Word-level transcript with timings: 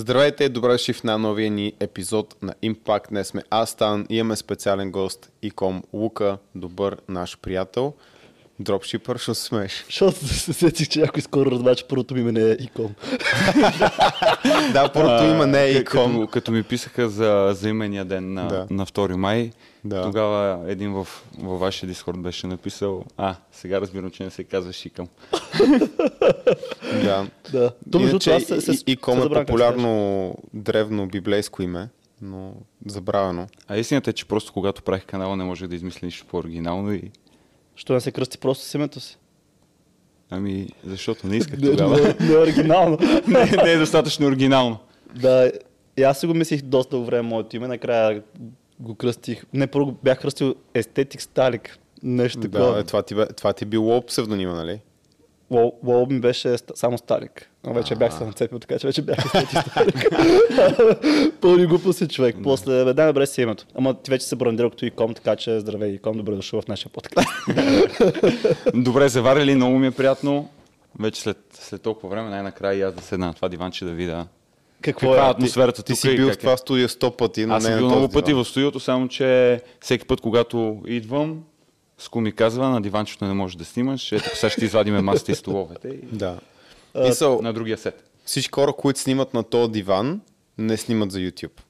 Здравейте 0.00 0.48
добре 0.48 0.72
дошли 0.72 0.94
в 0.94 1.04
на 1.04 1.18
новия 1.18 1.50
ни 1.50 1.74
епизод 1.80 2.36
на 2.42 2.54
Impact. 2.62 3.08
Днес 3.08 3.28
сме 3.28 3.42
Астан 3.50 4.06
имаме 4.08 4.36
специален 4.36 4.90
гост 4.92 5.30
Иком 5.42 5.82
Лука, 5.92 6.38
добър 6.54 6.96
наш 7.08 7.38
приятел. 7.38 7.94
Дропшипър, 8.60 9.18
що 9.18 9.34
се 9.34 9.44
смееш? 9.44 9.84
Защото 9.86 10.26
се 10.26 10.52
сетих, 10.52 10.88
че 10.88 11.00
някой 11.00 11.22
скоро 11.22 11.50
разбра, 11.50 11.74
че 11.74 11.84
първото 11.84 12.14
ми 12.14 12.20
име 12.20 12.32
не 12.32 12.50
е 12.50 12.52
Иком. 12.52 12.94
да, 14.72 14.90
първото 14.94 15.24
има 15.24 15.46
не 15.46 15.64
е 15.64 15.70
Иком. 15.70 16.12
Като, 16.14 16.26
като 16.26 16.52
ми 16.52 16.62
писаха 16.62 17.08
за, 17.08 17.50
за 17.54 17.68
имения 17.68 18.04
ден 18.04 18.32
на, 18.34 18.48
Да. 18.48 18.66
на 18.70 18.86
2 18.86 19.16
май, 19.16 19.50
Да. 19.84 20.02
тогава 20.02 20.70
един 20.70 20.92
в, 20.92 21.08
във 21.38 21.60
вашия 21.60 21.88
дискорд 21.88 22.18
беше 22.18 22.46
написал, 22.46 23.04
а, 23.16 23.34
сега 23.52 23.80
разбирам, 23.80 24.10
че 24.10 24.24
не 24.24 24.30
се 24.30 24.44
казва 24.44 24.72
Шикам. 24.72 25.08
Да. 27.04 27.26
Да. 27.52 27.72
Иначе 27.94 28.30
това 28.30 28.60
се, 28.60 28.60
се, 28.60 28.84
Иком 28.86 29.22
е 29.22 29.28
популярно 29.28 30.34
древно 30.54 31.06
библейско 31.06 31.62
име, 31.62 31.88
но 32.22 32.52
забравено. 32.86 33.46
А 33.68 33.76
истината 33.76 34.10
е, 34.10 34.12
че 34.12 34.24
просто 34.24 34.52
когато 34.52 34.82
правих 34.82 35.04
канала 35.04 35.36
не 35.36 35.44
можех 35.44 35.68
да 35.68 35.74
измисля 35.74 36.06
нищо 36.06 36.26
по-оригинално 36.26 36.92
и... 36.92 37.02
Що 37.78 37.92
не 37.92 38.00
се 38.00 38.12
кръсти 38.12 38.38
просто 38.38 38.64
с 38.64 38.74
името 38.74 39.00
си? 39.00 39.18
Ами, 40.30 40.68
защото 40.84 41.26
не 41.26 41.36
исках 41.36 41.60
тогава. 41.62 41.96
не, 41.96 42.26
не 42.26 42.34
е 42.34 42.38
оригинално. 42.38 42.98
не, 43.28 43.62
не 43.64 43.72
е 43.72 43.78
достатъчно 43.78 44.26
оригинално. 44.26 44.78
да, 45.14 45.52
и 45.96 46.02
аз 46.02 46.20
си 46.20 46.26
го 46.26 46.34
мислих 46.34 46.62
доста 46.62 46.98
време 46.98 47.22
моето 47.22 47.56
име, 47.56 47.68
накрая 47.68 48.22
го 48.80 48.94
кръстих. 48.94 49.44
Не, 49.52 49.66
първо 49.66 49.92
бях 50.04 50.20
кръстил 50.20 50.54
Естетик 50.74 51.22
Сталик. 51.22 51.78
Нещо 52.02 52.40
Да, 52.40 52.50
такова. 52.50 52.80
е, 52.80 52.84
това, 52.84 53.02
ти, 53.02 53.14
това 53.36 53.52
ти 53.52 53.64
било 53.64 54.06
псевдонима, 54.06 54.52
нали? 54.54 54.80
Лол, 55.50 56.06
ми 56.10 56.20
беше 56.20 56.56
само 56.74 56.98
Сталик. 56.98 57.50
Но 57.66 57.72
вече 57.74 57.94
бях 57.94 58.14
се 58.14 58.24
нацепил, 58.24 58.58
така 58.58 58.78
че 58.78 58.86
вече 58.86 59.02
бях 59.02 59.28
Сталик. 59.28 60.08
Пълни 61.40 61.66
глупости 61.66 62.08
човек. 62.08 62.36
После, 62.42 62.84
бе, 62.84 62.92
дай 62.92 63.06
добре 63.06 63.26
си 63.26 63.42
името. 63.42 63.64
Ама 63.74 63.94
ти 63.94 64.10
вече 64.10 64.26
се 64.26 64.36
брандирал 64.36 64.70
като 64.70 64.84
Иком, 64.84 65.14
така 65.14 65.36
че 65.36 65.60
здравей 65.60 65.90
Иком, 65.90 66.16
добре 66.16 66.34
дошъл 66.34 66.62
в 66.62 66.68
нашия 66.68 66.92
подкаст. 66.92 67.28
Добре, 68.74 69.08
заварили, 69.08 69.54
много 69.54 69.78
ми 69.78 69.86
е 69.86 69.90
приятно. 69.90 70.48
Вече 71.00 71.20
след, 71.20 71.38
след 71.52 71.82
толкова 71.82 72.08
време 72.08 72.30
най-накрая 72.30 72.78
и 72.78 72.82
аз 72.82 72.94
да 72.94 73.02
седна 73.02 73.26
на 73.26 73.34
това 73.34 73.48
диванче 73.48 73.84
да 73.84 73.92
видя 73.92 74.26
Какво 74.80 75.10
каква 75.10 75.26
е 75.26 75.30
атмосферата 75.30 75.82
Ти 75.82 75.92
тук 75.92 76.00
си 76.00 76.16
бил 76.16 76.28
в 76.28 76.32
е. 76.32 76.36
това 76.36 76.56
студио 76.56 76.88
100 76.88 77.16
пъти, 77.16 77.46
но 77.46 77.54
Аз 77.54 77.64
съм 77.64 77.76
бил 77.76 77.86
много 77.86 78.08
пъти 78.08 78.34
в 78.34 78.44
студиото, 78.44 78.80
само 78.80 79.08
че 79.08 79.60
всеки 79.80 80.06
път, 80.06 80.20
когато 80.20 80.82
идвам, 80.86 81.42
Ску 81.98 82.20
ми 82.20 82.32
казва, 82.32 82.68
на 82.68 82.80
диванчето 82.80 83.24
не 83.24 83.34
можеш 83.34 83.56
да 83.56 83.64
снимаш, 83.64 84.12
ето 84.12 84.36
сега 84.36 84.50
ще 84.50 84.64
извадиме 84.64 85.02
масата 85.02 85.32
и 85.32 85.34
столовете 85.34 85.88
и 85.88 86.16
Да. 86.16 86.40
Мисъл, 86.94 87.42
на 87.42 87.52
другия 87.52 87.78
сет. 87.78 88.10
всички 88.24 88.50
хора, 88.54 88.72
които 88.72 89.00
снимат 89.00 89.34
на 89.34 89.42
този 89.42 89.72
диван, 89.72 90.20
не 90.58 90.76
снимат 90.76 91.12
за 91.12 91.18
YouTube. 91.18 91.60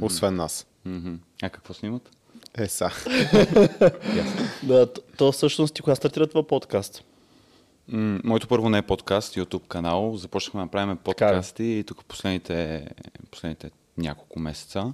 Освен 0.00 0.36
нас. 0.36 0.66
Мгм. 0.84 1.14
А 1.42 1.50
какво 1.50 1.74
снимат? 1.74 2.10
Е, 2.58 2.68
са. 2.68 2.90
Да, 4.62 4.92
то, 4.92 5.00
то 5.16 5.32
всъщност 5.32 5.74
ти 5.74 5.82
кога 5.82 5.94
стартира 5.94 6.26
това 6.26 6.42
подкаст? 6.42 7.04
М, 7.88 8.20
моето 8.24 8.48
първо 8.48 8.68
не 8.68 8.78
е 8.78 8.82
подкаст, 8.82 9.34
YouTube 9.34 9.66
канал. 9.68 10.16
Започнахме 10.16 10.64
да 10.64 10.70
правим 10.70 10.96
подкасти 10.96 11.64
и 11.64 11.84
тук 11.84 12.04
последните, 12.04 12.88
последните 13.30 13.70
няколко 13.98 14.40
месеца. 14.40 14.92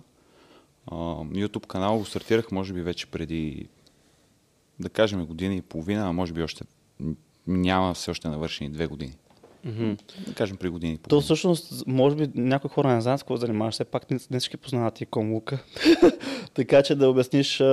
А, 0.86 0.94
YouTube 1.24 1.66
канал 1.66 1.98
го 1.98 2.04
стартирах 2.04 2.50
може 2.52 2.72
би 2.72 2.80
вече 2.82 3.06
преди, 3.06 3.68
да 4.81 4.89
кажем, 4.89 5.27
година 5.27 5.55
и 5.55 5.62
половина, 5.62 6.09
а 6.09 6.12
може 6.12 6.33
би 6.33 6.42
още 6.42 6.65
няма 7.47 7.95
все 7.95 8.11
още 8.11 8.28
навършени 8.28 8.70
две 8.70 8.87
години. 8.87 9.12
Да 10.27 10.34
кажем 10.34 10.56
при 10.56 10.69
години 10.69 10.98
То 11.09 11.20
всъщност, 11.20 11.87
може 11.87 12.17
би 12.17 12.28
някои 12.34 12.70
хора 12.70 12.95
не 12.95 13.00
знаят 13.00 13.20
с 13.20 13.23
какво 13.23 13.37
занимаваш, 13.37 13.75
все 13.75 13.84
пак 13.84 14.11
не, 14.11 14.19
не 14.31 14.39
всички 14.39 14.56
познават 14.56 15.00
и 15.00 15.06
Ком 15.06 15.33
Лука. 15.33 15.59
така 16.55 16.83
че 16.83 16.95
да 16.95 17.09
обясниш 17.09 17.61
а, 17.61 17.65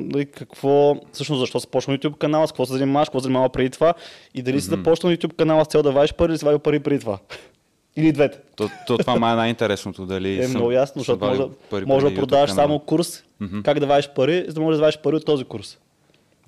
нали, 0.00 0.26
какво, 0.26 0.96
всъщност 1.12 1.40
защо 1.40 1.60
си 1.60 1.66
почнал 1.66 1.96
YouTube 1.96 2.18
канала, 2.18 2.48
с 2.48 2.52
какво 2.52 2.66
се 2.66 2.72
занимаваш, 2.72 3.08
какво 3.08 3.20
се 3.20 3.24
занимава 3.24 3.48
преди 3.48 3.70
това 3.70 3.94
и 4.34 4.42
дали 4.42 4.60
си 4.60 4.68
започнал 4.68 5.12
YouTube 5.12 5.36
канала 5.36 5.64
с 5.64 5.68
цел 5.68 5.82
да 5.82 5.92
вадиш 5.92 6.14
пари 6.14 6.32
или 6.32 6.38
си 6.38 6.44
вадил 6.44 6.58
пари 6.58 6.80
преди 6.80 7.00
това. 7.00 7.18
или 7.96 8.12
двете. 8.12 8.38
То, 8.56 8.68
то, 8.86 8.98
това 8.98 9.18
май 9.18 9.32
е 9.32 9.36
най-интересното, 9.36 10.06
дали 10.06 10.38
Е 10.38 10.42
съм, 10.42 10.50
много 10.50 10.72
ясно, 10.72 11.00
защото 11.00 11.24
може, 11.24 11.42
пари 11.70 11.84
може 11.84 12.08
да 12.08 12.14
продаваш 12.14 12.50
само 12.50 12.78
курс, 12.78 13.22
как 13.64 13.80
да 13.80 13.86
вадиш 13.86 14.08
пари, 14.08 14.44
за 14.48 14.54
да 14.54 14.60
можеш 14.60 14.76
да 14.76 14.82
вадиш 14.82 14.98
пари 14.98 15.16
от 15.16 15.24
този 15.24 15.44
курс. 15.44 15.78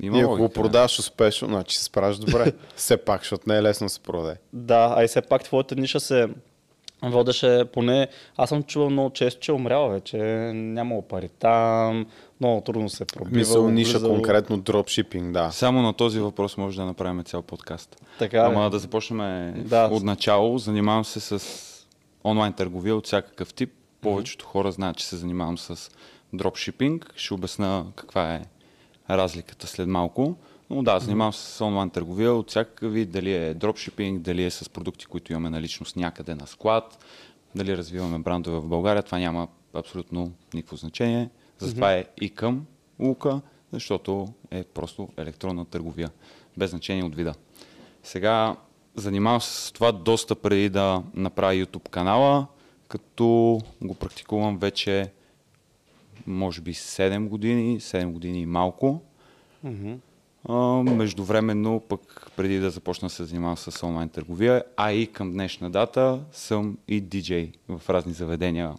Има 0.03 0.19
И 0.19 0.21
ако 0.21 0.29
го 0.29 0.33
логика, 0.33 0.49
да. 0.49 0.55
продаваш 0.63 0.99
успешно, 0.99 1.49
значи 1.49 1.77
се 1.77 1.85
справиш 1.85 2.17
добре. 2.17 2.53
Все 2.77 2.97
пак, 2.97 3.21
защото 3.21 3.45
не 3.47 3.57
е 3.57 3.63
лесно 3.63 3.85
да 3.85 3.89
се 3.89 4.01
продаде. 4.01 4.37
Да, 4.53 4.95
а 4.97 5.05
и 5.05 5.09
все 5.09 5.21
пак 5.23 5.45
твоята 5.45 5.77
ниша 5.77 6.01
се 6.01 6.29
водеше 7.03 7.65
поне... 7.73 8.09
Аз 8.37 8.49
съм 8.49 8.63
чувал 8.63 8.91
много 8.91 9.11
често, 9.11 9.41
че 9.41 9.51
е 9.51 9.55
умряла 9.55 9.89
вече, 9.89 10.17
нямало 10.55 11.03
пари 11.03 11.29
там, 11.39 12.07
много 12.41 12.61
трудно 12.61 12.89
се 12.89 13.05
пробива. 13.05 13.37
Мисъл, 13.37 13.71
ниша 13.71 14.01
конкретно 14.01 14.57
дропшипинг, 14.57 15.33
да. 15.33 15.51
Само 15.51 15.83
на 15.83 15.93
този 15.93 16.21
въпрос 16.21 16.57
може 16.57 16.77
да 16.77 16.85
направим 16.85 17.25
цял 17.25 17.43
подкаст. 17.43 17.97
Така, 18.19 18.39
Ама 18.39 18.65
бе. 18.65 18.71
да 18.71 18.79
започнем 18.79 19.55
Да. 19.67 19.89
от 19.93 20.03
начало. 20.03 20.59
Занимавам 20.59 21.05
се 21.05 21.21
с 21.21 21.43
онлайн 22.25 22.53
търговия 22.53 22.97
от 22.97 23.07
всякакъв 23.07 23.55
тип. 23.55 23.73
Повечето 24.01 24.47
хора 24.47 24.73
знаят, 24.73 24.97
че 24.97 25.07
се 25.07 25.17
занимавам 25.17 25.59
с 25.59 25.91
дропшипинг. 26.33 27.13
Ще 27.17 27.35
обясна 27.35 27.87
каква 27.97 28.35
е 28.35 28.43
разликата 29.11 29.67
след 29.67 29.89
малко. 29.89 30.37
Но 30.71 30.83
да, 30.83 30.99
занимавам 30.99 31.33
се 31.33 31.53
с 31.53 31.65
онлайн 31.65 31.91
търговия 31.91 32.35
от 32.35 32.51
всякакъв 32.51 32.93
вид. 32.93 33.11
Дали 33.11 33.33
е 33.35 33.55
дропшипинг, 33.55 34.21
дали 34.21 34.45
е 34.45 34.51
с 34.51 34.69
продукти, 34.69 35.07
които 35.07 35.33
имаме 35.33 35.51
наличност 35.51 35.97
някъде 35.97 36.35
на 36.35 36.47
склад, 36.47 37.05
дали 37.55 37.77
развиваме 37.77 38.19
брандове 38.19 38.59
в 38.59 38.69
България. 38.69 39.03
Това 39.03 39.19
няма 39.19 39.49
абсолютно 39.75 40.33
никакво 40.55 40.77
значение. 40.77 41.31
Затова 41.59 41.93
е 41.93 42.05
и 42.21 42.31
към 42.31 42.67
Лука, 43.01 43.41
защото 43.73 44.29
е 44.51 44.65
просто 44.65 45.09
електронна 45.17 45.65
търговия. 45.65 46.11
Без 46.57 46.71
значение 46.71 47.05
от 47.05 47.15
вида. 47.15 47.35
Сега 48.03 48.57
занимавам 48.95 49.41
се 49.41 49.67
с 49.67 49.73
това 49.73 49.93
доста 49.93 50.35
преди 50.35 50.69
да 50.69 51.03
направя 51.15 51.53
YouTube 51.53 51.89
канала, 51.89 52.47
като 52.89 53.61
го 53.83 53.95
практикувам 53.95 54.59
вече 54.59 55.11
може 56.29 56.61
би 56.61 56.75
7 56.75 57.29
години, 57.29 57.81
7 57.81 58.13
години 58.13 58.41
и 58.41 58.47
малко. 58.47 59.01
А, 60.49 60.55
междувременно, 60.83 61.81
пък 61.89 62.31
преди 62.37 62.59
да 62.59 62.71
започна 62.71 63.07
да 63.07 63.15
се 63.15 63.25
занимавам 63.25 63.57
с 63.57 63.87
онлайн 63.87 64.09
търговия, 64.09 64.65
а 64.77 64.93
и 64.93 65.07
към 65.07 65.33
днешна 65.33 65.71
дата 65.71 66.21
съм 66.33 66.79
и 66.89 67.01
диджей 67.01 67.53
в 67.69 67.91
разни 67.91 68.13
заведения. 68.13 68.75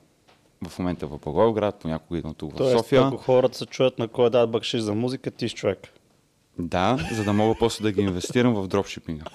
В 0.68 0.80
момента 0.80 1.08
в 1.08 1.20
Благоевград, 1.20 1.76
понякога 1.76 2.18
идвам 2.18 2.34
тук 2.34 2.54
в 2.54 2.56
Тоест, 2.56 2.78
София. 2.78 3.08
ако 3.08 3.18
хората 3.18 3.58
се 3.58 3.66
чуят 3.66 4.00
на 4.00 4.08
кой 4.08 4.30
дадат 4.30 4.52
бакшиш 4.52 4.82
за 4.82 4.94
музика, 4.96 5.32
ти 5.32 5.50
си 5.50 5.56
човек. 5.56 5.88
Да, 6.60 7.08
за 7.12 7.24
да 7.24 7.34
мога 7.34 7.56
после 7.60 7.84
да 7.84 7.92
ги 7.92 8.02
инвестирам 8.02 8.54
в 8.54 8.68
дропшипинга. 8.68 9.26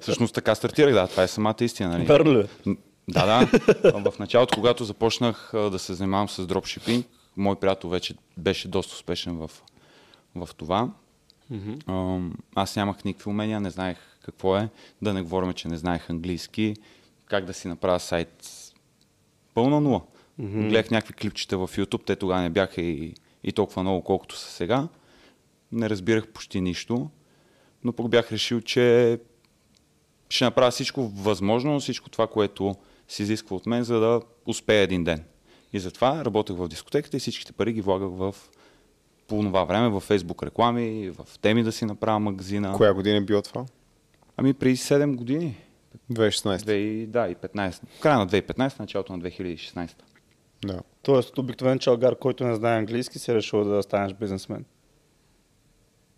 Всъщност 0.00 0.34
така 0.34 0.54
стартирах, 0.54 0.94
да, 0.94 1.06
това 1.06 1.22
е 1.22 1.28
самата 1.28 1.56
истина. 1.60 1.88
Нали? 1.88 2.04
Верно 2.04 2.38
е? 2.38 2.46
Да, 3.08 3.26
да. 3.26 4.10
В 4.10 4.18
началото, 4.18 4.54
когато 4.54 4.84
започнах 4.84 5.50
да 5.54 5.78
се 5.78 5.94
занимавам 5.94 6.28
с 6.28 6.46
дропшипинг, 6.46 7.06
мой 7.36 7.56
приятел 7.56 7.90
вече 7.90 8.14
беше 8.36 8.68
доста 8.68 8.94
успешен 8.94 9.36
в, 9.36 9.50
в 10.34 10.48
това. 10.56 10.90
Ам, 11.88 12.34
Аз 12.54 12.76
нямах 12.76 13.04
никакви 13.04 13.30
умения, 13.30 13.60
не 13.60 13.70
знаех 13.70 13.98
какво 14.22 14.56
е. 14.56 14.68
Да 15.02 15.14
не 15.14 15.22
говорим, 15.22 15.52
че 15.52 15.68
не 15.68 15.76
знаех 15.76 16.10
английски, 16.10 16.76
как 17.26 17.44
да 17.44 17.54
си 17.54 17.68
направя 17.68 18.00
сайт. 18.00 18.48
Пълна 19.54 19.80
нула. 19.80 20.02
Гледах 20.68 20.90
някакви 20.90 21.14
клипчета 21.14 21.58
в 21.58 21.68
YouTube, 21.68 22.06
те 22.06 22.16
тогава 22.16 22.42
не 22.42 22.50
бяха 22.50 22.82
и, 22.82 23.14
и 23.44 23.52
толкова 23.52 23.82
много, 23.82 24.02
колкото 24.02 24.36
са 24.36 24.50
сега. 24.50 24.88
Не 25.72 25.90
разбирах 25.90 26.28
почти 26.28 26.60
нищо, 26.60 27.10
но 27.84 27.92
пък 27.92 28.08
бях 28.08 28.32
решил, 28.32 28.60
че 28.60 29.18
ще 30.30 30.44
направя 30.44 30.70
всичко 30.70 31.08
възможно, 31.08 31.80
всичко 31.80 32.10
това, 32.10 32.26
което 32.26 32.74
се 33.08 33.22
изисква 33.22 33.56
от 33.56 33.66
мен, 33.66 33.82
за 33.82 34.00
да 34.00 34.20
успея 34.46 34.82
един 34.82 35.04
ден. 35.04 35.24
И 35.76 35.80
затова 35.80 36.24
работех 36.24 36.56
в 36.56 36.68
дискотеката 36.68 37.16
и 37.16 37.20
всичките 37.20 37.52
пари 37.52 37.72
ги 37.72 37.80
влагах 37.80 38.08
в 38.08 38.34
по 39.28 39.42
това 39.42 39.64
време 39.64 39.88
в 39.88 40.00
Facebook 40.00 40.46
реклами, 40.46 41.10
в 41.10 41.38
теми 41.38 41.62
да 41.62 41.72
си 41.72 41.84
направя 41.84 42.18
магазина. 42.18 42.72
Коя 42.76 42.94
година 42.94 43.16
е 43.16 43.20
било 43.20 43.42
това? 43.42 43.64
Ами 44.36 44.54
преди 44.54 44.76
7 44.76 45.16
години. 45.16 45.56
2016. 46.12 46.58
2, 46.58 47.06
да, 47.06 47.28
и 47.28 47.36
15. 47.36 47.80
В 47.98 48.00
края 48.00 48.18
на 48.18 48.26
2015, 48.26 48.80
началото 48.80 49.16
на 49.16 49.18
2016. 49.18 49.90
Да. 50.64 50.80
Тоест, 51.02 51.38
обикновен 51.38 51.78
чалгар, 51.78 52.16
който 52.16 52.44
не 52.44 52.54
знае 52.54 52.78
английски, 52.78 53.18
си 53.18 53.30
е 53.30 53.34
решил 53.34 53.64
да 53.64 53.82
станеш 53.82 54.12
бизнесмен. 54.12 54.64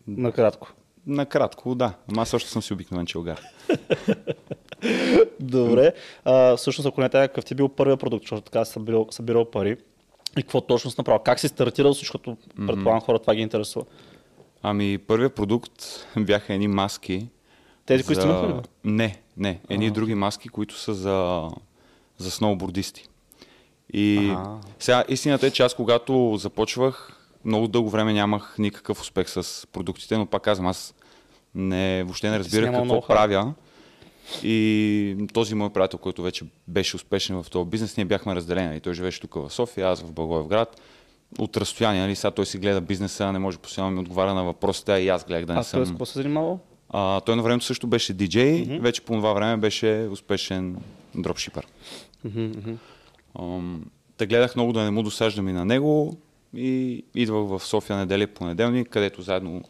Накратко. 0.06 0.72
Накратко, 1.06 1.75
да. 1.75 1.94
Ама 2.10 2.22
аз 2.22 2.34
още 2.34 2.50
съм 2.50 2.62
си 2.62 2.72
обикновен 2.72 3.06
челгар. 3.06 3.40
Добре. 5.40 5.93
А, 6.25 6.56
всъщност, 6.56 6.87
ако 6.88 7.00
не 7.00 7.08
така, 7.08 7.29
какъв 7.29 7.44
ти 7.44 7.55
е 7.55 7.56
бил 7.56 7.69
първият 7.69 8.00
продукт, 8.00 8.25
защото 8.25 8.43
така 8.43 8.64
си 8.64 8.73
събирал, 8.73 9.06
събирал 9.11 9.44
пари 9.44 9.76
и 10.38 10.43
какво 10.43 10.61
точно 10.61 10.90
си 10.90 10.94
направил? 10.99 11.23
Как 11.23 11.40
си 11.40 11.49
стартирал, 11.49 11.93
защото 11.93 12.37
предполагам 12.67 13.00
хора 13.00 13.19
това 13.19 13.35
ги 13.35 13.40
интересува. 13.40 13.85
Ами, 14.62 14.99
първият 14.99 15.35
продукт 15.35 16.06
бяха 16.19 16.55
едни 16.55 16.69
маски. 16.69 17.26
Тези, 17.87 18.05
които 18.05 18.23
снимаха 18.23 18.49
ли? 18.49 18.52
бе? 18.52 18.61
Не, 18.85 19.23
не. 19.37 19.61
Едни 19.69 19.90
други 19.90 20.14
маски, 20.14 20.49
които 20.49 20.75
са 20.75 20.94
за, 20.94 21.49
за 22.19 22.31
сноубордисти. 22.31 23.08
И 23.93 24.31
Аха. 24.31 24.58
сега 24.79 25.05
истината 25.08 25.46
е, 25.46 25.50
че 25.50 25.62
аз 25.62 25.75
когато 25.75 26.37
започвах, 26.37 27.12
много 27.44 27.69
дълго 27.69 27.91
време 27.91 28.12
нямах 28.12 28.55
никакъв 28.58 29.00
успех 29.00 29.31
с 29.31 29.67
продуктите, 29.73 30.19
но 30.19 30.26
пак 30.26 30.43
казвам, 30.43 30.67
аз 30.67 30.94
не, 31.55 32.05
въобще 32.05 32.31
не 32.31 32.38
разбирах 32.38 32.73
какво 32.73 33.06
правя. 33.06 33.55
И 34.43 35.27
този 35.33 35.55
мой 35.55 35.71
приятел, 35.71 35.99
който 35.99 36.23
вече 36.23 36.45
беше 36.69 36.97
успешен 36.97 37.43
в 37.43 37.51
този 37.51 37.71
бизнес, 37.71 37.97
ние 37.97 38.07
бяхме 38.07 38.35
разделени. 38.35 38.77
И 38.77 38.81
той 38.81 38.95
живееше 38.95 39.21
тук 39.21 39.35
в 39.35 39.51
София, 39.51 39.89
аз 39.89 40.03
в 40.03 40.13
Благоевград. 40.13 40.81
От 41.39 41.57
разстояние, 41.57 42.01
нали, 42.01 42.17
сега 42.17 42.31
той 42.31 42.47
си 42.47 42.59
гледа 42.59 42.81
бизнеса, 42.81 43.33
не 43.33 43.39
може 43.39 43.59
постоянно 43.59 43.91
ми 43.91 44.01
отговаря 44.01 44.35
на 44.35 44.45
въпросите, 44.45 44.93
а 44.93 44.99
и 44.99 45.09
аз 45.09 45.25
гледах 45.25 45.45
да 45.47 45.53
не 45.53 45.59
А 45.61 45.63
съм. 45.63 45.87
с 45.87 45.89
какво 45.89 46.07
се 46.07 46.19
занимавал? 46.19 46.61
А, 46.91 47.21
той 47.21 47.37
на 47.37 47.43
времето 47.43 47.65
също 47.65 47.87
беше 47.87 48.13
диджей, 48.13 48.67
mm-hmm. 48.67 48.81
вече 48.81 49.01
по 49.01 49.13
това 49.13 49.33
време 49.33 49.57
беше 49.57 50.09
успешен 50.11 50.77
дропшипър. 51.15 51.67
Ам, 53.39 53.85
Та 54.17 54.27
гледах 54.27 54.57
много 54.57 54.73
да 54.73 54.83
не 54.83 54.91
му 54.91 55.03
досаждам 55.03 55.49
и 55.49 55.53
на 55.53 55.65
него 55.65 56.17
и 56.57 57.05
идвах 57.15 57.47
в 57.49 57.67
София 57.67 57.97
неделя 57.97 58.23
и 58.23 58.27
понеделник, 58.27 58.89
където 58.89 59.23
заедно 59.23 59.63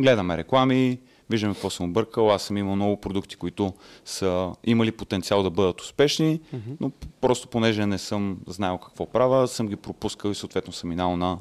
гледаме 0.00 0.36
реклами, 0.36 0.98
виждаме 1.30 1.54
какво 1.54 1.70
съм 1.70 1.90
объркал. 1.90 2.32
Аз 2.32 2.42
съм 2.42 2.56
имал 2.56 2.76
много 2.76 2.96
продукти, 2.96 3.36
които 3.36 3.72
са 4.04 4.52
имали 4.64 4.92
потенциал 4.92 5.42
да 5.42 5.50
бъдат 5.50 5.80
успешни, 5.80 6.40
но 6.80 6.90
просто 7.20 7.48
понеже 7.48 7.86
не 7.86 7.98
съм 7.98 8.38
знаел 8.46 8.78
какво 8.78 9.06
правя, 9.06 9.48
съм 9.48 9.68
ги 9.68 9.76
пропускал 9.76 10.30
и 10.30 10.34
съответно 10.34 10.72
съм 10.72 10.90
минал 10.90 11.16
на, 11.16 11.38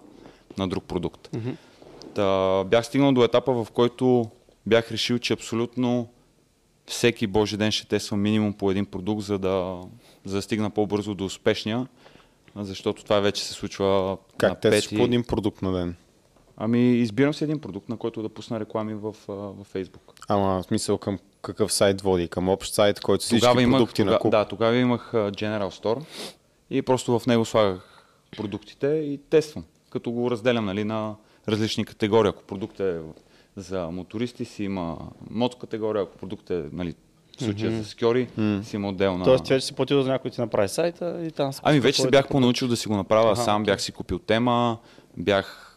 на 0.58 0.68
друг 0.68 0.84
продукт. 0.84 1.30
Та, 2.16 2.64
бях 2.64 2.86
стигнал 2.86 3.12
до 3.12 3.24
етапа, 3.24 3.64
в 3.64 3.72
който 3.72 4.26
бях 4.66 4.92
решил, 4.92 5.20
че 5.20 5.34
абсолютно 5.34 6.08
всеки 6.86 7.28
божи 7.28 7.58
ден 7.58 7.72
ще 7.72 7.88
тествам 7.88 8.22
минимум 8.22 8.54
по 8.54 8.72
един 8.72 8.86
продукт, 8.86 9.24
за 9.24 9.40
да, 9.40 9.82
за 10.26 10.36
да 10.36 10.42
стигна 10.42 10.70
по-бързо 10.70 11.16
до 11.16 11.26
успешния, 11.26 11.88
защото 12.56 13.04
това 13.04 13.20
вече 13.20 13.44
се 13.44 13.54
случва 13.54 13.86
на 13.86 14.18
Как 14.38 14.62
те 14.62 14.70
пети. 14.70 14.98
по 14.98 15.04
един 15.04 15.24
продукт 15.24 15.62
на 15.62 15.72
ден? 15.72 15.96
Ами 16.62 16.80
избирам 16.80 17.34
си 17.34 17.44
един 17.44 17.60
продукт, 17.60 17.90
на 17.90 17.98
който 17.98 18.22
да 18.22 18.30
пусна 18.30 18.60
реклами 18.60 18.94
в, 18.94 19.16
в 19.28 19.66
Facebook. 19.74 20.14
Ама 20.28 20.62
в 20.62 20.64
смисъл 20.64 20.98
към 20.98 21.20
какъв 21.42 21.74
сайт 21.74 22.02
води? 22.02 22.28
Към 22.28 22.50
общ 22.50 22.74
сайт, 22.74 23.00
който 23.00 23.22
всички 23.22 23.40
Тогава 23.40 23.62
имах, 23.62 23.80
продукти 23.80 24.04
на 24.04 24.12
тога, 24.12 24.20
куп? 24.20 24.32
да, 24.32 24.46
тогава 24.46 24.76
имах 24.76 25.12
General 25.14 25.84
Store 25.84 26.02
и 26.70 26.82
просто 26.82 27.20
в 27.20 27.26
него 27.28 27.46
слагах 27.46 28.06
продуктите 28.38 28.88
и 28.88 29.20
тествам, 29.30 29.64
като 29.90 30.12
го 30.12 30.32
разделям 30.32 30.66
нали, 30.66 30.84
на 30.84 31.16
различни 31.48 31.86
категории. 31.86 32.30
Ако 32.30 32.44
продукт 32.44 32.80
е 32.80 33.00
за 33.56 33.88
мотористи, 33.92 34.46
си 34.46 34.64
има 34.64 34.98
мод 35.30 35.60
категория, 35.60 36.04
ако 36.04 36.18
продукт 36.18 36.50
е 36.50 36.64
нали, 36.72 36.96
в 37.40 37.44
случая 37.44 37.72
за 37.72 37.86
скьори, 37.86 38.28
си 38.64 38.76
има 38.76 38.90
отделна... 38.90 39.26
Тоест, 39.26 39.48
вече 39.48 39.66
си 39.66 39.74
платил 39.74 40.02
за 40.02 40.10
някой 40.10 40.32
да 40.32 40.36
ти 40.36 40.42
направи 40.42 40.70
сайта 40.70 41.26
и 41.28 41.32
там... 41.32 41.52
Ами 41.64 41.80
вече 41.80 42.02
се 42.02 42.10
бях 42.10 42.28
понаучил 42.28 42.68
да 42.68 42.78
си 42.78 42.88
го 42.88 42.96
направя 42.96 43.32
Аха, 43.32 43.44
сам, 43.44 43.64
бях 43.64 43.82
си 43.82 43.92
купил 43.92 44.20
тема, 44.20 44.78
бях 45.18 45.69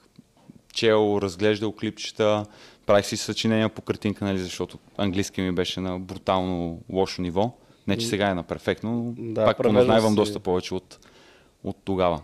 чел, 0.73 1.19
разглеждал 1.23 1.73
клипчета, 1.73 2.45
правих 2.87 3.07
си 3.07 3.17
съчинения 3.17 3.69
по 3.69 3.83
картинка, 3.83 4.25
нали, 4.25 4.39
защото 4.39 4.79
английски 4.97 5.41
ми 5.41 5.53
беше 5.53 5.81
на 5.81 5.99
брутално 5.99 6.81
лошо 6.91 7.23
ниво. 7.23 7.53
Не, 7.87 7.99
че 7.99 8.07
сега 8.07 8.31
е 8.31 8.35
на 8.35 8.43
перфектно, 8.43 9.15
но 9.19 9.33
Да, 9.33 9.45
пак 9.45 9.57
поназнайвам 9.57 10.13
си. 10.13 10.17
доста 10.17 10.41
повече 10.41 10.75
от, 10.75 10.99
от 11.65 11.77
тогава. 11.85 12.21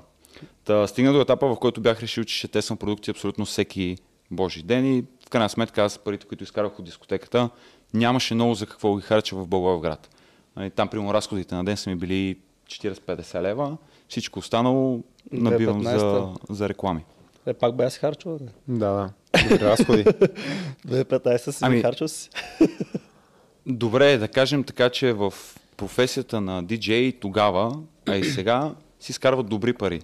Та, 0.65 0.87
стигна 0.87 1.13
до 1.13 1.21
етапа, 1.21 1.49
в 1.49 1.59
който 1.59 1.81
бях 1.81 2.03
решил, 2.03 2.25
че 2.25 2.37
ще 2.39 2.49
тествам 2.49 2.79
продукти 2.79 3.11
абсолютно 3.11 3.45
всеки 3.45 3.97
божи 4.31 4.63
ден 4.63 4.97
и 4.97 5.05
в 5.27 5.31
крайна 5.31 5.49
сметка 5.49 5.83
аз 5.83 5.99
парите, 5.99 6.27
които 6.27 6.45
изкарах 6.45 6.79
от 6.79 6.85
дискотеката, 6.85 7.51
нямаше 7.95 8.35
много 8.35 8.55
за 8.55 8.67
какво 8.67 8.97
ги 8.97 9.03
харча 9.03 9.37
в 9.37 9.47
Благоевград. 9.47 10.09
Нали, 10.57 10.71
Там, 10.71 10.89
примерно, 10.89 11.15
разходите 11.15 11.55
на 11.55 11.65
ден 11.65 11.77
са 11.77 11.91
ми 11.91 11.97
били 11.97 12.39
40-50 12.67 13.43
лева, 13.43 13.77
всичко 14.09 14.39
останало 14.39 15.03
набивам 15.33 15.83
за, 15.83 15.91
2015. 15.91 16.53
за 16.53 16.69
реклами. 16.69 17.05
Е, 17.49 17.55
пак 17.55 17.77
бе 17.77 17.91
си 17.91 17.99
харчил, 17.99 18.39
да. 18.39 18.49
Да. 18.69 19.11
Добри 19.49 19.65
разходи. 19.65 20.05
2015 20.87 21.51
си 21.51 21.59
Ами- 21.61 21.83
харчил 21.83 22.09
си. 22.09 22.31
Добре, 23.67 24.19
да 24.19 24.29
кажем 24.29 24.65
така, 24.65 24.91
че 24.91 25.13
в 25.13 25.35
професията 25.77 26.41
на 26.41 26.63
диджей 26.63 27.13
тогава, 27.13 27.79
а 28.09 28.17
и 28.17 28.25
сега, 28.25 28.75
си 29.01 29.13
изкарват 29.13 29.49
добри 29.49 29.73
пари. 29.73 30.01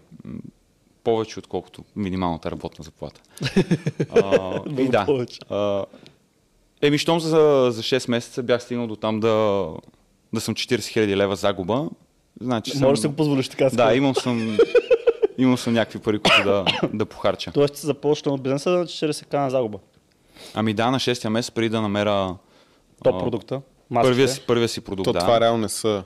Повече, 1.05 1.38
отколкото 1.38 1.85
минималната 1.96 2.50
работна 2.50 2.85
заплата. 2.85 3.20
а, 4.14 4.61
и 4.79 4.88
да. 4.88 5.26
А, 5.50 5.85
еми, 6.82 6.99
щом 6.99 7.20
за, 7.20 7.69
за 7.70 7.82
6 7.82 8.11
месеца 8.11 8.43
бях 8.43 8.62
стигнал 8.62 8.87
до 8.87 8.96
там 8.96 9.20
да, 9.20 9.67
да 10.32 10.41
съм 10.41 10.55
40 10.55 10.76
000 10.76 11.17
лева 11.17 11.37
загуба. 11.37 11.88
Значи 12.41 12.70
съм... 12.70 12.81
Може 12.81 12.94
да 12.94 13.00
си 13.00 13.06
го 13.06 13.17
позволиш 13.17 13.49
така. 13.49 13.70
Да, 13.73 13.94
имал 13.94 14.14
съм, 14.14 14.58
имал 15.39 15.57
съм 15.57 15.73
някакви 15.75 15.99
пари, 15.99 16.19
които 16.19 16.45
да, 16.45 16.65
да 16.93 17.07
похарча. 17.07 17.53
Тоест, 17.53 17.77
си 17.77 17.87
започнал 17.87 18.37
бизнеса 18.37 18.71
на 18.71 18.87
40 18.87 19.27
кана 19.27 19.51
загуба. 19.51 19.79
Ами 20.55 20.75
да, 20.75 20.91
на 20.91 20.99
6-я 20.99 21.31
месец, 21.31 21.51
преди 21.51 21.69
да 21.69 21.81
намеря 21.83 22.37
Топ 23.05 23.21
продукта. 23.21 23.61
първия 23.95 24.29
си, 24.29 24.41
първия 24.47 24.69
си 24.69 24.81
продукт. 24.81 25.05
То 25.05 25.13
да. 25.13 25.19
това 25.19 25.41
реално 25.41 25.59
не 25.59 25.69
са 25.69 26.05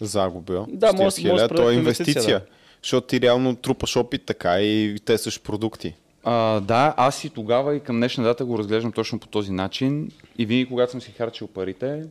загуби. 0.00 0.52
Да, 0.68 0.92
40 0.92 1.02
може- 1.02 1.28
може 1.28 1.48
то 1.48 1.70
е 1.70 1.74
инвестиция. 1.74 2.38
да. 2.38 2.44
Защото 2.82 3.06
ти 3.06 3.20
реално 3.20 3.56
трупаш 3.56 3.96
опит 3.96 4.22
така 4.26 4.60
и 4.60 4.98
тестваш 5.04 5.40
продукти. 5.42 5.94
А, 6.24 6.60
да, 6.60 6.94
аз 6.96 7.24
и 7.24 7.30
тогава 7.30 7.74
и 7.76 7.80
към 7.80 7.96
днешна 7.96 8.24
дата 8.24 8.44
го 8.44 8.58
разглеждам 8.58 8.92
точно 8.92 9.18
по 9.18 9.26
този 9.26 9.52
начин. 9.52 10.10
И 10.38 10.46
винаги, 10.46 10.68
когато 10.68 10.90
съм 10.90 11.00
си 11.00 11.12
харчил 11.12 11.46
парите, 11.46 12.04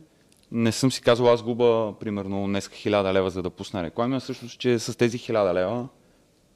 не 0.52 0.72
съм 0.72 0.92
си 0.92 1.02
казал, 1.02 1.32
аз 1.32 1.42
губа 1.42 1.92
примерно 2.00 2.46
днес 2.46 2.68
1000 2.68 3.12
лева, 3.12 3.30
за 3.30 3.42
да 3.42 3.50
пусна 3.50 3.82
реклами, 3.82 4.16
а 4.16 4.20
всъщност, 4.20 4.58
че 4.58 4.78
с 4.78 4.98
тези 4.98 5.18
1000 5.18 5.54
лева 5.54 5.88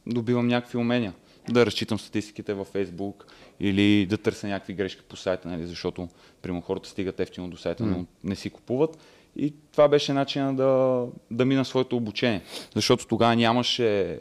добивам 0.06 0.46
някакви 0.48 0.78
умения. 0.78 1.12
Да 1.50 1.66
разчитам 1.66 1.98
статистиките 1.98 2.54
във 2.54 2.72
Facebook 2.72 3.14
или 3.60 4.06
да 4.06 4.18
търся 4.18 4.46
някакви 4.48 4.74
грешки 4.74 5.02
по 5.08 5.16
сайта, 5.16 5.48
нали, 5.48 5.66
защото 5.66 6.08
примерно 6.42 6.62
хората 6.62 6.88
стигат 6.88 7.20
ефтино 7.20 7.48
до 7.48 7.56
сайта, 7.56 7.86
но 7.86 8.06
не 8.24 8.36
си 8.36 8.50
купуват. 8.50 8.98
И 9.36 9.54
това 9.72 9.88
беше 9.88 10.12
начина 10.12 10.54
да, 10.54 11.04
да 11.30 11.44
мина 11.44 11.64
своето 11.64 11.96
обучение. 11.96 12.42
Защото 12.74 13.06
тогава 13.06 13.36
нямаше, 13.36 14.18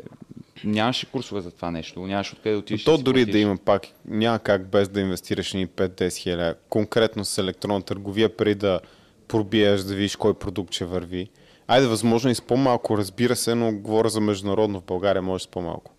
нямаше 0.63 1.12
курсове 1.12 1.42
за 1.42 1.51
това 1.51 1.72
нещо, 1.72 2.00
нямаше 2.00 2.34
откъде 2.34 2.54
да 2.54 2.60
отидеш. 2.60 2.84
То 2.84 2.98
да 2.98 3.04
дори 3.04 3.25
да 3.25 3.39
има 3.39 3.57
пак, 3.57 3.88
няма 4.06 4.39
как 4.39 4.68
без 4.68 4.89
да 4.89 5.01
инвестираш 5.01 5.54
ни 5.54 5.68
5-10 5.68 6.16
хиляди. 6.18 6.60
Конкретно 6.69 7.25
с 7.25 7.38
електронна 7.38 7.81
търговия, 7.81 8.38
преди 8.38 8.56
да 8.56 8.80
пробиеш, 9.27 9.81
да 9.81 9.95
видиш 9.95 10.16
кой 10.16 10.34
продукт 10.34 10.74
ще 10.74 10.86
върви. 10.86 11.30
Айде, 11.72 11.88
възможно 11.88 12.32
и 12.32 12.36
с 12.36 12.42
по-малко, 12.42 12.98
разбира 12.98 13.36
се, 13.36 13.56
но 13.56 13.72
говоря 13.72 14.10
за 14.10 14.22
международно. 14.22 14.80
В 14.80 14.84
България 14.84 15.22
може 15.22 15.44
с 15.44 15.48
по-малко. 15.48 15.92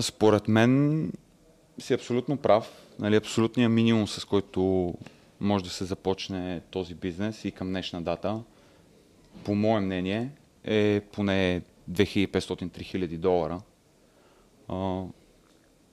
Според 0.00 0.48
мен 0.48 1.12
си 1.78 1.94
абсолютно 1.94 2.36
прав. 2.36 2.86
Нали, 2.98 3.16
абсолютният 3.16 3.72
минимум, 3.72 4.08
с 4.08 4.24
който 4.24 4.94
може 5.40 5.64
да 5.64 5.70
се 5.70 5.84
започне 5.84 6.60
този 6.70 6.94
бизнес 6.94 7.44
и 7.44 7.50
към 7.50 7.68
днешна 7.68 8.02
дата, 8.02 8.40
по 9.44 9.54
мое 9.54 9.80
мнение, 9.80 10.30
е 10.64 11.00
поне 11.12 11.62
2500-3000 11.90 13.16
долара. 13.16 13.60
А, 14.68 15.02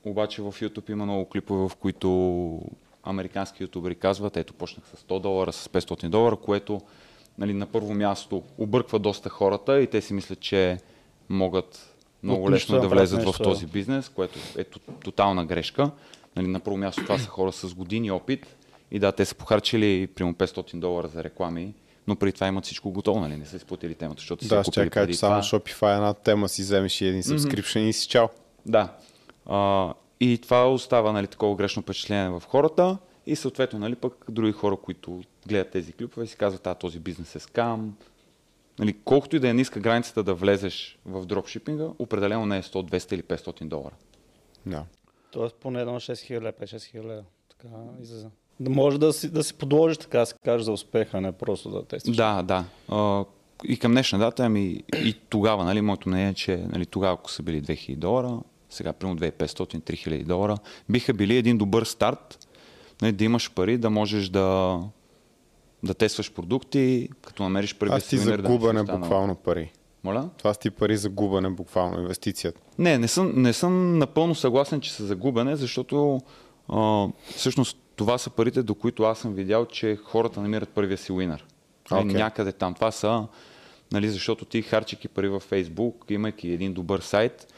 обаче 0.06 0.42
в 0.42 0.52
YouTube 0.52 0.92
има 0.92 1.06
много 1.06 1.30
клипове, 1.30 1.70
в 1.70 1.76
които 1.76 2.62
американски 3.04 3.64
ютубери 3.64 3.96
казват, 3.96 4.38
ето 4.38 4.54
почнах 4.54 4.86
с 4.88 5.04
100 5.04 5.20
долара, 5.20 5.54
с 5.54 5.68
500 5.68 6.10
долара, 6.10 6.36
което 6.36 6.82
нали, 7.38 7.54
на 7.54 7.66
първо 7.66 7.94
място 7.94 8.44
обърква 8.58 9.00
доста 9.00 9.30
хората 9.30 9.82
и 9.82 9.88
те 9.88 10.02
си 10.02 10.14
мислят, 10.14 10.40
че 10.40 10.78
могат 11.30 11.96
много 12.24 12.46
От 12.46 12.52
нищо 12.52 12.74
лесно 12.74 12.82
да 12.82 12.96
влезат 12.96 13.24
в 13.24 13.26
нещо, 13.26 13.44
този 13.44 13.66
бизнес, 13.66 14.10
което 14.10 14.40
е 14.58 14.64
тотална 15.04 15.46
грешка. 15.46 15.92
Нали, 16.36 16.48
на 16.48 16.60
първо 16.60 16.78
място 16.78 17.04
това 17.04 17.18
са 17.18 17.28
хора 17.28 17.52
с 17.52 17.74
години 17.74 18.12
опит 18.12 18.58
и 18.92 19.00
да, 19.00 19.12
те 19.12 19.26
са 19.26 19.36
похарчили 19.36 20.08
примерно 20.08 20.36
500 20.36 20.80
долара 20.80 21.08
за 21.08 21.24
реклами, 21.24 21.74
но 22.08 22.16
преди 22.16 22.32
това 22.32 22.48
имат 22.48 22.66
всичко 22.66 22.92
готово, 22.92 23.20
нали? 23.20 23.38
не 23.38 23.46
са 23.46 23.56
изплатили 23.56 23.96
темата, 23.96 24.20
защото 24.20 24.44
си 24.44 24.50
Да, 24.50 24.64
ще 24.64 24.72
купили 24.72 24.84
я 24.84 24.90
кажа, 24.90 25.12
че 25.12 25.18
само. 25.18 25.42
Shopify 25.42 25.96
една 25.96 26.14
тема 26.14 26.50
си 26.50 26.62
вземеш 26.62 27.02
и 27.02 27.06
един 27.06 27.22
subscription 27.22 27.80
и 27.80 27.94
си 27.94 28.08
чао. 28.08 28.28
Да. 28.66 28.94
А, 29.46 29.94
и 30.20 30.38
това 30.38 30.72
остава 30.72 31.12
нали, 31.12 31.28
такова 31.28 31.56
грешно 31.56 31.82
впечатление 31.82 32.30
в 32.30 32.44
хората 32.48 32.98
и 33.28 33.36
съответно 33.36 33.80
нали, 33.80 33.96
пък 33.96 34.26
други 34.30 34.52
хора, 34.52 34.78
които 34.78 35.22
гледат 35.48 35.72
тези 35.72 35.94
клипове 35.94 36.28
си 36.28 36.38
казват, 36.38 36.68
а 36.68 36.76
този 36.76 37.00
бизнес 37.00 37.36
е 37.36 37.40
скам. 37.40 37.98
Нали, 38.80 38.96
колкото 39.06 39.36
и 39.36 39.40
да 39.40 39.50
е 39.50 39.54
ниска 39.54 39.80
границата 39.80 40.24
да 40.24 40.34
влезеш 40.34 41.00
в 41.06 41.26
дропшипинга, 41.26 41.88
определено 42.00 42.46
не 42.46 42.58
е 42.58 42.62
100, 42.62 42.92
200 42.92 43.14
или 43.14 43.24
500 43.24 43.68
долара. 43.68 43.94
Да. 44.66 44.84
Тоест 45.32 45.56
поне 45.56 45.82
едно 45.82 45.96
6 45.96 46.20
хиляди, 46.20 46.58
5-6 46.58 46.84
хиляди. 46.84 47.22
Така 47.50 47.74
излиза. 48.02 48.30
Да 48.60 48.70
може 48.70 49.00
да 49.00 49.14
си, 49.14 49.30
да 49.30 49.44
си 49.44 49.54
подложиш 49.54 49.98
така, 49.98 50.20
да 50.20 50.26
се 50.26 50.36
каже 50.46 50.64
за 50.64 50.72
успеха, 50.72 51.22
не 51.22 51.32
просто 51.32 51.70
да 51.70 51.86
тестваш. 51.86 52.18
Да, 52.18 52.44
да. 52.44 52.66
А, 52.88 53.26
и 53.64 53.80
към 53.80 53.92
днешна 53.92 54.20
дата, 54.20 54.44
ами 54.46 54.84
и 54.96 55.16
тогава, 55.30 55.64
нали, 55.64 55.82
моето 55.82 56.10
мнение 56.10 56.30
е, 56.30 56.34
че 56.34 56.58
нали, 56.58 56.86
тогава, 56.86 57.14
ако 57.14 57.32
са 57.32 57.44
били 57.44 57.62
2000 57.62 57.96
долара, 57.96 58.40
сега 58.70 58.94
примерно 58.94 59.20
2500-3000 59.20 60.24
долара, 60.24 60.58
биха 60.90 61.14
били 61.14 61.38
един 61.38 61.58
добър 61.58 61.84
старт, 61.84 62.47
нали, 63.02 63.12
да 63.12 63.24
имаш 63.24 63.52
пари, 63.54 63.78
да 63.78 63.90
можеш 63.90 64.30
да, 64.30 64.80
да 65.84 65.94
тестваш 65.94 66.32
продукти, 66.32 67.10
като 67.22 67.44
намериш 67.44 67.76
първия 67.76 67.98
Аз 67.98 68.08
ти 68.08 68.18
за 68.18 68.38
да 68.38 68.50
губане 68.50 68.82
останал. 68.82 69.02
буквално 69.02 69.36
пари. 69.36 69.72
Моля? 70.04 70.30
Това 70.38 70.54
са 70.54 70.60
ти 70.60 70.70
пари 70.70 70.98
за 70.98 71.10
губане, 71.10 71.50
буквално 71.50 72.00
инвестицията. 72.00 72.62
Не, 72.78 72.98
не 72.98 73.08
съм, 73.08 73.42
не 73.42 73.54
съм 73.54 73.98
напълно 73.98 74.36
съгласен, 74.36 74.82
че 74.82 74.94
са 74.94 75.06
загубене, 75.06 75.56
защото 75.56 76.22
а, 76.70 77.08
всъщност 77.36 77.78
това 77.96 78.18
са 78.18 78.30
парите, 78.30 78.64
до 78.64 78.76
които 78.76 79.04
аз 79.04 79.20
съм 79.20 79.34
видял, 79.34 79.66
че 79.66 79.98
хората 80.04 80.42
намират 80.42 80.70
първия 80.70 80.98
си 80.98 81.12
уинър. 81.12 81.46
Okay. 81.90 82.04
Окей. 82.04 82.14
Някъде 82.14 82.52
там. 82.52 82.74
Това 82.74 82.92
са, 82.92 83.28
нали, 83.92 84.10
защото 84.10 84.46
ти 84.46 84.62
харчики 84.62 85.08
пари 85.08 85.28
във 85.28 85.50
Facebook, 85.50 86.12
имайки 86.12 86.50
един 86.50 86.74
добър 86.74 87.00
сайт 87.00 87.54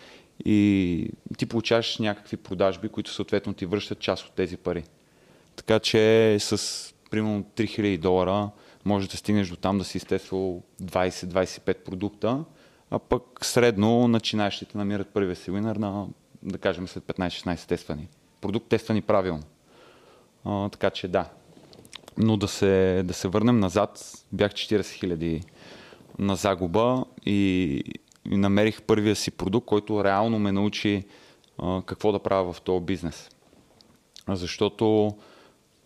и 0.45 1.09
ти 1.37 1.45
получаваш 1.45 1.97
някакви 1.97 2.37
продажби, 2.37 2.89
които 2.89 3.11
съответно 3.11 3.53
ти 3.53 3.65
връщат 3.65 3.99
част 3.99 4.25
от 4.25 4.31
тези 4.31 4.57
пари. 4.57 4.83
Така 5.59 5.79
че 5.79 6.37
с 6.39 6.93
примерно 7.11 7.43
3000 7.43 7.97
долара 7.97 8.49
може 8.85 9.09
да 9.09 9.17
стигнеш 9.17 9.49
до 9.49 9.55
там 9.55 9.77
да 9.77 9.83
си 9.83 9.97
изтествал 9.97 10.63
20-25 10.81 11.73
продукта, 11.83 12.43
а 12.91 12.99
пък 12.99 13.23
средно 13.41 14.07
начинаещите 14.07 14.77
намират 14.77 15.07
първия 15.13 15.35
си 15.35 15.51
винър 15.51 15.75
на, 15.75 16.07
да 16.43 16.57
кажем, 16.57 16.87
след 16.87 17.03
15-16 17.03 17.67
тествани. 17.67 18.07
Продукт 18.41 18.69
тествани 18.69 19.01
правилно. 19.01 19.43
А, 20.45 20.69
така 20.69 20.89
че 20.89 21.07
да. 21.07 21.29
Но 22.17 22.37
да 22.37 22.47
се, 22.47 23.03
да 23.05 23.13
се 23.13 23.27
върнем 23.27 23.59
назад, 23.59 24.03
бях 24.31 24.51
40 24.51 24.79
000 24.79 25.43
на 26.19 26.35
загуба 26.35 27.05
и, 27.25 27.83
и 28.31 28.37
намерих 28.37 28.81
първия 28.81 29.15
си 29.15 29.31
продукт, 29.31 29.67
който 29.67 30.03
реално 30.03 30.39
ме 30.39 30.51
научи 30.51 31.03
а, 31.57 31.81
какво 31.85 32.11
да 32.11 32.19
правя 32.19 32.53
в 32.53 32.61
този 32.61 32.85
бизнес. 32.85 33.29
Защото 34.27 35.15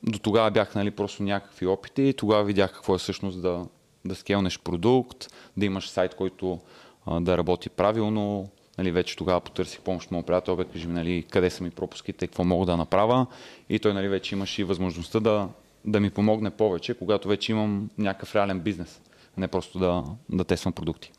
до 0.04 0.20
тогава 0.20 0.52
бях 0.52 0.76
нали, 0.76 0.92
просто 0.92 1.24
някакви 1.24 1.68
опити 1.68 2.04
и 2.04 2.14
тогава 2.14 2.44
видях 2.44 2.74
какво 2.74 2.96
е 2.96 2.98
всъщност 2.98 3.42
да, 3.42 3.66
да 4.06 4.16
скелнеш 4.16 4.60
продукт, 4.60 5.28
да 5.58 5.66
имаш 5.66 5.90
сайт, 5.90 6.16
който 6.16 6.60
а, 7.06 7.20
да 7.20 7.38
работи 7.38 7.70
правилно. 7.70 8.50
Нали, 8.78 8.92
вече 8.92 9.18
тогава 9.18 9.42
потърсих 9.42 9.82
помощ 9.82 10.06
от 10.06 10.12
моят 10.12 10.26
приятел, 10.26 10.56
бе, 10.56 10.66
кажи 10.66 10.88
ми 10.88 10.94
нали, 10.94 11.24
къде 11.30 11.50
са 11.50 11.64
ми 11.64 11.70
пропуските, 11.70 12.28
какво 12.28 12.44
мога 12.44 12.66
да 12.66 12.78
направя. 12.78 13.26
И 13.70 13.80
той 13.80 13.94
нали, 13.94 14.08
вече 14.08 14.36
имаше 14.36 14.62
и 14.62 14.66
възможността 14.66 15.20
да, 15.20 15.50
да 15.86 16.00
ми 16.00 16.10
помогне 16.10 16.52
повече, 16.52 16.94
когато 16.94 17.28
вече 17.28 17.52
имам 17.52 17.90
някакъв 17.98 18.36
реален 18.36 18.60
бизнес, 18.60 19.02
не 19.38 19.48
просто 19.48 19.80
да, 19.80 20.04
да 20.30 20.44
тествам 20.44 20.74
продукти. 20.74 21.12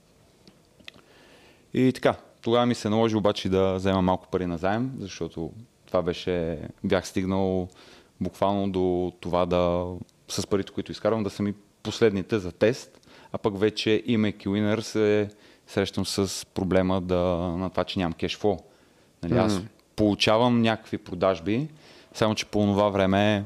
И 1.74 1.92
така, 1.92 2.14
тогава 2.42 2.66
ми 2.66 2.74
се 2.74 2.88
наложи 2.88 3.16
обаче 3.16 3.48
да 3.48 3.74
взема 3.74 4.02
малко 4.02 4.28
пари 4.30 4.46
на 4.46 4.58
заем, 4.58 4.92
защото 4.98 5.52
това 5.86 6.02
беше, 6.02 6.58
бях 6.84 7.08
стигнал 7.08 7.68
буквално 8.20 8.70
до 8.70 9.12
това 9.20 9.46
да, 9.46 9.92
с 10.28 10.46
парите, 10.46 10.72
които 10.72 10.92
изкарвам, 10.92 11.22
да 11.22 11.30
са 11.30 11.42
ми 11.42 11.54
последните 11.82 12.38
за 12.38 12.52
тест, 12.52 13.00
а 13.32 13.38
пък 13.38 13.58
вече 13.58 14.02
имайки 14.06 14.48
Winner 14.48 14.80
се 14.80 15.30
срещам 15.66 16.06
с 16.06 16.46
проблема 16.46 17.00
да, 17.00 17.24
на 17.58 17.70
това, 17.70 17.84
че 17.84 17.98
нямам 17.98 18.12
кешфлоу. 18.12 18.58
Нали, 19.22 19.38
аз 19.38 19.60
получавам 19.96 20.62
някакви 20.62 20.98
продажби, 20.98 21.68
само 22.12 22.34
че 22.34 22.46
по 22.46 22.60
това 22.60 22.88
време 22.88 23.44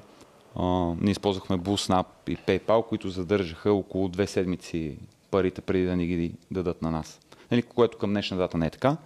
а, 0.56 0.64
ние 1.00 1.10
използвахме 1.10 1.58
BullSnap 1.58 2.06
и 2.28 2.36
PayPal, 2.36 2.86
които 2.86 3.08
задържаха 3.08 3.72
около 3.72 4.08
две 4.08 4.26
седмици 4.26 4.98
парите 5.30 5.60
преди 5.60 5.86
да 5.86 5.96
ни 5.96 6.06
ги 6.06 6.34
дадат 6.50 6.82
на 6.82 6.90
нас. 6.90 7.20
Нали, 7.50 7.62
което 7.62 7.98
към 7.98 8.10
днешна 8.10 8.36
дата 8.36 8.58
не 8.58 8.66
е 8.66 8.70
така, 8.70 8.96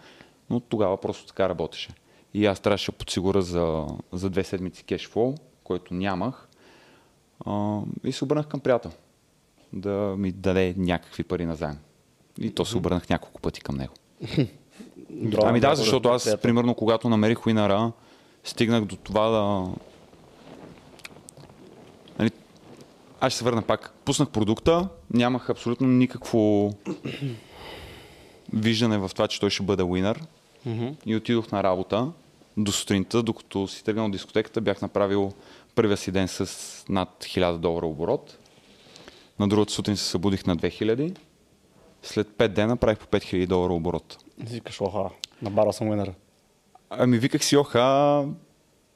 но 0.51 0.61
тогава 0.61 1.01
просто 1.01 1.27
така 1.27 1.49
работеше. 1.49 1.91
И 2.35 2.47
аз 2.47 2.61
трябваше 2.61 2.93
да 2.93 2.97
подсигуря 2.97 3.43
за, 3.43 3.87
за 4.13 4.31
две 4.31 4.45
седмици 4.45 4.85
кешфлоу, 4.85 5.35
който 5.73 5.95
нямах. 5.95 6.49
А, 7.47 7.81
и 8.05 8.13
се 8.13 8.25
обърнах 8.25 8.47
към 8.47 8.61
приятел 8.61 8.91
да 9.73 10.15
ми 10.19 10.33
даде 10.33 10.75
някакви 10.77 11.25
пари 11.25 11.47
на 11.47 11.57
заем. 11.57 11.79
И 12.39 12.51
то 12.51 12.65
се 12.65 12.77
обърнах 12.77 13.09
няколко 13.09 13.41
пъти 13.41 13.61
към 13.61 13.77
него. 13.77 13.95
Браво, 15.11 15.47
ами 15.47 15.61
да, 15.61 15.75
защото 15.75 16.09
аз, 16.09 16.25
приятел. 16.25 16.43
примерно, 16.43 16.75
когато 16.75 17.09
намерих 17.09 17.47
Уинара, 17.47 17.93
стигнах 18.45 18.85
до 18.85 18.97
това 18.97 19.29
да... 19.29 19.73
Нали, 22.19 22.31
аз 23.21 23.33
ще 23.33 23.39
се 23.39 23.45
върна 23.45 23.63
пак. 23.63 23.95
Пуснах 24.05 24.29
продукта, 24.29 24.89
нямах 25.11 25.51
абсолютно 25.51 25.89
никакво 25.89 26.73
виждане 28.53 28.99
в 28.99 29.11
това, 29.15 29.29
че 29.29 29.41
той 29.41 29.51
ще 29.51 29.63
бъде 29.63 29.83
уинър. 29.83 30.23
И 31.07 31.17
отидох 31.17 31.51
на 31.51 31.63
работа 31.63 32.13
до 32.57 32.73
сутринта, 32.73 33.23
докато 33.23 33.69
си 33.69 33.85
тръгнал 33.85 34.07
от 34.07 34.13
дискотеката, 34.13 34.61
бях 34.61 34.83
направил 34.83 35.33
първия 35.75 35.97
си 35.97 36.11
ден 36.11 36.29
с 36.29 36.47
над 36.89 37.09
1000 37.21 37.57
долара 37.59 37.87
оборот. 37.87 38.39
На 39.39 39.49
другата 39.49 39.73
сутрин 39.73 39.97
се 39.97 40.05
събудих 40.05 40.47
на 40.47 40.57
2000. 40.57 41.19
След 42.03 42.29
5 42.29 42.49
дена 42.49 42.77
правих 42.77 42.99
по 42.99 43.07
5000 43.07 43.47
долара 43.47 43.73
оборот. 43.73 44.19
Викаш, 44.39 44.81
оха, 44.81 45.11
набарал 45.43 45.73
съм 45.73 45.89
уинъра. 45.89 46.15
Ами 46.91 47.19
виках 47.19 47.45
си 47.45 47.57
оха, 47.57 48.25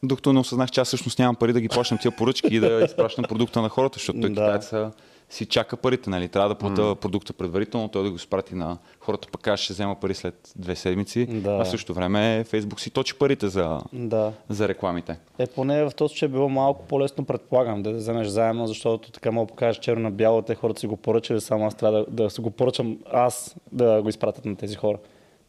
докато 0.02 0.32
не 0.32 0.38
осъзнах, 0.40 0.70
че 0.70 0.80
аз 0.80 0.86
всъщност 0.88 1.18
нямам 1.18 1.36
пари 1.36 1.52
да 1.52 1.60
ги 1.60 1.68
плащам 1.68 1.98
тия 1.98 2.16
поръчки 2.16 2.48
и 2.50 2.60
да 2.60 2.84
изпращам 2.84 3.24
продукта 3.28 3.62
на 3.62 3.68
хората, 3.68 3.94
защото 3.98 4.18
Да. 4.20 4.28
китаеца 4.28 4.90
си 5.30 5.46
чака 5.46 5.76
парите, 5.76 6.10
нали? 6.10 6.28
Трябва 6.28 6.48
да 6.48 6.54
плата 6.54 6.94
продукта 6.94 7.32
предварително, 7.32 7.88
той 7.88 8.02
да 8.04 8.10
го 8.10 8.18
спрати 8.18 8.54
на 8.54 8.78
хората, 9.00 9.28
пък 9.32 9.46
аз 9.46 9.60
ще 9.60 9.72
взема 9.72 9.94
пари 9.94 10.14
след 10.14 10.52
две 10.56 10.76
седмици, 10.76 11.26
Да. 11.26 11.50
а 11.50 11.64
в 11.64 11.68
същото 11.68 11.94
време 11.94 12.44
Фейсбук 12.44 12.80
си 12.80 12.90
точи 12.90 13.14
парите 13.18 13.48
за, 13.48 13.80
Да. 13.92 14.32
за 14.48 14.68
рекламите. 14.68 15.18
Е, 15.38 15.46
поне 15.46 15.84
в 15.84 15.90
този 15.96 16.08
случай 16.12 16.26
е 16.26 16.32
било 16.32 16.48
малко 16.48 16.84
по-лесно, 16.86 17.24
предполагам, 17.24 17.82
да 17.82 17.92
вземеш 17.92 18.26
заедно, 18.26 18.66
защото 18.66 19.10
така 19.10 19.30
мога 19.30 19.46
да 19.46 19.50
покажеш 19.50 19.80
черно 19.80 20.02
на 20.02 20.10
бяло, 20.10 20.42
те 20.42 20.54
хората 20.54 20.80
си 20.80 20.86
го 20.86 20.96
поръчали, 20.96 21.40
само 21.40 21.66
аз 21.66 21.74
трябва 21.74 21.98
да, 21.98 22.24
да 22.24 22.30
си 22.30 22.40
го 22.40 22.50
поръчам 22.50 22.98
аз 23.12 23.56
да 23.72 24.02
го 24.02 24.08
изпратят 24.08 24.44
на 24.44 24.56
тези 24.56 24.74
хора. 24.76 24.98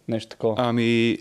Нещо 0.08 0.30
такова. 0.30 0.56
Ами, 0.58 1.18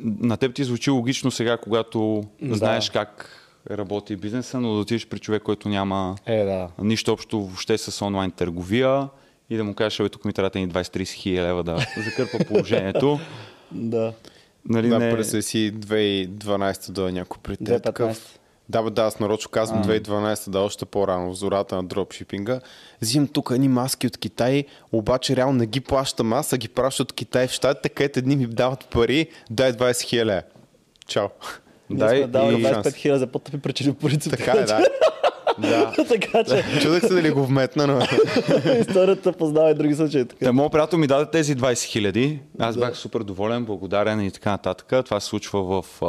на 0.00 0.36
теб 0.36 0.54
ти 0.54 0.64
звучи 0.64 0.90
логично 0.90 1.30
сега, 1.30 1.56
когато 1.56 2.22
Да. 2.42 2.54
знаеш 2.54 2.90
как 2.90 3.37
работи 3.70 4.16
бизнеса, 4.16 4.60
но 4.60 4.72
да 4.74 4.80
отидеш 4.80 5.06
при 5.06 5.18
човек, 5.18 5.42
който 5.42 5.68
няма 5.68 6.16
Е, 6.26 6.44
да. 6.44 6.68
нищо 6.78 7.12
общо 7.12 7.40
въобще 7.40 7.78
с 7.78 8.04
онлайн 8.04 8.30
търговия 8.30 9.08
и 9.50 9.56
да 9.56 9.64
му 9.64 9.74
кажеш, 9.74 9.98
бе, 9.98 10.08
тук 10.08 10.24
ми 10.24 10.32
трябва 10.32 10.60
ни 10.60 10.68
20-30 10.68 11.08
хиляди 11.12 11.42
лева 11.42 11.62
да 11.64 11.76
закърпа 11.96 12.44
положението. 12.44 13.20
Да. 13.72 14.12
Нали, 14.68 14.88
Да, 14.88 14.98
не... 14.98 15.10
през 15.14 15.46
си 15.46 15.72
2012 15.74 16.90
да 16.90 17.08
е 17.08 17.12
някой 17.12 17.38
при 17.42 17.56
теб. 17.56 17.66
2015. 17.68 17.82
такъв. 17.82 18.38
Да, 18.68 18.82
бе, 18.82 18.90
да, 18.90 19.02
аз 19.02 19.20
нарочно 19.20 19.50
казвам 19.50 19.84
2012, 19.84 20.50
да, 20.50 20.60
още 20.60 20.84
по-рано, 20.84 21.30
в 21.30 21.34
зората 21.34 21.76
на 21.76 21.84
дропшипинга. 21.84 22.60
Взимам 23.00 23.28
тук 23.28 23.50
едни 23.54 23.68
маски 23.68 24.06
от 24.06 24.16
Китай, 24.18 24.64
обаче 24.92 25.36
реално 25.36 25.58
не 25.58 25.66
ги 25.66 25.80
плащам 25.80 26.32
аз, 26.32 26.52
а 26.52 26.58
ги 26.58 26.68
пращат 26.68 27.10
от 27.10 27.16
Китай 27.16 27.46
в 27.46 27.50
щатите, 27.50 27.88
където 27.88 28.18
едни 28.18 28.36
ми 28.36 28.46
дават 28.46 28.88
пари, 28.90 29.26
дай 29.50 29.72
20 29.72 30.02
хиляди. 30.02 30.46
Чао. 31.06 31.28
Ние 31.90 31.98
Да, 31.98 32.08
сме 32.08 32.18
и- 32.18 32.26
дали 32.26 32.60
и 32.60 32.64
25 32.64 32.94
хиляди 32.94 33.18
за 33.18 33.26
по-тъпи 33.26 33.58
причини 33.58 33.94
по 33.94 34.06
принцип. 34.06 34.32
Така 34.32 34.50
е, 34.50 34.64
да. 34.64 34.84
да. 35.58 35.92
така 36.08 36.44
че 36.44 36.64
Чудех 36.82 37.00
се 37.00 37.14
дали 37.14 37.30
го 37.30 37.46
вметна, 37.46 37.86
но... 37.86 37.98
историята 38.80 39.32
познава 39.32 39.70
и 39.70 39.74
други 39.74 39.94
случаи. 39.94 40.24
Така. 40.24 40.44
Та, 40.44 40.52
моят 40.52 40.72
приятел 40.72 40.98
ми 40.98 41.06
даде 41.06 41.30
тези 41.30 41.56
20 41.56 41.84
хиляди. 41.84 42.40
Аз 42.58 42.76
бях 42.76 42.96
супер 42.96 43.20
доволен, 43.20 43.64
благодарен 43.64 44.20
и 44.20 44.30
така 44.30 44.50
нататък. 44.50 45.04
Това 45.04 45.20
се 45.20 45.26
случва 45.26 45.82
в, 45.82 46.02
а, 46.02 46.06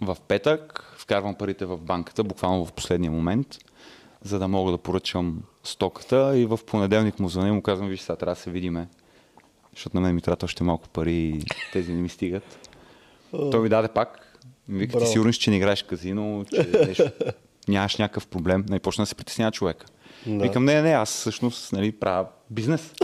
в 0.00 0.16
петък. 0.28 0.84
Вкарвам 0.98 1.34
парите 1.34 1.64
в 1.64 1.76
банката, 1.78 2.24
буквално 2.24 2.64
в 2.64 2.72
последния 2.72 3.10
момент, 3.10 3.46
за 4.24 4.38
да 4.38 4.48
мога 4.48 4.72
да 4.72 4.78
поръчам 4.78 5.42
стоката. 5.64 6.32
И 6.36 6.46
в 6.46 6.60
понеделник 6.66 7.18
му 7.18 7.28
звъня 7.28 7.48
и 7.48 7.52
му 7.52 7.62
казвам, 7.62 7.88
виж 7.88 8.00
сега, 8.00 8.16
трябва 8.16 8.34
да 8.34 8.40
се 8.40 8.50
видиме. 8.50 8.88
Защото 9.74 9.96
на 9.96 10.00
мен 10.00 10.14
ми 10.14 10.20
трябва 10.20 10.44
още 10.44 10.64
малко 10.64 10.88
пари 10.88 11.12
и 11.12 11.42
тези 11.72 11.92
не 11.92 12.00
ми 12.00 12.08
стигат. 12.08 12.68
Той 13.30 13.60
ми 13.60 13.68
даде 13.68 13.88
пак. 13.88 14.29
Вика, 14.70 14.98
ти 14.98 15.06
сигурен, 15.06 15.32
си, 15.32 15.38
че 15.38 15.50
не 15.50 15.56
играеш 15.56 15.82
казино, 15.82 16.44
че 16.54 16.68
нещо, 16.86 17.10
нямаш 17.68 17.96
някакъв 17.96 18.26
проблем. 18.26 18.64
Не, 18.68 18.78
почна 18.78 19.02
да 19.02 19.06
се 19.06 19.14
притеснява 19.14 19.52
човека. 19.52 19.86
Да. 20.26 20.42
Викам, 20.42 20.64
не, 20.64 20.82
не, 20.82 20.90
аз 20.90 21.10
всъщност 21.10 21.72
нали, 21.72 21.92
правя 21.92 22.26
бизнес. 22.50 22.94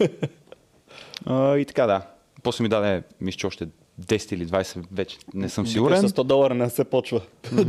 а, 1.26 1.56
и 1.56 1.64
така, 1.64 1.86
да. 1.86 2.06
После 2.42 2.62
ми 2.62 2.68
даде, 2.68 3.02
мисля, 3.20 3.46
още 3.46 3.68
10 3.98 4.32
или 4.32 4.46
20, 4.46 4.84
вече 4.92 5.18
не 5.34 5.48
съм 5.48 5.66
сигурен. 5.66 5.98
С 5.98 6.12
100 6.12 6.22
долара 6.22 6.54
не 6.54 6.70
се 6.70 6.84
почва. 6.84 7.20
Не, 7.52 7.64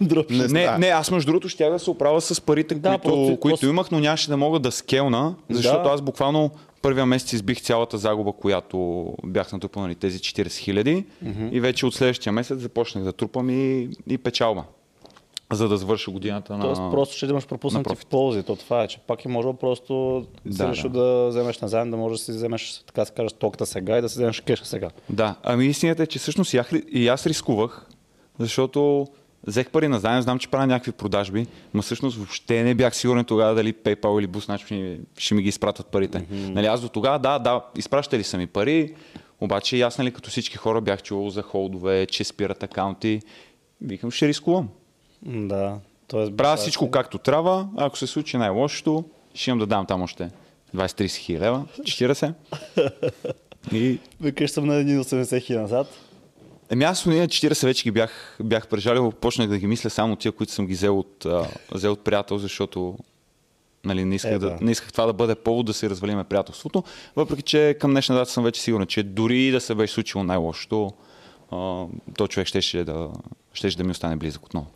Не, 0.48 0.62
да. 0.62 0.78
не, 0.78 0.86
аз 0.86 1.10
между 1.10 1.26
другото 1.26 1.48
ще 1.48 1.64
да 1.64 1.78
се 1.78 1.90
оправя 1.90 2.20
с 2.20 2.40
парите, 2.40 2.74
Да, 2.74 2.88
които, 2.90 3.02
просто- 3.02 3.36
които 3.36 3.66
имах, 3.66 3.90
но 3.90 4.00
нямаше 4.00 4.28
да 4.28 4.36
мога 4.36 4.58
да 4.58 4.70
скелна, 4.70 5.34
защото 5.50 5.82
Да. 5.82 5.88
аз 5.90 6.02
буквално 6.02 6.50
първия 6.82 7.06
месец 7.06 7.32
избих 7.32 7.60
цялата 7.60 7.98
загуба, 7.98 8.32
която 8.32 9.06
бях 9.26 9.52
натрупал, 9.52 9.82
нали, 9.82 9.94
тези 9.94 10.18
40 10.18 10.58
хиляди 10.58 11.04
и 11.52 11.60
вече 11.60 11.86
от 11.86 11.94
следващия 11.94 12.32
месец 12.32 12.58
започнах 12.58 13.04
да 13.04 13.12
трупам 13.12 13.50
и, 13.50 13.88
и 14.08 14.18
печалба, 14.18 14.64
за 15.52 15.68
да 15.68 15.76
завърша 15.76 16.10
годината 16.10 16.56
на... 16.56 16.60
Тоест 16.60 16.80
просто 16.90 17.16
ще 17.16 17.26
имаш 17.26 17.46
пропуснати 17.46 18.06
ползи. 18.10 18.42
То 18.42 18.56
това 18.56 18.82
е, 18.82 18.88
че 18.88 18.98
пак 18.98 19.24
е 19.24 19.28
можело 19.28 19.54
просто 19.54 20.26
да, 20.46 20.50
Да, 20.50 20.56
си 20.56 20.64
решил 20.64 20.90
да. 20.90 21.00
да. 21.00 21.28
вземеш 21.28 21.60
назаем, 21.60 21.90
да 21.90 21.96
можеш 21.96 22.18
да 22.18 22.24
си 22.24 22.32
вземеш, 22.32 22.82
така 22.86 23.04
се 23.04 23.12
каже, 23.12 23.28
стоката 23.28 23.66
сега 23.66 23.98
и 23.98 24.00
да 24.00 24.08
си 24.08 24.14
вземеш 24.14 24.40
кеша 24.40 24.64
сега. 24.64 24.90
Да, 25.10 25.34
ами 25.42 25.66
истината 25.66 26.02
е, 26.02 26.06
че 26.06 26.18
всъщност 26.18 26.54
аз, 26.54 26.72
и 26.92 27.08
аз 27.08 27.26
рискувах, 27.26 27.86
защото 28.38 29.06
Взех 29.46 29.70
пари 29.70 29.88
на 29.88 30.00
заем, 30.00 30.22
знам, 30.22 30.38
че 30.38 30.48
правя 30.48 30.66
някакви 30.66 30.92
продажби, 30.92 31.46
но 31.74 31.82
всъщност 31.82 32.16
въобще 32.16 32.62
не 32.62 32.74
бях 32.74 32.96
сигурен 32.96 33.24
тогава 33.24 33.54
дали 33.54 33.72
PayPal 33.74 34.20
или 34.20 34.28
Boost 34.28 34.56
ще 34.58 34.74
ми, 34.74 35.00
ще 35.18 35.34
ми 35.34 35.42
ги 35.42 35.48
изпратят 35.48 35.86
парите. 35.86 36.18
Mm-hmm. 36.18 36.48
Нали, 36.48 36.66
аз 36.66 36.80
до 36.80 36.88
тогава, 36.88 37.18
да, 37.18 37.38
да, 37.38 37.64
изпращали 37.76 38.24
са 38.24 38.38
ми 38.38 38.46
пари, 38.46 38.94
обаче 39.40 39.80
аз, 39.80 39.98
нали, 39.98 40.10
като 40.10 40.30
всички 40.30 40.56
хора 40.56 40.80
бях 40.80 41.02
чувал 41.02 41.30
за 41.30 41.42
холдове, 41.42 42.06
че 42.06 42.24
спират 42.24 42.62
акаунти. 42.62 43.20
Викам, 43.80 44.10
ще 44.10 44.28
рискувам. 44.28 44.68
Да. 45.22 45.78
Тоест, 46.08 46.36
Правя 46.36 46.56
всичко 46.56 46.90
както 46.90 47.18
трябва, 47.18 47.68
ако 47.76 47.98
се 47.98 48.06
случи 48.06 48.36
най-лошото, 48.36 49.04
ще 49.34 49.50
имам 49.50 49.58
да 49.58 49.66
дам 49.66 49.86
там 49.86 50.02
още 50.02 50.30
20-30 50.76 51.16
хиляди 51.16 51.44
лева, 51.44 51.64
40. 51.80 52.32
И... 53.72 53.98
Викаш 54.20 54.50
съм 54.50 54.66
на 54.66 54.74
1,80 54.74 55.42
хиляди 55.42 55.62
назад. 55.62 55.86
Еми 56.70 56.84
аз 56.84 57.06
ние 57.06 57.28
40 57.28 57.66
вече 57.66 57.82
ги 57.82 57.90
бях, 57.90 58.36
бях 58.42 58.68
прежалил, 58.68 59.12
почнах 59.12 59.48
да 59.48 59.58
ги 59.58 59.66
мисля 59.66 59.90
само 59.90 60.16
тия, 60.16 60.32
които 60.32 60.52
съм 60.52 60.66
ги 60.66 60.74
взел 60.74 60.98
от, 60.98 61.26
а, 61.26 61.46
взел 61.72 61.92
от 61.92 62.04
приятел, 62.04 62.38
защото 62.38 62.98
нали, 63.84 64.04
не, 64.04 64.14
исках 64.14 64.32
Е, 64.32 64.38
да, 64.38 64.50
да. 64.50 64.58
не 64.60 64.70
исках 64.70 64.92
това 64.92 65.06
да 65.06 65.12
бъде 65.12 65.34
повод 65.34 65.66
да 65.66 65.72
се 65.72 65.90
развалиме 65.90 66.24
приятелството. 66.24 66.84
Въпреки, 67.16 67.42
че 67.42 67.76
към 67.80 67.90
днешна 67.90 68.14
дата 68.14 68.30
съм 68.30 68.44
вече 68.44 68.60
сигурен, 68.60 68.86
че 68.86 69.02
дори 69.02 69.50
да 69.50 69.60
се 69.60 69.74
беше 69.74 69.94
случило 69.94 70.24
най-лошото, 70.24 70.92
а, 71.50 71.84
то 72.16 72.28
човек 72.28 72.46
щеше 72.46 72.84
да, 72.84 73.08
щеше 73.52 73.76
да 73.76 73.84
ми 73.84 73.90
остане 73.90 74.16
близък 74.16 74.46
отново. 74.46 74.66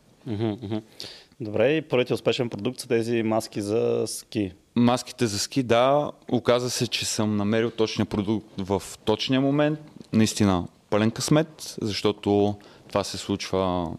Добре, 1.41 1.77
и 1.77 1.83
първият 1.83 2.11
успешен 2.11 2.51
продукт 2.51 2.81
са 2.81 2.89
тези 2.89 3.23
маски 3.23 3.61
за 3.61 4.05
ски. 4.07 4.53
Маските 4.77 5.27
за 5.27 5.39
ски, 5.39 5.63
да, 5.63 6.11
оказа 6.33 6.71
се, 6.71 6.87
че 6.87 7.05
съм 7.05 7.37
намерил 7.37 7.71
точния 7.71 8.07
продукт 8.07 8.47
в 8.59 8.83
точния 9.05 9.41
момент. 9.41 9.79
Наистина 10.13 10.67
пълен 10.91 11.11
късмет, 11.11 11.77
защото 11.83 12.55
това 12.89 13.05
се 13.05 13.19
случва, 13.19 13.93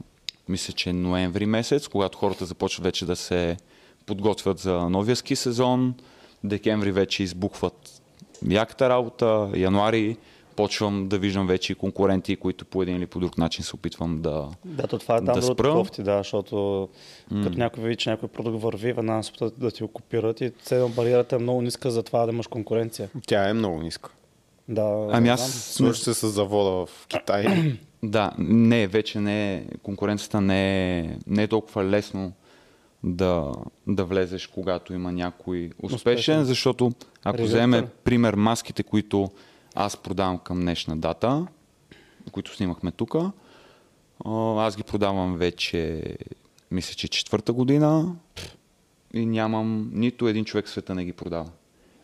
мисля, 0.49 0.73
че 0.73 0.93
ноември 0.93 1.45
месец, 1.45 1.87
когато 1.87 2.17
хората 2.17 2.45
започват 2.45 2.83
вече 2.83 3.05
да 3.05 3.15
се 3.15 3.57
подготвят 4.05 4.59
за 4.59 4.89
новия 4.89 5.15
ски 5.15 5.35
сезон. 5.35 5.93
Декември 6.43 6.91
вече 6.91 7.23
избухват 7.23 8.01
яката 8.49 8.89
работа, 8.89 9.51
януари 9.55 10.17
почвам 10.55 11.07
да 11.07 11.17
виждам 11.17 11.47
вече 11.47 11.71
и 11.71 11.75
конкуренти, 11.75 12.35
които 12.35 12.65
по 12.65 12.83
един 12.83 12.95
или 12.95 13.05
по 13.05 13.19
друг 13.19 13.37
начин 13.37 13.63
се 13.63 13.75
опитвам 13.75 14.21
да... 14.21 14.49
Да, 14.65 14.87
то 14.87 14.99
това 14.99 15.15
е 15.15 15.25
там 15.25 15.35
Да 15.35 15.41
спра. 15.41 15.71
кофти, 15.71 16.03
да, 16.03 16.17
защото 16.17 16.89
като 17.43 17.57
някой 17.57 17.83
види, 17.83 17.95
че 17.95 18.09
някой 18.09 18.29
продукт 18.29 18.61
върви, 18.63 18.93
веднага 18.93 19.23
се 19.23 19.29
опитат 19.29 19.53
да 19.59 19.71
ти 19.71 19.83
го 19.83 19.89
копират 19.89 20.41
и 20.41 20.49
цена 20.49 20.87
бариерата 20.87 21.35
е 21.35 21.39
много 21.39 21.61
ниска 21.61 21.91
за 21.91 22.03
това 22.03 22.25
да 22.25 22.31
имаш 22.31 22.47
конкуренция. 22.47 23.09
Тя 23.27 23.49
е 23.49 23.53
много 23.53 23.81
ниска. 23.81 24.09
Да, 24.69 25.07
Ами 25.11 25.29
аз... 25.29 25.53
Слушай 25.53 26.03
се 26.03 26.13
с 26.13 26.27
завода 26.29 26.85
в 26.85 27.07
Китай. 27.07 27.45
Да, 28.03 28.31
не, 28.37 28.87
вече 28.87 29.19
не 29.19 29.53
е, 29.55 29.63
конкуренцията 29.83 30.41
не 30.41 30.99
е, 30.99 31.17
не 31.27 31.43
е 31.43 31.47
толкова 31.47 31.83
лесно 31.85 32.31
да, 33.03 33.51
да 33.87 34.05
влезеш, 34.05 34.47
когато 34.47 34.93
има 34.93 35.11
някой 35.11 35.69
успешен, 35.83 35.95
Успешен. 35.95 36.43
защото 36.45 36.91
ако 37.23 37.37
Ревютър. 37.37 37.55
вземем 37.55 37.87
пример 38.03 38.33
маските, 38.33 38.83
които 38.83 39.29
аз 39.75 39.97
продавам 39.97 40.37
към 40.37 40.59
днешна 40.59 40.97
дата, 40.97 41.47
които 42.31 42.55
снимахме 42.55 42.91
тук, 42.91 43.15
аз 44.57 44.77
ги 44.77 44.83
продавам 44.83 45.37
вече, 45.37 46.03
мисля, 46.71 46.93
че 46.93 47.07
четвърта 47.07 47.53
година 47.53 48.15
и 49.13 49.25
нямам 49.25 49.89
нито 49.93 50.27
един 50.27 50.45
човек 50.45 50.65
в 50.65 50.69
света 50.69 50.95
не 50.95 51.05
ги 51.05 51.13
продава. 51.13 51.49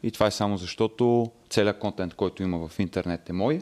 И 0.04 0.12
това 0.12 0.26
е 0.26 0.32
само 0.32 0.58
защото 0.58 1.32
целият 1.50 1.80
контент, 1.80 2.14
който 2.14 2.44
има 2.44 2.68
в 2.68 2.80
интернет 2.80 3.30
е 3.30 3.34
мой 3.34 3.62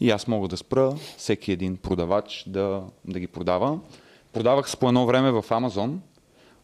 и 0.00 0.10
аз 0.10 0.26
мога 0.26 0.48
да 0.48 0.56
спра 0.56 0.94
всеки 1.16 1.52
един 1.52 1.76
продавач 1.76 2.44
да, 2.46 2.82
да 3.04 3.20
ги 3.20 3.26
продава. 3.26 3.78
Продавах 4.32 4.70
с 4.70 4.76
по 4.76 4.88
едно 4.88 5.06
време 5.06 5.30
в 5.30 5.44
Амазон, 5.50 6.00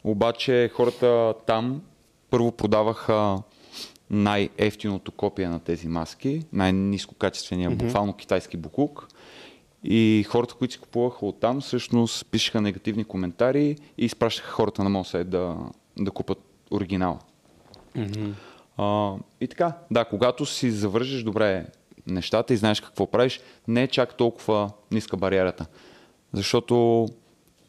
обаче 0.05 0.71
хората 0.75 1.35
там 1.47 1.83
първо 2.31 2.53
продаваха 2.53 3.39
най-ефтиното 4.11 5.13
копие 5.13 5.49
на 5.49 5.61
тези 5.61 5.89
маски, 5.89 6.43
най-низкокачествения, 6.53 7.71
mm-hmm. 7.71 7.77
буквално 7.77 8.13
китайски 8.13 8.57
буклук. 8.57 9.09
И 9.85 10.27
хората, 10.29 10.55
които 10.55 10.75
си 10.75 10.81
купуваха 10.81 11.27
оттам, 11.27 11.61
всъщност 11.61 12.27
пишеха 12.27 12.61
негативни 12.61 13.05
коментари 13.05 13.77
и 13.99 14.05
изпращаха 14.05 14.51
хората 14.51 14.85
на 14.85 14.91
моят 14.91 15.07
сайт 15.07 15.31
да, 15.31 15.57
да 15.99 16.11
купат 16.11 16.39
оригинала. 16.71 17.19
А, 18.77 19.15
и 19.41 19.49
така, 19.49 19.73
да, 19.91 20.05
когато 20.05 20.47
си 20.47 20.71
завържеш 20.71 21.23
добре 21.23 21.67
нещата 22.07 22.55
и 22.55 22.57
знаеш 22.57 22.81
какво 22.81 23.07
правиш, 23.07 23.41
не 23.69 23.83
е 23.83 23.89
чак 23.89 24.17
толкова 24.17 24.71
ниска 24.91 25.17
бариерата. 25.17 25.67
Защото 26.33 27.07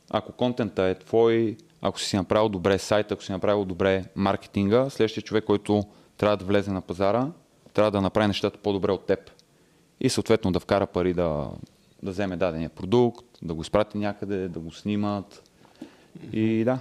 ако 0.10 0.32
контента 0.32 0.84
е 0.84 1.00
твой, 1.00 1.58
ако 1.82 2.00
си 2.00 2.16
направил 2.16 2.50
добре 2.50 2.78
сайта, 2.78 3.14
ако 3.14 3.24
си 3.24 3.32
направил 3.32 3.66
добре 3.66 4.06
маркетинга, 4.16 4.90
следващия 4.90 5.24
човек, 5.24 5.44
който 5.44 5.84
трябва 6.18 6.38
да 6.38 6.46
влезе 6.46 6.72
на 6.72 6.82
пазара, 6.82 7.32
трябва 7.74 7.92
да 7.92 8.02
направи 8.02 8.28
нещата 8.28 8.58
по-добре 8.58 8.92
от 8.92 9.06
теб. 9.06 9.32
И 10.00 10.10
съответно 10.10 10.52
да 10.52 10.60
вкара 10.60 10.88
пари 10.88 11.14
да, 11.14 11.50
да 12.04 12.12
вземе 12.12 12.38
дадения 12.38 12.70
продукт, 12.70 13.26
да 13.42 13.54
го 13.54 13.62
изпрати 13.62 13.98
някъде, 13.98 14.48
да 14.48 14.60
го 14.60 14.72
снимат. 14.72 15.50
И 16.34 16.64
да, 16.64 16.80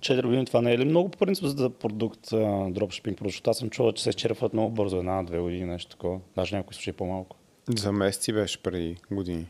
4 0.00 0.22
години 0.22 0.46
това 0.46 0.62
не 0.62 0.72
е 0.72 0.78
ли 0.78 0.84
много 0.84 1.08
по 1.08 1.18
принцип 1.18 1.44
за 1.44 1.70
продукт 1.70 2.20
дропшипинг? 2.68 3.18
Защото 3.24 3.50
аз 3.50 3.58
съм 3.58 3.70
чувал, 3.70 3.92
че 3.92 4.02
се 4.02 4.08
изчерпват 4.08 4.52
много 4.52 4.70
бързо, 4.70 4.96
една-две 4.96 5.38
години, 5.38 5.64
нещо 5.64 5.90
такова. 5.90 6.20
Даже 6.36 6.56
някои 6.56 6.74
случаи 6.74 6.92
по-малко. 6.92 7.36
За 7.68 7.92
месеци 7.92 8.32
беше 8.32 8.62
преди 8.62 8.96
години. 9.10 9.46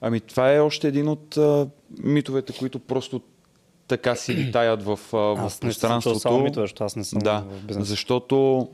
Ами 0.00 0.20
това 0.20 0.54
е 0.54 0.60
още 0.60 0.88
един 0.88 1.08
от 1.08 1.36
а, 1.36 1.68
митовете, 1.98 2.58
които 2.58 2.78
просто 2.78 3.20
така 3.88 4.14
си 4.14 4.34
витаят 4.44 4.82
в, 4.82 4.98
в 5.12 5.36
Аз 5.38 5.54
съм 5.54 5.60
пространството. 5.60 6.18
само 6.18 6.38
митове, 6.40 6.64
защото 6.64 6.84
аз 6.84 6.96
не 6.96 7.04
съм 7.04 7.18
да, 7.18 7.40
в 7.40 7.62
бизнес. 7.62 7.88
защото 7.88 8.68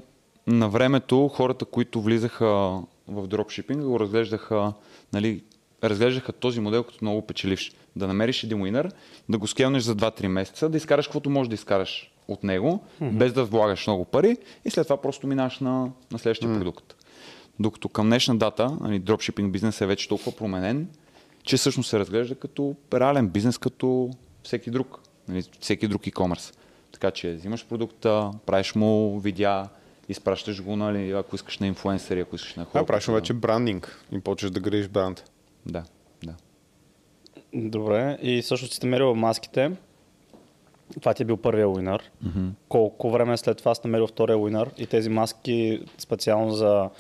на 0.47 0.69
времето 0.69 1.29
хората, 1.29 1.65
които 1.65 2.03
влизаха 2.03 2.81
в 3.09 3.27
дропшипинг, 3.27 3.83
го 3.83 4.01
разглеждаха, 4.01 4.73
нали, 5.13 5.43
разглеждаха 5.85 6.33
този 6.33 6.61
модел 6.61 6.83
като 6.83 6.99
много 7.03 7.23
печеливш. 7.23 7.73
Да 7.97 8.07
намериш 8.07 8.45
един 8.45 8.63
уинър, 8.63 8.93
да 9.29 9.39
го 9.39 9.47
скелнеш 9.47 9.83
за 9.83 9.97
2-3 9.97 10.27
месеца, 10.27 10.69
да 10.69 10.77
изкараш 10.77 11.07
каквото 11.07 11.31
можеш 11.31 11.49
да 11.49 11.55
изкараш 11.55 12.13
от 12.29 12.45
него, 12.45 12.85
mm-hmm. 13.03 13.11
без 13.11 13.33
да 13.33 13.45
влагаш 13.45 13.87
много 13.87 14.05
пари 14.05 14.37
и 14.65 14.71
след 14.71 14.87
това 14.87 14.97
просто 14.97 15.27
минаш 15.27 15.61
на, 15.61 15.91
на 16.13 16.19
следващия 16.19 16.51
mm-hmm. 16.51 16.59
продукт. 16.59 16.95
Докато 17.61 17.89
към 17.89 18.07
днешна 18.07 18.37
дата, 18.37 18.77
нали, 18.81 18.99
дропшипинг 18.99 19.53
бизнес 19.53 19.81
е 19.81 19.87
вече 19.87 20.09
толкова 20.09 20.37
променен, 20.37 20.89
че 21.43 21.57
всъщност 21.57 21.91
се 21.91 21.99
разглежда 21.99 22.35
като 22.35 22.75
реален 22.95 23.29
бизнес, 23.29 23.59
като 23.59 24.11
всеки 24.43 24.71
друг, 24.71 25.01
нали, 25.29 25.43
всеки 25.61 25.89
друг 25.89 26.03
e-commerce. 26.03 26.57
Така 26.93 27.11
че 27.11 27.33
взимаш 27.33 27.67
продукта, 27.67 28.31
правиш 28.47 28.75
му 28.75 29.21
видеа, 29.21 29.69
изпращаш 30.09 30.63
го, 30.63 30.77
нали, 30.77 31.11
ако 31.11 31.35
искаш 31.37 31.59
на 31.59 31.67
инфуенсъри, 31.67 32.21
ако 32.21 32.37
искаш 32.37 32.55
на 32.55 32.65
хора. 32.65 32.83
Да, 32.83 32.87
правиш 32.87 33.09
му 33.09 33.15
вече 33.15 33.33
брандинг 33.33 34.05
и 34.13 34.21
почваш 34.21 34.51
да 34.51 34.61
градиш 34.61 34.89
бранд. 34.89 35.25
Да, 35.67 35.85
да. 36.25 36.35
Добре, 37.55 38.19
и 38.23 38.43
също 38.43 38.75
си 38.75 38.87
намерил 38.87 39.15
маските. 39.15 39.73
Това 41.01 41.15
ти 41.15 41.23
е 41.23 41.27
бил 41.27 41.37
първия 41.37 41.69
уинър. 41.69 42.11
Mm-hmm. 42.25 42.51
Колко 42.69 43.11
време 43.11 43.37
след 43.37 43.59
това 43.59 43.75
си 43.75 43.81
намерил 43.85 44.07
втория 44.07 44.39
уинър 44.39 44.71
и 44.79 44.87
тези 44.87 45.09
маски 45.09 45.83
специално 45.99 46.51
за 46.51 46.91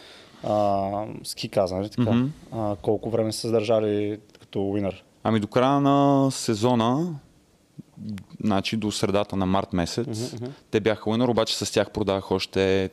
а, 0.44 1.06
ски 1.24 1.48
каза, 1.48 1.76
нали 1.76 1.90
така? 1.90 2.12
Мгм. 2.12 2.26
А, 2.52 2.76
колко 2.82 3.10
време 3.10 3.32
са 3.32 3.40
се 3.40 3.50
държали 3.50 4.20
като 4.40 4.62
уинър? 4.62 5.04
Ами 5.22 5.40
до 5.40 5.46
края 5.46 5.80
на 5.80 6.30
сезона, 6.30 7.14
значи 8.44 8.76
до 8.76 8.90
средата 8.92 9.36
на 9.36 9.46
март 9.46 9.72
месец, 9.72 10.06
Мгм, 10.32 10.44
мгм. 10.44 10.52
те 10.70 10.80
бяха 10.80 11.10
уинър, 11.10 11.28
обаче 11.28 11.56
с 11.56 11.72
тях 11.72 11.90
продавах 11.90 12.30
още, 12.30 12.90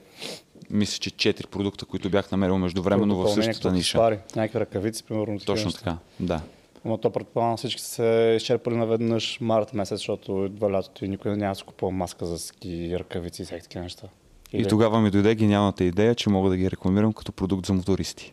мисля, 0.70 0.98
че 1.00 1.34
4 1.34 1.48
продукта, 1.48 1.86
които 1.86 2.10
бях 2.10 2.32
намерил 2.32 2.58
междувременно 2.58 3.16
в 3.18 3.30
същата 3.34 3.72
ниша. 3.72 3.98
аксесуари, 3.98 4.20
Някакви 4.36 4.60
ръкавици, 4.60 5.04
примерно. 5.04 5.40
Точно 5.40 5.72
така, 5.72 5.98
да. 6.20 6.42
Но 6.86 6.98
то 6.98 7.10
предполагам 7.10 7.58
всички 7.58 7.82
се 7.82 8.34
изчерпали 8.38 8.76
наведнъж 8.76 9.38
март 9.42 9.74
месец, 9.74 9.98
защото 9.98 10.46
идва 10.46 10.72
лятото 10.72 11.06
и 11.06 11.08
никой 11.08 11.38
няма 11.38 11.52
да 11.52 11.56
си 11.56 11.64
купува 11.64 11.92
маска 11.92 12.26
за 12.26 12.40
ски, 12.40 12.96
ръкавици 13.00 13.42
и 13.42 13.46
всякакви 13.46 13.64
такива 13.64 13.84
неща. 13.84 14.08
И 14.54 14.66
тогава 14.66 15.02
ми 15.02 15.12
дойде 15.12 15.36
гениалната 15.36 15.84
идея, 15.84 16.16
че 16.16 16.30
мога 16.30 16.50
да 16.50 16.58
ги 16.58 16.72
рекламирам 16.72 17.14
като 17.14 17.32
продукт 17.32 17.66
за 17.66 17.74
мотористи. 17.74 18.32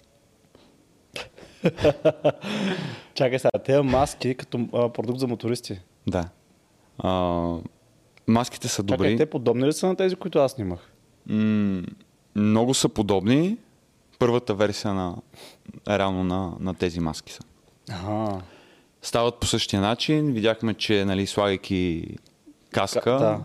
Чакай 3.14 3.38
сега, 3.38 3.50
тези 3.64 3.80
маски 3.82 4.34
като 4.34 4.68
а, 4.72 4.88
продукт 4.88 5.18
за 5.18 5.26
мотористи. 5.26 5.80
Да. 6.06 6.28
А, 6.98 7.54
маските 8.26 8.68
са 8.68 8.82
добри. 8.82 9.04
Чакай, 9.06 9.16
те 9.16 9.26
подобни 9.26 9.66
ли 9.66 9.72
са 9.72 9.87
на 9.87 9.96
тези, 9.96 10.16
които 10.16 10.38
аз 10.38 10.52
снимах? 10.52 10.92
М- 11.26 11.82
много 12.37 12.74
са 12.74 12.88
подобни. 12.88 13.56
Първата 14.18 14.54
версия 14.54 14.94
на, 14.94 15.16
реално 15.88 16.24
на, 16.24 16.52
на 16.61 16.74
тези 16.74 17.00
маски 17.00 17.32
са. 17.32 17.40
Ага. 17.90 18.40
Стават 19.02 19.40
по 19.40 19.46
същия 19.46 19.80
начин. 19.80 20.32
Видяхме, 20.32 20.74
че 20.74 21.04
нали, 21.04 21.26
слагайки 21.26 22.06
каска, 22.70 23.00
Ка- 23.00 23.11
да. 23.11 23.40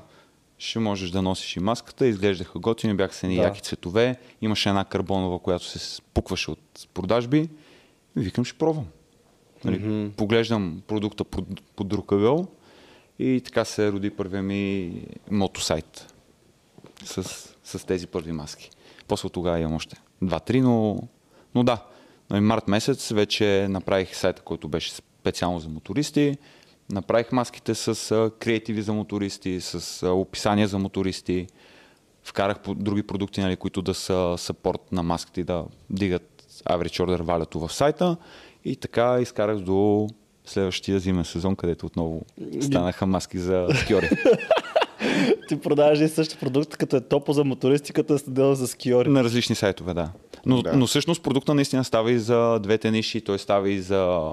ще 0.58 0.80
можеш 0.80 1.10
да 1.10 1.22
носиш 1.22 1.56
и 1.56 1.60
маската. 1.60 2.08
Изглеждаха 2.08 2.60
готини, 2.60 2.94
бяха 2.94 3.14
с 3.14 3.24
едни 3.24 3.36
Да. 3.36 3.42
яки 3.42 3.62
цветове. 3.62 4.16
Имаше 4.42 4.70
една 4.70 4.86
карбонова, 4.86 5.40
която 5.40 5.66
се 5.66 5.80
спукваше 5.80 6.52
от 6.52 6.88
продажби. 6.94 7.50
И 8.18 8.22
викам, 8.22 8.46
ще 8.46 8.58
пробвам. 8.58 8.86
Нали, 9.66 9.82
mm-hmm. 9.82 10.10
Поглеждам 10.10 10.82
продукта 10.88 11.24
под, 11.24 11.46
под 11.76 11.88
друг 11.88 12.12
ъгъл 12.12 12.48
и 13.22 13.42
така 13.42 13.66
се 13.66 13.92
роди 13.92 14.10
първия 14.10 14.44
ми 14.44 14.94
мотосайт 15.32 16.14
с, 17.04 17.24
с 17.64 17.86
тези 17.86 18.08
първи 18.08 18.32
маски. 18.32 18.70
После 19.08 19.30
тогава 19.30 19.60
имам 19.60 19.76
още 19.76 20.02
2-3, 20.24 20.62
но, 20.62 21.04
но 21.56 21.64
да. 21.64 21.86
Но 22.30 22.42
март 22.42 22.68
месец 22.68 23.10
вече 23.12 23.68
направих 23.70 24.16
сайта, 24.16 24.42
който 24.42 24.68
беше 24.68 24.92
специално 24.92 25.60
за 25.60 25.70
мотористи. 25.70 26.38
Направих 26.92 27.32
маските 27.32 27.76
с 27.76 28.32
креативи 28.40 28.82
за 28.82 28.94
мотористи, 28.94 29.62
с 29.62 30.08
описания 30.08 30.68
за 30.68 30.80
мотористи. 30.80 31.48
Вкарах 32.24 32.58
други 32.68 33.04
продукти, 33.04 33.42
нали, 33.42 33.56
които 33.56 33.82
да 33.82 33.94
са 33.94 34.36
сапорт 34.38 34.92
на 34.92 35.04
маските 35.04 35.42
и 35.42 35.44
да 35.44 35.66
дигат 35.90 36.44
average 36.70 37.06
order 37.06 37.22
value 37.22 37.68
в 37.68 37.74
сайта. 37.74 38.18
И 38.66 38.76
така 38.76 39.20
изкарах 39.22 39.60
до 39.60 40.08
следващия 40.46 41.00
зимен 41.00 41.26
сезон, 41.26 41.56
където 41.56 41.86
отново 41.86 42.22
станаха 42.62 43.06
маски 43.08 43.38
за 43.40 43.68
скиори. 43.84 44.10
Ти 45.48 45.60
продаваш 45.60 46.00
и 46.00 46.08
същия 46.08 46.40
продукт, 46.40 46.78
като 46.78 46.96
е 46.96 47.02
топо 47.02 47.34
за 47.34 47.44
мотористи, 47.44 47.94
като 47.94 48.14
е 48.14 48.18
стадел 48.18 48.54
за 48.54 48.68
скиори. 48.68 49.10
На 49.10 49.24
различни 49.24 49.56
сайтове, 49.56 49.94
да. 49.94 50.12
Но, 50.46 50.62
Да. 50.62 50.74
но 50.74 50.88
всъщност 50.88 51.24
продукта 51.24 51.54
наистина 51.54 51.84
става 51.84 52.12
и 52.12 52.20
за 52.20 52.60
двете 52.60 52.92
ниши, 52.92 53.22
той 53.22 53.40
става 53.40 53.70
и 53.70 53.82
за 53.82 54.32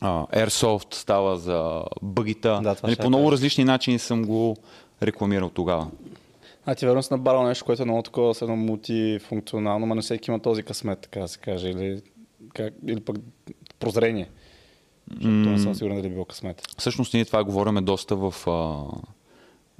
а, 0.00 0.26
Airsoft, 0.26 0.94
става 0.94 1.36
за 1.36 1.82
бъгита. 2.02 2.60
Да, 2.62 2.76
нали, 2.82 2.96
по 2.96 3.08
много 3.08 3.24
кажа. 3.24 3.32
различни 3.32 3.64
начини 3.64 3.98
съм 3.98 4.24
го 4.24 4.56
рекламирал 5.02 5.50
тогава. 5.50 5.86
А 6.66 6.74
ти 6.74 6.86
верно 6.86 7.02
си 7.02 7.08
набарал 7.10 7.46
нещо, 7.46 7.64
което 7.64 7.82
е 7.82 7.86
много 7.86 8.02
такова, 8.02 8.34
едно 8.42 8.56
мултифункционално, 8.56 9.86
но 9.86 9.94
не 9.94 10.02
всеки 10.02 10.30
има 10.30 10.40
този 10.40 10.62
късмет, 10.62 10.98
така 10.98 11.20
да 11.20 11.28
се 11.28 11.38
каже, 11.38 11.68
или, 11.68 12.02
как, 12.54 12.74
или 12.86 13.00
пък 13.00 13.16
прозрение. 13.78 14.28
Защото 15.10 15.30
не 15.30 15.58
съм 15.58 15.74
сигурен 15.74 15.96
дали 15.96 16.08
било 16.08 16.24
късмет. 16.24 16.62
Всъщност 16.78 17.14
ние 17.14 17.24
това 17.24 17.44
говорим 17.44 17.84
доста 17.84 18.16
в, 18.16 18.34
а, 18.46 18.50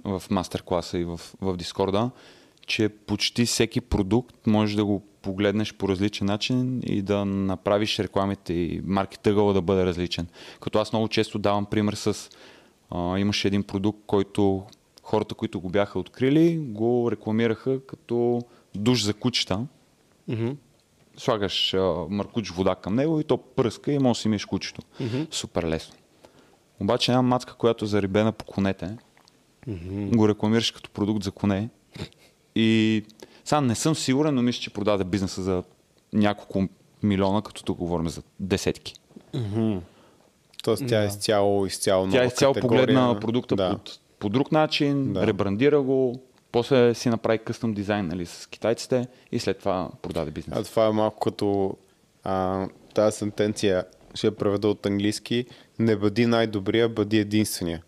в 0.04 0.22
мастер-класа 0.30 0.98
и 0.98 1.04
в, 1.04 1.20
в 1.40 1.56
Дискорда, 1.56 2.10
че 2.66 2.88
почти 2.88 3.46
всеки 3.46 3.80
продукт 3.80 4.46
можеш 4.46 4.76
да 4.76 4.84
го 4.84 5.02
погледнеш 5.22 5.74
по 5.74 5.88
различен 5.88 6.26
начин 6.26 6.80
и 6.86 7.02
да 7.02 7.24
направиш 7.24 7.98
рекламите 7.98 8.52
и 8.52 8.80
маркетъгъла 8.84 9.52
да 9.52 9.62
бъде 9.62 9.86
различен. 9.86 10.26
Като 10.60 10.78
аз 10.78 10.92
много 10.92 11.08
често 11.08 11.38
давам 11.38 11.66
пример 11.66 11.94
с... 11.94 12.30
А, 12.90 13.18
имаше 13.18 13.48
един 13.48 13.62
продукт, 13.62 13.98
който 14.06 14.64
хората, 15.02 15.34
които 15.34 15.60
го 15.60 15.68
бяха 15.68 15.98
открили, 15.98 16.56
го 16.58 17.08
рекламираха 17.10 17.86
като 17.86 18.42
душ 18.74 19.02
за 19.02 19.14
кучета. 19.14 19.66
Mm-hmm. 20.30 20.56
Слагаш 21.16 21.74
а, 21.74 21.78
маркуч 22.10 22.50
вода 22.50 22.74
към 22.74 22.94
него 22.94 23.20
и 23.20 23.24
то 23.24 23.36
пръска 23.36 23.92
и 23.92 23.98
може 23.98 24.18
да 24.18 24.22
си 24.22 24.28
миеш 24.28 24.44
кучето. 24.44 24.82
Супер 25.30 25.62
лесно. 25.64 25.94
Обаче 26.80 27.10
една 27.12 27.22
мацка, 27.22 27.54
която 27.54 27.84
е 27.84 27.88
зарибена 27.88 28.32
по 28.32 28.44
конете, 28.44 28.96
го 30.14 30.28
рекламираш 30.28 30.70
като 30.70 30.90
продукт 30.90 31.22
за 31.24 31.30
коне. 31.30 31.68
И 32.54 33.02
сега 33.44 33.60
не 33.60 33.74
съм 33.74 33.94
сигурен, 33.94 34.34
но 34.34 34.42
мисля, 34.42 34.60
че 34.60 34.70
продаде 34.70 35.04
бизнеса 35.04 35.42
за 35.42 35.62
няколко 36.12 36.68
милиона, 37.02 37.42
като 37.42 37.64
тук 37.64 37.78
говорим 37.78 38.08
за 38.08 38.22
десетки. 38.40 38.94
Тоест 40.64 40.82
тя 40.88 41.02
е 41.02 41.06
изцяло, 41.06 41.66
изцяло 41.66 42.04
Тя 42.04 42.16
нова 42.16 42.24
изцяло 42.24 42.54
категория. 42.54 42.80
погледна 42.86 43.20
продукта 43.20 43.56
да. 43.56 43.70
под, 43.70 43.98
по 44.18 44.28
друг 44.28 44.52
начин, 44.52 45.12
Да. 45.12 45.26
ребрандира 45.26 45.82
го, 45.82 46.20
после 46.54 46.94
си 46.94 47.08
направи 47.08 47.38
къстъм 47.38 47.74
дизайн 47.74 48.06
нали, 48.06 48.26
с 48.26 48.46
китайците 48.46 49.06
и 49.32 49.38
след 49.38 49.58
това 49.58 49.90
продаде 50.02 50.30
бизнес. 50.30 50.58
А 50.58 50.64
това 50.64 50.86
е 50.86 50.90
малко 50.90 51.20
като 51.20 51.76
а, 52.24 52.66
тази 52.94 53.16
сентенция, 53.16 53.84
ще 54.14 54.26
я 54.26 54.36
преведа 54.36 54.68
от 54.68 54.86
английски. 54.86 55.46
Не 55.78 55.96
бъди 55.96 56.26
най-добрия, 56.26 56.88
бъди 56.88 57.18
единствения. 57.18 57.82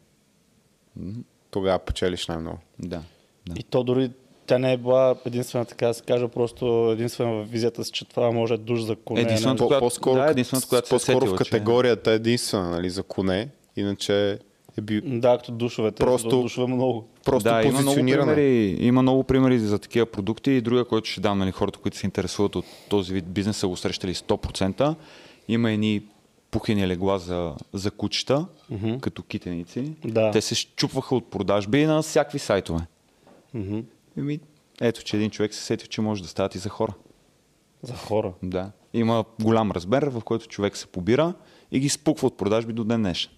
Тогава 1.50 1.78
печелиш 1.78 2.26
най-много. 2.26 2.58
Да. 2.78 3.02
да. 3.46 3.54
И 3.56 3.62
то 3.62 3.84
дори 3.84 4.10
тя 4.46 4.58
не 4.58 4.72
е 4.72 4.76
била 4.76 5.16
единствена, 5.26 5.64
така 5.64 5.86
да 5.86 5.94
се 5.94 6.02
каже, 6.02 6.28
просто 6.28 6.90
единствена 6.92 7.32
в 7.32 7.44
визията 7.44 7.84
си, 7.84 7.92
че 7.92 8.04
това 8.04 8.30
може 8.30 8.54
е 8.54 8.58
душ 8.58 8.80
за 8.80 8.96
коне. 8.96 9.20
Единственото, 9.20 9.62
не- 9.62 9.68
която- 9.68 9.84
по-скоро, 9.84 10.18
да, 10.18 10.30
единственото, 10.30 10.68
която 10.68 10.88
се 10.88 10.94
е 10.94 10.96
по-скоро 10.96 11.20
сетила, 11.20 11.36
в 11.36 11.38
категорията 11.38 12.10
е 12.12 12.14
единствена 12.14 12.70
нали, 12.70 12.90
за 12.90 13.02
коне, 13.02 13.48
иначе 13.76 14.38
е 14.78 14.80
бил 14.80 15.02
Да, 15.04 15.38
като 15.38 15.52
душовете. 15.52 16.04
Просто-. 16.04 16.42
Душове 16.42 16.74
много. 16.74 17.08
просто 17.24 17.50
да, 17.50 17.62
има 17.62 17.70
много, 17.70 17.84
позиционирана. 17.84 18.34
примери, 18.34 18.76
има 18.80 19.02
много 19.02 19.24
примери 19.24 19.58
за 19.58 19.78
такива 19.78 20.06
продукти 20.06 20.50
и 20.50 20.60
другия, 20.60 20.84
който 20.84 21.08
ще 21.08 21.20
дам, 21.20 21.38
нали, 21.38 21.50
хората, 21.50 21.78
които 21.78 21.96
се 21.96 22.06
интересуват 22.06 22.56
от 22.56 22.64
този 22.88 23.12
вид 23.12 23.26
бизнес, 23.26 23.56
са 23.56 23.68
го 23.68 23.76
срещали 23.76 24.14
100%. 24.14 24.94
Има 25.48 25.72
едни 25.72 26.02
пухени 26.50 26.88
легла 26.88 27.18
за, 27.18 27.54
за 27.72 27.90
кучета, 27.90 28.46
mm-hmm. 28.72 29.00
като 29.00 29.22
китеници. 29.22 29.92
Да. 30.04 30.30
Те 30.30 30.40
се 30.40 30.54
щупваха 30.54 31.14
от 31.16 31.30
продажби 31.30 31.86
на 31.86 32.02
всякакви 32.02 32.38
сайтове. 32.38 32.86
Мгм. 33.54 33.78
Еми, 34.18 34.40
ето, 34.80 35.02
че 35.02 35.16
един 35.16 35.30
човек 35.30 35.54
се 35.54 35.62
сети, 35.62 35.88
че 35.88 36.00
може 36.00 36.22
да 36.22 36.28
стават 36.28 36.54
и 36.54 36.58
за 36.58 36.68
хора. 36.68 36.92
За 37.82 37.94
хора. 37.94 38.32
Да. 38.42 38.70
Има 38.94 39.24
голям 39.42 39.70
размер, 39.70 40.02
в 40.02 40.20
който 40.24 40.46
човек 40.46 40.76
се 40.76 40.86
побира 40.86 41.34
и 41.72 41.80
ги 41.80 41.88
спуква 41.88 42.26
от 42.26 42.36
продажби 42.36 42.72
до 42.72 42.84
ден 42.84 43.02
днешен. 43.02 43.32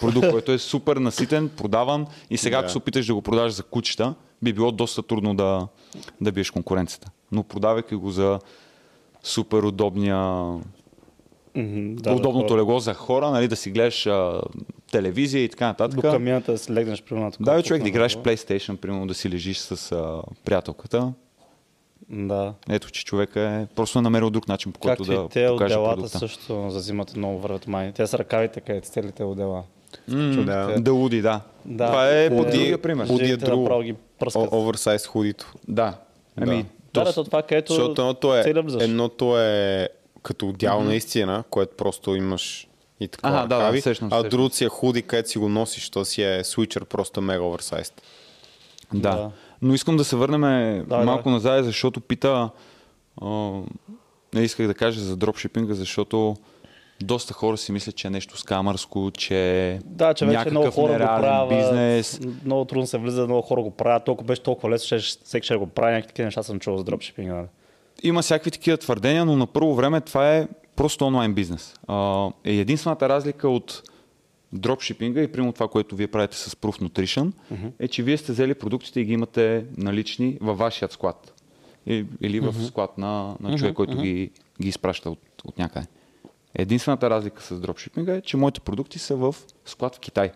Продукт, 0.00 0.28
който 0.30 0.52
е 0.52 0.58
супер 0.58 0.96
наситен, 0.96 1.48
продаван 1.48 2.06
и 2.30 2.36
сега, 2.36 2.56
Да. 2.56 2.60
ако 2.60 2.70
се 2.70 2.78
опиташ 2.78 3.06
да 3.06 3.14
го 3.14 3.22
продаш 3.22 3.52
за 3.52 3.62
кучета, 3.62 4.14
би 4.42 4.52
било 4.52 4.72
доста 4.72 5.02
трудно 5.02 5.34
да, 5.34 5.68
да 6.20 6.32
биеш 6.32 6.50
конкуренцията. 6.50 7.10
Но 7.32 7.42
продавайки 7.42 7.94
го 7.94 8.10
за 8.10 8.38
супер 9.22 9.62
удобния, 9.62 10.16
да, 11.56 12.12
удобното 12.12 12.48
хора. 12.48 12.60
легло 12.60 12.78
за 12.80 12.94
хора, 12.94 13.30
нали, 13.30 13.48
да 13.48 13.56
си 13.56 13.70
гледаш 13.70 14.06
а, 14.06 14.40
телевизия 14.92 15.44
и 15.44 15.48
така 15.48 15.66
нататък. 15.66 16.00
До 16.00 16.10
камината 16.10 16.52
да 16.52 16.58
си 16.58 16.72
легнеш 16.72 17.02
примерно. 17.02 17.32
Да, 17.40 17.62
човек, 17.62 17.82
да 17.82 17.88
играеш. 17.88 18.16
PlayStation, 18.16 18.76
примерно 18.76 19.06
да 19.06 19.14
си 19.14 19.30
лежиш 19.30 19.58
с 19.58 19.92
а, 19.92 20.22
приятелката. 20.44 21.12
Да. 22.10 22.54
Ето, 22.70 22.90
че 22.90 23.04
човек 23.04 23.30
е 23.36 23.66
просто 23.74 23.98
е 23.98 24.02
намерил 24.02 24.30
друг 24.30 24.48
начин, 24.48 24.72
по 24.72 24.80
който 24.80 24.96
Както 24.98 25.12
да 25.12 25.24
и 25.24 25.28
те 25.28 25.48
покаже 25.48 25.74
отделата 25.74 25.94
продукта. 25.94 26.18
също 26.18 26.70
за 26.70 26.80
зимата 26.80 27.12
много 27.16 27.38
върват 27.38 27.66
май. 27.66 27.92
Те 27.92 28.06
са 28.06 28.18
ръкавите, 28.18 28.60
където 28.60 28.88
целите 28.88 29.24
отдела. 29.24 29.62
М, 30.08 30.44
Да. 30.44 30.74
Да 30.78 30.92
уди, 30.92 31.22
да. 31.22 31.40
Да. 31.64 31.86
Това 31.86 32.10
е 32.10 32.28
по 32.28 32.34
Уди- 32.36 32.50
другия 32.50 32.78
пример. 32.78 33.04
Е 33.04 33.06
Жените 33.08 33.36
друго. 33.36 33.94
Оверсайз 34.34 35.06
худито. 35.06 35.52
Да. 35.68 35.94
Ами, 36.36 36.56
Да, 36.56 36.68
то, 36.92 37.04
да, 37.04 37.12
то 37.12 37.24
това, 37.24 37.42
където 37.42 37.72
Защото 37.72 38.02
едното 38.02 38.36
е, 38.36 38.42
едното 38.80 39.38
е 39.38 39.88
като 40.22 40.52
дял 40.52 40.82
наистина, 40.82 41.44
което 41.50 41.76
просто 41.76 42.14
имаш 42.14 42.68
и 43.00 43.08
така 43.08 43.28
Аха, 43.28 43.46
да, 43.46 43.70
да, 43.72 43.82
се, 43.82 43.94
а 44.02 44.22
другото 44.22 44.56
си 44.56 44.64
е 44.64 44.68
худи, 44.68 45.02
където 45.02 45.28
си 45.28 45.38
го 45.38 45.48
носиш, 45.48 45.90
то 45.90 46.04
си 46.04 46.22
е 46.22 46.44
свичър, 46.44 46.84
просто 46.84 47.20
мега 47.20 47.42
оверсайз. 47.42 47.92
да. 48.94 49.10
Да. 49.10 49.30
Но 49.62 49.74
искам 49.74 49.96
да 49.96 50.04
се 50.04 50.16
върнем 50.16 50.40
Давай, 50.88 51.06
малко 51.06 51.22
давай. 51.22 51.32
назад, 51.32 51.64
защото 51.64 52.00
пита... 52.00 52.50
А, 53.22 53.26
не 54.34 54.40
исках 54.40 54.66
да 54.66 54.74
кажа 54.74 55.00
за 55.00 55.16
дропшипинга, 55.16 55.74
защото 55.74 56.36
доста 57.02 57.34
хора 57.34 57.56
си 57.56 57.72
мислят, 57.72 57.96
че 57.96 58.06
е 58.06 58.10
нещо 58.10 58.38
скамърско, 58.38 59.10
че 59.18 59.78
Да, 59.84 60.14
че 60.14 60.26
вече 60.26 60.50
много 60.50 60.70
хора 60.70 60.92
го 60.92 60.98
правят. 60.98 61.48
бизнес. 61.48 62.20
Много 62.44 62.64
трудно 62.64 62.86
се 62.86 62.98
влиза, 62.98 63.24
много 63.24 63.42
хора 63.42 63.62
го 63.62 63.70
правят. 63.70 64.04
Толкова 64.04 64.26
беше 64.26 64.42
толкова 64.42 64.70
лесно, 64.70 64.88
че 64.88 64.98
всеки 65.24 65.44
ще 65.44 65.56
го 65.56 65.66
прави. 65.66 65.92
Някакви 65.92 66.08
такива 66.08 66.24
неща 66.26 66.42
съм 66.42 66.58
чувал 66.60 66.78
за 66.78 66.84
дропшипинга. 66.84 67.34
нали? 67.34 67.46
Има 68.02 68.22
всякакви 68.22 68.50
такива 68.50 68.76
твърдения, 68.76 69.24
но 69.24 69.36
на 69.36 69.46
първо 69.46 69.74
време 69.74 70.00
това 70.00 70.34
е 70.36 70.48
просто 70.76 71.06
онлайн 71.06 71.34
бизнес. 71.34 71.74
Е 72.44 72.52
единствената 72.52 73.08
разлика 73.08 73.48
от 73.48 73.82
дропшипинга 74.52 75.22
и 75.22 75.32
примерно 75.32 75.52
това, 75.52 75.68
което 75.68 75.96
вие 75.96 76.06
правите 76.08 76.36
с 76.36 76.54
Proof 76.54 76.82
Nutrition, 76.82 77.32
е, 77.78 77.88
че 77.88 78.02
вие 78.02 78.16
сте 78.16 78.32
взели 78.32 78.54
продуктите 78.54 79.00
и 79.00 79.04
ги 79.04 79.12
имате 79.12 79.64
налични 79.76 80.38
във 80.40 80.58
вашият 80.58 80.92
склад. 80.92 81.42
Или 82.20 82.40
в 82.40 82.66
склад 82.66 82.98
на, 82.98 83.36
на 83.40 83.58
човек, 83.58 83.74
който 83.74 84.02
ги, 84.02 84.30
ги 84.62 84.68
изпраща 84.68 85.10
от, 85.10 85.20
от 85.44 85.58
някъде. 85.58 85.86
Единствената 86.54 87.10
разлика 87.10 87.42
с 87.42 87.60
дропшипинга 87.60 88.14
е, 88.14 88.20
че 88.20 88.36
моите 88.36 88.60
продукти 88.60 88.98
са 88.98 89.16
в 89.16 89.34
склад 89.64 89.96
в 89.96 90.00
Китай. 90.00 90.32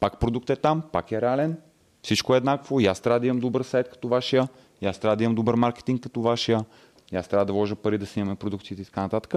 Пак 0.00 0.20
продукт 0.20 0.50
е 0.50 0.56
там, 0.56 0.82
пак 0.92 1.12
е 1.12 1.20
реален, 1.20 1.56
всичко 2.02 2.34
е 2.34 2.36
еднакво, 2.36 2.80
и 2.80 2.86
аз 2.86 3.00
трябва 3.00 3.20
да 3.20 3.26
имам 3.26 3.40
добър 3.40 3.62
сайт 3.62 3.88
като 3.88 4.08
вашия, 4.08 4.48
и 4.80 4.86
аз 4.86 4.98
трябва 4.98 5.16
да 5.16 5.24
имам 5.24 5.34
добър 5.34 5.54
маркетинг 5.54 6.02
като 6.02 6.20
вашия, 6.20 6.64
и 7.12 7.16
аз 7.16 7.28
трябва 7.28 7.46
да 7.46 7.52
вложа 7.52 7.76
пари 7.76 7.98
да 7.98 8.06
снимаме 8.06 8.36
продуктите 8.36 8.82
и 8.82 8.84
така 8.84 9.00
нататък. 9.00 9.34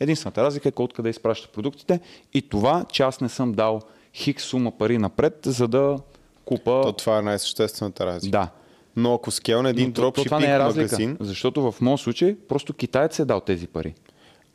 Единствената 0.00 0.42
разлика 0.42 0.68
е 0.68 0.72
кой 0.72 0.84
откъде 0.84 1.08
изпраща 1.08 1.48
продуктите 1.48 2.00
и 2.34 2.42
това, 2.42 2.84
че 2.92 3.02
аз 3.02 3.20
не 3.20 3.28
съм 3.28 3.52
дал 3.52 3.80
хикс 4.14 4.44
сума 4.44 4.70
пари 4.70 4.98
напред, 4.98 5.38
за 5.44 5.68
да 5.68 5.96
купа... 6.44 6.80
То 6.82 6.92
това 6.92 7.18
е 7.18 7.22
най-съществената 7.22 8.06
разлика. 8.06 8.38
Да. 8.38 8.48
Но 8.96 9.14
ако 9.14 9.30
един 9.68 9.92
то- 9.92 10.02
то 10.02 10.12
това 10.12 10.38
дропшипинг 10.38 10.42
е 10.54 10.58
разлика, 10.58 10.82
магазин, 10.82 11.16
защото 11.20 11.72
в 11.72 11.80
моят 11.80 12.00
случай 12.00 12.36
просто 12.48 12.72
китаец 12.72 13.18
е 13.18 13.24
дал 13.24 13.40
тези 13.40 13.66
пари. 13.66 13.94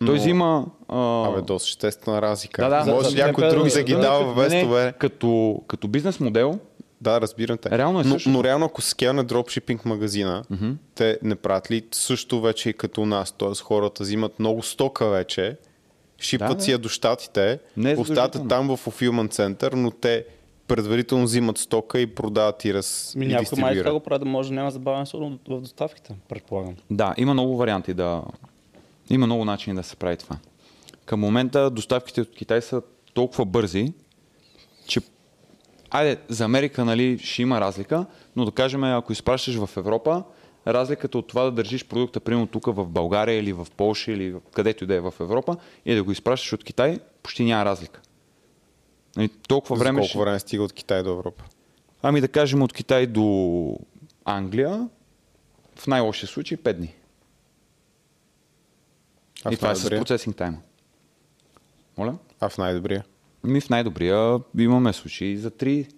Той 0.06 0.16
Но- 0.16 0.22
взима... 0.22 0.66
А... 0.88 1.28
абе, 1.28 1.42
доста 1.42 1.66
съществена 1.66 2.22
разлика. 2.22 2.70
Да, 2.70 2.84
да, 2.84 2.92
Може 2.92 3.10
за- 3.10 3.26
някой 3.26 3.50
друг 3.50 3.68
да 3.68 3.84
ги 3.84 3.94
дава 3.94 4.34
вместо 4.34 4.70
бе. 4.70 4.94
Като, 5.00 5.62
като 5.68 5.88
бизнес 5.88 6.20
модел, 6.20 6.60
Да, 7.04 7.22
разбирам 7.22 7.58
те. 7.58 7.78
Реално 7.78 8.00
е 8.00 8.04
но, 8.04 8.18
но 8.26 8.44
реално 8.44 8.66
ако 8.66 8.82
скелна 8.82 9.24
дропшипинг 9.24 9.86
магазина, 9.86 10.44
те 10.96 11.20
не 11.24 11.36
правят 11.36 11.72
ли 11.72 11.84
също 11.92 12.42
вече 12.42 12.70
и 12.70 12.74
като 12.74 13.06
нас? 13.06 13.32
Т.е. 13.32 13.56
хората 13.64 14.04
взимат 14.04 14.40
много 14.40 14.64
стока 14.64 15.10
вече, 15.10 15.58
Шипват 16.24 16.58
Да, 16.58 16.64
си 16.64 16.72
я 16.72 16.78
до 16.78 16.90
щатите, 16.90 17.60
е 17.86 17.96
там 18.50 18.68
в 18.68 18.78
fulfillment 18.86 19.32
център, 19.32 19.72
но 19.72 19.92
те 19.92 20.26
предварително 20.68 21.24
взимат 21.24 21.58
стока 21.58 22.00
и 22.00 22.08
продават 22.08 22.66
и, 22.66 22.74
раз, 22.74 23.14
Ми 23.16 23.28
някой 23.28 23.62
май 23.62 23.78
това 23.78 23.92
го 23.94 24.00
прави 24.00 24.20
да 24.20 24.26
може 24.26 24.50
да 24.50 24.56
няма 24.56 24.72
забавяне 24.72 25.06
сигурно 25.06 25.40
в 25.48 25.62
доставките, 25.62 26.16
предполагам. 26.30 26.76
Да, 26.92 27.14
има 27.18 27.34
много 27.34 27.58
варианти 27.58 27.94
да... 27.94 28.22
Има 29.10 29.26
много 29.26 29.46
начини 29.46 29.76
да 29.76 29.84
се 29.84 29.96
прави 29.96 30.18
това. 30.18 30.38
Към 31.06 31.20
момента 31.20 31.70
доставките 31.70 32.22
от 32.22 32.36
Китай 32.36 32.62
са 32.62 32.82
толкова 33.14 33.46
бързи, 33.46 33.94
че 34.88 35.02
Айде, 35.94 36.18
за 36.30 36.46
Америка 36.46 36.86
нали, 36.86 37.20
ще 37.20 37.42
има 37.42 37.62
разлика, 37.62 38.06
но 38.36 38.46
да 38.46 38.52
кажем, 38.52 38.84
ако 38.84 39.12
изпращаш 39.14 39.56
в 39.56 39.70
Европа, 39.78 40.24
разликата 40.68 41.18
от 41.18 41.28
това 41.28 41.44
да 41.44 41.52
държиш 41.52 41.86
продукта, 41.86 42.20
примерно 42.20 42.48
тук 42.48 42.66
в 42.66 42.86
България 42.88 43.40
или 43.40 43.54
в 43.54 43.68
Польша 43.78 44.12
или 44.12 44.36
където 44.54 44.84
и 44.84 44.88
да 44.88 44.96
е 44.96 45.00
в 45.00 45.14
Европа, 45.20 45.58
и 45.86 45.96
да 45.96 46.04
го 46.04 46.12
изпращаш 46.12 46.54
от 46.54 46.64
Китай, 46.64 47.00
почти 47.24 47.44
няма 47.46 47.66
разлика. 47.66 48.02
Нали, 49.16 49.30
толкова 49.30 49.76
За 49.76 49.84
време. 49.84 50.00
колко 50.00 50.10
ще- 50.10 50.20
време 50.20 50.40
стига 50.40 50.64
от 50.64 50.74
Китай 50.74 51.04
до 51.04 51.10
Европа? 51.10 51.44
Ами 52.02 52.22
да 52.22 52.28
кажем 52.28 52.62
от 52.62 52.74
Китай 52.74 53.08
до 53.08 53.78
Англия, 54.26 54.90
в 55.76 55.88
най-лошия 55.88 56.28
случай 56.30 56.58
5 56.58 56.74
дни. 56.74 56.96
А 59.46 59.54
и 59.54 59.56
това 59.56 59.72
е 59.72 59.76
с 59.76 59.90
процесинг 59.90 60.36
тайма. 60.36 60.58
Моля? 61.98 62.18
А 62.40 62.50
в 62.50 62.58
най-добрия? 62.58 63.04
Ми 63.44 63.62
в 63.62 63.70
най-добрия 63.70 64.40
имаме 64.58 64.94
случаи 64.94 65.38
за 65.38 65.52
3. 65.52 65.94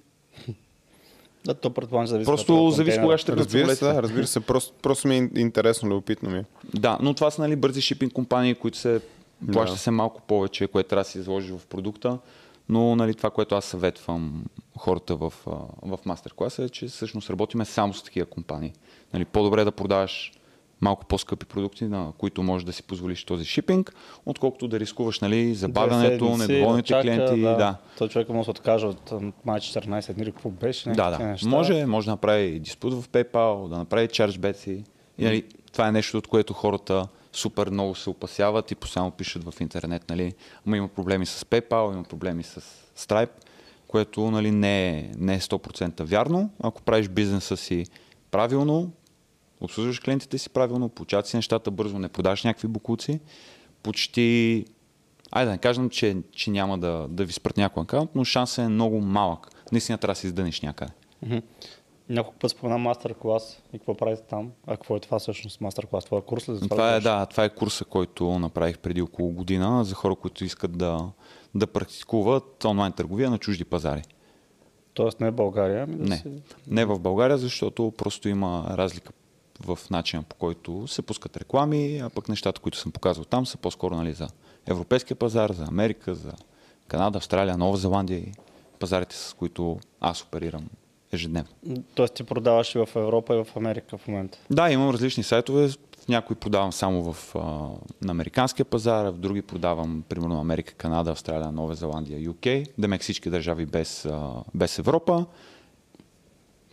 Да, 1.46 1.54
то 1.54 1.70
предполагам, 1.70 2.08
зависи. 2.08 2.26
Просто 2.26 2.68
от 2.68 2.76
зависи 2.76 3.00
кога 3.02 3.18
ще 3.18 3.32
Разбира 3.32 3.76
се, 3.76 3.86
да, 3.86 4.04
разбира 4.04 4.28
се. 4.28 4.40
Просто, 4.40 4.74
просто 4.82 5.08
ми 5.08 5.16
е 5.16 5.30
интересно, 5.36 5.90
любопитно 5.90 6.30
ми. 6.30 6.38
е. 6.38 6.46
Да, 6.74 6.98
но 7.02 7.14
това 7.14 7.32
са 7.32 7.42
нали, 7.42 7.56
бързи 7.56 7.82
шипинг 7.82 8.14
компании, 8.14 8.56
които 8.56 8.78
се 8.78 9.02
плаща 9.54 9.74
Да. 9.76 9.80
се 9.80 9.92
малко 9.92 10.22
повече, 10.22 10.68
което 10.68 10.90
трябва 10.90 11.04
да 11.04 11.10
се 11.10 11.20
изложи 11.20 11.52
в 11.52 11.62
продукта. 11.70 12.18
Но 12.70 12.96
нали, 12.96 13.14
това, 13.14 13.30
което 13.30 13.56
аз 13.56 13.66
съветвам 13.66 14.44
хората 14.78 15.16
в, 15.16 15.34
в 15.82 16.00
мастер-класа 16.06 16.64
е, 16.64 16.70
че 16.70 16.88
всъщност 16.88 17.30
работиме 17.30 17.66
само 17.66 17.94
с 17.94 18.04
такива 18.04 18.26
компании. 18.26 18.74
Нали, 19.14 19.26
по-добре 19.26 19.62
е 19.62 19.66
да 19.66 19.72
продаваш 19.72 20.32
малко 20.82 21.06
по-скъпи 21.06 21.46
продукти, 21.46 21.86
на 21.86 22.12
които 22.18 22.44
можеш 22.44 22.66
да 22.66 22.74
си 22.74 22.84
позволиш 22.84 23.24
този 23.24 23.46
шипинг, 23.46 23.94
отколкото 24.26 24.68
да 24.68 24.80
рискуваш 24.80 25.20
нали, 25.20 25.56
забавянето, 25.56 26.38
недоволните 26.38 26.94
да 26.94 27.02
клиенти. 27.02 27.42
Да. 27.42 27.56
Да. 27.56 27.76
Той 27.98 28.08
човек 28.08 28.30
може 28.30 28.46
да 28.46 28.52
откаже 28.52 28.86
от 28.88 29.14
май 29.46 29.60
14 29.60 30.14
дни, 30.14 30.24
или 30.24 30.32
какво 30.32 30.50
беше. 30.50 30.90
Да, 30.90 31.10
да. 31.10 31.26
неща. 31.26 31.50
Може, 31.50 31.86
може 31.86 32.06
да 32.06 32.12
направи 32.12 32.60
диспут 32.60 32.94
в 32.94 33.10
PayPal, 33.10 33.70
да 33.70 33.78
направи 33.78 34.54
си. 34.54 34.84
И, 35.18 35.24
нали, 35.24 35.44
това 35.72 35.88
е 35.88 35.92
нещо, 35.92 36.18
от 36.18 36.28
което 36.28 36.54
хората 36.54 37.08
супер 37.34 37.70
много 37.70 37.96
се 37.96 38.10
опасяват 38.10 38.72
и 38.72 38.76
постоянно 38.76 39.12
пишат 39.12 39.44
в 39.44 39.62
интернет. 39.62 40.10
Нали. 40.10 40.34
Ама 40.68 40.78
има 40.78 40.88
проблеми 40.88 41.26
с 41.26 41.44
PayPal, 41.44 41.94
има 41.94 42.04
проблеми 42.04 42.44
с 42.44 42.62
Stripe, 42.98 43.30
което 43.88 44.32
нали, 44.32 44.52
не, 44.52 44.90
е, 44.90 45.12
не 45.18 45.34
е 45.34 45.40
100% 45.40 46.04
вярно. 46.04 46.50
Ако 46.64 46.82
правиш 46.82 47.08
бизнеса 47.08 47.58
си 47.58 47.86
правилно, 48.32 48.92
обслужваш 49.62 50.00
клиентите 50.00 50.38
си 50.38 50.50
правилно, 50.50 50.90
получават 50.90 51.28
си 51.28 51.36
нещата 51.36 51.72
бързо, 51.72 52.00
не 52.00 52.10
продаваш 52.10 52.44
някакви 52.44 52.68
букуци, 52.68 53.20
почти 53.84 54.66
Айде 55.32 55.46
да 55.46 55.52
не 55.52 55.58
кажем, 55.58 55.90
че, 55.90 56.18
че 56.32 56.52
няма 56.52 56.78
да, 56.78 57.08
да 57.10 57.26
ви 57.26 57.34
спрат 57.34 57.58
някой 57.58 57.84
акаунт, 57.84 58.10
но 58.16 58.24
шансът 58.24 58.66
е 58.66 58.68
много 58.68 59.02
малък. 59.02 59.52
Наистина 59.72 59.98
трябва 59.98 60.12
да 60.12 60.20
се 60.20 60.28
издъниш 60.28 60.62
някъде. 60.62 60.92
Няколко 62.10 62.40
път 62.40 62.52
спомена 62.52 62.78
мастер-клас 62.78 63.62
и 63.74 63.80
какво 63.80 63.98
правите 63.98 64.24
там. 64.30 64.52
А 64.68 64.78
какво 64.78 64.96
е 64.96 65.00
това 65.00 65.20
всъщност 65.20 65.62
мастер-клас? 65.62 66.06
Това 66.06 66.18
е 66.18 66.22
курс 66.22 66.50
ли? 66.50 66.56
За 66.56 66.70
Това 66.70 66.96
е, 66.96 67.00
ли 67.00 67.04
да, 67.04 67.26
това 67.26 67.44
е 67.44 67.50
курса, 67.50 67.86
който 67.86 68.40
направих 68.40 68.80
преди 68.80 69.02
около 69.02 69.32
година 69.32 69.84
за 69.84 69.96
хора, 69.96 70.16
които 70.16 70.46
искат 70.46 70.78
да, 70.78 71.10
да 71.56 71.68
практикуват 71.68 72.66
онлайн 72.66 72.94
търговия 72.94 73.30
на 73.30 73.38
чужди 73.38 73.66
пазари. 73.66 74.02
Тоест 74.94 75.20
не 75.20 75.28
е 75.28 75.32
България, 75.32 75.84
ами 75.84 75.96
да 75.96 76.04
Не, 76.04 76.18
си... 76.18 76.32
не 76.68 76.86
в 76.86 77.00
България, 77.00 77.38
защото 77.38 77.94
просто 77.98 78.30
има 78.30 78.66
разлика 78.70 79.12
в 79.64 79.80
начина 79.92 80.24
по 80.24 80.36
който 80.36 80.88
се 80.88 81.02
пускат 81.02 81.38
реклами, 81.38 81.98
а 81.98 82.10
пък 82.10 82.30
нещата, 82.30 82.62
които 82.62 82.78
съм 82.78 82.92
показал 82.92 83.24
там 83.24 83.46
са 83.46 83.58
по-скоро 83.58 83.96
нали, 83.96 84.14
за 84.14 84.28
европейския 84.68 85.18
пазар, 85.18 85.52
за 85.52 85.64
Америка, 85.64 86.16
за 86.16 86.32
Канада, 86.88 87.18
Австралия, 87.18 87.58
Нова 87.58 87.78
Зеландия 87.78 88.20
и 88.20 88.32
пазарите, 88.80 89.16
с 89.16 89.36
които 89.40 89.80
аз 90.02 90.24
оперирам 90.24 90.70
ежедневно. 91.14 91.50
Тоест 91.96 92.14
ти 92.14 92.24
продаваш 92.24 92.76
и 92.76 92.78
в 92.78 92.90
Европа 92.96 93.36
и 93.36 93.44
в 93.44 93.48
Америка 93.56 93.98
в 93.98 94.08
момента. 94.08 94.38
Да, 94.52 94.72
имам 94.72 94.90
различни 94.90 95.24
сайтове. 95.24 95.68
В 95.68 96.08
някои 96.08 96.36
продавам 96.36 96.74
само 96.74 97.14
в, 97.14 97.36
а, 97.36 97.40
на 98.02 98.12
американския 98.12 98.66
пазар, 98.66 99.06
а 99.06 99.12
в 99.12 99.18
други 99.18 99.42
продавам 99.42 100.04
примерно 100.10 100.40
Америка, 100.40 100.74
Канада, 100.74 101.12
Австралия, 101.12 101.52
Нова 101.52 101.76
Зеландия, 101.76 102.20
UK, 102.20 102.68
да 102.78 102.88
ме 102.88 102.98
всички 102.98 103.30
държави 103.30 103.66
без, 103.66 104.06
а, 104.06 104.32
без 104.54 104.80
Европа. 104.80 105.26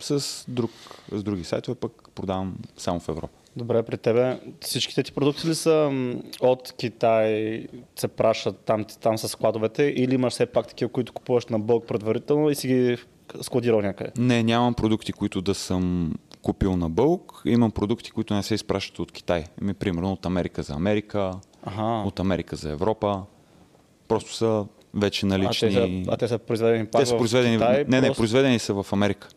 С, 0.03 0.45
друг, 0.47 0.71
с 1.11 1.23
други 1.23 1.43
сайтове 1.43 1.75
пък 1.75 2.09
продавам 2.15 2.55
само 2.77 2.99
в 2.99 3.09
Европа. 3.09 3.33
Добре, 3.55 3.83
при 3.83 3.97
тебе 3.97 4.39
всичките 4.61 5.03
ти 5.03 5.11
продукти 5.11 5.47
ли 5.47 5.55
са 5.55 5.91
от 6.41 6.73
Китай, 6.77 7.67
се 7.95 8.07
пращат 8.07 8.59
там, 8.59 8.85
там 9.01 9.17
са 9.17 9.27
складовете 9.29 9.83
или 9.83 10.15
имаш 10.15 10.33
все 10.33 10.45
пак 10.45 10.67
такива, 10.67 10.91
които 10.91 11.13
купуваш 11.13 11.45
на 11.45 11.59
бълг 11.59 11.87
предварително 11.87 12.49
и 12.49 12.55
си 12.55 12.67
ги 12.67 12.97
складирал 13.41 13.81
някъде? 13.81 14.11
Не, 14.17 14.43
нямам 14.43 14.73
продукти, 14.73 15.13
които 15.13 15.41
да 15.41 15.55
съм 15.55 16.13
купил 16.41 16.75
на 16.75 16.89
бълг. 16.89 17.41
Имам 17.45 17.71
продукти, 17.71 18.11
които 18.11 18.33
не 18.33 18.43
се 18.43 18.53
изпращат 18.55 18.99
от 18.99 19.11
Китай. 19.11 19.43
Ими, 19.61 19.73
примерно 19.73 20.11
от 20.11 20.25
Америка 20.25 20.63
за 20.63 20.73
Америка, 20.73 21.31
Ага. 21.63 22.07
от 22.07 22.19
Америка 22.19 22.55
за 22.55 22.71
Европа. 22.71 23.21
Просто 24.07 24.33
са 24.33 24.65
вече 24.93 25.25
А 25.25 25.29
налични. 25.29 25.69
те, 25.69 25.73
са, 25.73 26.11
а 26.11 26.17
те 26.17 26.27
са 26.27 26.39
произведени 26.39 26.85
пак 26.85 27.01
Те 27.01 27.05
са 27.05 27.15
в 27.15 27.17
произведени. 27.17 27.57
Китай, 27.57 27.85
не, 27.87 28.01
не, 28.01 28.07
просто... 28.07 28.19
произведени 28.19 28.59
са 28.59 28.83
в 28.83 28.93
Америка. 28.93 29.29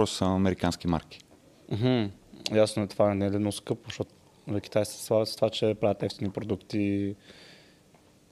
Просто 0.00 0.16
са 0.16 0.24
американски 0.24 0.86
марки. 0.86 1.18
Мгм. 1.72 2.04
Ясно 2.52 2.82
е 2.82 2.86
това, 2.86 3.14
не 3.14 3.26
е 3.26 3.30
много 3.30 3.52
скъпо, 3.52 3.82
защото 3.86 4.10
в 4.48 4.60
Китай 4.60 4.84
се 4.84 5.04
славят 5.04 5.28
с 5.28 5.36
това, 5.36 5.50
че 5.50 5.74
правят 5.80 6.02
ефтини 6.02 6.30
продукти. 6.30 7.14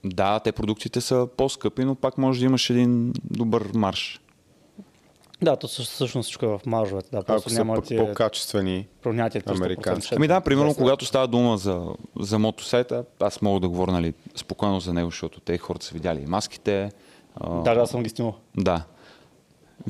Да, 0.05 0.41
те 0.41 0.53
продуктите 0.53 1.01
са 1.01 1.29
по-скъпи, 1.37 1.85
но 1.85 1.95
пак 1.95 2.19
може 2.19 2.41
да 2.41 2.47
имаш 2.47 2.71
един 2.71 3.13
добър 3.25 3.71
марш. 3.75 4.21
Да, 5.43 5.57
то 5.57 5.69
всъщност 5.69 6.27
всичко 6.27 6.45
е 6.45 6.49
в 6.49 6.61
маржовете. 6.67 7.09
Да, 7.13 7.23
просто 7.23 7.49
Ако 7.49 7.51
са 7.51 7.75
пък 7.75 7.91
е 7.91 7.97
по-качествени, 7.97 8.87
американски. 9.47 10.15
Ами 10.17 10.29
да, 10.29 10.41
примерно, 10.41 10.75
когато 10.75 11.05
става 11.05 11.29
дума 11.29 11.59
за, 11.59 11.87
за 12.21 12.39
мотосайта, 12.39 13.05
аз 13.21 13.43
мога 13.43 13.61
да 13.61 13.69
говоря 13.69 13.93
нали, 13.93 14.15
спокойно 14.37 14.81
за 14.81 14.93
него, 14.93 15.11
защото 15.11 15.41
те 15.41 15.59
хората 15.59 15.87
са 15.87 15.95
видяли 15.95 16.21
и 16.21 16.27
маските. 16.27 16.93
а, 17.35 17.63
Да, 17.63 17.71
аз 17.71 17.91
съм 17.91 18.03
ги 18.03 18.09
снимал. 18.09 18.35
Да. 18.57 18.85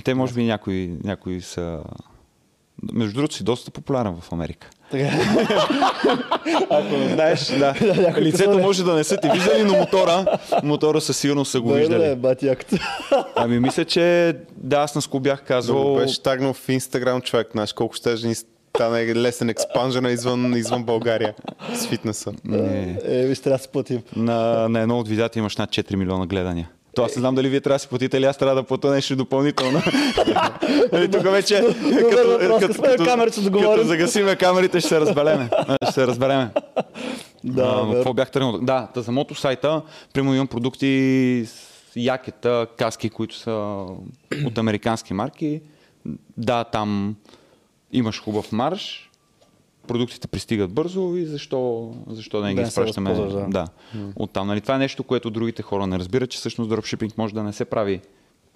Те 0.04 0.14
може 0.14 0.34
би 0.34 0.44
някои, 0.44 0.96
някои 1.04 1.40
са... 1.40 1.80
Между 2.92 3.14
другото 3.14 3.34
си 3.34 3.44
доста 3.44 3.70
популярен 3.70 4.14
в 4.20 4.32
Америка. 4.32 4.70
Ако 6.70 6.96
не 6.96 7.08
знаеш, 7.14 7.46
Да. 7.46 7.74
някой 7.96 8.22
Лицето 8.22 8.44
казва, 8.50 8.62
може 8.62 8.84
да 8.84 8.94
не 8.94 9.04
са 9.04 9.16
ти 9.16 9.28
виждали, 9.28 9.64
но 9.64 9.74
мотора, 9.74 10.38
мотора 10.62 11.00
със 11.00 11.16
сигурност 11.18 11.50
са 11.50 11.60
го 11.60 11.68
Да, 11.68 11.74
да, 11.74 11.80
виждали. 11.80 12.04
е, 12.04 12.16
бати. 12.16 12.50
Ами 13.36 13.60
мисля, 13.60 13.84
че 13.84 14.36
да, 14.56 14.76
аз 14.76 14.94
наскоро 14.94 15.20
бях 15.20 15.38
да 15.38 15.44
казвал... 15.44 15.84
го 15.84 15.96
беше 15.96 16.22
тагнал 16.22 16.52
в 16.52 16.68
Инстаграм 16.68 17.20
човек, 17.20 17.48
знаеш 17.52 17.72
колко 17.72 17.94
ще 17.94 18.14
ни 18.14 18.34
стане 18.34 19.14
лесен 19.14 19.48
експанжен 19.48 20.06
извън, 20.06 20.56
извън 20.56 20.84
България 20.84 21.34
с 21.74 21.86
фитнеса. 21.86 22.32
Не. 22.44 22.98
Е, 23.04 23.26
виж, 23.26 23.40
трябва 23.40 23.56
да 23.58 23.62
се 23.62 23.68
платим. 23.68 24.02
На, 24.16 24.68
на 24.68 24.80
едно 24.80 24.98
от 24.98 25.08
видеята 25.08 25.38
имаш 25.38 25.56
над 25.56 25.70
4 25.70 25.96
милиона 25.96 26.26
гледания. 26.26 26.70
То 26.98 27.04
аз 27.04 27.16
не 27.16 27.20
знам 27.20 27.34
дали 27.34 27.48
вие 27.48 27.60
трябва 27.60 27.74
да 27.74 27.78
си 27.78 27.88
платите 27.88 28.16
или 28.16 28.24
аз 28.24 28.36
трябва 28.36 28.54
да 28.54 28.62
платя 28.62 28.90
нещо 28.90 29.16
допълнително. 29.16 29.82
Нали, 30.92 31.10
Тук 31.10 31.22
вече, 31.22 31.64
като 32.10 32.72
като 33.62 33.84
загасиме 33.84 34.36
камерите, 34.36 34.80
ще 34.80 34.88
се 34.88 35.00
разбереме. 35.00 35.48
Ще 35.82 35.92
се 35.92 36.06
разбереме. 36.06 36.50
Да, 37.44 37.88
какво 37.92 38.14
бях 38.14 38.30
тръгнал? 38.30 38.58
Да, 38.58 38.88
за 38.96 39.12
мотосайта, 39.12 39.82
примерно 40.12 40.34
имам 40.34 40.46
продукти 40.46 41.44
с 41.46 41.96
якета, 41.96 42.66
каски, 42.78 43.10
които 43.10 43.36
са 43.36 43.84
от 44.46 44.58
американски 44.58 45.14
марки. 45.14 45.60
Да, 46.36 46.64
там 46.64 47.16
имаш 47.92 48.22
хубав 48.22 48.52
марш, 48.52 49.07
продуктите 49.88 50.28
пристигат 50.28 50.72
бързо 50.72 51.16
и 51.16 51.26
защо, 51.26 51.92
защо 52.06 52.40
не 52.40 52.54
ги 52.54 52.60
изпращаме? 52.60 53.14
да. 53.14 53.46
да. 53.48 53.68
Оттам. 54.16 54.46
Нали? 54.46 54.60
Това 54.60 54.74
е 54.74 54.78
нещо, 54.78 55.04
което 55.04 55.30
другите 55.30 55.62
хора 55.62 55.86
не 55.86 55.98
разбират, 55.98 56.30
че 56.30 56.38
всъщност 56.38 56.70
дропшипинг 56.70 57.18
може 57.18 57.34
да 57.34 57.42
не 57.42 57.52
се 57.52 57.64
прави 57.64 58.00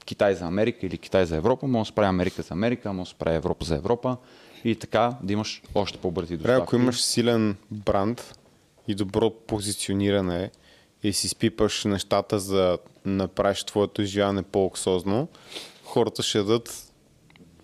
Китай 0.04 0.34
за 0.34 0.44
Америка 0.44 0.86
или 0.86 0.98
Китай 0.98 1.26
за 1.26 1.36
Европа, 1.36 1.66
може 1.66 1.82
да 1.82 1.86
се 1.86 1.92
прави 1.92 2.08
Америка 2.08 2.42
за 2.42 2.54
Америка, 2.54 2.92
може 2.92 3.08
да 3.08 3.10
се 3.10 3.18
прави 3.18 3.36
Европа 3.36 3.64
за 3.64 3.76
Европа 3.76 4.16
и 4.64 4.76
така 4.76 5.16
да 5.22 5.32
имаш 5.32 5.62
още 5.74 5.98
по-бързи 5.98 6.36
доставки. 6.36 6.62
ако 6.62 6.76
имаш 6.76 7.02
силен 7.02 7.56
бранд 7.70 8.38
и 8.88 8.94
добро 8.94 9.30
позициониране 9.30 10.50
и 11.02 11.12
си 11.12 11.28
спипаш 11.28 11.84
нещата 11.84 12.38
за 12.38 12.56
да 12.56 12.78
направиш 13.04 13.64
твоето 13.64 14.02
изживяване 14.02 14.42
по-луксозно, 14.42 15.28
хората 15.84 16.22
ще 16.22 16.38
дадат 16.38 16.92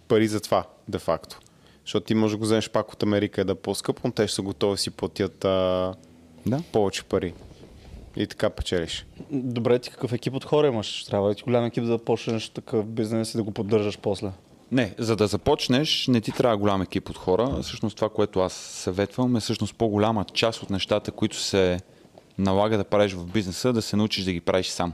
пари 0.08 0.28
за 0.28 0.40
това, 0.40 0.64
де-факто. 0.88 1.38
Защото 1.88 2.06
ти 2.06 2.14
можеш 2.14 2.32
да 2.32 2.38
го 2.38 2.44
вземеш 2.44 2.70
пак 2.70 2.92
от 2.92 3.02
Америка 3.02 3.40
и 3.40 3.44
да 3.44 3.52
е 3.52 3.54
по-скъпо, 3.54 4.00
но 4.04 4.12
те 4.12 4.26
ще 4.26 4.34
са 4.34 4.42
готови 4.42 4.72
да 4.72 4.76
си 4.76 4.90
платят 4.90 5.44
а, 5.44 5.94
Да. 6.46 6.62
повече 6.72 7.04
пари. 7.04 7.34
И 8.16 8.26
така 8.26 8.50
печелиш. 8.50 9.06
Добре, 9.30 9.78
ти 9.78 9.90
какъв 9.90 10.12
екип 10.12 10.34
от 10.34 10.44
хора 10.44 10.66
имаш? 10.66 11.04
Трябва 11.04 11.30
ли 11.30 11.34
ти 11.34 11.42
голям 11.42 11.64
екип 11.64 11.84
да 11.84 11.98
почнеш 11.98 12.48
такъв 12.48 12.86
бизнес 12.86 13.34
и 13.34 13.36
да 13.36 13.42
го 13.42 13.50
поддържаш 13.50 13.98
после? 13.98 14.30
Не, 14.72 14.94
за 14.98 15.16
да 15.16 15.26
започнеш, 15.26 16.06
не 16.08 16.20
ти 16.20 16.32
трябва 16.32 16.56
голям 16.56 16.82
екип 16.82 17.10
от 17.10 17.16
хора. 17.16 17.58
Всъщност 17.62 17.96
това, 17.96 18.08
което 18.08 18.40
аз 18.40 18.52
съветвам 18.52 19.36
е 19.36 19.40
всъщност 19.40 19.74
по-голяма 19.74 20.24
част 20.24 20.62
от 20.62 20.70
нещата, 20.70 21.10
които 21.12 21.36
се 21.36 21.80
налага 22.38 22.76
да 22.76 22.84
правиш 22.84 23.12
в 23.12 23.26
бизнеса, 23.26 23.72
да 23.72 23.82
се 23.82 23.96
научиш 23.96 24.24
да 24.24 24.32
ги 24.32 24.40
правиш 24.40 24.66
сам. 24.66 24.92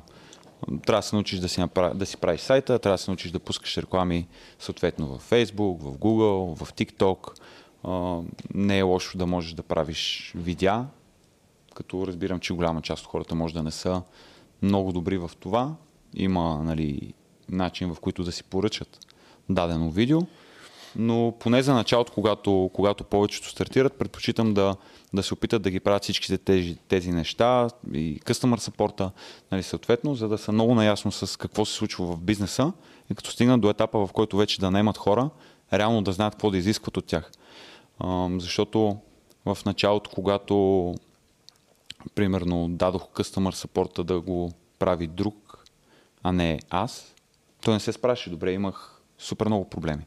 Трябва 0.66 0.98
да 0.98 1.02
се 1.02 1.16
научиш 1.16 1.38
да 1.38 1.48
си, 1.48 1.60
направ... 1.60 1.96
да 1.96 2.06
си 2.06 2.16
правиш 2.16 2.40
сайта, 2.40 2.78
трябва 2.78 2.94
да 2.94 3.02
се 3.02 3.10
научиш 3.10 3.30
да 3.30 3.38
пускаш 3.38 3.78
реклами 3.78 4.26
съответно 4.58 5.06
в 5.06 5.30
Facebook, 5.30 5.82
в 5.82 5.98
Google, 5.98 6.64
в 6.64 6.72
TikTok. 6.72 7.40
Не 8.54 8.78
е 8.78 8.82
лошо 8.82 9.18
да 9.18 9.26
можеш 9.26 9.52
да 9.52 9.62
правиш 9.62 10.32
видеа, 10.36 10.86
като 11.74 12.06
разбирам, 12.06 12.40
че 12.40 12.54
голяма 12.54 12.82
част 12.82 13.04
от 13.04 13.10
хората 13.10 13.34
може 13.34 13.54
да 13.54 13.62
не 13.62 13.70
са 13.70 14.02
много 14.62 14.92
добри 14.92 15.18
в 15.18 15.30
това. 15.40 15.74
Има 16.14 16.64
нали, 16.64 17.14
начин 17.48 17.94
в 17.94 18.00
който 18.00 18.24
да 18.24 18.32
си 18.32 18.44
поръчат 18.44 19.06
дадено 19.48 19.90
видео, 19.90 20.20
но 20.96 21.34
поне 21.40 21.62
за 21.62 21.74
началото, 21.74 22.12
когато, 22.12 22.70
когато 22.74 23.04
повечето 23.04 23.48
стартират, 23.48 23.98
предпочитам 23.98 24.54
да, 24.54 24.76
да 25.14 25.22
се 25.22 25.34
опитат 25.34 25.62
да 25.62 25.70
ги 25.70 25.80
правят 25.80 26.02
всичките 26.02 26.38
тези, 26.38 26.76
тези 26.88 27.12
неща 27.12 27.68
и 27.92 28.20
customer 28.20 28.70
support, 28.70 29.10
нали, 29.52 29.62
съответно, 29.62 30.14
за 30.14 30.28
да 30.28 30.38
са 30.38 30.52
много 30.52 30.74
наясно 30.74 31.12
с 31.12 31.38
какво 31.38 31.64
се 31.64 31.72
случва 31.72 32.06
в 32.06 32.20
бизнеса 32.20 32.72
и 33.10 33.14
като 33.14 33.30
стигнат 33.30 33.60
до 33.60 33.70
етапа, 33.70 34.06
в 34.06 34.12
който 34.12 34.36
вече 34.36 34.60
да 34.60 34.70
наемат 34.70 34.98
хора, 34.98 35.30
реално 35.72 36.02
да 36.02 36.12
знаят 36.12 36.34
какво 36.34 36.50
да 36.50 36.58
изискват 36.58 36.96
от 36.96 37.06
тях. 37.06 37.30
А, 37.98 38.28
защото 38.38 38.98
в 39.44 39.58
началото, 39.66 40.10
когато 40.14 40.94
примерно 42.14 42.68
дадох 42.68 43.02
customer 43.02 43.66
support 43.66 44.02
да 44.02 44.20
го 44.20 44.52
прави 44.78 45.06
друг, 45.06 45.64
а 46.22 46.32
не 46.32 46.60
аз, 46.70 47.14
той 47.64 47.74
не 47.74 47.80
се 47.80 47.92
справяше 47.92 48.30
добре, 48.30 48.52
имах 48.52 49.02
супер 49.18 49.46
много 49.46 49.70
проблеми. 49.70 50.02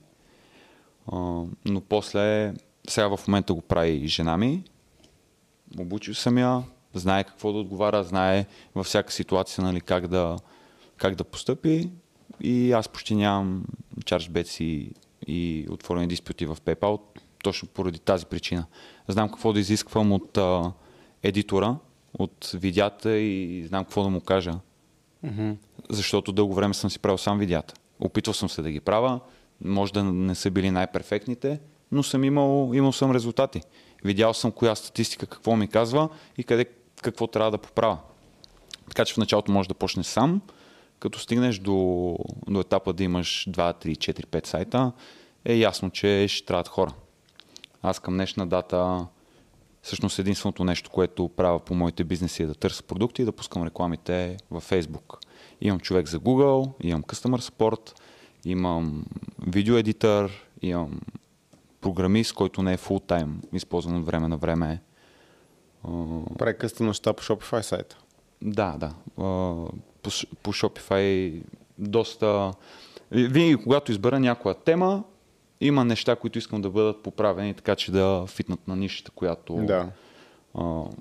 А, 1.11 1.43
но 1.65 1.81
после, 1.81 2.53
сега 2.89 3.17
в 3.17 3.27
момента 3.27 3.53
го 3.53 3.61
прави 3.61 3.89
и 3.89 4.07
жена 4.07 4.37
ми, 4.37 4.63
обучил 5.79 6.13
съм 6.13 6.37
я, 6.37 6.63
знае 6.93 7.23
какво 7.23 7.53
да 7.53 7.59
отговаря, 7.59 8.03
знае 8.03 8.45
във 8.75 8.85
всяка 8.85 9.13
ситуация 9.13 9.63
нали, 9.63 9.81
как, 9.81 10.07
да, 10.07 10.37
как 10.97 11.15
да 11.15 11.23
постъпи 11.23 11.89
и 12.41 12.71
аз 12.71 12.89
почти 12.89 13.15
нямам 13.15 13.65
chargebacks 13.99 14.63
и, 14.63 14.91
и 15.27 15.67
отворени 15.69 16.07
диспути 16.07 16.45
в 16.45 16.57
PayPal, 16.65 16.99
точно 17.43 17.67
поради 17.67 17.99
тази 17.99 18.25
причина. 18.25 18.65
Знам 19.07 19.29
какво 19.29 19.53
да 19.53 19.59
изисквам 19.59 20.11
от 20.11 20.37
а, 20.37 20.71
едитора, 21.23 21.77
от 22.19 22.51
видеята 22.53 23.17
и 23.17 23.63
знам 23.67 23.83
какво 23.83 24.03
да 24.03 24.09
му 24.09 24.21
кажа. 24.21 24.53
Mm-hmm. 25.25 25.55
Защото 25.89 26.31
дълго 26.31 26.53
време 26.53 26.73
съм 26.73 26.89
си 26.89 26.99
правил 26.99 27.17
сам 27.17 27.39
видеята. 27.39 27.73
Опитвал 27.99 28.33
съм 28.33 28.49
се 28.49 28.61
да 28.61 28.71
ги 28.71 28.79
правя, 28.79 29.19
може 29.61 29.93
да 29.93 30.03
не 30.03 30.35
са 30.35 30.51
били 30.51 30.71
най-перфектните, 30.71 31.59
но 31.91 32.03
съм 32.03 32.23
имал, 32.23 32.71
имал 32.73 32.91
съм 32.91 33.11
резултати. 33.11 33.61
Видял 34.03 34.33
съм 34.33 34.51
коя 34.51 34.75
статистика 34.75 35.27
какво 35.27 35.55
ми 35.55 35.67
казва 35.67 36.09
и 36.37 36.43
къде 36.43 36.65
какво 37.01 37.27
трябва 37.27 37.51
да 37.51 37.57
поправя. 37.57 37.97
Така 38.89 39.05
че 39.05 39.13
в 39.13 39.17
началото 39.17 39.51
можеш 39.51 39.67
да 39.67 39.73
почнеш 39.73 40.05
сам, 40.05 40.41
като 40.99 41.19
стигнеш 41.19 41.59
до, 41.59 42.17
до 42.47 42.59
етапа 42.59 42.93
да 42.93 43.03
имаш 43.03 43.47
2, 43.49 43.85
3, 43.85 43.97
4, 43.97 44.25
5 44.25 44.47
сайта, 44.47 44.91
е 45.45 45.55
ясно, 45.55 45.89
че 45.89 46.25
ще 46.27 46.45
трябват 46.45 46.67
хора. 46.67 46.93
Аз 47.81 47.99
към 47.99 48.13
днешна 48.13 48.47
дата 48.47 49.07
всъщност 49.81 50.19
единственото 50.19 50.63
нещо, 50.63 50.89
което 50.89 51.29
правя 51.29 51.59
по 51.59 51.75
моите 51.75 52.03
бизнеси 52.03 52.43
е 52.43 52.47
да 52.47 52.55
търся 52.55 52.83
продукти 52.83 53.21
и 53.21 53.25
да 53.25 53.31
пускам 53.31 53.63
рекламите 53.63 54.37
във 54.51 54.69
Facebook. 54.69 55.17
Имам 55.61 55.79
човек 55.79 56.07
за 56.07 56.19
Google, 56.19 56.71
имам 56.81 57.03
Customer 57.03 57.51
Support, 57.51 57.99
имам 58.45 59.05
видеоедитър, 59.47 60.47
имам 60.61 60.99
програмист, 61.81 62.33
който 62.33 62.63
не 62.63 62.73
е 62.73 62.77
time, 62.77 63.29
използван 63.53 63.97
от 63.97 64.05
време 64.05 64.27
на 64.27 64.37
време. 64.37 64.81
Прави 66.37 66.57
къстъм 66.57 66.87
неща 66.87 67.13
по 67.13 67.23
Shopify 67.23 67.61
сайта. 67.61 67.97
Да, 68.41 68.75
да. 68.77 68.93
По, 69.15 70.11
по 70.43 70.53
Shopify 70.53 71.41
доста... 71.77 72.53
Винаги, 73.11 73.63
когато 73.63 73.91
избера 73.91 74.19
някоя 74.19 74.55
тема, 74.55 75.03
има 75.61 75.85
неща, 75.85 76.15
които 76.15 76.37
искам 76.37 76.61
да 76.61 76.69
бъдат 76.69 77.03
поправени, 77.03 77.53
така 77.53 77.75
че 77.75 77.91
да 77.91 78.25
фитнат 78.27 78.67
на 78.67 78.75
нишата, 78.75 79.11
която, 79.11 79.55
да. 79.55 79.89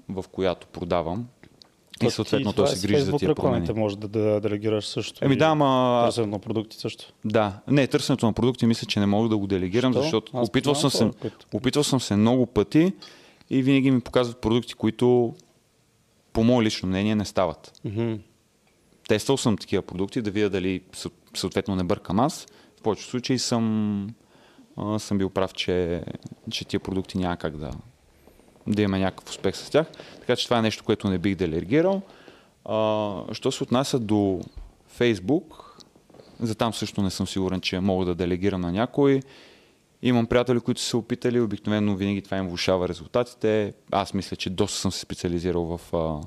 в 0.08 0.24
която 0.32 0.66
продавам. 0.66 1.28
И 2.02 2.10
съответно 2.10 2.52
той 2.52 2.68
се 2.68 2.86
грижи 2.86 3.02
за 3.02 3.12
тия 3.12 3.34
промени. 3.34 3.68
може 3.76 3.98
да, 3.98 4.08
да 4.08 4.40
делегираш 4.40 4.86
също. 4.86 5.24
Еми 5.24 5.36
да, 5.36 5.46
ама... 5.46 6.02
Търсенето 6.06 6.30
на 6.30 6.38
продукти 6.38 6.76
също. 6.76 7.12
Да. 7.24 7.60
Не, 7.68 7.86
търсенето 7.86 8.26
на 8.26 8.32
продукти 8.32 8.66
мисля, 8.66 8.86
че 8.86 9.00
не 9.00 9.06
мога 9.06 9.28
да 9.28 9.36
го 9.36 9.46
делегирам, 9.46 9.92
Що? 9.92 10.02
защото 10.02 10.32
опитвал 10.34 10.74
съм, 10.74 10.90
се, 10.90 11.10
опитвал 11.52 11.84
съм 11.84 12.00
се 12.00 12.16
много 12.16 12.46
пъти 12.46 12.92
и 13.50 13.62
винаги 13.62 13.90
ми 13.90 14.00
показват 14.00 14.40
продукти, 14.40 14.74
които 14.74 15.34
по 16.32 16.44
мое 16.44 16.64
лично 16.64 16.88
мнение 16.88 17.14
не 17.14 17.24
стават. 17.24 17.80
Mm-hmm. 17.86 18.18
Тествал 19.08 19.36
съм 19.36 19.56
такива 19.56 19.82
продукти, 19.82 20.22
да 20.22 20.30
видя 20.30 20.50
дали 20.50 20.80
съответно 21.34 21.76
не 21.76 21.84
бъркам 21.84 22.20
аз. 22.20 22.46
В 22.78 22.82
повечето 22.82 23.10
случаи 23.10 23.38
съм, 23.38 24.08
съм 24.98 25.18
бил 25.18 25.30
прав, 25.30 25.54
че, 25.54 26.04
че 26.50 26.64
тия 26.64 26.80
продукти 26.80 27.18
няма 27.18 27.36
как 27.36 27.56
да, 27.56 27.70
да 28.66 28.82
имаме 28.82 28.98
някакъв 28.98 29.30
успех 29.30 29.56
с 29.56 29.70
тях. 29.70 29.86
Така 30.20 30.36
че 30.36 30.44
това 30.44 30.58
е 30.58 30.62
нещо, 30.62 30.84
което 30.84 31.10
не 31.10 31.18
бих 31.18 31.34
делегирал. 31.34 32.02
А, 32.64 33.14
що 33.32 33.52
се 33.52 33.62
отнася 33.62 33.98
до 33.98 34.40
Facebook, 34.98 35.42
за 36.40 36.54
там 36.54 36.74
също 36.74 37.02
не 37.02 37.10
съм 37.10 37.26
сигурен, 37.26 37.60
че 37.60 37.80
мога 37.80 38.04
да 38.04 38.14
делегирам 38.14 38.60
на 38.60 38.72
някой. 38.72 39.20
Имам 40.02 40.26
приятели, 40.26 40.60
които 40.60 40.80
са 40.80 40.86
се 40.86 40.96
опитали, 40.96 41.40
обикновено 41.40 41.96
винаги 41.96 42.22
това 42.22 42.36
им 42.36 42.48
влушава 42.48 42.88
резултатите. 42.88 43.74
Аз 43.92 44.14
мисля, 44.14 44.36
че 44.36 44.50
доста 44.50 44.78
съм 44.78 44.92
се 44.92 45.00
специализирал 45.00 45.78
в... 45.78 45.94
А... 45.96 46.20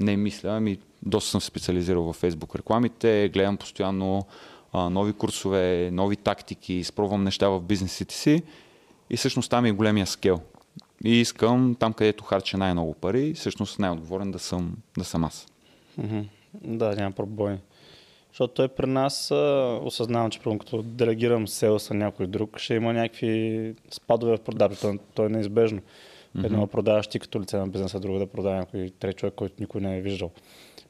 Не 0.00 0.16
мисля, 0.16 0.50
ами 0.50 0.78
доста 1.02 1.30
съм 1.30 1.40
се 1.40 1.46
специализирал 1.46 2.12
в 2.12 2.22
Facebook 2.22 2.58
рекламите, 2.58 3.30
гледам 3.34 3.56
постоянно 3.56 4.26
а, 4.72 4.90
нови 4.90 5.12
курсове, 5.12 5.90
нови 5.92 6.16
тактики, 6.16 6.74
изпробвам 6.74 7.24
неща 7.24 7.48
в 7.48 7.60
бизнесите 7.60 8.14
си 8.14 8.42
и 9.10 9.16
всъщност 9.16 9.50
там 9.50 9.64
е 9.64 9.72
големия 9.72 10.06
скел. 10.06 10.40
И 11.04 11.20
искам 11.20 11.76
там, 11.78 11.92
където 11.92 12.24
харча 12.24 12.58
най-много 12.58 12.94
пари, 12.94 13.34
всъщност 13.34 13.78
най-отговорен 13.78 14.30
да 14.30 14.38
съм, 14.38 14.76
да 14.98 15.04
съм 15.04 15.24
аз. 15.24 15.46
Mm-hmm. 16.00 16.24
Да, 16.54 16.96
няма 16.96 17.12
пробой. 17.12 17.58
Защото 18.28 18.54
той 18.54 18.68
при 18.68 18.86
нас 18.86 19.30
а, 19.30 19.78
осъзнавам, 19.82 20.30
че 20.30 20.40
като 20.40 20.82
делегирам 20.82 21.48
селса 21.48 21.94
някой 21.94 22.26
друг, 22.26 22.58
ще 22.58 22.74
има 22.74 22.92
някакви 22.92 23.74
спадове 23.90 24.36
в 24.36 24.40
продажите. 24.40 24.80
То, 24.80 24.98
то 25.14 25.24
е 25.24 25.28
неизбежно. 25.28 25.80
Mm-hmm. 25.80 26.44
Едно 26.44 26.66
продаваш 26.66 27.06
ти 27.06 27.18
като 27.18 27.40
лице 27.40 27.56
на 27.56 27.68
бизнеса, 27.68 28.00
друго 28.00 28.18
да 28.18 28.26
продава 28.26 28.56
някой 28.56 28.90
трет 28.98 29.16
човек, 29.16 29.34
който 29.34 29.54
никой 29.60 29.80
не 29.80 29.98
е 29.98 30.00
виждал. 30.00 30.30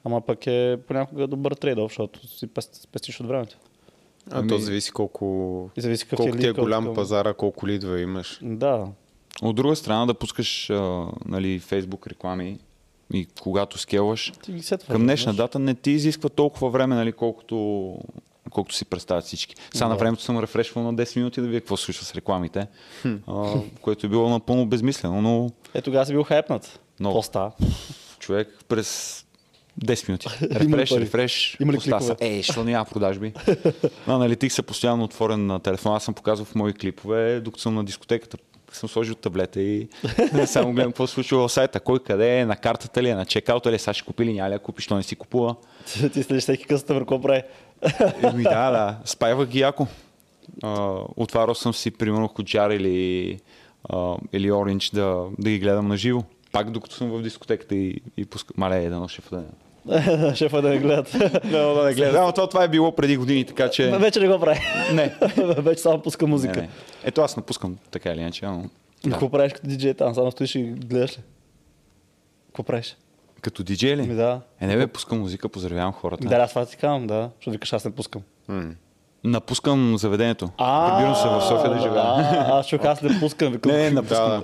Ама 0.05 0.21
пък 0.21 0.47
е 0.47 0.79
понякога 0.89 1.27
добър 1.27 1.53
трейд 1.53 1.79
защото 1.79 2.29
си 2.29 2.49
спестиш 2.73 3.21
от 3.21 3.27
времето. 3.27 3.59
А 4.31 4.39
ами... 4.39 4.49
то 4.49 4.59
зависи 4.59 4.93
колко, 4.93 5.71
зависи 5.77 6.09
колко 6.09 6.37
ти 6.37 6.47
е 6.47 6.53
голям 6.53 6.85
колко... 6.85 6.97
пазара, 6.97 7.35
колко 7.35 7.69
лидове 7.69 8.01
имаш. 8.01 8.41
Да, 8.43 8.87
от 9.43 9.57
друга 9.57 9.77
страна 9.77 10.07
да 10.07 10.15
пускаш 10.15 10.71
а, 10.71 11.07
нали, 11.27 11.61
Facebook 11.61 12.07
реклами 12.07 12.59
и 13.13 13.27
когато 13.41 13.79
скелваш, 13.79 14.33
към 14.91 15.03
днешна 15.03 15.35
дата 15.35 15.59
не 15.59 15.75
ти 15.75 15.91
изисква 15.91 16.29
толкова 16.29 16.71
време, 16.71 16.95
нали, 16.95 17.13
колкото, 17.13 17.97
колкото 18.51 18.75
си 18.75 18.85
представят 18.85 19.25
всички. 19.25 19.55
Сега 19.75 19.87
да. 19.87 19.89
на 19.89 19.97
времето 19.97 20.23
съм 20.23 20.39
рефрешвал 20.39 20.85
на 20.85 20.95
10 20.95 21.17
минути 21.17 21.41
да 21.41 21.47
видя 21.47 21.61
какво 21.61 21.77
се 21.77 21.85
случва 21.85 22.05
с 22.05 22.15
рекламите, 22.15 22.67
а, 23.27 23.55
което 23.83 24.07
е 24.07 24.09
било 24.09 24.29
напълно 24.29 24.67
безмислено, 24.67 25.23
но... 25.23 25.51
Е, 25.75 25.83
тогава 25.83 26.07
си 26.07 26.13
бил 26.13 26.25
хайпнат. 26.25 26.81
Но... 27.01 27.23
Става? 27.23 27.53
Човек 28.19 28.59
през 28.69 29.25
10 29.85 30.09
минути. 30.09 30.27
Рефреш, 30.43 30.91
рефреш. 30.91 31.57
Има 31.61 31.73
ли 31.73 31.79
клипове? 31.79 32.17
Е, 32.21 32.43
що 32.43 32.65
няма 32.65 32.85
продажби? 32.85 33.33
на 34.07 34.15
аналитик 34.15 34.53
се 34.53 34.63
постоянно 34.63 35.05
отворен 35.05 35.47
на 35.47 35.61
телефона. 35.61 35.97
Аз 35.97 36.05
съм 36.05 36.15
показвал 36.15 36.45
в 36.45 36.55
мои 36.55 36.73
клипове, 36.73 37.41
докато 37.41 37.63
съм 37.63 37.75
на 37.75 37.85
дискотеката 37.85 38.37
съм 38.73 38.89
сложил 38.89 39.15
таблета 39.15 39.61
и 39.61 39.89
само 40.47 40.73
гледам 40.73 40.93
какво 40.93 41.07
се 41.07 41.15
случва 41.15 41.49
в 41.49 41.53
сайта. 41.53 41.81
Кой 41.81 41.99
къде 41.99 42.39
е, 42.39 42.47
на 42.47 42.57
картата 42.57 43.03
ли 43.03 43.09
е, 43.09 43.15
на 43.15 43.27
чекаута 43.27 43.71
ли 43.71 43.75
е, 43.75 43.79
сега 43.79 43.95
ще 43.95 44.07
купи 44.07 44.25
ли, 44.25 44.33
няма 44.33 44.49
ли 44.49 44.53
да 44.53 44.59
купи, 44.59 44.83
що 44.83 44.97
не 44.97 45.03
си 45.03 45.17
купува. 45.17 45.57
Ти 46.13 46.23
следиш 46.23 46.43
всеки 46.43 46.67
къстъмър, 46.67 47.01
какво 47.01 47.21
прави? 47.21 47.43
Еми 48.23 48.43
да, 48.43 48.71
да. 48.71 48.99
Спайвах 49.05 49.49
ги 49.49 49.59
яко. 49.59 49.87
Отварял 51.17 51.55
съм 51.55 51.75
си, 51.75 51.91
примерно, 51.91 52.29
Коджар 52.29 52.71
или, 52.71 53.39
uh, 53.89 54.19
или 54.33 54.51
Orange 54.51 54.95
да, 54.95 55.27
да 55.39 55.51
ги 55.51 55.59
гледам 55.59 55.89
на 55.89 55.97
живо. 55.97 56.23
Пак 56.53 56.71
докато 56.71 56.95
съм 56.95 57.11
в 57.11 57.23
дискотеката 57.23 57.75
и, 57.75 58.01
и 58.17 58.25
пускам. 58.25 58.55
Мале, 58.59 58.85
е, 58.85 58.89
да 58.89 58.97
ноша 58.97 59.23
в 59.23 59.33
Шефа 60.35 60.63
да 60.63 60.69
не 60.69 60.79
гледат. 60.79 61.13
да, 61.51 61.75
да 61.75 61.85
не 61.85 61.95
гледат. 61.95 62.13
Да, 62.13 62.33
това, 62.33 62.49
това 62.49 62.65
е 62.65 62.69
било 62.69 62.97
преди 62.97 63.17
години, 63.17 63.45
така 63.45 63.71
че... 63.71 63.91
Вече 63.99 64.21
не 64.21 64.29
го 64.29 64.39
прави. 64.41 64.61
Не. 64.93 65.15
Вече 65.37 65.83
само 65.83 66.03
пуска 66.03 66.27
музика. 66.27 66.61
Не, 66.61 66.63
не. 66.63 66.69
Ето 67.05 67.21
аз 67.21 67.37
напускам 67.37 67.79
така 67.91 68.13
или 68.13 68.21
иначе, 68.21 68.47
но... 68.47 68.65
Да. 69.05 69.11
Какво 69.11 69.31
правиш 69.31 69.53
като 69.53 69.67
диджей 69.67 69.95
там? 69.95 70.15
Само 70.15 70.31
стоиш 70.31 70.55
и 70.55 70.63
гледаш 70.63 71.19
ли? 71.19 71.23
Какво 72.47 72.63
правиш? 72.63 72.97
Като 73.41 73.63
диджей 73.63 73.97
ли? 73.97 74.03
Ми 74.03 74.15
да. 74.15 74.41
Е, 74.61 74.67
не 74.67 74.77
бе, 74.77 74.87
пускам 74.87 75.21
музика, 75.21 75.49
поздравявам 75.49 75.93
хората. 75.93 76.29
Да, 76.29 76.37
аз 76.37 76.51
това 76.51 76.67
ти 76.67 76.77
казвам, 76.77 77.07
да. 77.07 77.31
Защото 77.37 77.51
викаш, 77.51 77.73
аз 77.73 77.85
не 77.85 77.91
пускам. 77.91 78.23
М. 78.49 78.75
Напускам 79.25 79.99
заведението. 79.99 80.47
Прибирам 80.59 81.15
се 81.15 81.29
в 81.29 81.41
София 81.49 81.71
да 81.75 81.81
живея. 81.81 82.03
А, 82.03 82.59
аз 82.59 82.69
чух, 82.69 82.85
аз 82.85 83.03
не 83.03 83.21
пускам. 83.21 83.53
Викам, 83.53 83.73
Не, 83.77 83.91
напускам. 83.91 84.43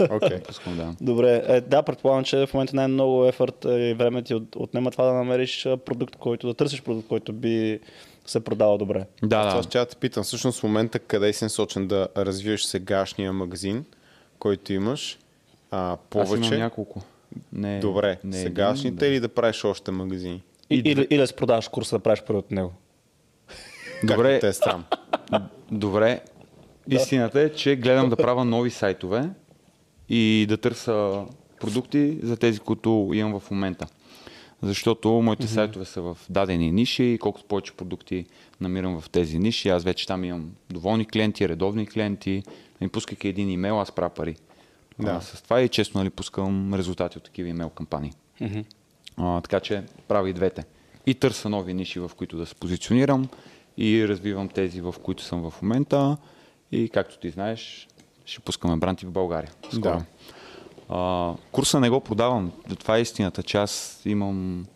Окей. 0.10 0.38
Да. 0.66 0.94
Добре, 1.00 1.42
е, 1.46 1.60
да, 1.60 1.82
предполагам, 1.82 2.24
че 2.24 2.46
в 2.46 2.54
момента 2.54 2.76
най-много 2.76 3.24
ефорт 3.24 3.64
е, 3.64 3.68
и 3.68 3.94
време 3.94 4.22
ти 4.22 4.34
от, 4.34 4.56
отнема 4.56 4.90
това 4.90 5.04
да 5.04 5.12
намериш 5.12 5.66
а, 5.66 5.76
продукт, 5.76 6.16
който 6.16 6.46
да 6.46 6.54
търсиш 6.54 6.82
продукт, 6.82 7.08
който 7.08 7.32
би 7.32 7.80
се 8.26 8.44
продавал 8.44 8.78
добре. 8.78 9.06
Да, 9.22 9.48
Това 9.48 9.56
да. 9.56 9.62
ще 9.62 9.78
да 9.78 9.86
те 9.86 9.96
питам. 9.96 10.24
Всъщност 10.24 10.60
в 10.60 10.62
момента 10.62 10.98
къде 10.98 11.32
си 11.32 11.44
насочен 11.44 11.88
да 11.88 12.08
развиеш 12.16 12.62
сегашния 12.62 13.32
магазин, 13.32 13.84
който 14.38 14.72
имаш, 14.72 15.18
а, 15.70 15.92
Аз 15.92 15.98
повече. 16.10 16.48
имам 16.48 16.58
няколко. 16.60 17.02
Не, 17.52 17.80
Добре, 17.80 18.18
не 18.24 18.36
сегашните 18.36 18.88
един, 18.88 18.96
да. 18.98 19.06
или 19.06 19.20
да 19.20 19.28
правиш 19.28 19.64
още 19.64 19.90
магазини? 19.90 20.42
И, 20.70 20.82
или, 20.84 21.06
или 21.10 21.20
да 21.20 21.26
си 21.26 21.34
продаваш 21.34 21.68
курса 21.68 21.96
да 21.96 22.02
правиш 22.02 22.22
пари 22.22 22.36
от 22.36 22.50
него. 22.50 22.72
Добре, 24.04 24.38
те 24.38 24.48
е 24.48 24.52
срам? 24.52 24.84
Добре. 25.72 26.20
Истината 26.90 27.40
е, 27.40 27.52
че 27.52 27.76
гледам 27.76 28.08
да 28.08 28.16
правя 28.16 28.44
нови 28.44 28.70
сайтове 28.70 29.30
и 30.08 30.46
да 30.48 30.56
търся 30.56 31.24
продукти 31.60 32.18
за 32.22 32.36
тези, 32.36 32.58
които 32.58 33.10
имам 33.14 33.40
в 33.40 33.50
момента. 33.50 33.86
Защото 34.62 35.08
моите 35.08 35.46
сайтове 35.46 35.84
са 35.84 36.02
в 36.02 36.18
дадени 36.30 36.72
ниши 36.72 37.04
и 37.04 37.18
колкото 37.18 37.46
повече 37.46 37.72
продукти 37.72 38.26
намирам 38.60 39.00
в 39.00 39.10
тези 39.10 39.38
ниши, 39.38 39.68
аз 39.68 39.84
вече 39.84 40.06
там 40.06 40.24
имам 40.24 40.50
доволни 40.70 41.06
клиенти, 41.06 41.48
редовни 41.48 41.86
клиенти, 41.86 42.42
и 42.80 42.88
пускайки 42.88 43.28
един 43.28 43.50
имейл, 43.50 43.80
аз 43.80 43.92
правя 43.92 44.10
пари. 44.10 44.36
Да. 44.98 45.10
А, 45.10 45.20
с 45.20 45.42
това 45.42 45.60
и 45.60 45.68
често 45.68 45.98
нали, 45.98 46.10
пускам 46.10 46.74
резултати 46.74 47.18
от 47.18 47.24
такива 47.24 47.48
имейл 47.48 47.68
кампании. 47.68 48.12
А, 49.16 49.40
така 49.40 49.60
че 49.60 49.82
правя 50.08 50.30
и 50.30 50.32
двете. 50.32 50.64
И 51.06 51.14
търся 51.14 51.48
нови 51.48 51.74
ниши, 51.74 52.00
в 52.00 52.10
които 52.16 52.36
да 52.36 52.46
се 52.46 52.54
позиционирам 52.54 53.28
и 53.78 54.08
развивам 54.08 54.48
тези, 54.48 54.80
в 54.80 54.94
които 55.02 55.22
съм 55.22 55.50
в 55.50 55.62
момента. 55.62 56.16
И 56.72 56.88
както 56.88 57.18
ти 57.18 57.30
знаеш, 57.30 57.88
ще 58.24 58.40
пускаме 58.40 58.76
бранти 58.76 59.06
в 59.06 59.10
България. 59.10 59.52
Скоро. 59.68 59.80
Да. 59.80 60.04
А, 60.88 61.34
курса 61.52 61.80
не 61.80 61.90
го 61.90 62.00
продавам. 62.00 62.52
Това 62.78 62.96
е 62.96 63.00
истината, 63.00 63.42
че 63.42 63.56
аз 63.58 64.02
имам 64.04 64.66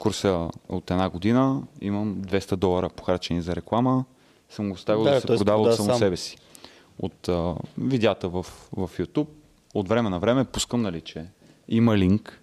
курса 0.00 0.48
от 0.68 0.90
една 0.90 1.08
година, 1.10 1.62
имам 1.80 2.16
200 2.16 2.56
долара 2.56 2.88
похарчени 2.88 3.42
за 3.42 3.56
реклама, 3.56 4.04
съм 4.50 4.68
го 4.68 4.74
оставил 4.74 5.04
Да, 5.04 5.10
да, 5.10 5.20
се 5.20 5.26
продава 5.26 5.62
от 5.62 5.74
само 5.74 5.88
сам. 5.88 5.98
себе 5.98 6.16
си. 6.16 6.36
От 6.98 7.28
а, 7.28 7.54
видеята 7.78 8.28
в, 8.28 8.42
в 8.72 8.90
YouTube, 8.98 9.28
от 9.74 9.88
време 9.88 10.10
на 10.10 10.18
време 10.18 10.44
пускам, 10.44 10.82
нали, 10.82 11.00
че 11.00 11.24
има 11.68 11.98
линк, 11.98 12.40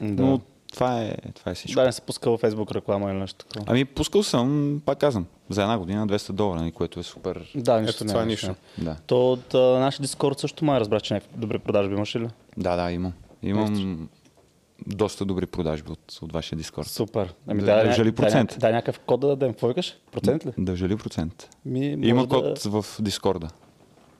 Да. 0.00 0.22
но 0.22 0.40
това 0.72 1.02
е, 1.02 1.14
това 1.34 1.52
е 1.52 1.54
всичко. 1.54 1.80
Да, 1.80 1.86
не 1.86 1.92
се 1.92 2.00
пуска 2.00 2.30
във 2.30 2.40
Facebook 2.40 2.74
реклама 2.74 3.10
или 3.10 3.18
нещо 3.18 3.44
такова. 3.44 3.64
Ами 3.72 3.84
пускал 3.84 4.22
съм, 4.22 4.80
пак 4.84 4.98
казвам, 4.98 5.26
за 5.48 5.62
една 5.62 5.78
година 5.78 6.06
200 6.06 6.32
долара, 6.32 6.60
нали, 6.60 6.72
което 6.72 7.00
е 7.00 7.02
супер. 7.02 7.50
Да, 7.54 7.80
нищо 7.80 8.04
Ето 8.04 8.12
това 8.12 8.22
е 8.22 8.26
нищо. 8.26 8.54
Да, 8.78 8.96
То 9.06 9.32
от 9.32 9.54
а, 9.54 9.58
нашия 9.58 10.02
Дискорд 10.02 10.38
също 10.38 10.64
май 10.64 10.80
разбрах, 10.80 11.02
че 11.02 11.14
някакви 11.14 11.38
добри 11.38 11.58
продажби 11.58 11.94
имаш 11.94 12.16
ли? 12.16 12.28
да, 12.56 12.76
да 12.76 12.92
имам. 12.92 13.12
Имам 13.42 14.08
доста 14.86 15.24
добри 15.24 15.46
продажби 15.46 15.92
от, 15.92 16.18
от 16.22 16.32
вашия 16.32 16.56
Дискорд. 16.56 16.86
Супер. 16.86 17.34
Ами 17.46 17.60
Да, 17.60 17.76
да, 17.76 17.84
държа 17.84 18.04
ли 18.04 18.12
процент? 18.12 18.50
Да, 18.50 18.66
да, 18.66 18.72
някакъв 18.72 19.00
код 19.00 19.20
да 19.20 19.26
дадем. 19.26 19.52
Какво 19.52 19.68
викаш? 19.68 19.96
Процент 20.12 20.46
ли? 20.46 20.50
Държа 20.58 20.88
ли 20.88 20.96
процент? 20.96 21.48
Ми, 21.64 21.86
Има 21.86 22.26
да... 22.26 22.28
код 22.28 22.62
в 22.62 22.84
Дискорда. 23.00 23.48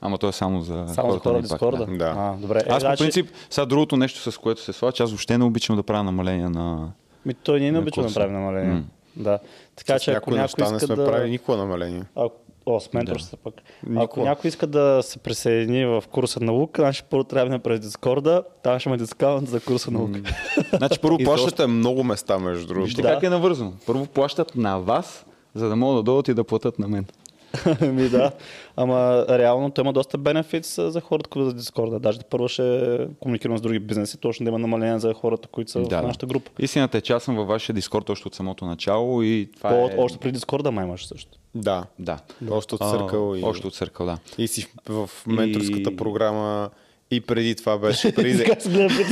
Ама 0.03 0.19
то 0.19 0.29
е 0.29 0.33
само 0.33 0.61
за 0.61 0.85
Само 0.89 0.89
за 0.89 1.03
хората 1.03 1.21
хора 1.21 1.37
на 1.37 1.43
Дискорда? 1.43 1.87
да. 1.87 1.97
Да. 1.97 2.15
А, 2.19 2.33
добре. 2.33 2.59
Е, 2.59 2.63
Аз 2.63 2.75
по 2.75 2.81
значи- 2.81 3.03
принцип, 3.03 3.31
сега 3.51 3.65
другото 3.67 3.97
нещо, 3.97 4.33
с 4.33 4.39
което 4.39 4.61
се 4.61 4.73
слага, 4.73 4.97
аз 5.01 5.11
въобще 5.11 5.39
не 5.39 5.45
обичам 5.45 5.77
да 5.77 5.83
правя 5.83 6.05
намаления 6.05 6.51
на... 6.51 6.93
Ми, 7.27 7.35
той 7.35 7.61
ние 7.61 7.69
не 7.69 7.77
на 7.77 7.83
обичаме 7.83 8.09
да 8.09 8.15
правим 8.15 8.33
намаление. 8.35 8.73
М. 8.73 8.83
Да. 9.17 9.39
Така 9.77 9.99
С 9.99 10.03
че 10.03 10.11
ако 10.11 10.31
някой 10.31 10.43
неща 10.43 10.71
не 10.71 10.77
иска 10.77 10.87
сме 10.87 10.97
да... 10.97 11.05
правили 11.05 11.31
никога 11.31 11.59
намаление. 11.59 12.03
Ако... 12.17 12.33
О, 12.67 12.81
с 12.81 12.93
менторството 12.93 13.37
пък. 13.45 13.55
Ако 13.97 14.21
някой 14.23 14.49
иска 14.49 14.67
да 14.67 15.01
се 15.03 15.19
присъедини 15.19 15.87
в 15.87 16.05
курса 16.11 16.41
на 16.41 16.53
Лука, 16.53 16.83
значи 16.83 17.03
първо 17.11 17.25
трябва 17.25 17.51
да 17.51 17.59
през 17.59 17.81
Дискорда, 17.81 18.43
там 18.63 18.79
ще 18.79 18.89
има 18.89 18.99
дискаунт 18.99 19.49
за 19.49 19.61
курса 19.61 19.91
на 19.91 19.99
Лука. 19.99 20.21
Значи 20.77 20.99
първо 20.99 21.19
плащате 21.19 21.67
много 21.67 22.05
места, 22.05 22.39
между 22.39 22.67
другото. 22.67 22.85
Вижте 22.85 23.03
Да. 23.03 23.09
как 23.09 23.23
е 23.23 23.29
навързано. 23.29 23.73
Първо 23.87 24.07
плащат 24.07 24.57
на 24.57 24.79
вас, 24.79 25.27
за 25.55 25.69
да 25.69 25.77
могат 25.77 25.99
да 25.99 26.03
дойдат 26.03 26.29
и 26.29 26.35
да 26.35 26.45
платят 26.45 26.79
на 26.79 26.89
мен. 26.89 27.07
Ми 27.83 28.09
да. 28.09 28.31
Ама 28.77 29.27
реално 29.29 29.71
той 29.71 29.83
има 29.83 29.93
доста 29.93 30.19
бенефитс 30.19 30.75
за 30.83 31.01
хората, 31.01 31.31
които 31.31 31.45
за 31.45 31.55
Дискорда. 31.55 31.99
Даже 31.99 32.19
първо 32.31 32.49
ще 32.49 32.99
комуникирам 33.21 33.59
с 33.59 33.61
други 33.61 33.79
бизнеси, 33.79 34.19
точно 34.19 34.45
да 34.45 34.51
има 34.51 34.59
намаление 34.59 34.99
за 34.99 35.15
хората, 35.15 35.49
които 35.49 35.71
са 35.71 35.79
Да, 35.79 35.85
в 35.85 35.89
да. 35.91 36.03
нашата 36.03 36.27
група. 36.27 36.51
Истината 36.59 36.99
е, 36.99 37.01
че 37.01 37.13
аз 37.13 37.23
съм 37.23 37.37
във 37.37 37.49
вашия 37.49 37.75
Дискорд 37.75 38.11
още 38.11 38.29
от 38.29 38.35
самото 38.35 38.65
начало 38.65 39.23
и 39.23 39.49
това 39.57 39.71
По, 39.71 39.77
е... 39.77 39.95
Още 39.99 40.19
преди 40.19 40.33
Дискорда 40.33 40.71
май 40.71 40.85
имаш 40.85 41.07
също. 41.07 41.31
Да. 41.55 41.85
Да. 41.99 42.19
Още 42.51 42.75
от 42.75 42.81
църкъл 42.81 43.37
и... 43.37 43.43
Още 43.45 43.67
от 43.67 43.75
църкъл, 43.75 44.07
да. 44.07 44.19
И 44.39 44.49
си 44.49 44.67
в 44.89 45.11
менторската 45.27 45.91
И- 45.91 45.97
програма 45.97 46.71
и 47.11 47.21
преди 47.21 47.55
това 47.55 47.79
беше, 47.79 48.15
преди, 48.15 48.33
да- 48.45 48.45
преди, 48.45 49.05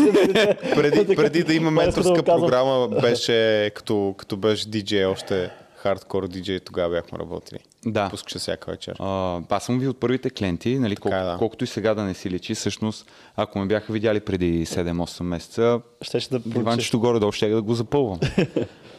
преди, 0.74 1.16
преди 1.16 1.42
да 1.44 1.54
има 1.54 1.64
да 1.64 1.70
менторска 1.70 2.22
програма, 2.22 2.88
беше 2.88 3.70
като, 3.74 4.14
като 4.16 4.36
беше 4.36 4.68
диджей, 4.68 5.04
още 5.04 5.50
хардкор 5.82 6.28
диджей, 6.28 6.60
тогава 6.60 6.90
бяхме 6.94 7.18
работили. 7.18 7.58
Да. 7.86 8.08
Пускаше 8.10 8.38
всяка 8.38 8.70
вечер. 8.70 8.96
А, 8.98 9.40
аз 9.48 9.64
съм 9.64 9.78
ви 9.78 9.88
от 9.88 10.00
първите 10.00 10.30
клиенти, 10.30 10.78
нали, 10.78 10.96
колко, 10.96 11.16
Така 11.16 11.28
е, 11.28 11.32
да. 11.32 11.38
колкото 11.38 11.64
и 11.64 11.66
сега 11.66 11.94
да 11.94 12.02
не 12.02 12.14
си 12.14 12.30
личи. 12.30 12.54
Всъщност, 12.54 13.10
ако 13.36 13.58
ме 13.58 13.66
бяха 13.66 13.92
видяли 13.92 14.20
преди 14.20 14.66
7-8 14.66 15.22
месеца, 15.22 15.80
Ще 16.02 16.20
ще 16.20 16.38
да 16.38 16.50
диванчето 16.50 17.00
горе-долу 17.00 17.32
ще 17.32 17.48
да 17.48 17.62
го 17.62 17.74
запълвам. 17.74 18.18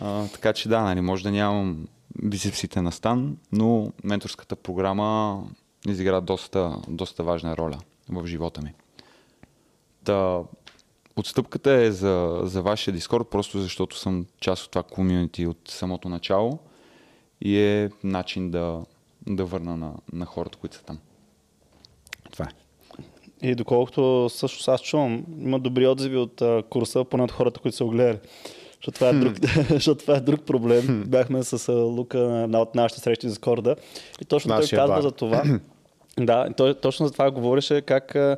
а, 0.01 0.27
така 0.27 0.53
че 0.53 0.69
да, 0.69 0.81
нали, 0.81 1.01
може 1.01 1.23
да 1.23 1.31
нямам 1.31 1.87
бицепсите 2.23 2.81
на 2.81 2.91
стан, 2.91 3.37
но 3.51 3.91
менторската 4.03 4.55
програма 4.55 5.43
изигра 5.87 6.21
доста, 6.21 6.75
доста 6.87 7.23
важна 7.23 7.57
роля 7.57 7.77
в 8.09 8.27
живота 8.27 8.61
ми. 8.61 8.73
Та, 10.03 10.39
отстъпката 11.15 11.71
е 11.71 11.91
за, 11.91 12.39
за 12.43 12.61
вашия 12.61 12.93
Дискорд, 12.93 13.27
просто 13.29 13.59
защото 13.59 13.97
съм 13.97 14.25
част 14.39 14.63
от 14.63 14.71
това 14.71 14.83
комьюнити 14.83 15.47
от 15.47 15.57
самото 15.67 16.09
начало 16.09 16.59
и 17.41 17.59
е 17.59 17.89
начин 18.03 18.51
да, 18.51 18.81
да 19.27 19.45
върна 19.45 19.77
на, 19.77 19.93
на 20.13 20.25
хората, 20.25 20.57
които 20.57 20.75
са 20.75 20.83
там. 20.83 20.99
Това 22.31 22.45
е. 22.45 22.49
И 23.47 23.55
доколкото 23.55 24.29
също 24.29 24.71
аз 24.71 24.81
чувам, 24.81 25.25
има 25.39 25.59
добри 25.59 25.87
отзиви 25.87 26.17
от 26.17 26.41
а, 26.41 26.63
курса, 26.69 27.03
поне 27.03 27.23
от 27.23 27.31
хората, 27.31 27.59
които 27.59 27.77
са 27.77 27.85
го 27.85 27.89
гледали. 27.89 28.17
Защото 28.75 28.95
това 28.95 29.09
е 29.09 29.13
друг, 29.13 29.33
защото 29.69 30.01
това 30.01 30.17
е 30.17 30.19
друг 30.19 30.41
проблем. 30.45 31.03
Бяхме 31.07 31.43
с 31.43 31.69
а, 31.69 31.73
Лука 31.73 32.17
на 32.19 32.43
една 32.43 32.61
от 32.61 32.75
нашите 32.75 33.01
срещи 33.01 33.29
за 33.29 33.35
Скорда. 33.35 33.75
И 34.21 34.25
точно 34.25 34.49
той 34.49 34.57
Нашия 34.57 34.79
казва 34.79 34.95
бар. 34.95 35.01
за 35.01 35.11
това. 35.11 35.43
Да, 36.19 36.47
той 36.57 36.73
точно 36.73 37.07
за 37.07 37.13
това 37.13 37.31
говореше 37.31 37.81
как 37.81 38.15
а, 38.15 38.37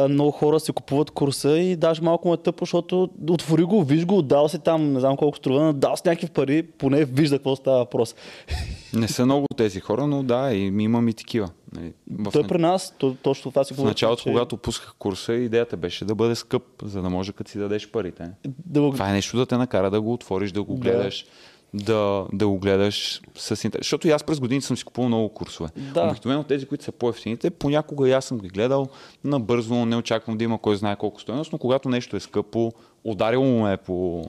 много 0.00 0.30
хора 0.30 0.60
си 0.60 0.72
купуват 0.72 1.10
курса 1.10 1.50
и 1.50 1.76
даже 1.76 2.02
малко 2.02 2.28
му 2.28 2.34
е 2.34 2.38
тъпо, 2.38 2.62
защото 2.62 3.08
отвори 3.30 3.62
го, 3.64 3.84
виж 3.84 4.06
го, 4.06 4.18
отдал 4.18 4.48
си 4.48 4.58
там, 4.58 4.92
не 4.92 5.00
знам 5.00 5.16
колко 5.16 5.36
струва, 5.36 5.72
дал 5.72 5.96
си 5.96 6.02
някакви 6.06 6.26
пари, 6.26 6.62
поне 6.62 7.04
вижда 7.04 7.38
какво 7.38 7.56
става 7.56 7.78
въпрос. 7.78 8.14
Не 8.94 9.08
са 9.08 9.24
много 9.24 9.46
тези 9.56 9.80
хора, 9.80 10.06
но 10.06 10.22
да, 10.22 10.52
и 10.52 10.66
имам 10.78 11.08
и 11.08 11.14
такива. 11.14 11.50
Нали, 11.72 11.92
в, 12.12 12.30
Той 12.30 12.42
при 12.44 12.58
нас, 12.58 12.94
то, 12.98 13.14
точно 13.14 13.50
това 13.50 13.64
си 13.64 13.74
в 13.74 13.76
говори. 13.76 13.90
началото, 13.90 14.22
че- 14.22 14.30
когато 14.30 14.56
пусках 14.56 14.94
курса, 14.94 15.34
идеята 15.34 15.76
беше 15.76 16.04
да 16.04 16.14
бъде 16.14 16.34
скъп, 16.34 16.62
за 16.82 17.02
да 17.02 17.10
може 17.10 17.32
като 17.32 17.50
си 17.50 17.58
дадеш 17.58 17.88
парите. 17.88 18.30
да 18.66 18.80
Това 18.82 19.10
е 19.10 19.12
нещо 19.12 19.36
да 19.36 19.46
те 19.46 19.56
накара 19.56 19.90
да 19.90 20.00
го 20.00 20.12
отвориш, 20.12 20.52
да 20.52 20.62
го 20.62 20.74
Да. 20.74 20.80
гледаш, 20.80 21.22
да, 21.22 21.30
да 21.74 22.48
го 22.48 22.58
гледаш 22.58 23.20
с 23.34 23.64
интерес. 23.64 23.80
Защото 23.80 24.08
и 24.08 24.10
аз 24.10 24.24
през 24.24 24.40
годините 24.40 24.66
съм 24.66 24.76
си 24.76 24.84
купувал 24.84 25.08
много 25.08 25.28
курсове. 25.28 25.68
Да. 25.76 26.08
Обикновено 26.10 26.44
тези, 26.44 26.66
които 26.66 26.84
са 26.84 26.92
по-ефтините, 26.92 27.50
понякога 27.50 28.08
и 28.08 28.12
аз 28.12 28.24
съм 28.24 28.38
ги 28.38 28.48
гледал 28.48 28.88
набързо, 29.24 29.86
не 29.86 29.96
очаквам 29.96 30.38
да 30.38 30.44
има 30.44 30.58
кой 30.58 30.76
знае 30.76 30.96
колко 30.96 31.20
стоеност, 31.20 31.52
но 31.52 31.58
когато 31.58 31.88
нещо 31.88 32.16
е 32.16 32.20
скъпо, 32.20 32.72
ударило 33.04 33.44
му 33.44 33.68
е 33.68 33.76
по, 33.76 34.24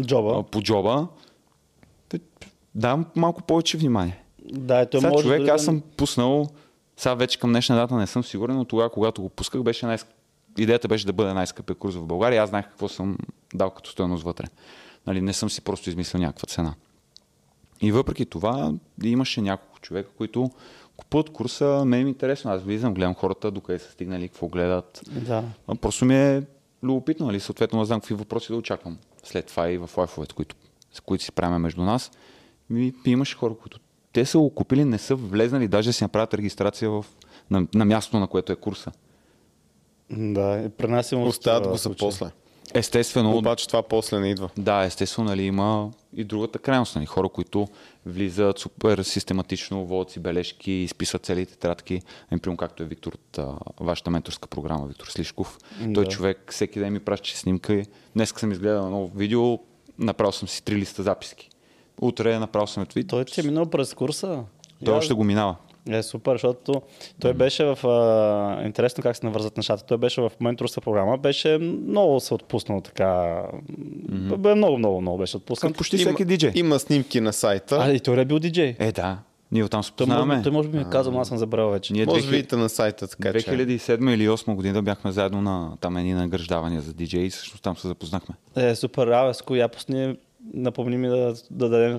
джоба. 0.00 0.42
по 0.42 0.62
джоба, 0.62 1.06
давам 2.74 3.06
малко 3.16 3.42
повече 3.42 3.78
внимание. 3.78 4.22
Да, 4.44 4.82
и 4.82 4.86
той 4.90 5.00
Сега 5.00 5.10
може 5.10 5.22
човек, 5.22 5.38
дори 5.38 5.50
аз 5.50 5.60
да- 5.60 5.64
съм 5.64 5.82
пуснал, 5.96 6.46
сега 6.96 7.14
вече 7.14 7.38
към 7.38 7.50
днешна 7.50 7.76
дата 7.76 7.94
не 7.94 8.06
съм 8.06 8.24
сигурен, 8.24 8.56
но 8.56 8.64
тогава, 8.64 8.90
когато 8.90 9.22
го 9.22 9.28
пусках, 9.28 9.62
беше 9.62 9.86
най 9.86 9.98
идеята 10.58 10.88
беше 10.88 11.06
да 11.06 11.12
бъде 11.12 11.34
най-скъпия 11.34 11.76
курс 11.76 11.94
в 11.94 12.06
България. 12.06 12.42
Аз 12.42 12.50
знаех 12.50 12.64
какво 12.64 12.88
съм 12.88 13.18
дал 13.54 13.70
като 13.70 13.90
стоеност 13.90 14.24
вътре. 14.24 14.44
Нали, 15.06 15.20
не 15.20 15.32
съм 15.32 15.50
си 15.50 15.60
просто 15.60 15.88
измислил 15.90 16.20
някаква 16.20 16.46
цена. 16.46 16.74
И 17.80 17.92
въпреки 17.92 18.26
това 18.26 18.72
имаше 19.04 19.40
няколко 19.40 19.80
човека, 19.80 20.10
които 20.18 20.50
купуват 20.96 21.30
курса. 21.30 21.82
Мен 21.86 22.06
е 22.06 22.10
интересно. 22.10 22.50
Аз 22.50 22.62
влизам, 22.62 22.94
гледам 22.94 23.14
хората, 23.14 23.50
докъде 23.50 23.78
са 23.78 23.90
стигнали, 23.90 24.28
какво 24.28 24.48
гледат. 24.48 25.00
Да. 25.10 25.44
Просто 25.80 26.04
ми 26.04 26.16
е 26.16 26.42
любопитно, 26.82 27.26
нали? 27.26 27.40
съответно 27.40 27.78
не 27.78 27.84
знам 27.84 28.00
какви 28.00 28.14
въпроси 28.14 28.52
да 28.52 28.58
очаквам. 28.58 28.98
След 29.22 29.46
това 29.46 29.70
и 29.70 29.78
в 29.78 29.90
лайфовете, 29.96 30.34
които, 30.34 30.56
с 30.92 31.00
които 31.00 31.24
си 31.24 31.32
правим 31.32 31.60
между 31.60 31.82
нас. 31.82 32.10
И 32.74 32.94
имаше 33.06 33.36
хора, 33.36 33.54
които 33.54 33.80
те 34.12 34.24
са 34.24 34.38
го 34.38 34.50
купили, 34.50 34.84
не 34.84 34.98
са 34.98 35.14
влезнали, 35.14 35.68
даже 35.68 35.88
да 35.88 35.92
си 35.92 36.04
направят 36.04 36.34
регистрация 36.34 36.90
в, 36.90 37.06
на, 37.50 37.66
на 37.74 37.84
мястото, 37.84 38.18
на 38.18 38.26
което 38.26 38.52
е 38.52 38.56
курса. 38.56 38.92
Да, 40.10 40.62
и 40.66 40.68
при 40.68 40.88
нас 40.88 41.12
има 41.12 41.24
Остават 41.24 41.66
го 41.68 41.72
за 41.72 41.78
случаи. 41.78 42.08
после. 42.08 42.30
Естествено, 42.74 43.36
Обаче 43.36 43.66
това 43.66 43.82
после 43.82 44.18
не 44.18 44.30
идва. 44.30 44.50
Да, 44.58 44.84
естествено, 44.84 45.28
нали, 45.28 45.42
има 45.42 45.90
и 46.16 46.24
другата 46.24 46.58
крайност. 46.58 46.96
Нали, 46.96 47.06
хора, 47.06 47.28
които 47.28 47.68
влизат 48.06 48.58
супер 48.58 48.98
систематично, 48.98 49.84
водят 49.84 50.10
си 50.12 50.20
бележки, 50.20 50.72
изписват 50.72 51.24
целите 51.24 51.52
тетрадки. 51.52 52.02
Например, 52.30 52.56
както 52.56 52.82
е 52.82 52.86
Виктор 52.86 53.12
от 53.12 53.38
а, 53.38 53.54
вашата 53.80 54.10
менторска 54.10 54.48
програма, 54.48 54.86
Виктор 54.86 55.06
Слишков. 55.06 55.58
Да. 55.80 55.92
Той 55.92 56.06
човек 56.06 56.52
всеки 56.52 56.78
ден 56.78 56.92
ми 56.92 57.00
праща 57.00 57.38
снимка. 57.38 57.82
Днес 58.16 58.34
съм 58.36 58.52
изгледал 58.52 58.84
едно 58.84 59.06
видео, 59.06 59.58
направил 59.98 60.32
съм 60.32 60.48
си 60.48 60.64
три 60.64 60.76
листа 60.76 61.02
записки. 61.02 61.50
Утре 62.00 62.38
направил 62.38 62.66
съм 62.66 62.86
твит. 62.86 63.08
Той 63.08 63.24
ти 63.24 63.40
е 63.40 63.42
минал 63.42 63.66
през 63.66 63.94
курса. 63.94 64.44
Той 64.84 64.94
още 64.94 65.14
го 65.14 65.24
минава. 65.24 65.56
Е, 65.88 66.02
супер, 66.02 66.32
защото 66.32 66.82
той 67.20 67.34
беше 67.34 67.64
в... 67.64 67.86
А, 67.86 68.66
интересно 68.66 69.02
как 69.02 69.16
се 69.16 69.26
навързат 69.26 69.56
нещата. 69.56 69.84
Той 69.86 69.98
беше 69.98 70.20
в 70.20 70.32
менторска 70.40 70.80
програма, 70.80 71.18
беше 71.18 71.58
много 71.58 72.20
се 72.20 72.34
отпуснал 72.34 72.80
така. 72.80 73.04
Mm-hmm. 73.04 74.54
Много, 74.54 74.78
много, 74.78 75.00
много 75.00 75.18
беше 75.18 75.36
отпуснал. 75.36 75.72
Почти 75.72 75.96
всеки 75.96 76.24
диджей. 76.24 76.52
Има 76.54 76.78
снимки 76.78 77.20
на 77.20 77.32
сайта. 77.32 77.78
А, 77.82 77.92
и 77.92 78.00
той 78.00 78.20
е 78.20 78.24
бил 78.24 78.38
диджей. 78.38 78.76
Е, 78.78 78.92
да. 78.92 79.18
Ние 79.52 79.64
оттам 79.64 79.84
се 79.84 79.92
Той 79.92 80.06
познаваме. 80.06 80.42
той 80.42 80.52
може 80.52 80.68
би 80.68 80.76
ми 80.76 80.82
е 80.82 80.86
казал, 80.92 81.12
но 81.12 81.20
аз 81.20 81.28
съм 81.28 81.38
забрал 81.38 81.70
вече. 81.70 81.92
Ние 81.92 82.06
Може 82.06 82.20
да 82.20 82.26
2000 82.26 82.30
видите 82.30 82.56
на 82.56 82.68
сайта, 82.68 83.08
така 83.08 83.32
че. 83.32 83.46
2007 83.46 84.14
или 84.14 84.28
2008 84.28 84.54
година 84.54 84.82
бяхме 84.82 85.12
заедно 85.12 85.42
на 85.42 85.76
там 85.80 85.96
едни 85.96 86.14
награждавания 86.14 86.80
за 86.80 86.92
диджей 86.92 87.24
и 87.24 87.30
всъщност 87.30 87.62
там 87.62 87.76
се 87.76 87.88
запознахме. 87.88 88.34
Е, 88.56 88.74
супер, 88.74 89.06
абе, 89.06 89.34
с 89.34 89.42
коя 89.42 89.68
пусни, 89.68 90.16
напомни 90.54 90.96
ми 90.96 91.08
да, 91.08 91.34
да 91.50 91.68
дадем 91.68 91.98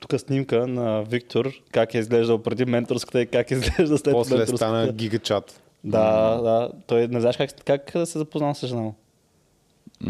тук 0.00 0.20
снимка 0.20 0.66
на 0.66 1.02
Виктор, 1.02 1.52
как 1.72 1.94
е 1.94 1.98
изглеждал 1.98 2.38
преди 2.38 2.64
менторската 2.64 3.22
и 3.22 3.26
как 3.26 3.50
изглежда 3.50 3.98
след 3.98 4.12
После 4.12 4.36
менторската. 4.36 4.56
стана 4.56 4.92
гигачат. 4.92 5.60
Да, 5.84 6.34
да. 6.42 6.70
Той 6.86 7.08
не 7.08 7.20
знаеш 7.20 7.36
как, 7.36 7.50
как 7.64 7.90
да 7.94 8.06
се 8.06 8.18
запознал 8.18 8.54
с 8.54 8.66
жена 8.66 8.80
му. 8.80 8.94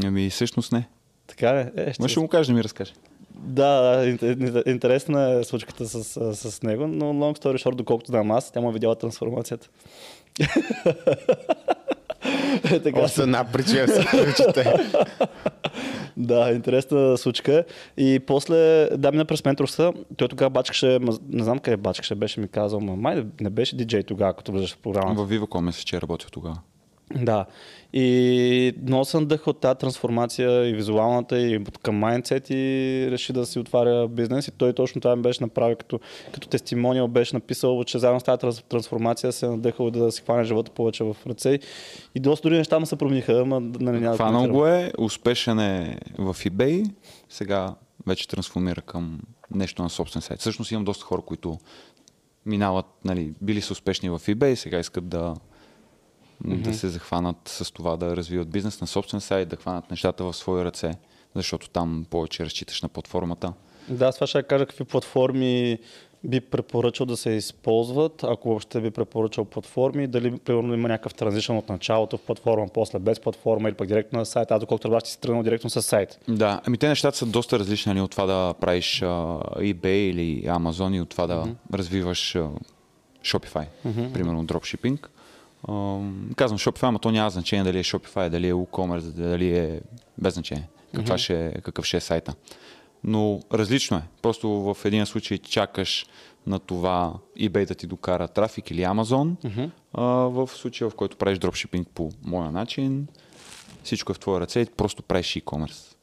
Ами 0.04 0.30
всъщност 0.30 0.72
не. 0.72 0.88
Така 1.26 1.50
е. 1.50 1.72
е 1.76 1.92
ще... 1.92 2.02
Ма 2.02 2.08
ще 2.08 2.20
му 2.20 2.28
кажа 2.28 2.52
да 2.52 2.56
ми 2.56 2.64
разкаже. 2.64 2.92
Да, 3.34 3.80
да, 3.80 4.06
ин- 4.06 4.18
ин- 4.18 4.68
интересна 4.70 5.30
е 5.30 5.44
случката 5.44 5.88
с, 5.88 6.04
с, 6.04 6.50
с 6.52 6.62
него, 6.62 6.86
но 6.86 7.04
long 7.04 7.38
story 7.38 7.64
short, 7.64 7.74
доколкото 7.74 8.10
знам 8.10 8.30
аз, 8.30 8.52
тя 8.52 8.60
му 8.60 8.70
е 8.70 8.72
видяла 8.72 8.96
трансформацията. 8.96 9.68
е, 12.64 12.80
така, 12.82 13.00
Още 13.00 13.22
една 13.22 13.44
причина 13.44 13.88
се 13.88 14.02
включите. 14.02 14.74
Да, 16.16 16.50
интересна 16.50 17.18
случка. 17.18 17.64
И 17.96 18.20
после, 18.26 18.88
да, 18.96 19.12
мина 19.12 19.24
през 19.24 19.44
менторства, 19.44 19.92
той 20.16 20.28
тогава 20.28 20.50
бачкаше, 20.50 20.98
не 21.28 21.44
знам 21.44 21.58
къде 21.58 21.76
бачкаше, 21.76 22.14
беше 22.14 22.40
ми 22.40 22.48
казал, 22.48 22.80
ма 22.80 22.96
май 22.96 23.24
не 23.40 23.50
беше 23.50 23.76
диджей 23.76 24.02
тогава, 24.02 24.34
като 24.34 24.52
влизаш 24.52 24.74
в 24.74 24.78
програмата. 24.78 25.22
В 25.22 25.30
Viva 25.30 25.60
мисля, 25.60 25.82
че 25.84 25.96
е 25.96 26.00
работил 26.00 26.28
тогава. 26.32 26.56
Да. 27.10 27.46
И 27.92 28.72
много 28.82 29.04
се 29.04 29.20
надъха 29.20 29.50
от 29.50 29.60
тази 29.60 29.78
трансформация 29.78 30.68
и 30.68 30.74
визуалната, 30.74 31.38
и 31.38 31.64
към 31.82 31.96
майндсет 31.96 32.50
и 32.50 32.54
реши 33.10 33.32
да 33.32 33.46
си 33.46 33.58
отваря 33.58 34.08
бизнес. 34.08 34.48
И 34.48 34.50
той 34.50 34.72
точно 34.72 35.00
това 35.00 35.16
ми 35.16 35.22
беше 35.22 35.42
направил 35.44 35.76
като, 35.76 36.00
като 36.32 36.48
тестимониал, 36.48 37.08
беше 37.08 37.36
написал, 37.36 37.84
че 37.84 37.98
заедно 37.98 38.20
с 38.20 38.22
тази 38.22 38.38
транс- 38.38 38.64
трансформация 38.68 39.32
се 39.32 39.46
надъхал 39.46 39.90
да 39.90 40.12
си 40.12 40.22
хване 40.22 40.44
живота 40.44 40.70
повече 40.70 41.04
в 41.04 41.16
ръце. 41.26 41.58
И 42.14 42.20
доста 42.20 42.48
други 42.48 42.58
неща 42.58 42.78
му 42.78 42.86
се 42.86 42.96
промениха, 42.96 43.40
ама 43.40 43.60
нали, 43.60 44.00
няма 44.00 44.10
да 44.10 44.16
Хванал 44.16 44.40
коментирам. 44.40 44.56
го 44.56 44.66
е, 44.66 44.92
успешен 44.98 45.58
е 45.58 45.98
в 46.18 46.34
eBay, 46.34 46.90
сега 47.28 47.74
вече 48.06 48.28
трансформира 48.28 48.80
към 48.80 49.20
нещо 49.54 49.82
на 49.82 49.90
собствен 49.90 50.22
сайт. 50.22 50.40
Всъщност 50.40 50.70
имам 50.70 50.84
доста 50.84 51.04
хора, 51.04 51.22
които 51.22 51.58
минават, 52.46 52.86
нали, 53.04 53.32
били 53.42 53.60
са 53.60 53.72
успешни 53.72 54.10
в 54.10 54.18
eBay, 54.18 54.54
сега 54.54 54.78
искат 54.78 55.08
да, 55.08 55.34
да 56.40 56.74
се 56.74 56.88
захванат 56.88 57.36
с 57.44 57.72
това 57.72 57.96
да 57.96 58.16
развиват 58.16 58.50
бизнес 58.50 58.80
на 58.80 58.86
собствен 58.86 59.20
сайт, 59.20 59.48
да 59.48 59.56
хванат 59.56 59.90
нещата 59.90 60.24
в 60.24 60.32
свои 60.32 60.64
ръце, 60.64 60.92
защото 61.34 61.68
там 61.68 62.06
повече 62.10 62.44
разчиташ 62.44 62.82
на 62.82 62.88
платформата. 62.88 63.52
Да, 63.88 64.12
с 64.12 64.14
това 64.14 64.26
ще 64.26 64.42
кажа 64.42 64.66
какви 64.66 64.84
платформи 64.84 65.78
би 66.24 66.40
препоръчал 66.40 67.06
да 67.06 67.16
се 67.16 67.30
използват, 67.30 68.24
ако 68.24 68.48
въобще 68.48 68.80
би 68.80 68.90
препоръчал 68.90 69.44
платформи, 69.44 70.06
дали 70.06 70.38
примерно 70.38 70.74
има 70.74 70.88
някакъв 70.88 71.14
транзишън 71.14 71.56
от 71.56 71.68
началото 71.68 72.16
в 72.16 72.20
платформа, 72.20 72.66
после 72.74 72.98
без 72.98 73.20
платформа 73.20 73.68
или 73.68 73.76
пък 73.76 73.88
директно 73.88 74.18
на 74.18 74.26
сайт. 74.26 74.50
Аз 74.50 74.60
доколкото 74.60 74.88
разбрах, 74.88 75.02
си 75.08 75.20
тръгнал 75.20 75.42
директно 75.42 75.70
с 75.70 75.82
сайт. 75.82 76.18
Да, 76.28 76.60
ами 76.66 76.78
те 76.78 76.88
нещата 76.88 77.16
са 77.16 77.26
доста 77.26 77.58
различни 77.58 77.90
нали, 77.90 78.00
от 78.00 78.10
това 78.10 78.26
да 78.26 78.54
правиш 78.60 79.02
а, 79.02 79.06
eBay 79.58 79.86
или 79.86 80.42
Amazon 80.42 80.96
и 80.96 81.00
от 81.00 81.08
това 81.08 81.26
да 81.26 81.34
mm-hmm. 81.34 81.74
развиваш 81.74 82.34
а, 82.34 82.48
Shopify, 83.24 83.66
mm-hmm. 83.86 84.12
примерно 84.12 84.44
дропшипинг. 84.44 85.10
Казвам 86.36 86.58
Shopify, 86.58 86.90
но 86.90 86.98
то 86.98 87.10
няма 87.10 87.30
значение 87.30 87.64
дали 87.64 87.78
е 87.78 87.84
Shopify, 87.84 88.28
дали 88.28 88.48
е 88.48 88.52
WooCommerce, 88.52 89.00
дали 89.00 89.58
е 89.58 89.80
без 90.18 90.34
значение. 90.34 90.68
Каква 90.94 91.14
mm-hmm. 91.14 91.18
ще, 91.18 91.46
е- 91.46 91.60
какъв 91.60 91.84
ще 91.84 91.96
е 91.96 92.00
сайта. 92.00 92.34
Но 93.04 93.40
различно 93.52 93.96
е. 93.96 94.02
Просто 94.22 94.48
в 94.48 94.76
един 94.84 95.06
случай 95.06 95.38
чакаш 95.38 96.06
на 96.46 96.58
това 96.58 97.14
eBay 97.40 97.66
да 97.66 97.74
ти 97.74 97.86
докара 97.86 98.28
трафик 98.28 98.70
или 98.70 98.80
Amazon. 98.80 99.36
Mm-hmm. 99.36 99.70
А, 99.92 100.02
в 100.04 100.48
случая, 100.48 100.90
в 100.90 100.94
който 100.94 101.16
правиш 101.16 101.38
дропшипинг 101.38 101.88
по 101.88 102.10
моя 102.22 102.50
начин, 102.50 103.06
всичко 103.84 104.12
е 104.12 104.14
в 104.14 104.18
твоя 104.18 104.40
ръце 104.40 104.60
и 104.60 104.66
просто 104.66 105.02
правиш 105.02 105.26
e-commerce. 105.26 105.94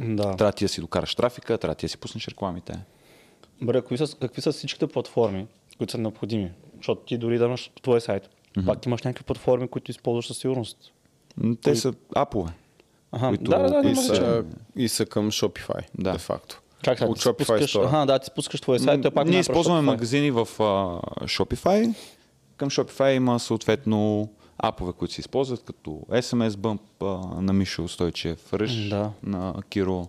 Да. 0.00 0.36
Трябва 0.36 0.52
ти 0.52 0.64
да 0.64 0.68
си 0.68 0.80
докараш 0.80 1.14
трафика, 1.14 1.58
трябва 1.58 1.74
ти 1.74 1.86
да 1.86 1.90
си 1.90 1.98
пуснеш 1.98 2.28
рекламите. 2.28 2.78
Добре, 3.60 3.80
какви 3.80 3.98
са, 3.98 4.16
какви 4.20 4.42
са 4.42 4.52
всичките 4.52 4.86
платформи, 4.86 5.46
които 5.78 5.90
са 5.90 5.98
необходими? 5.98 6.50
Защото 6.76 7.02
ти 7.04 7.18
дори 7.18 7.38
да 7.38 7.44
имаш 7.44 7.70
твой 7.82 8.00
сайт, 8.00 8.30
mm-hmm. 8.56 8.66
пак 8.66 8.86
имаш 8.86 9.02
някакви 9.02 9.24
платформи, 9.24 9.68
които 9.68 9.90
използваш 9.90 10.26
със 10.26 10.38
сигурност. 10.38 10.92
Те 11.62 11.76
са 11.76 11.94
апове. 12.14 12.52
Ага, 13.12 13.28
Които- 13.28 13.50
да, 13.50 13.58
да, 13.58 13.82
да, 13.82 13.88
И 13.90 13.96
са, 13.96 14.44
и 14.76 14.88
са 14.88 15.06
към 15.06 15.30
Shopify, 15.30 15.84
Да. 15.98 16.12
де 16.12 16.18
факто. 16.18 16.60
Как 16.84 16.98
така? 16.98 17.10
От 17.10 17.18
Shopify 17.18 17.36
пускаш, 17.38 17.72
Store. 17.74 17.84
Аха, 17.86 18.06
да, 18.06 18.18
ти 18.18 18.26
спускаш 18.26 18.60
твой 18.60 18.78
сайт, 18.78 19.02
той 19.02 19.10
пак 19.10 19.24
Ние 19.24 19.30
минава 19.30 19.38
през 19.38 19.46
използваме 19.46 19.80
Shopify. 19.80 19.84
магазини 19.84 20.30
в 20.30 20.38
а, 20.40 20.44
Shopify. 21.24 21.94
Към 22.56 22.70
Shopify 22.70 23.10
има 23.10 23.40
съответно 23.40 24.28
апове, 24.58 24.92
които 24.92 25.14
се 25.14 25.20
използват, 25.20 25.62
като 25.62 25.90
SMS 26.10 26.48
Bump 26.50 26.80
а, 27.02 27.40
на 27.42 27.52
Мишо 27.52 27.88
Стойчев, 27.88 28.52
Ръж 28.52 28.88
Да. 28.88 29.10
на 29.22 29.54
Киро, 29.68 30.00
а, 30.00 30.06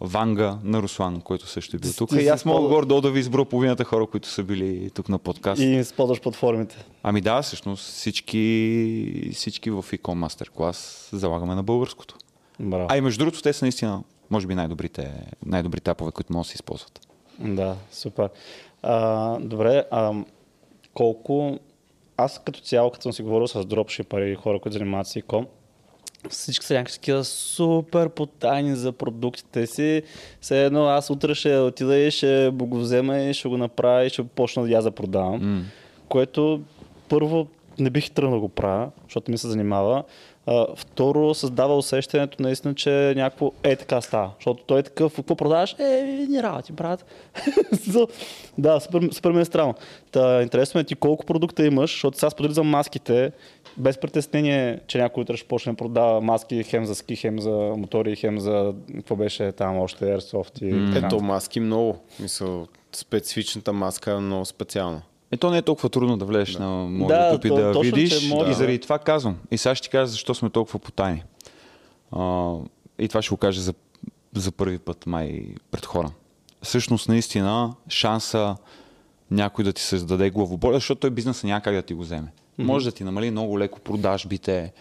Ванга 0.00 0.58
на 0.62 0.82
Руслан, 0.82 1.20
който 1.20 1.46
също 1.46 1.76
е 1.76 1.78
бил 1.78 1.92
тук. 1.98 2.10
ти 2.10 2.16
И 2.16 2.28
аз 2.28 2.44
мога 2.44 2.56
използва- 2.58 2.74
горе-долу 2.76 3.00
да 3.00 3.10
ви 3.10 3.20
изброя 3.20 3.44
половината 3.44 3.84
хора, 3.84 4.06
които 4.06 4.28
са 4.28 4.42
били 4.42 4.90
тук 4.90 5.08
на 5.08 5.18
подкаст. 5.18 5.62
И 5.62 5.64
използваш 5.64 6.20
платформите. 6.20 6.84
Ами 7.02 7.20
да, 7.20 7.42
всъщност 7.42 7.84
всички, 7.84 9.30
всички 9.34 9.70
в 9.70 9.82
Ecom 9.82 9.98
Masterclass 10.26 10.76
залагаме 11.16 11.54
на 11.54 11.62
българското. 11.62 12.14
Браво. 12.60 12.86
А 12.90 12.96
и 12.96 13.00
между 13.00 13.18
другото, 13.18 13.42
те 13.42 13.52
са 13.52 13.64
наистина, 13.64 14.02
може 14.30 14.46
би, 14.46 14.54
най-добрите, 14.54 15.12
най-добрите 15.46 15.90
апове, 15.90 16.12
които 16.12 16.32
могат 16.32 16.44
да 16.46 16.48
се 16.50 16.54
използват. 16.54 17.00
Да, 17.38 17.76
супер. 17.92 18.28
А, 18.82 19.38
добре, 19.38 19.84
а, 19.90 20.12
колко... 20.94 21.58
Аз 22.16 22.40
като 22.44 22.60
цяло, 22.60 22.90
като 22.90 23.02
съм 23.02 23.12
си 23.12 23.22
говорил 23.22 23.46
с 23.48 23.64
дропшипъри 23.66 24.32
и 24.32 24.34
хора, 24.34 24.60
които 24.60 24.78
занимават 24.78 25.06
с 25.06 25.14
e 25.14 25.46
всички 26.30 26.66
са 26.66 26.74
някакви 26.74 26.94
такива 26.94 27.24
супер 27.24 28.08
потайни 28.08 28.76
за 28.76 28.92
продуктите 28.92 29.66
си. 29.66 30.02
Все 30.40 30.64
едно 30.64 30.86
аз 30.86 31.10
утре 31.10 31.34
ще 31.34 31.58
отида 31.58 31.96
и 31.96 32.10
ще 32.10 32.50
го 32.52 32.78
взема 32.78 33.18
и 33.18 33.34
ще 33.34 33.48
го 33.48 33.56
направя 33.56 34.04
и 34.04 34.10
ще 34.10 34.22
почна 34.22 34.62
да 34.62 34.70
я 34.70 34.82
за 34.82 34.90
продавам. 34.90 35.54
М. 35.54 35.62
Което 36.08 36.60
първо 37.08 37.46
не 37.78 37.90
бих 37.90 38.10
тръгнал 38.10 38.34
да 38.34 38.40
го 38.40 38.48
правя, 38.48 38.90
защото 39.04 39.30
ми 39.30 39.38
се 39.38 39.48
занимава. 39.48 40.04
А, 40.46 40.66
второ, 40.76 41.34
създава 41.34 41.76
усещането 41.76 42.42
наистина, 42.42 42.74
че 42.74 43.14
някакво 43.16 43.52
е 43.62 43.76
така 43.76 44.00
става. 44.00 44.30
Защото 44.38 44.64
той 44.64 44.78
е 44.78 44.82
такъв, 44.82 45.14
какво 45.16 45.36
продаваш? 45.36 45.76
Е, 45.78 46.26
ни 46.28 46.42
работи, 46.42 46.72
брат. 46.72 47.04
Да, 48.58 48.80
супер, 48.80 49.08
супер 49.12 49.32
ми 49.32 49.40
е 49.40 49.44
странно. 49.44 49.74
Та, 50.12 50.42
интересно 50.42 50.80
е 50.80 50.84
ти 50.84 50.94
колко 50.94 51.26
продукта 51.26 51.66
имаш, 51.66 51.90
защото 51.90 52.18
сега 52.18 52.30
сподели 52.30 52.54
за 52.54 52.62
маските, 52.62 53.32
без 53.76 53.98
притеснение, 53.98 54.80
че 54.86 54.98
някой 54.98 55.20
утре 55.20 55.36
ще 55.36 55.48
почне 55.48 55.72
да 55.72 55.76
продава 55.76 56.20
маски 56.20 56.62
хем 56.62 56.84
за 56.84 56.94
ски, 56.94 57.16
хем 57.16 57.40
за 57.40 57.50
мотори, 57.76 58.16
хем 58.16 58.38
за, 58.40 58.74
какво 58.94 59.16
беше 59.16 59.52
там 59.52 59.78
още, 59.78 60.04
Airsoft 60.04 60.62
и 60.64 60.94
така. 60.94 61.06
Ето 61.06 61.20
маски 61.20 61.60
много. 61.60 61.98
Мисъл, 62.20 62.66
специфичната 62.92 63.72
маска 63.72 64.12
е 64.12 64.18
много 64.18 64.44
специална. 64.44 65.02
Е, 65.32 65.36
то 65.36 65.50
не 65.50 65.58
е 65.58 65.62
толкова 65.62 65.88
трудно 65.88 66.16
да 66.16 66.24
влезеш 66.24 66.56
на 66.56 66.68
моят 66.68 67.08
Да, 67.08 67.32
YouTube 67.38 67.46
и 67.46 67.48
то- 67.48 67.54
да 67.56 67.72
точно, 67.72 67.96
видиш. 67.96 68.28
може 68.28 68.46
И 68.46 68.48
да. 68.48 68.54
заради 68.54 68.78
това 68.78 68.98
казвам. 68.98 69.36
И 69.50 69.58
сега 69.58 69.74
ще 69.74 69.82
ти 69.84 69.90
кажа 69.90 70.06
защо 70.06 70.34
сме 70.34 70.50
толкова 70.50 70.78
потайни. 70.78 71.22
А, 72.12 72.54
и 72.98 73.08
това 73.08 73.22
ще 73.22 73.30
го 73.30 73.36
кажа 73.36 73.60
за, 73.60 73.74
за 74.34 74.52
първи 74.52 74.78
път 74.78 75.06
май 75.06 75.42
пред 75.70 75.86
хора. 75.86 76.10
Всъщност, 76.62 77.08
наистина, 77.08 77.74
шанса 77.88 78.56
някой 79.30 79.64
да 79.64 79.72
ти 79.72 79.82
създаде 79.82 80.30
главоболие, 80.30 80.76
защото 80.76 81.00
той 81.00 81.10
бизнеса 81.10 81.46
няма 81.46 81.60
как 81.60 81.74
да 81.74 81.82
ти 81.82 81.94
го 81.94 82.02
вземе. 82.02 82.28
Може 82.58 82.84
да 82.84 82.92
ти 82.92 83.04
намали 83.04 83.30
много 83.30 83.58
леко 83.58 83.80
продажбите, 83.80 84.72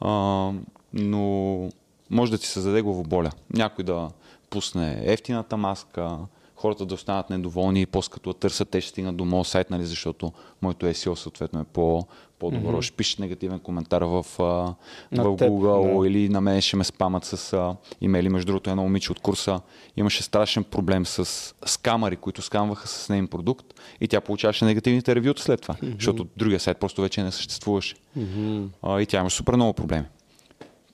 а, 0.00 0.52
но 0.92 1.70
може 2.10 2.32
да 2.32 2.38
ти 2.38 2.46
създаде 2.46 2.82
главоболя. 2.82 3.30
Някой 3.52 3.84
да 3.84 4.08
пусне 4.50 5.00
ефтината 5.04 5.56
маска, 5.56 6.18
хората 6.56 6.86
да 6.86 6.94
останат 6.94 7.30
недоволни 7.30 7.80
и 7.80 7.86
после 7.86 8.12
като 8.12 8.32
търсят, 8.32 8.68
те 8.68 8.80
ще 8.80 8.90
стигнат 8.90 9.16
до 9.16 9.24
моят 9.24 9.46
сайт, 9.46 9.70
нали, 9.70 9.84
защото 9.84 10.32
моето 10.62 10.86
SEO 10.86 11.14
съответно 11.14 11.60
е 11.60 11.64
по, 11.64 12.06
по-добро. 12.38 12.76
Mm-hmm. 12.76 12.82
Ще 12.82 12.96
пишат 12.96 13.18
негативен 13.18 13.58
коментар 13.58 14.02
в, 14.02 14.26
в 14.38 14.74
теб, 15.10 15.20
Google 15.20 16.02
да. 16.02 16.08
или 16.08 16.28
на 16.28 16.40
мен 16.40 16.60
ще 16.60 16.76
ме 16.76 16.84
спамат 16.84 17.24
с 17.24 17.52
а, 17.52 17.76
имейли. 18.00 18.28
Между 18.28 18.46
другото, 18.46 18.70
едно 18.70 18.82
момиче 18.82 19.12
от 19.12 19.20
курса 19.20 19.60
имаше 19.96 20.22
страшен 20.22 20.64
проблем 20.64 21.06
с 21.06 21.54
скамари, 21.66 22.16
които 22.16 22.42
скамваха 22.42 22.88
с 22.88 23.08
нейн 23.08 23.26
продукт 23.26 23.66
и 24.00 24.08
тя 24.08 24.20
получаваше 24.20 24.64
негативните 24.64 25.14
ревюта 25.14 25.42
след 25.42 25.60
това, 25.60 25.74
mm-hmm. 25.74 25.94
защото 25.94 26.26
другия 26.36 26.60
сайт 26.60 26.78
просто 26.78 27.02
вече 27.02 27.22
не 27.22 27.32
съществуваше. 27.32 27.94
Мгм. 28.16 28.64
А, 28.82 29.00
и 29.00 29.06
тя 29.06 29.20
има 29.20 29.30
супер 29.30 29.54
много 29.54 29.72
проблеми. 29.72 30.04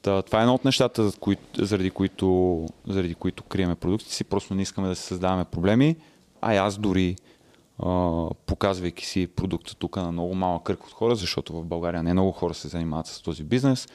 Та, 0.03 0.23
това 0.23 0.39
е 0.39 0.43
едно 0.43 0.55
от 0.55 0.65
нещата, 0.65 1.11
заради, 1.59 1.91
които, 1.91 2.67
заради 2.89 3.15
които 3.15 3.43
криеме 3.43 3.75
продуктите 3.75 4.15
си. 4.15 4.25
Просто 4.25 4.55
не 4.55 4.63
искаме 4.63 4.89
да 4.89 4.97
се 4.97 5.03
създаваме 5.03 5.45
проблеми. 5.45 5.97
А 6.41 6.55
аз 6.55 6.79
дори 6.79 7.17
а, 7.17 7.17
показвайки 8.47 9.07
си 9.07 9.27
продукта 9.27 9.75
тук 9.75 9.97
на 9.97 10.13
много 10.13 10.35
малък 10.35 10.63
кръг 10.63 10.87
от 10.87 10.93
хора, 10.93 11.15
защото 11.15 11.53
в 11.53 11.65
България 11.65 12.03
не 12.03 12.13
много 12.13 12.33
хора 12.33 12.55
се 12.55 12.69
занимават 12.69 13.07
с 13.07 13.23
този 13.23 13.45
бизнес. 13.45 13.89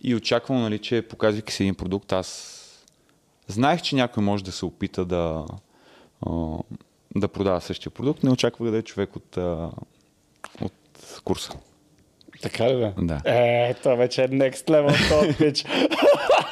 И 0.00 0.14
очаквам, 0.14 0.60
нали, 0.60 0.78
че 0.78 1.02
показвайки 1.02 1.52
си 1.52 1.62
един 1.62 1.74
продукт, 1.74 2.12
аз 2.12 2.58
знаех, 3.46 3.82
че 3.82 3.96
някой 3.96 4.22
може 4.22 4.44
да 4.44 4.52
се 4.52 4.64
опита 4.64 5.04
да, 5.04 5.44
да 7.16 7.28
продава 7.28 7.60
същия 7.60 7.90
продукт. 7.90 8.22
Не 8.22 8.30
очаквах 8.30 8.70
да 8.70 8.78
е 8.78 8.82
човек 8.82 9.16
от, 9.16 9.36
от 10.60 11.20
курса. 11.24 11.52
Така 12.42 12.68
ли 12.70 12.76
бе? 12.76 12.92
Да. 12.98 13.20
Е, 13.24 13.74
това 13.74 13.94
вече 13.94 14.22
е 14.22 14.28
next 14.28 14.70
level 14.70 14.90
top 14.90 15.36
pitch. 15.36 15.88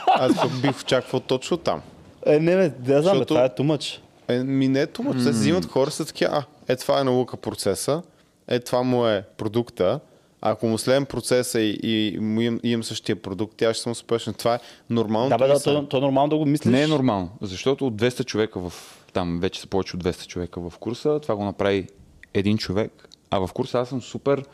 Аз 0.07 0.41
пък 0.41 0.61
бих 0.61 0.81
очаквал 0.81 1.21
точно 1.21 1.57
там. 1.57 1.83
Е, 2.27 2.39
не, 2.39 2.57
не, 2.57 2.69
да 2.69 3.03
знам, 3.03 3.19
бе, 3.19 3.25
това 3.25 3.45
е 3.45 3.55
тумъч. 3.55 4.03
Е, 4.31 4.45
ми 4.45 4.69
не 4.69 4.83
е. 4.83 4.87
Mm. 4.87 5.23
Се 5.23 5.31
взимат 5.31 5.67
хора 5.67 5.91
са 5.91 6.05
такива, 6.05 6.31
а, 6.33 6.45
е 6.73 6.77
това 6.77 7.01
е 7.01 7.05
наука 7.05 7.37
процеса, 7.37 8.03
е 8.49 8.61
това 8.61 8.83
му 8.83 9.07
е 9.07 9.25
продукта, 9.37 10.01
ако 10.41 10.67
му 10.67 10.79
следвам 10.79 11.07
процеса 11.07 11.61
и, 11.61 11.79
и 11.83 12.09
имам, 12.15 12.61
имам 12.63 12.83
същия 12.83 13.23
продукт, 13.23 13.55
тя 13.57 13.75
ще 13.75 13.83
съм 13.83 13.93
успешна. 13.93 14.33
Това 14.33 14.55
е 14.55 14.59
нормално. 14.91 15.29
Да, 15.29 15.39
бе, 15.39 15.47
да, 15.47 15.63
то, 15.63 15.87
то 15.87 15.97
е 15.97 16.01
нормално 16.01 16.31
да 16.31 16.37
го 16.37 16.47
мислиш. 16.47 16.73
Не 16.73 16.83
е 16.83 16.87
нормално, 16.87 17.31
защото 17.41 17.87
от 17.87 17.95
200 17.95 18.25
човека 18.25 18.61
в... 18.61 18.73
Там 19.13 19.41
вече 19.41 19.61
са 19.61 19.67
повече 19.67 19.97
от 19.97 20.05
200 20.05 20.27
човека 20.27 20.71
в 20.71 20.79
курса, 20.79 21.19
това 21.23 21.37
го 21.37 21.45
направи 21.45 21.87
един 22.35 22.59
човек, 22.59 23.09
а 23.31 23.47
в 23.47 23.53
курса 23.53 23.79
аз 23.79 23.89
съм 23.89 24.03
супер... 24.03 24.45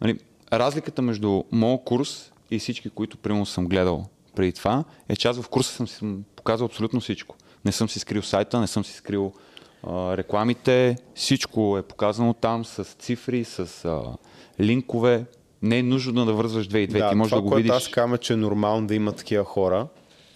Нали, 0.00 0.18
разликата 0.52 1.02
между 1.02 1.42
моят 1.52 1.80
курс 1.84 2.32
и 2.50 2.58
всички, 2.58 2.90
които 2.90 3.16
примерно 3.16 3.46
съм 3.46 3.66
гледал 3.66 4.06
преди 4.34 4.52
това, 4.52 4.84
е 5.08 5.16
че 5.16 5.28
аз 5.28 5.40
в 5.40 5.48
курса 5.48 5.72
съм 5.72 5.88
си 5.88 6.04
показал 6.36 6.66
абсолютно 6.66 7.00
всичко. 7.00 7.36
Не 7.66 7.72
съм 7.72 7.88
си 7.88 7.98
скрил 7.98 8.22
сайта, 8.22 8.60
не 8.60 8.66
съм 8.66 8.84
си 8.84 8.92
скрил 8.92 9.32
а, 9.82 10.16
рекламите, 10.16 10.96
всичко 11.14 11.78
е 11.78 11.82
показано 11.82 12.34
там 12.34 12.64
с 12.64 12.84
цифри, 12.84 13.44
с 13.44 13.84
а, 13.84 14.02
линкове. 14.60 15.24
Не 15.62 15.78
е 15.78 15.82
нужно 15.82 16.24
да 16.24 16.32
вързваш 16.32 16.66
две 16.66 16.78
и 16.78 16.86
две, 16.86 16.98
да, 16.98 17.08
ти 17.08 17.14
можеш 17.14 17.30
това, 17.30 17.38
да 17.38 17.42
го 17.42 17.48
което 17.48 17.62
видиш. 17.62 17.76
аз 17.76 17.88
казвам 17.88 18.14
е, 18.14 18.18
че 18.18 18.32
е 18.32 18.36
нормално 18.36 18.86
да 18.86 18.94
има 18.94 19.12
такива 19.12 19.44
хора. 19.44 19.86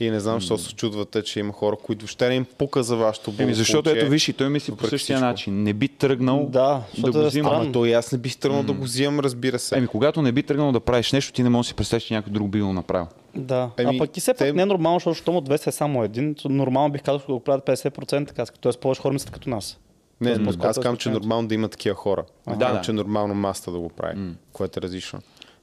И 0.01 0.11
не 0.11 0.21
знам, 0.21 0.35
защо 0.35 0.59
се 0.59 0.75
чудвате, 0.75 1.23
че 1.23 1.41
има 1.41 1.53
хора, 1.53 1.77
които 1.77 2.03
въобще 2.03 2.29
не 2.29 2.35
им 2.35 2.47
пука 2.49 2.83
за 2.83 2.97
вашето 2.97 3.33
Еми, 3.39 3.55
защото 3.55 3.91
ето 3.91 4.07
виж 4.07 4.29
и 4.29 4.33
той 4.33 4.49
мисли 4.49 4.73
по 4.73 4.83
същия 4.83 4.99
всичко. 5.17 5.21
начин. 5.23 5.63
Не 5.63 5.73
би 5.73 5.89
тръгнал 5.89 6.47
Да, 6.47 6.83
да 6.99 7.13
го 7.13 7.19
е 7.19 7.27
взима. 7.27 7.49
странно. 7.49 7.63
Ама 7.63 7.73
то 7.73 7.85
и 7.85 7.93
аз 7.93 8.13
не 8.13 8.19
бих 8.19 8.37
тръгнал 8.37 8.63
да 8.63 8.73
го 8.73 8.83
взимам, 8.85 9.21
разбира 9.21 9.59
се. 9.59 9.77
Еми, 9.77 9.87
когато 9.87 10.23
не 10.23 10.33
би 10.33 10.43
тръгнал 10.43 10.73
да 10.73 10.81
правиш 10.81 11.13
нещо, 11.13 11.33
ти 11.33 11.43
не 11.43 11.49
можеш 11.49 11.67
да 11.67 11.69
си 11.69 11.75
представиш, 11.75 12.03
че 12.05 12.15
някой 12.15 12.33
друг 12.33 12.49
би 12.49 12.61
го 12.61 12.73
направил. 12.73 13.07
Да. 13.35 13.71
Еми, 13.79 13.97
а 13.97 13.99
пък 13.99 14.17
и 14.17 14.21
все 14.21 14.31
пак 14.31 14.39
те- 14.39 14.53
не 14.53 14.63
е 14.63 14.67
нормално, 14.67 14.99
защото 14.99 15.15
щом 15.15 15.37
от 15.37 15.45
200 15.45 15.67
е 15.67 15.73
само 15.73 16.05
един. 16.05 16.35
Нормално 16.45 16.93
бих 16.93 17.03
казал, 17.03 17.19
че 17.21 17.27
го 17.27 17.41
правят 17.41 17.65
50% 17.65 18.27
така. 18.27 18.45
Тоест 18.61 18.81
повече 18.81 19.01
хора 19.01 19.13
мислят 19.13 19.31
като 19.31 19.51
нас. 19.51 19.79
Не, 20.21 20.31
аз 20.31 20.57
казвам, 20.59 20.97
че 20.97 21.09
е 21.09 21.13
50%. 21.13 21.13
нормално 21.13 21.49
да 21.49 21.55
има 21.55 21.69
такива 21.69 21.95
хора. 21.95 22.25
Не 22.47 22.57
Да, 22.57 22.73
да. 22.73 22.81
че 22.81 22.91
е 22.91 22.95
нормално 22.95 23.35
маста 23.35 23.73
да 23.73 23.79
го 23.79 23.89
прави, 23.89 24.19
което 24.53 24.79
е 24.79 24.83
различно. 24.83 25.19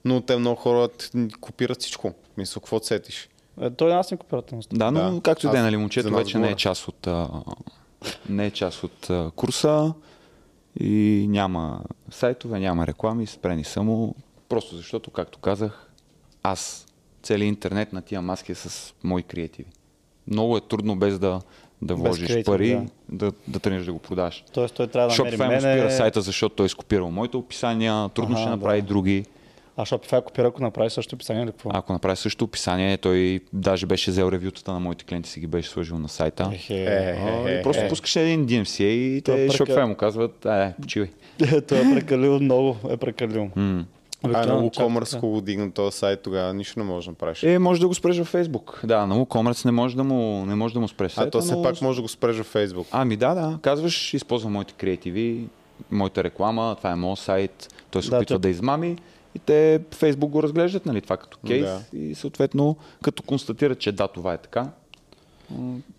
Но 0.05 0.21
те 0.21 0.38
много 0.38 0.55
хора 0.55 0.88
т- 0.88 1.09
копират 1.41 1.79
всичко. 1.79 2.13
Мисля, 2.38 2.53
какво 2.53 2.79
сетиш? 2.79 3.29
Е, 3.62 3.70
той 3.70 3.93
аз 3.93 4.12
не 4.12 4.18
копират 4.18 4.51
на 4.51 4.60
Да, 4.74 4.91
но 4.91 5.12
Да. 5.12 5.22
както 5.22 5.47
и 5.47 5.49
да 5.49 5.60
е, 5.60 5.62
нали, 5.62 5.78
момчето 5.78 6.10
нас 6.10 6.20
вече 6.20 6.38
не 6.38 6.49
е 6.49 6.55
част 6.55 6.88
от, 6.88 7.08
а, 7.08 7.30
не 8.30 8.45
е 8.45 8.51
част 8.51 8.84
от 8.84 9.10
а, 9.10 9.32
курса 9.36 9.93
и 10.80 11.26
няма 11.30 11.82
сайтове, 12.12 12.60
няма 12.60 12.88
реклами, 12.88 13.28
спрени 13.28 13.64
само, 13.64 14.16
просто 14.49 14.76
защото, 14.76 15.12
както 15.12 15.39
казах, 15.39 15.89
аз 16.43 16.86
целият 17.24 17.47
интернет 17.47 17.93
на 17.93 18.01
тия 18.01 18.22
маски 18.22 18.51
е 18.51 18.55
с 18.55 18.93
мои 19.03 19.24
креативи. 19.24 19.70
Много 20.28 20.58
е 20.58 20.62
трудно 20.62 20.95
без 20.95 21.20
да, 21.20 21.41
да 21.82 21.95
Без 21.95 22.03
вложиш 22.03 22.28
креатив, 22.28 22.45
пари, 22.45 22.82
да, 23.10 23.32
да 23.47 23.60
тръгнеш 23.60 23.86
да 23.86 23.93
го 23.93 23.99
продаш. 23.99 24.43
Тоест 24.53 24.76
той 24.76 24.88
трябва 24.88 25.16
да 25.16 25.24
намери 25.24 25.38
Shopify 25.38 25.43
му 25.43 25.47
мене. 25.49 25.78
спира 25.78 25.91
сайта, 25.91 26.22
защото 26.22 26.55
той 26.55 26.66
е 26.66 26.70
скопирал 26.70 27.12
моите 27.12 27.38
описания, 27.38 28.10
трудно 28.10 28.36
Аха, 28.36 28.41
ще 28.41 28.49
направи 28.49 28.82
да. 28.82 28.88
други. 28.88 29.26
А 29.80 29.86
Shopify 29.86 30.23
копира, 30.23 30.47
ако 30.47 30.61
направи 30.61 30.89
също 30.89 31.15
описание 31.15 31.43
или 31.43 31.51
какво? 31.51 31.69
Ако 31.73 31.93
направи 31.93 32.15
също 32.15 32.45
описание, 32.45 32.97
той 32.97 33.39
даже 33.53 33.86
беше 33.86 34.11
взел 34.11 34.32
ревютата 34.32 34.71
на 34.71 34.80
моите 34.80 35.05
клиенти, 35.05 35.30
си 35.30 35.39
ги 35.39 35.47
беше 35.47 35.69
сложил 35.69 35.99
на 35.99 36.09
сайта. 36.09 36.49
Ехе. 36.53 36.86
А, 36.86 37.51
и 37.51 37.63
просто 37.63 37.84
е. 37.84 37.88
пускаш 37.88 38.15
един 38.15 38.47
DMCA 38.47 38.84
и 38.84 39.21
те 39.21 39.32
прека- 39.32 39.53
Shopify 39.65 39.86
му 39.86 39.95
казват, 39.95 40.45
ай, 40.45 40.73
почивай. 40.82 41.09
той 41.67 41.80
е 41.80 41.93
прекалил 41.93 42.39
много, 42.39 42.78
е 42.89 42.97
прекалил. 42.97 43.49
А 44.23 44.28
на 44.45 44.61
WooCommerce, 44.61 45.17
ако 45.17 45.30
го 45.30 45.41
дигна 45.41 45.71
този 45.71 45.97
сайт, 45.97 46.21
тогава 46.21 46.53
нищо 46.53 46.80
не 46.80 46.86
можеш 46.86 47.05
да 47.05 47.11
направиш. 47.11 47.43
Е, 47.43 47.59
може 47.59 47.82
да 47.82 47.88
го 47.88 47.93
спреш 47.93 48.17
във 48.17 48.34
Facebook. 48.34 48.86
Да, 48.86 49.05
на 49.05 49.15
WooCommerce 49.15 49.65
не 49.65 49.71
може 49.71 49.95
да 49.95 50.03
му, 50.03 50.45
не 50.45 50.55
може 50.55 50.73
да 50.73 50.80
му 50.80 50.88
спреш 50.88 51.11
а 51.11 51.15
сайта, 51.15 51.32
то 51.32 51.41
все 51.41 51.55
но- 51.55 51.63
пак 51.63 51.82
може 51.82 51.95
да 51.95 52.01
го 52.01 52.07
спреш 52.07 52.38
във 52.38 52.53
Facebook. 52.53 52.86
Ами 52.91 53.15
да, 53.15 53.34
да. 53.34 53.59
Казваш, 53.61 54.13
използвам 54.13 54.53
моите 54.53 54.73
креативи, 54.73 55.45
моята 55.91 56.23
реклама, 56.23 56.75
това 56.78 56.91
е 56.91 56.95
моят 56.95 57.19
сайт, 57.19 57.67
той 57.91 58.03
се 58.03 58.09
Да, 58.09 58.17
опитва 58.17 58.36
то- 58.36 58.39
да 58.39 58.49
измами 58.49 58.95
и 59.38 59.39
те 59.39 59.79
Facebook 59.91 60.29
го 60.29 60.43
разглеждат, 60.43 60.85
нали, 60.85 61.01
това 61.01 61.17
като 61.17 61.38
кейс 61.47 61.65
Да. 61.65 61.97
и 61.97 62.15
съответно 62.15 62.77
като 63.03 63.23
констатират, 63.23 63.79
че 63.79 63.91
да, 63.91 64.07
това 64.07 64.33
е 64.33 64.38
така. 64.38 64.69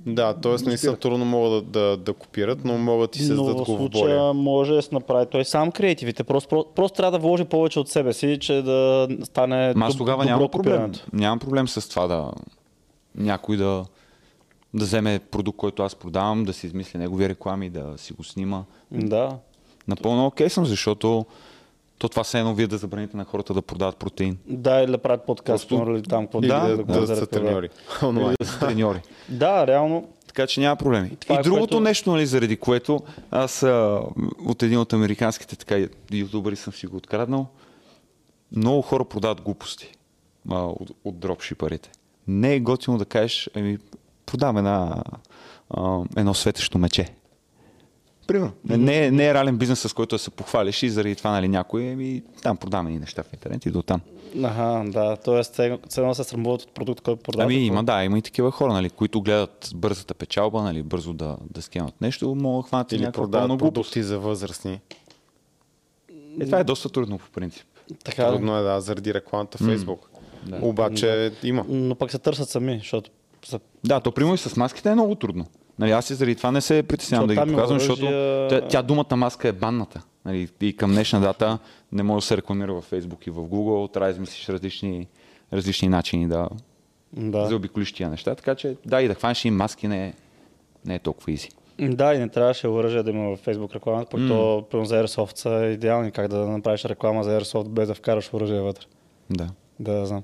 Да, 0.07 0.35
т.е. 0.35 0.51
наистина 0.51 0.79
спират. 0.79 1.01
трудно 1.01 1.25
могат 1.25 1.71
да, 1.71 1.81
да, 1.81 1.97
да 1.97 2.13
копират, 2.13 2.65
но 2.65 2.79
могат 2.79 3.17
и 3.17 3.23
се 3.23 3.33
Но 3.33 3.45
дадат 3.45 3.61
в 3.61 3.65
главоболие. 3.65 3.89
случая 3.91 4.33
може 4.35 4.75
да 4.75 4.83
се 4.83 4.89
направи 4.93 5.27
той 5.31 5.45
сам 5.45 5.73
креативите. 5.73 6.25
Просто, 6.25 6.49
просто, 6.49 6.73
просто 6.75 6.97
трябва 6.97 7.11
да 7.11 7.19
вложи 7.19 7.45
повече 7.45 7.81
от 7.81 7.89
себе 7.89 8.13
си, 8.13 8.39
че 8.41 8.63
да 8.63 9.09
стане 9.25 9.73
Ма 9.77 9.87
аз 9.87 9.97
тогава 9.97 10.23
добро 10.23 10.31
нямам 10.31 10.51
проблем. 10.51 10.93
Нямам 11.13 11.39
проблем 11.39 11.69
с 11.69 11.89
това 11.89 12.07
да 12.07 12.31
някой 13.15 13.57
да, 13.57 13.85
да 14.75 14.85
вземе 14.85 15.19
продукт, 15.19 15.57
който 15.59 15.83
аз 15.83 15.95
продавам, 15.95 16.45
да 16.45 16.53
си 16.53 16.67
измисли 16.67 16.99
негови 16.99 17.29
реклами, 17.29 17.71
да 17.71 17.95
си 17.97 18.13
го 18.13 18.25
снима. 18.25 18.63
Да. 18.91 19.37
Напълно 19.89 20.27
окей 20.27 20.49
съм, 20.49 20.67
защото 20.67 21.27
то 21.99 22.09
това 22.09 22.25
все 22.25 22.39
едно 22.39 22.55
вие 22.55 22.67
да 22.67 22.79
забраните 22.79 23.17
на 23.17 23.25
хората 23.25 23.55
да 23.55 23.63
продават 23.63 23.97
протеин. 23.97 24.39
Да, 24.47 24.81
или 24.81 24.91
да 24.91 24.99
правят 24.99 25.27
подкаст, 25.27 25.69
Просто- 25.69 25.91
или 25.91 26.03
там, 26.03 26.25
какво 26.27 26.41
Да, 26.41 26.61
да, 26.61 26.77
да, 26.77 26.85
да, 26.85 27.01
разделят, 27.01 27.19
са 27.19 27.27
треньори. 27.27 27.69
Да 28.41 28.47
са 28.47 28.59
треньори. 28.59 29.01
Да, 29.29 29.67
реално. 29.67 30.09
Така 30.27 30.47
че 30.47 30.61
няма 30.61 30.77
проблеми. 30.77 31.17
Това 31.21 31.35
и 31.35 31.39
е, 31.39 31.43
другото 31.43 31.61
което- 31.61 31.81
нещо, 31.81 32.11
нали, 32.11 32.27
заради 32.27 32.57
което 32.57 33.01
аз 33.31 33.63
а, 33.63 34.03
от 34.47 34.63
един 34.63 34.79
от 34.79 34.93
американските 34.93 35.57
така 35.57 35.87
ютубъри 36.13 36.57
съм 36.57 36.73
си 36.73 36.87
го 36.87 36.97
откраднал. 36.97 37.47
Много 38.57 38.83
хора 38.83 39.05
продават 39.05 39.41
глупости 39.41 39.93
а, 40.51 40.59
от, 40.59 40.91
от 41.05 41.19
дропшипарите. 41.19 41.91
Не 42.29 42.55
е 42.55 42.61
готино 42.61 42.99
да 42.99 43.05
кажеш, 43.05 43.51
ами, 43.55 43.79
продавам 44.27 44.57
една, 44.57 45.03
а, 45.71 46.01
едно 46.17 46.35
светещо 46.35 46.79
мече. 46.79 47.09
Примерно. 48.29 48.53
Не, 48.65 48.77
не, 48.77 49.07
е- 49.07 49.11
не 49.11 49.29
е 49.29 49.35
реален 49.35 49.57
бизнес, 49.57 49.81
с 49.81 49.93
който 49.93 50.15
да 50.15 50.19
се 50.19 50.31
похвалиш 50.31 50.83
и 50.83 50.91
заради 50.91 51.15
това 51.15 51.31
нали, 51.31 51.49
някой, 51.49 51.93
ами, 51.93 52.23
там 52.43 52.57
продаваме 52.57 52.91
и 52.91 52.99
неща 52.99 53.23
в 53.23 53.33
интернет 53.33 53.67
и 53.67 53.71
до 53.71 53.83
там. 53.83 54.01
Аха, 54.45 54.85
да. 54.87 55.17
Тоест, 55.17 55.59
едно 55.59 56.15
се 56.15 56.25
срамуват 56.25 56.63
от 56.63 56.75
продукт, 56.75 57.01
който 57.01 57.23
продават. 57.23 57.45
Ами 57.45 57.67
има, 57.67 57.85
да, 57.85 58.05
има 58.05 58.19
и 58.19 58.23
такива 58.23 58.51
хора, 58.51 58.73
нали, 58.73 58.91
които 58.91 59.23
гледат 59.23 59.71
бързата 59.75 60.15
печалба, 60.15 60.63
нали, 60.63 60.83
бързо 60.83 61.13
да, 61.13 61.37
да 61.51 61.63
скемат 61.63 62.01
нещо, 62.01 62.35
могат 62.35 62.65
да 62.65 62.69
хванат 62.69 62.93
Или 62.93 63.13
продават 63.13 63.59
продукти 63.59 64.03
за 64.03 64.19
възрастни. 64.19 64.81
Е, 66.41 66.45
това 66.45 66.59
е 66.59 66.65
доста 66.65 66.89
трудно 66.89 67.19
по 67.19 67.31
принцип. 67.31 67.67
Така, 68.05 68.31
Трудно 68.31 68.57
е, 68.57 68.63
да, 68.63 68.81
заради 68.81 69.15
рекламата 69.15 69.59
в 69.59 69.61
Facebook. 69.61 69.99
Да. 70.47 70.59
Обаче 70.63 71.33
има. 71.43 71.65
но 71.69 71.95
пък 71.95 72.11
се 72.11 72.19
търсят 72.19 72.49
сами, 72.49 72.79
защото 72.79 73.11
са 73.45 73.61
Да, 73.85 74.01
то 74.01 74.13
примерно 74.13 74.35
и 74.35 74.39
с 74.39 74.57
маските 74.57 74.91
е 74.91 74.95
много 74.95 75.15
трудно. 75.15 75.47
Нали, 75.79 75.91
аз 75.91 76.11
и 76.11 76.15
заради 76.15 76.35
това 76.37 76.51
не 76.51 76.61
се 76.61 76.83
притеснявам 76.83 77.27
да 77.27 77.35
ги 77.35 77.51
показвам, 77.51 77.79
защото 77.79 78.07
тя, 78.51 78.69
тя 78.69 78.83
думата 78.83 79.17
маска 79.17 79.49
е 79.49 79.53
банната. 79.53 80.03
Нали, 80.25 80.49
и 80.61 80.77
към 80.77 80.91
днешна 80.91 81.21
дата 81.21 81.59
не 81.93 82.03
може 82.03 82.25
да 82.25 82.27
се 82.27 82.37
рекламира 82.37 82.75
в 82.75 82.91
Facebook 82.91 83.29
и 83.29 83.31
в 83.31 83.35
Google, 83.35 83.93
трябва 83.93 84.07
да 84.09 84.13
измислиш 84.13 84.49
различни, 84.49 85.07
различни 85.53 85.89
начини 85.89 86.29
да, 86.29 86.49
Да. 87.13 87.47
заобиколиш 87.47 87.93
тия 87.93 88.11
неща. 88.11 88.35
Така 88.35 88.55
че 88.55 88.77
да, 88.87 89.03
и 89.03 89.09
да 89.09 89.15
хванеш 89.15 89.45
и 89.45 89.51
маски 89.51 89.89
не 89.89 90.07
е, 90.07 90.13
не 90.85 90.95
е 90.95 90.99
толкова 90.99 91.33
изи. 91.33 91.49
Да, 91.81 92.15
и 92.15 92.19
не 92.19 92.29
трябваше 92.29 92.69
оръжие 92.69 93.03
да 93.03 93.11
има 93.11 93.37
в 93.37 93.41
Facebook 93.47 93.75
реклама, 93.75 94.05
пък 94.11 94.21
то 94.29 94.65
примерно 94.71 94.87
за 94.87 95.05
Airsoft 95.05 95.37
са 95.39 95.67
идеални. 95.67 96.11
Как 96.11 96.29
да 96.29 96.37
направиш 96.39 96.85
реклама 96.85 97.25
за 97.25 97.41
Airsoft 97.41 97.69
без 97.69 97.89
да 97.89 97.95
вкараш 97.95 98.35
оръжие 98.35 98.61
вътре. 98.61 98.85
Да, 99.31 99.49
да 99.81 100.07
знам. 100.07 100.23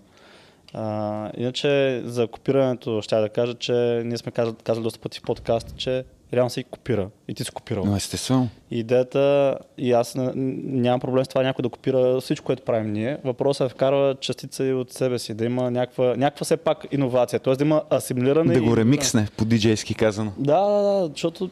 А, 0.74 1.30
иначе 1.36 2.02
за 2.04 2.26
копирането 2.26 3.02
ще 3.02 3.16
да 3.16 3.28
кажа, 3.28 3.54
че 3.54 4.02
ние 4.04 4.18
сме 4.18 4.32
казали, 4.32 4.56
казали 4.64 4.84
доста 4.84 4.98
пъти 5.00 5.18
в 5.18 5.22
подкаст, 5.22 5.76
че 5.76 6.04
реално 6.32 6.50
всеки 6.50 6.70
копира. 6.70 7.08
И 7.28 7.34
ти 7.34 7.44
си 7.44 7.50
копирал. 7.50 7.84
Но 7.84 7.96
естествено. 7.96 8.48
Идеята, 8.70 9.58
и 9.78 9.92
аз 9.92 10.14
нямам 10.16 11.00
проблем 11.00 11.24
с 11.24 11.28
това 11.28 11.42
някой 11.42 11.62
да 11.62 11.68
копира 11.68 12.20
всичко, 12.20 12.46
което 12.46 12.62
правим 12.62 12.92
ние. 12.92 13.18
Въпросът 13.24 13.60
е 13.60 13.64
да 13.64 13.68
вкарва 13.68 14.14
частица 14.20 14.64
и 14.64 14.72
от 14.72 14.92
себе 14.92 15.18
си, 15.18 15.34
да 15.34 15.44
има 15.44 15.70
някаква, 15.70 16.16
някаква 16.16 16.44
все 16.44 16.56
пак 16.56 16.86
иновация, 16.92 17.40
т.е. 17.40 17.56
да 17.56 17.64
има 17.64 17.82
асимилиране. 17.92 18.52
Да 18.52 18.58
и- 18.58 18.62
го 18.62 18.76
ремиксне, 18.76 19.28
по 19.36 19.44
диджейски 19.44 19.94
казано. 19.94 20.32
Да, 20.38 20.60
да, 20.60 20.82
да, 20.82 21.08
защото 21.08 21.50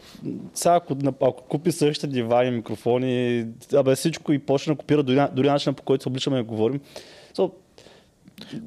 сега 0.55 0.75
ако, 0.75 0.97
ако 1.21 1.43
купи 1.43 1.73
същите 1.73 2.07
дивани, 2.07 2.51
микрофони, 2.51 3.47
абе 3.75 3.95
всичко 3.95 4.33
и 4.33 4.39
почне 4.39 4.75
да 4.75 4.79
копира 4.79 5.03
дори, 5.03 5.21
дори 5.33 5.49
начина 5.49 5.73
по 5.73 5.83
който 5.83 6.03
се 6.03 6.09
обличаме 6.09 6.39
и 6.39 6.43
говорим. 6.43 6.81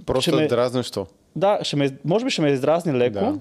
Просто 0.05 0.35
ме- 0.35 0.47
дразнещо. 0.47 1.07
да, 1.35 1.59
ще 1.61 1.75
ме, 1.75 1.97
може 2.05 2.25
би 2.25 2.31
ще 2.31 2.41
ме 2.41 2.49
издразни 2.49 2.93
леко, 2.93 3.13
Да. 3.13 3.39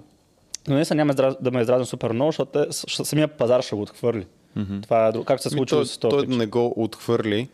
но 0.68 0.74
не 0.74 0.84
са 0.84 0.94
няма 0.94 1.14
да 1.14 1.50
ме 1.52 1.60
издразни 1.60 1.86
супер 1.86 2.10
много, 2.10 2.32
защото 2.32 2.66
самия 3.04 3.28
пазар 3.28 3.62
ще 3.62 3.76
го 3.76 3.82
отхвърли. 3.82 4.26
Mm-hmm. 4.56 4.82
Това 4.82 5.06
е 5.06 5.12
друг, 5.12 5.26
както 5.26 5.42
се 5.42 5.48
Ми, 5.48 5.58
случва 5.58 5.76
той, 5.76 5.86
с 5.86 5.98
този 5.98 6.10
той 6.10 6.26
пич. 6.26 6.36
не 6.36 6.46
го 6.46 6.74
отхвърли. 6.76 7.48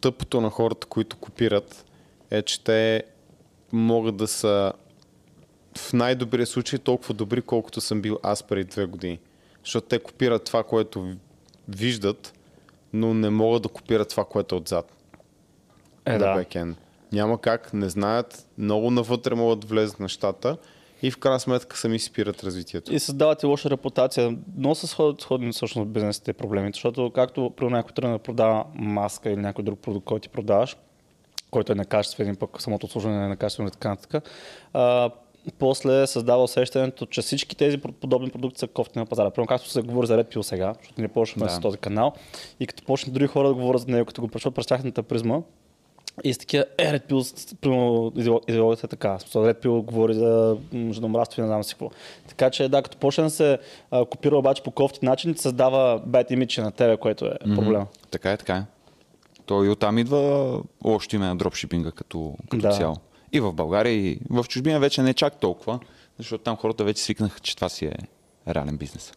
Тъпото 0.00 0.40
на 0.40 0.50
хората, 0.50 0.86
които 0.86 1.16
копират, 1.16 1.84
е, 2.30 2.42
че 2.42 2.60
те 2.60 3.02
могат 3.72 4.16
да 4.16 4.26
са 4.26 4.72
в 5.78 5.92
най-добрия 5.92 6.46
случай 6.46 6.78
толкова 6.78 7.14
добри, 7.14 7.42
колкото 7.42 7.80
съм 7.80 8.02
бил 8.02 8.18
аз 8.22 8.42
преди 8.42 8.64
две 8.64 8.86
години. 8.86 9.18
Защото 9.64 9.86
те 9.86 9.98
копират 9.98 10.44
това, 10.44 10.62
което 10.62 11.02
ви- 11.02 11.16
виждат, 11.68 12.32
но 12.92 13.14
не 13.14 13.30
могат 13.30 13.62
да 13.62 13.68
копират 13.68 14.08
това, 14.08 14.24
което 14.24 14.54
е 14.54 14.58
отзад. 14.58 14.92
Е, 16.06 16.12
на 16.12 16.18
да. 16.18 16.34
бекенд. 16.34 16.78
Няма 17.12 17.40
как, 17.40 17.72
не 17.72 17.88
знаят, 17.88 18.46
много 18.58 18.90
навътре 18.90 19.34
могат 19.34 19.60
да 19.60 19.66
влезат 19.66 20.00
нещата 20.00 20.56
и 21.02 21.10
в 21.10 21.18
крайна 21.18 21.40
сметка 21.40 21.76
сами 21.76 21.98
спират 21.98 22.44
развитието. 22.44 22.94
И 22.94 22.98
създават 22.98 23.42
и 23.42 23.46
лоша 23.46 23.70
репутация. 23.70 24.36
Но 24.56 24.74
са 24.74 24.86
сход- 24.86 25.22
сходни 25.22 25.52
всъщност 25.52 25.88
бизнесите 25.90 26.32
проблемите, 26.32 26.76
защото 26.76 27.10
както 27.14 27.52
при 27.56 27.66
някой 27.66 27.92
тръгне 27.92 28.12
да 28.12 28.18
продава 28.18 28.64
маска 28.74 29.30
или 29.30 29.40
някой 29.40 29.64
друг 29.64 29.78
продукт, 29.78 30.04
който 30.06 30.22
ти 30.22 30.28
продаваш, 30.28 30.76
който 31.50 31.72
е 31.72 31.74
некачествен, 31.74 32.36
пък 32.36 32.62
самото 32.62 32.86
обслужване 32.86 33.24
е 33.24 33.28
некачествено 33.28 33.68
и 33.68 33.72
така 33.72 33.88
нататък, 33.88 34.30
после 35.58 36.06
създава 36.06 36.42
усещането, 36.42 37.06
че 37.06 37.22
всички 37.22 37.56
тези 37.56 37.78
подобни 37.78 38.30
продукти 38.30 38.58
са 38.58 38.66
кофти 38.66 38.98
на 38.98 39.06
пазара. 39.06 39.30
Примерно 39.30 39.46
както 39.46 39.68
се 39.68 39.82
говори 39.82 40.06
за 40.06 40.24
Red 40.24 40.34
Pill 40.34 40.42
сега, 40.42 40.74
защото 40.78 41.00
ние 41.00 41.08
почваме 41.08 41.46
Да. 41.46 41.52
с 41.52 41.60
този 41.60 41.78
канал 41.78 42.12
и 42.60 42.66
като 42.66 42.84
почнат 42.84 43.14
други 43.14 43.26
хора 43.26 43.48
да 43.48 43.54
говорят 43.54 43.82
за 43.82 43.88
него, 43.88 44.06
като 44.06 44.20
го 44.20 44.28
прочват 44.28 44.54
през 44.54 44.66
тяхната 44.66 45.02
призма, 45.02 45.38
и 46.24 46.34
с 46.34 46.38
такива, 46.38 46.64
е, 46.78 46.84
Red 46.98 47.10
Pill, 47.10 47.56
примерно, 47.60 48.12
идеологията 48.48 48.86
е 48.86 48.88
така. 48.88 49.18
Смисъл, 49.18 49.42
Red 49.44 49.64
Pill 49.64 49.82
говори 49.82 50.14
за 50.14 50.56
м, 50.72 50.92
женомраство 50.92 51.40
и 51.40 51.42
не 51.42 51.48
знам 51.48 51.64
си 51.64 51.74
какво. 51.74 51.90
Така 52.28 52.50
че, 52.50 52.68
да, 52.68 52.82
като 52.82 52.96
почне 52.96 53.24
да 53.24 53.30
се 53.30 53.58
а, 53.90 54.04
копира 54.04 54.36
обаче 54.38 54.62
по 54.62 54.70
кофти 54.70 55.04
начин, 55.04 55.34
създава 55.36 56.02
бед 56.06 56.30
имидж 56.30 56.56
на 56.56 56.72
тебе, 56.72 56.96
което 56.96 57.26
е 57.26 57.38
проблема. 57.54 57.86
Така 58.10 58.32
е, 58.32 58.36
така 58.36 58.56
е. 58.56 58.62
То 59.46 59.64
и 59.64 59.68
оттам 59.68 59.98
идва 59.98 60.60
още 60.84 61.16
име 61.16 61.26
на 61.26 61.36
дропшипинга 61.36 61.90
като, 61.90 62.34
като 62.50 62.62
Да. 62.62 62.70
цяло. 62.72 62.96
И 63.32 63.40
в 63.40 63.52
България, 63.52 63.92
и 63.92 64.18
в 64.30 64.44
чужбина 64.48 64.80
вече 64.80 65.02
не 65.02 65.10
е 65.10 65.14
чак 65.14 65.40
толкова, 65.40 65.78
защото 66.18 66.44
там 66.44 66.56
хората 66.56 66.84
вече 66.84 67.02
свикнаха, 67.02 67.40
че 67.40 67.56
това 67.56 67.68
си 67.68 67.86
е 67.86 67.94
реален 68.48 68.76
бизнес. 68.76 69.12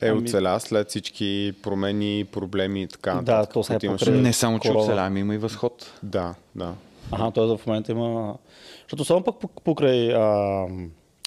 Е, 0.00 0.08
Ами- 0.08 0.18
оцеля 0.18 0.60
след 0.60 0.88
всички 0.88 1.52
промени, 1.62 2.24
проблеми 2.24 2.82
и 2.82 2.86
така. 2.86 3.10
Да, 3.12 3.16
нататък, 3.16 3.52
то 3.52 3.86
имаше. 3.86 4.04
покрай- 4.04 4.20
Не 4.20 4.32
само, 4.32 4.58
че 4.58 4.68
корона. 4.68 4.84
оцеляем, 4.84 5.16
има 5.16 5.34
и 5.34 5.38
възход. 5.38 5.92
Да, 6.02 6.34
да. 6.54 6.74
Ага, 7.12 7.30
т.е. 7.30 7.44
в 7.46 7.60
момента 7.66 7.92
има... 7.92 8.34
Защото 8.82 9.02
особено 9.02 9.24
пък 9.24 9.34
пок- 9.36 9.62
покрай 9.64 10.14
а, 10.14 10.64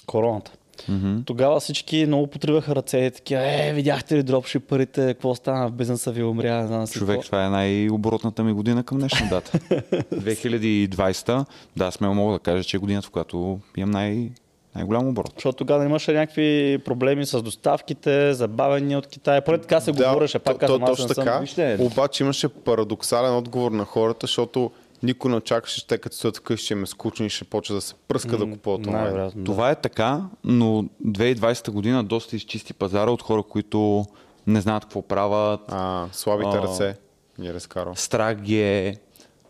короната. 0.06 0.52
Mm-hmm. 0.80 1.26
Тогава 1.26 1.60
всички 1.60 2.04
много 2.06 2.26
потриваха 2.26 2.74
ръце 2.76 2.98
и 2.98 3.10
такива, 3.10 3.42
е, 3.44 3.72
видяхте 3.72 4.16
ли 4.16 4.22
дропшиперите, 4.22 5.06
какво 5.06 5.34
стана 5.34 5.68
в 5.68 5.72
бизнеса 5.72 6.12
ви, 6.12 6.22
умря, 6.22 6.60
не 6.60 6.66
знам 6.66 6.86
си 6.86 6.98
Човек, 6.98 7.16
какво. 7.16 7.26
това 7.26 7.46
е 7.46 7.50
най-оборотната 7.50 8.44
ми 8.44 8.52
година 8.52 8.84
към 8.84 8.98
днешна 8.98 9.28
дата. 9.30 9.58
2020, 10.14 11.44
да, 11.76 11.90
смело 11.90 12.14
мога 12.14 12.32
да 12.32 12.38
кажа, 12.38 12.64
че 12.64 12.76
е 12.76 12.80
годината, 12.80 13.06
в 13.06 13.10
която 13.10 13.60
имам 13.76 13.90
най- 13.90 14.30
най-голям 14.74 15.08
оборот. 15.08 15.32
Защото 15.36 15.56
тогава 15.56 15.84
имаше 15.84 16.12
някакви 16.12 16.78
проблеми 16.84 17.26
с 17.26 17.42
доставките, 17.42 18.34
забавени 18.34 18.96
от 18.96 19.06
Китай. 19.06 19.40
Поне 19.40 19.58
така 19.58 19.80
се 19.80 19.92
говореше, 19.92 20.38
пак 20.38 20.54
то, 20.54 20.60
казвам, 20.60 20.80
то, 20.80 20.84
аз 20.84 20.90
точно 20.90 21.08
не 21.08 21.14
съм... 21.14 21.24
така. 21.24 21.38
Вижте. 21.38 21.76
Обаче 21.80 22.24
имаше 22.24 22.48
парадоксален 22.48 23.36
отговор 23.36 23.70
на 23.70 23.84
хората, 23.84 24.26
защото 24.26 24.70
никой 25.02 25.30
не 25.30 25.36
очакваше, 25.36 25.80
че 25.80 25.86
те 25.86 25.98
като 25.98 26.16
стоят 26.16 26.36
вкъщи, 26.36 26.64
ще 26.64 26.74
им 26.74 26.82
е 26.82 26.86
скучно 26.86 27.26
и 27.26 27.30
ще 27.30 27.44
почва 27.44 27.74
да 27.74 27.80
се 27.80 27.94
пръска 28.08 28.36
да 28.36 28.50
купуват 28.50 28.86
онлайн. 28.86 29.14
Да. 29.14 29.44
Това 29.44 29.70
е 29.70 29.74
така, 29.74 30.22
но 30.44 30.84
2020 31.06 31.70
година 31.70 32.04
доста 32.04 32.36
изчисти 32.36 32.74
пазара 32.74 33.10
от 33.10 33.22
хора, 33.22 33.42
които 33.42 34.04
не 34.46 34.60
знаят 34.60 34.82
какво 34.84 35.02
правят, 35.02 35.60
А, 35.68 36.06
слабите 36.12 36.56
А. 36.56 36.62
ръце 36.62 36.96
ни 37.38 37.54
разкарва. 37.54 37.96
страх 37.96 38.40
ги 38.40 38.62
е. 38.62 38.96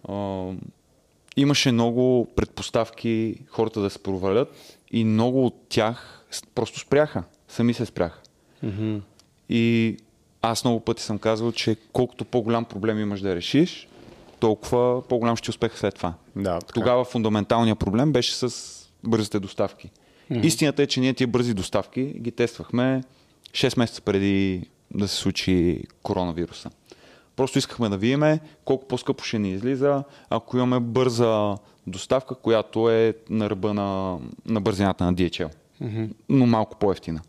А, 0.08 0.46
имаше 1.36 1.72
много 1.72 2.28
предпоставки 2.36 3.34
хората 3.48 3.80
да 3.80 3.90
се 3.90 3.98
провалят 3.98 4.48
и 4.90 5.04
много 5.04 5.46
от 5.46 5.54
тях 5.68 6.24
просто 6.54 6.78
спряха. 6.78 7.22
Сами 7.48 7.74
се 7.74 7.86
спряха. 7.86 8.18
Мгм. 8.62 8.96
И 9.48 9.96
аз 10.42 10.64
много 10.64 10.80
пъти 10.80 11.02
съм 11.02 11.18
казвал, 11.18 11.52
че 11.52 11.76
колкото 11.92 12.24
по-голям 12.24 12.64
проблем 12.64 12.98
имаш 12.98 13.20
да 13.20 13.36
решиш, 13.36 13.88
толкова 14.40 15.02
по-голям 15.08 15.36
ще 15.36 15.44
ти 15.44 15.50
успех 15.50 15.78
след 15.78 15.94
това. 15.94 16.14
Да, 16.36 16.58
така. 16.60 16.72
Тогава 16.72 17.04
фундаменталният 17.04 17.78
проблем 17.78 18.12
беше 18.12 18.34
с 18.34 18.76
бързите 19.04 19.40
доставки. 19.40 19.90
Mm-hmm. 20.30 20.44
Истината 20.44 20.82
е, 20.82 20.86
че 20.86 21.00
ние 21.00 21.14
тия 21.14 21.26
бързи 21.26 21.54
доставки 21.54 22.02
ги 22.02 22.30
тествахме 22.30 23.02
6 23.50 23.78
месеца 23.78 24.02
преди 24.02 24.62
да 24.94 25.08
се 25.08 25.16
случи 25.16 25.82
коронавируса. 26.02 26.70
Просто 27.36 27.58
искахме 27.58 27.88
да 27.88 27.96
видиме 27.96 28.40
колко 28.64 28.88
по-скъпо 28.88 29.24
ще 29.24 29.38
ни 29.38 29.52
излиза, 29.52 30.04
ако 30.30 30.56
имаме 30.56 30.80
бърза 30.80 31.56
доставка, 31.90 32.34
която 32.34 32.90
е 32.90 33.14
на 33.30 33.50
ръба 33.50 33.74
на, 33.74 34.18
на 34.46 34.60
бързината 34.60 35.04
на 35.04 35.14
DHL. 35.14 35.54
Mm-hmm. 35.82 36.10
Но 36.28 36.46
малко 36.46 36.76
по-ефтина. 36.76 37.20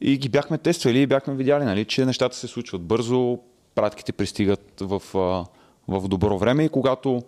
И 0.00 0.18
ги 0.18 0.28
бяхме 0.28 0.58
тествали 0.58 0.98
и 0.98 1.06
бяхме 1.06 1.34
видяли, 1.34 1.64
нали, 1.64 1.84
че 1.84 2.06
нещата 2.06 2.36
се 2.36 2.46
случват 2.46 2.82
бързо, 2.82 3.38
пратките 3.74 4.12
пристигат 4.12 4.80
в, 4.80 5.02
в 5.88 6.08
добро 6.08 6.38
време 6.38 6.64
и 6.64 6.68
когато 6.68 7.22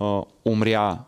а, 0.00 0.22
умря 0.44 0.98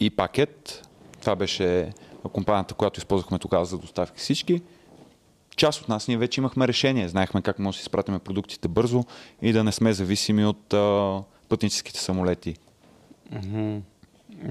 и 0.00 0.10
пакет, 0.10 0.88
това 1.20 1.36
беше 1.36 1.92
компанията, 2.32 2.74
която 2.74 3.00
използвахме 3.00 3.38
тогава 3.38 3.64
за 3.64 3.78
доставки 3.78 4.20
всички, 4.20 4.62
част 5.56 5.80
от 5.80 5.88
нас 5.88 6.08
ние 6.08 6.16
вече 6.16 6.40
имахме 6.40 6.68
решение, 6.68 7.08
знаехме 7.08 7.42
как 7.42 7.58
може 7.58 7.76
да 7.76 7.78
си 7.78 7.82
изпратиме 7.82 8.18
продуктите 8.18 8.68
бързо 8.68 9.04
и 9.42 9.52
да 9.52 9.64
не 9.64 9.72
сме 9.72 9.92
зависими 9.92 10.46
от 10.46 10.74
а, 10.74 11.22
пътническите 11.48 12.00
самолети. 12.00 12.56
Мгм. 13.30 13.78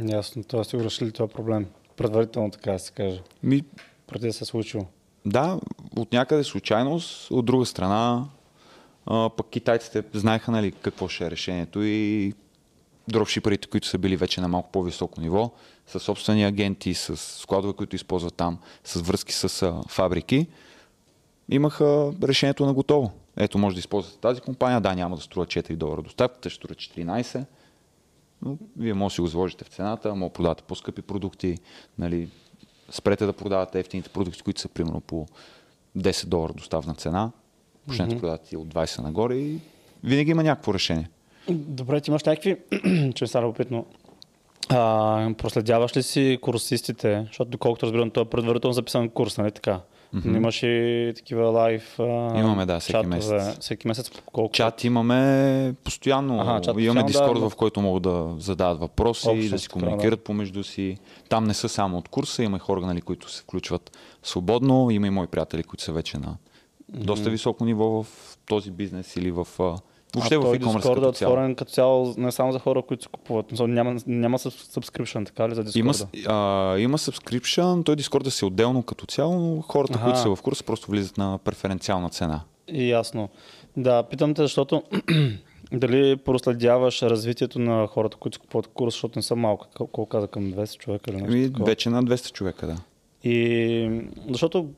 Ясно, 0.07 0.43
т.е. 0.43 0.63
сте 0.63 0.78
го 0.78 0.84
решили 0.84 1.11
това 1.11 1.28
проблем. 1.28 1.67
Предварително, 1.95 2.51
така 2.51 2.71
да 2.71 2.80
се 2.80 2.91
каже. 2.91 3.21
Ми, 3.43 3.63
Преди 4.07 4.28
да 4.28 4.34
се 4.34 4.43
е 4.43 4.45
случило. 4.47 4.86
Да, 5.26 5.59
от 5.95 6.13
някъде 6.13 6.43
случайност, 6.43 7.32
от 7.32 7.45
друга 7.45 7.65
страна, 7.65 8.26
а, 9.05 9.30
пък 9.30 9.49
китайците 9.49 10.03
знаеха 10.13 10.51
нали, 10.51 10.71
какво 10.71 11.07
ще 11.07 11.26
е 11.26 11.32
решението 11.32 11.84
и 11.84 12.34
дропшиперите, 13.07 13.67
които 13.67 13.88
са 13.88 13.97
били 13.97 14.17
вече 14.17 14.41
на 14.41 14.47
малко 14.47 14.71
по-високо 14.71 15.21
ниво, 15.21 15.51
с 15.88 15.99
собствени 15.99 16.43
агенти, 16.43 16.93
с 16.93 17.17
складове, 17.17 17.74
които 17.74 17.95
използват 17.95 18.34
там, 18.34 18.59
с 18.84 19.01
връзки 19.01 19.34
с 19.34 19.61
а, 19.61 19.84
фабрики, 19.89 20.47
имаха 21.49 22.13
решението 22.24 22.65
на 22.65 22.74
готово. 22.74 23.11
Ето, 23.38 23.57
може 23.57 23.76
да 23.76 23.80
използвате 23.80 24.19
тази 24.19 24.41
компания, 24.41 24.82
да, 24.82 24.95
няма 24.95 25.15
да 25.15 25.21
струва 25.21 25.45
4 25.45 25.76
долара 25.76 26.01
доставката, 26.01 26.49
ще 26.49 26.57
струва 26.57 26.76
14, 26.76 27.45
но 28.45 28.57
вие 28.77 28.93
може 28.93 29.13
да 29.13 29.15
си 29.15 29.21
го 29.21 29.27
заложите 29.27 29.65
в 29.65 29.67
цената, 29.67 30.15
може 30.15 30.29
да 30.29 30.33
продавате 30.33 30.63
по-скъпи 30.63 31.01
продукти, 31.01 31.57
нали, 31.99 32.29
спрете 32.89 33.25
да 33.25 33.33
продавате 33.33 33.79
ефтините 33.79 34.09
продукти, 34.09 34.41
които 34.41 34.61
са 34.61 34.69
примерно 34.69 35.01
по 35.01 35.25
10 35.97 36.25
долара 36.25 36.53
доставна 36.53 36.95
цена, 36.95 37.31
почнете 37.87 38.15
да 38.15 38.21
продавате 38.21 38.57
от 38.57 38.67
20 38.67 39.01
нагоре 39.01 39.35
и 39.35 39.59
винаги 40.03 40.31
има 40.31 40.43
някакво 40.43 40.73
решение. 40.73 41.09
Добре, 41.49 42.01
ти 42.01 42.09
имаш 42.09 42.23
някакви, 42.23 42.57
че 43.15 43.27
стана 43.27 43.47
опитно. 43.47 43.85
А, 44.69 45.33
проследяваш 45.37 45.97
ли 45.97 46.03
си 46.03 46.39
курсистите? 46.41 47.23
Защото 47.27 47.51
доколкото 47.51 47.85
разбирам, 47.85 48.11
това 48.11 48.25
е 48.25 48.29
предварително 48.29 48.73
записан 48.73 49.09
курс, 49.09 49.37
нали 49.37 49.51
така? 49.51 49.79
Mm-hmm. 50.16 50.36
Имаш 50.36 50.64
и 50.64 51.14
такива 51.16 51.49
лайв 51.49 51.95
Имаме, 51.99 52.66
да, 52.66 52.80
всеки 52.80 52.91
чатове. 52.91 53.16
месец. 53.16 53.59
Всеки 53.59 53.88
месец 53.88 54.09
по 54.09 54.22
колко? 54.32 54.53
Чат 54.53 54.84
имаме 54.84 55.74
постоянно. 55.84 56.41
Аха, 56.41 56.61
чат 56.61 56.76
имаме 56.80 57.03
Дискорд, 57.03 57.39
да, 57.39 57.49
в 57.49 57.55
който 57.55 57.82
могат 57.82 58.03
да 58.03 58.36
задават 58.38 58.80
въпроси, 58.80 59.30
Общо, 59.30 59.49
да 59.49 59.59
си 59.59 59.70
комуникират 59.70 60.24
помежду 60.24 60.64
си. 60.64 60.97
Там 61.30 61.43
не 61.43 61.53
са 61.53 61.70
само 61.70 61.97
от 61.97 62.07
курса, 62.09 62.43
има 62.43 62.57
и 62.57 62.59
хора, 62.59 62.82
нали, 62.82 63.01
които 63.01 63.32
се 63.32 63.41
включват 63.41 63.97
свободно. 64.24 64.91
Има 64.91 65.07
и 65.07 65.09
мои 65.09 65.28
приятели, 65.28 65.64
които 65.64 65.84
са 65.84 65.91
вече 65.91 66.18
на 66.18 66.38
доста 66.89 67.30
високо 67.30 67.66
ниво 67.66 68.03
в 68.03 68.07
този 68.45 68.72
бизнес 68.72 69.16
или 69.16 69.32
в 69.32 69.47
Въобще 70.16 70.36
а 70.36 70.39
в 70.39 70.43
e-commerce 70.43 70.91
е 70.91 70.93
като 70.93 71.11
цяло. 71.11 71.32
отворен 71.32 71.55
като 71.55 71.72
цяло 71.72 72.14
не 72.18 72.32
само 72.32 72.51
за 72.51 72.59
хора, 72.59 72.82
които 72.82 73.03
се 73.03 73.09
купуват. 73.09 73.45
Няма, 73.51 73.95
няма 74.07 74.39
subs- 74.39 74.80
subscription, 74.80 75.26
така 75.26 75.49
ли, 75.49 75.55
за 75.55 75.64
Discord? 75.66 75.80
Има, 75.80 75.93
а, 76.28 76.80
има 76.80 76.97
subscription, 76.97 77.86
той 77.86 77.95
Discord 77.95 78.30
си 78.30 78.45
отделно 78.45 78.84
като 78.84 79.05
цяло, 79.05 79.39
но 79.39 79.61
хората, 79.61 79.93
Аха. 79.93 80.03
които 80.03 80.20
са 80.20 80.36
в 80.36 80.41
курса, 80.41 80.64
просто 80.64 80.91
влизат 80.91 81.18
на 81.18 81.38
преференциална 81.38 82.09
цена. 82.09 82.41
И 82.68 82.89
ясно. 82.89 83.30
Да, 83.78 84.03
питам 84.03 84.34
те, 84.34 84.41
защото 84.41 84.84
дали 85.72 86.16
проследяваш 86.18 87.01
развитието 87.01 87.59
на 87.59 87.88
хората, 87.88 88.18
които 88.18 88.39
купуват 88.39 88.68
курс, 88.68 88.93
защото 88.93 89.20
не 89.20 89.24
са 89.24 89.36
малко. 89.36 89.66
Кол- 89.68 89.88
Колко 89.88 90.05
каза 90.05 90.28
към 90.28 90.43
200 90.43 90.78
човека 90.78 91.11
или 91.11 91.18
нещо 91.18 91.34
Ами, 91.34 91.47
такова. 91.47 91.66
вече 91.66 91.89
на 91.89 92.03
200 92.03 92.32
човека, 92.32 92.68
да. 92.68 92.76
И 93.24 94.01
защото 94.30 94.70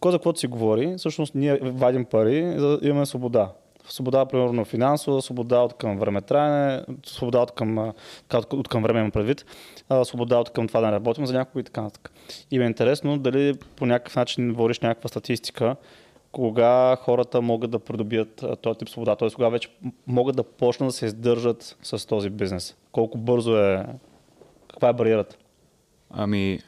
кой 0.00 0.12
за 0.12 0.18
каквото 0.18 0.40
си 0.40 0.46
говори, 0.46 0.94
всъщност 0.98 1.34
ние 1.34 1.58
вадим 1.62 2.04
пари, 2.04 2.54
за 2.58 2.78
да 2.78 2.88
имаме 2.88 3.06
свобода. 3.06 3.52
Свобода, 3.88 4.26
примерно 4.26 4.64
финансова, 4.64 5.22
свобода 5.22 5.58
от 5.58 5.74
към 5.74 5.98
времетраене, 5.98 6.84
свобода 7.06 7.38
от 7.38 7.50
към, 7.50 7.92
от, 8.52 8.68
към 8.68 8.82
време 8.82 9.10
предвид, 9.10 9.44
свобода 10.04 10.38
от 10.38 10.50
към 10.50 10.68
това 10.68 10.80
да 10.80 10.86
не 10.86 10.92
работим 10.92 11.26
за 11.26 11.32
някого 11.32 11.58
и 11.58 11.64
така 11.64 11.82
нататък. 11.82 12.12
И 12.50 12.58
ми 12.58 12.64
е 12.64 12.68
интересно 12.68 13.18
дали 13.18 13.54
по 13.76 13.86
някакъв 13.86 14.16
начин 14.16 14.52
водиш 14.52 14.80
някаква 14.80 15.08
статистика, 15.08 15.76
кога 16.32 16.96
хората 16.96 17.40
могат 17.40 17.70
да 17.70 17.78
придобият 17.78 18.44
този 18.62 18.78
тип 18.78 18.88
свобода, 18.88 19.16
т.е. 19.16 19.30
кога 19.30 19.48
вече 19.48 19.68
могат 20.06 20.36
да 20.36 20.42
почнат 20.42 20.88
да 20.88 20.92
се 20.92 21.06
издържат 21.06 21.76
с 21.82 22.06
този 22.06 22.30
бизнес. 22.30 22.76
Колко 22.92 23.18
бързо 23.18 23.56
е, 23.56 23.86
каква 24.70 24.88
е 24.88 24.92
бариерата? 24.92 25.36
Ами, 26.10 26.58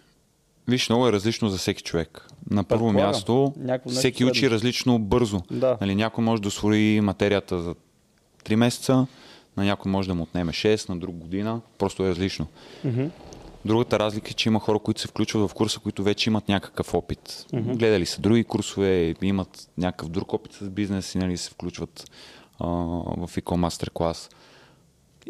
виж, 0.68 0.88
много 0.88 1.08
е 1.08 1.12
различно 1.12 1.48
за 1.48 1.58
всеки 1.58 1.82
човек. 1.82 2.29
На 2.50 2.64
първо 2.64 2.84
Предполагам. 2.86 3.10
място, 3.10 3.54
всеки 3.88 4.24
учи 4.24 4.40
средно. 4.40 4.54
различно 4.54 4.98
бързо. 4.98 5.42
Да. 5.50 5.78
Нали, 5.80 5.94
някой 5.94 6.24
може 6.24 6.42
да 6.42 6.48
освои 6.48 7.00
материята 7.00 7.62
за 7.62 7.74
3 8.44 8.54
месеца, 8.54 9.06
на 9.56 9.64
някой 9.64 9.92
може 9.92 10.08
да 10.08 10.14
му 10.14 10.22
отнеме 10.22 10.52
6, 10.52 10.88
на 10.88 10.96
друг 10.96 11.16
година. 11.16 11.60
Просто 11.78 12.04
е 12.04 12.08
различно. 12.08 12.46
Мгм. 12.84 13.04
Другата 13.64 13.98
разлика 13.98 14.30
е, 14.30 14.34
че 14.34 14.48
има 14.48 14.60
хора, 14.60 14.78
които 14.78 15.00
се 15.00 15.08
включват 15.08 15.50
в 15.50 15.54
курса, 15.54 15.80
които 15.80 16.02
вече 16.02 16.30
имат 16.30 16.48
някакъв 16.48 16.94
опит. 16.94 17.46
Гледали 17.52 18.06
са 18.06 18.20
други 18.20 18.44
курсове, 18.44 19.14
имат 19.22 19.68
някакъв 19.78 20.08
друг 20.08 20.32
опит 20.32 20.52
с 20.52 20.70
бизнес 20.70 21.14
и 21.14 21.18
нали, 21.18 21.36
се 21.36 21.50
включват 21.50 22.10
а, 22.58 22.66
в 22.66 23.28
Eco 23.36 23.42
Masterclass. 23.42 24.32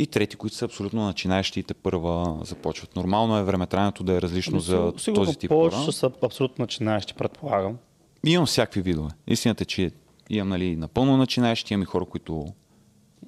И 0.01 0.07
трети, 0.07 0.37
които 0.37 0.57
са 0.57 0.65
абсолютно 0.65 1.05
начинаещи 1.05 1.61
и 1.61 1.63
те 1.63 1.75
първа 1.75 2.39
започват. 2.43 2.97
Нормално 2.97 3.37
е 3.37 3.43
времетраенето 3.43 4.05
да 4.05 4.13
е 4.13 4.23
различно 4.23 4.61
за 4.61 4.93
Сигурно- 4.99 5.25
този 5.25 5.39
тип 5.39 5.49
повечето 5.49 5.81
хора. 5.83 5.93
са 5.93 6.11
абсолютно 6.23 6.63
начинаещи, 6.63 7.15
предполагам. 7.15 7.79
Имам 8.27 8.47
всякакви 8.47 8.83
видове. 8.83 9.11
Истината 9.27 9.63
е, 9.63 9.65
че 9.65 9.91
имам 10.31 10.49
нали, 10.49 10.77
напълно 10.77 11.17
начинаещи, 11.17 11.75
имам 11.75 11.83
и 11.83 11.87
хора, 11.87 12.05
които, 12.05 12.47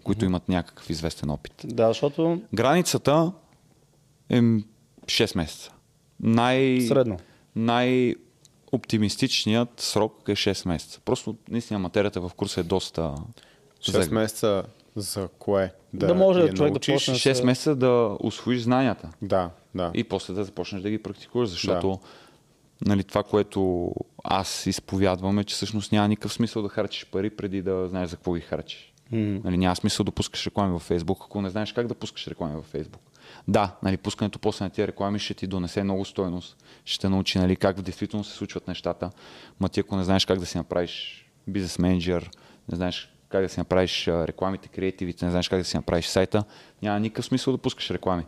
които 0.05 0.25
имат 0.25 0.49
някакъв 0.49 0.91
известен 0.91 1.31
опит. 1.31 1.53
Да, 1.65 1.89
защото 1.89 2.41
Границата 2.55 3.33
е 4.29 4.41
м, 4.41 4.61
6 5.05 5.37
месеца. 5.37 5.73
Най... 6.21 6.81
средно. 6.81 7.17
най-оптимистичният 7.57 9.81
срок 9.81 10.23
е 10.29 10.33
6 10.33 10.69
месеца. 10.69 11.01
Просто 11.01 11.37
наистина 11.49 11.79
материята 11.79 12.21
в 12.21 12.31
курса 12.37 12.61
е 12.61 12.65
доста 12.65 13.15
6 13.81 13.91
зегна. 13.93 14.21
месеца 14.21 14.63
за 14.97 15.29
кое? 15.29 15.73
Да 15.93 16.15
може 16.15 16.41
я 16.41 16.49
човек 16.55 16.73
да 16.73 16.75
научиш? 16.75 16.95
почне- 16.95 17.15
6 17.15 17.45
месеца 17.45 17.77
да 17.77 18.17
освоиш 18.21 18.61
знанията 18.61 19.09
Да, 19.23 19.51
да. 19.75 19.91
и 19.95 20.05
после 20.05 20.35
да 20.35 20.45
започнеш 20.45 20.83
да 20.83 20.91
ги 20.91 21.03
практикуваш, 21.03 21.49
защото 21.49 21.99
нали, 22.87 23.05
това, 23.05 23.23
което 23.23 23.91
аз 24.25 24.67
изповядвам 24.67 25.39
е, 25.39 25.45
че 25.45 25.55
всъщност 25.55 25.93
няма 25.93 26.09
никакъв 26.09 26.33
смисъл 26.33 26.63
да 26.63 26.69
харчиш 26.69 27.07
пари 27.07 27.31
преди 27.31 27.63
да 27.63 27.89
знаеш 27.89 28.11
за 28.11 28.17
какво 28.17 28.35
ги 28.35 28.41
харчиш. 28.41 28.93
М. 29.13 29.41
Нали, 29.45 29.57
няма 29.57 29.77
смисъл 29.77 30.05
да 30.05 30.11
пускаш 30.11 30.47
реклами 30.47 30.73
във 30.73 30.89
Facebook, 30.89 31.25
ако 31.25 31.43
не 31.43 31.51
знаеш 31.51 31.73
как 31.73 31.87
да 31.87 31.95
пускаш 31.95 32.29
реклами 32.29 32.55
във 32.55 32.73
Facebook. 32.73 32.99
Да, 33.49 33.77
нали, 33.83 33.97
пускането 33.97 34.39
после 34.39 34.65
на 34.65 34.71
тия 34.71 34.87
реклами 34.87 35.19
ще 35.19 35.35
ти 35.35 35.47
донесе 35.47 35.83
много 35.85 36.05
стойност, 36.05 36.57
ще 36.85 37.01
те 37.01 37.09
научи 37.09 37.39
нали, 37.39 37.57
как 37.57 37.79
в 37.79 37.83
действително 37.83 38.25
се 38.25 38.33
случват 38.33 38.69
нещата. 38.69 39.11
Ма 39.61 39.69
ти 39.69 39.81
ако 39.81 39.97
не 39.97 40.05
знаеш 40.05 40.25
как 40.27 40.39
да 40.39 40.47
си 40.47 40.59
направиш 40.59 41.27
бизнес 41.49 41.79
менеджер, 41.79 42.31
не 42.69 42.77
знаеш 42.77 43.12
как 43.33 43.43
да 43.43 43.49
си 43.49 43.61
направиш 43.61 44.09
рекламите, 44.09 44.69
креативите, 44.69 45.25
не 45.25 45.31
знаеш 45.31 45.49
как 45.49 45.59
да 45.59 45.65
си 45.65 45.77
направиш 45.77 46.07
сайта, 46.07 46.45
няма 46.83 47.01
никакъв 47.01 47.25
смисъл 47.25 47.53
да 47.53 47.59
пускаш 47.59 47.91
реклами. 47.91 48.25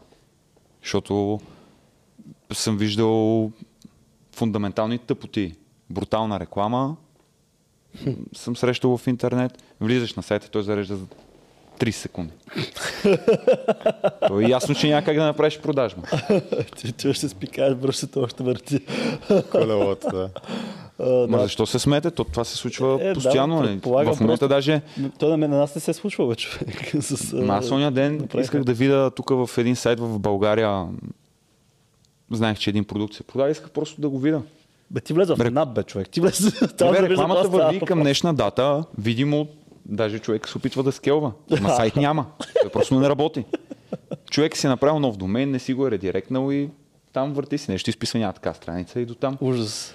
Защото 0.82 1.40
съм 2.52 2.76
виждал 2.76 3.52
фундаментални 4.32 4.98
тъпоти. 4.98 5.54
Брутална 5.90 6.40
реклама 6.40 6.96
съм 8.34 8.56
срещал 8.56 8.96
в 8.96 9.06
интернет. 9.06 9.62
Влизаш 9.80 10.14
на 10.14 10.22
сайта, 10.22 10.50
той 10.50 10.62
зарежда 10.62 10.96
за 11.74 11.86
30 11.86 11.90
секунди. 11.90 12.32
То 14.28 14.40
е 14.40 14.44
ясно, 14.44 14.74
че 14.74 14.88
няма 14.88 15.02
как 15.02 15.16
да 15.16 15.24
направиш 15.24 15.60
продажба. 15.60 16.02
ти, 16.76 16.92
ти 16.92 17.14
ще 17.14 17.28
спикаеш, 17.28 17.74
бръщата 17.74 18.20
още 18.20 18.42
върти. 18.42 18.80
Колелото, 19.50 20.06
да. 20.10 20.28
А, 20.98 21.06
Ма 21.10 21.26
да. 21.28 21.42
защо 21.42 21.66
се 21.66 21.78
смете? 21.78 22.10
То, 22.10 22.24
това 22.24 22.44
се 22.44 22.56
случва 22.56 22.98
Е, 23.00 23.08
да, 23.08 23.14
постоянно. 23.14 23.56
нали? 23.56 23.68
предполагам, 23.68 24.14
в 24.14 24.20
момента 24.20 24.38
просто- 24.40 24.54
даже 24.54 24.80
Той 25.18 25.30
на 25.30 25.36
мен 25.36 25.50
на 25.50 25.58
нас 25.58 25.74
не 25.74 25.80
се 25.80 25.92
случва, 25.92 26.26
бе, 26.26 26.34
човек. 26.34 26.92
С, 27.00 27.32
а, 27.32 27.46
аз 27.48 27.70
оня 27.70 27.90
ден 27.90 28.12
направиха. 28.12 28.40
исках 28.40 28.64
да 28.64 28.72
видя 28.72 29.10
тук 29.10 29.30
в 29.30 29.50
един 29.58 29.76
сайт 29.76 30.00
в 30.00 30.18
България. 30.18 30.86
Знаех, 32.30 32.58
че 32.58 32.70
един 32.70 32.84
продукт 32.84 33.14
се 33.14 33.22
продава, 33.22 33.50
исках 33.50 33.70
просто 33.70 34.00
да 34.00 34.08
го 34.08 34.18
видя. 34.18 34.42
Бе, 34.90 35.00
ти 35.00 35.12
влез 35.12 35.28
в 35.28 35.50
нап, 35.50 35.68
бе, 35.68 35.82
човек. 35.82 36.08
Ти 36.08 36.20
влез. 36.20 36.58
Там 36.78 36.92
Бе, 36.92 37.00
да 37.00 37.08
рекламата 37.08 37.48
върви 37.48 37.80
към 37.80 38.00
днешна 38.00 38.34
дата, 38.34 38.84
видимо, 38.98 39.46
даже 39.86 40.18
човек 40.18 40.48
се 40.48 40.58
опитва 40.58 40.82
да 40.82 40.92
скелва. 40.92 41.32
Ма 41.60 41.68
сайт 41.76 41.96
няма. 41.96 42.26
Той 42.62 42.70
просто 42.70 43.00
не 43.00 43.08
работи. 43.08 43.44
Човек 44.30 44.56
си 44.56 44.66
е 44.66 44.70
направил 44.70 45.00
нов 45.00 45.16
домен, 45.16 45.50
не 45.50 45.58
си 45.58 45.74
го 45.74 45.86
е 45.86 45.90
редиректнал 45.90 46.52
и 46.52 46.70
там 47.12 47.32
върти 47.32 47.58
си 47.58 47.70
нещо, 47.70 47.90
изписва 47.90 48.18
една 48.18 48.32
така 48.32 48.54
страница 48.54 49.00
и 49.00 49.06
до 49.06 49.14
там. 49.14 49.38
Ужас. 49.40 49.94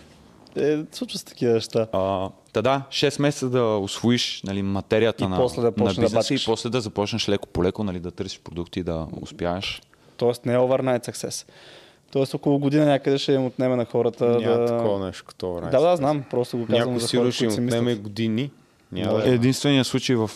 Е, 0.56 0.78
случва 0.92 1.20
се 1.20 1.26
такива 1.26 1.54
неща. 1.54 1.88
А, 1.92 2.30
та 2.54 2.62
да, 2.62 2.82
6 2.90 3.22
месеца 3.22 3.50
да 3.50 3.64
освоиш 3.64 4.42
нали, 4.46 4.62
материята 4.62 5.24
И 5.24 5.28
на, 5.28 5.38
после 5.38 5.62
да 5.62 5.68
на 5.68 5.72
почнеш 5.72 5.96
да 5.96 6.02
бизнеса 6.02 6.34
и 6.34 6.38
после 6.46 6.70
да 6.70 6.82
започнеш 6.82 7.30
леко 7.30 7.48
по 7.48 7.64
леко 7.64 7.84
нали, 7.84 8.00
да 8.00 8.12
търсиш 8.12 8.40
продукти 8.40 8.80
и 8.80 8.84
да 8.84 9.08
успяваш. 9.22 9.82
Тоест 10.18 10.46
не 10.46 10.54
е 10.54 10.58
overnight 10.58 11.10
success. 11.12 11.50
Тоест 12.12 12.34
около 12.34 12.60
година 12.60 12.86
някъде 12.86 13.18
ще 13.18 13.34
им 13.34 13.46
отнеме 13.46 13.76
на 13.76 13.86
хората 13.86 14.26
Няма 14.26 14.58
да... 14.58 14.66
такова 14.66 15.06
нещо 15.06 15.26
като 15.28 15.62
Да, 15.72 15.80
да, 15.82 15.96
знам. 15.96 16.24
Просто 16.30 16.58
го 16.58 16.66
казвам 16.66 16.80
Някой 16.80 17.00
за 17.00 17.18
хората, 17.18 17.32
ще 17.32 17.46
им 17.46 17.52
си 17.52 17.62
отнеме 17.62 17.82
мислят. 17.82 18.04
години. 18.04 18.52
Няма 18.92 19.24
е. 19.26 19.30
Единственият 19.30 19.88
случай, 19.88 20.16
в, 20.16 20.32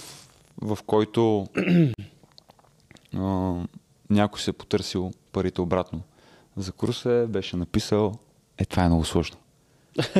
в 0.61 0.77
който 0.85 1.47
а, 3.17 3.53
някой 4.09 4.39
се 4.39 4.49
е 4.49 4.53
потърсил 4.53 5.11
парите 5.31 5.61
обратно 5.61 6.01
за 6.57 6.71
курса, 6.71 7.25
беше 7.29 7.57
написал, 7.57 8.13
е, 8.57 8.65
това 8.65 8.83
е 8.83 8.87
много 8.87 9.05
сложно. 9.05 9.37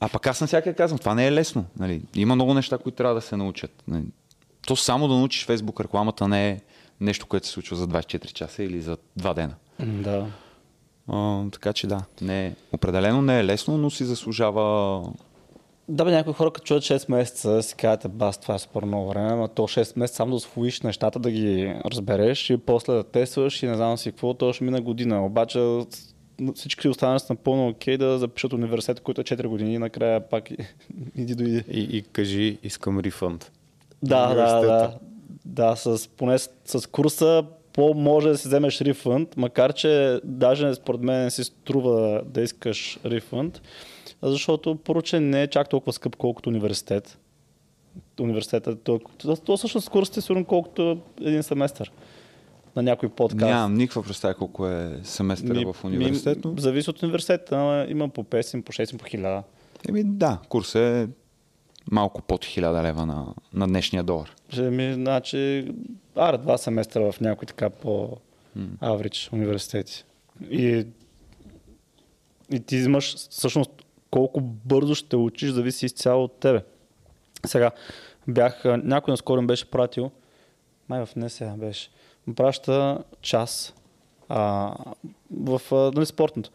А 0.00 0.08
пък 0.08 0.26
аз 0.26 0.40
на 0.40 0.46
всяка 0.46 0.74
казвам, 0.74 0.98
това 0.98 1.14
не 1.14 1.26
е 1.26 1.32
лесно. 1.32 1.64
Нали? 1.78 2.02
Има 2.14 2.34
много 2.34 2.54
неща, 2.54 2.78
които 2.78 2.96
трябва 2.96 3.14
да 3.14 3.20
се 3.20 3.36
научат. 3.36 3.82
Нали? 3.88 4.04
То 4.66 4.76
само 4.76 5.08
да 5.08 5.14
научиш 5.14 5.46
Фейсбук 5.46 5.80
рекламата 5.80 6.28
не 6.28 6.50
е 6.50 6.60
нещо, 7.00 7.26
което 7.26 7.46
се 7.46 7.52
случва 7.52 7.76
за 7.76 7.88
24 7.88 8.32
часа 8.32 8.62
или 8.62 8.82
за 8.82 8.96
2 9.18 9.34
дена. 9.34 9.54
Да. 9.80 10.26
А, 11.08 11.44
така 11.50 11.72
че 11.72 11.86
да, 11.86 12.04
не 12.20 12.46
е, 12.46 12.54
определено 12.72 13.22
не 13.22 13.40
е 13.40 13.44
лесно, 13.44 13.78
но 13.78 13.90
си 13.90 14.04
заслужава 14.04 15.02
Да, 15.88 16.04
бе, 16.04 16.10
някои 16.10 16.32
хора, 16.32 16.50
като 16.50 16.64
чуят 16.64 16.82
6 16.82 17.10
месеца, 17.10 17.62
си 17.62 17.74
казват, 17.74 18.12
бас, 18.12 18.38
това 18.38 18.54
е 18.54 18.58
супер 18.58 18.84
много 18.84 19.08
време, 19.08 19.32
ама 19.32 19.48
то 19.48 19.62
6 19.62 19.98
месеца 19.98 20.16
само 20.16 20.30
да 20.30 20.36
освоиш 20.36 20.80
нещата, 20.80 21.18
да 21.18 21.30
ги 21.30 21.74
разбереш 21.84 22.50
и 22.50 22.56
после 22.56 22.92
да 22.92 23.04
тестваш 23.04 23.62
и 23.62 23.66
не 23.66 23.74
знам 23.74 23.98
си 23.98 24.10
какво, 24.10 24.34
то 24.34 24.52
ще 24.52 24.64
мине 24.64 24.80
година. 24.80 25.26
Обаче 25.26 25.80
всички 26.54 26.88
останали 26.88 27.20
са 27.20 27.32
напълно 27.32 27.68
окей 27.68 27.96
да 27.96 28.18
запишат 28.18 28.52
университет, 28.52 29.00
който 29.00 29.20
е 29.20 29.24
4 29.24 29.46
години 29.46 29.74
и 29.74 29.78
накрая 29.78 30.28
пак 30.28 30.50
иди 31.16 31.34
дойди. 31.34 31.64
И, 31.70 31.96
и 31.96 32.02
кажи, 32.02 32.58
искам 32.62 33.00
рефънд. 33.00 33.52
Да, 34.02 34.34
да, 34.34 34.60
да. 34.60 34.98
Да, 35.44 35.76
с, 35.76 36.08
поне 36.08 36.38
с, 36.38 36.50
с 36.64 36.86
курса 36.86 37.44
по-може 37.74 38.28
да 38.28 38.38
си 38.38 38.48
вземеш 38.48 38.80
рефънд, 38.80 39.36
макар 39.36 39.72
че 39.72 40.20
даже 40.24 40.74
според 40.74 41.00
мен 41.00 41.22
не 41.22 41.30
си 41.30 41.44
струва 41.44 42.22
да 42.26 42.40
искаш 42.40 42.98
рефънд, 43.04 43.62
защото 44.22 44.76
поручен 44.76 45.30
не 45.30 45.42
е 45.42 45.46
чак 45.46 45.68
толкова 45.68 45.92
скъп, 45.92 46.16
колкото 46.16 46.48
университет. 46.48 47.18
Университетът, 48.20 48.82
то, 48.82 49.00
то, 49.18 49.36
то 49.36 49.56
всъщност 49.56 49.90
курсът 49.90 50.16
е 50.16 50.20
сигурно 50.20 50.44
колкото 50.44 50.98
един 51.20 51.42
семестър 51.42 51.92
на 52.76 52.82
някой 52.82 53.08
подкаст. 53.08 53.50
Нямам 53.50 53.74
никаква 53.74 54.02
представа 54.02 54.34
колко 54.34 54.66
е 54.66 55.00
семестъра 55.02 55.72
в 55.72 55.84
университет. 55.84 56.44
Ми, 56.44 56.60
зависи 56.60 56.90
от 56.90 57.02
университета, 57.02 57.86
има 57.88 58.08
по 58.08 58.24
5, 58.24 58.62
по 58.62 58.72
6, 58.72 58.98
по 58.98 59.04
1000. 59.04 59.42
Еми 59.88 60.02
да, 60.04 60.38
курс 60.48 60.74
е 60.74 61.08
малко 61.90 62.22
под 62.22 62.44
1000 62.44 62.82
лева 62.82 63.06
на, 63.06 63.26
на 63.54 63.66
днешния 63.66 64.02
долар. 64.02 64.34
Ми, 64.58 64.94
значи, 64.94 65.72
аре, 66.16 66.38
два 66.38 66.58
семестра 66.58 67.12
в 67.12 67.20
някои 67.20 67.46
така 67.46 67.70
по 67.70 68.16
аврич 68.80 69.28
университети. 69.32 70.04
И, 70.50 70.86
и 72.50 72.60
ти 72.60 72.78
взимаш, 72.78 73.16
всъщност, 73.16 73.70
колко 74.10 74.40
бързо 74.40 74.94
ще 74.94 75.16
учиш, 75.16 75.50
зависи 75.50 75.86
изцяло 75.86 76.24
от 76.24 76.40
тебе. 76.40 76.62
Сега, 77.46 77.70
Бях, 78.28 78.62
някой 78.64 79.12
наскоро 79.12 79.40
ми 79.40 79.46
беше 79.46 79.70
пратил, 79.70 80.10
май 80.88 81.06
в 81.06 81.16
НСА 81.16 81.54
беше, 81.56 81.90
праща 82.36 82.98
час 83.20 83.74
а, 84.28 84.72
в 85.30 85.60
нали, 85.94 86.06
спортното. 86.06 86.50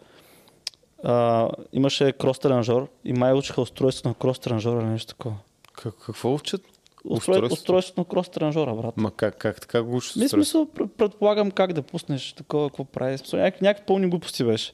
А, 1.03 1.49
имаше 1.73 2.11
крос 2.11 2.39
тренажор 2.39 2.87
и 3.05 3.13
май 3.13 3.33
учиха 3.33 3.61
устройството 3.61 4.07
на 4.07 4.13
крос 4.15 4.39
тренажора 4.39 4.81
или 4.81 4.89
нещо 4.89 5.07
такова. 5.07 5.35
Как, 5.73 5.93
какво 6.05 6.33
учат? 6.33 6.61
Устрой, 7.05 7.17
Устройството? 7.17 7.53
устройството 7.53 8.01
на 8.01 8.05
крос 8.05 8.29
тренажора, 8.29 8.75
брат. 8.75 8.97
Ма 8.97 9.11
как, 9.11 9.37
как 9.37 9.61
така 9.61 9.83
го 9.83 9.97
учат? 9.97 10.15
Ми 10.15 10.29
смисъл, 10.29 10.65
пр- 10.65 10.87
предполагам 10.87 11.51
как 11.51 11.73
да 11.73 11.81
пуснеш 11.81 12.33
такова, 12.33 12.69
какво 12.69 12.85
прави. 12.85 13.17
Смисъл, 13.17 13.39
някакви, 13.39 13.65
някакви 13.65 13.85
пълни 13.85 14.09
глупости 14.09 14.43
беше. 14.43 14.73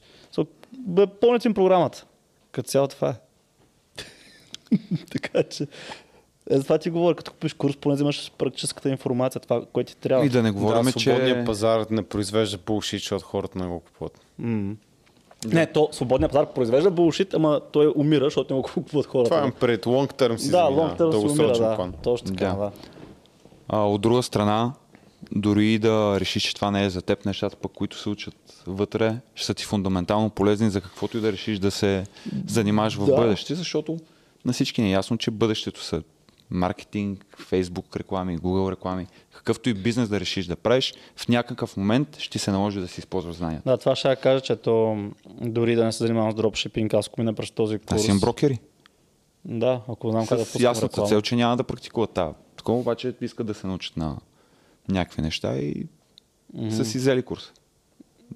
Бе, 0.72 1.06
пълните 1.06 1.48
им 1.48 1.54
програмата. 1.54 2.04
Като 2.52 2.68
цяло 2.68 2.88
това 2.88 3.08
е. 3.08 3.14
така 5.12 5.42
че... 5.42 5.66
Е, 6.50 6.56
за 6.56 6.62
това 6.62 6.78
ти 6.78 6.90
говоря, 6.90 7.14
като 7.14 7.32
купиш 7.32 7.54
курс, 7.54 7.76
поне 7.76 7.94
взимаш 7.94 8.32
практическата 8.38 8.88
информация, 8.88 9.40
това, 9.40 9.64
което 9.72 9.92
ти 9.92 9.98
трябва. 9.98 10.26
И 10.26 10.28
да 10.28 10.42
не 10.42 10.50
говорим, 10.50 10.84
да, 10.84 10.92
че... 10.92 11.42
пазар 11.46 11.86
не 11.90 12.02
произвежда 12.02 12.58
булшит, 12.66 13.00
защото 13.00 13.24
хората 13.24 13.58
не 13.58 13.66
го 13.66 13.80
купуват. 13.80 14.20
Не, 15.44 15.66
то 15.66 15.88
свободният 15.92 16.32
пазар 16.32 16.46
произвежда 16.52 16.90
булшит, 16.90 17.34
ама 17.34 17.60
той 17.72 17.92
умира, 17.96 18.24
защото 18.24 18.54
не 18.54 18.60
го 18.60 18.68
купуват 18.74 19.06
хората. 19.06 19.30
Това 19.30 19.46
е 19.46 19.50
пред 19.50 19.84
long 19.84 20.12
term 20.12 20.36
си 20.36 20.50
да, 20.50 20.56
long 20.62 20.92
term 20.92 20.96
се 20.96 21.02
умира, 21.04 21.10
дългосрочен 21.10 21.64
да. 21.64 21.76
план. 21.76 21.94
Точно 22.02 22.26
така, 22.26 22.46
Да. 22.46 22.56
да. 22.56 22.70
А, 23.68 23.80
от 23.80 24.00
друга 24.00 24.22
страна, 24.22 24.72
дори 25.32 25.78
да 25.78 26.16
решиш, 26.20 26.42
че 26.42 26.54
това 26.54 26.70
не 26.70 26.84
е 26.84 26.90
за 26.90 27.02
теб, 27.02 27.24
нещата 27.24 27.56
пък, 27.56 27.72
които 27.72 27.98
се 27.98 28.08
учат 28.08 28.34
вътре, 28.66 29.16
ще 29.34 29.46
са 29.46 29.54
ти 29.54 29.64
фундаментално 29.64 30.30
полезни 30.30 30.70
за 30.70 30.80
каквото 30.80 31.18
и 31.18 31.20
да 31.20 31.32
решиш 31.32 31.58
да 31.58 31.70
се 31.70 32.06
занимаваш 32.46 32.96
в 32.96 33.06
Да. 33.06 33.14
бъдеще, 33.16 33.54
защото 33.54 33.96
на 34.44 34.52
всички 34.52 34.82
ни 34.82 34.88
е 34.88 34.92
ясно, 34.92 35.18
че 35.18 35.30
бъдещето 35.30 35.82
са 35.84 36.02
маркетинг, 36.50 37.26
фейсбук 37.38 37.96
реклами, 37.96 38.38
Google 38.38 38.72
реклами, 38.72 39.06
какъвто 39.34 39.68
и 39.68 39.74
бизнес 39.74 40.08
да 40.08 40.20
решиш 40.20 40.46
да 40.46 40.56
правиш, 40.56 40.94
в 41.16 41.28
някакъв 41.28 41.76
момент 41.76 42.18
ще 42.18 42.38
се 42.38 42.50
наложи 42.50 42.80
да 42.80 42.88
си 42.88 43.00
използваш 43.00 43.36
знанията. 43.36 43.70
Да, 43.70 43.76
това 43.76 43.96
ще 43.96 44.08
я 44.08 44.16
кажа, 44.16 44.40
че 44.40 44.56
то 44.56 45.04
дори 45.40 45.74
да 45.74 45.84
не 45.84 45.92
се 45.92 45.98
занимавам 45.98 46.32
с 46.32 46.34
дропшипинг, 46.34 46.94
аз 46.94 47.08
ако 47.08 47.20
мина 47.20 47.34
през 47.34 47.50
този 47.50 47.78
курс. 47.78 48.00
Аз 48.00 48.08
имам 48.08 48.20
брокери. 48.20 48.58
Да, 49.44 49.80
ако 49.88 50.10
знам 50.10 50.26
как 50.26 50.38
да 50.38 50.44
пускам 50.44 50.62
ясната 50.62 50.92
реклама. 50.92 51.08
цел, 51.08 51.22
че 51.22 51.36
няма 51.36 51.56
да 51.56 51.64
практикуват 51.64 52.10
тази. 52.10 52.34
Такова 52.56 52.78
обаче 52.78 53.14
искат 53.20 53.46
да 53.46 53.54
се 53.54 53.66
научат 53.66 53.96
на 53.96 54.16
някакви 54.88 55.22
неща 55.22 55.56
и 55.56 55.86
са 56.70 56.84
си 56.84 56.98
взели 56.98 57.22
курс. 57.22 57.52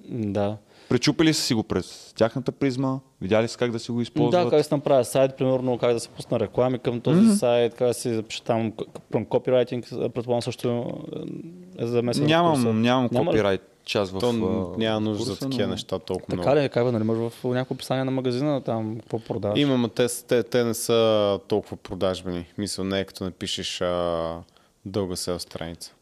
Да. 0.09 0.57
Пречупили 0.91 1.33
са 1.33 1.41
си 1.41 1.53
го 1.53 1.63
през 1.63 2.13
тяхната 2.17 2.51
призма, 2.51 2.99
видяли 3.21 3.47
са 3.47 3.57
как 3.57 3.71
да 3.71 3.79
си 3.79 3.91
го 3.91 4.01
използват. 4.01 4.43
Да, 4.43 4.49
как 4.49 4.59
да 4.59 4.63
се 4.63 4.75
направя 4.75 5.05
сайт, 5.05 5.37
примерно 5.37 5.77
как 5.77 5.93
да 5.93 5.99
се 5.99 6.09
пусна 6.09 6.39
реклами 6.39 6.79
към 6.79 7.01
този 7.01 7.21
mm-hmm. 7.21 7.33
сайт, 7.33 7.75
как 7.75 7.87
да 7.87 7.93
се 7.93 8.13
запише 8.13 8.43
там 8.43 8.73
към 9.11 9.25
копирайтинг, 9.25 9.85
предполагам 9.89 10.41
също 10.41 10.93
е 11.79 11.87
замесен. 11.87 12.23
в 12.23 12.25
курса. 12.25 12.35
Нямам, 12.35 12.81
нямам 12.81 13.09
Няма 13.11 13.31
ли? 13.31 13.35
копирайт 13.35 13.61
част 13.85 14.11
в 14.11 14.19
То 14.19 14.33
няма 14.77 14.99
нужда 14.99 15.23
за 15.23 15.31
курса, 15.31 15.49
такива 15.49 15.67
но- 15.67 15.71
неща 15.71 15.99
толкова 15.99 16.37
Така 16.37 16.51
много. 16.51 16.65
ли, 16.65 16.69
как 16.69 16.85
бе, 16.85 16.91
нали, 16.91 17.03
може 17.03 17.19
в 17.19 17.43
някакво 17.43 17.73
описание 17.73 18.03
на 18.03 18.11
магазина 18.11 18.61
там 18.61 18.97
какво 18.99 19.19
продаваш? 19.19 19.59
Има, 19.59 19.77
но 19.77 19.87
те, 19.87 20.07
те, 20.27 20.43
те 20.43 20.63
не 20.63 20.73
са 20.73 21.39
толкова 21.47 21.77
продажбени. 21.77 22.45
Мисъл, 22.57 22.85
не 22.85 22.99
е 22.99 23.05
като 23.05 23.23
напишеш 23.23 23.81
а, 23.81 24.35
дълга 24.85 25.15
сел 25.15 25.39
страница. 25.39 25.93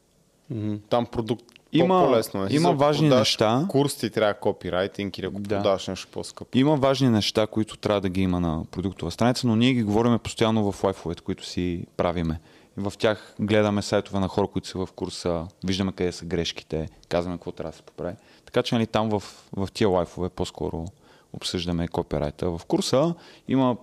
Мгм. 0.50 0.76
Там 0.90 1.06
продукт 1.06 1.46
Има- 1.72 2.05
по-лесно. 2.05 2.43
е. 2.43 2.47
има 2.51 2.72
важни 2.72 3.09
продаш 3.09 3.20
неща. 3.20 3.65
Курс 3.70 3.95
ти 3.95 4.09
трябва 4.09 4.34
копирайтинг 4.34 5.17
или 5.17 5.26
ако 5.26 5.39
Да. 5.39 5.55
продаваш 5.57 5.88
нещо 5.88 6.07
по-скъпо. 6.11 6.57
Има 6.57 6.76
важни 6.76 7.09
неща, 7.09 7.47
които 7.47 7.78
трябва 7.78 8.01
да 8.01 8.09
ги 8.09 8.22
има 8.22 8.39
на 8.39 8.65
продуктова 8.72 9.11
страница, 9.11 9.47
но 9.47 9.55
ние 9.55 9.74
ги 9.74 9.84
говорим 9.84 10.20
постоянно 10.20 10.72
в 10.72 10.84
лайфовете, 10.84 11.22
които 11.22 11.45
си 11.45 11.86
правиме. 11.97 12.39
И 12.80 12.82
в 12.82 12.93
тях 12.97 13.36
гледаме 13.39 13.82
сайтове 13.82 14.20
на 14.20 14.28
хора, 14.28 14.47
които 14.47 14.67
са 14.67 14.78
в 14.78 14.89
курса, 14.95 15.47
виждаме 15.65 15.91
къде 15.91 16.11
са 16.11 16.26
грешките, 16.26 16.89
казваме 17.09 17.38
какво 17.38 17.51
трябва 17.51 17.72
да 17.72 17.78
се 17.78 17.84
поправи. 17.84 18.15
Така 18.45 18.63
че 18.63 18.76
нали, 18.76 18.88
там 18.88 19.09
в, 19.09 19.24
в 19.57 19.70
тия 19.74 19.89
лайфове 19.89 20.30
по-скоро 20.30 20.86
обсъждаме 21.34 21.88
копирайта. 21.88 22.49
В 22.49 22.61
курса 22.67 23.13
има, 23.47 23.78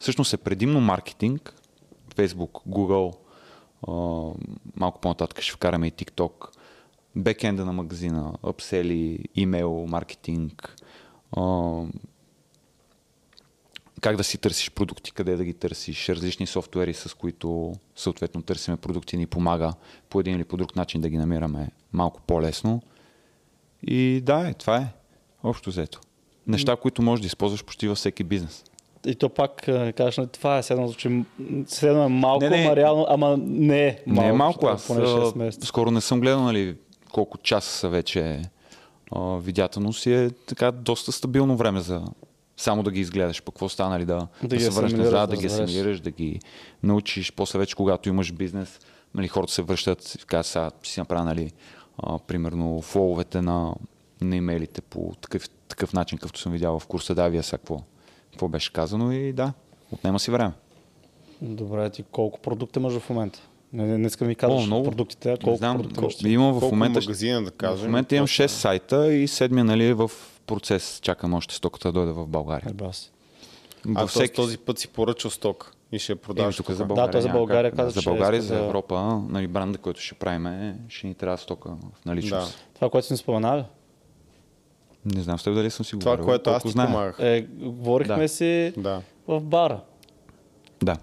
всъщност 0.00 0.32
е 0.32 0.36
предимно 0.36 0.80
маркетинг, 0.80 1.54
Facebook, 2.16 2.50
Google, 2.68 3.14
малко 4.76 5.00
по-нататък 5.00 5.40
ще 5.40 5.52
вкараме 5.52 5.86
и 5.86 5.92
TikTok, 5.92 6.32
бекенда 7.16 7.64
на 7.64 7.72
магазина, 7.72 8.32
апсели, 8.42 9.18
имейл, 9.34 9.86
маркетинг, 9.88 10.76
а, 11.36 11.80
как 14.00 14.16
да 14.16 14.24
си 14.24 14.38
търсиш 14.38 14.70
продукти, 14.70 15.12
къде 15.12 15.36
да 15.36 15.44
ги 15.44 15.54
търсиш, 15.54 16.08
различни 16.08 16.46
софтуери, 16.46 16.94
с 16.94 17.16
които 17.16 17.72
съответно 17.96 18.42
търсиме 18.42 18.76
продукти, 18.76 19.16
ни 19.16 19.26
помага 19.26 19.72
по 20.08 20.20
един 20.20 20.36
или 20.36 20.44
по 20.44 20.56
друг 20.56 20.76
начин 20.76 21.00
да 21.00 21.08
ги 21.08 21.18
намираме 21.18 21.68
малко 21.92 22.20
по-лесно. 22.26 22.82
И 23.82 24.20
да, 24.24 24.48
е, 24.48 24.54
това 24.54 24.76
е. 24.76 24.86
Общо 25.42 25.70
взето. 25.70 26.00
Неща, 26.46 26.76
които 26.76 27.02
можеш 27.02 27.20
да 27.20 27.26
използваш 27.26 27.64
почти 27.64 27.88
във 27.88 27.98
всеки 27.98 28.24
бизнес. 28.24 28.64
И 29.06 29.14
то 29.14 29.28
пак 29.28 29.56
кажеш, 29.96 30.16
нали, 30.16 30.28
това 30.28 30.58
е 30.58 30.62
седно, 30.62 30.88
звучи, 30.88 31.24
седно 31.66 32.02
е 32.02 32.08
малко, 32.08 32.44
Не, 32.44 32.50
не. 32.50 32.64
ама 32.64 32.76
реално, 32.76 33.06
ама 33.08 33.36
не 33.36 33.86
е 33.86 33.98
малко. 34.06 34.22
не 34.22 34.28
е 34.28 34.32
малко. 34.32 34.66
Аз 34.66 34.86
Поне 34.86 35.00
6 35.00 35.32
а, 35.34 35.38
месеца. 35.38 35.66
скоро 35.66 35.90
не 35.90 36.00
съм 36.00 36.20
гледал 36.20 36.42
нали, 36.42 36.76
колко 37.12 37.38
часа 37.38 37.70
са 37.70 37.88
вече 37.88 38.42
а, 39.12 39.68
но 39.76 39.92
си 39.92 40.12
е 40.12 40.30
така 40.30 40.70
доста 40.70 41.12
стабилно 41.12 41.56
време 41.56 41.80
за 41.80 42.02
само 42.56 42.82
да 42.82 42.90
ги 42.90 43.00
изгледаш, 43.00 43.42
пък 43.42 43.54
какво 43.54 43.68
стана, 43.68 43.90
нали, 43.90 44.04
да, 44.04 44.28
да, 44.42 44.48
Да 44.48 44.60
се 44.60 44.70
върнеш 44.70 44.92
асимилираш, 44.92 45.12
назад, 45.12 45.30
да 45.30 45.36
да 45.36 45.42
ги 45.42 45.46
асимилираш, 45.46 46.00
да 46.00 46.10
ги 46.10 46.40
научиш. 46.82 47.32
После 47.32 47.58
вече, 47.58 47.76
когато 47.76 48.08
имаш 48.08 48.32
бизнес, 48.32 48.80
нали, 49.14 49.28
хората 49.28 49.52
се 49.52 49.62
връщат 49.62 50.14
и 50.14 50.26
казват, 50.26 50.46
сега 50.46 50.70
си 50.82 51.00
направя, 51.00 51.24
нали, 51.24 51.52
а, 51.98 52.18
примерно, 52.18 52.80
фоловете 52.80 53.42
на, 53.42 53.74
на 54.20 54.36
имейлите 54.36 54.80
по 54.80 55.12
такъв, 55.20 55.48
такъв 55.68 55.92
начин, 55.92 56.18
какъвто 56.18 56.40
съм 56.40 56.52
видял 56.52 56.78
в 56.78 56.86
курса. 56.86 57.14
Да, 57.14 57.28
вие 57.28 57.42
сега 57.42 57.58
какво, 57.58 57.80
какво 58.30 58.48
беше 58.48 58.72
казано 58.72 59.12
и 59.12 59.32
да, 59.32 59.52
отнема 59.92 60.20
си 60.20 60.30
време. 60.30 60.52
Добре, 61.42 61.90
ти 61.90 62.02
колко 62.02 62.40
продукта 62.40 62.80
имаш 62.80 62.98
в 62.98 63.10
момента? 63.10 63.48
Не, 63.72 63.84
не, 63.84 63.98
не 63.98 64.06
искам 64.06 64.28
ви 64.28 64.34
кажеш 64.34 64.58
О, 64.58 64.66
много. 64.66 64.84
продуктите, 64.84 65.32
а 65.32 65.36
колко 65.36 65.56
знам, 65.58 65.76
продукта 65.76 66.00
колко, 66.00 66.26
имам 66.26 66.52
в 66.52 66.62
момента, 66.62 67.00
магазина 67.00 67.42
да 67.42 67.50
кажем? 67.50 67.78
в 67.78 67.86
момента 67.86 68.16
имам 68.16 68.26
Точно. 68.26 68.44
6 68.44 68.48
сайта 68.48 69.12
и 69.12 69.28
седмия 69.28 69.64
нали, 69.64 69.86
е 69.86 69.94
в 69.94 70.10
процес. 70.46 71.00
Чакам 71.02 71.34
още 71.34 71.54
стоката 71.54 71.88
да 71.88 71.92
дойде 71.92 72.12
в 72.12 72.26
България. 72.26 72.70
Е, 72.70 72.74
бас. 72.74 73.12
А 73.94 74.06
всеки... 74.06 74.34
този 74.34 74.58
път 74.58 74.78
си 74.78 74.88
поръчал 74.88 75.30
сток 75.30 75.72
и 75.92 75.98
ще 75.98 76.12
я 76.12 76.14
Еми, 76.14 76.20
продаваш 76.20 76.56
тук 76.56 76.70
за 76.70 76.76
Да, 76.76 76.84
България. 76.84 77.12
той 77.12 77.22
за 77.22 77.28
България 77.28 77.70
как. 77.70 77.78
каза, 77.78 77.90
За 77.90 78.02
България, 78.02 78.38
иска 78.38 78.46
за 78.46 78.54
да- 78.54 78.64
Европа, 78.64 79.02
нали, 79.28 79.46
бранда, 79.46 79.78
който 79.78 80.00
ще 80.00 80.14
правим, 80.14 80.46
е, 80.46 80.76
ще 80.88 81.06
ни 81.06 81.14
трябва 81.14 81.38
стока 81.38 81.70
в 81.70 82.04
наличност. 82.04 82.46
Да. 82.48 82.74
Това, 82.74 82.90
което 82.90 83.06
си 83.06 83.12
ни 83.12 83.16
споменали, 83.16 83.64
Не 85.04 85.20
знам 85.20 85.38
с 85.38 85.44
теб 85.44 85.54
дали 85.54 85.70
съм 85.70 85.84
си 85.86 85.90
Това, 85.92 86.12
говорил. 86.12 86.24
което 86.24 86.50
аз 86.50 86.62
ти 86.62 86.68
знае. 86.70 86.86
помагах. 86.86 87.16
е, 87.20 87.40
говорихме 87.52 88.16
Да. 88.16 88.28
си 88.28 88.72
Да. 88.76 89.02
в 89.26 89.40
бара. 89.40 89.80
Да. 90.82 90.96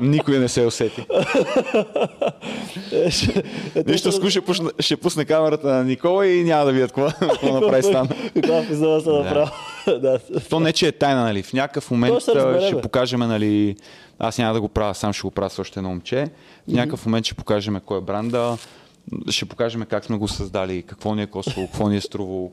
Никой 0.00 0.38
не 0.38 0.48
се 0.48 0.66
усети. 0.66 1.06
Нищо 3.86 4.12
ску 4.12 4.30
ще 4.30 4.42
ще 4.78 4.96
пусне 4.96 5.24
камерата 5.24 5.66
на 5.66 5.84
Никола 5.84 6.26
и 6.26 6.44
няма 6.44 6.64
да 6.64 6.72
видят 6.72 6.92
какво, 6.92 7.28
какво 7.28 7.60
направи 7.60 7.82
стан. 7.82 8.08
Каква 8.34 8.64
пизда 8.68 9.00
се 9.00 9.10
направи. 9.10 9.50
Да. 9.86 10.18
То 10.50 10.60
не, 10.60 10.72
че 10.72 10.86
е 10.86 10.92
тайна, 10.92 11.22
нали? 11.22 11.42
В 11.42 11.52
някакъв 11.52 11.90
момент 11.90 12.20
ще 12.20 12.80
покажем, 12.82 13.20
нали... 13.20 13.76
Аз 14.18 14.38
няма 14.38 14.54
да 14.54 14.60
го 14.60 14.68
правя, 14.68 14.94
сам 14.94 15.12
ще 15.12 15.22
го 15.22 15.30
правя 15.30 15.50
с 15.50 15.58
още 15.58 15.78
едно 15.78 15.88
момче. 15.88 16.26
В 16.68 16.72
някакъв 16.72 17.06
момент 17.06 17.26
ще 17.26 17.34
покажем 17.34 17.80
кой 17.86 17.98
е 17.98 18.00
бранда, 18.00 18.56
ще 19.30 19.44
покажем 19.44 19.86
как 19.90 20.04
сме 20.04 20.16
го 20.16 20.28
създали, 20.28 20.82
какво 20.82 21.14
ни 21.14 21.22
е 21.22 21.26
коствало, 21.26 21.66
какво 21.66 21.88
ни 21.88 21.96
е 21.96 22.00
струвало, 22.00 22.52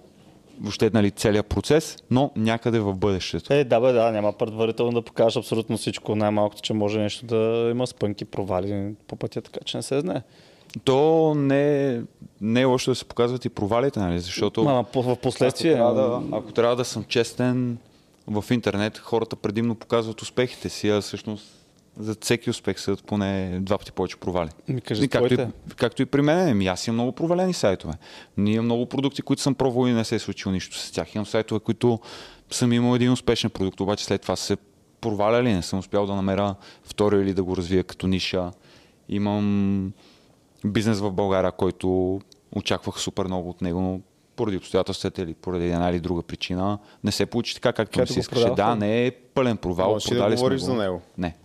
въобще 0.62 0.90
нали, 0.94 1.12
целият 1.12 1.46
процес, 1.46 1.98
но 2.12 2.32
някъде 2.36 2.80
в 2.80 2.94
бъдещето. 2.94 3.54
Е, 3.54 3.64
да, 3.64 3.80
бе, 3.80 3.92
да, 3.92 4.12
няма 4.12 4.34
предварително 4.34 4.92
да 4.92 5.02
покажеш 5.02 5.38
абсолютно 5.38 5.78
всичко. 5.78 6.16
Най-малкото, 6.16 6.62
че 6.62 6.74
може 6.74 7.00
нещо 7.00 7.26
да 7.26 7.68
има 7.72 7.88
спънки, 7.88 8.26
провали 8.26 8.94
по 9.08 9.16
пътя, 9.16 9.42
така 9.42 9.60
че 9.66 9.78
не 9.78 9.84
се 9.84 10.00
знае. 10.00 10.22
То 10.84 11.34
не, 11.36 12.02
не 12.42 12.62
е 12.62 12.66
лошо 12.66 12.92
да 12.92 12.96
се 12.96 13.06
показват 13.06 13.46
и 13.46 13.50
провалите, 13.50 14.00
нали? 14.00 14.20
защото 14.20 14.86
по- 14.94 15.04
в 15.04 15.16
последствие. 15.16 15.72
ако, 15.72 15.94
трябва 15.94 16.20
да, 16.20 16.38
ако 16.38 16.52
трябва 16.52 16.76
да 16.76 16.86
съм 16.86 17.04
честен, 17.04 17.78
в 18.28 18.46
интернет 18.52 18.98
хората 18.98 19.36
предимно 19.36 19.76
показват 19.76 20.22
успехите 20.22 20.70
си, 20.70 20.90
а 20.90 21.02
всъщност 21.02 21.59
за 22.00 22.16
всеки 22.22 22.50
успех 22.50 22.80
са 22.80 22.98
поне 23.06 23.60
два 23.62 23.78
пъти 23.78 23.92
повече 23.92 24.18
провали. 24.18 24.50
Ми 24.68 24.82
кажи 24.82 25.04
И 25.04 25.08
както, 25.08 25.34
и, 25.34 25.48
както 25.76 26.02
и 26.02 26.06
при 26.06 26.22
мен, 26.22 26.50
ами 26.50 26.68
аз 26.68 26.88
имам 26.88 26.96
много 26.96 27.12
провалени 27.12 27.54
сайтове. 27.54 27.94
Ние 28.38 28.54
имам 28.54 28.66
много 28.66 28.86
продукти, 28.86 29.22
които 29.22 29.42
съм 29.42 29.56
пробвал 29.56 29.88
и 29.88 29.92
не 29.92 30.04
се 30.04 30.16
е 30.16 30.20
случило 30.20 30.54
нищо 30.54 30.78
с 30.78 30.92
тях. 30.92 31.16
Имам 31.16 31.26
сайтове, 31.26 31.60
които 31.60 32.00
съм 32.52 32.74
имал 32.74 32.96
един 32.96 33.12
успешен 33.12 33.50
продукт, 33.50 33.80
обаче 33.80 34.06
след 34.06 34.22
това 34.22 34.36
се 34.36 34.58
проваляли, 35.02 35.54
не 35.54 35.62
съм 35.62 35.80
успял 35.80 36.06
да 36.06 36.16
намеря 36.16 36.56
втори 36.84 37.22
или 37.22 37.34
да 37.34 37.44
го 37.44 37.58
развия 37.58 37.84
като 37.84 38.08
ниша. 38.08 38.52
Имам 39.10 39.94
бизнес 40.66 41.00
в 41.00 41.12
България, 41.12 41.52
който 41.52 42.22
очаквах 42.56 43.00
супер 43.00 43.26
много 43.26 43.50
от 43.50 43.62
него, 43.62 43.82
но 43.82 44.02
поради 44.36 44.58
обстоятелствата 44.58 45.22
или 45.22 45.34
поради 45.34 45.66
една 45.66 45.90
или 45.90 46.00
друга 46.00 46.22
причина 46.22 46.80
не 47.04 47.12
се 47.12 47.26
получи 47.26 47.56
така, 47.56 47.74
както 47.74 48.00
ми 48.00 48.08
се 48.08 48.20
искаше. 48.20 48.50
Да, 48.50 48.76
не 48.76 49.06
е 49.06 49.12
пълен 49.12 49.58
провал. 49.58 49.92
Можеш 49.92 50.12
ли 50.12 50.16
да 50.16 50.30
говориш 50.30 50.60
го. 50.60 50.66
за 50.66 50.74
него? 50.74 51.02
Не. 51.18 51.36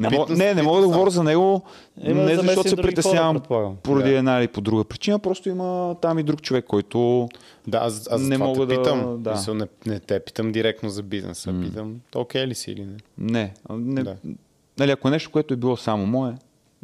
Не, 0.00 0.08
мога, 0.10 0.34
не, 0.34 0.54
не 0.54 0.62
мога 0.62 0.80
да 0.80 0.86
говоря 0.86 1.10
за 1.10 1.24
него, 1.24 1.62
Има 2.02 2.22
не 2.22 2.34
защото 2.36 2.68
се 2.68 2.76
притеснявам 2.76 3.40
хора, 3.40 3.72
поради 3.82 4.10
Да. 4.10 4.18
една 4.18 4.38
или 4.38 4.48
по 4.48 4.60
друга 4.60 4.84
причина, 4.84 5.18
просто 5.18 5.48
има 5.48 5.96
там 6.00 6.18
и 6.18 6.22
друг 6.22 6.42
човек, 6.42 6.64
който 6.64 7.28
Да, 7.66 7.78
аз, 7.78 8.08
аз 8.10 8.22
Не 8.22 8.38
мога 8.38 8.66
да- 8.66 8.76
питам. 8.76 9.16
да. 9.18 9.30
Мисъл, 9.30 9.54
не, 9.54 9.66
не 9.86 10.00
те 10.00 10.20
питам 10.20 10.52
директно 10.52 10.88
за 10.88 11.02
бизнеса. 11.02 11.54
Питам, 11.62 12.00
окей 12.14 12.46
ли 12.46 12.54
си 12.54 12.70
или 12.70 12.84
не? 12.84 12.96
Не. 13.30 13.54
не 13.70 14.02
Да. 14.02 14.16
нали, 14.78 14.90
ако 14.90 15.08
е 15.08 15.10
нещо, 15.10 15.30
което 15.30 15.54
е 15.54 15.56
било 15.56 15.76
само 15.76 16.06
мое, 16.06 16.34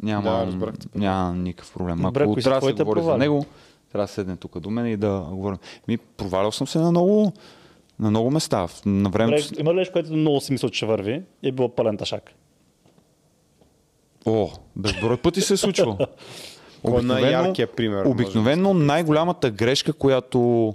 няма, 0.03 0.31
Да, 0.31 0.45
разбрах 0.45 0.73
няма 0.95 1.33
никакъв 1.33 1.73
проблем. 1.73 1.97
Добре, 1.97 2.23
Ако 2.23 2.35
трябва 2.35 2.59
да 2.61 2.67
се 2.67 2.73
говори 2.73 3.01
за 3.01 3.17
него, 3.17 3.45
трябва 3.91 4.03
да 4.03 4.13
седне 4.13 4.35
тук 4.35 4.59
до 4.59 4.69
мен 4.69 4.85
и 4.87 4.97
да 4.97 5.25
говорим. 5.31 5.57
Ми, 5.87 5.97
провалял 5.97 6.51
съм 6.51 6.67
се 6.67 6.79
на 6.79 6.91
много, 6.91 7.33
на 8.01 8.09
много 8.09 8.31
места. 8.31 8.67
В- 8.67 8.81
На 8.85 9.09
времето... 9.09 9.43
Добре, 9.43 9.61
има 9.61 9.71
ли 9.71 9.77
нещо, 9.77 9.93
което 9.93 10.13
много 10.13 10.41
си 10.41 10.51
мисля, 10.51 10.69
че 10.69 10.85
върви 10.85 11.21
и 11.43 11.47
е 11.47 11.51
било 11.51 11.69
пълен 11.69 11.97
ташак? 11.97 12.31
О, 14.25 14.47
безброй 14.75 15.17
пъти 15.17 15.41
се 15.41 15.53
е 15.53 15.57
случвало. 15.57 15.97
Кой 16.83 16.99
е 16.99 17.03
най-яркият 17.03 17.75
пример? 17.75 18.05
Обикновено 18.05 18.73
най-голямата 18.73 19.51
грешка, 19.51 19.93
която 19.93 20.73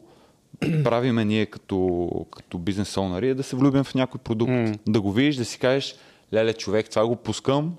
правиме 0.85 1.25
ние 1.25 1.47
като, 1.47 2.09
като 2.31 2.59
бизнес 2.59 2.97
оунъри 2.97 3.29
е 3.29 3.35
да 3.35 3.43
се 3.43 3.57
влюбим 3.57 3.85
в 3.85 3.95
някой 3.95 4.21
продукт. 4.21 4.51
М. 4.51 4.73
Да 4.87 5.01
го 5.01 5.13
видиш, 5.13 5.37
да 5.37 5.45
си 5.45 5.59
кажеш, 5.59 5.95
леле 6.33 6.53
човек, 6.53 6.91
това 6.91 7.07
го 7.07 7.17
пускам 7.17 7.75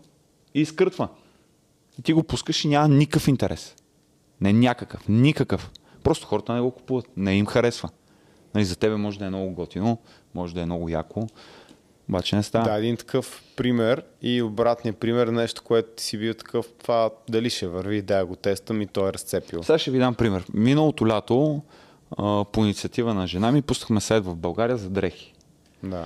и 0.56 0.62
изкъртва. 0.62 1.08
И 2.00 2.04
ти 2.04 2.14
го 2.14 2.24
пускаш 2.24 2.66
и 2.66 2.68
няма 2.68 2.88
никакъв 2.88 3.28
интерес. 3.28 3.76
Не 4.42 4.54
някакъв, 4.54 5.10
никакъв. 5.10 5.72
Просто 6.04 6.28
хората 6.28 6.54
не 6.54 6.62
го 6.62 6.72
купуват, 6.72 7.06
не 7.18 7.36
им 7.36 7.46
харесва. 7.46 7.90
Нали, 8.56 8.66
за 8.66 8.76
тебе 8.76 8.96
може 8.96 9.20
да 9.20 9.26
е 9.26 9.30
много 9.30 9.52
готино, 9.52 9.98
може 10.36 10.54
да 10.54 10.62
е 10.62 10.66
много 10.66 10.90
яко, 10.90 11.28
обаче 12.10 12.36
не 12.36 12.44
става. 12.44 12.66
Да, 12.66 12.78
един 12.78 12.98
такъв 12.98 13.44
пример 13.56 14.04
и 14.22 14.42
обратният 14.42 14.98
пример, 14.98 15.28
нещо, 15.28 15.64
което 15.64 16.04
си 16.04 16.18
бил 16.18 16.34
такъв, 16.34 16.68
това 16.82 17.10
дали 17.30 17.50
ще 17.50 17.68
върви, 17.68 18.02
да 18.02 18.26
го 18.26 18.36
тествам 18.36 18.82
и 18.82 18.88
той 18.88 19.10
е 19.10 19.14
разцепил. 19.14 19.64
Сега 19.64 19.78
ще 19.78 19.92
ви 19.92 20.00
дам 20.00 20.16
пример. 20.16 20.46
Миналото 20.54 21.08
лято, 21.08 21.62
по 22.52 22.60
инициатива 22.64 23.14
на 23.14 23.28
жена 23.28 23.52
ми, 23.52 23.62
пуснахме 23.62 24.02
сайт 24.02 24.26
в 24.26 24.36
България 24.36 24.78
за 24.78 24.90
дрехи. 24.90 25.34
Да. 25.84 26.06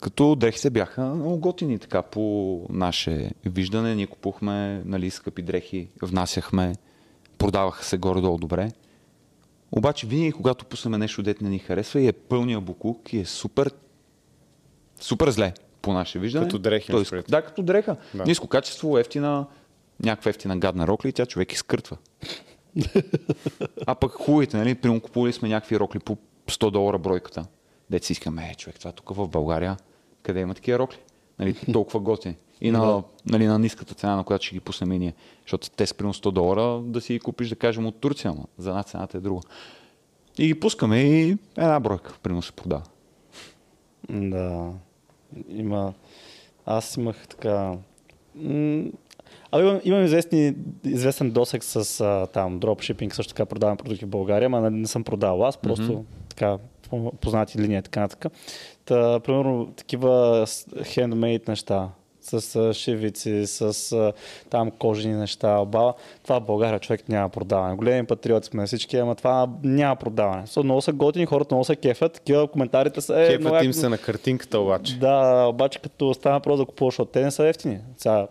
Като 0.00 0.34
дрехите 0.34 0.70
бяха 0.70 1.04
много 1.04 1.38
готини, 1.38 1.78
така 1.78 2.02
по 2.02 2.66
наше 2.70 3.30
виждане. 3.46 3.94
Ние 3.94 4.06
купухме 4.06 4.82
нали, 4.84 5.10
скъпи 5.10 5.42
дрехи, 5.42 5.88
внасяхме, 6.02 6.74
продаваха 7.38 7.84
се 7.84 7.98
горе-долу 7.98 8.38
добре. 8.38 8.70
Обаче 9.72 10.06
винаги, 10.06 10.32
когато 10.32 10.64
пуснем 10.64 11.00
нещо, 11.00 11.22
дете 11.22 11.44
не 11.44 11.50
ни 11.50 11.58
харесва 11.58 12.00
и 12.00 12.08
е 12.08 12.12
пълния 12.12 12.60
буклук 12.60 13.12
и 13.12 13.18
е 13.18 13.24
супер, 13.24 13.70
супер 15.00 15.30
зле 15.30 15.52
по 15.82 15.92
наше 15.92 16.18
виждане. 16.18 16.46
Като 16.46 16.58
дрехи, 16.58 16.92
предвид. 16.92 17.24
Да, 17.28 17.42
като 17.42 17.62
дреха. 17.62 17.96
Да. 18.14 18.24
Ниско 18.24 18.48
качество, 18.48 18.98
ефтина, 18.98 19.46
някаква 20.02 20.28
ефтина 20.28 20.56
гадна 20.56 20.86
рокля 20.86 21.08
и 21.08 21.12
тя 21.12 21.26
човек 21.26 21.52
изкъртва. 21.52 21.96
а 23.86 23.94
пък 23.94 24.12
хубавите, 24.12 24.56
нали, 24.56 24.74
примерно 24.74 25.00
купували 25.00 25.32
сме 25.32 25.48
някакви 25.48 25.78
рокли 25.78 25.98
по 25.98 26.16
100 26.46 26.70
долара 26.70 26.98
бройката. 26.98 27.46
Дет 27.90 28.04
си 28.04 28.12
искаме, 28.12 28.50
е, 28.52 28.54
човек, 28.54 28.78
това 28.78 28.92
тук 28.92 29.14
в 29.14 29.28
България, 29.28 29.76
къде 30.22 30.40
има 30.40 30.54
такива 30.54 30.78
рокли? 30.78 30.98
Нали, 31.38 31.54
толкова 31.72 32.00
готини. 32.00 32.36
И 32.60 32.70
на, 32.70 33.02
нали, 33.26 33.46
на 33.46 33.58
ниската 33.58 33.94
цена, 33.94 34.16
на 34.16 34.24
която 34.24 34.44
ще 34.44 34.54
ги 34.54 34.60
пуснем 34.60 34.92
и 34.92 34.98
ние. 34.98 35.14
Защото 35.42 35.70
те 35.70 35.86
с 35.86 35.94
примерно 35.94 36.14
100 36.14 36.30
долара 36.30 36.82
да 36.82 37.00
си 37.00 37.12
ги 37.12 37.20
купиш, 37.20 37.48
да 37.48 37.56
кажем, 37.56 37.86
от 37.86 38.00
Турция, 38.00 38.34
но 38.36 38.44
за 38.58 38.70
една 38.70 38.82
цената 38.82 39.18
е 39.18 39.20
друга. 39.20 39.40
И 40.38 40.46
ги 40.46 40.60
пускаме 40.60 41.00
и 41.00 41.36
една 41.56 41.80
бройка, 41.80 42.14
примерно 42.22 42.42
се 42.42 42.52
продава. 42.52 42.82
Да. 44.10 44.72
Има... 45.48 45.92
Аз 46.66 46.96
имах 46.96 47.28
така... 47.28 47.74
Абе, 49.50 49.62
имам, 49.62 49.80
имам 49.84 50.04
известни, 50.04 50.54
известен 50.84 51.30
досек 51.30 51.64
с 51.64 52.00
а, 52.00 52.26
там 52.26 52.58
дропшипинг, 52.58 53.14
също 53.14 53.34
така 53.34 53.46
продавам 53.46 53.76
продукти 53.76 54.04
в 54.04 54.08
България, 54.08 54.46
ама 54.46 54.60
не, 54.60 54.70
не 54.70 54.86
съм 54.86 55.04
продавал 55.04 55.46
аз, 55.46 55.56
просто 55.56 55.92
mm-hmm. 55.92 56.28
така 56.28 56.58
по- 56.90 57.12
познати 57.12 57.58
линии 57.58 57.78
и 57.78 57.82
така 57.82 58.00
нататък. 58.00 58.32
Та, 58.88 59.20
примерно, 59.20 59.66
такива 59.76 60.46
хендмейд 60.84 61.48
неща, 61.48 61.88
с 62.20 62.56
а, 62.56 62.74
шивици, 62.74 63.46
с 63.46 64.12
там 64.50 64.70
кожени 64.70 65.14
неща, 65.14 65.58
оба. 65.58 65.94
Това 66.22 66.40
в 66.40 66.44
България 66.44 66.80
човек 66.80 67.08
няма 67.08 67.28
продаване. 67.28 67.76
Големи 67.76 68.06
патриоти 68.06 68.46
сме 68.48 68.66
всички, 68.66 68.96
ама 68.96 69.14
това 69.14 69.48
няма 69.62 69.96
продаване. 69.96 70.46
So, 70.46 70.62
много 70.62 70.82
са 70.82 70.92
готини, 70.92 71.26
хората 71.26 71.54
много 71.54 71.64
се 71.64 71.76
кефят, 71.76 72.12
такива 72.12 72.48
коментарите 72.48 73.00
са... 73.00 73.14
Е, 73.14 73.38
много 73.38 73.54
Кефът 73.54 73.64
им 73.64 73.72
се 73.72 73.88
на 73.88 73.98
картинката 73.98 74.58
обаче. 74.58 74.98
да, 74.98 75.46
обаче 75.48 75.78
като 75.78 76.14
стана 76.14 76.40
просто 76.40 76.64
да 76.64 76.66
купуваш, 76.66 76.94
защото 76.94 77.10
те 77.10 77.24
не 77.24 77.30
са 77.30 77.48
ефтини. 77.48 77.78
Сега, 77.96 78.26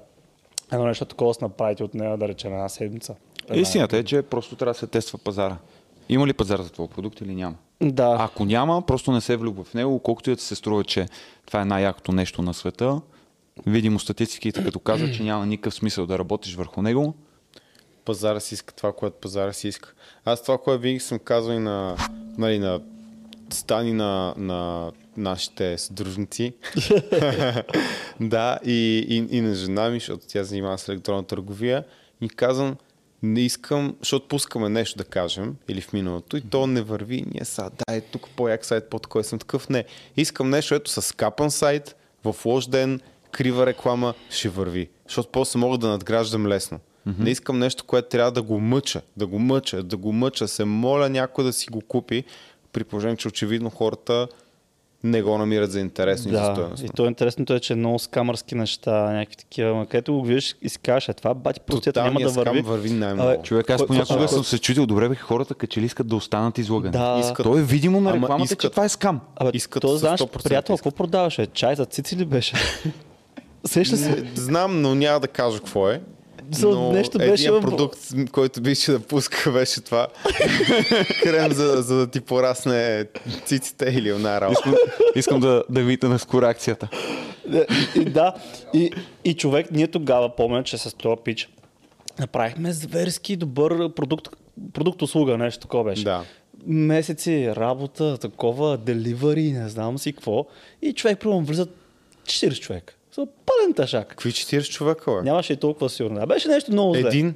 едно 0.73 0.85
нещо 0.85 1.05
такова 1.05 1.33
се 1.33 1.43
направите 1.43 1.83
от 1.83 1.93
нея, 1.93 2.17
да 2.17 2.27
речем, 2.27 2.53
една 2.53 2.69
седмица. 2.69 3.15
Истината 3.53 3.97
е, 3.97 4.03
че 4.03 4.21
просто 4.21 4.55
трябва 4.55 4.73
да 4.73 4.79
се 4.79 4.87
тества 4.87 5.19
пазара. 5.23 5.57
Има 6.09 6.27
ли 6.27 6.33
пазар 6.33 6.61
за 6.61 6.69
твой 6.69 6.87
продукт 6.87 7.21
или 7.21 7.35
няма? 7.35 7.55
Да. 7.81 8.17
Ако 8.19 8.45
няма, 8.45 8.81
просто 8.81 9.11
не 9.11 9.21
се 9.21 9.37
влюбва 9.37 9.63
в 9.63 9.73
него, 9.73 9.99
колкото 9.99 10.31
и 10.31 10.35
да 10.35 10.41
се 10.41 10.55
струва, 10.55 10.83
че 10.83 11.05
това 11.45 11.61
е 11.61 11.65
най-якото 11.65 12.11
нещо 12.11 12.41
на 12.41 12.53
света. 12.53 13.01
Видимо 13.65 13.99
статистиките, 13.99 14.63
като 14.63 14.79
казват, 14.79 15.13
че 15.15 15.23
няма 15.23 15.45
никакъв 15.45 15.73
смисъл 15.73 16.05
да 16.05 16.19
работиш 16.19 16.55
върху 16.55 16.81
него. 16.81 17.13
Пазара 18.05 18.39
си 18.39 18.53
иска 18.53 18.73
това, 18.73 18.93
което 18.93 19.17
пазара 19.21 19.53
си 19.53 19.67
иска. 19.67 19.93
Аз 20.25 20.41
това, 20.41 20.57
което 20.57 20.81
винаги 20.81 20.99
съм 20.99 21.19
казвал 21.19 21.53
и 21.53 21.59
на, 21.59 21.95
нали, 22.37 22.59
на 22.59 22.81
стани 23.49 23.93
на, 23.93 24.33
на 24.37 24.91
нашите 25.17 25.77
съдружници. 25.77 26.53
да, 28.19 28.59
и, 28.65 29.05
и, 29.09 29.37
и 29.37 29.41
на 29.41 29.55
жена 29.55 29.89
ми, 29.89 29.99
защото 29.99 30.27
тя 30.27 30.43
занимава 30.43 30.77
с 30.77 30.89
електронна 30.89 31.23
търговия. 31.23 31.83
И 32.21 32.29
казвам, 32.29 32.75
не 33.23 33.41
искам, 33.41 33.95
защото 33.99 34.27
пускаме 34.27 34.69
нещо 34.69 34.97
да 34.97 35.03
кажем, 35.03 35.55
или 35.67 35.81
в 35.81 35.93
миналото, 35.93 36.37
и 36.37 36.41
то 36.41 36.67
не 36.67 36.81
върви. 36.81 37.25
Ние 37.33 37.45
са, 37.45 37.71
да, 37.77 37.95
е 37.95 38.01
тук 38.01 38.29
по-як 38.35 38.65
сайт, 38.65 38.89
по-такой 38.89 39.23
съм 39.23 39.39
такъв. 39.39 39.69
Не. 39.69 39.85
Искам 40.17 40.49
нещо, 40.49 40.75
ето 40.75 40.91
с 40.91 41.01
скапан 41.01 41.51
сайт, 41.51 41.95
в 42.23 42.35
лош 42.45 42.67
ден, 42.67 43.01
крива 43.31 43.65
реклама, 43.65 44.13
ще 44.29 44.49
върви. 44.49 44.89
Защото 45.07 45.29
после 45.31 45.59
мога 45.59 45.77
да 45.77 45.87
надграждам 45.87 46.47
лесно. 46.47 46.79
Mm-hmm. 47.07 47.19
Не 47.19 47.29
искам 47.29 47.59
нещо, 47.59 47.83
което 47.83 48.09
трябва 48.09 48.31
да 48.31 48.41
го 48.41 48.59
мъча, 48.59 49.01
да 49.17 49.27
го 49.27 49.39
мъча, 49.39 49.83
да 49.83 49.97
го 49.97 50.13
мъча, 50.13 50.47
се 50.47 50.65
моля 50.65 51.09
някой 51.09 51.43
да 51.43 51.53
си 51.53 51.67
го 51.69 51.81
купи, 51.81 52.23
при 52.71 52.83
положение, 52.83 53.17
че 53.17 53.27
очевидно 53.27 53.69
хората 53.69 54.27
не 55.03 55.21
го 55.21 55.37
намират 55.37 55.71
за 55.71 55.79
интересно 55.79 56.31
и 56.31 56.35
за 56.35 56.39
Да, 56.39 56.45
стоеностно. 56.45 56.85
и 56.85 56.89
то 56.89 57.05
е 57.05 57.07
интересното 57.07 57.53
е, 57.53 57.59
че 57.59 57.75
много 57.75 57.99
скамърски 57.99 58.55
неща, 58.55 58.91
някакви 59.03 59.35
такива, 59.35 59.75
ма 59.75 59.85
където 59.85 60.13
го 60.13 60.23
видиш 60.23 60.55
и 60.61 60.69
си 60.69 60.79
кажеш, 60.79 61.09
е 61.09 61.13
това 61.13 61.33
бати 61.33 61.59
простията 61.59 62.03
няма 62.03 62.19
да 62.19 62.29
върви. 62.29 62.61
върви 62.61 62.89
най-много. 62.89 63.41
Човек, 63.43 63.69
аз 63.69 63.87
понякога 63.87 64.27
съм 64.27 64.43
се 64.43 64.59
чудил, 64.59 64.85
добре 64.85 65.09
бе, 65.09 65.15
хората 65.15 65.55
като 65.55 65.79
ли 65.79 65.85
искат 65.85 66.07
да 66.07 66.15
останат 66.15 66.57
излагани. 66.57 66.91
Да. 66.91 67.17
Искат. 67.21 67.43
То 67.43 67.57
е 67.57 67.63
видимо 67.63 68.01
на 68.01 68.09
Ама 68.09 68.21
рекламата, 68.21 68.47
че 68.47 68.53
искат. 68.53 68.71
това 68.71 68.85
е 68.85 68.89
скам. 68.89 69.19
Абе, 69.35 69.51
искат 69.53 69.81
то 69.81 69.87
знаеш, 69.89 70.19
100% 70.19 70.43
приятел, 70.43 70.75
какво 70.75 70.91
продаваше? 70.91 71.45
Чай 71.45 71.75
за 71.75 71.85
цици 71.85 72.15
ли 72.15 72.25
беше? 72.25 72.55
Сеща 73.65 73.97
се. 73.97 74.09
Не, 74.11 74.27
Знам, 74.35 74.81
но 74.81 74.95
няма 74.95 75.19
да 75.19 75.27
кажа 75.27 75.57
какво 75.57 75.89
е. 75.89 76.01
За 76.51 76.69
но 76.69 76.91
нещо 76.91 77.17
беше 77.17 77.47
един 77.47 77.61
продукт, 77.61 77.99
който 78.31 78.61
беше 78.61 78.91
да 78.91 78.99
пуска, 78.99 79.51
беше 79.53 79.81
това. 79.81 80.07
Крем, 81.23 81.51
за, 81.51 81.81
за 81.81 81.95
да 81.95 82.07
ти 82.07 82.21
порасне 82.21 83.05
циците 83.45 83.85
или 83.85 84.09
една 84.09 84.41
работа. 84.41 84.59
Искам, 84.59 84.75
искам 85.15 85.39
да, 85.39 85.63
да 85.69 85.81
видите 85.81 86.07
на 86.07 86.19
скоро 86.19 86.45
акцията. 86.45 86.89
и, 87.95 88.05
да, 88.05 88.33
и, 88.73 88.91
и 89.25 89.33
човек, 89.33 89.71
ние 89.71 89.87
тогава 89.87 90.35
помня, 90.35 90.63
че 90.63 90.77
с 90.77 90.93
този 90.93 91.21
пич 91.25 91.49
направихме 92.19 92.73
зверски 92.73 93.35
добър 93.35 93.93
продукт, 93.93 94.27
продукт 94.73 95.01
услуга, 95.01 95.37
нещо 95.37 95.61
такова 95.61 95.83
беше. 95.83 96.03
Да. 96.03 96.23
Месеци 96.65 97.55
работа, 97.55 98.17
такова, 98.17 98.77
деливари, 98.77 99.51
не 99.51 99.69
знам 99.69 99.97
си 99.97 100.13
какво. 100.13 100.45
И 100.81 100.93
човек, 100.93 101.19
примерно, 101.19 101.41
влизат 101.41 101.69
40 102.23 102.59
човек. 102.59 102.96
Са 103.17 103.27
пълен 103.45 103.73
ташак. 103.73 104.07
Какви 104.07 104.31
40 104.31 104.69
човека, 104.69 105.11
бе? 105.11 105.21
Нямаше 105.21 105.53
и 105.53 105.57
толкова 105.57 105.89
сигурно. 105.89 106.19
А 106.21 106.25
беше 106.25 106.47
нещо 106.47 106.71
много 106.71 106.93
зле. 106.93 107.07
Един. 107.07 107.35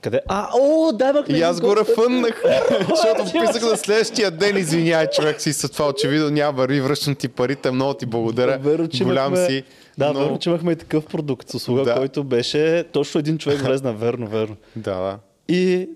Къде? 0.00 0.20
А, 0.28 0.48
о, 0.54 0.92
да, 0.92 1.12
бе, 1.12 1.36
И 1.36 1.42
аз 1.42 1.60
го 1.60 1.76
рефъннах, 1.76 2.42
защото 2.88 3.24
писах 3.24 3.62
на 3.62 3.76
следващия 3.76 4.30
ден, 4.30 4.56
извиняй, 4.56 5.06
човек 5.06 5.40
си 5.40 5.52
с 5.52 5.68
това 5.68 5.88
очевидно 5.88 6.30
няма 6.30 6.52
върви, 6.52 6.80
връщам 6.80 7.14
ти 7.14 7.28
парите, 7.28 7.70
много 7.70 7.94
ти 7.94 8.06
благодаря, 8.06 8.58
Верно, 8.58 8.88
че 8.88 9.04
голям 9.04 9.34
имахме- 9.34 9.46
си. 9.46 9.64
Да, 9.98 10.12
но... 10.12 10.20
верно, 10.20 10.38
че 10.38 10.50
имахме 10.50 10.72
и 10.72 10.76
такъв 10.76 11.06
продукт 11.06 11.48
с 11.48 11.54
услуга, 11.54 11.84
Да. 11.84 11.94
който 11.94 12.24
беше 12.24 12.84
точно 12.92 13.18
един 13.18 13.38
човек 13.38 13.60
влезна, 13.60 13.92
верно, 13.92 14.26
верно. 14.26 14.56
Да, 14.76 14.94
да. 14.94 15.18
И 15.48 15.88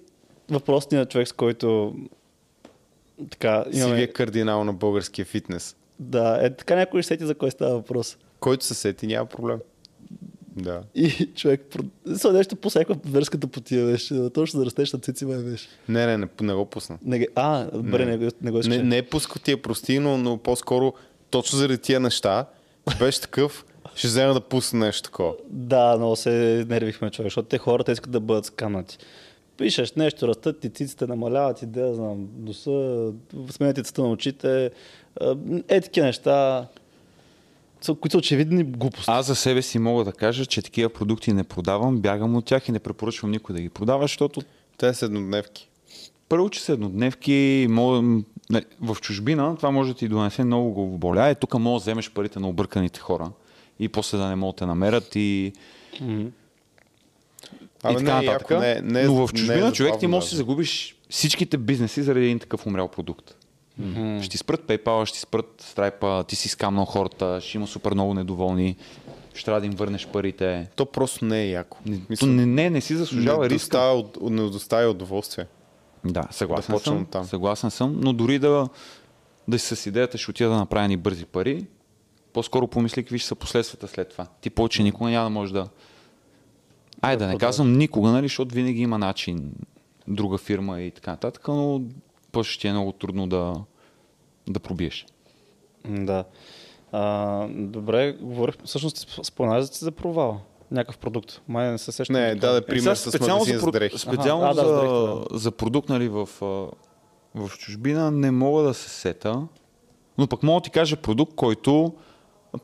въпросният 0.50 1.10
човек, 1.10 1.28
с 1.28 1.32
който 1.32 1.94
така 3.30 3.64
имаме... 3.72 3.94
Сивия 3.94 4.12
кардинал 4.12 4.64
на 4.64 4.72
българския 4.72 5.24
фитнес. 5.24 5.76
Да, 6.00 6.38
е 6.42 6.50
така 6.50 6.76
някой 6.76 7.02
ще 7.02 7.08
сети 7.08 7.26
за 7.26 7.34
кой 7.34 7.50
става 7.50 7.74
въпрос. 7.74 8.16
Който 8.40 8.64
се 8.64 8.74
сети, 8.74 9.06
няма 9.06 9.26
проблем. 9.26 9.58
Да. 10.56 10.82
И 10.94 11.10
човек, 11.34 11.74
са 12.16 12.32
нещо 12.32 12.56
по 12.56 12.70
всяка 12.70 12.94
верската 13.06 13.46
потия 13.46 13.86
беше. 13.86 14.30
Точно 14.34 14.60
да 14.60 14.66
растеш 14.66 14.92
на 14.92 14.98
цици 14.98 15.24
ме 15.24 15.38
беше. 15.38 15.68
Не, 15.88 16.06
не, 16.06 16.18
не, 16.18 16.28
не 16.40 16.54
го 16.54 16.64
пусна. 16.64 16.98
Не, 17.04 17.26
а, 17.34 17.64
добре, 17.64 18.04
не, 18.04 18.16
не, 18.16 18.30
не 18.42 18.50
го. 18.50 18.60
Не, 18.66 18.78
не 18.78 18.98
е 18.98 19.02
пускал 19.02 19.36
тия 19.44 19.62
прости, 19.62 19.98
но, 19.98 20.18
но 20.18 20.38
по-скоро 20.38 20.92
точно 21.30 21.58
заради 21.58 21.78
тия 21.78 22.00
неща 22.00 22.46
беше 22.98 23.20
такъв, 23.20 23.64
ще 23.94 24.06
взема 24.06 24.34
да 24.34 24.40
пусна 24.40 24.86
нещо 24.86 25.02
такова. 25.02 25.34
Да, 25.50 25.96
много 25.96 26.16
се 26.16 26.64
нервихме 26.68 27.10
човек, 27.10 27.26
защото 27.26 27.48
те 27.48 27.58
хората 27.58 27.92
искат 27.92 28.10
да 28.10 28.20
бъдат 28.20 28.44
сканати. 28.44 28.98
Пишеш 29.56 29.92
нещо, 29.92 30.28
растат 30.28 30.60
ти 30.60 30.70
циците, 30.70 31.06
намаляват 31.06 31.62
и 31.62 31.66
да 31.66 31.94
знам, 31.94 32.28
носа, 32.38 33.12
сменят 33.50 33.76
ти 33.76 33.82
цвета 33.82 34.02
на 34.02 34.10
очите, 34.10 34.70
е 35.68 35.80
такива 35.80 36.06
неща, 36.06 36.66
които 37.86 38.12
са 38.12 38.18
очевидни 38.18 38.64
глупости. 38.64 39.10
Аз 39.10 39.26
за 39.26 39.34
себе 39.34 39.62
си 39.62 39.78
мога 39.78 40.04
да 40.04 40.12
кажа, 40.12 40.46
че 40.46 40.62
такива 40.62 40.90
продукти 40.90 41.32
не 41.32 41.44
продавам, 41.44 41.98
бягам 41.98 42.36
от 42.36 42.44
тях 42.44 42.68
и 42.68 42.72
не 42.72 42.78
препоръчвам 42.78 43.30
никой 43.30 43.54
да 43.54 43.62
ги 43.62 43.68
продава, 43.68 44.04
защото 44.04 44.42
Те 44.78 44.94
са 44.94 45.04
еднодневки. 45.06 45.68
първо, 46.28 46.50
че 46.50 46.60
са 46.60 46.72
еднодневки, 46.72 47.66
мога, 47.70 48.22
в 48.80 48.96
чужбина 49.00 49.56
това 49.56 49.70
може 49.70 49.92
да 49.92 49.98
ти 49.98 50.08
донесе 50.08 50.44
много 50.44 50.72
главоболя. 50.72 51.28
Е, 51.28 51.34
тук 51.34 51.54
мога 51.54 51.78
да 51.78 51.82
вземеш 51.82 52.10
парите 52.10 52.40
на 52.40 52.48
обърканите 52.48 53.00
хора 53.00 53.30
и 53.78 53.88
после 53.88 54.18
да 54.18 54.28
не 54.28 54.36
могат 54.36 54.56
да 54.56 54.58
те 54.58 54.66
намерят 54.66 55.16
и, 55.16 55.52
Абе, 57.82 57.92
и 57.92 57.96
така 57.96 58.20
не, 58.20 58.26
нататък. 58.26 58.50
не, 58.60 58.80
не, 58.80 59.00
е- 59.02 59.04
Но 59.04 59.14
в 59.14 59.32
не 59.32 59.40
е 59.40 59.42
чужбина 59.42 59.72
човек 59.72 59.94
ти 60.00 60.06
може 60.06 60.24
да 60.26 60.30
си 60.30 60.36
загубиш 60.36 60.96
всичките 61.10 61.56
бизнеси 61.58 62.02
заради 62.02 62.24
един 62.24 62.38
такъв 62.38 62.66
умрял 62.66 62.88
продукт. 62.88 63.36
Mm-hmm. 63.80 64.20
Ще 64.20 64.28
ти 64.30 64.38
спрат 64.38 64.60
PayPal, 64.62 65.04
ще 65.04 65.14
ти 65.14 65.20
спрат 65.20 65.62
Stripe, 65.62 66.26
ти 66.28 66.36
си 66.36 66.48
скамнал 66.48 66.84
хората, 66.84 67.40
ще 67.40 67.56
има 67.58 67.66
супер 67.66 67.94
много 67.94 68.14
недоволни, 68.14 68.76
ще 69.34 69.44
трябва 69.44 69.60
да 69.60 69.66
им 69.66 69.72
върнеш 69.72 70.06
парите. 70.06 70.68
То 70.76 70.86
просто 70.86 71.24
не 71.24 71.42
е 71.42 71.48
яко. 71.48 71.78
Не, 71.86 72.00
Мисля, 72.10 72.26
не, 72.26 72.46
не, 72.46 72.70
не 72.70 72.80
си 72.80 72.96
заслужава 72.96 73.42
не 73.42 73.50
риска. 73.50 73.78
от- 73.78 74.18
не 74.22 74.42
доставя 74.42 74.90
удоволствие. 74.90 75.46
Да, 76.04 76.28
съгласен 76.30 76.74
Да 76.74 76.80
съм. 76.80 77.02
оттам. 77.02 77.24
Съгласен 77.24 77.70
съм, 77.70 78.00
но 78.00 78.12
дори 78.12 78.38
да, 78.38 78.68
да 79.48 79.58
си 79.58 79.76
с 79.76 79.86
идеята 79.86 80.18
ще 80.18 80.30
отида 80.30 80.50
да 80.50 80.56
направя 80.56 80.88
ни 80.88 80.96
бързи 80.96 81.24
пари, 81.24 81.66
по-скоро 82.32 82.66
помисли 82.66 83.02
какви 83.02 83.18
ще 83.18 83.28
са 83.28 83.34
последствията 83.34 83.88
след 83.88 84.08
това. 84.08 84.26
Ти 84.40 84.50
повече 84.50 84.82
никога 84.82 85.10
няма 85.10 85.24
да 85.24 85.30
можеш 85.30 85.52
да... 85.52 85.68
Ай, 87.02 87.16
да 87.16 87.26
не 87.26 87.38
казвам 87.38 87.72
никога, 87.72 88.10
нали, 88.10 88.24
защото 88.24 88.54
винаги 88.54 88.82
има 88.82 88.98
начин, 88.98 89.52
друга 90.08 90.38
фирма 90.38 90.80
и 90.80 90.90
така 90.90 91.10
нататък, 91.10 91.48
но 91.48 91.82
после 92.34 92.50
ще 92.50 92.60
ти 92.60 92.68
е 92.68 92.72
много 92.72 92.92
трудно 92.92 93.26
да, 93.26 93.54
да 94.48 94.60
пробиеш. 94.60 95.06
Да. 95.88 96.24
А, 96.92 97.46
добре, 97.48 98.12
говорих, 98.12 98.54
всъщност 98.64 98.96
сп- 98.96 99.22
спомена 99.22 99.60
ли 99.60 99.66
си 99.66 99.84
за 99.84 99.92
провал. 99.92 100.40
Някакъв 100.70 100.98
продукт. 100.98 101.40
Май 101.48 101.70
не 101.70 101.78
се 101.78 101.92
сещам. 101.92 102.16
Не, 102.16 102.30
за 102.30 102.36
това. 102.36 102.48
даде 102.48 102.66
пример 102.66 102.94
с 102.94 103.20
магазин 103.20 103.58
за 103.58 103.70
дрехи. 103.70 103.98
специално 103.98 104.44
Аха, 104.44 104.60
а, 104.60 104.62
да, 104.62 104.68
за, 104.68 104.74
за 104.74 104.80
дрехите, 104.80 105.38
за 105.38 105.50
продукт 105.50 105.88
нали, 105.88 106.08
в, 106.08 106.28
в 107.34 107.50
чужбина 107.58 108.10
не 108.10 108.30
мога 108.30 108.62
да 108.62 108.74
се 108.74 108.90
сета, 108.90 109.46
но 110.18 110.26
пък 110.26 110.42
мога 110.42 110.60
да 110.60 110.64
ти 110.64 110.70
кажа 110.70 110.96
продукт, 110.96 111.34
който 111.34 111.94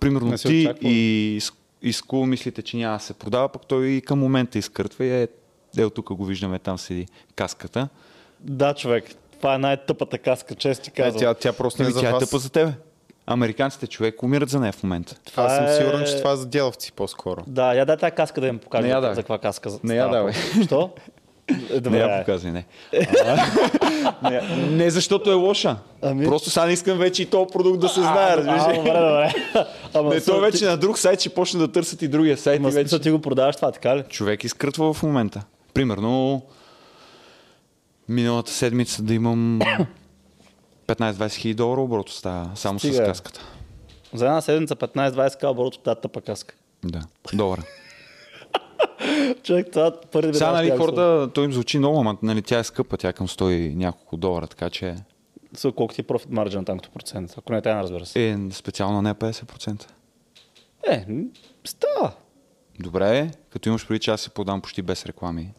примерно 0.01 0.37
ти 0.37 0.67
очаквал. 0.67 0.91
и, 0.91 1.41
и 1.83 1.93
Скул 1.93 2.27
мислите, 2.27 2.63
че 2.63 2.77
няма 2.77 2.97
да 2.97 3.05
се 3.05 3.15
продава, 3.15 3.49
пък 3.49 3.67
той 3.67 3.87
и 3.87 4.01
към 4.01 4.19
момента 4.19 4.59
изкъртва 4.59 5.05
и 5.05 5.11
е, 5.11 5.29
е 5.79 5.91
тук 5.91 6.13
го 6.13 6.25
виждаме, 6.25 6.59
там 6.59 6.79
седи 6.79 7.07
каската. 7.35 7.89
Да, 8.41 8.75
човек. 8.75 9.15
Това 9.41 9.55
е 9.55 9.59
най-тъпата 9.59 10.19
каска, 10.19 10.55
често 10.55 10.85
ти 10.85 10.91
Е, 10.93 10.95
казвам. 10.95 11.21
тя, 11.21 11.35
тя 11.35 11.53
просто 11.53 11.83
не 11.83 11.87
е 11.87 11.87
Еми, 11.87 11.95
за 11.95 12.01
тя 12.01 12.09
е 12.09 12.12
вас. 12.12 12.25
тъпа 12.25 12.39
за 12.39 12.51
тебе. 12.51 12.73
Американците 13.27 13.87
човек 13.87 14.23
умират 14.23 14.49
за 14.49 14.61
нея 14.61 14.73
в 14.73 14.83
момента. 14.83 15.15
Това 15.27 15.45
Аз 15.45 15.57
съм 15.57 15.65
е- 15.65 15.73
сигурен, 15.73 16.07
че 16.07 16.17
това 16.17 16.33
е 16.33 16.37
за 16.37 16.47
дяловци 16.47 16.93
по-скоро. 16.93 17.43
Да, 17.47 17.75
я 17.75 17.87
дай 17.87 17.97
тази 17.97 18.12
каска 18.12 18.41
да 18.41 18.47
им 18.47 18.59
покажа 18.59 18.83
Не 18.83 18.89
я 18.89 18.95
за, 18.95 19.01
давай. 19.01 19.15
за 19.15 19.23
каква 19.23 19.39
каска 19.39 19.71
Не 19.85 19.95
я 19.95 20.09
давай. 20.09 20.33
Що? 20.65 20.91
Е, 21.71 21.75
Не 21.75 21.81
Добре, 21.81 21.99
я 21.99 22.07
ай. 22.07 22.21
показвай, 22.21 22.53
не. 22.53 22.65
А, 23.25 23.47
не. 24.31 24.41
Не 24.67 24.91
защото 24.91 25.31
е 25.31 25.35
лоша. 25.35 25.77
Ами? 26.03 26.25
Просто 26.25 26.51
сега 26.51 26.67
не 26.67 26.73
искам 26.73 26.99
вече 26.99 27.23
и 27.23 27.27
този 27.27 27.47
продукт 27.53 27.81
да 27.81 27.89
се 27.89 28.01
знае, 28.01 28.29
А, 28.29 28.37
разбираш 28.37 28.62
добре, 28.77 28.91
добре. 28.91 29.33
Ама, 29.95 30.11
Не, 30.11 30.21
то 30.21 30.41
вече 30.41 30.59
ти- 30.59 30.65
на 30.65 30.77
друг 30.77 30.99
сайт 30.99 31.21
ще 31.21 31.29
почне 31.29 31.61
да 31.61 31.69
търсят 31.69 32.03
и 32.03 32.09
другия 32.09 32.37
сайт. 32.37 32.59
Ама 32.59 32.69
и 32.69 32.73
вече... 32.73 32.99
ти 32.99 33.11
го 33.11 33.19
продаваш 33.19 33.57
това, 33.57 33.73
така 33.73 33.97
ли? 33.97 34.03
Човек 34.03 34.45
изкрътва 34.45 34.93
в 34.93 35.03
момента. 35.03 35.43
Примерно, 35.75 36.43
миналата 38.11 38.51
седмица 38.53 39.03
да 39.03 39.15
имам 39.15 39.61
15-20 40.87 41.35
хиляди 41.35 41.55
долара 41.55 41.81
оборот 41.81 42.09
става 42.11 42.51
само 42.55 42.78
Стига. 42.78 42.95
с 42.95 43.01
каската. 43.01 43.41
За 44.15 44.24
една 44.24 44.41
седмица 44.41 44.77
15-20 44.77 45.41
к 45.41 45.51
оборот 45.51 45.74
от 45.74 45.82
тази 45.82 46.01
тъпа 46.01 46.20
каска. 46.20 46.55
Да, 46.85 47.01
долара. 47.35 47.62
Човек, 49.43 49.66
това 49.73 50.01
първи 50.12 50.35
Сега, 50.35 50.53
нали, 50.53 50.70
хората, 50.70 51.31
той 51.35 51.45
им 51.45 51.53
звучи 51.53 51.78
много, 51.78 52.01
ама 52.01 52.16
нали, 52.23 52.43
тя 52.43 52.59
е 52.59 52.65
скъпа, 52.65 52.97
тя 52.97 53.09
е 53.09 53.12
към 53.12 53.28
100 53.28 53.51
и 53.51 53.74
няколко 53.74 54.16
долара, 54.16 54.47
така 54.47 54.70
че 54.70 54.97
са- 55.55 55.73
Колко 55.73 55.95
ти 55.95 56.01
е 56.01 56.05
профит 56.05 56.31
марджин 56.31 56.65
там 56.65 56.78
като 56.78 56.91
процент? 56.91 57.35
Ако 57.39 57.53
не 57.53 57.59
е 57.59 57.62
тайна, 57.62 57.82
разбира 57.82 58.07
се. 58.07 58.31
е 58.31 58.39
специално 58.51 59.03
не 59.03 59.11
е 59.11 59.15
50%. 59.15 59.87
Е, 60.89 61.07
става. 61.65 62.12
Добре, 62.81 63.31
като 63.51 63.69
имаш 63.69 63.89
преди, 63.89 64.01
че 64.01 64.11
аз 64.11 64.20
се 64.20 64.31
подам 64.31 64.61
почти 64.61 64.82
без 64.82 65.07
реклами. 65.07 65.53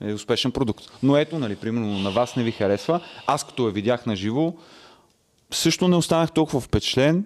Е 0.00 0.12
успешен 0.12 0.52
продукт. 0.52 0.84
Но 1.02 1.16
ето, 1.16 1.38
нали, 1.38 1.56
примерно 1.56 1.98
на 1.98 2.10
вас 2.10 2.36
не 2.36 2.42
ви 2.42 2.52
харесва. 2.52 3.00
Аз 3.26 3.44
като 3.44 3.66
я 3.66 3.72
видях 3.72 4.06
на 4.06 4.16
живо, 4.16 4.54
също 5.50 5.88
не 5.88 5.96
останах 5.96 6.32
толкова 6.32 6.60
впечатлен, 6.60 7.24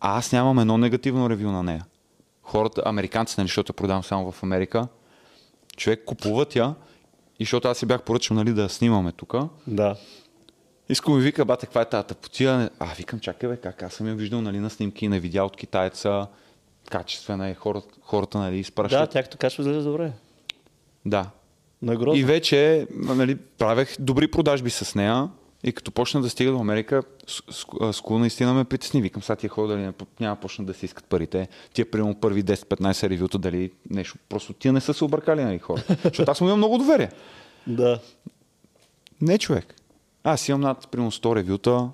а 0.00 0.18
аз 0.18 0.32
нямам 0.32 0.58
едно 0.58 0.78
негативно 0.78 1.30
ревю 1.30 1.50
на 1.50 1.62
нея. 1.62 1.84
Хората, 2.42 2.82
американците, 2.84 3.40
нали, 3.40 3.48
защото 3.48 3.70
я 3.70 3.76
продавам 3.76 4.04
само 4.04 4.32
в 4.32 4.42
Америка, 4.42 4.88
човек 5.76 6.02
купуват 6.06 6.56
я, 6.56 6.74
и 7.38 7.44
защото 7.44 7.68
аз 7.68 7.78
си 7.78 7.86
бях 7.86 8.02
поръчал 8.02 8.34
нали, 8.36 8.52
да 8.52 8.62
я 8.62 8.68
снимаме 8.68 9.12
тук. 9.12 9.34
Да. 9.66 9.96
Искам 10.88 11.14
ми 11.16 11.20
вика, 11.20 11.44
бате, 11.44 11.66
каква 11.66 11.80
е 11.80 11.88
тази 11.88 12.06
тъпотия? 12.06 12.70
А, 12.78 12.94
викам, 12.94 13.20
чакай 13.20 13.48
бе, 13.48 13.56
как? 13.56 13.82
Аз 13.82 13.94
съм 13.94 14.08
я 14.08 14.14
виждал 14.14 14.40
нали, 14.40 14.58
на 14.58 14.70
снимки 14.70 15.08
на 15.08 15.20
видеа 15.20 15.44
от 15.44 15.56
китайца. 15.56 16.26
Качествена 16.90 17.48
е, 17.48 17.54
хората, 17.54 17.88
хората 18.02 18.38
нали, 18.38 18.54
Да, 18.54 18.58
изпращат. 18.60 19.10
тя 19.10 19.22
като 19.22 19.38
качва 19.38 19.62
изглежда 19.62 19.82
добре. 19.82 20.12
да. 21.06 21.30
Но 21.82 21.96
грозно. 21.96 22.20
И 22.20 22.24
вече 22.24 22.86
нали, 22.90 23.36
правех 23.36 23.96
добри 24.00 24.28
продажби 24.28 24.70
с 24.70 24.94
нея 24.94 25.28
и 25.64 25.72
като 25.72 25.90
почна 25.90 26.20
да 26.20 26.30
стига 26.30 26.52
до 26.52 26.58
Америка, 26.58 27.02
Скул 27.92 28.18
наистина 28.18 28.54
ме 28.54 28.64
притесни. 28.64 29.02
Викам, 29.02 29.22
сега 29.22 29.36
тия 29.36 29.50
хора 29.50 29.68
дали 29.68 29.80
не- 29.80 29.92
няма 30.20 30.36
почна 30.36 30.64
да 30.64 30.74
се 30.74 30.86
искат 30.86 31.04
парите. 31.04 31.48
Тия 31.74 31.90
примерно 31.90 32.14
първи 32.14 32.44
10-15 32.44 33.08
ревюта, 33.08 33.38
дали 33.38 33.70
нещо. 33.90 34.18
Просто 34.28 34.52
тия 34.52 34.72
не 34.72 34.80
са 34.80 34.94
се 34.94 35.04
объркали 35.04 35.44
нали, 35.44 35.58
хора. 35.58 35.82
Защото 36.04 36.30
аз 36.30 36.40
му 36.40 36.46
имам 36.46 36.58
много 36.58 36.78
доверие. 36.78 37.10
Да. 37.66 38.00
Не 39.20 39.38
човек. 39.38 39.74
Аз 40.24 40.48
имам 40.48 40.60
над 40.60 40.88
примерно 40.88 41.10
100 41.12 41.36
ревюта. 41.36 41.88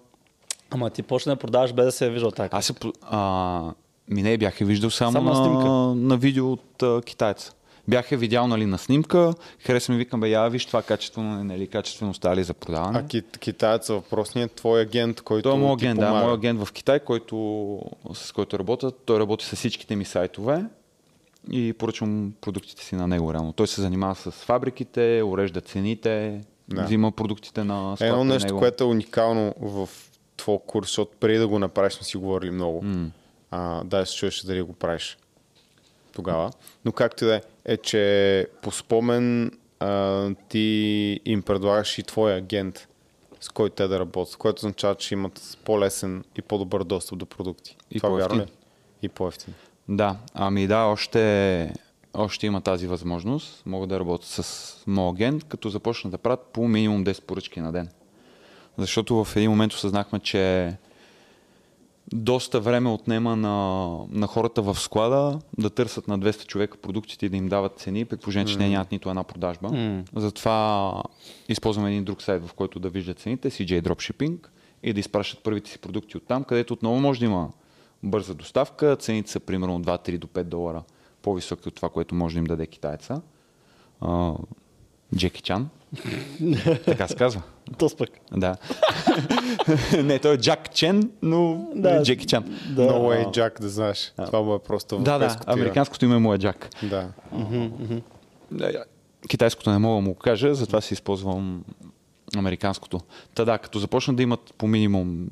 Ама 0.70 0.90
ти 0.90 1.02
почна 1.02 1.32
да 1.32 1.38
продаваш 1.38 1.72
без 1.72 1.84
да 1.84 1.92
се 1.92 2.06
е 2.06 2.10
виждал 2.10 2.30
така. 2.30 2.56
Аз 2.56 2.66
се, 2.66 2.74
а, 3.02 3.72
ми 4.08 4.22
не 4.22 4.38
бях 4.38 4.60
я 4.60 4.66
виждал 4.66 4.90
само, 4.90 5.12
Само 5.12 5.32
на 5.32 5.48
на, 5.48 5.94
на 5.94 6.16
видео 6.16 6.52
от 6.52 6.82
а, 6.82 7.02
китайца. 7.02 7.52
Бях 7.88 8.12
я 8.12 8.18
видял 8.18 8.46
нали, 8.46 8.66
на 8.66 8.78
снимка, 8.78 9.34
хареса 9.58 9.92
ми, 9.92 9.98
викам, 9.98 10.20
бе, 10.20 10.28
я 10.28 10.48
виж 10.48 10.66
това 10.66 10.82
качествено, 10.82 11.40
е, 11.40 11.44
нали, 11.44 11.66
качествено 11.66 12.14
стали 12.14 12.44
за 12.44 12.54
продаване. 12.54 12.98
А 12.98 13.06
ки, 13.06 13.22
китаеца 13.40 13.94
въпросният 13.94 14.52
твой 14.52 14.80
агент, 14.80 15.20
който 15.20 15.50
Той 15.50 15.58
е 15.58 15.76
ти 15.76 15.84
агент, 15.84 16.00
да, 16.00 16.10
моят 16.10 16.38
агент 16.38 16.64
в 16.64 16.72
Китай, 16.72 17.00
който, 17.00 17.36
с 18.14 18.32
който 18.32 18.58
работя. 18.58 18.90
Той 18.90 19.20
работи 19.20 19.44
с 19.44 19.56
всичките 19.56 19.96
ми 19.96 20.04
сайтове 20.04 20.64
и 21.50 21.72
поръчвам 21.72 22.32
продуктите 22.40 22.84
си 22.84 22.94
на 22.94 23.08
него 23.08 23.32
реално. 23.32 23.52
Той 23.52 23.66
се 23.66 23.80
занимава 23.80 24.14
с 24.14 24.30
фабриките, 24.30 25.22
урежда 25.26 25.60
цените, 25.60 26.40
Да. 26.68 26.82
взима 26.82 27.12
продуктите 27.12 27.64
на 27.64 27.96
склад 27.96 28.10
Едно 28.10 28.24
нещо, 28.24 28.46
него. 28.46 28.58
което 28.58 28.84
е 28.84 28.86
уникално 28.86 29.54
в 29.60 29.88
твой 30.36 30.58
курс, 30.66 30.86
защото 30.86 31.12
преди 31.20 31.38
да 31.38 31.48
го 31.48 31.58
направиш 31.58 31.92
сме 31.92 32.04
си 32.04 32.16
говорили 32.16 32.50
много. 32.50 32.82
М. 32.82 33.10
А, 33.50 33.84
да, 33.84 34.06
се 34.06 34.16
чуеш 34.16 34.42
дали 34.42 34.62
го 34.62 34.72
правиш 34.72 35.18
тогава. 36.12 36.50
Но 36.84 36.92
както 36.92 37.24
и 37.24 37.26
да 37.26 37.36
е, 37.36 37.40
е, 37.64 37.76
че 37.76 38.46
по 38.62 38.70
спомен 38.70 39.52
а, 39.80 40.30
ти 40.48 41.20
им 41.24 41.42
предлагаш 41.42 41.98
и 41.98 42.02
твой 42.02 42.34
агент, 42.34 42.88
с 43.40 43.48
който 43.48 43.74
те 43.74 43.88
да 43.88 43.98
работят, 43.98 44.36
което 44.36 44.58
означава, 44.58 44.94
че 44.94 45.14
имат 45.14 45.58
по-лесен 45.64 46.24
и 46.36 46.42
по-добър 46.42 46.84
достъп 46.84 47.18
до 47.18 47.26
продукти. 47.26 47.76
И 47.90 48.00
Това 48.00 48.10
вярно 48.10 48.28
по-евтин. 48.28 48.54
ли? 48.54 48.58
И 49.02 49.08
по-ефтин. 49.08 49.54
Да, 49.88 50.16
ами 50.34 50.66
да, 50.66 50.78
още, 50.84 51.72
още 52.14 52.46
има 52.46 52.60
тази 52.60 52.86
възможност. 52.86 53.62
Мога 53.66 53.86
да 53.86 54.00
работя 54.00 54.26
с 54.26 54.76
моят 54.86 55.14
агент, 55.16 55.44
като 55.44 55.68
започна 55.68 56.10
да 56.10 56.18
правят 56.18 56.40
по 56.52 56.68
минимум 56.68 57.04
10 57.04 57.22
поръчки 57.22 57.60
на 57.60 57.72
ден. 57.72 57.88
Защото 58.78 59.24
в 59.24 59.36
един 59.36 59.50
момент 59.50 59.72
осъзнахме, 59.72 60.18
че 60.18 60.74
доста 62.12 62.60
време 62.60 62.90
отнема 62.90 63.36
на, 63.36 63.96
на 64.10 64.26
хората 64.26 64.62
в 64.62 64.80
склада 64.80 65.38
да 65.58 65.70
търсят 65.70 66.08
на 66.08 66.18
200 66.18 66.46
човека 66.46 66.78
продуктите 66.78 67.26
и 67.26 67.28
да 67.28 67.36
им 67.36 67.48
дават 67.48 67.78
цени, 67.78 68.04
при 68.04 68.16
положение, 68.16 68.46
че 68.46 68.58
те 68.58 68.68
нямат 68.68 68.92
нито 68.92 69.08
една 69.08 69.24
продажба. 69.24 69.72
М. 69.72 70.04
Затова 70.16 70.94
използваме 71.48 71.90
един 71.90 72.04
друг 72.04 72.22
сайт, 72.22 72.46
в 72.46 72.54
който 72.54 72.78
да 72.78 72.88
виждат 72.88 73.18
цените, 73.18 73.50
CJ 73.50 73.82
Dropshipping, 73.82 74.38
и 74.82 74.92
да 74.92 75.00
изпращат 75.00 75.42
първите 75.42 75.70
си 75.70 75.78
продукти 75.78 76.16
от 76.16 76.26
там, 76.26 76.44
където 76.44 76.72
отново 76.72 77.00
може 77.00 77.20
да 77.20 77.26
има 77.26 77.50
бърза 78.02 78.34
доставка. 78.34 78.96
Цените 78.96 79.30
са 79.30 79.40
примерно 79.40 79.80
2-3 79.80 80.18
до 80.18 80.26
5 80.26 80.42
долара 80.42 80.82
по-високи 81.22 81.68
от 81.68 81.74
това, 81.74 81.88
което 81.88 82.14
може 82.14 82.34
да 82.34 82.38
им 82.38 82.44
даде 82.44 82.66
китайца. 82.66 83.22
Джеки 85.16 85.42
Чан. 85.42 85.68
така 86.84 87.08
се 87.08 87.14
казва. 87.16 87.42
То 87.78 87.88
спък. 87.88 88.10
Да. 88.36 88.56
не, 90.04 90.18
той 90.18 90.34
е 90.34 90.38
Джак 90.38 90.74
Чен, 90.74 91.10
но 91.22 91.68
Да. 91.74 91.90
да. 91.90 92.02
Джеки 92.02 92.26
Чан. 92.26 92.44
Да. 92.70 92.82
No 92.82 92.92
way, 92.92 93.32
Джак, 93.32 93.60
да 93.60 93.68
знаеш. 93.68 94.12
Това 94.26 94.42
му 94.42 94.54
е 94.54 94.58
просто 94.58 94.98
Да, 94.98 95.18
да, 95.18 95.36
американското 95.46 96.04
име 96.04 96.18
му 96.18 96.34
е 96.34 96.38
Джак. 96.38 96.70
Да. 96.82 97.08
Китайското 99.28 99.70
не 99.70 99.78
мога 99.78 99.94
да 99.94 100.00
му 100.00 100.12
го 100.12 100.18
кажа, 100.18 100.54
затова 100.54 100.80
си 100.80 100.94
използвам 100.94 101.64
американското. 102.36 103.00
Та 103.34 103.44
да, 103.44 103.58
като 103.58 103.78
започнат 103.78 104.16
да 104.16 104.22
имат 104.22 104.54
по 104.58 104.66
минимум 104.66 105.28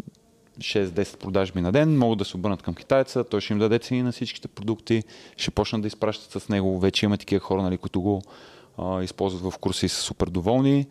6-10 0.59 1.17
продажби 1.19 1.61
на 1.61 1.73
ден, 1.73 1.99
могат 1.99 2.19
да 2.19 2.25
се 2.25 2.37
обърнат 2.37 2.63
към 2.63 2.75
китайца, 2.75 3.25
той 3.25 3.41
ще 3.41 3.53
им 3.53 3.59
даде 3.59 3.79
цени 3.79 4.03
на 4.03 4.13
всичките 4.13 4.49
продукти, 4.49 5.03
ще 5.37 5.51
почнат 5.51 5.83
да 5.83 5.89
изпращат 5.89 6.43
с 6.43 6.49
него. 6.49 6.79
Вече 6.79 7.07
има 7.07 7.17
такива 7.17 7.41
хора, 7.41 7.63
нали, 7.63 7.79
които 7.79 8.01
го 8.01 8.23
а, 8.79 9.03
използват 9.03 9.53
в 9.53 9.59
курса 9.59 9.87
и 9.87 9.89
са 9.89 10.01
супер 10.01 10.27
доволни. 10.27 10.87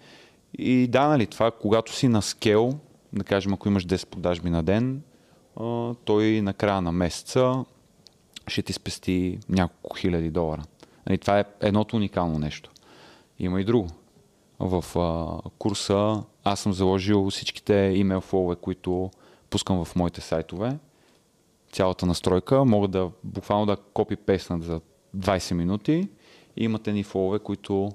И 0.58 0.88
да, 0.88 1.08
нали, 1.08 1.28
това, 1.28 1.52
когато 1.52 1.96
си 1.96 2.08
на 2.08 2.22
скел, 2.22 2.80
да 3.14 3.24
кажем, 3.24 3.54
ако 3.54 3.68
имаш 3.68 3.86
10 3.86 4.06
продажби 4.06 4.50
на 4.50 4.64
ден, 4.64 5.02
а, 5.56 5.94
той 5.94 6.42
на 6.42 6.54
края 6.54 6.82
на 6.82 6.92
месеца 6.92 7.66
ще 8.48 8.62
ти 8.62 8.74
спести 8.74 9.40
няколко 9.50 9.98
хиляди 9.98 10.30
долара. 10.30 10.64
Нали, 11.10 11.18
това 11.18 11.40
е 11.40 11.46
едното 11.62 11.96
уникално 11.96 12.40
нещо. 12.40 12.72
Има 13.40 13.62
и 13.62 13.64
друго. 13.64 13.88
В 14.60 14.86
а, 15.00 15.50
курса 15.58 16.24
аз 16.44 16.60
съм 16.60 16.74
заложил 16.74 17.30
всичките 17.30 17.74
имейл 17.96 18.22
фолове, 18.22 18.56
които 18.56 19.12
пускам 19.50 19.86
в 19.86 19.96
моите 19.96 20.22
сайтове. 20.22 20.78
Цялата 21.72 22.06
настройка. 22.06 22.66
Могат 22.66 22.92
да 22.92 23.12
буквално 23.24 23.66
да 23.66 23.78
копи-пейснат 23.94 24.64
за 24.64 24.82
20 25.18 25.54
минути. 25.54 26.10
И 26.58 26.64
имате 26.64 26.92
ни 26.92 27.04
фолове, 27.04 27.40
които 27.40 27.92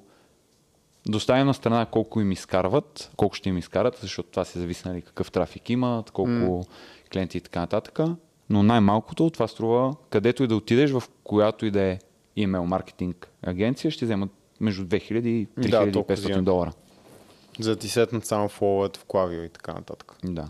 доставим 1.08 1.46
на 1.46 1.54
страна 1.54 1.86
колко 1.86 2.20
им 2.20 2.32
изкарват, 2.32 3.10
колко 3.16 3.34
ще 3.34 3.48
им 3.48 3.58
изкарат, 3.58 3.98
защото 4.00 4.30
това 4.30 4.44
се 4.44 4.58
зависи 4.58 4.82
нали, 4.88 5.02
какъв 5.02 5.32
трафик 5.32 5.70
имат, 5.70 6.10
колко 6.10 6.30
mm. 6.30 6.66
клиенти 7.12 7.38
и 7.38 7.40
така 7.40 7.60
нататък. 7.60 7.98
Но 8.50 8.62
най-малкото 8.62 9.30
това 9.30 9.48
струва, 9.48 9.96
където 10.10 10.42
и 10.42 10.46
да 10.46 10.56
отидеш, 10.56 10.90
в 10.90 11.02
която 11.24 11.66
и 11.66 11.70
да 11.70 11.82
е 11.82 11.98
имейл 12.36 12.64
маркетинг 12.64 13.28
агенция, 13.42 13.90
ще 13.90 14.04
вземат 14.04 14.30
между 14.60 14.84
2000 14.86 15.26
и 15.26 15.48
Да, 15.56 15.92
толкова 15.92 16.16
3500 16.16 16.20
взимат. 16.20 16.44
долара. 16.44 16.72
За 17.60 17.70
да 17.70 17.76
ти 17.76 17.88
сетнат 17.88 18.26
само 18.26 18.48
фоловете 18.48 19.00
в 19.00 19.04
клавио 19.04 19.42
и 19.42 19.48
така 19.48 19.72
нататък. 19.72 20.16
Да. 20.24 20.48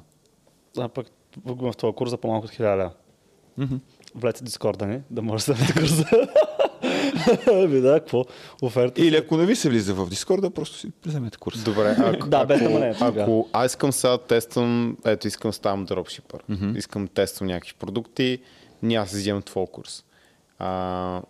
А 0.78 0.88
пък 0.88 1.06
в 1.44 1.72
този 1.78 1.94
курс 1.94 2.10
за 2.10 2.16
по-малко 2.16 2.46
от 2.46 2.52
1000 2.52 2.76
лева. 2.76 2.90
Влезте 4.14 4.40
в 4.40 4.44
Дискорда 4.44 4.86
ни, 4.86 5.00
да 5.10 5.22
може 5.22 5.46
да 5.46 5.52
вземете 5.52 5.80
курса. 5.80 6.28
Ами 7.46 7.80
да, 7.80 8.00
какво? 8.00 8.24
Оферта. 8.62 9.02
Или 9.02 9.16
ако 9.16 9.36
не 9.36 9.46
ви 9.46 9.56
се 9.56 9.68
влиза 9.68 9.94
в 9.94 10.08
Дискорда, 10.08 10.50
просто 10.50 10.78
си 10.78 10.92
вземете 11.06 11.38
курс. 11.38 11.64
Добре, 11.64 11.96
ако, 11.98 12.26
Да, 12.28 12.44
без 12.44 12.60
ако, 12.60 12.70
тогава. 12.70 13.22
ако 13.22 13.48
аз 13.52 13.72
искам 13.72 13.92
сега 13.92 14.10
да 14.10 14.18
тествам, 14.18 14.96
ето 15.04 15.28
искам 15.28 15.48
да 15.48 15.52
ставам 15.52 15.84
дропшипър, 15.84 16.42
mm-hmm. 16.50 16.78
искам 16.78 17.04
да 17.04 17.12
тествам 17.12 17.48
някакви 17.48 17.74
продукти, 17.78 18.38
ние 18.82 18.96
аз 18.96 19.12
взимам 19.12 19.42
твой 19.42 19.66
курс. 19.66 20.04
А, 20.58 21.22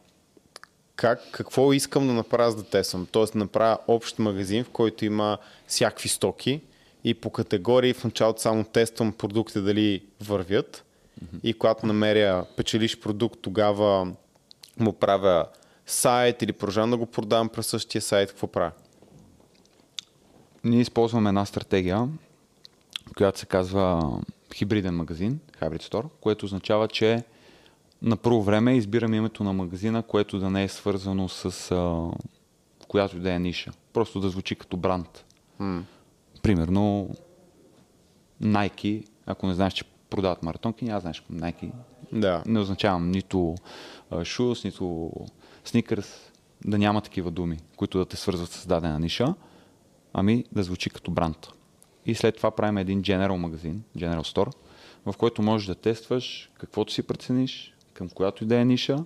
как, 0.97 1.21
какво 1.31 1.73
искам 1.73 2.07
да 2.07 2.13
направя 2.13 2.51
за 2.51 2.57
да 2.57 2.63
тествам? 2.63 3.07
Тоест 3.13 3.33
да 3.33 3.39
направя 3.39 3.79
общ 3.89 4.19
магазин, 4.19 4.65
в 4.65 4.71
който 4.71 5.05
има 5.05 5.39
всякакви 5.67 6.09
стоки 6.09 6.61
и 7.05 7.15
по 7.15 7.31
категории 7.31 7.93
в 7.93 8.05
началото 8.05 8.41
само 8.41 8.65
тествам 8.65 9.13
продукти 9.13 9.61
дали 9.61 10.03
вървят 10.21 10.85
mm-hmm. 11.25 11.41
и 11.43 11.55
когато 11.55 11.87
намеря 11.87 12.45
печелиш 12.57 13.01
продукт, 13.01 13.41
тогава 13.43 14.13
му 14.79 14.93
правя 14.93 15.47
сайт 15.87 16.43
или 16.43 16.53
продължавам 16.53 16.91
да 16.91 16.97
го 16.97 17.07
продавам 17.07 17.49
през 17.49 17.67
същия 17.67 18.03
сайт, 18.03 18.29
какво 18.29 18.47
правя? 18.47 18.71
Ние 20.65 20.81
използваме 20.81 21.29
една 21.29 21.45
стратегия, 21.45 22.09
която 23.17 23.39
се 23.39 23.47
казва 23.47 24.13
хибриден 24.55 24.97
магазин, 24.97 25.41
Hybrid 25.61 25.83
Store, 25.83 26.07
което 26.21 26.47
означава, 26.47 26.89
че 26.89 27.25
на 28.03 28.17
първо 28.17 28.43
време 28.43 28.77
избираме 28.77 29.17
името 29.17 29.45
на 29.45 29.53
магазина, 29.53 30.03
което 30.03 30.39
да 30.39 30.51
не 30.51 30.63
е 30.65 30.69
свързано 30.69 31.29
с 31.29 31.71
а, 31.71 32.11
която 32.89 33.17
и 33.17 33.21
да 33.21 33.33
е 33.33 33.39
ниша. 33.39 33.73
Просто 33.93 34.21
да 34.21 34.29
звучи 34.29 34.57
като 34.57 34.77
бранд. 34.77 35.25
М. 35.59 35.85
Примерно 36.43 37.11
Nike, 38.43 39.07
ако 39.27 39.47
не 39.47 39.55
знаеш, 39.55 39.73
че 39.73 39.85
продават 40.11 40.43
маратонки, 40.43 40.85
няма 40.85 41.01
знаеш 41.01 41.23
Nike. 41.33 41.71
Да. 42.13 42.43
Не 42.47 42.61
означавам 42.61 43.11
нито 43.11 43.55
шус, 44.25 44.65
нито 44.65 45.11
сникърс, 45.65 46.33
да 46.65 46.79
няма 46.79 47.01
такива 47.01 47.31
думи, 47.31 47.59
които 47.77 47.99
да 47.99 48.07
те 48.07 48.17
свързват 48.17 48.51
с 48.51 48.67
дадена 48.67 49.01
ниша, 49.01 49.35
ами 50.13 50.45
да 50.53 50.63
звучи 50.63 50.91
като 50.91 51.11
бранд. 51.11 51.49
И 52.07 52.15
след 52.15 52.37
това 52.37 52.51
правим 52.51 52.79
един 52.79 53.03
General 53.03 53.37
магазин, 53.37 53.83
General 53.99 54.35
Store, 54.35 54.55
в 55.07 55.15
който 55.19 55.43
можеш 55.43 55.67
да 55.67 55.75
тестваш 55.75 56.51
каквото 56.59 56.93
си 56.93 57.03
прецениш, 57.03 57.75
към 57.95 58.09
която 58.09 58.45
и 58.45 58.47
да 58.47 58.61
е 58.61 58.65
ниша. 58.65 59.05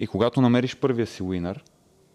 И 0.00 0.06
когато 0.06 0.40
намериш 0.40 0.76
първия 0.76 1.06
си 1.06 1.22
уинър, 1.22 1.64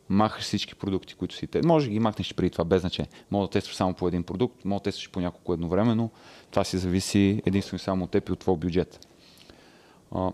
махаш 0.09 0.43
всички 0.43 0.75
продукти, 0.75 1.15
които 1.15 1.35
си 1.35 1.47
те. 1.47 1.61
Може 1.65 1.85
да 1.85 1.91
ги 1.91 1.99
махнеш 1.99 2.33
преди 2.33 2.49
това, 2.49 2.65
без 2.65 2.81
значение. 2.81 3.09
Може 3.31 3.47
да 3.47 3.51
тестваш 3.51 3.75
само 3.75 3.93
по 3.93 4.07
един 4.07 4.23
продукт, 4.23 4.65
може 4.65 4.79
да 4.79 4.83
тестваш 4.83 5.11
по 5.11 5.19
няколко 5.19 5.53
едновременно. 5.53 6.11
Това 6.51 6.63
си 6.63 6.77
зависи 6.77 7.41
единствено 7.45 7.75
и 7.75 7.79
само 7.79 8.03
от 8.05 8.11
теб 8.11 8.29
и 8.29 8.31
от 8.31 8.39
твой 8.39 8.57
бюджет. 8.57 9.07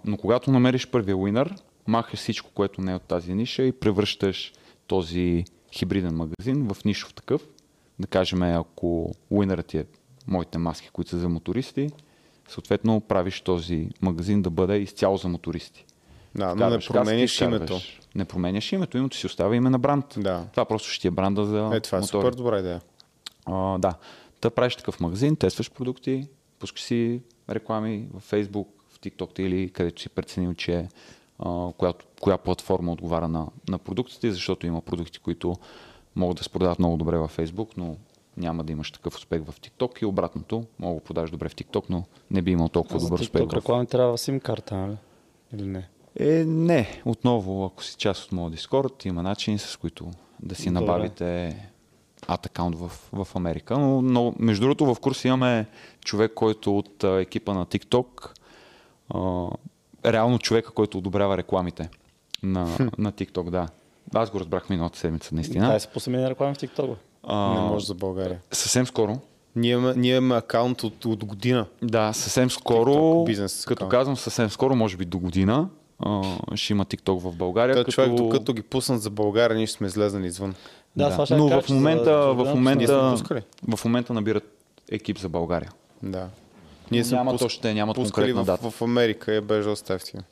Но 0.06 0.18
когато 0.18 0.52
намериш 0.52 0.88
първия 0.88 1.18
уинър, 1.18 1.56
махаш 1.88 2.20
всичко, 2.20 2.50
което 2.54 2.82
не 2.82 2.92
е 2.92 2.96
от 2.96 3.02
тази 3.02 3.34
ниша 3.34 3.64
и 3.64 3.72
превръщаш 3.72 4.54
този 4.88 5.46
хибриден 5.72 6.16
магазин 6.16 6.68
в 6.74 6.86
нишов 6.86 7.14
такъв. 7.14 7.48
Да 8.00 8.08
кажем, 8.08 8.42
ако 8.42 9.12
уинърът 9.30 9.66
ти 9.66 9.78
е 9.78 9.86
моите 10.28 10.58
маски, 10.58 10.90
които 10.94 11.10
са 11.10 11.18
за 11.18 11.30
мотористи, 11.30 11.90
съответно 12.48 13.02
правиш 13.02 13.42
този 13.42 13.90
магазин 14.02 14.42
да 14.42 14.50
бъде 14.50 14.78
изцяло 14.78 15.18
за 15.18 15.28
мотористи. 15.28 15.86
Да, 16.36 16.56
но 16.56 16.70
не 16.70 16.80
каски, 16.80 17.44
името. 17.44 17.80
Не 18.16 18.26
променяш 18.26 18.72
името, 18.72 18.98
името 18.98 19.18
си 19.18 19.26
остава 19.26 19.56
име 19.56 19.70
на 19.70 19.80
бранд. 19.80 20.06
Да. 20.18 20.48
Това 20.52 20.66
просто 20.66 20.90
ще 20.90 21.02
ти 21.02 21.08
е 21.08 21.12
бранда 21.12 21.46
за 21.46 21.72
Е, 21.74 21.80
това 21.80 21.98
е 21.98 22.02
мотори. 22.02 22.22
супер 22.22 22.34
добра 22.38 22.60
идея. 22.60 22.82
А, 23.46 23.78
да. 23.78 23.94
Та 24.42 24.50
правиш 24.50 24.76
такъв 24.76 25.00
магазин, 25.00 25.36
тестваш 25.36 25.72
продукти, 25.72 26.28
пускаш 26.60 26.82
си 26.82 27.22
реклами 27.50 28.08
в 28.14 28.32
Facebook, 28.32 28.68
в 28.90 29.00
TikTok 29.00 29.40
или 29.40 29.70
където 29.70 30.02
си 30.02 30.10
преценил, 30.10 30.54
че 30.54 30.76
а, 30.76 30.88
която, 31.78 32.06
коя 32.22 32.38
платформа 32.38 32.92
отговаря 32.92 33.28
на, 33.28 33.48
на 33.70 33.78
продуктите, 33.78 34.32
защото 34.32 34.68
има 34.68 34.82
продукти, 34.82 35.20
които 35.20 35.56
могат 36.16 36.38
да 36.38 36.44
се 36.44 36.50
продават 36.50 36.80
много 36.80 36.98
добре 36.98 37.18
във 37.18 37.38
Facebook, 37.38 37.68
но 37.78 37.96
няма 38.38 38.64
да 38.64 38.72
имаш 38.72 38.92
такъв 38.92 39.16
успех 39.16 39.42
в 39.44 39.60
TikTok 39.62 40.04
и 40.04 40.06
обратното. 40.06 40.64
Мога 40.80 40.96
да 40.96 41.04
продаш 41.04 41.32
добре 41.32 41.50
в 41.50 41.56
TikTok, 41.56 41.84
но 41.90 42.04
не 42.32 42.42
би 42.42 42.52
имал 42.52 42.70
толкова 42.70 43.00
добър 43.00 43.20
успех. 43.20 43.42
TikTok 43.42 43.56
реклами 43.56 43.86
трябва 43.86 44.18
сим 44.18 44.40
карта, 44.40 44.76
нали? 44.76 44.98
Или 45.54 45.66
не? 45.66 45.90
Е, 46.20 46.46
не. 46.46 47.02
Отново, 47.06 47.66
ако 47.66 47.84
си 47.84 47.96
част 47.98 48.26
от 48.26 48.32
моят 48.32 48.56
Discord, 48.56 49.06
има 49.06 49.24
начини, 49.24 49.58
с 49.58 49.78
които 49.78 50.12
да 50.40 50.56
си 50.56 50.70
Добре. 50.70 50.80
набавите 50.80 51.58
ад 52.28 52.50
в, 52.58 52.92
в 53.14 53.28
Америка. 53.36 53.78
Но, 53.78 54.02
но 54.02 54.34
между 54.40 54.62
другото 54.62 54.94
в 54.94 55.00
курс 55.00 55.26
имаме 55.26 55.66
човек, 56.06 56.32
който 56.36 56.78
от 56.78 57.04
а, 57.04 57.22
екипа 57.22 57.54
на 57.54 57.66
TikTok, 57.66 58.30
а, 59.10 59.50
реално 60.06 60.40
човека, 60.40 60.72
който 60.72 60.98
одобрява 60.98 61.38
рекламите 61.38 61.90
на, 62.44 62.68
на 62.98 63.12
TikTok, 63.12 63.50
да. 63.50 63.68
Аз 64.14 64.30
го 64.30 64.40
разбрах 64.40 64.70
миналата 64.70 65.00
седмица, 65.00 65.36
наистина. 65.36 65.68
Дай 65.68 65.80
се 65.80 65.88
пусаме 65.88 66.18
на 66.18 66.30
реклами 66.30 66.56
в 66.56 66.58
TikTok. 66.58 66.96
А, 67.24 67.54
Не 67.54 67.60
може 67.60 67.86
за 67.86 67.94
България. 67.94 68.40
съвсем 68.52 68.88
скоро. 68.88 69.18
Ние 69.56 69.72
имаме, 69.72 69.94
ние 69.98 70.16
имаме 70.16 70.36
акаунт 70.36 70.84
от, 70.84 71.06
от 71.06 71.26
година. 71.26 71.66
Да, 71.82 72.14
съвсем 72.14 72.52
скоро, 72.52 72.92
TikTok, 72.92 73.26
бизнес 73.26 73.66
като 73.66 73.88
казвам 73.90 74.18
съвсем 74.18 74.50
скоро, 74.50 74.76
може 74.76 74.98
би 74.98 75.06
до 75.06 75.20
година, 75.20 75.70
а, 76.00 76.22
ще 76.56 76.74
има 76.74 76.86
TikTok 76.86 77.20
в 77.22 77.36
България. 77.36 77.76
Като... 77.76 77.92
човек, 77.92 78.14
докато 78.14 78.54
ги 78.54 78.62
пуснат 78.62 79.02
за 79.02 79.10
България, 79.10 79.58
ние 79.58 79.68
ще 79.68 79.78
сме 79.78 79.88
излезнали 79.88 80.28
извън. 80.28 80.56
Да, 80.96 81.10
това 81.12 81.26
ще 81.26 81.36
Но 81.36 81.62
в 81.62 81.70
момента, 81.70 82.04
за- 82.04 82.34
в 82.34 82.46
момента, 82.46 83.14
в 83.68 83.86
момента 83.86 84.14
набират 84.14 84.44
екип 84.92 85.18
за 85.18 85.30
България. 85.30 85.72
Да. 86.04 86.28
Ние 86.92 87.04
сме 87.04 87.18
Нямат 87.18 87.40
пус- 87.40 87.46
още, 87.46 87.74
нямат 87.74 87.96
пускали 87.96 88.34
конкретна 88.34 88.44
в, 88.44 88.46
дата. 88.46 88.72
в 88.72 88.82
Америка 88.82 89.34
и 89.34 89.38
е 89.38 89.42
без 89.42 89.66
доста 89.66 89.94
ефтино. 89.94 90.24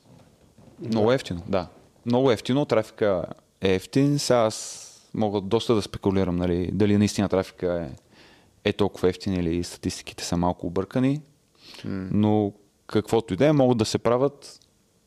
Много 0.80 1.12
ефтино, 1.12 1.42
да. 1.48 1.66
Много 2.06 2.30
ефтино, 2.30 2.64
трафика 2.64 3.24
е 3.60 3.74
ефтин. 3.74 4.18
Сега 4.18 4.38
аз 4.38 4.80
мога 5.14 5.40
доста 5.40 5.74
да 5.74 5.82
спекулирам, 5.82 6.36
нали, 6.36 6.70
дали 6.72 6.98
наистина 6.98 7.28
трафика 7.28 7.88
е, 8.64 8.70
е 8.70 8.72
толкова 8.72 9.08
ефтин 9.08 9.34
или 9.34 9.64
статистиките 9.64 10.24
са 10.24 10.36
малко 10.36 10.66
объркани. 10.66 11.20
Но 12.10 12.52
каквото 12.86 13.34
и 13.34 13.36
да 13.36 13.46
е, 13.46 13.52
могат 13.52 13.78
да 13.78 13.84
се 13.84 13.98
правят 13.98 14.60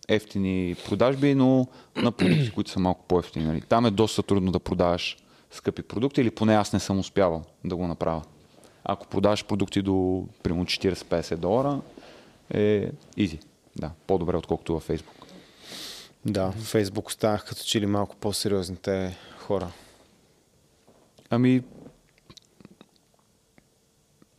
ефтини 0.08 0.76
продажби, 0.86 1.36
но 1.36 1.68
на 1.96 2.12
продукти, 2.12 2.52
които 2.52 2.72
са 2.72 2.80
малко 2.80 3.06
по-ефтини. 3.08 3.46
Нали. 3.46 3.62
Там 3.62 3.86
е 3.86 3.92
доста 3.92 4.24
трудно 4.24 4.52
да 4.52 4.60
продаваш 4.60 5.18
скъпи 5.52 5.82
продукти 5.82 6.22
или 6.22 6.32
поне 6.32 6.56
аз 6.56 6.74
не 6.74 6.80
съм 6.80 7.00
успявал 7.00 7.44
да 7.66 7.76
го 7.76 7.88
направя. 7.88 8.22
Ако 8.90 9.08
продаваш 9.08 9.46
продукти 9.46 9.82
до 9.82 10.28
примерно 10.44 10.66
40-50 10.66 11.36
долара, 11.36 11.82
е 12.54 12.92
изи. 13.18 13.40
Да, 13.76 13.92
по-добре 14.08 14.38
отколкото 14.38 14.74
във 14.74 14.88
Facebook. 14.88 15.26
Да, 16.26 16.52
в 16.52 16.64
Фейсбук 16.64 17.08
останах 17.08 17.46
като 17.46 17.64
че 17.64 17.82
ли 17.82 17.86
малко 17.86 18.16
по-сериозните 18.16 19.18
хора. 19.38 19.72
Ами, 21.30 21.64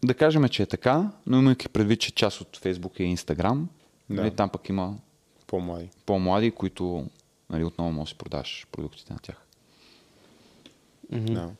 да 0.04 0.14
кажем, 0.14 0.48
че 0.48 0.62
е 0.62 0.66
така, 0.66 1.10
но 1.26 1.38
имайки 1.38 1.68
предвид, 1.68 2.00
че 2.00 2.10
част 2.14 2.40
от 2.40 2.56
Фейсбук 2.56 3.00
е 3.00 3.04
Инстаграм, 3.04 3.68
Да. 4.10 4.22
нали, 4.22 4.34
там 4.36 4.50
пък 4.50 4.68
има 4.68 4.96
По-млади. 5.46 5.90
по-млади, 6.06 6.50
които 6.50 7.06
нали, 7.50 7.64
отново 7.64 7.92
можеш 7.92 8.14
да 8.14 8.18
продаш 8.18 8.66
продуктите 8.72 9.12
на 9.12 9.18
тях. 9.18 9.36
Да. 11.10 11.50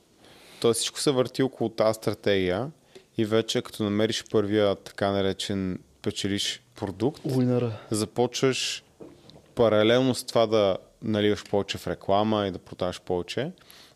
Тоест 0.61 0.79
всичко 0.81 1.01
се 1.01 1.11
върти 1.11 1.43
около 1.43 1.71
тази 1.71 1.97
стратегия 1.97 2.71
и 3.19 3.25
вече 3.25 3.63
като 3.63 3.83
намериш 3.83 4.25
първия 4.31 4.77
така 4.77 5.11
наречен 5.11 5.79
печелиш 6.03 6.63
продукт, 6.77 7.21
Уинъра. 7.25 7.73
започваш 7.91 8.85
паралелно 9.55 10.15
с 10.15 10.25
това 10.25 10.47
да 10.47 10.77
наливаш 11.03 11.45
повече 11.45 11.79
в 11.79 11.87
реклама 11.87 12.47
и 12.47 12.51
да 12.51 12.59
продаваш 12.59 13.01
повече, 13.01 13.53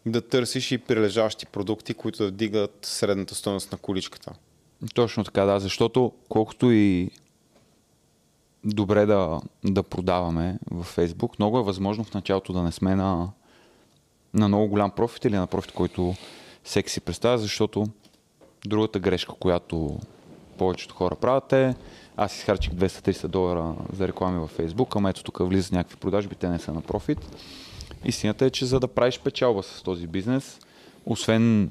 да 0.07 0.21
търсиш 0.21 0.73
и 0.73 0.79
прилежащи 0.79 1.47
продукти, 1.47 1.95
които 1.95 2.19
да 2.19 2.29
вдигат 2.29 2.79
средната 2.83 3.35
стоеност 3.35 3.73
на 3.73 3.79
количката. 3.79 4.33
Точно 4.95 5.25
така, 5.25 5.45
да, 5.45 5.61
защото 5.61 6.13
колкото 6.29 6.71
и 6.71 7.11
добре 8.65 9.07
да, 9.07 9.41
да 9.65 9.83
продаваме 9.83 10.59
във 10.71 10.97
Facebook, 10.97 11.39
много 11.39 11.59
е 11.59 11.63
възможно 11.63 12.05
в 12.05 12.15
началото 12.15 12.53
да 12.53 12.63
не 12.63 12.73
сме 12.73 12.97
на, 12.97 13.29
на 14.35 14.49
много 14.49 14.69
голям 14.69 14.91
профит 14.91 15.25
или 15.25 15.37
на 15.37 15.47
профит, 15.47 15.73
който 15.73 16.15
всеки 16.65 16.91
си 16.91 17.01
представя, 17.01 17.39
защото 17.39 17.87
другата 18.67 18.99
грешка, 18.99 19.33
която 19.33 19.99
повечето 20.59 20.95
хора 20.95 21.15
правят 21.15 21.53
е 21.53 21.75
аз 22.17 22.37
изхарчих 22.37 22.73
200-300 22.73 23.27
долара 23.27 23.75
за 23.93 24.09
реклами 24.09 24.39
във 24.39 24.59
Facebook, 24.59 24.97
ама 24.97 25.11
ето 25.11 25.23
тук 25.25 25.39
влизат 25.41 25.73
някакви 25.73 25.97
продажби, 25.97 26.35
те 26.35 26.49
не 26.49 26.59
са 26.59 26.73
на 26.73 26.81
профит. 26.81 27.19
Истината 28.05 28.45
е, 28.45 28.51
че 28.51 28.67
за 28.67 28.81
да 28.81 28.89
правиш 28.89 29.21
печалба 29.21 29.63
с 29.63 29.83
този 29.83 30.07
бизнес, 30.07 30.59
освен 31.07 31.71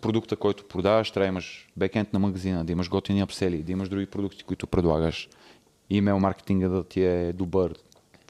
продукта, 0.00 0.36
който 0.36 0.68
продаваш, 0.68 1.10
трябва 1.10 1.24
да 1.24 1.28
имаш 1.28 1.68
бекенд 1.76 2.12
на 2.12 2.18
магазина, 2.18 2.64
да 2.64 2.72
имаш 2.72 2.90
готини 2.90 3.20
апсели, 3.20 3.62
да 3.62 3.72
имаш 3.72 3.88
други 3.88 4.06
продукти, 4.06 4.44
които 4.44 4.66
предлагаш, 4.66 5.28
имейл 5.90 6.18
маркетинга 6.18 6.68
да 6.68 6.84
ти 6.84 7.04
е 7.04 7.32
добър, 7.32 7.74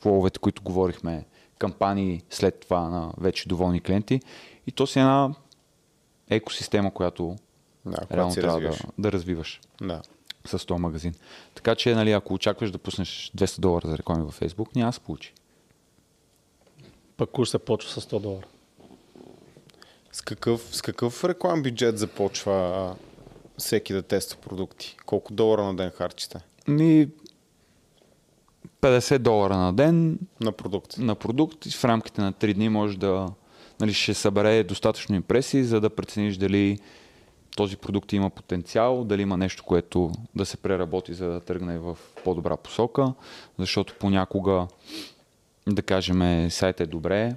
флоовете, 0.00 0.38
които 0.38 0.62
говорихме, 0.62 1.24
кампании 1.58 2.22
след 2.30 2.60
това 2.60 2.88
на 2.88 3.12
вече 3.18 3.48
доволни 3.48 3.80
клиенти. 3.80 4.20
И 4.66 4.72
то 4.72 4.86
си 4.86 4.98
е 4.98 5.02
една 5.02 5.34
екосистема, 6.30 6.90
която 6.94 7.36
Да, 7.86 8.16
реално 8.16 8.32
си 8.32 8.40
трябва 8.40 8.56
развиваш. 8.60 8.78
да, 8.78 8.92
да 8.98 9.12
развиваш 9.12 9.60
Да. 9.80 10.02
с 10.46 10.66
този 10.66 10.80
магазин. 10.80 11.14
Така 11.54 11.74
че, 11.74 11.94
нали, 11.94 12.12
ако 12.12 12.34
очакваш 12.34 12.70
да 12.70 12.78
пуснеш 12.78 13.30
200 13.36 13.60
долара 13.60 13.88
за 13.88 13.98
реклами 13.98 14.24
във 14.24 14.40
Facebook, 14.40 14.76
няма 14.76 14.88
да 14.88 14.92
се 14.92 15.00
получи. 15.00 15.32
Пък 17.16 17.30
курс 17.30 17.50
се 17.50 17.58
почва 17.58 17.90
с 18.00 18.06
100 18.06 18.20
долара. 18.20 18.46
С 20.12 20.20
какъв, 20.20 20.68
с 20.72 20.82
какъв 20.82 21.24
реклам 21.24 21.62
бюджет 21.62 21.98
започва 21.98 22.52
а, 22.54 22.94
всеки 23.58 23.92
да 23.92 24.02
тества 24.02 24.38
продукти? 24.40 24.96
Колко 25.06 25.32
долара 25.32 25.64
на 25.64 25.76
ден 25.76 25.90
харчите 25.90 26.38
Ми 26.68 27.08
50 28.80 29.18
долара 29.18 29.56
на 29.56 29.72
ден 29.72 30.18
на 30.40 30.52
продукт? 30.52 30.98
на 30.98 31.14
продукт 31.14 31.66
и 31.66 31.70
в 31.70 31.84
рамките 31.84 32.20
на 32.20 32.32
3 32.32 32.54
дни 32.54 32.68
може 32.68 32.98
да 32.98 33.28
нали, 33.80 33.92
ще 33.92 34.14
събере 34.14 34.64
достатъчно 34.64 35.14
импресии, 35.16 35.64
за 35.64 35.80
да 35.80 35.90
прецениш 35.90 36.36
дали 36.36 36.78
този 37.56 37.76
продукт 37.76 38.12
има 38.12 38.30
потенциал, 38.30 39.04
дали 39.04 39.22
има 39.22 39.36
нещо, 39.36 39.64
което 39.64 40.12
да 40.34 40.46
се 40.46 40.56
преработи, 40.56 41.14
за 41.14 41.26
да 41.26 41.40
тръгне 41.40 41.78
в 41.78 41.98
по-добра 42.24 42.56
посока, 42.56 43.12
защото 43.58 43.94
понякога, 44.00 44.66
да 45.68 45.82
кажем, 45.82 46.50
сайт 46.50 46.80
е 46.80 46.86
добре, 46.86 47.34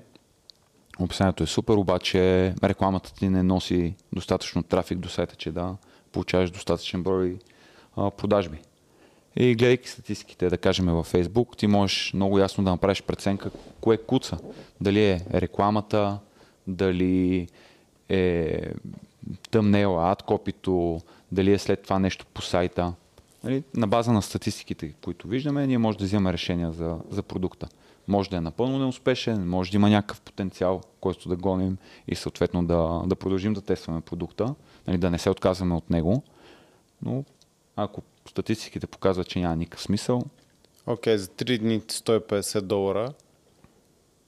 описанието 1.00 1.44
е 1.44 1.48
супер, 1.48 1.74
обаче 1.74 2.54
рекламата 2.64 3.14
ти 3.14 3.30
не 3.30 3.44
носи 3.44 3.96
достатъчно 4.14 4.64
трафик 4.64 4.98
до 4.98 5.10
сайта, 5.10 5.36
че 5.36 5.52
да 5.52 5.76
получаваш 6.12 6.52
достатъчен 6.52 7.04
брой 7.04 7.40
а, 7.96 8.12
продажби. 8.12 8.58
И 9.36 9.56
гледайки 9.56 9.90
статистиките, 9.90 10.50
да 10.50 10.58
кажем 10.58 10.86
във 10.86 11.14
Facebook, 11.14 11.58
ти 11.58 11.68
можеш 11.68 12.14
много 12.14 12.40
ясно 12.40 12.64
да 12.64 12.70
направиш 12.70 13.02
преценка 13.02 13.52
кое 13.82 13.98
куца. 13.98 14.38
Дали 14.82 15.06
е 15.06 15.22
рекламата, 15.34 16.20
дали 16.68 17.48
е 18.10 18.62
тъмнела, 19.52 20.12
адкопито, 20.12 21.02
дали 21.32 21.54
е 21.54 21.58
след 21.58 21.84
това 21.84 22.00
нещо 22.00 22.26
по 22.34 22.42
сайта. 22.42 22.94
Нали? 23.44 23.64
На 23.74 23.88
база 23.88 24.12
на 24.12 24.22
статистиките, 24.22 24.94
които 25.04 25.28
виждаме, 25.28 25.68
ние 25.68 25.78
може 25.78 25.98
да 25.98 26.04
взимаме 26.04 26.34
решения 26.34 26.72
за, 26.72 26.98
за 27.10 27.24
продукта. 27.24 27.68
Може 28.08 28.30
да 28.30 28.38
е 28.38 28.42
напълно 28.42 28.80
неуспешен, 28.80 29.50
може 29.50 29.72
да 29.72 29.78
има 29.78 29.90
някакъв 29.90 30.22
потенциал, 30.22 30.82
който 31.02 31.30
да 31.30 31.36
гоним 31.36 31.78
и 32.08 32.16
съответно 32.16 32.66
да, 32.66 33.02
да 33.06 33.16
продължим 33.16 33.54
да 33.54 33.62
тестваме 33.62 34.02
продукта, 34.02 34.56
нали? 34.88 34.98
да 34.98 35.10
не 35.10 35.18
се 35.18 35.30
отказваме 35.30 35.76
от 35.76 35.90
него. 35.90 36.24
Но 37.02 37.24
ако 37.76 38.02
статистиките 38.30 38.88
показват, 38.88 39.28
че 39.28 39.40
няма 39.40 39.56
никакъв 39.56 39.82
смисъл, 39.82 40.24
Окей, 40.90 41.18
за 41.18 41.28
3 41.28 41.60
дни 41.60 41.82
150 41.82 42.62
долара. 42.62 43.14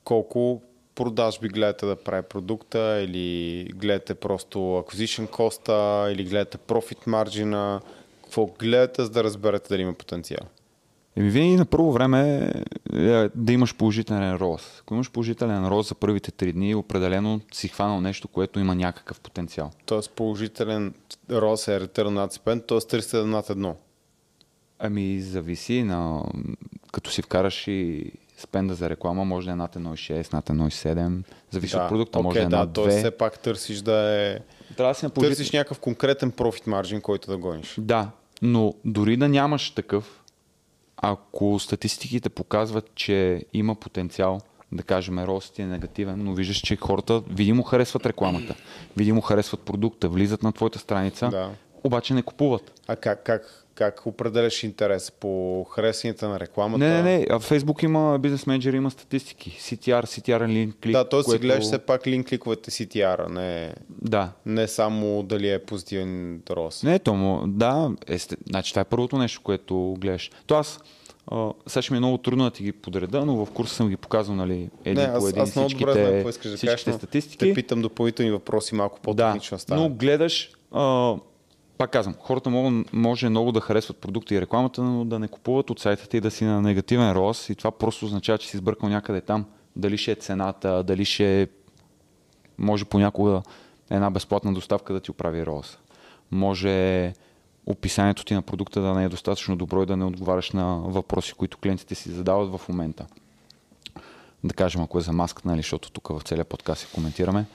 Колко 0.04 0.62
продажби 1.04 1.48
гледате 1.48 1.86
да 1.86 1.96
прави 1.96 2.24
продукта 2.24 3.02
или 3.08 3.64
гледате 3.76 4.16
просто 4.16 4.58
acquisition 4.60 5.30
коста 5.30 6.10
или 6.12 6.24
гледате 6.24 6.58
profit 6.58 7.08
марджина? 7.08 7.82
Какво 8.24 8.46
гледате, 8.46 9.04
за 9.04 9.10
да 9.10 9.24
разберете 9.24 9.70
дали 9.70 9.82
има 9.82 9.94
потенциал? 9.94 10.48
Еми, 11.16 11.30
винаги 11.30 11.56
на 11.56 11.66
първо 11.66 11.92
време 11.92 12.52
е 12.94 13.30
да 13.36 13.54
имаш 13.54 13.76
положителен 13.76 14.36
рост. 14.36 14.80
Ако 14.82 14.94
имаш 14.94 15.12
положителен 15.12 15.68
рост 15.68 15.90
за 15.90 15.96
първите 15.96 16.32
три 16.32 16.54
дни, 16.54 16.76
определено 16.76 17.42
си 17.54 17.68
хванал 17.68 18.02
нещо, 18.02 18.28
което 18.28 18.60
има 18.60 18.76
някакъв 18.76 19.20
потенциал. 19.20 19.72
Тоест 19.86 20.12
положителен 20.12 20.94
рост 21.32 21.68
е 21.68 21.80
return 21.80 22.10
над 22.10 22.34
spend, 22.34 22.68
т.е. 22.68 23.00
300 23.00 23.24
над 23.24 23.50
едно. 23.50 23.76
Ами, 24.80 25.22
зависи 25.22 25.84
на... 25.84 26.24
Като 26.92 27.12
си 27.12 27.22
вкараш 27.22 27.68
и 27.68 28.12
спенда 28.42 28.74
за 28.74 28.90
реклама, 28.90 29.26
може 29.26 29.46
да 29.46 29.52
е 29.52 29.56
над 29.56 29.76
1,6, 29.76 30.34
над 30.34 30.46
1,7. 30.46 31.24
Зависи 31.52 31.78
от 31.78 31.90
продукта, 31.90 32.20
окей, 32.20 32.26
може 32.26 32.40
да 32.40 32.46
е 32.46 32.50
да, 32.50 32.58
над 32.58 32.74
т.е. 32.74 32.84
2. 32.84 32.98
все 33.00 33.12
пак 33.12 33.40
търсиш 33.40 33.82
да 33.82 33.94
е... 34.12 34.40
Трябва 34.78 34.92
да 34.92 35.00
си 35.00 35.06
на 35.06 35.10
положител- 35.12 35.30
Търсиш 35.30 35.52
някакъв 35.52 35.80
конкретен 35.80 36.32
профит 36.32 36.68
маржин, 36.68 37.02
който 37.02 37.32
да 37.32 37.38
гониш. 37.38 37.76
Да, 37.78 38.10
но 38.42 38.74
дори 38.86 39.18
да 39.18 39.30
нямаш 39.30 39.72
такъв, 39.72 40.24
ако 40.98 41.60
статистиките 41.60 42.30
показват, 42.30 42.96
че 42.96 43.46
има 43.54 43.76
потенциал, 43.76 44.40
да 44.72 44.84
кажем, 44.84 45.20
рост 45.20 45.60
е 45.60 45.66
негативен, 45.66 46.16
но 46.18 46.34
виждаш, 46.34 46.58
че 46.58 46.76
хората 46.76 47.22
видимо 47.30 47.64
харесват 47.64 48.06
рекламата, 48.06 48.56
видимо 48.98 49.22
харесват 49.22 49.60
продукта, 49.62 50.10
влизат 50.10 50.44
на 50.44 50.52
твоята 50.52 50.80
страница, 50.80 51.30
Да. 51.30 51.50
обаче 51.84 52.14
не 52.14 52.22
купуват. 52.22 52.82
А 52.88 52.96
как, 52.96 53.24
как, 53.24 53.66
как 53.76 54.06
определяш 54.06 54.64
интерес? 54.64 55.12
По 55.12 55.64
харесванията 55.66 56.30
на 56.30 56.40
рекламата? 56.40 56.80
Не, 56.80 56.90
не, 56.94 57.18
не. 57.18 57.26
А 57.30 57.40
в 57.40 57.50
Facebook 57.50 57.84
има 57.84 58.20
бизнес 58.20 58.48
менеджер, 58.48 58.74
има 58.74 58.92
статистики. 58.92 59.52
CTR, 59.52 60.04
CTR 60.04 60.48
линк 60.48 60.76
клик. 60.84 60.92
Да, 60.94 61.10
т.е. 61.10 61.20
си 61.20 61.26
което- 61.26 61.42
гледаш 61.42 61.64
все 61.64 61.80
пак 61.80 62.08
линк 62.08 62.28
кликовете 62.28 62.72
CTR, 62.72 63.30
не, 63.30 63.74
Да. 64.02 64.32
не 64.46 64.68
само 64.68 65.24
дали 65.24 65.50
е 65.50 65.60
позитивен 65.60 66.42
рост. 66.50 66.84
Не, 66.84 67.00
то 67.00 67.14
му, 67.14 67.44
да, 67.48 67.92
е, 68.08 68.18
значи 68.50 68.72
това 68.72 68.82
е 68.82 68.86
първото 68.86 69.18
нещо, 69.18 69.42
което 69.42 69.96
гледаш. 70.00 70.32
То 70.48 70.56
аз, 70.56 70.80
а, 71.28 71.50
сега 71.68 71.82
ще 71.82 71.94
ми 71.94 71.98
е 71.98 72.00
много 72.00 72.18
трудно 72.18 72.44
да 72.44 72.52
ти 72.52 72.64
ги 72.64 72.72
подреда, 72.72 73.26
но 73.26 73.46
в 73.46 73.52
курса 73.52 73.76
съм 73.76 73.90
ги 73.90 73.98
показал, 73.98 74.36
нали, 74.36 74.70
един 74.86 75.04
не, 75.04 75.10
по 75.10 75.18
аз, 75.18 75.30
един 75.30 75.42
аз 75.42 75.56
много 75.56 75.70
добре 75.70 75.86
всичките, 75.86 76.04
знам 76.04 76.14
какво 76.14 76.30
искаш 76.30 76.52
да 76.52 76.58
кажеш, 76.58 76.80
статистики. 76.96 77.38
те 77.38 77.54
питам 77.54 77.82
допълнителни 77.82 78.32
въпроси 78.32 78.76
малко 78.76 78.96
да, 78.96 79.02
по-технично 79.02 79.60
стане. 79.60 79.82
но 79.82 79.90
гледаш, 79.90 80.52
а, 80.72 81.16
пак 81.82 81.92
казвам, 81.92 82.16
хората 82.20 82.50
могат, 82.50 82.94
може 82.94 83.30
много 83.30 83.52
да 83.52 83.62
харесват 83.62 83.98
продукта 83.98 84.36
и 84.36 84.42
рекламата, 84.42 84.84
но 84.84 85.06
да 85.06 85.20
не 85.20 85.28
купуват 85.28 85.70
от 85.70 85.80
сайта 85.80 86.08
ти 86.08 86.18
и 86.18 86.22
да 86.22 86.32
си 86.32 86.46
на 86.46 86.62
негативен 86.62 87.12
рост 87.12 87.50
и 87.50 87.56
това 87.56 87.72
просто 87.72 88.06
означава, 88.06 88.38
че 88.38 88.50
си 88.50 88.58
сбъркал 88.58 88.90
някъде 88.90 89.22
там. 89.22 89.46
Дали 89.76 89.98
ще 89.98 90.12
е 90.12 90.16
цената, 90.16 90.84
дали 90.84 91.06
ще 91.06 91.42
е, 91.42 91.48
може 92.58 92.86
понякога 92.86 93.42
една 93.90 94.12
безплатна 94.12 94.54
доставка 94.54 94.94
да 94.94 95.00
ти 95.00 95.12
оправи 95.12 95.46
рост. 95.46 95.80
Може 96.32 97.14
описанието 97.66 98.26
ти 98.26 98.34
на 98.34 98.42
продукта 98.42 98.82
да 98.82 98.94
не 98.94 99.04
е 99.04 99.10
достатъчно 99.10 99.56
добро 99.56 99.84
и 99.84 99.86
да 99.86 99.98
не 99.98 100.06
отговаряш 100.06 100.52
на 100.52 100.78
въпроси, 100.78 101.34
които 101.34 101.58
клиентите 101.58 101.96
си 101.96 102.12
задават 102.12 102.60
в 102.60 102.70
момента. 102.70 103.06
Да 104.44 104.54
кажем, 104.54 104.82
ако 104.82 104.98
е 104.98 105.02
за 105.02 105.14
маската, 105.14 105.48
нали, 105.48 105.60
защото 105.60 105.92
тук 105.92 106.08
в 106.08 106.22
целия 106.24 106.46
подкаст 106.46 106.82
си 106.82 106.94
коментираме, 106.94 107.46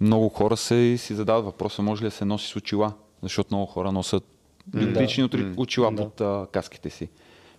много 0.00 0.28
хора 0.28 0.56
се, 0.56 0.98
си 0.98 1.14
задават 1.14 1.44
въпроса, 1.44 1.82
може 1.82 2.02
ли 2.02 2.06
да 2.06 2.10
се 2.10 2.24
носи 2.24 2.48
с 2.48 2.56
очила, 2.56 2.92
защото 3.22 3.54
много 3.54 3.66
хора 3.66 3.92
носят 3.92 4.24
биометрични 4.66 5.28
да. 5.28 5.54
очила 5.56 5.90
Да. 5.90 6.02
под 6.02 6.20
а, 6.20 6.46
каските 6.52 6.90
си. 6.90 7.08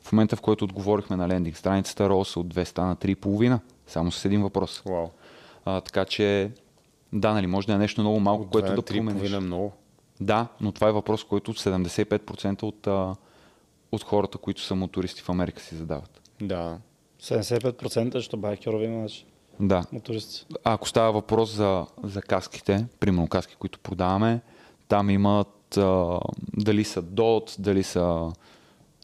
В 0.02 0.12
момента, 0.12 0.36
в 0.36 0.42
който 0.42 0.66
отговорихме 0.66 1.16
на 1.16 1.28
лендинг 1.28 1.58
страницата, 1.58 2.10
роса 2.10 2.40
от 2.40 2.54
2 2.54 2.64
стана 2.64 2.96
3,5, 2.96 3.60
само 3.88 4.12
с 4.12 4.26
един 4.26 4.42
въпрос. 4.42 4.82
Вау. 4.86 5.08
А, 5.66 5.82
така 5.82 6.06
че, 6.06 6.52
да, 7.14 7.34
нали, 7.34 7.48
може 7.48 7.68
да 7.68 7.74
е 7.74 7.78
нещо 7.78 8.02
много 8.02 8.20
малко, 8.20 8.50
което 8.50 8.66
Две 8.66 8.70
на 8.70 8.76
да 8.76 8.82
промениш. 8.82 9.32
е 9.32 9.40
много. 9.40 9.72
Да, 10.22 10.48
но 10.62 10.72
това 10.72 10.88
е 10.90 10.92
въпрос, 10.92 11.24
който 11.24 11.54
75% 11.54 12.64
от, 12.64 12.88
а, 12.88 13.16
от 13.92 14.04
хората, 14.04 14.38
които 14.38 14.62
са 14.62 14.76
мотористи 14.76 15.22
в 15.22 15.30
Америка 15.30 15.62
си 15.62 15.76
задават. 15.76 16.22
Да. 16.42 16.78
75% 17.22 18.22
ще 18.22 18.38
байкерови 18.38 18.86
имаш 18.86 19.26
Да. 19.60 19.86
мотористи. 19.92 20.46
Ако 20.64 20.90
става 20.90 21.12
въпрос 21.12 21.50
за, 21.52 21.86
за 22.04 22.22
каските, 22.22 22.86
примерно 23.00 23.28
каски, 23.28 23.56
които 23.56 23.80
продаваме, 23.80 24.42
там 24.88 25.10
имат 25.10 25.78
а, 25.78 26.20
дали 26.58 26.84
са 26.84 27.04
DOT, 27.04 27.60
дали 27.60 27.84
са 27.84 28.32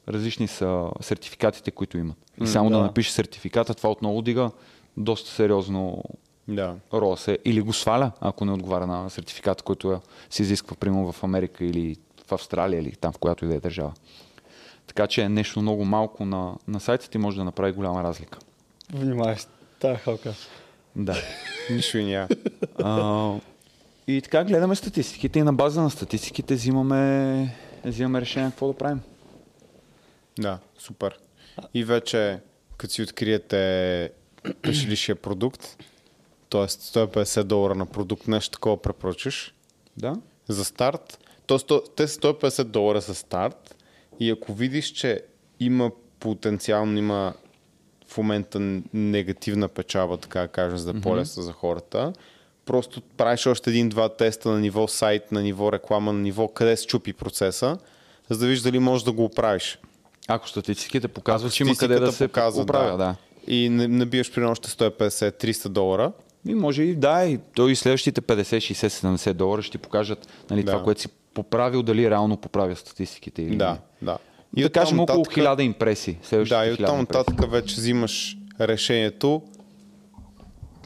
различни 0.08 0.48
са 0.48 0.90
сертификатите, 1.02 1.72
които 1.72 1.98
имат. 1.98 2.18
И 2.44 2.48
само 2.48 2.70
да. 2.70 2.78
да. 2.78 2.84
напишеш 2.84 3.12
сертификата, 3.12 3.74
това 3.74 3.92
отново 3.92 4.22
дига 4.22 4.52
доста 4.98 5.30
сериозно 5.30 6.04
Да. 6.48 6.76
рола 6.94 7.18
се. 7.18 7.40
Или 7.46 7.62
го 7.62 7.74
сваля, 7.74 8.12
ако 8.22 8.46
не 8.46 8.52
отговаря 8.52 8.88
на 8.88 9.10
сертификата, 9.10 9.64
който 9.64 10.02
се 10.30 10.42
изисква, 10.42 10.76
примерно 10.76 11.12
в 11.12 11.24
Америка 11.24 11.66
или 11.66 11.96
в 12.28 12.32
Австралия 12.32 12.82
или 12.82 12.92
там, 12.92 13.14
в 13.14 13.18
която 13.18 13.46
и 13.46 13.48
да 13.48 13.56
е 13.56 13.60
държава. 13.60 13.94
Така 14.88 15.08
че 15.08 15.22
е 15.22 15.30
нещо 15.30 15.62
много 15.62 15.86
малко 15.86 16.26
на, 16.26 16.56
на 16.68 16.80
сайтите 16.80 17.18
може 17.18 17.38
да 17.38 17.44
направи 17.44 17.72
голяма 17.72 18.04
разлика. 18.04 18.40
Внимавай 18.94 19.36
тая 19.80 19.98
халка. 19.98 20.34
Да. 20.96 21.16
Нищо 21.72 21.98
и 21.98 22.06
няма. 22.06 23.42
И 24.10 24.22
така 24.22 24.44
гледаме 24.44 24.76
статистиките 24.76 25.40
и 25.40 25.44
на 25.44 25.54
база 25.54 25.82
на 25.82 25.90
статистиките 25.90 26.56
взимаме, 26.56 27.56
взимаме 27.86 28.22
решение 28.22 28.50
какво 28.50 28.68
да 28.68 28.74
правим. 28.74 29.02
Да, 30.40 30.60
супер. 30.78 31.20
И 31.74 31.84
вече, 31.84 32.40
като 32.78 32.94
си 32.94 33.02
откриете 33.02 34.12
печелищия 34.62 35.16
продукт, 35.16 35.78
т.е. 36.50 36.62
150 36.62 37.44
долара 37.44 37.76
на 37.76 37.86
продукт, 37.86 38.28
нещо 38.28 38.52
такова 38.52 38.82
препоръчаш 38.82 39.56
Да? 39.98 40.16
за 40.48 40.66
старт. 40.66 41.20
Тоест, 41.48 41.72
те 41.96 42.08
са 42.08 42.20
150 42.20 42.64
долара 42.64 43.02
за 43.02 43.16
старт 43.16 43.76
и 44.20 44.32
ако 44.32 44.54
видиш, 44.54 44.86
че 44.86 45.24
има 45.60 45.92
потенциално, 46.20 46.98
има 46.98 47.34
в 48.08 48.18
момента 48.18 48.60
негативна 48.94 49.68
печалба, 49.68 50.18
така 50.18 50.42
да 50.42 50.48
кажем, 50.48 50.78
за 50.78 50.92
е 50.92 51.02
по-лесно 51.02 51.44
за 51.44 51.52
хората, 51.52 52.14
просто 52.70 53.02
правиш 53.18 53.46
още 53.46 53.70
един-два 53.70 54.10
теста 54.10 54.50
на 54.50 54.60
ниво 54.60 54.88
сайт, 54.88 55.32
на 55.32 55.42
ниво 55.42 55.72
реклама, 55.72 56.14
на 56.14 56.20
ниво 56.20 56.48
къде 56.48 56.78
се 56.78 56.86
чупи 56.88 57.14
процеса, 57.14 57.78
за 58.30 58.38
да 58.38 58.46
видиш 58.46 58.62
дали 58.62 58.80
можеш 58.80 59.04
да 59.04 59.12
го 59.12 59.24
оправиш. 59.26 59.80
Ако 60.28 60.50
статистиките 60.50 61.08
показват, 61.08 61.54
че 61.54 61.64
има 61.64 61.76
къде 61.76 62.00
да 62.00 62.12
се 62.12 62.28
показва, 62.28 62.64
оправя, 62.64 62.98
да. 62.98 63.16
И 63.48 63.70
не- 63.70 63.88
набиваш 63.88 64.34
при 64.34 64.44
още 64.44 64.70
150-300 64.70 65.68
долара. 65.68 66.12
И 66.48 66.56
може 66.56 66.84
и 66.84 66.96
да, 66.96 67.26
и 67.26 67.40
то 67.56 67.68
и 67.68 67.76
следващите 67.76 68.22
50, 68.22 68.58
60, 68.58 68.88
70 68.88 69.34
долара 69.34 69.62
ще 69.62 69.72
ти 69.72 69.78
покажат 69.78 70.28
нали, 70.50 70.64
Да. 70.64 70.72
това, 70.72 70.84
което 70.84 71.02
си 71.02 71.08
поправил, 71.34 71.84
дали 71.84 72.10
реално 72.10 72.38
поправя 72.38 72.76
статистиките 72.76 73.42
или 73.42 73.56
Да, 73.56 73.78
да. 74.02 74.18
И 74.56 74.62
да 74.64 74.70
кажем 74.70 75.00
около 75.00 75.18
нататък- 75.20 75.34
1000 75.36 75.62
импресии. 75.62 76.18
следващите 76.24 76.58
Да, 76.58 76.66
и 76.66 76.70
1000 76.70 76.84
оттам 76.84 76.98
нататък 77.00 77.52
вече 77.52 77.76
взимаш 77.76 78.38
решението 78.62 79.42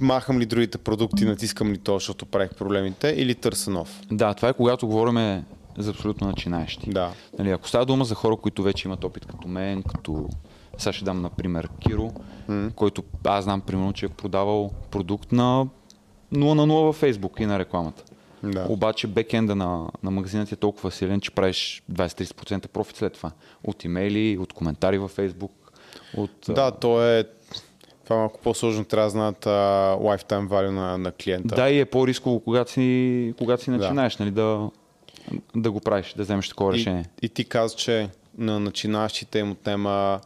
махам 0.01 0.39
ли 0.39 0.45
другите 0.45 0.77
продукти, 0.77 1.25
натискам 1.25 1.71
ли 1.71 1.77
то, 1.77 1.93
защото 1.93 2.25
правих 2.25 2.55
проблемите, 2.55 3.13
или 3.17 3.35
търся 3.35 3.71
нов. 3.71 4.01
Да, 4.11 4.33
това 4.33 4.49
е 4.49 4.53
когато 4.53 4.87
говорим 4.87 5.43
за 5.77 5.91
абсолютно 5.91 6.27
начинаещи. 6.27 6.89
Да. 6.89 7.11
Нали, 7.39 7.49
ако 7.49 7.67
става 7.67 7.85
дума 7.85 8.05
за 8.05 8.15
хора, 8.15 8.35
които 8.35 8.63
вече 8.63 8.87
имат 8.87 9.03
опит 9.03 9.25
като 9.25 9.47
мен, 9.47 9.83
като 9.83 10.29
сега 10.77 10.93
ще 10.93 11.05
дам, 11.05 11.21
например, 11.21 11.69
Киро, 11.79 12.11
mm. 12.49 12.73
който 12.73 13.03
аз 13.23 13.43
знам, 13.43 13.61
примерно, 13.61 13.93
че 13.93 14.05
е 14.05 14.09
продавал 14.09 14.71
продукт 14.91 15.31
на 15.31 15.67
0 16.33 16.53
на 16.53 16.67
0 16.67 16.83
във 16.83 16.95
Фейсбук 16.95 17.39
и 17.39 17.45
на 17.45 17.59
рекламата. 17.59 18.03
Да. 18.43 18.65
Обаче 18.69 19.07
бекенда 19.07 19.55
на, 19.55 19.89
на 20.03 20.11
магазинът 20.11 20.51
е 20.51 20.55
толкова 20.55 20.91
силен, 20.91 21.21
че 21.21 21.31
правиш 21.31 21.83
20-30% 21.91 22.67
профит 22.67 22.95
след 22.95 23.13
това. 23.13 23.31
От 23.63 23.83
имейли, 23.83 24.37
от 24.37 24.53
коментари 24.53 24.97
във 24.97 25.11
Фейсбук. 25.11 25.51
От, 26.17 26.31
Да, 26.49 26.71
то 26.71 27.07
е... 27.07 27.23
Това 28.03 28.15
е 28.15 28.19
малко 28.19 28.39
по-сложно, 28.43 28.85
трябва 28.85 29.05
да 29.05 29.09
знаят 29.09 29.47
а, 29.47 29.49
lifetime 29.99 30.47
value 30.47 30.69
на, 30.69 30.97
на 30.97 31.11
клиента. 31.11 31.55
да, 31.55 31.69
и 31.69 31.79
е 31.79 31.85
по-рисково, 31.85 32.39
когато 32.39 32.71
си, 32.71 33.33
когато 33.37 33.63
си 33.63 33.71
Да. 33.71 33.77
начинаеш, 33.77 34.17
нали, 34.17 34.31
да, 34.31 34.69
да 35.55 35.71
го 35.71 35.79
правиш, 35.79 36.13
да 36.17 36.23
вземеш 36.23 36.49
такова 36.49 36.73
решение. 36.73 37.05
И, 37.21 37.25
и 37.25 37.29
ти 37.29 37.45
каза, 37.45 37.75
че 37.75 38.09
на 38.37 38.59
начинащите 38.59 39.39
им 39.39 39.51
отнема 39.51 40.19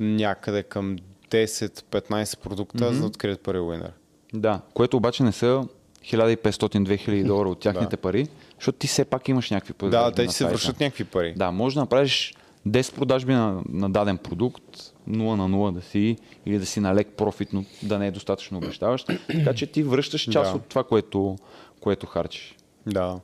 някъде 0.00 0.62
към 0.62 0.96
10-15 1.30 2.38
продукта, 2.38 2.84
mm-hmm. 2.84 2.92
за 2.92 3.00
да 3.00 3.06
открият 3.06 3.40
първи 3.40 3.60
уинър. 3.60 3.92
Да, 4.34 4.60
което 4.74 4.96
обаче 4.96 5.22
не 5.22 5.32
са 5.32 5.64
1500-2000 6.04 7.26
долара 7.26 7.48
от 7.48 7.60
тяхните 7.60 7.96
пари, 7.96 8.26
защото 8.58 8.78
ти 8.78 8.86
все 8.86 9.04
пак 9.04 9.28
имаш 9.28 9.50
някакви 9.50 9.72
Да, 9.72 9.78
продажби 9.78 10.16
те 10.16 10.26
ти 10.26 10.34
се 10.34 10.44
вършат 10.44 10.80
някакви 10.80 11.04
пари. 11.04 11.34
Да, 11.36 11.50
може 11.50 11.74
да 11.74 11.80
направиш 11.80 12.34
10 12.68 12.94
продажби 12.94 13.32
на, 13.32 13.62
на 13.68 13.90
даден 13.90 14.18
продукт, 14.18 14.92
0 15.08 15.12
на 15.36 15.48
0 15.48 15.72
да 15.72 15.82
си, 15.82 16.16
или 16.46 16.58
да 16.58 16.66
си 16.66 16.80
на 16.80 16.94
лек 16.94 17.08
профит, 17.08 17.52
но 17.52 17.64
да 17.82 17.98
не 17.98 18.06
е 18.06 18.10
достатъчно 18.10 18.58
обещаващ. 18.58 19.06
така 19.28 19.54
че 19.54 19.66
ти 19.66 19.82
връщаш 19.82 20.22
част 20.22 20.50
Да. 20.50 20.56
от 20.56 20.62
това, 20.62 20.84
което, 20.84 21.36
което 21.80 22.06
харчиш. 22.06 22.56
Да. 22.86 23.20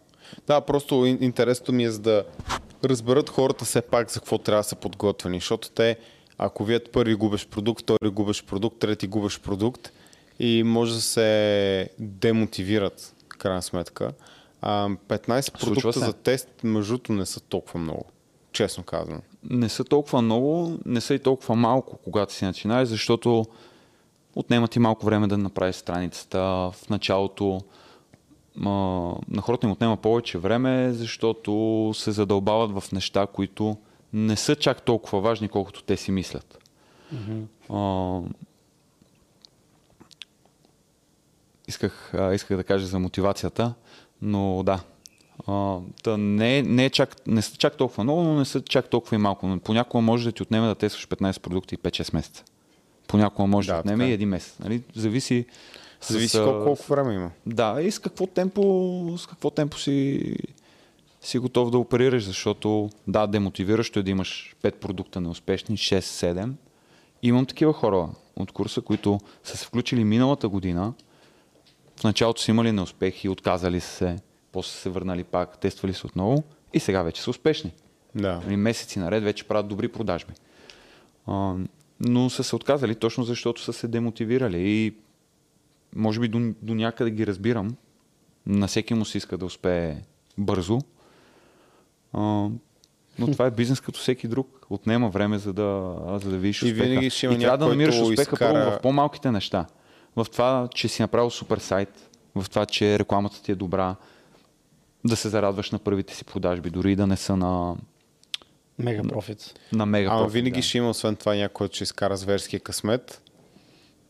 Да, 0.46 0.60
просто 0.60 0.94
ин- 0.96 1.22
интересното 1.22 1.72
ми 1.72 1.84
е 1.84 1.90
за 1.90 1.98
да 2.00 2.24
разберат 2.84 3.28
хората 3.30 3.64
все 3.64 3.82
пак 3.82 4.10
за 4.10 4.20
какво 4.20 4.38
трябва 4.38 4.60
да 4.60 4.68
са 4.68 4.76
подготвени, 4.76 5.36
защото 5.36 5.70
те, 5.70 5.96
ако 6.38 6.64
вият 6.64 6.92
първи 6.92 7.14
губеш 7.14 7.46
продукт, 7.46 7.82
втори 7.82 8.09
губеш 8.10 8.44
продукт, 8.44 8.78
трети 8.78 9.06
губеш 9.06 9.40
продукт 9.40 9.92
и 10.38 10.62
може 10.62 10.94
да 10.94 11.00
се 11.00 11.88
демотивират, 11.98 13.14
в 13.34 13.38
крайна 13.38 13.62
сметка. 13.62 14.12
А, 14.62 14.88
15 14.88 15.60
продукта 15.60 15.92
се. 15.92 15.98
за 15.98 16.12
тест, 16.12 16.48
между 16.64 16.98
не 17.09 17.26
са 17.26 17.40
толкова 17.40 17.80
много, 17.80 18.04
честно 18.52 18.84
казвам. 18.84 19.20
Не 19.50 19.68
са 19.68 19.84
толкова 19.84 20.22
много, 20.22 20.78
не 20.86 21.00
са 21.00 21.14
и 21.14 21.18
толкова 21.18 21.56
малко, 21.56 21.96
когато 21.96 22.32
си 22.32 22.44
начинаеш, 22.44 22.88
защото 22.88 23.44
отнема 24.36 24.68
ти 24.68 24.78
малко 24.78 25.06
време 25.06 25.26
да 25.26 25.38
направиш 25.38 25.76
страницата. 25.76 26.38
В 26.38 26.74
началото 26.90 27.60
а, 28.60 28.70
на 29.28 29.40
хората 29.40 29.66
им 29.66 29.72
отнема 29.72 29.96
повече 29.96 30.38
време, 30.38 30.92
защото 30.92 31.90
се 31.94 32.10
задълбават 32.10 32.82
в 32.82 32.92
неща, 32.92 33.26
които 33.26 33.76
не 34.12 34.36
са 34.36 34.56
чак 34.56 34.82
толкова 34.82 35.20
важни, 35.20 35.48
колкото 35.48 35.82
те 35.82 35.96
си 35.96 36.12
мислят. 36.12 36.58
А, 37.70 38.20
исках, 41.68 42.14
а, 42.14 42.34
исках 42.34 42.56
да 42.56 42.64
кажа 42.64 42.86
за 42.86 42.98
мотивацията, 42.98 43.74
но 44.22 44.62
да. 44.62 44.80
А, 45.46 45.78
та 46.02 46.16
не, 46.16 46.62
не, 46.62 46.90
чак, 46.90 47.26
не 47.26 47.42
са 47.42 47.56
чак 47.56 47.76
толкова 47.76 48.04
много, 48.04 48.22
но 48.22 48.34
не 48.34 48.44
са 48.44 48.60
чак 48.60 48.90
толкова 48.90 49.14
и 49.14 49.18
малко. 49.18 49.46
Но 49.46 49.59
понякога 49.59 50.02
може 50.02 50.24
да 50.24 50.32
ти 50.32 50.42
отнеме 50.42 50.66
да 50.66 50.74
тестваш 50.74 51.09
15 51.09 51.40
продукти 51.40 51.74
и 51.74 51.78
5-6 51.78 52.14
месеца. 52.14 52.44
Понякога 53.06 53.46
може 53.46 53.68
да, 53.68 53.74
Да, 53.74 53.80
отнеме 53.80 54.04
така 54.04 54.09
е. 54.09 54.10
и 54.10 54.12
един 54.12 54.28
месец. 54.28 54.56
Нали? 54.60 54.82
Зависи. 54.94 55.44
с, 56.00 56.12
Зависи 56.12 56.38
а, 56.38 56.44
колко, 56.44 56.64
колко 56.64 56.86
време 56.88 57.14
има. 57.14 57.30
Да, 57.46 57.82
и 57.82 57.90
с 57.90 57.98
какво 57.98 58.26
темпо, 58.26 59.14
с 59.18 59.26
какво 59.26 59.50
темпо 59.50 59.78
си, 59.78 60.36
си 61.20 61.38
готов 61.38 61.70
да 61.70 61.78
оперираш, 61.78 62.24
защото 62.24 62.90
да, 63.06 63.26
демотивиращо 63.26 63.98
е 63.98 64.02
да 64.02 64.10
имаш 64.10 64.56
5 64.62 64.74
продукта 64.74 65.20
неуспешни, 65.20 65.76
6-7. 65.76 66.50
Имам 67.22 67.46
такива 67.46 67.72
хора 67.72 68.09
от 68.36 68.52
курса, 68.52 68.80
които 68.80 69.20
са 69.44 69.56
се 69.56 69.66
включили 69.66 70.04
миналата 70.04 70.48
година, 70.48 70.92
в 72.00 72.04
началото 72.04 72.42
са 72.42 72.50
имали 72.50 72.72
неуспехи, 72.72 73.28
отказали 73.28 73.80
са 73.80 73.90
се, 73.90 74.16
после 74.52 74.70
са 74.70 74.76
се 74.76 74.90
върнали 74.90 75.24
пак, 75.24 75.58
тествали 75.58 75.94
се 75.94 76.06
отново 76.06 76.42
и 76.74 76.80
сега 76.80 77.02
вече 77.02 77.22
са 77.22 77.30
успешни. 77.30 77.72
Да. 78.14 78.40
Нали, 78.44 78.56
месеци 78.56 78.98
наред 78.98 79.24
вече 79.24 79.44
правят 79.44 79.68
добри 79.68 79.88
продажби. 79.88 80.32
А, 81.26 81.54
но 82.00 82.30
са 82.30 82.44
се 82.44 82.56
отказали 82.56 82.94
точно 82.94 83.24
защото 83.24 83.62
са 83.62 83.72
се 83.72 83.88
демотивирали 83.88 84.58
и 84.60 84.94
може 85.96 86.20
би 86.20 86.28
до, 86.28 86.52
до 86.62 86.74
някъде 86.74 87.10
ги 87.10 87.26
разбирам. 87.26 87.76
На 88.46 88.66
всеки 88.66 88.94
му 88.94 89.04
се 89.04 89.18
иска 89.18 89.36
да 89.38 89.44
успее 89.44 89.96
бързо. 90.38 90.78
А, 92.12 92.20
но 93.18 93.26
това 93.32 93.46
е 93.46 93.50
бизнес 93.50 93.80
като 93.80 94.00
всеки 94.00 94.28
друг. 94.28 94.66
Отнема 94.70 95.08
време, 95.08 95.38
за 95.38 95.52
да, 95.52 95.96
за 96.22 96.30
да 96.30 96.36
видиш 96.36 96.62
И 96.62 96.64
успеха. 96.64 96.84
винаги 96.84 97.10
ще 97.10 97.26
има 97.26 97.34
и 97.34 97.38
трябва 97.38 97.58
да 97.58 97.68
намираш 97.68 98.00
успеха 98.00 98.36
изкара- 98.36 98.52
първо 98.52 98.70
в 98.70 98.80
по-малките 98.80 99.30
неща. 99.30 99.66
В 100.16 100.26
това, 100.32 100.68
че 100.74 100.88
си 100.88 101.02
направил 101.02 101.30
супер 101.30 101.58
сайт, 101.58 102.10
в 102.34 102.50
това, 102.50 102.66
че 102.66 102.98
рекламата 102.98 103.42
ти 103.42 103.52
е 103.52 103.54
добра, 103.54 103.96
да 105.04 105.16
се 105.16 105.28
зарадваш 105.28 105.70
на 105.70 105.78
първите 105.78 106.14
си 106.14 106.24
продажби, 106.24 106.70
дори 106.70 106.92
и 106.92 106.96
да 106.96 107.06
не 107.06 107.16
са 107.16 107.36
на, 107.36 107.76
Мега 108.78 109.02
профит. 109.02 109.60
на 109.72 109.86
мега 109.86 110.10
Ама 110.10 110.20
профит, 110.22 110.34
винаги 110.34 110.60
да. 110.60 110.62
ще 110.62 110.78
има, 110.78 110.90
освен 110.90 111.16
това, 111.16 111.34
някой, 111.34 111.52
който 111.52 111.74
ще 111.74 111.84
изкара 111.84 112.16
зверския 112.16 112.60
късмет. 112.60 113.22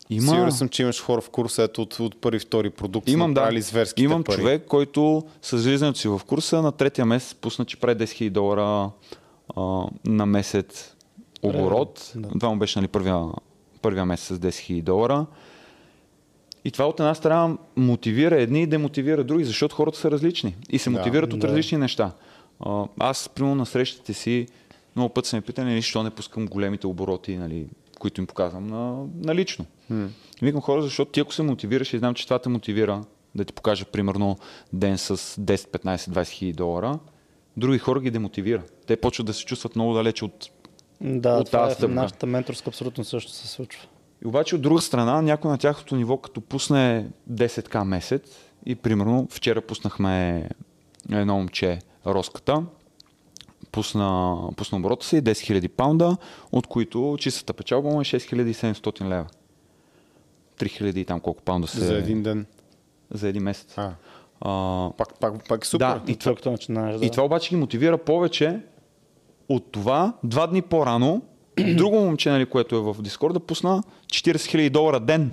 Има... 0.09 0.31
Сигурен 0.31 0.51
съм, 0.51 0.69
че 0.69 0.81
имаш 0.81 1.01
хора 1.01 1.21
в 1.21 1.29
курса, 1.29 1.63
ето 1.63 1.81
от, 1.81 1.99
от 1.99 2.21
първи, 2.21 2.39
втори 2.39 2.69
продукт, 2.69 3.09
Имам, 3.09 3.33
да. 3.33 3.49
зверските 3.61 4.03
Имам 4.03 4.23
пари. 4.23 4.35
човек, 4.35 4.65
който 4.67 5.23
с 5.41 5.57
влизането 5.57 5.99
си 5.99 6.07
в 6.07 6.21
курса 6.27 6.61
на 6.61 6.71
третия 6.71 7.05
месец 7.05 7.33
пусна, 7.33 7.65
че 7.65 7.79
прави 7.79 7.95
10 7.95 8.03
000 8.03 8.29
долара 8.29 8.89
а, 9.55 9.85
на 10.05 10.25
месец 10.25 10.95
оборот. 11.41 12.11
Да. 12.15 12.29
Това 12.29 12.49
му 12.49 12.55
беше 12.57 12.79
нали, 12.79 12.87
първия, 12.87 13.25
първия 13.81 14.05
месец 14.05 14.37
с 14.37 14.39
10 14.39 14.47
000 14.47 14.83
долара. 14.83 15.25
И 16.65 16.71
това 16.71 16.85
от 16.85 16.99
една 16.99 17.15
страна 17.15 17.57
мотивира 17.75 18.41
едни 18.41 18.61
и 18.61 18.67
демотивира 18.67 19.23
други, 19.23 19.43
защото 19.43 19.75
хората 19.75 19.97
са 19.97 20.11
различни 20.11 20.55
и 20.69 20.79
се 20.79 20.89
Да. 20.89 20.97
мотивират 20.97 21.33
от 21.33 21.39
Да. 21.39 21.47
различни 21.47 21.77
неща. 21.77 22.11
Аз, 22.99 23.29
примерно, 23.29 23.55
на 23.55 23.65
срещите 23.65 24.13
си 24.13 24.47
много 24.95 25.13
път 25.13 25.25
са 25.25 25.35
ме 25.35 25.41
питали, 25.41 25.65
нали, 25.65 25.75
защо 25.75 26.03
не 26.03 26.09
пускам 26.09 26.45
големите 26.45 26.87
обороти, 26.87 27.37
нали, 27.37 27.65
които 27.99 28.21
им 28.21 28.27
показвам 28.27 28.67
на, 28.67 28.95
на 29.17 29.35
лично. 29.35 29.65
Hmm. 29.91 30.07
Викам 30.41 30.61
хора, 30.61 30.81
защото 30.81 31.11
ти 31.11 31.19
ако 31.19 31.33
се 31.33 31.43
мотивираш 31.43 31.93
и 31.93 31.97
знам, 31.97 32.13
че 32.13 32.25
това 32.25 32.39
те 32.39 32.49
мотивира 32.49 33.03
да 33.35 33.45
ти 33.45 33.53
покажа 33.53 33.85
примерно 33.85 34.37
ден 34.73 34.97
с 34.97 35.17
10, 35.17 35.55
15, 35.55 35.97
20 35.97 36.27
хиляди 36.27 36.53
долара, 36.53 36.99
други 37.57 37.77
хора 37.79 38.01
ги 38.01 38.11
демотивира. 38.11 38.63
Те 38.87 38.95
почват 38.95 39.27
да 39.27 39.33
се 39.33 39.45
чувстват 39.45 39.75
много 39.75 39.93
далече 39.93 40.25
от 40.25 40.49
Да, 41.01 41.37
От 41.37 41.45
това 41.47 41.59
тази 41.59 41.71
е 41.71 41.75
стъпка. 41.75 41.95
нашата 41.95 42.25
менторска 42.25 42.69
абсолютно 42.69 43.03
също 43.03 43.31
се 43.31 43.47
случва. 43.47 43.87
И 44.23 44.27
обаче 44.27 44.55
от 44.55 44.61
друга 44.61 44.81
страна, 44.81 45.21
някой 45.21 45.51
на 45.51 45.57
тяхното 45.57 45.95
ниво, 45.95 46.17
като 46.17 46.41
пусне 46.41 47.07
10к 47.31 47.83
месец 47.83 48.21
и 48.65 48.75
примерно 48.75 49.27
вчера 49.31 49.61
пуснахме 49.61 50.49
едно 51.11 51.35
момче 51.35 51.79
Роската, 52.05 52.63
пусна, 53.71 54.37
пусна 54.57 54.77
оборота 54.77 55.05
си 55.05 55.21
10 55.23 55.31
000 55.61 55.67
паунда, 55.67 56.17
от 56.51 56.67
които 56.67 57.15
чистата 57.19 57.53
печалба 57.53 57.89
му 57.89 58.01
е 58.01 58.03
6700 58.03 59.07
лева. 59.07 59.25
3000 60.57 60.97
и 60.97 61.05
там 61.05 61.19
колко 61.19 61.41
паунда 61.43 61.67
се... 61.67 61.79
За 61.79 61.97
един 61.97 62.23
ден. 62.23 62.45
за 63.11 63.27
един 63.27 63.43
месец. 63.43 63.77
А, 63.77 63.93
А, 64.41 64.91
пак, 64.97 65.19
пак, 65.19 65.47
пак 65.47 65.63
е 65.63 65.67
супер. 65.67 65.85
да, 65.85 66.11
и 66.11 66.15
това, 66.15 66.51
начинаеш, 66.51 66.99
да. 66.99 67.05
и 67.05 67.09
това 67.09 67.23
обаче 67.23 67.49
ги 67.49 67.55
мотивира 67.55 67.97
повече 67.97 68.59
от 69.49 69.71
това, 69.71 70.13
два 70.23 70.47
дни 70.47 70.61
по-рано, 70.61 71.21
друго 71.75 71.95
момче, 71.95 72.29
нали, 72.29 72.45
което 72.45 72.75
е 72.75 72.79
в 72.79 72.95
Дискорда, 73.01 73.39
пусна 73.39 73.83
40 74.07 74.35
000 74.35 74.69
долара 74.69 74.99
ден. 74.99 75.31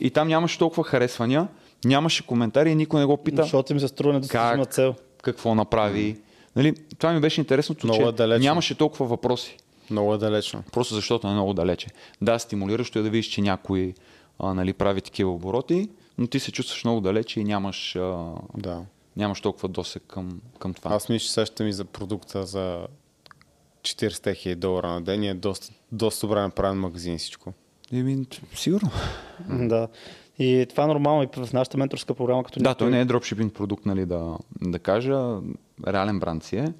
И 0.00 0.10
там 0.10 0.28
нямаше 0.28 0.58
толкова 0.58 0.84
харесвания, 0.84 1.48
нямаше 1.84 2.26
коментари 2.26 2.70
и 2.70 2.74
никой 2.74 3.00
не 3.00 3.06
го 3.06 3.16
пита 3.16 3.42
Защото 3.42 3.72
им 3.72 3.80
се 3.80 3.88
струва 3.88 4.12
недостижима 4.12 4.66
цел. 4.66 4.94
какво 5.22 5.54
направи. 5.54 6.16
Нали, 6.56 6.74
това 6.98 7.12
ми 7.12 7.20
беше 7.20 7.40
интересното, 7.40 7.86
Много 7.86 8.02
че 8.02 8.08
е 8.08 8.12
далечно. 8.12 8.42
нямаше 8.44 8.74
толкова 8.74 9.06
въпроси. 9.06 9.56
Много 9.90 10.14
е 10.14 10.18
далечно. 10.18 10.62
Просто 10.72 10.94
защото 10.94 11.28
е 11.28 11.32
много 11.32 11.54
далече. 11.54 11.86
Да, 12.22 12.38
стимулиращо 12.38 12.98
е 12.98 13.02
да 13.02 13.10
видиш, 13.10 13.26
че 13.26 13.40
някой 13.40 13.94
а, 14.38 14.54
нали, 14.54 14.72
прави 14.72 15.00
такива 15.00 15.30
обороти, 15.30 15.88
но 16.18 16.26
ти 16.26 16.40
се 16.40 16.52
чувстваш 16.52 16.84
много 16.84 17.00
далече 17.00 17.40
и 17.40 17.44
нямаш, 17.44 17.96
а, 17.96 18.26
Да. 18.56 18.80
нямаш 19.16 19.40
толкова 19.40 19.68
досек 19.68 20.02
към, 20.08 20.40
към 20.58 20.74
това. 20.74 20.90
Аз 20.94 21.08
мисля, 21.08 21.24
че 21.26 21.32
сещам 21.32 21.66
и 21.66 21.72
за 21.72 21.84
продукта 21.84 22.46
за 22.46 22.86
40 23.84 24.34
хиляди 24.34 24.60
долара 24.60 24.88
на 24.88 25.00
ден 25.00 25.22
и 25.22 25.28
е 25.28 25.34
доста, 25.34 25.68
доста 25.92 26.26
добре 26.26 26.40
направен 26.40 26.78
магазин 26.78 27.14
и 27.14 27.18
всичко. 27.18 27.52
Еми, 27.92 28.26
сигурно. 28.54 28.90
Да. 29.48 29.88
И 30.38 30.66
това 30.70 30.84
е 30.84 30.88
нормално 30.88 31.22
и 31.22 31.28
в 31.36 31.52
нашата 31.52 31.78
менторска 31.78 32.14
програма, 32.14 32.44
като 32.44 32.60
Да, 32.60 32.74
той 32.74 32.90
не 32.90 33.00
е 33.00 33.04
дропшипинг 33.04 33.52
продукт, 33.54 33.86
нали, 33.86 34.06
да, 34.06 34.36
да 34.62 34.78
кажа. 34.78 35.36
Реален 35.86 36.20
бранд 36.20 36.44
си 36.44 36.56
е 36.56 36.72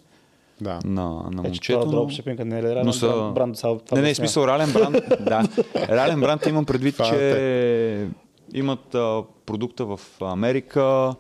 Да. 0.61 0.79
на, 0.85 1.05
на 1.05 1.29
Е, 1.29 1.33
че 1.33 1.41
момчето. 1.43 1.81
това 1.81 1.93
но- 1.93 2.01
дропшипинга 2.01 2.45
не 2.45 2.59
е 2.59 2.63
ли 2.63 2.67
реален 2.67 2.87
но 2.87 2.93
са- 2.93 3.09
бранд, 3.09 3.35
бранд, 3.35 3.57
това 3.57 3.69
не, 3.69 3.77
не, 3.93 4.01
обяснява. 4.01 4.15
смисъл 4.15 4.47
реален 4.47 4.73
бранд. 4.73 4.97
да. 5.21 5.49
Реален 5.89 6.21
бранд 6.21 6.47
имам 6.47 6.65
предвид, 6.65 6.95
Това 6.95 7.11
че 7.11 8.09
имат 8.53 8.95
а, 8.95 9.23
продукта 9.47 9.85
в 9.87 10.01
Америка. 10.21 11.15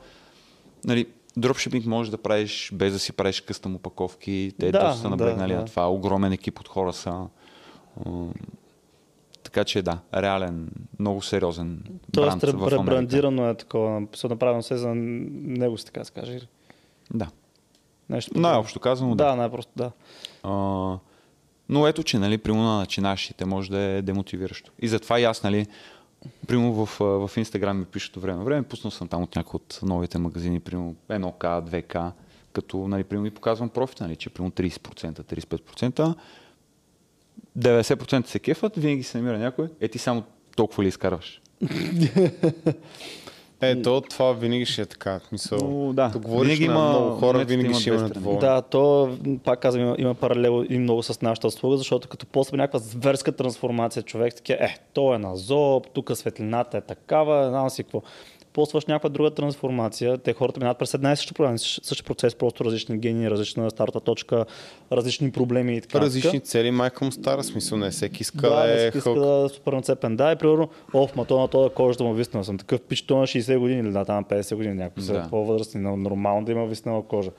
Нали, 0.85 1.07
дропшипинг 1.37 1.87
можеш 1.87 2.11
да 2.11 2.19
правиш 2.19 2.71
без 2.75 2.93
да 2.93 2.99
си 2.99 3.13
правиш 3.13 3.41
къстъм 3.41 3.75
опаковки. 3.75 4.53
Те 4.61 4.73
Да, 4.73 4.85
доста 4.85 5.03
са 5.03 5.11
наблегнали 5.11 5.53
да, 5.53 5.59
на 5.59 5.65
да. 5.65 5.71
това. 5.71 5.91
Огромен 5.91 6.33
екип 6.33 6.61
от 6.61 6.69
хора 6.69 6.93
са. 6.93 7.27
Така 9.43 9.65
че 9.65 9.83
да, 9.83 9.99
реален, 10.15 10.71
много 10.99 11.23
сериозен 11.23 11.83
Тоест, 12.13 12.41
бранд 12.41 12.53
в 12.53 12.63
Америка. 12.63 12.81
ребрандирано 12.81 13.49
е 13.49 13.55
такова, 13.55 14.07
се 14.15 14.29
направено 14.29 14.63
се 14.63 14.77
за 14.77 14.95
него, 14.95 15.79
си 15.79 15.87
така 15.87 16.01
да 16.01 16.05
се 16.05 16.13
каже. 16.13 16.41
Да. 17.15 17.29
Нещо 18.09 18.31
подобно. 18.31 18.49
Най-общо 18.49 18.81
казано, 18.81 19.15
да. 19.15 19.25
Да, 19.25 19.37
най-просто 19.37 19.73
да. 19.77 19.91
А, 20.43 20.51
но 21.69 21.87
ето, 21.87 22.03
че, 22.03 22.19
нали, 22.19 22.39
примерно 22.39 22.65
на 22.65 22.79
начинащите 22.79 23.45
може 23.45 23.71
да 23.71 23.79
е 23.79 24.03
демотивиращо. 24.03 24.73
И 24.79 24.89
затова 24.89 25.21
и 25.21 25.25
аз, 25.25 25.43
нали, 25.43 25.67
примерно 26.47 26.87
в, 26.87 26.99
в 27.29 27.37
Инстаграм 27.37 27.79
ми 27.79 27.85
пишат 27.85 28.17
време 28.17 28.45
време, 28.45 28.63
пуснал 28.63 28.91
съм 28.91 29.09
там 29.09 29.23
от 29.23 29.37
някои 29.37 29.57
от 29.57 29.81
новите 29.83 30.19
магазини, 30.19 30.61
примерно 30.61 30.97
1К, 31.09 31.71
2К, 31.71 32.11
като, 32.53 32.89
нали, 32.89 33.05
примерно 33.05 33.27
и 33.27 33.31
показвам 33.31 33.69
профита, 33.69 34.05
нали, 34.05 34.17
че 34.17 34.31
примерно 34.31 34.53
30%, 34.53 35.21
35%, 35.21 36.15
90% 37.59 38.27
се 38.27 38.39
кефат, 38.39 38.77
винаги 38.77 39.03
се 39.03 39.19
намира 39.19 39.39
някой, 39.39 39.69
е 39.81 39.89
ти 39.89 39.99
само 39.99 40.23
толкова 40.57 40.85
ли 40.85 40.89
изкарваш? 40.89 41.41
Е, 43.61 43.83
то 43.83 44.01
това 44.01 44.33
винаги 44.33 44.67
ще 44.67 44.83
е 44.83 44.87
така. 44.87 45.19
в 45.19 45.29
Смисъл, 45.29 45.59
Но, 45.61 45.93
да, 45.93 46.09
да 46.09 46.19
говориш 46.19 46.49
винаги 46.49 46.69
на 46.69 46.75
има- 46.75 46.89
много 46.91 47.11
хора, 47.11 47.45
винаги 47.45 47.69
има 47.69 47.81
ще 47.81 47.91
има 47.91 48.03
недоволни. 48.03 48.39
Да, 48.41 48.63
то, 48.63 49.11
пак 49.45 49.61
казвам, 49.61 49.83
има, 49.83 49.95
има 49.99 50.15
паралел 50.15 50.65
и 50.69 50.79
много 50.79 51.03
с 51.03 51.21
нашата 51.23 51.47
услуга, 51.47 51.77
защото 51.77 52.09
като 52.09 52.27
после 52.27 52.57
някаква 52.57 52.79
зверска 52.79 53.33
трансформация, 53.33 54.03
човек 54.03 54.35
такива, 54.35 54.59
е, 54.61 54.79
то 54.93 55.15
е 55.15 55.19
на 55.19 55.37
зоб, 55.37 55.87
тук 55.89 56.11
светлината 56.15 56.77
е 56.77 56.81
такава, 56.81 57.49
знам 57.49 57.71
си 57.71 57.83
какво. 57.85 58.03
Ползваш 58.55 58.87
някаква 58.87 59.09
друга 59.09 59.31
трансформация, 59.31 60.19
те 60.19 60.33
хората 60.33 60.61
минават 60.61 60.79
през 60.79 60.95
една 60.95 61.13
и 61.13 61.17
съща 61.17 61.35
програма, 61.35 61.59
същия 61.59 62.05
процес, 62.05 62.35
просто 62.35 62.65
различни 62.65 62.99
гени, 62.99 63.31
различна 63.31 63.71
старта 63.71 64.01
точка, 64.01 64.45
различни 64.93 65.33
проблеми 65.33 65.77
и 65.77 65.81
така. 65.81 66.01
Различни 66.01 66.41
цели, 66.41 66.71
майка 66.71 67.05
му 67.05 67.13
стара 67.13 67.45
смисъл, 67.45 67.79
не 67.79 67.91
всеки 67.91 68.23
иска 68.23 68.49
Да, 68.49 68.67
да, 68.67 68.85
е 68.85 68.87
иска 68.87 69.01
хълк. 69.01 69.19
да 69.19 69.45
е 69.47 69.49
супер 69.49 69.73
нацепен. 69.73 70.17
Да, 70.17 70.33
и 70.33 70.37
примерно, 70.37 70.69
оф, 70.95 71.17
ма 71.17 71.25
то 71.25 71.41
на 71.41 71.49
това 71.49 71.71
кожа 71.71 71.99
да 71.99 72.05
му 72.05 72.15
виснал. 72.15 72.45
Съм 72.45 72.59
такъв 72.59 72.81
пич, 72.81 73.03
то 73.03 73.19
на 73.19 73.27
60 73.27 73.59
години 73.59 73.81
или 73.81 73.91
да, 73.93 74.05
там 74.05 74.17
на 74.17 74.25
50 74.25 74.55
години, 74.55 74.75
някои 74.75 75.03
са 75.03 75.13
Да. 75.13 75.27
по-възрастни, 75.31 75.81
но 75.81 75.97
нормално 75.97 76.47
да 76.47 76.53
има 76.53 76.67
виснала 76.67 77.03
кожа. 77.03 77.31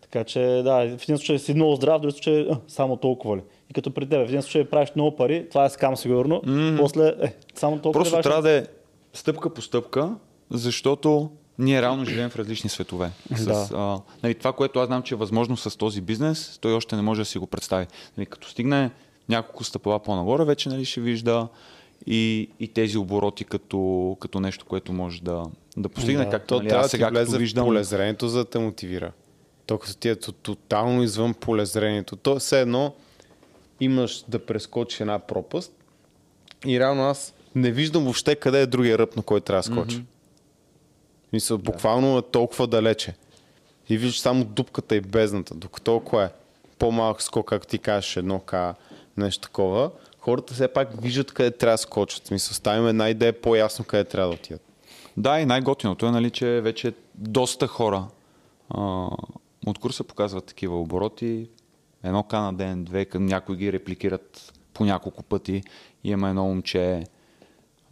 Така 0.00 0.24
че, 0.24 0.40
да, 0.40 0.96
в 0.98 1.02
един 1.02 1.18
случай 1.18 1.38
си 1.38 1.54
много 1.54 1.74
здрав, 1.74 1.98
в 1.98 2.02
друг 2.02 2.12
случай 2.12 2.46
а, 2.50 2.56
само 2.68 2.96
толкова 2.96 3.36
ли. 3.36 3.40
И 3.70 3.74
като 3.74 3.90
при 3.90 4.08
тебе, 4.08 4.24
в 4.24 4.28
един 4.28 4.42
случай 4.42 4.64
правиш 4.64 4.92
много 4.96 5.16
пари, 5.16 5.48
това 5.48 5.64
е 5.64 5.70
скам 5.70 5.96
сигурно, 5.96 6.42
после, 6.78 7.14
е, 7.22 7.32
само 7.54 7.78
толкова 7.78 8.02
Просто 8.04 8.18
ли 8.18 8.22
трябва 8.22 8.42
да 8.42 8.50
е 8.50 8.64
стъпка 9.12 9.54
по 9.54 9.62
стъпка, 9.62 10.10
защото 10.50 11.30
ние 11.58 11.82
реално 11.82 12.04
живеем 12.04 12.30
в 12.30 12.36
различни 12.36 12.70
светове. 12.70 13.10
С, 13.36 13.44
Да. 13.44 13.68
а, 13.74 14.00
нали, 14.22 14.34
това, 14.34 14.52
което 14.52 14.78
аз 14.78 14.86
знам, 14.86 15.02
че 15.02 15.14
е 15.14 15.18
възможно 15.18 15.56
с 15.56 15.78
този 15.78 16.00
бизнес, 16.00 16.58
той 16.60 16.72
още 16.72 16.96
не 16.96 17.02
може 17.02 17.20
да 17.20 17.24
си 17.24 17.38
го 17.38 17.46
представи. 17.46 17.86
Нали, 18.18 18.26
като 18.26 18.48
стигне 18.48 18.90
няколко 19.28 19.64
стъпала 19.64 19.98
по-нагоре, 19.98 20.44
вече 20.44 20.68
нали, 20.68 20.84
ще 20.84 21.00
вижда 21.00 21.48
и, 22.06 22.48
и 22.60 22.68
тези 22.68 22.98
обороти 22.98 23.44
като, 23.44 24.16
като 24.20 24.40
нещо, 24.40 24.64
което 24.66 24.92
може 24.92 25.22
да, 25.22 25.44
да 25.76 25.88
постигне. 25.88 26.24
Да. 26.24 26.30
Както 26.30 26.46
То 26.46 26.56
нали, 26.56 26.68
трябва 26.68 26.84
аз 26.84 26.90
сега 26.90 27.06
като 27.06 27.18
влезе 27.18 27.36
в 27.36 27.38
виждам... 27.38 27.66
полезрението, 27.66 28.28
за 28.28 28.38
да 28.38 28.44
те 28.44 28.58
мотивира. 28.58 29.12
То 29.66 29.78
като 29.78 29.96
ти 29.96 30.08
е 30.08 30.16
то- 30.16 30.32
тотално 30.32 31.02
извън 31.02 31.34
полезрението. 31.34 32.16
То 32.16 32.38
все 32.38 32.60
едно 32.60 32.94
имаш 33.80 34.24
да 34.28 34.46
прескочи 34.46 35.02
една 35.02 35.18
пропаст 35.18 35.72
и 36.66 36.80
реално 36.80 37.02
аз 37.02 37.34
не 37.54 37.70
виждам 37.70 38.02
въобще 38.02 38.36
къде 38.36 38.62
е 38.62 38.66
другия 38.66 38.98
ръб, 38.98 39.16
на 39.16 39.22
който 39.22 39.44
трябва 39.44 39.58
да 39.58 39.62
скоча. 39.62 39.96
Mm-hmm. 39.96 40.04
Мисля, 41.32 41.58
буквално 41.58 42.18
е 42.18 42.22
толкова 42.22 42.66
далече. 42.66 43.14
И 43.88 43.98
виждаш 43.98 44.20
само 44.20 44.44
дупката 44.44 44.96
и 44.96 45.00
бездната. 45.00 45.54
Докато 45.54 45.96
ако 45.96 46.20
е 46.20 46.32
по-малък 46.78 47.22
скок, 47.22 47.48
както 47.48 47.68
ти 47.68 47.78
кажеш, 47.78 48.16
едно 48.16 48.40
К, 48.40 48.54
нещо 49.16 49.40
такова, 49.40 49.90
хората 50.18 50.54
все 50.54 50.68
пак 50.68 51.02
виждат 51.02 51.32
къде 51.32 51.50
трябва 51.50 51.74
да 51.74 51.78
скочат. 51.78 52.26
Смисъл, 52.26 52.54
ставим 52.54 52.88
една 52.88 53.08
идея 53.08 53.40
по-ясно 53.40 53.84
къде 53.84 54.04
трябва 54.04 54.28
да 54.28 54.34
отидат. 54.34 54.62
Да, 55.16 55.40
и 55.40 55.44
най-готиното 55.46 56.06
е, 56.06 56.10
нали, 56.10 56.30
че 56.30 56.60
вече 56.60 56.92
доста 57.14 57.66
хора 57.66 58.04
а, 58.70 59.08
от 59.66 59.78
курса 59.78 60.04
показват 60.04 60.44
такива 60.44 60.80
обороти. 60.80 61.48
Едно 62.04 62.22
К 62.22 62.32
на 62.32 62.52
ден, 62.52 62.84
две, 62.84 63.04
към 63.04 63.26
някои 63.26 63.56
ги 63.56 63.72
репликират 63.72 64.52
по 64.74 64.84
няколко 64.84 65.22
пъти. 65.22 65.62
И 66.04 66.10
има 66.10 66.28
едно 66.28 66.44
момче, 66.44 67.04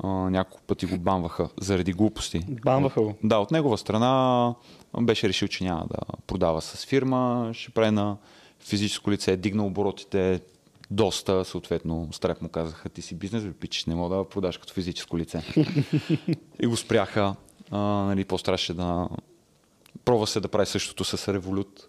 а, 0.05 0.09
няколко 0.09 0.62
пъти 0.66 0.87
го 0.87 0.99
банваха 0.99 1.49
заради 1.61 1.93
глупости. 1.93 2.41
Банваха 2.65 3.03
го. 3.03 3.15
Да, 3.25 3.39
от 3.39 3.51
негова 3.51 3.79
страна 3.79 4.55
беше 5.01 5.29
решил, 5.29 5.49
че 5.49 5.65
няма 5.65 5.87
да 5.91 5.99
продава 6.27 6.62
с 6.62 6.87
фирма, 6.87 7.51
ще 7.55 7.70
прави 7.70 7.91
на 7.91 8.16
физическо 8.61 9.11
лице, 9.11 9.33
е 9.33 9.37
дигна 9.37 9.66
оборотите 9.66 10.41
доста, 10.91 11.45
съответно, 11.45 12.09
страх 12.12 12.41
му 12.41 12.49
казаха, 12.49 12.89
ти 12.89 13.03
си 13.03 13.15
бизнес, 13.15 13.45
бе, 13.45 13.53
пичиш, 13.53 13.85
не 13.87 13.95
мога 13.95 14.16
да 14.16 14.29
продаш 14.29 14.59
като 14.59 14.73
физическо 14.73 15.19
лице. 15.19 15.43
и 16.61 16.66
го 16.66 16.77
спряха, 16.77 17.35
а, 17.70 17.79
нали, 17.79 18.25
по-страше 18.25 18.75
да 18.75 19.09
пробва 20.05 20.27
се 20.27 20.41
да 20.41 20.49
прави 20.49 20.66
същото 20.66 21.05
с 21.05 21.33
Револют. 21.33 21.89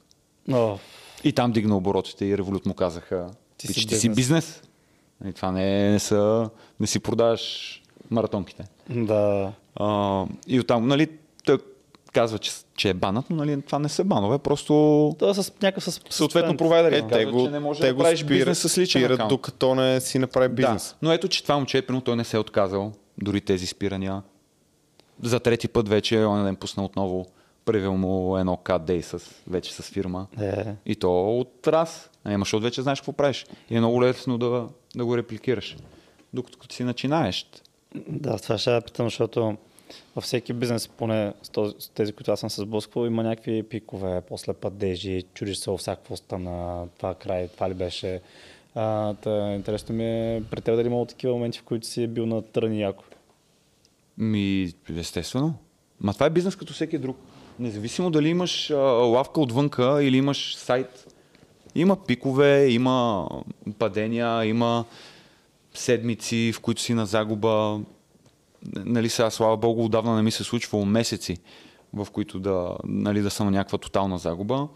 О, 0.52 0.78
И 1.24 1.34
там 1.34 1.52
дигна 1.52 1.78
оборотите 1.78 2.26
и 2.26 2.38
Револют 2.38 2.66
му 2.66 2.74
казаха, 2.74 3.32
Ти 3.58 3.68
си 3.68 3.74
ти 3.74 3.96
си 3.96 4.10
бизнес. 4.10 4.16
бизнес. 4.16 4.62
Нали, 5.22 5.34
това 5.34 5.52
не, 5.52 5.92
не, 5.92 6.00
са, 6.00 6.50
не 6.80 6.88
си 6.88 7.00
продаваш 7.00 7.79
маратонките. 8.12 8.64
да. 8.90 9.52
А, 9.76 10.26
и 10.48 10.60
оттам, 10.60 10.88
нали, 10.88 11.08
той 11.46 11.58
казва, 12.14 12.40
че, 12.40 12.52
че 12.76 12.90
е 12.90 12.94
банът, 12.94 13.30
но 13.30 13.36
нали, 13.36 13.62
това 13.62 13.80
не 13.80 13.90
са 13.90 14.04
банове, 14.04 14.38
просто 14.38 14.74
То 15.20 15.30
е 15.30 15.34
с 15.34 15.54
някакъв 15.62 15.84
с... 15.84 16.02
съответно 16.10 16.58
провайдери. 16.58 16.96
Е, 16.96 17.08
те 17.08 17.26
го, 17.26 17.46
че 17.46 17.52
не 17.52 17.60
може 17.60 17.80
те 17.80 17.88
да 17.88 17.94
го 17.94 18.02
правиш 18.02 18.20
спират, 18.20 18.38
бизнес 18.38 18.60
с 18.60 18.78
личен 18.78 19.02
спират, 19.02 19.16
акаунт. 19.16 19.30
докато 19.30 19.76
не 19.76 20.02
си 20.02 20.20
направи 20.20 20.50
бизнес. 20.50 20.90
Да, 20.90 20.96
но 21.02 21.12
ето, 21.12 21.28
че 21.28 21.44
това 21.44 21.56
момче, 21.56 21.82
примерно, 21.82 22.02
той 22.02 22.16
не 22.16 22.24
се 22.24 22.38
е 22.38 22.40
отказал, 22.40 22.92
дори 23.18 23.42
тези 23.42 23.66
спирания. 23.66 24.22
За 25.24 25.40
трети 25.40 25.68
път 25.68 25.90
вече, 25.90 26.26
он 26.26 26.44
ден 26.44 26.56
пусна 26.56 26.86
отново, 26.86 27.26
правил 27.66 27.96
му 27.96 28.38
едно 28.38 28.58
KD 28.64 29.02
с, 29.02 29.42
вече 29.48 29.74
с 29.74 29.82
фирма. 29.82 30.28
Е. 30.42 30.66
И 30.86 30.96
то 30.96 31.40
от 31.40 31.68
раз. 31.68 32.10
Ама, 32.24 32.40
защото 32.40 32.64
вече 32.64 32.82
знаеш 32.82 33.00
какво 33.00 33.12
правиш. 33.12 33.46
И 33.70 33.76
е 33.78 33.80
много 33.80 34.02
лесно 34.02 34.38
да, 34.38 34.68
да 34.96 35.06
го 35.06 35.18
репликираш. 35.18 35.78
Докато 36.34 36.58
като 36.58 36.76
си 36.76 36.84
начинаещ. 36.84 37.69
Да, 37.96 38.38
това 38.38 38.58
ще 38.58 38.72
я 38.72 38.82
питам, 38.82 39.06
защото 39.06 39.58
във 40.16 40.24
всеки 40.24 40.54
бизнес, 40.54 40.88
поне 40.88 41.34
с, 41.44 41.74
тези, 41.94 42.14
които 42.14 42.32
аз 42.32 42.40
съм 42.40 42.50
се 42.50 42.62
сблъсквал, 42.62 43.06
има 43.06 43.24
някакви 43.24 43.64
пикове, 43.64 44.22
после 44.22 44.54
падежи, 44.54 45.24
чудиш 45.34 45.58
се 45.58 45.72
всяко 45.78 46.18
стана, 46.18 46.88
това 46.98 47.16
край, 47.16 47.48
това 47.48 47.70
ли 47.70 47.74
беше. 47.74 48.22
А, 48.76 49.14
та, 49.14 49.54
интересно 49.54 49.96
ми 49.96 50.06
е, 50.06 50.44
при 50.52 50.62
теб 50.62 50.76
дали 50.76 50.88
имало 50.88 51.06
такива 51.06 51.34
моменти, 51.34 51.60
в 51.60 51.64
които 51.64 51.88
си 51.88 52.04
е 52.04 52.08
бил 52.08 52.26
на 52.26 52.42
тръни 52.42 52.82
яко? 52.82 53.04
Ми, 54.18 54.74
естествено. 54.98 55.54
Ма 56.02 56.14
това 56.14 56.26
е 56.26 56.30
бизнес 56.30 56.56
като 56.56 56.74
всеки 56.74 56.98
друг. 56.98 57.18
Независимо 57.60 58.12
дали 58.12 58.30
имаш 58.30 58.72
а, 58.72 58.76
лавка 58.76 59.42
отвънка 59.42 60.04
или 60.04 60.18
имаш 60.18 60.56
сайт, 60.56 61.08
има 61.76 62.06
пикове, 62.06 62.68
има 62.70 63.28
падения, 63.80 64.46
има 64.46 64.86
седмици, 65.80 66.52
в 66.56 66.60
които 66.60 66.82
си 66.82 66.94
на 66.94 67.06
загуба. 67.06 67.80
Нали 68.76 69.10
сега, 69.10 69.30
слава 69.30 69.58
богу, 69.58 69.84
отдавна 69.86 70.16
не 70.16 70.22
ми 70.22 70.32
се 70.32 70.44
случвало 70.44 70.86
месеци, 70.86 71.38
в 71.94 72.08
които 72.12 72.40
да, 72.40 72.76
нали, 72.84 73.22
да 73.22 73.30
съм 73.30 73.46
на 73.46 73.52
някаква 73.52 73.78
тотална 73.78 74.18
загуба. 74.18 74.68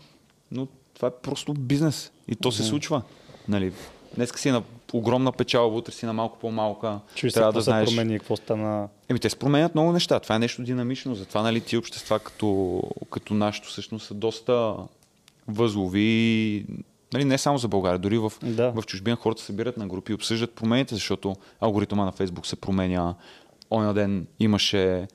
Но 0.52 0.68
това 0.94 1.08
е 1.08 1.12
просто 1.12 1.54
бизнес. 1.54 2.12
И 2.28 2.36
то 2.36 2.52
се 2.52 2.64
случва. 2.64 3.02
Нали, 3.48 3.74
днеска 4.16 4.40
си 4.40 4.52
на 4.52 4.64
огромна 4.94 5.32
печалба, 5.32 5.78
утре 5.78 5.92
си 5.92 6.06
на 6.06 6.14
малко 6.14 6.40
по-малка. 6.40 7.00
Чуй 7.16 7.30
се, 7.30 7.34
Трябва 7.34 7.52
какво 7.52 7.60
да 7.60 7.64
се 7.64 7.70
знаеш. 7.70 7.90
промени, 7.90 8.20
какво 8.20 8.36
стана. 8.36 8.88
Еми, 9.10 9.20
те 9.20 9.30
се 9.30 9.36
променят 9.36 9.76
много 9.76 9.92
неща. 9.92 10.20
Това 10.20 10.36
е 10.36 10.40
нещо 10.40 10.64
динамично. 10.64 11.16
Затова 11.16 11.42
нали, 11.42 11.62
ти 11.62 11.78
общества 11.78 12.20
като, 12.20 12.82
като 13.10 13.34
нашето 13.34 13.68
всъщност 13.70 14.08
са 14.08 14.14
доста 14.14 14.76
възлови. 15.48 16.66
Нали, 17.14 17.26
не 17.26 17.38
само 17.38 17.58
за 17.58 17.68
България, 17.68 18.00
дори 18.00 18.18
в, 18.18 18.32
Да. 18.44 18.72
в 18.72 18.84
чужбина 18.86 19.16
хората 19.16 19.42
събират 19.42 19.78
на 19.78 19.88
групи 19.88 20.12
и 20.12 20.16
обсъждат 20.16 20.52
промените, 20.52 20.96
защото 20.96 21.36
алгоритъма 21.62 22.06
на 22.06 22.12
Фейсбук 22.12 22.48
се 22.48 22.56
променя. 22.56 23.16
Оня 23.72 23.94
ден 23.94 24.28
имаше 24.40 25.08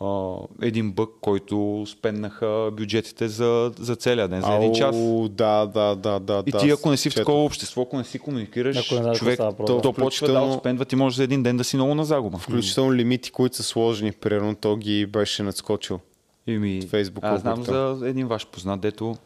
а, 0.00 0.34
един 0.62 0.92
бък, 0.92 1.10
който 1.20 1.84
спеннаха 1.88 2.70
бюджетите 2.72 3.28
за, 3.28 3.72
за 3.78 3.96
целия 3.96 4.28
ден, 4.28 4.40
за 4.40 4.52
един 4.54 4.72
час. 4.74 4.96
Ау, 4.96 5.28
да, 5.28 5.66
да, 5.66 5.94
да, 5.94 6.20
да. 6.20 6.42
И 6.46 6.52
ти, 6.52 6.70
ако 6.70 6.90
не 6.90 6.96
си 6.96 7.10
в 7.10 7.14
такова 7.14 7.44
общество, 7.44 7.82
ако 7.82 7.96
не 7.96 8.04
си 8.04 8.18
комуникираш, 8.18 8.92
Ако 8.92 9.08
не 9.08 9.14
човек, 9.14 9.40
то, 9.66 9.80
то 9.80 9.92
почва 9.92 10.28
да 10.28 10.40
отспендва, 10.40 10.84
ти 10.84 10.96
можеш 10.96 11.16
за 11.16 11.24
един 11.24 11.42
ден 11.42 11.56
да 11.56 11.64
си 11.64 11.76
много 11.76 11.94
на 11.94 12.04
загуба. 12.04 12.38
Включително 12.38 12.94
лимити, 12.94 13.30
които 13.30 13.56
са 13.56 13.62
сложени, 13.62 14.12
примерно, 14.12 14.54
то 14.54 14.76
ги 14.76 15.06
беше 15.06 15.42
надскочил. 15.42 16.00
И 16.46 16.58
ми, 16.58 16.82
Фейсбук 16.82 17.24
аз 17.24 17.40
знам 17.40 17.64
за 17.64 17.98
един 18.04 18.26
ваш 18.26 18.46
познат, 18.46 18.80
дето 18.80 19.16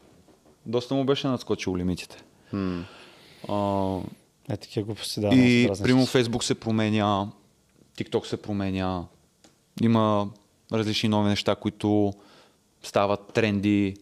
доста 0.66 0.94
му 0.94 1.04
беше 1.04 1.26
надскочил 1.26 1.76
лимитите. 1.76 2.22
М. 2.52 2.84
А, 3.48 3.98
Е, 4.48 4.56
такива 4.56 4.86
глупости, 4.86 5.20
да. 5.20 5.28
и, 5.28 5.66
дразниш. 5.66 6.08
Фейсбук 6.08 6.44
се 6.44 6.54
променя, 6.54 7.28
TikTok 7.98 8.24
се 8.26 8.36
променя, 8.36 9.04
има 9.82 10.28
различни 10.72 11.08
нови 11.08 11.28
неща, 11.28 11.54
които 11.56 12.12
стават 12.82 13.32
тренди, 13.32 13.96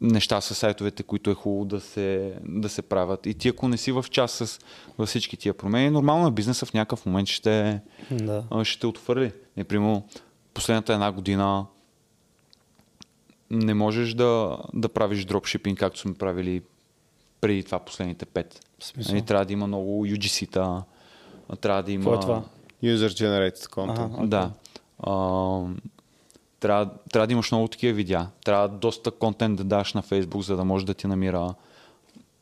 неща 0.00 0.40
с 0.40 0.54
сайтовете, 0.54 1.02
които 1.02 1.30
е 1.30 1.34
хубаво 1.34 1.64
да 1.64 1.80
се, 1.80 2.34
да 2.44 2.68
се 2.68 2.82
правят. 2.82 3.26
И 3.26 3.34
ти, 3.34 3.48
ако 3.48 3.68
не 3.68 3.76
си 3.76 3.92
в 3.92 4.04
час 4.10 4.32
с 4.32 4.58
във 4.98 5.08
всички 5.08 5.36
тия 5.36 5.54
промени, 5.54 5.90
нормално 5.90 6.26
е 6.26 6.30
бизнеса 6.30 6.66
в 6.66 6.74
някакъв 6.74 7.06
момент 7.06 7.28
ще, 7.28 7.80
Да. 8.10 8.44
ще 8.64 8.80
те 8.80 8.86
отвърли. 8.86 9.32
Например, 9.56 10.00
последната 10.54 10.92
една 10.92 11.12
година 11.12 11.66
не 13.52 13.74
можеш 13.74 14.14
да, 14.14 14.58
да 14.74 14.88
правиш 14.88 15.24
дропшипинг, 15.24 15.78
както 15.78 15.98
сме 15.98 16.14
правили 16.14 16.62
преди 17.40 17.62
това 17.62 17.78
последните 17.78 18.26
пет. 18.26 18.60
Нали, 19.08 19.22
трябва 19.22 19.44
да 19.44 19.52
има 19.52 19.66
много 19.66 20.06
UGC-та, 20.06 20.82
трябва 21.60 21.82
да 21.82 21.92
има... 21.92 22.04
Какво 22.04 22.14
е 22.14 22.20
това? 22.20 22.42
User 22.84 23.08
Generated 23.08 23.58
Content. 23.58 24.04
Ага. 24.04 24.14
Окей. 24.14 24.26
Да. 24.26 24.50
А, 24.98 25.12
трябва, 26.60 26.90
трябва 27.12 27.26
да 27.26 27.32
имаш 27.32 27.52
много 27.52 27.68
такива 27.68 27.94
видеа. 27.94 28.28
Трябва 28.44 28.68
доста 28.68 29.10
контент 29.10 29.56
да 29.56 29.64
даш 29.64 29.94
на 29.94 30.02
Facebook, 30.02 30.40
за 30.40 30.56
да 30.56 30.64
може 30.64 30.86
да 30.86 30.94
ти 30.94 31.06
намира 31.06 31.54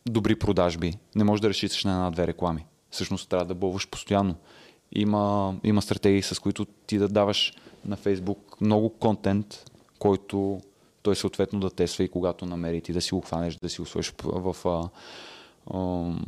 добри 0.06 0.34
продажби. 0.36 0.94
Не 1.14 1.24
можеш 1.24 1.40
да 1.40 1.48
разчиташ 1.48 1.84
на 1.84 1.92
една-две 1.92 2.26
реклами. 2.26 2.66
Всъщност 2.90 3.28
трябва 3.28 3.44
да 3.44 3.54
бълваш 3.54 3.88
постоянно. 3.88 4.34
Има, 4.92 5.54
има 5.64 5.82
стратегии, 5.82 6.22
с 6.22 6.38
които 6.38 6.64
ти 6.64 6.98
да 6.98 7.08
даваш 7.08 7.52
на 7.84 7.96
Facebook 7.96 8.38
много 8.60 8.88
контент, 8.88 9.70
който 9.98 10.60
той 11.02 11.16
съответно 11.16 11.60
да 11.60 11.70
тесва 11.70 12.05
и 12.05 12.09
когато 12.09 12.47
намери 12.47 12.81
ти 12.81 12.93
да 12.93 13.01
си 13.01 13.14
го 13.14 13.20
хванеш, 13.20 13.56
да 13.56 13.68
си 13.68 13.81
го 13.81 13.86
сложиш 13.86 14.14
в, 14.24 14.56
а, 14.64 14.89
ам, 15.77 16.24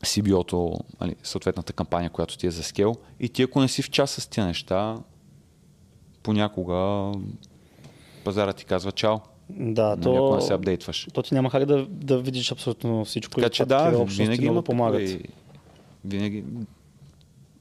CBO-то, 0.00 0.78
нали, 1.00 1.16
съответната 1.22 1.72
кампания, 1.72 2.10
която 2.10 2.38
ти 2.38 2.46
е 2.46 2.50
за 2.50 2.62
скел. 2.62 2.94
И 3.20 3.28
ти 3.28 3.42
ако 3.42 3.60
не 3.60 3.68
си 3.68 3.82
в 3.82 3.90
час 3.90 4.10
с 4.10 4.26
тия 4.26 4.46
неща, 4.46 4.98
понякога 6.22 7.12
пазара 8.24 8.52
ти 8.52 8.64
казва 8.64 8.92
чао. 8.92 9.16
Да, 9.50 9.92
ако 9.92 10.02
то, 10.02 10.36
не 10.36 10.42
се 10.42 10.52
апдейтваш. 10.52 11.08
то 11.14 11.22
ти 11.22 11.34
няма 11.34 11.50
как 11.50 11.64
да, 11.64 11.86
да 11.88 12.18
видиш 12.18 12.52
абсолютно 12.52 13.04
всичко. 13.04 13.34
Така 13.34 13.50
че 13.50 13.64
да, 13.64 14.04
винаги 14.04 14.46
има 14.46 14.62
помагат. 14.62 15.06
помагат. 15.06 15.26
Винаги. 16.04 16.44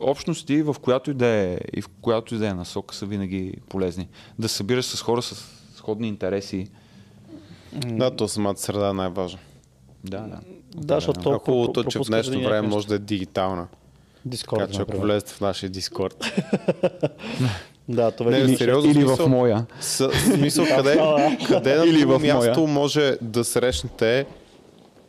Общности, 0.02 0.62
в 0.62 0.76
която 0.76 1.12
и 1.12 1.16
да 1.16 1.28
е, 1.28 1.58
и 1.74 1.82
в 1.82 1.90
която 1.92 2.36
и 2.36 2.38
да 2.38 2.48
е 2.48 2.54
насока, 2.54 2.96
са 2.96 3.06
винаги 3.06 3.54
полезни. 3.70 4.08
Да 4.40 4.50
се 4.50 4.56
събираш 4.56 4.86
с 4.86 5.02
хора 5.02 5.22
с 5.22 5.36
сходни 5.76 6.08
интереси. 6.08 6.68
Да, 7.76 8.12
то 8.12 8.28
самата 8.28 8.58
среда 8.58 8.90
е 8.90 8.94
най-важна. 8.94 9.40
Да, 10.04 10.20
да. 10.20 10.40
Да, 10.76 10.96
защото 10.96 11.20
А 11.20 11.24
то 11.24 11.40
хубавото 11.40 11.80
е, 11.80 11.84
че 11.84 12.00
в 12.00 12.04
днешно 12.04 12.42
време 12.42 12.68
може 12.68 12.88
да 12.88 12.96
е 12.96 13.00
дигитална. 13.00 13.68
Дискорд, 14.26 14.60
Така 14.60 14.72
че 14.72 14.76
ако 14.76 14.92
например. 14.92 15.06
влезете 15.06 15.34
в 15.34 15.42
нашия 15.42 15.70
Дискорд. 15.70 16.26
Да, 17.90 18.12
това 18.12 18.32
Не, 18.32 18.40
вече 18.40 18.58
сериозно 18.58 18.92
Или 18.92 19.04
в 19.04 19.08
смисъл- 19.08 19.28
моя. 19.30 19.66
С, 19.80 20.12
смисъл, 20.12 20.66
къде, 20.68 21.00
къде 21.48 21.76
на 21.76 21.86
Или 21.86 22.06
в 22.06 22.20
място 22.20 22.60
моя. 22.60 22.68
може 22.70 23.18
да 23.22 23.44
срещнете 23.44 24.26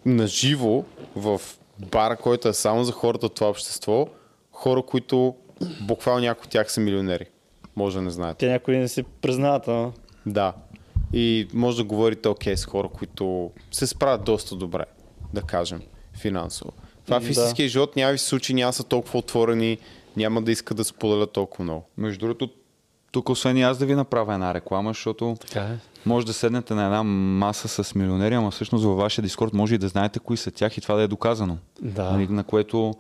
наживо 0.07 0.85
в 1.17 1.41
бар, 1.81 2.17
който 2.17 2.49
е 2.49 2.53
само 2.53 2.85
за 2.85 2.93
хората 2.93 3.27
от 3.27 3.35
това 3.35 3.49
общество, 3.49 4.07
хора, 4.63 4.83
които 4.83 5.35
буквално 5.81 6.21
някои 6.21 6.45
от 6.45 6.51
тях 6.51 6.73
са 6.73 6.81
милионери. 6.81 7.25
Може 7.77 7.97
да 7.97 8.03
не 8.03 8.11
знаете. 8.11 8.39
Те 8.39 8.53
някои 8.53 8.77
не 8.77 8.89
си 8.89 9.03
признават, 9.03 9.69
ама. 9.69 9.93
Да. 10.27 10.53
И 11.13 11.49
може 11.55 11.77
да 11.77 11.85
говорите 11.85 12.29
окей 12.29 12.57
с 12.57 12.65
хора, 12.65 12.89
които 12.89 13.51
се 13.71 13.87
справят 13.87 14.25
доста 14.25 14.57
добре, 14.57 14.85
да 15.35 15.43
кажем, 15.43 15.81
финансово. 16.15 16.73
Това 17.07 17.21
в 17.21 17.23
Да. 17.23 17.29
истинския 17.31 17.69
живот 17.69 17.97
няма 17.97 18.13
ви 18.13 18.19
се 18.19 18.27
случи, 18.27 18.55
няма 18.55 18.73
са 18.73 18.85
толкова 18.85 19.19
отворени, 19.19 19.79
няма 20.17 20.43
да 20.43 20.53
искат 20.53 20.77
да 20.77 20.85
споделят 20.85 21.33
толкова 21.33 21.65
много. 21.65 21.85
Между 21.99 22.21
другото, 22.21 22.49
тук 23.13 23.29
освен 23.29 23.57
и 23.57 23.63
аз 23.63 23.79
да 23.79 23.87
ви 23.87 23.95
направя 23.95 24.35
една 24.35 24.55
реклама, 24.55 24.91
защото 24.91 25.37
Така 25.41 25.61
е. 25.61 25.77
може 26.07 26.27
да 26.27 26.33
седнете 26.33 26.75
на 26.75 26.85
една 26.85 27.03
маса 27.03 27.85
с 27.85 27.95
милионери, 27.95 28.35
ама 28.35 28.51
всъщност 28.51 28.85
във 28.85 28.97
вашия 28.97 29.23
Дискорд 29.23 29.53
може 29.53 29.75
и 29.75 29.79
да 29.79 29.89
знаете 29.89 30.19
кои 30.19 30.37
са 30.37 30.51
тях 30.51 30.77
и 30.77 30.81
това 30.81 30.95
да 30.95 31.03
е 31.03 31.09
доказано. 31.09 31.59
Да. 31.83 32.13
Нали, 32.13 32.29
На 32.29 32.45
което 32.45 32.95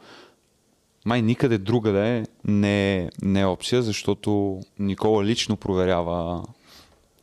май 1.04 1.22
никъде 1.22 1.58
другаде 1.58 2.24
не, 2.44 2.96
е- 2.96 3.08
не 3.22 3.40
е 3.40 3.46
опция, 3.46 3.82
защото 3.82 4.60
Никола 4.78 5.24
лично 5.24 5.56
проверява. 5.56 6.42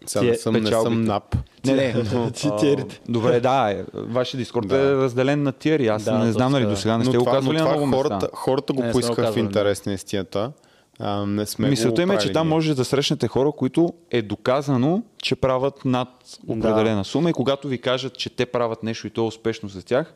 Сега 0.06 0.26
не 0.26 0.36
съм, 0.36 0.54
не 0.54 0.64
печалбите. 0.64 0.94
съм 0.94 1.02
нап. 1.04 1.36
Не, 1.66 1.74
не, 1.74 1.94
но, 2.14 2.32
а. 2.46 2.86
Добре, 3.10 3.40
да, 3.40 3.72
е, 3.72 3.84
вашия 3.94 4.38
Дискорд 4.38 4.68
Да. 4.68 4.78
е 4.78 4.96
разделен 4.96 5.44
на 5.44 5.52
тиери. 5.52 5.88
Аз 5.88 6.04
Да, 6.04 6.18
не 6.18 6.32
знам, 6.32 6.52
нали, 6.52 6.66
до 6.66 6.76
сега 6.76 6.98
не 6.98 7.04
Но 7.04 7.10
сте 7.10 7.18
го 7.18 7.24
това, 7.24 7.34
но 7.34 7.38
казвали 7.38 7.58
на 7.58 7.64
това 7.64 7.78
много 7.78 7.92
хората, 7.94 8.14
места. 8.16 8.30
хората 8.34 8.74
го 8.74 8.82
Не, 8.82 8.88
не 8.88 8.92
поискаха 8.92 9.32
в 9.32 9.38
интерес 9.38 9.86
на 9.86 9.94
истината. 9.94 10.52
А, 11.00 11.26
не 11.26 11.46
сме 11.46 11.70
Мисълта 11.70 12.02
им 12.02 12.12
е, 12.12 12.18
че 12.18 12.32
там 12.32 12.48
може 12.48 12.76
да 12.76 12.86
срещнете 12.86 13.28
хора, 13.28 13.52
които 13.52 13.94
е 14.12 14.22
доказано, 14.22 15.04
че 15.18 15.36
правят 15.36 15.86
над 15.86 16.08
определена 16.48 17.06
сума 17.06 17.30
и 17.30 17.34
когато 17.34 17.68
ви 17.68 17.78
кажат, 17.78 18.18
че 18.18 18.30
те 18.30 18.46
правят 18.46 18.84
нещо 18.84 19.08
и 19.08 19.10
то 19.10 19.22
е 19.22 19.28
успешно 19.28 19.70
за 19.70 19.84
тях, 19.84 20.14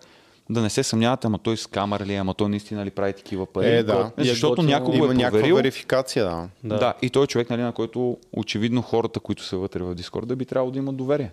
да 0.49 0.61
не 0.61 0.69
се 0.69 0.83
съмнявате, 0.83 1.27
ама 1.27 1.39
той 1.39 1.57
скамър 1.57 2.05
ли 2.05 2.13
е, 2.13 2.17
ама 2.17 2.33
той 2.33 2.49
наистина 2.49 2.85
ли 2.85 2.89
прави 2.89 3.13
такива 3.13 3.45
пари. 3.45 3.75
Е, 3.75 3.83
да. 3.83 4.11
Е, 4.17 4.23
Защото 4.23 4.49
готино. 4.55 4.67
някой 4.67 4.97
го 4.97 5.03
Има 5.03 5.13
е 5.13 5.15
някаква 5.15 5.31
проверил. 5.39 5.55
верификация, 5.55 6.25
да. 6.25 6.49
Да. 6.63 6.77
да. 6.77 6.93
и 7.01 7.09
той 7.09 7.23
е 7.23 7.27
човек, 7.27 7.49
нали, 7.49 7.61
на 7.61 7.71
който 7.71 8.17
очевидно 8.33 8.81
хората, 8.81 9.19
които 9.19 9.43
са 9.43 9.57
вътре 9.57 9.83
в 9.83 9.95
Дискорда, 9.95 10.35
би 10.35 10.45
трябвало 10.45 10.71
да 10.71 10.79
имат 10.79 10.95
доверие. 10.95 11.31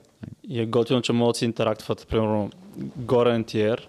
И 0.49 0.61
е 0.61 0.67
готино, 0.67 1.03
че 1.03 1.13
могат 1.13 1.35
да 1.35 1.39
си 1.39 1.45
интерактват. 1.45 2.07
Примерно, 2.09 2.51
горен 2.97 3.45
тиер 3.45 3.89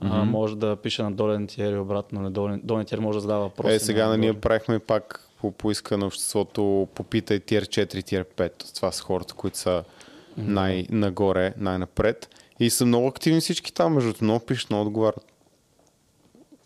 а, 0.00 0.24
може 0.24 0.56
да 0.56 0.76
пише 0.76 1.02
на 1.02 1.12
долен 1.12 1.46
тиер 1.46 1.72
и 1.72 1.78
обратно. 1.78 2.20
На 2.20 2.30
долен, 2.30 2.60
долен 2.64 2.84
тиер 2.84 2.98
може 2.98 3.16
да 3.16 3.20
задава 3.20 3.40
въпроси. 3.40 3.74
Е, 3.74 3.78
сега 3.78 4.04
на 4.04 4.10
на 4.10 4.18
ние 4.18 4.28
долен. 4.28 4.40
правихме 4.40 4.78
пак 4.78 5.28
по 5.40 5.50
поиска 5.50 5.98
на 5.98 6.06
обществото 6.06 6.88
попитай 6.94 7.40
тир 7.40 7.64
4, 7.64 8.04
тир 8.04 8.24
5. 8.36 8.74
Това 8.74 8.92
са 8.92 9.02
хората, 9.02 9.34
които 9.34 9.58
са 9.58 9.84
най-нагоре, 10.36 11.54
най-напред. 11.58 12.28
И 12.60 12.70
са 12.70 12.86
много 12.86 13.06
активни 13.06 13.40
всички 13.40 13.72
там, 13.72 13.94
между 13.94 14.08
другото, 14.08 14.24
много 14.24 14.40
пишат, 14.40 14.70
много 14.70 14.86
отговарят. 14.86 15.26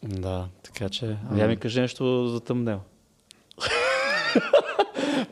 Да, 0.02 0.46
така 0.62 0.88
че. 0.88 1.16
А 1.32 1.38
я 1.38 1.48
ми 1.48 1.56
кажи 1.56 1.80
нещо 1.80 2.28
за 2.28 2.40
тъмнел. 2.40 2.80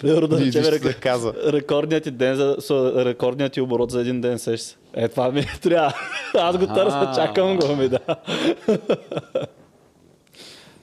Примерно 0.01 0.29
да 0.29 0.39
речем, 0.39 0.63
рек- 0.65 1.01
каза. 1.01 1.35
рекордният 1.47 2.05
ти 2.05 2.11
ден 2.11 2.37
за, 2.37 2.57
с- 2.61 2.71
рекордният 2.97 3.53
ти 3.53 3.61
оборот 3.61 3.91
за 3.91 4.01
един 4.01 4.21
ден 4.21 4.39
сеш 4.39 4.61
се. 4.61 4.77
Е, 4.95 5.09
това 5.09 5.31
ми 5.31 5.47
трябва. 5.63 5.95
Аз 6.35 6.59
го 6.59 6.67
търся, 6.67 7.13
чакам 7.15 7.57
го 7.57 7.77
ми, 7.77 7.89
да. 7.89 7.99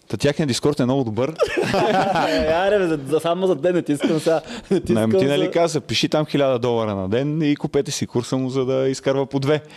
Та 0.09 0.17
тяхният 0.17 0.47
дискорд 0.47 0.79
е 0.79 0.85
много 0.85 1.03
добър. 1.03 1.29
Е, 1.29 1.33
Аре, 2.53 2.79
бе, 2.79 2.87
за, 3.05 3.19
само 3.19 3.47
за 3.47 3.55
ден 3.55 3.75
не 3.75 3.81
ти 3.81 3.91
искам 3.91 4.19
сега. 4.19 4.41
Не 4.71 4.79
ти 4.81 4.93
искам 4.93 5.11
ти 5.11 5.25
нали 5.25 5.45
за... 5.45 5.51
каза, 5.51 5.81
пиши 5.81 6.09
там 6.09 6.25
1000 6.25 6.59
долара 6.59 6.95
на 6.95 7.09
ден 7.09 7.41
и 7.41 7.55
купете 7.55 7.91
си 7.91 8.07
курса 8.07 8.37
му, 8.37 8.49
за 8.49 8.65
да 8.65 8.89
изкарва 8.89 9.25
по 9.25 9.39
две. 9.39 9.63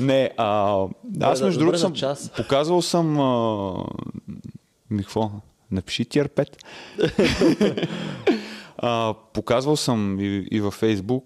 Не, 0.00 0.30
а, 0.36 0.84
аз 1.20 1.42
между 1.42 1.58
другото 1.58 1.78
съм 1.78 1.94
показвал 2.36 2.82
съм 2.82 3.20
а, 3.20 3.72
ми 4.90 5.02
какво? 5.02 5.30
Напиши 5.70 6.04
тир 6.04 6.28
5. 6.28 7.88
а, 8.78 9.14
показвал 9.32 9.76
съм 9.76 10.20
и, 10.20 10.48
и 10.50 10.60
във 10.60 10.80
Facebook, 10.80 11.22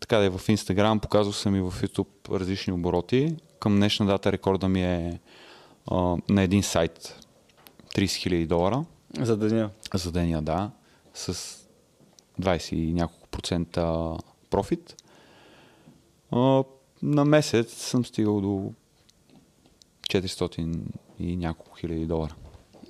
така 0.00 0.18
да 0.18 0.24
и 0.24 0.28
в 0.28 0.38
Instagram, 0.38 1.00
показвал 1.00 1.32
съм 1.32 1.56
и 1.56 1.60
в 1.60 1.74
YouTube 1.82 2.38
различни 2.40 2.72
обороти. 2.72 3.36
Към 3.60 3.76
днешна 3.76 4.06
дата 4.06 4.32
рекорда 4.32 4.68
ми 4.68 4.82
е 4.84 5.20
а, 5.86 5.96
на 6.28 6.42
един 6.42 6.62
сайт 6.62 7.24
30 7.88 8.04
000 8.04 8.46
долара 8.46 8.84
За 9.16 9.36
деня. 9.38 9.70
за 9.94 10.12
деня, 10.12 10.42
да, 10.42 10.70
с 11.14 11.56
20 12.40 12.72
и 12.74 12.92
няколко 12.92 13.28
процента 13.28 14.12
профит. 14.50 15.02
А, 16.30 16.64
на 17.02 17.24
месец 17.24 17.72
съм 17.74 18.04
стигал 18.04 18.40
до 18.40 18.72
400 20.02 20.78
и 21.18 21.36
няколко 21.36 21.76
хиляди 21.76 22.06
долара 22.06 22.34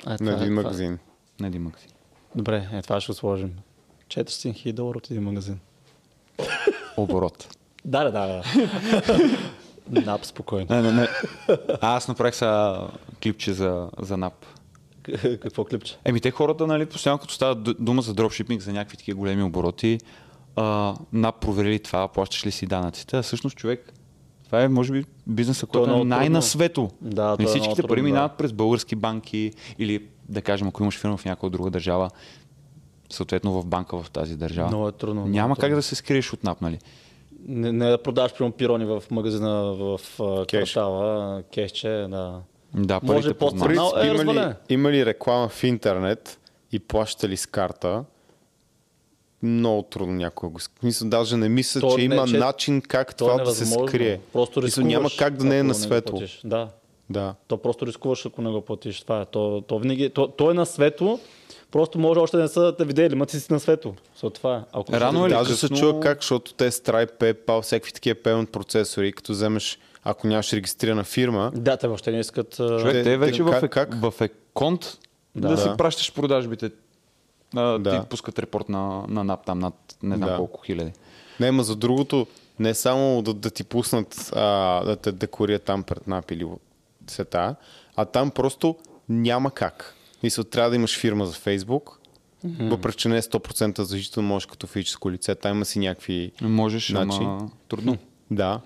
А, 0.07 0.11
На 0.11 0.17
това 0.19 0.31
е- 0.31 0.35
един 0.35 0.49
това- 0.49 0.63
магазин. 0.63 0.99
на 1.41 1.47
един 1.47 1.63
магазин. 1.63 1.89
Добре, 2.35 2.69
е, 2.73 2.83
това 2.83 3.01
ще 3.01 3.13
сложим. 3.13 3.55
400 4.09 4.25
хиляди 4.53 4.73
долара 4.73 4.99
от 4.99 5.11
един 5.11 5.23
магазин. 5.23 5.61
Оборот. 6.97 7.49
Да, 7.85 8.05
да, 8.05 8.11
да. 8.11 8.43
да. 9.91 10.01
Нап, 10.03 10.25
спокойно. 10.25 10.67
Не, 10.71 10.83
не, 10.83 10.93
не. 10.93 11.09
А, 11.81 11.97
аз 11.97 12.09
направих 12.09 12.35
сега 12.35 12.81
клипче 13.23 13.53
за, 13.53 13.91
за 14.01 14.17
НАП. 14.17 14.35
Какво 15.41 15.65
клипче? 15.65 15.99
Еми, 16.05 16.21
те 16.21 16.31
хората, 16.31 16.67
нали, 16.67 16.87
постоянно 16.87 17.19
като 17.19 17.35
става 17.35 17.57
ду- 17.57 17.77
дума 17.79 18.03
за 18.03 18.15
дропшипинг, 18.15 18.63
за 18.63 18.73
някакви 18.73 18.97
такива 18.97 19.19
големи 19.19 19.43
обороти, 19.43 19.99
а, 20.57 20.95
НАП 21.13 21.37
проверили 21.37 21.79
това, 21.79 22.09
плащаш 22.09 22.47
ли 22.47 22.51
си 22.51 22.67
данъците, 22.67 23.17
а 23.17 23.23
всъщност 23.23 23.57
човек, 23.57 23.93
това 24.45 24.63
е, 24.63 24.69
може 24.69 24.93
би, 24.93 25.05
бизнеса, 25.27 25.67
То 25.67 25.69
е 25.69 25.73
който 25.73 25.85
е 25.85 25.89
много 25.89 26.05
най-на 26.05 26.25
трудно. 26.25 26.43
свето. 26.43 26.91
Да, 27.01 27.23
е 27.23 27.25
Нали, 27.25 27.37
много 27.39 27.51
всичките 27.51 27.83
пари 27.83 28.01
да. 28.01 28.05
минават 28.05 28.33
през 28.33 28.53
български 28.53 28.97
банки 28.97 29.53
или, 29.79 30.03
да 30.29 30.43
кажем, 30.43 30.69
ако 30.69 30.83
имаш 30.83 30.99
фирма 30.99 31.17
в 31.17 31.25
някоя 31.25 31.51
друга 31.51 31.71
държава, 31.71 32.11
съответно 33.11 33.53
в 33.53 33.67
банка 33.67 34.03
в 34.03 34.11
тази 34.11 34.37
държава. 34.37 34.69
Много 34.69 34.89
е 34.89 34.93
трудно. 34.93 35.15
много 35.15 35.29
Няма 35.29 35.55
трудно. 35.55 35.61
как 35.61 35.75
да 35.75 35.83
се 35.83 35.95
скриеш 35.95 36.33
от 36.33 36.45
НАП, 36.45 36.61
нали? 36.61 36.79
Не, 37.41 37.73
не 37.73 37.91
да 37.91 37.99
продаваш 37.99 38.35
прямо 38.35 38.53
пирони 38.53 38.85
в 38.85 39.03
магазина 39.11 39.51
в 39.65 40.01
Кеш. 40.47 40.73
квартала, 40.73 41.43
кешче, 41.45 41.89
да. 41.89 42.41
Да, 42.75 43.01
Може 43.03 43.35
по- 43.35 43.47
е 43.97 44.07
има, 44.07 44.35
ли, 44.35 44.53
има 44.69 44.91
ли 44.91 45.07
реклама 45.07 45.49
в 45.49 45.65
интернет 45.65 46.41
и 46.73 46.79
плаща 46.79 47.29
ли 47.29 47.37
с 47.37 47.47
карта? 47.47 48.05
Много 49.43 49.83
трудно 49.83 50.15
някой 50.15 50.51
го 50.51 50.59
Мисля, 50.83 51.07
даже 51.07 51.37
не 51.37 51.49
мисля, 51.49 51.81
То 51.81 51.91
че 51.91 51.97
не, 51.99 52.15
има 52.15 52.27
че- 52.27 52.37
начин 52.37 52.81
как 52.81 53.09
То 53.09 53.25
е 53.25 53.29
това 53.29 53.45
да 53.45 53.51
се 53.51 53.67
скрие. 53.67 54.21
Просто 54.33 54.59
Мисля, 54.59 54.67
рискуваш. 54.67 54.93
няма 54.93 55.09
как 55.19 55.37
да 55.37 55.45
не 55.45 55.59
е 55.59 55.63
на 55.63 55.75
светло. 55.75 56.23
Да. 56.45 56.69
Да. 57.11 57.35
То 57.47 57.57
просто 57.57 57.87
рискуваш, 57.87 58.27
ако 58.27 58.43
не 58.43 58.51
го 58.51 58.61
платиш. 58.61 59.01
Това 59.01 59.21
е. 59.21 59.25
То, 59.25 59.61
то, 59.61 59.79
винаги, 59.79 60.11
то, 60.11 60.29
то 60.29 60.51
е 60.51 60.55
на 60.55 60.67
свето, 60.67 61.19
просто 61.71 61.99
може 61.99 62.21
още 62.21 62.37
да 62.37 62.43
не 62.43 62.49
са 62.49 62.75
те 62.79 62.85
видели, 62.85 63.15
ма 63.15 63.27
ти 63.27 63.41
си 63.41 63.53
на 63.53 63.61
свето. 63.61 63.95
So, 64.19 64.35
това 64.35 64.57
е. 64.57 64.61
Ако 64.73 64.93
Рано 64.93 65.27
или 65.27 65.35
Даже 65.35 65.55
се 65.55 65.61
късно- 65.61 65.77
чува 65.77 66.01
как, 66.01 66.19
защото 66.19 66.55
те 66.55 66.71
Stripe, 66.71 67.13
PayPal, 67.13 67.63
всякакви 67.63 67.93
такива 67.93 68.17
payment 68.17 68.47
процесори, 68.47 69.13
като 69.13 69.33
вземеш, 69.33 69.79
ако 70.05 70.27
нямаш 70.27 70.53
регистрирана 70.53 71.05
фирма, 71.05 71.53
Да, 71.55 71.77
те 71.77 71.87
въобще 71.87 72.11
не 72.11 72.21
искат. 72.21 72.57
Човек, 72.57 72.93
Те- 72.93 73.03
те, 73.03 73.17
вече 73.17 73.37
те 73.37 73.43
в, 73.43 73.51
как- 73.51 73.63
е, 73.63 73.69
как? 73.69 73.95
в 73.95 74.15
еконт 74.21 74.99
да, 75.37 75.49
Да. 75.49 75.57
си 75.57 75.65
Да. 75.65 75.77
пращаш 75.77 76.13
продажбите. 76.13 76.71
А, 77.57 77.79
Да. 77.79 78.01
Ти 78.01 78.09
пускат 78.09 78.39
репорт 78.39 78.69
на, 78.69 79.05
на 79.09 79.25
НАП 79.25 79.45
там 79.47 79.59
над 79.59 79.75
не 80.03 80.17
знам 80.17 80.31
Да. 80.31 80.37
колко 80.37 80.63
хиляди. 80.63 80.93
Не, 81.41 81.51
ма 81.51 81.63
за 81.63 81.77
другото, 81.77 82.27
не 82.59 82.75
само 82.75 83.23
да, 83.23 83.35
да 83.35 83.51
ти 83.51 83.65
пуснат, 83.65 84.31
а, 84.35 84.43
да 84.85 84.97
те 84.97 85.13
декорират 85.13 85.63
там 85.63 85.83
пред 85.83 86.07
НАП 86.07 86.31
или 86.31 86.47
сета, 87.07 87.55
а 87.97 88.05
там 88.05 88.31
просто 88.31 88.77
няма 89.09 89.51
как. 89.51 89.95
Мисля, 90.23 90.45
трябва 90.45 90.71
да 90.71 90.77
имаш 90.77 90.99
фирма 90.99 91.27
за 91.27 91.33
Фейсбук, 91.33 92.01
въпреки 92.45 92.97
че 92.97 93.09
не 93.09 93.17
е 93.17 93.23
100% 93.23 93.83
защитено, 93.83 94.27
можеш 94.27 94.47
като 94.47 94.67
физическо 94.67 95.11
лице, 95.11 95.35
там 95.35 95.57
има 95.57 95.65
си 95.65 95.79
някакви... 95.79 96.33
Можеш, 96.43 96.91
Значи? 96.91 97.19
ама 97.21 97.51
трудно. 97.69 97.99
Да. 98.31 98.61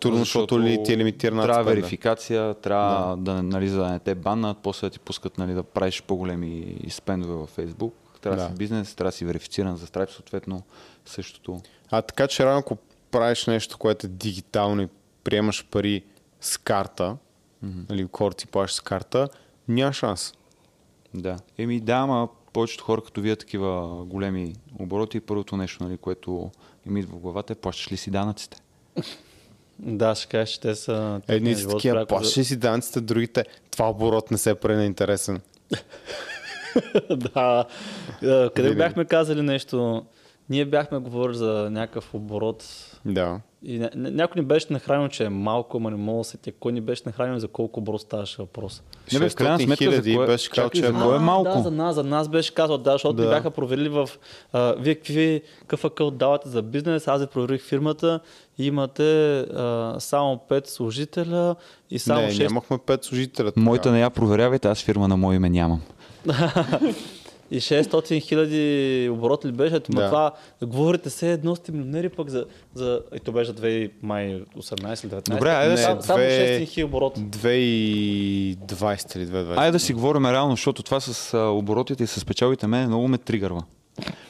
Трудно, 0.00 0.18
защото, 0.18 0.60
ли 0.60 0.82
ти 0.84 0.92
е 0.92 0.96
лимитирана 0.96 1.42
Трябва 1.42 1.62
верификация, 1.62 2.54
трябва 2.54 3.16
да, 3.16 3.42
нали, 3.42 3.68
за 3.68 3.78
да 3.78 3.90
не 3.90 3.98
те 3.98 4.14
баннат, 4.14 4.58
после 4.62 4.86
да 4.86 4.90
ти 4.90 4.98
пускат 4.98 5.38
нали, 5.38 5.54
да 5.54 5.62
правиш 5.62 6.02
по-големи 6.02 6.76
спендове 6.90 7.34
във 7.34 7.56
Facebook. 7.56 7.92
Трябва 8.20 8.36
да 8.36 8.42
Да. 8.42 8.48
си 8.48 8.58
бизнес, 8.58 8.94
трябва 8.94 9.10
да 9.10 9.16
си 9.16 9.24
верифициран 9.24 9.76
за 9.76 9.86
Stripe, 9.86 10.10
съответно 10.10 10.62
същото. 11.06 11.60
А 11.90 12.02
така 12.02 12.28
че 12.28 12.46
рано, 12.46 12.58
ако 12.58 12.76
правиш 13.10 13.46
нещо, 13.46 13.78
което 13.78 14.06
е 14.06 14.10
дигитално 14.10 14.82
и 14.82 14.88
приемаш 15.24 15.66
пари 15.70 16.04
с 16.40 16.56
карта, 16.56 17.16
mm-hmm. 17.64 17.90
нали, 17.90 18.34
ти 18.36 18.46
плащаш 18.46 18.76
с 18.76 18.80
карта, 18.80 19.28
няма 19.68 19.92
шанс. 19.92 20.34
Да. 21.14 21.36
Еми 21.58 21.80
да, 21.80 21.94
ама 21.94 22.28
повечето 22.52 22.84
хора, 22.84 23.02
като 23.02 23.20
вие 23.20 23.36
такива 23.36 24.04
големи 24.04 24.54
обороти, 24.78 25.20
първото 25.20 25.56
нещо, 25.56 25.84
нали, 25.84 25.96
което 25.96 26.50
им 26.86 26.96
идва 26.96 27.16
в 27.16 27.20
главата 27.20 27.52
е 27.52 27.56
плащаш 27.56 27.92
ли 27.92 27.96
си 27.96 28.10
данъците? 28.10 28.62
Да, 29.78 30.14
ще 30.14 30.28
кажеш, 30.28 30.54
че 30.54 30.60
те 30.60 30.74
са... 30.74 31.20
Едни 31.28 31.54
са 31.54 31.68
такива, 31.68 32.06
плащаш 32.06 32.38
ли 32.38 32.44
си 32.44 32.56
данците, 32.56 33.00
другите, 33.00 33.44
това 33.70 33.90
оборот 33.90 34.30
не 34.30 34.38
се 34.38 34.54
прави 34.54 34.76
на 34.76 34.84
интересен. 34.84 35.40
да. 37.10 37.64
Е, 38.22 38.50
Къде 38.50 38.74
бяхме 38.74 39.04
казали 39.04 39.42
нещо? 39.42 40.04
Ние 40.50 40.64
бяхме 40.64 40.98
говорили 40.98 41.36
за 41.36 41.68
някакъв 41.70 42.14
оборот 42.14 42.64
Да. 43.04 43.40
и 43.62 43.80
ня- 43.80 43.90
ня- 43.90 44.10
някой 44.10 44.40
ни 44.40 44.46
беше 44.46 44.66
нахранил, 44.70 45.08
че 45.08 45.24
е 45.24 45.28
малко, 45.28 45.76
ама 45.76 45.90
не 45.90 45.96
мога 45.98 46.18
да 46.18 46.24
се 46.24 46.36
тя. 46.36 46.50
Кой 46.52 46.72
ни 46.72 46.80
беше 46.80 47.02
нахранил 47.06 47.38
за 47.38 47.48
колко 47.48 47.80
оборот 47.80 48.00
ставаше 48.00 48.36
въпрос? 48.38 48.82
Не 49.12 49.18
бе, 49.18 49.28
в 49.28 49.34
крайна 49.34 49.58
600 49.58 49.64
сметка, 49.66 49.92
за 49.92 50.02
кое- 50.02 50.26
беше 50.26 50.50
казал, 50.50 50.70
че 50.70 50.80
е 50.80 50.86
за 50.86 50.92
малко. 50.92 51.14
е 51.14 51.18
малко? 51.18 51.50
Да, 51.50 51.62
за 51.62 51.70
нас, 51.72 51.94
за 51.94 52.04
нас 52.04 52.28
беше 52.28 52.54
казал, 52.54 52.78
да, 52.78 52.92
защото 52.92 53.14
Да. 53.14 53.22
ни 53.22 53.28
бяха 53.28 53.50
проверили 53.50 53.88
в... 53.88 54.08
А, 54.52 54.74
вие 54.74 54.94
какви, 54.94 55.42
какъв 55.60 55.84
акъл 55.84 56.10
давате 56.10 56.48
за 56.48 56.62
бизнес, 56.62 57.08
аз 57.08 57.20
ви 57.20 57.26
проверих 57.26 57.62
фирмата 57.62 58.20
имате 58.58 59.02
а, 59.40 59.96
само 59.98 60.40
5 60.40 60.66
служителя 60.66 61.56
и 61.90 61.98
само 61.98 62.20
не, 62.20 62.28
6 62.28 62.38
нямахме 62.40 62.78
5 62.78 63.02
служителя. 63.02 63.52
Моята 63.56 63.90
не 63.90 64.00
я 64.00 64.10
проверявайте, 64.10 64.68
аз 64.68 64.80
фирма 64.80 65.08
на 65.08 65.16
мое 65.16 65.36
име 65.36 65.50
нямам. 65.50 65.80
И 67.52 67.60
600 67.60 68.20
хиляди 68.20 69.08
оборот 69.12 69.44
ли 69.44 69.52
беше? 69.52 69.76
Ето, 69.76 69.92
Да. 69.92 70.00
да. 70.00 70.08
това, 70.08 70.32
говорите 70.62 71.10
се 71.10 71.32
едно 71.32 71.56
сте 71.56 71.72
милионери 71.72 72.08
пък 72.08 72.28
за, 72.28 72.46
за... 72.74 73.00
И 73.14 73.20
то 73.20 73.32
беше 73.32 73.52
2 73.52 73.90
май 74.02 74.42
18 74.56 75.04
или 75.04 75.12
19. 75.12 75.30
Добре, 75.30 75.50
айде 75.50 75.70
да 75.70 75.78
Само 75.78 76.00
две- 76.00 76.60
600 76.60 76.68
хиляди 76.68 76.84
оборот. 76.84 77.18
2020 77.18 79.16
или 79.16 79.26
2020. 79.26 79.58
Айде 79.58 79.72
да 79.72 79.78
си 79.78 79.92
говорим 79.92 80.26
реално, 80.26 80.50
защото 80.50 80.82
това 80.82 81.00
с 81.00 81.38
оборотите 81.38 82.04
и 82.04 82.06
с 82.06 82.24
печалбите 82.24 82.66
мен 82.66 82.86
много 82.86 83.08
ме 83.08 83.18
тригърва. 83.18 83.62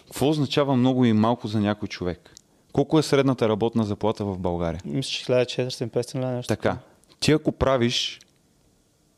Какво 0.07 0.28
означава 0.28 0.77
много 0.77 1.05
и 1.05 1.12
малко 1.12 1.49
за 1.49 1.61
някой 1.61 1.89
човек? 1.89 2.31
Колко 2.73 2.99
е 2.99 3.03
средната 3.03 3.49
работна 3.49 3.85
заплата 3.85 4.24
в 4.24 4.39
България? 4.39 4.81
Мисля, 4.85 5.44
че 5.44 5.62
1400-500 5.62 6.15
лева 6.15 6.31
нещо. 6.31 6.49
Така, 6.49 6.78
ти 7.20 7.32
ако 7.32 7.53
правиш 7.53 8.20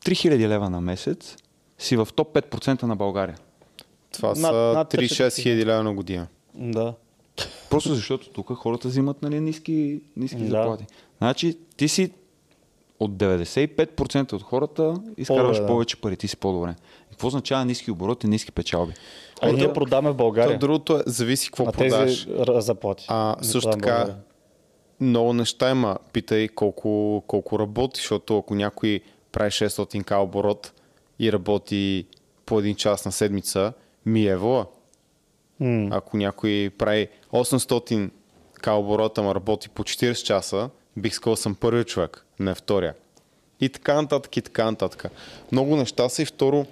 3000 0.05 0.47
лева 0.47 0.69
на 0.69 0.81
месец, 0.81 1.35
си 1.79 1.95
в 1.95 2.07
топ 2.15 2.33
5% 2.33 2.83
на 2.83 2.95
България. 2.95 3.37
Това 4.15 4.29
Над- 4.29 4.35
са 4.41 4.77
над 4.77 4.91
36 4.91 5.41
хиляди 5.41 5.65
лева 5.65 5.83
на 5.83 5.93
година. 5.93 6.27
Да. 6.55 6.93
Просто 7.69 7.95
защото 7.95 8.29
тук 8.29 8.53
хората 8.53 8.87
взимат 8.87 9.21
нали, 9.21 9.39
ниски, 9.39 10.01
ниски 10.17 10.37
Да. 10.37 10.45
заплати. 10.47 10.85
Значи 11.17 11.57
ти 11.77 11.87
си 11.87 12.11
от 12.99 13.11
95% 13.11 14.33
от 14.33 14.43
хората 14.43 14.93
изкарваш 15.17 15.43
По-добре, 15.47 15.59
да. 15.59 15.67
повече 15.67 16.01
пари, 16.01 16.17
ти 16.17 16.27
си 16.27 16.37
по-добре. 16.37 16.75
И 17.07 17.11
Какво 17.11 17.27
означава 17.27 17.65
ниски 17.65 17.91
обороти, 17.91 18.27
ниски 18.27 18.51
печалби? 18.51 18.93
А 19.41 19.51
ние 19.51 19.73
продаваме 19.73 20.09
в 20.09 20.13
То 20.13 20.17
България. 20.17 20.59
другото 20.59 20.95
е, 20.95 21.01
зависи 21.05 21.47
какво 21.47 21.65
на 21.65 21.71
продаш. 21.71 22.25
тези 22.25 22.45
заплати. 22.61 23.05
А, 23.07 23.35
също 23.41 23.69
в 23.69 23.71
така, 23.71 24.15
много 24.99 25.33
неща 25.33 25.71
има. 25.71 25.97
Питай 26.13 26.47
колко, 26.47 27.23
колко 27.27 27.59
работи, 27.59 27.99
защото 27.99 28.37
ако 28.37 28.55
някой 28.55 28.99
прави 29.31 29.51
600к 29.51 30.17
оборот 30.17 30.73
и 31.19 31.31
работи 31.31 32.05
по 32.45 32.59
един 32.59 32.75
час 32.75 33.05
на 33.05 33.11
седмица, 33.11 33.73
ми 34.05 34.25
е 34.25 34.37
вола. 34.37 34.65
М. 35.59 35.87
Ако 35.91 36.17
някой 36.17 36.71
прави 36.77 37.07
800 37.31 38.09
к 38.61 38.67
оборота, 38.67 39.21
ама 39.21 39.35
работи 39.35 39.69
по 39.69 39.83
40 39.83 40.23
часа, 40.23 40.69
бих 40.97 41.13
сказал 41.13 41.35
съм 41.35 41.55
първият 41.55 41.87
човек, 41.87 42.25
не 42.39 42.55
втория. 42.55 42.93
И 43.61 43.69
така 43.69 44.01
нататък, 44.01 44.37
и 44.37 44.41
така 44.41 44.65
нататък. 44.65 45.05
Много 45.51 45.75
неща 45.75 46.09
са 46.09 46.21
и 46.21 46.25
второ, 46.25 46.65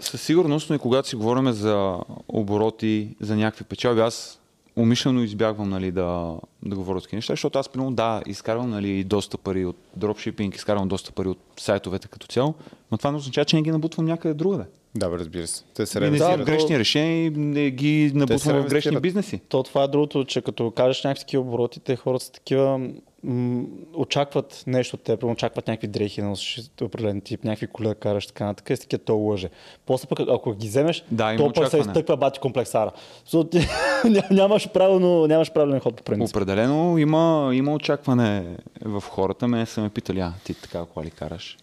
със 0.00 0.22
сигурност, 0.22 0.70
но 0.70 0.76
и 0.76 0.78
когато 0.78 1.08
си 1.08 1.16
говорим 1.16 1.52
за 1.52 1.98
обороти, 2.28 3.16
за 3.20 3.36
някакви 3.36 3.64
печалби, 3.64 4.00
аз 4.00 4.40
умишлено 4.76 5.22
избягвам 5.22 5.68
нали, 5.68 5.90
да, 5.90 6.36
да 6.62 6.76
говоря 6.76 7.00
такива 7.00 7.16
неща, 7.16 7.32
защото 7.32 7.58
аз, 7.58 7.68
примерно, 7.68 7.92
да, 7.92 8.22
изкарвам 8.26 8.70
нали, 8.70 9.04
доста 9.04 9.38
пари 9.38 9.64
от 9.64 9.76
дропшипинг, 9.96 10.54
изкарвам 10.54 10.88
доста 10.88 11.12
пари 11.12 11.28
от 11.28 11.38
сайтовете 11.56 12.08
като 12.08 12.26
цяло, 12.26 12.54
но 12.90 12.98
това 12.98 13.10
не 13.10 13.16
означава, 13.16 13.44
че 13.44 13.56
не 13.56 13.62
ги 13.62 13.70
набутвам 13.70 14.06
някъде 14.06 14.34
другаде. 14.34 14.64
Да, 14.94 15.08
бе, 15.08 15.18
разбира 15.18 15.46
се. 15.46 15.64
Те 15.74 15.86
се 15.86 16.00
не 16.00 16.10
взимам 16.10 16.44
грешни 16.44 16.78
решения 16.78 17.26
и 17.26 17.30
не 17.30 17.70
ги 17.70 18.12
набутвам 18.14 18.62
в 18.62 18.66
грешни 18.68 19.00
бизнеси. 19.00 19.40
То 19.48 19.62
това 19.62 19.82
е 19.84 19.88
другото, 19.88 20.24
че 20.24 20.42
като 20.42 20.70
кажеш 20.70 21.04
някакви 21.04 21.20
такива 21.20 21.42
обороти, 21.42 21.80
те 21.80 21.96
хората 21.96 22.24
са 22.24 22.32
такива, 22.32 22.80
м- 23.24 23.62
очакват 23.94 24.64
нещо 24.66 24.96
от 24.96 25.02
теб, 25.02 25.24
очакват 25.24 25.68
някакви 25.68 25.88
дрехи, 25.88 26.22
носиш 26.22 26.60
определен 26.82 27.20
тип, 27.20 27.44
някакви 27.44 27.66
коли 27.66 27.88
да 27.88 27.94
караш, 27.94 28.26
така 28.26 28.44
нататък, 28.44 28.70
и 28.70 28.76
си 28.76 28.82
такива 28.82 29.04
то 29.04 29.16
лъже. 29.16 29.48
После 29.86 30.08
пък, 30.08 30.20
ако 30.28 30.54
ги 30.54 30.68
вземеш, 30.68 31.04
Да, 31.10 31.36
то 31.36 31.52
пък 31.52 31.68
се 31.68 31.78
изтъква 31.78 32.16
бати 32.16 32.40
комплексара. 32.40 32.90
Нямаш, 34.30 34.68
правилно, 34.72 35.26
нямаш 35.26 35.52
правилен 35.52 35.80
ход 35.80 35.96
по 35.96 36.02
принцип. 36.02 36.36
Определено 36.36 36.98
има, 36.98 37.50
има 37.54 37.74
очакване 37.74 38.56
в 38.84 39.04
хората. 39.08 39.48
Мене 39.48 39.66
са 39.66 39.80
ме 39.80 39.88
питали, 39.88 40.20
а 40.20 40.32
ти 40.44 40.54
така 40.54 40.84
кола 40.84 41.06
ли 41.06 41.10
караш? 41.10 41.58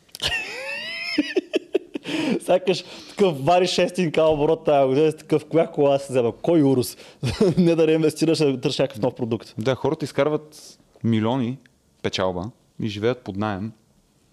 Сякаш 2.42 2.84
такъв 3.10 3.46
вари 3.46 3.68
шестинка 3.68 4.24
оборот 4.24 4.66
тази 4.66 4.88
година, 4.88 5.12
такъв 5.12 5.46
коя 5.46 5.68
кола 5.68 6.00
се 6.00 6.14
взема, 6.14 6.32
кой 6.42 6.64
урус? 6.64 6.98
Не 7.58 7.76
да 7.76 7.88
реинвестираш, 7.88 8.38
да 8.38 8.62
търсиш 8.62 8.80
някакъв 8.80 9.02
нов 9.02 9.16
продукт. 9.16 9.54
Да, 9.58 9.76
хората 9.76 10.06
изкарват 10.06 10.78
милиони 11.04 11.58
печалба 12.04 12.52
и 12.82 12.88
живеят 12.88 13.22
под 13.24 13.38
найем. 13.38 13.72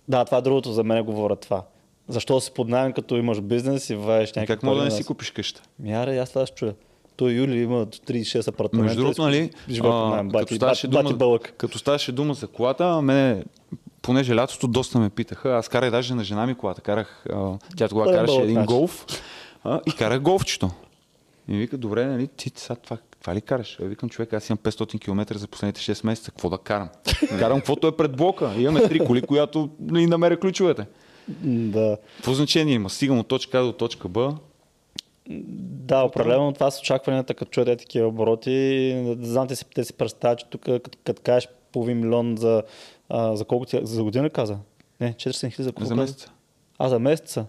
Да, 0.09 0.25
това 0.25 0.39
е 0.39 0.43
другото 0.43 0.73
за 0.73 0.85
мен 0.85 1.05
говорят 1.05 1.41
това. 1.41 1.63
Защо 2.09 2.41
си 2.41 2.51
под 2.55 2.69
найем, 2.69 2.93
като 2.93 3.17
имаш 3.17 3.41
бизнес 3.41 3.91
и 3.91 3.95
ваеш 3.95 4.33
някакви 4.33 4.55
как 4.55 4.63
мога 4.63 4.79
да 4.79 4.85
не 4.85 4.91
си 4.91 5.05
купиш 5.05 5.31
къща? 5.31 5.63
Мяре, 5.79 6.19
аз 6.19 6.29
това 6.29 6.47
ще 6.47 6.57
чуя. 6.57 6.75
Той 7.17 7.33
Юли 7.33 7.59
има 7.59 7.87
36 7.87 8.49
апартамента. 8.49 8.85
Между 8.85 9.03
другото, 9.03 9.23
нали, 9.23 9.51
като, 10.33 10.55
ставаше 10.55 10.89
дума, 10.89 11.39
като 11.57 11.79
ставаше 11.79 12.13
дума 12.13 12.35
за 12.35 12.47
колата, 12.47 13.03
мене, 13.03 13.45
понеже 14.05 14.35
лятото 14.35 14.69
доста 14.69 14.99
ме 14.99 15.11
питаха, 15.11 15.57
аз 15.57 15.69
карах 15.69 15.91
даже 15.91 16.15
на 16.15 16.25
жена 16.25 16.47
ми 16.47 16.55
колата, 16.55 16.81
карах, 16.81 17.25
а, 17.33 17.59
тя 17.77 17.89
тогава 17.89 18.07
Пълен 18.07 18.21
караше 18.21 18.41
един 18.41 18.65
голф 18.65 19.07
а, 19.65 19.81
и 19.87 19.93
карах 19.93 20.21
голфчето. 20.21 20.71
И 21.49 21.53
ми 21.53 21.59
вика, 21.59 21.79
добре, 21.79 22.07
нали, 22.07 22.29
ти 22.29 22.53
сега 22.57 22.75
това, 22.75 22.99
това 23.21 23.35
ли 23.35 23.41
караш? 23.41 23.79
А 23.83 23.85
викам, 23.85 24.09
човек, 24.09 24.33
аз 24.33 24.49
имам 24.49 24.59
500 24.59 25.01
км 25.01 25.39
за 25.39 25.49
последните 25.49 25.81
6 25.81 26.07
месеца, 26.07 26.31
какво 26.31 26.51
да 26.51 26.59
карам? 26.59 26.89
Карам 27.39 27.59
каквото 27.59 27.87
е 27.87 27.97
пред 27.97 28.17
блока. 28.17 28.53
Имаме 28.59 28.89
три 28.89 28.99
коли, 28.99 29.23
която 29.23 29.71
ни 29.81 30.07
намеря 30.07 30.41
ключовете. 30.41 30.87
Да. 31.45 31.97
Какво 32.17 32.35
значение 32.35 32.75
има? 32.75 32.91
Стигам 32.91 33.19
от 33.19 33.29
точка 33.29 33.59
А 33.59 33.63
до 33.63 33.73
точка 33.73 34.09
Б. 34.09 34.37
Да, 35.29 36.03
определено 36.03 36.53
това 36.53 36.71
с 36.71 36.81
очакванията, 36.81 37.35
като 37.35 37.51
чуете 37.51 37.77
такива 37.77 38.09
обороти. 38.09 39.17
Знам, 39.21 39.49
те 39.49 39.57
си, 39.57 39.65
те 39.75 39.85
си 39.85 39.93
представят, 39.93 40.39
че 40.39 40.47
тук, 40.51 40.61
като, 40.61 40.99
като 41.05 41.23
кажеш 41.25 41.49
половин 41.73 42.01
милион 42.01 42.37
за, 42.37 42.63
а, 43.09 43.37
за 43.37 43.45
колко 43.45 43.67
ти, 43.67 43.81
за 43.83 44.03
година 44.03 44.31
каза? 44.31 44.59
Не, 45.01 45.15
400 45.15 45.41
хиляди 45.41 45.63
за 45.63 45.73
колко 45.73 45.89
За 45.89 45.97
месеца. 45.97 46.31
А, 46.79 46.89
за 46.89 46.99
месеца? 46.99 47.47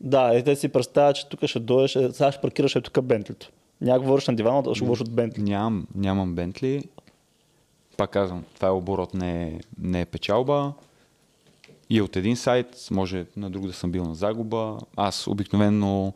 Да, 0.00 0.34
и 0.34 0.42
те 0.44 0.56
си 0.56 0.68
представят, 0.68 1.16
че 1.16 1.28
тук 1.28 1.46
ще 1.46 1.60
дойдеш, 1.60 1.96
е, 1.96 2.12
сега 2.12 2.32
ще 2.32 2.40
паркираш 2.40 2.76
е 2.76 2.80
тук 2.80 3.04
Бентлито. 3.04 3.50
Няма 3.80 4.00
говориш 4.00 4.26
на 4.26 4.36
дивана, 4.36 4.74
ще 4.74 4.84
говориш 4.84 5.00
от 5.00 5.10
Бентли. 5.10 5.42
Нямам, 5.42 5.86
нямам 5.94 6.34
Бентли. 6.34 6.84
Пак 7.96 8.10
казвам, 8.10 8.44
това 8.54 8.68
е 8.68 8.70
оборот, 8.70 9.14
не 9.14 9.42
е, 9.42 9.60
не 9.78 10.00
е 10.00 10.04
печалба. 10.04 10.72
И 11.90 12.02
от 12.02 12.16
един 12.16 12.36
сайт, 12.36 12.88
може 12.90 13.26
на 13.36 13.50
друг 13.50 13.66
да 13.66 13.72
съм 13.72 13.92
бил 13.92 14.04
на 14.04 14.14
загуба. 14.14 14.78
Аз 14.96 15.26
обикновено 15.26 16.12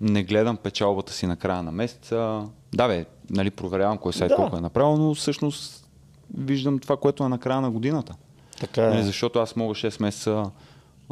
не 0.00 0.22
гледам 0.22 0.56
печалбата 0.56 1.12
си 1.12 1.26
на 1.26 1.36
края 1.36 1.62
на 1.62 1.72
месеца. 1.72 2.42
Да, 2.74 2.88
бе, 2.88 3.04
нали, 3.30 3.50
проверявам 3.50 3.98
кой 3.98 4.12
сайт 4.12 4.28
Да. 4.28 4.36
колко 4.36 4.56
е 4.56 4.60
направил, 4.60 4.96
но 4.96 5.14
всъщност 5.14 5.85
виждам 6.34 6.78
това, 6.78 6.96
което 6.96 7.24
е 7.24 7.28
на 7.28 7.38
края 7.38 7.60
на 7.60 7.70
годината. 7.70 8.14
Така 8.60 8.88
Нали, 8.88 9.00
е. 9.00 9.02
защото 9.02 9.38
аз 9.38 9.56
мога 9.56 9.74
6 9.74 10.02
месеца 10.02 10.50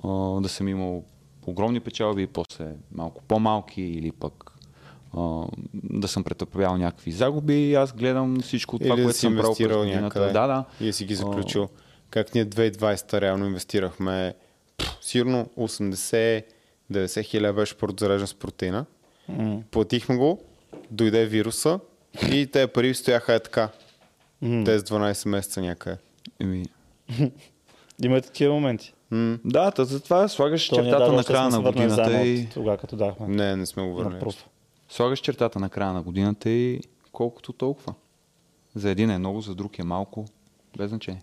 а, 0.05 0.09
да 0.41 0.49
съм 0.49 0.69
имал 0.69 1.05
огромни 1.47 1.81
печалби 1.81 2.23
и 2.23 2.27
после 2.27 2.73
малко 2.93 3.23
по-малки 3.23 3.83
или 3.83 4.13
пък 4.13 4.53
а, 5.17 5.43
да 5.75 6.09
съм 6.09 6.25
претърпял 6.25 6.77
някакви 6.77 7.13
загуби 7.13 7.55
и 7.55 7.75
аз 7.75 7.93
гледам 7.93 8.41
всичко 8.41 8.79
това, 8.79 8.95
Или 8.95 8.97
да 9.01 9.03
което 9.03 9.17
си 9.17 9.21
съм 9.21 9.33
правил 9.33 9.47
инвестирал 9.47 9.81
през 9.83 9.91
годината. 9.91 10.33
Да, 10.33 10.47
да. 10.47 10.65
и 10.81 10.87
да 10.87 10.93
си 10.93 11.05
ги 11.05 11.15
заключил. 11.15 11.69
Как 12.11 12.35
ние 12.35 12.47
2020 12.47 13.21
реално 13.21 13.47
инвестирахме 13.47 14.35
пф, 14.79 14.99
сигурно 15.01 15.49
80-90 15.59 17.23
хиляди 17.25 17.57
беше 17.57 17.75
портзарежен 17.75 18.27
с 18.27 18.35
протеина. 18.35 18.85
М. 19.29 19.63
Платихме 19.71 20.17
го, 20.17 20.41
дойде 20.91 21.27
вируса 21.27 21.81
и 22.33 22.47
те 22.47 22.67
пари 22.67 22.95
стояха 22.95 23.35
е 23.35 23.41
така. 23.41 23.69
М. 24.45 24.65
Тези 24.65 24.85
12 24.85 25.29
месеца 25.29 25.61
някъде. 25.61 25.97
Еми, 26.41 26.65
Има 28.05 28.19
и 28.19 28.23
такива 28.23 28.55
моменти. 28.55 28.95
М, 29.11 29.39
да, 29.45 29.71
та 29.71 29.85
затова 29.85 30.29
слагаш 30.29 30.69
То 30.69 30.77
чертата 30.77 31.13
на 31.13 31.25
края 31.25 31.49
на 31.49 31.61
годината 31.61 32.23
и... 32.23 32.49
Тогава, 32.49 32.77
като 32.77 32.97
дахме. 32.97 33.29
Не, 33.29 33.57
не 33.57 33.67
сме 33.67 33.83
го 33.83 33.89
на 33.89 33.95
върнали. 33.95 34.35
Слагаш 34.89 35.21
чертата 35.21 35.61
на 35.61 35.69
края 35.69 35.93
на 35.93 36.03
годината 36.03 36.51
и 36.51 36.81
колкото 37.13 37.53
толкова. 37.53 37.95
За 38.75 38.91
един 38.91 39.11
е 39.11 39.19
много, 39.19 39.41
за 39.41 39.55
друг 39.55 39.79
е 39.79 39.85
малко. 39.85 40.25
Без 40.79 40.89
значение. 40.89 41.23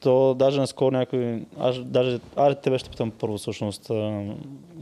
То 0.00 0.34
даже 0.34 0.60
наскоро 0.60 0.90
някой... 0.90 1.42
Аз 1.58 1.78
даже... 1.84 2.20
Аре, 2.36 2.54
тебе 2.54 2.78
ще 2.78 2.90
питам 2.90 3.10
първо 3.10 3.38
всъщност. 3.38 3.90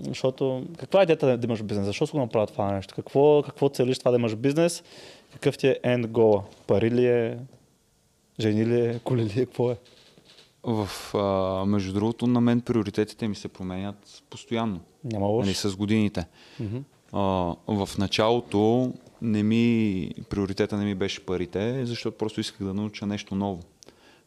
Защото... 0.08 0.64
Каква 0.78 1.00
е 1.00 1.02
идеята 1.02 1.38
да 1.38 1.46
имаш 1.46 1.62
бизнес? 1.62 1.86
Защо 1.86 2.06
си 2.06 2.12
го 2.12 2.18
направя 2.18 2.46
това 2.46 2.72
нещо? 2.72 2.94
Какво, 2.94 3.42
какво 3.42 3.68
целиш 3.68 3.98
това 3.98 4.10
да 4.10 4.16
имаш 4.16 4.36
бизнес? 4.36 4.82
Какъв 5.32 5.58
ти 5.58 5.66
е 5.68 5.76
end 5.84 6.06
goal? 6.06 6.42
Пари 6.66 6.90
ли 6.90 7.06
е? 7.06 7.38
Жени 8.40 8.66
ли 8.66 8.80
е? 8.80 9.00
Коли 9.04 9.24
ли 9.24 9.40
е? 9.40 9.46
Какво 9.46 9.70
е? 9.70 9.76
В, 10.62 10.88
а, 11.14 11.64
между 11.66 11.92
другото, 11.92 12.26
на 12.26 12.40
мен 12.40 12.60
приоритетите 12.60 13.28
ми 13.28 13.34
се 13.34 13.48
променят 13.48 14.22
постоянно. 14.30 14.80
Няма 15.04 15.26
лош. 15.26 15.46
Нали, 15.46 15.54
с 15.54 15.76
годините. 15.76 16.26
Мгм. 16.60 16.78
А, 17.12 17.20
в 17.68 17.88
началото 17.98 18.92
не 19.22 19.42
ми, 19.42 20.10
приоритета 20.28 20.76
не 20.76 20.84
ми 20.84 20.94
беше 20.94 21.26
парите, 21.26 21.86
защото 21.86 22.18
просто 22.18 22.40
исках 22.40 22.66
да 22.66 22.74
науча 22.74 23.06
нещо 23.06 23.34
ново, 23.34 23.62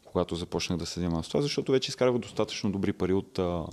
когато 0.06 0.36
започнах 0.36 0.80
да 0.80 0.86
се 0.86 0.99
занимавам 0.99 1.23
с 1.23 1.27
това, 1.27 1.41
защото 1.41 1.72
вече 1.72 1.90
изкарвах 1.90 2.22
достатъчно 2.22 2.72
добри 2.72 2.94
пари 2.94 3.14
от, 3.14 3.40
а, 3.40 3.65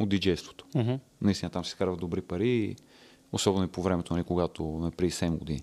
от 0.00 0.08
диджейството. 0.08 0.64
Мгм. 0.74 0.94
Наистина 1.22 1.50
там 1.50 1.64
си 1.64 1.68
изкарвах 1.68 1.96
добри 1.96 2.20
пари, 2.20 2.76
особено 3.32 3.64
и 3.64 3.68
по 3.68 3.82
времето, 3.82 4.14
нали, 4.14 4.24
когато 4.24 4.64
ме 4.64 4.90
при 4.90 5.10
7 5.10 5.38
години. 5.38 5.62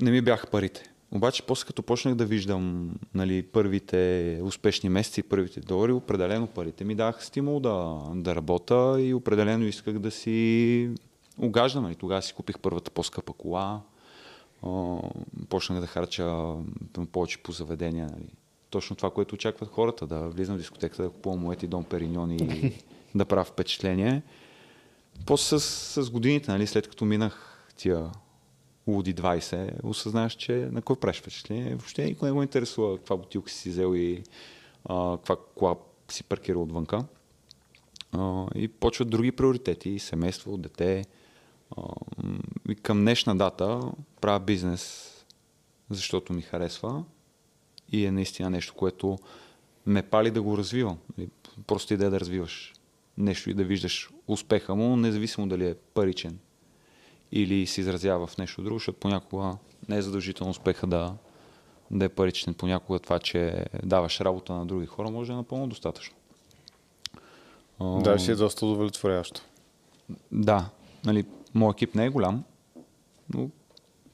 Не 0.00 0.10
ми 0.10 0.20
бяха 0.20 0.46
парите. 0.46 0.90
Обаче 1.12 1.42
после 1.42 1.66
като 1.66 1.82
почнах 1.82 2.14
да 2.14 2.26
виждам 2.26 2.94
нали, 3.14 3.42
първите 3.42 4.40
успешни 4.42 4.88
месеци, 4.88 5.22
първите 5.22 5.60
долари, 5.60 5.92
определено 5.92 6.46
парите 6.46 6.84
ми 6.84 6.94
даха 6.94 7.24
стимул 7.24 7.60
да, 7.60 8.02
да 8.14 8.34
работя 8.34 8.96
и 9.00 9.14
определено 9.14 9.64
исках 9.64 9.98
да 9.98 10.10
си 10.10 10.90
угаждам. 11.38 11.82
Нали. 11.82 11.94
Тогава 11.94 12.22
си 12.22 12.34
купих 12.34 12.58
първата 12.58 12.90
по-скъпа 12.90 13.32
кола, 13.32 13.80
почнах 15.48 15.80
да 15.80 15.86
харча 15.86 16.54
повече 17.12 17.38
по 17.38 17.52
заведения. 17.52 18.06
Нали. 18.12 18.28
Точно 18.70 18.96
това, 18.96 19.10
което 19.10 19.34
очакват 19.34 19.68
хората, 19.68 20.06
да 20.06 20.28
влизам 20.28 20.56
в 20.56 20.58
дискотеката, 20.58 21.02
да 21.02 21.10
купувам 21.10 21.40
моети 21.40 21.66
дом 21.66 21.84
Периньон 21.84 22.30
и 22.30 22.72
да 23.14 23.24
правя 23.24 23.44
впечатление. 23.44 24.22
После 25.26 25.58
с, 25.58 26.02
с 26.04 26.10
годините, 26.10 26.50
нали, 26.50 26.66
след 26.66 26.88
като 26.88 27.04
минах 27.04 27.62
тия 27.76 28.10
луди 28.86 29.14
20, 29.14 29.84
осъзнаваш, 29.84 30.32
че 30.32 30.52
на 30.52 30.82
кой 30.82 30.96
правиш 30.96 31.20
впечатление. 31.20 31.70
Въобще 31.70 32.04
никой 32.04 32.28
не 32.28 32.32
го 32.32 32.42
интересува 32.42 32.96
каква 32.96 33.16
бутилка 33.16 33.50
си 33.50 33.70
взел 33.70 33.94
и 33.96 34.22
а, 34.84 35.16
каква 35.16 35.36
кола 35.54 35.76
си 36.08 36.24
паркирал 36.24 36.62
отвънка. 36.62 37.04
А, 38.12 38.46
и 38.54 38.68
почват 38.68 39.10
други 39.10 39.32
приоритети, 39.32 39.98
семейство, 39.98 40.56
дете. 40.56 41.04
А, 41.76 41.82
и 42.68 42.74
към 42.74 43.00
днешна 43.00 43.36
дата 43.36 43.80
правя 44.20 44.40
бизнес, 44.40 45.12
защото 45.90 46.32
ми 46.32 46.42
харесва 46.42 47.04
и 47.92 48.06
е 48.06 48.12
наистина 48.12 48.50
нещо, 48.50 48.74
което 48.74 49.18
ме 49.86 50.02
пали 50.02 50.30
да 50.30 50.42
го 50.42 50.58
развивам. 50.58 50.98
Просто 51.66 51.94
идея 51.94 52.10
да 52.10 52.20
развиваш 52.20 52.72
нещо 53.18 53.50
и 53.50 53.54
да 53.54 53.64
виждаш 53.64 54.10
успеха 54.26 54.74
му, 54.74 54.96
независимо 54.96 55.48
дали 55.48 55.66
е 55.66 55.74
паричен 55.74 56.38
или 57.32 57.66
се 57.66 57.80
изразява 57.80 58.26
в 58.26 58.38
нещо 58.38 58.62
друго, 58.62 58.78
защото 58.78 58.98
понякога 58.98 59.56
не 59.88 59.96
е 59.96 60.02
задължително 60.02 60.50
успеха 60.50 60.86
да, 60.86 61.14
да 61.90 62.04
е 62.04 62.08
паричен. 62.08 62.54
Понякога 62.54 62.98
това, 62.98 63.18
че 63.18 63.64
даваш 63.82 64.20
работа 64.20 64.52
на 64.52 64.66
други 64.66 64.86
хора, 64.86 65.10
може 65.10 65.26
да 65.26 65.32
е 65.32 65.36
напълно 65.36 65.66
достатъчно. 65.66 66.16
Да, 67.80 68.18
ще 68.18 68.32
е 68.32 68.36
доста 68.36 68.66
удовлетворящо. 68.66 69.40
да, 70.32 70.68
нали, 71.04 71.24
моят 71.54 71.76
екип 71.76 71.94
не 71.94 72.04
е 72.04 72.10
голям, 72.10 72.44
но 73.34 73.48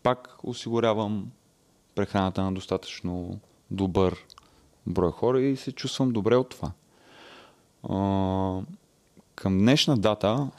пак 0.03 0.39
осигурявам 0.43 1.31
прехраната 1.95 2.43
на 2.43 2.53
достатъчно 2.53 3.39
добър 3.71 4.25
брой 4.87 5.11
хора 5.11 5.41
и 5.41 5.57
се 5.57 5.73
чувствам 5.73 6.11
добре 6.11 6.37
от 6.37 6.49
това. 6.49 6.73
А, 7.89 8.61
Към 9.35 9.59
днешна 9.59 9.99
дата 9.99 10.51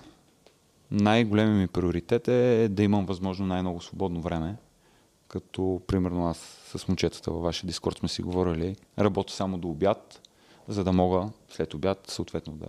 най-големият 0.93 1.59
ми 1.59 1.67
приоритет 1.67 2.27
е 2.27 2.67
да 2.71 2.83
имам 2.83 3.05
възможно 3.05 3.45
най-много 3.45 3.81
свободно 3.81 4.21
време. 4.21 4.55
Като, 5.27 5.81
примерно, 5.87 6.27
аз 6.27 6.37
с 6.75 6.87
момчетата 6.87 7.31
във 7.31 7.43
вашия 7.43 7.67
дискорд 7.67 7.97
сме 7.97 8.09
си 8.09 8.21
говорили, 8.21 8.75
работя 8.99 9.33
само 9.33 9.57
до 9.57 9.67
обяд, 9.67 10.29
за 10.67 10.83
да 10.83 10.91
мога 10.91 11.29
след 11.49 11.73
обяд, 11.73 12.07
съответно, 12.07 12.53
да 12.53 12.67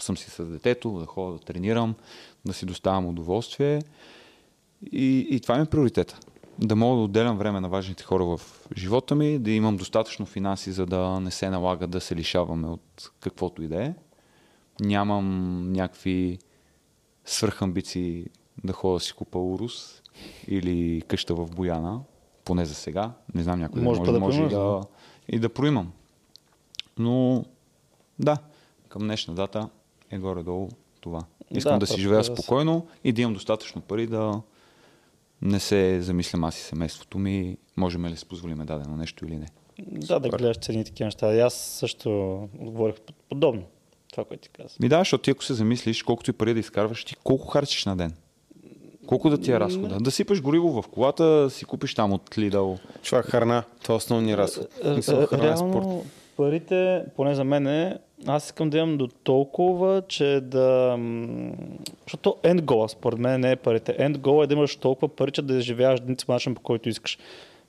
съм 0.00 0.16
си 0.16 0.30
с 0.30 0.44
детето, 0.44 0.90
да 0.90 1.06
ходя 1.06 1.32
да 1.32 1.38
тренирам, 1.38 1.94
да 2.44 2.52
си 2.52 2.66
доставям 2.66 3.06
удоволствие. 3.06 3.82
И, 4.92 5.26
и 5.30 5.40
това 5.40 5.56
ми 5.56 5.62
е 5.62 5.66
приоритета. 5.66 6.18
Да 6.58 6.76
мога 6.76 6.96
да 6.96 7.02
отделям 7.02 7.38
време 7.38 7.60
на 7.60 7.68
важните 7.68 8.04
хора 8.04 8.24
в 8.24 8.40
живота 8.76 9.14
ми, 9.14 9.38
да 9.38 9.50
имам 9.50 9.76
достатъчно 9.76 10.26
финанси, 10.26 10.72
за 10.72 10.86
да 10.86 11.20
не 11.20 11.30
се 11.30 11.50
налага 11.50 11.86
да 11.86 12.00
се 12.00 12.16
лишаваме 12.16 12.68
от 12.68 13.10
каквото 13.20 13.62
и 13.62 13.68
да 13.68 13.84
е. 13.84 13.94
Нямам 14.80 15.72
някакви 15.72 16.38
свръхамбиции 17.28 18.26
да 18.64 18.72
ходя 18.72 18.94
да 18.94 19.00
си 19.00 19.12
купа 19.12 19.38
Урус 19.38 20.02
или 20.48 21.02
къща 21.08 21.34
в 21.34 21.50
Бояна, 21.50 22.00
поне 22.44 22.64
за 22.64 22.74
сега. 22.74 23.12
Не 23.34 23.42
знам 23.42 23.60
някой 23.60 23.82
Може 23.82 24.00
да 24.00 24.12
да 24.12 24.20
може, 24.20 24.40
може 24.40 24.54
и, 24.54 24.58
да, 24.58 24.80
и 25.28 25.38
да 25.38 25.48
проимам. 25.48 25.92
Но 26.98 27.44
да, 28.18 28.38
към 28.88 29.02
днешна 29.02 29.34
дата 29.34 29.68
е 30.10 30.18
горе-долу 30.18 30.68
това. 31.00 31.24
Искам 31.50 31.72
Да, 31.72 31.78
да, 31.78 31.86
си 31.86 32.00
живея 32.00 32.18
да 32.18 32.24
спокойно 32.24 32.86
и 33.04 33.12
да 33.12 33.22
имам 33.22 33.34
достатъчно 33.34 33.82
пари 33.82 34.06
да 34.06 34.42
не 35.42 35.60
се 35.60 36.00
замислям 36.02 36.44
аз 36.44 36.58
и 36.58 36.62
семейството 36.62 37.18
ми, 37.18 37.56
можем 37.76 38.06
ли 38.06 38.10
да 38.10 38.16
си 38.16 38.28
позволим 38.28 38.58
дадено 38.58 38.96
нещо 38.96 39.24
или 39.24 39.36
не. 39.36 39.46
Да, 39.78 40.20
да 40.20 40.28
гледаш 40.28 40.58
цени 40.58 40.84
такива 40.84 41.06
неща. 41.06 41.26
Аз 41.26 41.54
също 41.54 42.34
отговорих 42.58 42.94
под- 42.94 43.16
подобно. 43.28 43.62
Това, 44.10 44.24
което 44.24 44.42
ти 44.42 44.48
каза. 44.48 44.76
Ми 44.80 44.88
да, 44.88 44.98
защото 44.98 45.22
ти 45.22 45.30
ако 45.30 45.44
се 45.44 45.54
замислиш, 45.54 46.02
колкото 46.02 46.30
и 46.30 46.32
пари 46.32 46.54
да 46.54 46.60
изкарваш, 46.60 47.04
ти 47.04 47.16
колко 47.24 47.46
харчиш 47.46 47.84
на 47.84 47.96
ден? 47.96 48.12
Колко 49.06 49.30
да 49.30 49.38
ти 49.38 49.52
е 49.52 49.60
разхода? 49.60 49.98
Да 50.00 50.10
сипаш 50.10 50.42
гориво 50.42 50.82
в 50.82 50.88
колата, 50.88 51.24
да 51.24 51.50
си 51.50 51.64
купиш 51.64 51.94
там 51.94 52.12
от 52.12 52.38
Лидъл. 52.38 52.78
Това 53.04 53.18
е 53.18 53.22
храна. 53.22 53.64
Това 53.82 53.92
е 53.92 53.96
основният 53.96 54.38
разход. 54.38 54.66
Е, 54.84 54.88
е, 54.88 55.02
храна 55.26 55.56
спорт. 55.56 55.72
Реално 55.84 56.04
парите, 56.38 57.04
поне 57.16 57.34
за 57.34 57.44
мен 57.44 57.66
е, 57.66 57.98
аз 58.26 58.44
искам 58.44 58.70
да 58.70 58.78
имам 58.78 58.98
до 58.98 59.08
толкова, 59.08 60.02
че 60.08 60.40
да... 60.42 60.96
Защото 62.02 62.36
end 62.42 62.60
goal, 62.60 62.88
според 62.88 63.18
мен 63.18 63.40
не 63.40 63.50
е 63.50 63.56
парите. 63.56 63.96
End 63.96 64.16
goal 64.16 64.44
е 64.44 64.46
да 64.46 64.54
имаш 64.54 64.76
толкова 64.76 65.08
пари, 65.08 65.30
че 65.30 65.42
да 65.42 65.54
изживяваш 65.54 66.00
един 66.00 66.16
по 66.26 66.32
начин, 66.32 66.54
по 66.54 66.60
който 66.60 66.88
искаш. 66.88 67.18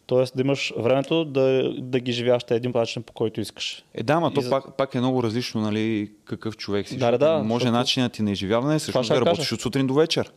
Тоест 0.09 0.33
да 0.35 0.41
имаш 0.41 0.73
времето 0.77 1.25
да, 1.25 1.73
да 1.73 1.99
ги 1.99 2.11
живееш 2.11 2.43
те 2.43 2.55
един 2.55 2.71
по 2.71 2.77
начин, 2.77 3.03
по 3.03 3.13
който 3.13 3.41
искаш. 3.41 3.83
Е, 3.93 4.03
да, 4.03 4.19
ма 4.19 4.27
И 4.27 4.33
то 4.33 4.41
за- 4.41 4.49
пак, 4.49 4.77
пак 4.77 4.95
е 4.95 4.99
много 4.99 5.23
различно, 5.23 5.61
нали, 5.61 6.11
какъв 6.25 6.57
човек 6.57 6.87
си. 6.87 6.97
Да, 6.97 7.11
да, 7.11 7.17
да, 7.17 7.37
Може 7.37 7.63
защото- 7.63 7.71
начинът 7.71 8.11
ти 8.11 8.21
на 8.21 8.31
изживяване 8.31 8.79
също 8.79 9.03
ще 9.03 9.13
да 9.13 9.19
работиш 9.21 9.37
кажа. 9.39 9.55
от 9.55 9.61
сутрин 9.61 9.87
до 9.87 9.93
вечер. 9.93 10.31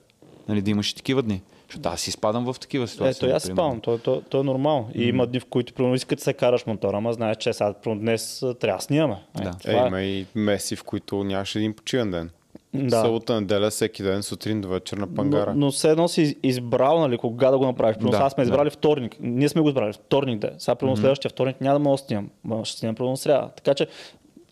Нали, 0.49 0.63
да 0.63 0.71
имаш 0.71 0.91
и 0.91 0.97
такива 0.97 1.23
дни. 1.23 1.43
Защото 1.69 1.89
аз 1.89 2.01
си 2.01 2.11
спадам 2.11 2.45
в 2.45 2.57
такива 2.61 2.89
ситуации. 2.89 3.27
Ето, 3.27 3.37
аз 3.37 3.43
спавам, 3.43 3.81
то, 3.81 3.99
то, 3.99 4.23
то 4.29 4.41
е 4.41 4.45
нормално. 4.45 4.89
И 4.95 5.03
има 5.03 5.27
дни, 5.27 5.41
в 5.41 5.45
които 5.45 5.73
примерно 5.75 5.95
искате 5.95 6.15
да 6.15 6.23
се 6.23 6.33
караш 6.33 6.67
мотора, 6.67 6.97
ама 6.97 7.13
знаеш, 7.13 7.37
че 7.37 7.53
сега 7.53 7.75
днес 7.87 8.45
трябва 8.61 8.79
да 8.79 8.83
снимаме. 8.83 9.17
Е, 9.41 9.43
Да. 9.43 9.49
Е, 9.65 9.71
това 9.71 9.87
има 9.87 10.03
и 10.03 10.27
меси, 10.35 10.77
в 10.77 10.85
които 10.85 11.25
нямаше 11.25 11.59
един 11.59 11.75
почивен 11.75 12.11
ден. 12.11 12.31
Да. 12.75 13.01
Събота, 13.01 13.41
неделя, 13.41 13.71
всеки 13.71 14.03
ден, 14.03 14.23
сутрин 14.23 14.61
до 14.61 14.69
вечер 14.69 14.97
на 14.97 15.15
пангара. 15.15 15.55
Но, 15.55 15.67
но 15.67 15.73
все 15.73 15.91
едно 15.91 16.09
си 16.09 16.37
избрал, 16.43 17.01
нали, 17.01 17.19
кога 17.19 17.51
да 17.51 17.59
го 17.59 17.65
направиш. 17.67 17.97
Примерно 17.97 18.11
Да, 18.11 18.17
сега 18.17 18.31
сме 18.31 18.45
да. 18.45 18.51
избрали 18.51 18.71
вторник. 18.71 19.17
Ние 19.21 19.49
сме 19.49 19.61
го 19.61 19.69
избрали 19.69 19.93
вторник 19.93 20.39
де. 20.41 20.51
Сега 20.59 20.75
примерно 20.75 20.97
следващия 20.97 21.31
вторник 21.31 21.61
няма 21.61 21.75
да 21.75 21.79
мога 21.79 21.95
да 21.95 21.99
снимам. 21.99 22.31
Ма 22.45 22.65
Ще 22.65 22.79
снимам 22.79 22.95
примерно 22.95 23.17
сряда. 23.17 23.49
Така 23.57 23.75
че 23.75 23.87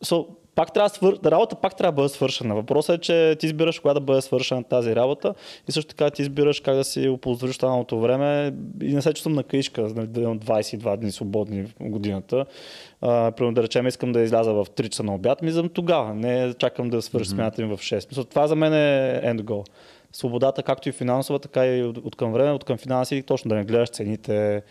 so, 0.05 0.27
пак 0.60 0.72
трябва 0.72 0.88
да 0.88 0.94
свър... 0.94 1.18
работа 1.24 1.56
пак 1.56 1.76
трябва 1.76 1.92
да 1.92 1.96
бъде 1.96 2.08
свършена. 2.08 2.54
Въпросът 2.54 2.98
е, 2.98 3.00
че 3.00 3.36
ти 3.40 3.46
избираш 3.46 3.78
кога 3.78 3.94
да 3.94 4.00
бъде 4.00 4.20
свършена 4.20 4.64
тази 4.64 4.96
работа 4.96 5.34
и 5.68 5.72
също 5.72 5.88
така 5.88 6.10
ти 6.10 6.22
избираш 6.22 6.60
как 6.60 6.74
да 6.74 6.84
си 6.84 7.08
оползотвориш 7.08 7.50
останалото 7.50 8.00
време 8.00 8.54
и 8.82 8.94
не 8.94 9.02
се 9.02 9.12
чувствам 9.12 9.32
на 9.32 9.42
каишка, 9.42 9.82
нали, 9.82 10.06
да 10.06 10.20
имам 10.20 10.40
22 10.40 10.96
дни 10.96 11.12
свободни 11.12 11.62
в 11.62 11.70
годината. 11.80 12.44
Примерно 13.00 13.54
да 13.54 13.62
речем, 13.62 13.86
искам 13.86 14.12
да 14.12 14.20
изляза 14.20 14.52
в 14.52 14.66
3 14.66 14.88
часа 14.88 15.02
на 15.02 15.14
обяд, 15.14 15.42
ми 15.42 15.50
за 15.50 15.68
тогава. 15.68 16.14
Не 16.14 16.54
чакам 16.54 16.90
да 16.90 17.02
свърши 17.02 17.30
смяната 17.30 17.62
ми 17.62 17.76
в 17.76 17.80
6. 17.80 18.10
Мисля, 18.10 18.24
това 18.24 18.46
за 18.46 18.56
мен 18.56 18.74
е 18.74 19.20
end 19.24 19.40
goal. 19.40 19.66
Свободата, 20.12 20.62
както 20.62 20.88
и 20.88 20.92
финансова, 20.92 21.38
така 21.38 21.66
и 21.66 21.82
от, 21.82 21.98
от 21.98 22.16
към 22.16 22.32
време, 22.32 22.50
от 22.50 22.64
към 22.64 22.78
финанси, 22.78 23.22
точно 23.22 23.48
да 23.48 23.54
не 23.54 23.64
гледаш 23.64 23.88
цените, 23.88 24.62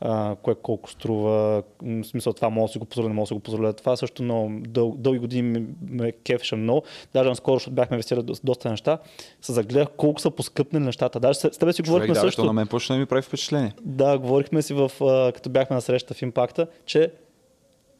а, 0.00 0.36
кое 0.42 0.54
колко 0.54 0.90
струва, 0.90 1.62
в 1.82 2.04
смисъл 2.04 2.32
това 2.32 2.50
мога 2.50 2.68
да 2.68 2.72
си 2.72 2.78
го 2.78 2.84
позволя, 2.84 3.08
не 3.08 3.14
мога 3.14 3.22
да 3.22 3.26
си 3.26 3.34
го 3.34 3.40
позволя. 3.40 3.72
Това 3.72 3.96
също 3.96 4.22
много 4.22 4.52
дъл, 4.68 4.94
дълги 4.98 5.18
години 5.18 5.66
ме, 5.90 6.12
кефеше 6.12 6.56
много. 6.56 6.82
Даже 7.14 7.28
наскоро, 7.28 7.54
защото 7.54 7.74
бяхме 7.74 7.94
инвестирали 7.94 8.24
до- 8.24 8.34
доста 8.44 8.70
неща, 8.70 8.98
се 9.40 9.52
загледах 9.52 9.88
колко 9.96 10.20
са 10.20 10.30
поскъпнали 10.30 10.84
нещата. 10.84 11.20
Даже 11.20 11.38
с, 11.38 11.50
с 11.52 11.58
тебе 11.58 11.72
си 11.72 11.82
Човек, 11.82 11.88
говорихме 11.92 12.14
да, 12.14 12.20
също. 12.20 12.44
на 12.44 12.52
мен 12.52 12.66
почна 12.66 12.94
да 12.94 13.00
ми 13.00 13.06
прави 13.06 13.22
впечатление. 13.22 13.72
Да, 13.82 14.18
говорихме 14.18 14.62
си 14.62 14.74
в, 14.74 14.90
като 15.34 15.50
бяхме 15.50 15.74
на 15.74 15.80
среща 15.82 16.14
в 16.14 16.22
Импакта, 16.22 16.66
че 16.86 17.12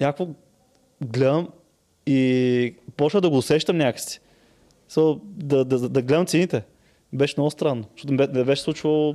някакво 0.00 0.26
гледам 1.04 1.48
и 2.06 2.74
почва 2.96 3.20
да 3.20 3.30
го 3.30 3.36
усещам 3.36 3.76
някакси. 3.76 4.20
So, 4.90 5.20
да, 5.24 5.64
да, 5.64 5.88
да, 5.88 6.02
гледам 6.02 6.26
цените. 6.26 6.62
Беше 7.12 7.34
много 7.38 7.50
странно, 7.50 7.84
защото 7.96 8.12
не 8.32 8.44
беше 8.44 8.62
случвало 8.62 9.14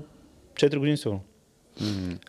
4 0.53 0.77
години 0.77 0.97
сигурно. 0.97 1.21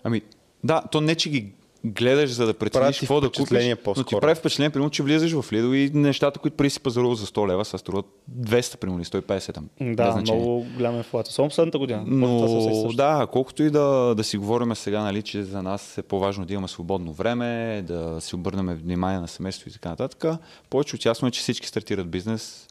Ами, 0.03 0.23
да, 0.67 0.83
то 0.91 1.01
не, 1.01 1.15
че 1.15 1.31
ги 1.31 1.53
гледаш, 1.85 2.31
за 2.31 2.47
да 2.47 2.55
прецениш 2.55 3.01
какво 3.01 3.21
да 3.21 3.27
купиш, 3.27 3.41
впечатление 3.41 3.71
но 3.71 3.77
ти 3.77 3.83
по-скоро. 3.83 4.21
прави 4.21 4.35
впечатление, 4.35 4.71
примерно, 4.71 4.91
че 4.91 5.03
влизаш 5.03 5.33
в 5.33 5.51
Lidl 5.51 5.75
и 5.75 5.91
нещата, 5.99 6.39
които 6.39 6.57
преди 6.57 6.71
си 6.71 6.81
пазарувал 6.81 7.15
за 7.15 7.27
100 7.27 7.49
лева, 7.49 7.65
са 7.65 7.79
струват 7.79 8.07
200, 8.41 8.77
примерно, 8.77 8.99
или 9.01 9.05
150 9.05 9.55
там. 9.55 9.69
без 9.81 9.97
Да, 9.97 10.17
много 10.17 10.67
голяма 10.77 10.99
инфлация. 10.99 11.35
Само 11.35 11.49
последната 11.49 11.79
година. 11.79 12.05
Но 12.07 12.93
да, 12.95 13.27
колкото 13.33 13.63
и 13.63 13.71
да, 13.71 14.15
да 14.15 14.25
си 14.25 14.39
говорим 14.39 14.75
сега, 14.75 15.03
нали, 15.03 15.23
че 15.23 15.43
за 15.43 15.63
нас 15.63 15.99
е 15.99 16.03
по-важно 16.03 16.45
да 16.45 16.53
имаме 16.53 16.69
свободно 16.69 17.13
време, 17.13 17.83
да 17.87 18.21
си 18.21 18.35
обърнем 18.35 18.67
внимание 18.67 19.21
на 19.21 19.29
семейството 19.29 19.69
и 19.69 19.73
така 19.73 19.89
нататък, 19.89 20.25
повече 20.71 20.97
от 20.97 21.05
ясно 21.05 21.29
е, 21.29 21.31
че 21.31 21.41
всички 21.41 21.67
стартират 21.67 22.09
бизнес 22.09 22.69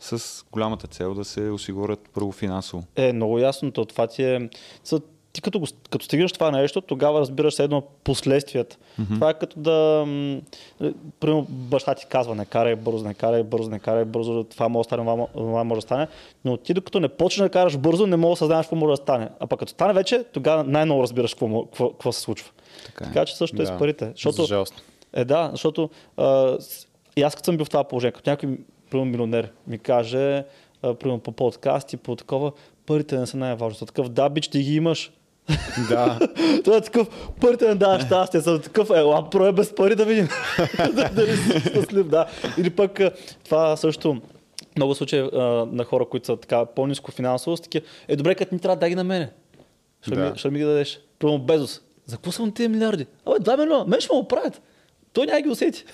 с 0.00 0.44
голямата 0.52 0.86
цел 0.86 1.14
да 1.14 1.24
се 1.24 1.50
осигурят 1.50 2.00
първо 2.14 2.32
финансово. 2.32 2.84
Е, 2.96 3.12
много 3.12 3.38
ясно. 3.38 3.70
То, 3.70 3.84
това 3.84 4.06
ти 4.06 4.22
е... 4.24 4.50
Са, 4.84 5.00
ти 5.32 5.40
като, 5.42 5.60
го, 5.60 5.66
като 5.90 6.04
стигнеш 6.04 6.32
това 6.32 6.50
нещо, 6.50 6.80
тогава 6.80 7.20
разбираш 7.20 7.54
се 7.54 7.64
едно 7.64 7.82
последствията. 8.04 8.76
Mm-hmm. 9.00 9.14
Това 9.14 9.30
е 9.30 9.34
като 9.34 9.60
да... 9.60 10.04
м, 10.06 10.40
Примерно 11.20 11.46
баща 11.48 11.94
ти 11.94 12.06
казва, 12.06 12.34
не 12.34 12.44
карай 12.44 12.76
бързо, 12.76 13.04
не 13.04 13.14
карай 13.14 13.42
бързо, 13.42 13.70
не 13.70 13.78
карай 13.78 14.04
бързо, 14.04 14.44
това 14.44 14.68
може 14.68 14.78
да 14.80 14.88
стане, 14.88 15.02
това, 15.02 15.12
мо- 15.16 15.32
това 15.32 15.64
може 15.64 15.78
да 15.78 15.82
стане. 15.82 16.06
Но 16.44 16.56
ти 16.56 16.74
докато 16.74 17.00
не 17.00 17.08
почнеш 17.08 17.44
да 17.44 17.50
караш 17.50 17.76
бързо, 17.78 18.06
не 18.06 18.16
можеш 18.16 18.32
да 18.32 18.38
съзнаеш 18.38 18.66
какво 18.66 18.76
може 18.76 18.90
да 18.90 18.96
стане. 18.96 19.28
А 19.40 19.46
пък 19.46 19.58
като 19.58 19.70
стане 19.70 19.92
вече, 19.92 20.24
тогава 20.32 20.64
най-много 20.64 21.02
разбираш 21.02 21.34
какво, 21.34 21.64
какво, 21.64 21.90
какво 21.90 22.12
се 22.12 22.20
случва. 22.20 22.50
Така 22.86 23.04
е. 23.04 23.08
Така 23.08 23.24
че 23.24 23.36
също 23.36 23.62
е 23.62 23.66
с 23.66 23.78
парите. 23.78 24.04
За 24.04 24.10
Защото, 24.14 24.44
жалост. 24.44 24.82
е, 25.12 25.24
да, 25.24 25.48
защото 25.52 25.90
а, 26.16 26.56
и 27.16 27.22
аз 27.22 27.34
като 27.34 27.44
съм 27.44 27.56
бил 27.56 27.64
в 27.64 27.70
това 27.70 27.84
положение, 27.84 28.12
като 28.12 28.30
някой 28.30 28.58
примерно, 28.90 29.10
милионер 29.10 29.52
ми 29.66 29.78
каже, 29.78 30.44
примерно 30.82 31.18
по 31.18 31.32
подкаст 31.32 31.92
и 31.92 31.96
по 31.96 32.16
такова, 32.16 32.52
парите 32.86 33.18
не 33.18 33.26
са 33.26 33.36
най-важното. 33.36 33.86
Такъв, 33.86 34.08
да, 34.08 34.28
бич, 34.28 34.48
ти 34.48 34.62
ги 34.62 34.74
имаш. 34.76 35.12
Да. 35.88 36.18
Това 36.64 36.76
е 36.76 36.80
такъв, 36.80 37.08
парите 37.40 37.68
не 37.68 37.74
даваш 37.74 38.04
щастие, 38.04 38.40
съм 38.40 38.60
такъв, 38.60 38.90
ела, 38.90 39.30
прое 39.30 39.52
без 39.52 39.74
пари 39.74 39.94
да 39.94 40.04
видим. 40.04 40.28
Дали 41.12 41.36
си 41.36 41.60
щастлив, 41.60 42.06
да. 42.06 42.26
Или 42.58 42.70
пък 42.70 43.00
а, 43.00 43.10
това 43.44 43.76
също, 43.76 44.20
много 44.76 44.94
случаи 44.94 45.20
а, 45.20 45.38
на 45.72 45.84
хора, 45.84 46.06
които 46.06 46.26
са 46.26 46.36
така 46.36 46.66
по-низко 46.66 47.10
финансово, 47.12 47.56
са 47.56 47.62
такива, 47.62 47.86
е 48.08 48.16
добре, 48.16 48.34
като 48.34 48.54
ни 48.54 48.60
трябва 48.60 48.76
да 48.76 48.88
ги 48.88 48.94
на 48.94 49.04
мене. 49.04 49.30
Ще, 50.02 50.10
Да. 50.10 50.30
ми, 50.30 50.38
ще 50.38 50.50
ми 50.50 50.58
ги 50.58 50.64
дадеш. 50.64 51.00
Примерно 51.18 51.38
Безос. 51.38 51.80
За 52.06 52.16
какво 52.16 52.32
са 52.32 52.42
му 52.42 52.50
тези 52.50 52.68
милиарди? 52.68 53.06
Абе, 53.26 53.36
2 53.36 53.58
милиона, 53.58 53.84
мен 53.84 54.00
ще 54.00 54.12
му 54.12 54.20
го 54.20 54.28
правят. 54.28 54.62
Той 55.12 55.26
няма 55.26 55.40
ги 55.40 55.48
усети. 55.48 55.84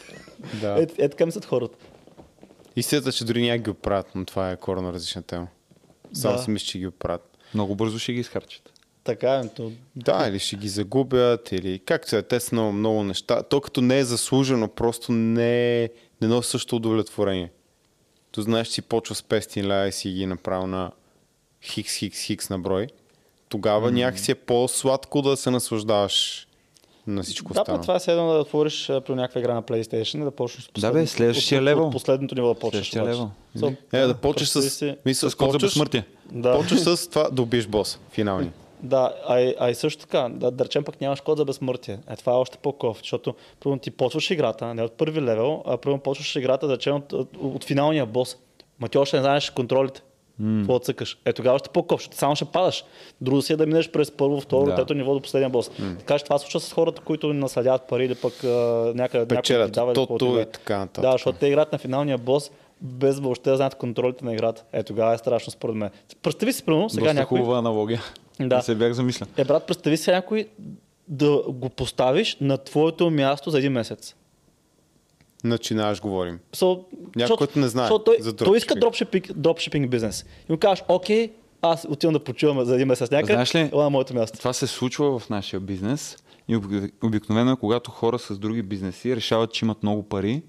да. 0.60 0.80
Е, 0.80 1.04
е, 1.04 1.08
така 1.08 1.26
мислят 1.26 1.44
хората. 1.44 1.78
Истината, 2.76 3.08
е, 3.08 3.12
че 3.12 3.24
дори 3.24 3.42
няма 3.42 3.58
ги 3.58 3.70
оправят, 3.70 4.06
но 4.14 4.24
това 4.24 4.50
е 4.50 4.56
коренно 4.56 4.92
различна 4.92 5.22
тема. 5.22 5.46
Само 6.12 6.36
Да. 6.36 6.42
си 6.42 6.50
мисля, 6.50 6.66
че 6.66 6.78
ги 6.78 6.86
оправят. 6.86 7.38
Много 7.54 7.74
бързо 7.74 7.98
ще 7.98 8.12
ги 8.12 8.20
изхарчат. 8.20 8.70
Така 9.04 9.34
е, 9.34 9.48
то... 9.48 9.72
Да, 9.96 10.26
или 10.28 10.38
ще 10.38 10.56
ги 10.56 10.68
загубят, 10.68 11.52
или 11.52 11.78
както 11.78 12.16
е, 12.16 12.22
те 12.22 12.40
са 12.40 12.54
много, 12.54 12.72
много 12.72 13.02
неща. 13.04 13.42
То 13.42 13.60
като 13.60 13.80
не 13.80 13.98
е 13.98 14.04
заслужено, 14.04 14.68
просто 14.68 15.12
не, 15.12 15.82
е- 15.84 15.88
не 16.20 16.28
носи 16.28 16.50
също 16.50 16.76
удовлетворение. 16.76 17.50
То 18.32 18.42
знаеш, 18.42 18.68
че 18.68 18.74
си 18.74 18.82
почва 18.82 19.14
с 19.14 19.22
500 19.22 19.62
лева 19.62 19.88
и 19.88 19.92
си 19.92 20.10
ги 20.10 20.26
направил 20.26 20.66
на 20.66 20.90
хикс, 21.62 21.94
хикс, 21.94 22.20
хикс 22.20 22.48
на 22.50 22.58
брой. 22.58 22.86
Тогава 23.48 23.90
mm. 23.90 23.94
някакси 23.94 24.30
е 24.30 24.34
по-сладко 24.34 25.22
да 25.22 25.36
се 25.36 25.50
наслаждаваш 25.50 26.46
на 27.06 27.22
всичко 27.22 27.54
Да, 27.54 27.60
останало. 27.60 27.80
па, 27.86 27.98
това 27.98 28.12
е 28.12 28.16
едно 28.16 28.32
да 28.32 28.38
отвориш 28.38 28.86
при 28.86 29.14
някаква 29.14 29.40
игра 29.40 29.54
на 29.54 29.62
PlayStation 29.62 30.20
и 30.20 30.24
да 30.24 30.30
почнеш 30.30 30.64
с 30.64 30.80
Да, 30.80 30.92
бе, 30.92 31.06
следващия 31.06 31.58
от, 31.58 31.64
левел. 31.64 31.86
От 31.86 31.92
последното 31.92 32.34
ниво 32.34 32.48
да 32.48 32.54
почнеш. 32.54 32.90
Следващия 32.90 33.04
левел. 33.04 33.30
So, 33.58 33.76
Е, 33.92 34.06
да 34.06 34.14
почнеш 34.14 34.48
с... 34.48 34.70
си- 34.70 34.96
Мисъл, 35.06 35.30
С 35.30 35.34
код 35.34 35.46
за 35.46 35.52
почваш, 35.52 35.70
безсмъртие. 35.70 36.04
Да. 36.32 36.58
почваш 36.58 36.80
с 36.80 37.08
това 37.10 37.30
да 37.30 37.42
убиеш 37.42 37.66
бос, 37.66 37.98
финални. 38.10 38.50
Да, 38.84 39.14
а, 39.28 39.40
и- 39.40 39.54
а 39.58 39.70
и 39.70 39.74
също 39.74 40.00
така, 40.00 40.28
да, 40.30 40.50
да 40.50 40.64
речем 40.64 40.84
пък 40.84 41.00
нямаш 41.00 41.20
код 41.20 41.38
за 41.38 41.44
безсмъртие. 41.44 41.98
Е, 42.10 42.16
това 42.16 42.32
е 42.32 42.36
още 42.36 42.58
по-ков, 42.58 42.98
защото 42.98 43.34
първо 43.60 43.76
ти 43.76 43.90
почваш 43.90 44.30
играта, 44.30 44.74
не 44.74 44.82
от 44.82 44.92
първи 44.92 45.22
левел, 45.22 45.62
а 45.66 45.76
първо 45.76 45.98
почваш 45.98 46.36
играта, 46.36 46.66
да 46.66 46.74
речем 46.74 46.96
от, 46.96 47.12
от, 47.12 47.28
от 47.42 47.64
финалния 47.64 48.06
бос. 48.06 48.36
Ма 48.80 48.88
ти 48.88 48.98
още 48.98 49.16
не 49.16 49.22
знаеш 49.22 49.50
контролите. 49.50 50.02
Какво 50.58 50.72
да 50.72 50.78
цъкаш? 50.78 51.18
Е, 51.24 51.32
тогава 51.32 51.58
ще 51.58 51.68
по-коп, 51.68 52.00
само 52.10 52.36
ще 52.36 52.44
падаш. 52.44 52.84
Друго 53.20 53.42
си 53.42 53.52
е 53.52 53.56
да 53.56 53.66
минеш 53.66 53.90
през 53.90 54.10
първо, 54.10 54.40
второ, 54.40 54.66
Да. 54.66 54.74
трето 54.74 54.94
ниво 54.94 55.14
до 55.14 55.20
последния 55.20 55.50
бос. 55.50 55.70
Така 55.98 56.18
че 56.18 56.24
това 56.24 56.38
случва 56.38 56.60
с 56.60 56.72
хората, 56.72 57.02
които 57.02 57.32
наследяват 57.32 57.82
пари 57.88 58.04
или 58.04 58.14
пък 58.14 58.44
а, 58.44 58.46
някъде 58.46 59.18
някой 59.18 59.26
Печелят 59.26 59.68
ги 59.68 59.72
дава 59.74 59.92
тото 59.92 60.38
и 60.40 60.46
така 60.52 60.78
нататък. 60.78 61.02
Да, 61.02 61.12
защото 61.12 61.38
те 61.38 61.46
играят 61.46 61.72
на 61.72 61.78
финалния 61.78 62.18
бос 62.18 62.50
без 62.80 63.18
въобще 63.20 63.50
да 63.50 63.56
знаят 63.56 63.74
контролите 63.74 64.24
на 64.24 64.32
играта. 64.32 64.64
Е, 64.72 64.82
тогава 64.82 65.14
е 65.14 65.18
страшно 65.18 65.50
според 65.50 65.74
мен. 65.76 65.90
Представи 66.22 66.52
си, 66.52 66.64
примерно, 66.64 66.90
сега 66.90 67.04
Доста 67.04 67.14
някой... 67.14 67.40
хубава 67.40 67.58
аналогия. 67.58 68.02
Да. 68.40 68.56
Не 68.56 68.62
се 68.62 68.74
бях 68.74 68.92
замислял. 68.92 69.28
Е, 69.36 69.44
брат, 69.44 69.66
представи 69.66 69.96
си 69.96 70.10
някой 70.10 70.48
да 71.08 71.42
го 71.48 71.68
поставиш 71.68 72.36
на 72.40 72.58
твоето 72.58 73.10
място 73.10 73.50
за 73.50 73.58
един 73.58 73.72
месец. 73.72 74.14
Начинаваш, 75.44 76.00
говорим. 76.00 76.38
So, 76.52 76.84
Някой, 77.16 77.36
който 77.36 77.58
не 77.58 77.68
знае 77.68 77.84
защото 77.84 78.04
той, 78.04 78.16
за 78.20 78.36
той 78.36 78.56
иска 78.56 78.74
дропшипинг. 78.74 79.32
дропшипинг, 79.32 79.90
бизнес. 79.90 80.24
И 80.48 80.52
му 80.52 80.58
кажеш, 80.58 80.84
окей, 80.88 81.32
аз 81.62 81.86
отивам 81.88 82.12
да 82.12 82.20
почивам 82.20 82.64
за 82.64 82.74
един 82.74 82.88
месец 82.88 83.10
някъде, 83.10 83.32
Знаеш 83.32 83.54
ли- 83.54 83.70
на 83.74 83.90
моето 83.90 84.14
място. 84.14 84.38
Това 84.38 84.52
се 84.52 84.66
случва 84.66 85.18
в 85.18 85.30
нашия 85.30 85.60
бизнес 85.60 86.16
и 86.48 86.56
обик- 86.56 86.92
обикновено 87.02 87.52
е 87.52 87.56
когато 87.56 87.90
хора 87.90 88.18
с 88.18 88.38
други 88.38 88.62
бизнеси 88.62 89.16
решават, 89.16 89.52
че 89.52 89.64
имат 89.64 89.82
много 89.82 90.02
пари 90.02 90.42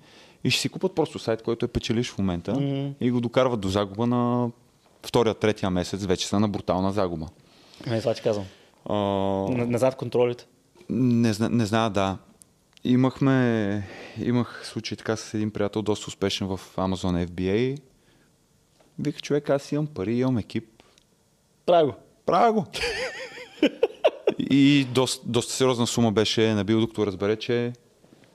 и 0.43 0.49
ще 0.49 0.61
си 0.61 0.69
купат 0.69 0.95
просто 0.95 1.19
сайт, 1.19 1.41
който 1.41 1.65
е 1.65 1.69
печелиш 1.69 2.11
в 2.11 2.17
момента 2.17 2.53
и 3.01 3.11
го 3.11 3.21
докарват 3.21 3.59
до 3.59 3.67
загуба 3.67 4.07
на 4.07 4.49
втория, 5.03 5.33
третия 5.33 5.69
месец, 5.69 6.05
вече 6.05 6.27
са 6.27 6.39
на 6.39 6.47
брутална 6.47 6.91
загуба. 6.91 7.27
Не, 7.88 7.99
това 7.99 8.14
ти 8.14 8.22
казвам. 8.22 8.45
А, 8.89 9.77
знаят 9.77 9.95
контролите. 9.95 10.45
не, 10.89 11.34
зна, 11.34 11.49
не 11.49 11.65
зная, 11.65 11.89
да. 11.89 12.18
Имахме, 12.84 13.88
имах 14.22 14.61
случай 14.68 14.97
така 14.97 15.15
с 15.15 15.34
един 15.34 15.52
приятел, 15.52 15.81
доста 15.81 16.06
успешен 16.07 16.47
в 16.47 16.60
Amazon 16.77 17.27
FBA. 17.27 17.80
Вика 18.99 19.22
човек, 19.22 19.49
аз 19.49 19.72
имам 19.72 19.88
пари, 19.88 20.15
имам 20.15 20.38
екип, 20.38 20.76
Прави 21.65 21.85
го. 21.85 21.93
Правя 22.26 22.53
го. 22.53 22.65
И 24.39 24.88
доста, 24.93 25.27
доста 25.27 25.53
сериозна 25.53 25.88
сума 25.88 26.11
беше 26.11 26.53
набил, 26.53 26.80
докато 26.80 27.07
разбере, 27.07 27.35
че 27.35 27.73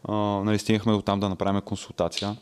а, 0.05 0.15
нали, 0.15 0.59
стигнахме 0.59 0.93
до 0.93 1.03
там 1.03 1.21
да 1.21 1.29
направим 1.29 1.61
консултация. 1.61 2.37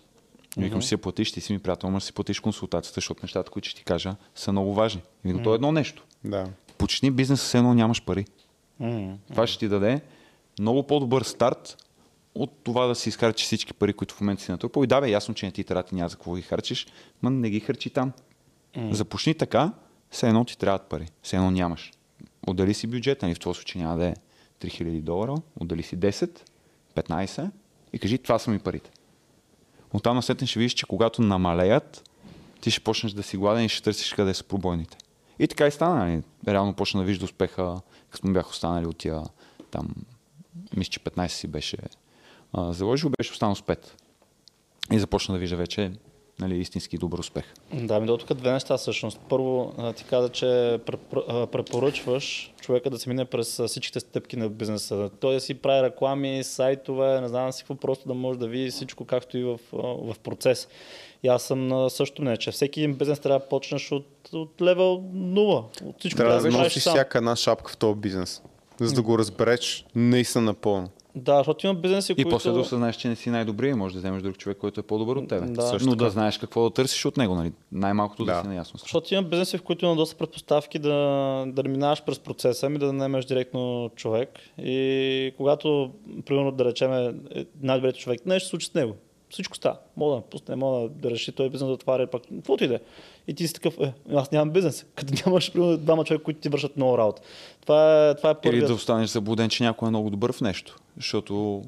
И 0.59 0.63
Викам, 0.63 0.81
ще 0.81 0.89
си 0.89 0.95
я 0.95 0.99
платиш, 0.99 1.33
ти 1.33 1.41
си 1.41 1.53
ми 1.53 1.59
приятел, 1.59 1.91
може 1.91 2.03
да 2.03 2.07
си 2.07 2.13
платиш 2.13 2.41
консултацията, 2.41 2.95
защото 2.95 3.21
нещата, 3.23 3.51
които 3.51 3.69
ще 3.69 3.79
ти 3.79 3.85
кажа, 3.85 4.17
са 4.35 4.53
много 4.53 4.75
важни. 4.75 5.03
И 5.25 5.29
викам, 5.29 5.43
то 5.43 5.53
е 5.53 5.55
едно 5.55 5.73
нещо. 5.73 6.05
Да. 6.25 6.47
Почни 6.79 7.11
бизнеса 7.11 7.47
с 7.47 7.55
едно 7.55 7.75
нямаш 7.75 8.03
пари. 8.03 8.25
М. 8.81 9.19
Това 9.31 9.47
ще 9.47 9.59
ти 9.59 9.69
даде 9.69 10.01
много 10.61 10.83
по-добър 10.83 11.23
старт 11.23 11.85
от 12.35 12.53
това 12.65 12.87
да 12.87 12.95
си 12.95 13.09
изхарчиш 13.09 13.47
всички 13.47 13.75
пари, 13.75 13.93
които 13.93 14.15
в 14.15 14.21
момента 14.21 14.43
си 14.43 14.51
натрупал. 14.51 14.85
И 14.85 14.87
да, 14.87 15.01
бе, 15.01 15.11
ясно, 15.11 15.35
че 15.35 15.47
не 15.47 15.53
ти 15.53 15.65
трябва, 15.65 15.85
няма 15.93 16.09
за 16.09 16.17
какво 16.17 16.35
ги 16.35 16.43
харчиш, 16.43 16.87
ма 17.23 17.31
не 17.31 17.51
ги 17.51 17.61
харчи 17.61 17.91
там. 17.91 18.13
Започни 18.91 19.35
така, 19.35 19.73
все 20.11 20.29
едно 20.29 20.45
ти 20.45 20.59
трябват 20.59 20.83
пари, 20.83 21.07
все 21.23 21.37
едно 21.37 21.51
нямаш. 21.51 21.93
Отдали 22.47 22.75
си 22.75 22.87
бюджет, 22.87 23.23
нали 23.23 23.35
в 23.35 23.39
този 23.39 23.57
случай 23.57 23.83
няма 23.83 23.97
да 23.99 24.07
е 24.07 24.15
3000 24.61 25.01
долара, 25.01 25.35
отдали 25.61 25.83
си 25.83 25.99
10, 25.99 26.41
15 26.95 27.51
и 27.93 27.99
кажи, 27.99 28.19
това 28.19 28.39
са 28.39 28.51
ми 28.51 28.59
парите. 28.59 28.91
Оттам 29.93 30.17
насетне 30.17 30.47
ще 30.47 30.59
видиш, 30.59 30.75
че 30.75 30.87
когато 30.87 31.23
намалеят, 31.23 32.11
ти 32.61 32.71
ще 32.71 32.81
почнеш 32.81 33.13
да 33.13 33.23
си 33.23 33.37
гладен 33.37 33.65
и 33.65 33.69
ще 33.69 33.83
търсиш 33.83 34.13
къде 34.13 34.35
са 34.35 34.45
пробойните. 34.45 34.97
И 35.39 35.49
така 35.49 35.67
и 35.67 35.71
стана. 35.71 36.07
Нали? 36.07 36.23
Реално 36.49 36.75
почна 36.75 37.01
да 37.01 37.07
вижда 37.07 37.25
успеха, 37.25 37.81
като 38.11 38.27
му 38.27 38.33
бях 38.33 38.51
останали 38.51 38.87
от 38.87 38.99
тия 38.99 39.23
там, 39.71 39.95
мисля, 40.77 40.91
че 40.91 41.01
15 41.01 41.29
си 41.29 41.47
беше 41.47 41.77
а, 42.53 42.73
заложил, 42.73 43.11
беше 43.19 43.33
останал 43.33 43.55
с 43.55 43.63
5. 43.63 43.79
И 44.93 44.99
започна 44.99 45.35
да 45.35 45.39
вижда 45.39 45.57
вече 45.57 45.93
нали, 46.41 46.59
истински 46.59 46.99
добър 46.99 47.19
успех. 47.19 47.45
Да, 47.73 48.01
ми 48.01 48.07
до 48.07 48.17
тук 48.17 48.35
две 48.35 48.53
неща 48.53 48.77
всъщност. 48.77 49.21
Първо 49.29 49.75
ти 49.97 50.05
каза, 50.05 50.29
че 50.29 50.81
препоръчваш 51.53 52.55
човека 52.61 52.91
да 52.91 52.99
се 52.99 53.09
мине 53.09 53.25
през 53.25 53.61
всичките 53.67 54.01
стъпки 54.01 54.37
на 54.37 54.49
бизнеса. 54.49 55.11
Той 55.21 55.35
да 55.35 55.41
си 55.41 55.55
прави 55.55 55.83
реклами, 55.83 56.45
сайтове, 56.45 57.21
не 57.21 57.29
знам 57.29 57.53
си 57.53 57.63
какво, 57.63 57.75
просто 57.75 58.09
да 58.09 58.15
може 58.15 58.39
да 58.39 58.49
види 58.49 58.71
всичко 58.71 59.05
както 59.05 59.39
и 59.39 59.45
в, 59.45 59.59
в 59.73 60.17
процес. 60.23 60.69
И 61.23 61.29
аз 61.29 61.43
съм 61.43 61.69
на 61.69 61.91
същото 61.91 62.23
мнение, 62.23 62.37
че 62.37 62.51
всеки 62.51 62.81
един 62.81 62.97
бизнес 62.97 63.21
трябва 63.21 63.39
да 63.39 63.49
почнеш 63.49 63.93
от, 63.93 64.07
от 64.33 64.63
левел 64.63 65.03
0. 65.15 65.65
От 65.85 65.97
всичко 65.99 66.17
Трябва 66.17 66.35
да 66.35 66.41
правиш 66.41 66.55
носиш 66.57 66.83
сам. 66.83 66.95
всяка 66.95 67.19
една 67.19 67.37
шапка 67.37 67.73
в 67.73 67.77
този 67.77 67.99
бизнес, 67.99 68.43
за 68.81 68.95
да 68.95 69.03
го 69.03 69.19
разбереш 69.19 69.87
наистина 69.95 70.45
напълно. 70.45 70.89
Да, 71.15 71.37
защото 71.37 71.67
има 71.67 71.75
бизнеси, 71.75 72.13
И 72.13 72.15
които... 72.15 72.31
после 72.31 72.51
да 72.51 72.59
осъзнаеш, 72.59 72.97
че 72.97 73.09
не 73.09 73.17
си 73.17 73.31
най-добрия 73.31 73.71
и 73.71 73.75
можеш 73.75 73.93
да 73.93 73.99
вземеш 73.99 74.23
друг 74.23 74.39
човек, 74.39 74.59
който 74.59 74.81
е 74.81 74.83
по-добър 74.83 75.17
от 75.17 75.29
тебе. 75.29 75.47
Да. 75.47 75.63
Също 75.63 75.89
Но 75.89 75.97
да 75.97 76.11
знаеш 76.11 76.39
какво 76.39 76.63
да 76.63 76.71
търсиш 76.71 77.05
от 77.05 77.17
него. 77.17 77.35
Нали? 77.35 77.53
Най-малкото 77.73 78.25
да, 78.25 78.35
Да. 78.35 78.41
си 78.43 78.49
наясно. 78.49 78.79
Защото 78.79 79.15
има 79.15 79.23
бизнеси, 79.23 79.59
в 79.59 79.63
които 79.63 79.85
има 79.85 79.97
доста 79.97 80.17
предпоставки 80.17 80.79
да, 80.79 80.89
да 81.47 81.63
не 81.63 81.69
минаваш 81.69 82.05
през 82.05 82.19
процеса, 82.19 82.67
ами 82.67 82.79
да 82.79 82.93
намеш 82.93 83.25
директно 83.25 83.91
човек. 83.97 84.29
И 84.59 85.33
когато, 85.37 85.91
примерно, 86.27 86.53
да 86.53 86.65
речем, 86.65 86.93
е 86.93 87.15
най-добрият 87.63 87.97
човек, 87.97 88.27
нещо 88.27 88.47
се 88.47 88.51
случи 88.51 88.67
с 88.67 88.75
него. 88.75 88.95
Всичко 89.31 89.57
става. 89.57 89.77
Мога 89.97 90.17
да 90.17 90.23
пусне, 90.23 90.57
мога 90.57 90.89
да 90.89 91.11
реши 91.11 91.33
той 91.33 91.51
бизнес 91.51 91.67
да 91.69 91.73
отваря, 91.73 92.07
пък 92.07 92.23
каквото 92.37 92.65
и 92.65 92.69
да 92.69 92.75
е. 92.75 92.81
И 93.29 93.35
ти 93.35 93.47
си 93.49 93.55
такъв, 93.55 93.79
е, 93.81 93.93
аз 94.15 94.33
нямам 94.33 94.51
бизнес. 94.51 94.87
Като 94.95 95.15
нямаш, 95.27 95.53
примерно, 95.53 95.77
двама 95.77 96.05
човека, 96.05 96.25
които 96.25 96.41
ти 96.41 96.49
вършат 96.49 96.77
много 96.77 96.99
работа. 96.99 97.23
Това 97.61 98.09
е, 98.09 98.15
това 98.15 98.31
е 98.31 98.33
Или 98.33 98.39
първият. 98.43 98.69
да 98.69 98.75
останеш 98.75 99.11
заблуден, 99.11 99.49
че 99.49 99.65
някой 99.65 99.87
е 99.87 99.91
много 99.91 100.11
добър 100.11 100.33
в 100.33 100.41
нещо. 100.41 100.77
Защото 100.97 101.63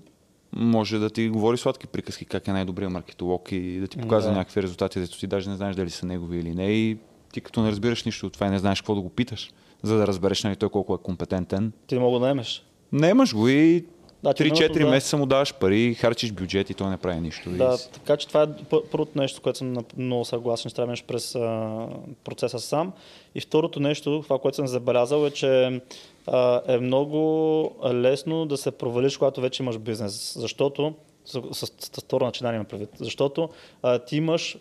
може 0.53 0.99
да 0.99 1.11
ти 1.11 1.28
говори 1.28 1.57
сладки 1.57 1.87
приказки, 1.87 2.24
как 2.24 2.49
е 2.49 2.53
най-добрият 2.53 2.93
маркетолог 2.93 3.53
и 3.53 3.81
да 3.81 3.89
ти 3.89 3.99
показва 3.99 4.31
Да. 4.31 4.37
някакви 4.39 4.62
резултати, 4.62 5.01
дето 5.01 5.19
ти 5.19 5.27
даже 5.27 5.51
не 5.51 5.57
знаеш 5.57 5.77
дали 5.77 5.91
са 5.91 6.07
негови 6.07 6.39
или 6.39 6.55
не. 6.55 6.73
И 6.73 6.99
ти 7.32 7.41
като 7.41 7.62
не 7.62 7.70
разбираш 7.70 8.05
нищо 8.05 8.27
от 8.27 8.32
това 8.32 8.47
и 8.47 8.51
не 8.51 8.59
знаеш 8.59 8.81
какво 8.81 8.95
да 8.95 9.01
го 9.01 9.09
питаш, 9.09 9.51
за 9.82 9.97
да 9.97 10.07
разбереш 10.07 10.43
нали, 10.43 10.57
той 10.57 10.69
колко 10.69 10.95
е 10.95 10.99
компетентен. 10.99 11.73
Ти 11.87 11.95
не 11.95 12.01
мога 12.01 12.19
да 12.19 12.24
наемеш. 12.24 12.65
Наемаш 12.93 13.35
го 13.35 13.49
и 13.49 13.85
Да, 14.22 14.34
че 14.34 14.44
3-4 14.44 14.52
миналото, 14.52 14.78
да. 14.78 14.86
месеца 14.86 15.16
му 15.16 15.26
даваш 15.26 15.55
пари, 15.55 15.94
харчиш 15.94 16.32
бюджет 16.32 16.70
и 16.70 16.74
той 16.74 16.90
не 16.90 16.97
прави 16.97 17.20
нищо. 17.20 17.51
Да, 17.51 17.78
И 17.88 17.92
така 17.92 18.16
че 18.16 18.28
това 18.28 18.42
е 18.42 18.47
пър- 18.47 18.82
първото 18.90 19.18
нещо, 19.18 19.40
което 19.42 19.59
съм 19.59 19.76
много 19.97 20.24
съгласен, 20.24 20.68
че 20.68 20.74
трябва 20.74 20.94
да 20.94 21.02
през 21.06 21.34
а, 21.34 21.86
процеса 22.24 22.59
сам. 22.59 22.92
И 23.34 23.40
второто 23.40 23.80
нещо, 23.80 24.20
това, 24.22 24.38
което 24.38 24.56
съм 24.56 24.66
забелязал 24.66 25.26
е, 25.26 25.30
че 25.30 25.80
а, 26.26 26.60
е 26.68 26.78
много 26.78 27.72
лесно 27.92 28.47
да 28.47 28.56
се 28.56 28.70
провалиш, 28.70 29.16
когато 29.16 29.40
вече 29.40 29.62
имаш 29.62 29.78
бизнес. 29.78 30.34
Защото, 30.38 30.94
с, 31.24 31.42
с, 31.52 31.66
с 31.66 32.01
второ 32.05 32.24
начинание 32.24 32.56
имам 32.56 32.66
предвид, 32.66 32.90
защото 32.98 33.48
а, 33.82 33.98
ти 33.98 34.16
имаш 34.16 34.56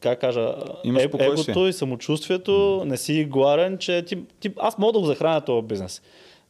как 0.00 0.20
кажа, 0.20 0.54
Имаш 0.84 1.02
е, 1.02 1.10
егото 1.18 1.66
и 1.66 1.72
самочувствието, 1.72 2.82
не 2.86 2.96
си 2.96 3.24
гладен, 3.24 3.78
че 3.78 4.02
ти, 4.02 4.18
ти, 4.40 4.50
аз 4.58 4.78
мога 4.78 4.92
да 4.92 4.98
го 4.98 5.06
захраня 5.06 5.40
този 5.40 5.66
бизнес. 5.66 6.02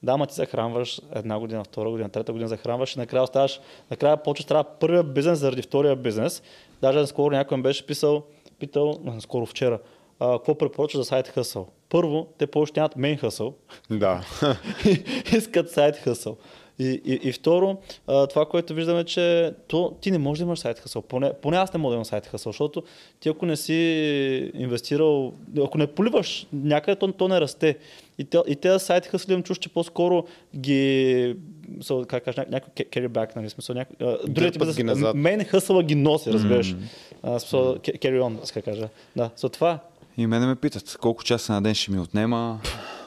Да, 0.03 0.17
ма 0.17 0.27
ти 0.27 0.35
захранваш 0.35 1.01
една 1.15 1.39
година, 1.39 1.65
втора 1.65 1.91
година, 1.91 2.09
трета 2.09 2.33
година 2.33 2.49
захранваш 2.49 2.97
и 2.97 2.99
накрая 2.99 3.23
оставаш, 3.23 3.61
накрая 3.91 4.23
почваш 4.23 4.45
трябва 4.45 4.65
първия 4.65 5.03
бизнес 5.03 5.39
заради 5.39 5.63
втория 5.63 5.97
бизнес. 5.97 6.43
Даже 6.83 7.07
скоро 7.07 7.35
някой 7.35 7.57
ми 7.57 7.63
беше 7.63 7.87
писал, 7.87 8.23
питал, 8.59 9.01
скоро 9.21 9.47
вчера, 9.47 9.79
а, 10.21 10.33
какво 10.33 10.55
препоръчва 10.55 10.99
за 10.99 11.05
сайт 11.05 11.29
хъсъл. 11.29 11.69
Първо, 11.89 12.27
те 12.39 12.47
повече 12.47 12.73
нямат 12.77 12.97
мейн 12.97 13.19
хъсъл. 13.19 13.55
Да. 13.91 14.25
искат 15.37 15.71
сайт 15.71 15.97
хъсъл. 15.97 16.37
И, 16.81 17.01
и, 17.05 17.29
и 17.29 17.33
второ, 17.33 17.77
а, 18.07 18.27
това, 18.27 18.47
което 18.47 18.75
виждаме, 18.75 19.05
че 19.05 19.53
то, 19.69 19.93
ти 20.01 20.11
не 20.11 20.19
можеш 20.19 20.39
да 20.39 20.45
имаш 20.45 20.59
сайт 20.59 20.79
хъсъл. 20.79 21.03
Поне, 21.03 21.33
поне 21.43 21.57
аз 21.57 21.73
не 21.75 21.79
мога 21.79 21.93
да 21.93 21.95
имам 21.95 22.05
сайт 22.05 22.27
хъсъл, 22.27 22.53
защото 22.53 22.83
ти 23.21 23.29
ако 23.29 23.47
не 23.47 23.57
си 23.57 23.73
инвестирал, 24.55 25.33
ако 25.65 25.79
не 25.79 25.87
поливаш 25.87 26.47
някъде, 26.53 26.97
то, 26.97 27.13
то 27.13 27.29
не 27.29 27.41
расте. 27.41 27.79
И, 28.19 28.25
те, 28.25 28.39
и 28.47 28.57
тези 28.57 28.85
сайт 28.85 29.07
хъсли 29.07 29.33
имам 29.33 29.43
чуш, 29.43 29.59
че 29.59 29.69
по-скоро 29.69 30.25
ги, 30.57 31.37
so, 31.79 32.07
как 32.07 32.25
кажа, 32.25 32.45
някой 32.51 32.85
carry 32.85 33.09
back, 33.09 33.37
нали, 33.37 33.51
смисъл, 33.51 33.75
някой, 33.75 34.19
Дърпат 34.29 34.77
ги 34.77 34.83
назад. 34.83 35.17
мен 35.17 35.45
хъсъла 35.45 35.83
ги 35.83 35.95
носи, 35.95 36.33
разбираш. 36.33 36.75
Mm. 37.25 37.39
смисъл, 37.39 37.75
ca- 37.75 37.99
carry 37.99 38.21
on, 38.21 38.55
да 38.55 38.63
кажа. 38.63 38.89
Да, 39.17 39.31
so, 39.39 39.53
това 39.53 39.79
И 40.19 40.27
мене 40.27 40.47
ме 40.47 40.57
питат 40.57 40.97
колко 41.01 41.25
часа 41.25 41.53
на 41.53 41.63
ден 41.63 41.75
ще 41.75 41.91
ми 41.91 41.99
отнема. 41.99 42.61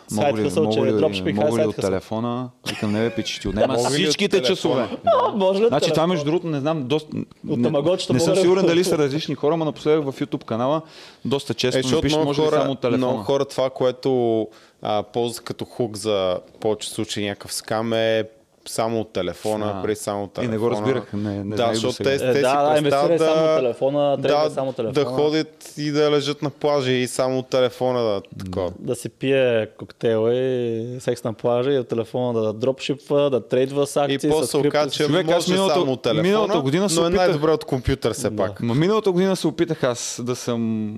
Сайт 0.07 0.27
Мога 0.27 0.41
ли, 0.41 0.43
хъсъл, 0.43 0.69
че 0.69 0.79
мога 0.79 0.91
ли, 0.91 0.97
дропшипинг, 0.97 1.37
мога 1.37 1.51
ли 1.51 1.55
сайт 1.55 1.67
от 1.67 1.75
телефона? 1.75 2.49
Викам, 2.69 2.91
не 2.91 2.99
бе, 2.99 3.15
пичи, 3.15 3.33
ще 3.33 3.41
ти 3.41 3.47
отнема 3.47 3.77
всичките 3.89 4.41
часове. 4.41 4.87
Може 5.35 5.63
ли 5.63 5.67
Значи 5.67 5.89
това 5.89 6.07
между 6.07 6.25
другото 6.25 6.47
не 6.47 6.59
знам, 6.59 6.87
доста... 6.87 7.17
От 7.49 7.59
не, 7.59 7.71
не 8.13 8.19
съм 8.19 8.35
сигурен 8.35 8.65
дали 8.65 8.83
са 8.83 8.97
различни 8.97 9.35
хора, 9.35 9.57
но 9.57 9.65
напоследък 9.65 10.11
в 10.11 10.19
YouTube 10.19 10.43
канала 10.43 10.81
доста 11.25 11.53
често 11.53 11.87
Е, 11.87 11.95
ми 11.95 12.01
пишат, 12.01 12.23
може 12.23 12.41
ли 12.41 12.47
само 12.51 12.71
от 12.71 12.81
телефона. 12.81 13.07
много 13.07 13.23
хора 13.23 13.45
това, 13.45 13.69
което 13.69 14.47
а, 14.81 15.03
ползват 15.03 15.45
като 15.45 15.65
хук 15.65 15.97
за 15.97 16.39
повече 16.59 16.89
случаи 16.89 17.25
някакъв 17.25 17.53
скам 17.53 17.93
е 17.93 18.23
само 18.65 19.01
от 19.01 19.13
телефона, 19.13 19.73
А. 19.75 19.81
преди 19.81 19.95
само 19.95 20.23
от 20.23 20.29
И 20.29 20.33
телефона. 20.33 20.51
не 20.51 20.57
го 20.59 20.71
разбирах, 20.71 21.13
не- 21.13 21.43
не 21.43 21.55
да, 21.55 21.69
защото 21.73 21.95
те, 21.95 22.13
Е, 22.13 22.17
те 22.17 22.33
си 22.33 22.41
да, 22.41 22.63
да, 22.65 22.81
представят 22.81 23.09
да, 23.11 23.25
само 23.25 23.57
телефона, 23.57 24.17
да, 24.17 24.49
само 24.49 24.73
телефона. 24.73 24.93
да 24.95 25.05
ходят 25.05 25.73
и 25.77 25.91
да 25.91 26.11
лежат 26.11 26.41
на 26.41 26.49
плажа 26.51 26.91
и 26.91 27.07
само 27.07 27.39
от 27.39 27.47
телефона 27.47 27.99
да 28.01 28.21
такова. 28.39 28.71
Да 28.79 28.95
си 28.95 29.09
пие 29.09 29.67
коктейл 29.69 30.29
и 30.29 30.97
секс 30.99 31.23
на 31.23 31.33
плажа 31.33 31.71
и 31.71 31.79
от 31.79 31.87
телефона 31.87 32.33
да 32.35 32.53
дропшипва, 32.53 33.29
да 33.29 33.41
трейдва 33.41 33.87
с 33.87 33.95
И 33.95 33.99
акции, 33.99 34.29
после 34.29 34.45
с 34.45 34.49
се 34.49 34.57
оказа, 34.57 34.89
че 34.91 35.05
Човек, 35.05 35.25
може 35.27 35.51
миналата- 35.51 35.73
само 35.73 35.91
от 35.91 36.01
телефона, 36.01 36.23
миналата 36.23 36.61
година 36.61 36.89
се 36.89 36.95
но 36.95 37.01
е 37.01 37.05
опитах- 37.05 37.17
най-добре 37.17 37.51
от 37.51 37.65
компютър 37.65 38.13
все 38.13 38.35
пак. 38.35 38.61
Ма 38.61 38.75
миналата 38.75 39.11
година 39.11 39.35
се 39.35 39.47
опитах 39.47 39.83
аз 39.83 40.21
да 40.23 40.35
съм 40.35 40.93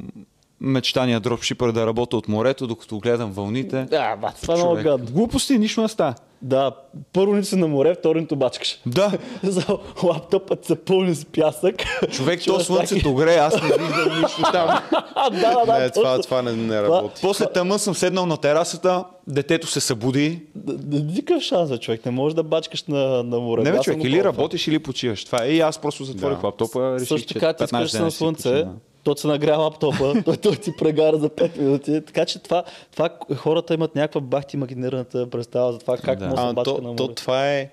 мечтания 0.61 1.19
дропшипър 1.19 1.72
да 1.72 1.88
работя 1.88 2.18
от 2.18 2.27
морето, 2.27 2.68
докато 2.68 2.99
гледам 2.99 3.32
вълните. 3.32 3.84
Да, 3.84 4.15
ба, 4.15 4.32
това 4.41 4.53
е 4.53 4.57
много 4.57 4.72
Човек. 4.72 4.84
гадно. 4.84 5.06
Глупости, 5.06 5.57
нищо 5.60 5.82
не 5.82 5.88
става. 5.88 6.14
Да, 6.41 6.72
първо 7.14 7.34
нито 7.34 7.48
си 7.48 7.56
на 7.56 7.68
море, 7.68 7.95
второ 7.99 8.19
нито 8.19 8.36
бачкаш. 8.36 8.80
Да, 8.86 9.11
За 9.44 9.64
лаптопът 10.03 10.65
се 10.65 10.76
пълни 10.76 11.15
с 11.15 11.26
пясък. 11.26 11.76
човек, 12.11 12.41
то 12.45 12.60
слънцето 12.60 13.14
гре, 13.14 13.36
аз 13.36 13.56
не 13.56 13.68
виждам 13.68 14.22
нищо 14.22 14.41
там. 14.52 14.80
Да, 15.32 15.53
да, 15.53 15.65
да. 15.65 15.80
Не, 15.80 15.90
това, 15.90 16.19
това 16.19 16.41
не, 16.41 16.52
не 16.53 16.82
работи. 16.82 17.22
После 17.22 17.45
тъмън 17.45 17.80
съм 17.80 17.95
седнал 17.95 18.26
на 18.26 18.38
терасата, 18.38 19.03
детето 19.27 19.68
се 19.68 19.80
събуди. 19.80 20.41
Никакъв 20.86 21.44
шанс, 21.44 21.69
бе, 21.69 21.77
човек. 21.77 22.06
Не 22.06 22.11
можеш 22.11 22.36
да 22.36 22.44
бачкаш 22.44 22.84
на, 22.84 22.98
на 23.23 23.40
море. 23.40 23.61
Не, 23.61 23.72
бе, 23.72 23.80
човек, 23.80 24.03
или 24.03 24.23
работиш, 24.23 24.68
или 24.68 24.80
почиваш. 24.80 25.26
Това 25.26 25.44
е. 25.44 25.48
И 25.48 25.60
аз 25.60 25.77
просто 25.77 26.03
затворих 26.03 26.38
Да. 26.38 26.45
лаптопа, 26.48 26.95
реших, 26.95 27.07
Също 27.07 27.34
така, 27.34 27.53
ти 27.53 27.64
15 27.64 27.86
искаш 27.86 27.94
на 27.94 28.11
слънце, 28.11 28.49
почина. 28.49 28.72
То 29.06 29.18
се 29.18 29.27
нагря 29.27 29.57
лаптопа, 29.57 30.14
той, 30.26 30.38
той 30.38 30.56
ти 30.56 30.72
прегара 30.73 31.18
за 31.18 31.30
5 31.30 31.57
минути. 31.57 32.02
Така 32.02 32.26
че 32.26 32.40
това, 32.40 32.64
това 32.91 33.10
хората 33.36 33.73
имат 33.73 33.95
някаква 33.95 34.22
бахти 34.22 34.56
имагинираната 34.56 35.30
представа 35.30 35.73
за 35.73 35.80
това 35.80 35.98
как 35.98 36.19
Да. 36.19 36.27
може 36.27 36.44
да 36.44 36.53
бачка 36.53 36.76
то, 36.76 36.82
на 36.82 36.95
то, 36.95 37.03
море. 37.03 37.14
това 37.15 37.49
е 37.49 37.69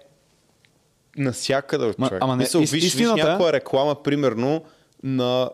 насякъде, 1.16 1.94
човек. 1.94 2.12
ама 2.20 2.36
не, 2.36 2.42
Мисъл, 2.42 2.60
ис- 2.60 2.72
виж, 2.72 2.84
истината 2.84 3.28
някоя 3.28 3.52
реклама, 3.52 3.94
примерно, 3.94 4.62
на 5.02 5.50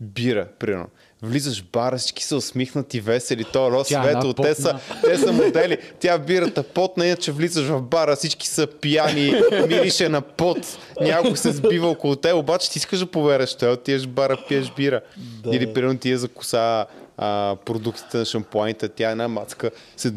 бира, 0.00 0.48
примерно. 0.58 0.86
Влизаш 1.22 1.62
в 1.62 1.64
бара, 1.72 1.98
всички 1.98 2.24
са 2.24 2.36
усмихнати, 2.36 3.00
весели, 3.00 3.44
то 3.44 3.70
рос 3.70 3.88
Тя 3.88 4.00
е 4.00 4.04
светло, 4.04 4.32
те 4.32 4.54
са, 4.54 4.78
те 5.04 5.18
са 5.18 5.32
модели. 5.32 5.78
Тя 6.00 6.18
бирата 6.18 6.62
потна, 6.62 7.06
иначе 7.06 7.32
влизаш 7.32 7.66
в 7.66 7.82
бара, 7.82 8.16
всички 8.16 8.48
са 8.48 8.66
пияни, 8.66 9.34
мирише 9.68 10.08
на 10.08 10.20
пот, 10.20 10.78
някой 11.00 11.36
се 11.36 11.52
сбива 11.52 11.88
около 11.88 12.16
те, 12.16 12.32
обаче 12.32 12.70
ти 12.70 12.78
искаш 12.78 12.98
да 12.98 13.06
повериш, 13.06 13.54
той 13.54 13.72
отиеш 13.72 14.04
в 14.04 14.08
бара, 14.08 14.38
пиеш 14.48 14.72
бира. 14.76 15.00
Да. 15.16 15.56
Или 15.56 15.72
примерно 15.72 15.98
ти 15.98 16.10
е 16.10 16.18
за 16.18 16.28
коса 16.28 16.86
а, 17.16 17.56
продуктите 17.64 18.16
на 18.16 18.24
шампуаните, 18.24 18.88
тя 18.88 19.10
една 19.10 19.28
мацка, 19.28 19.70
се 19.96 20.12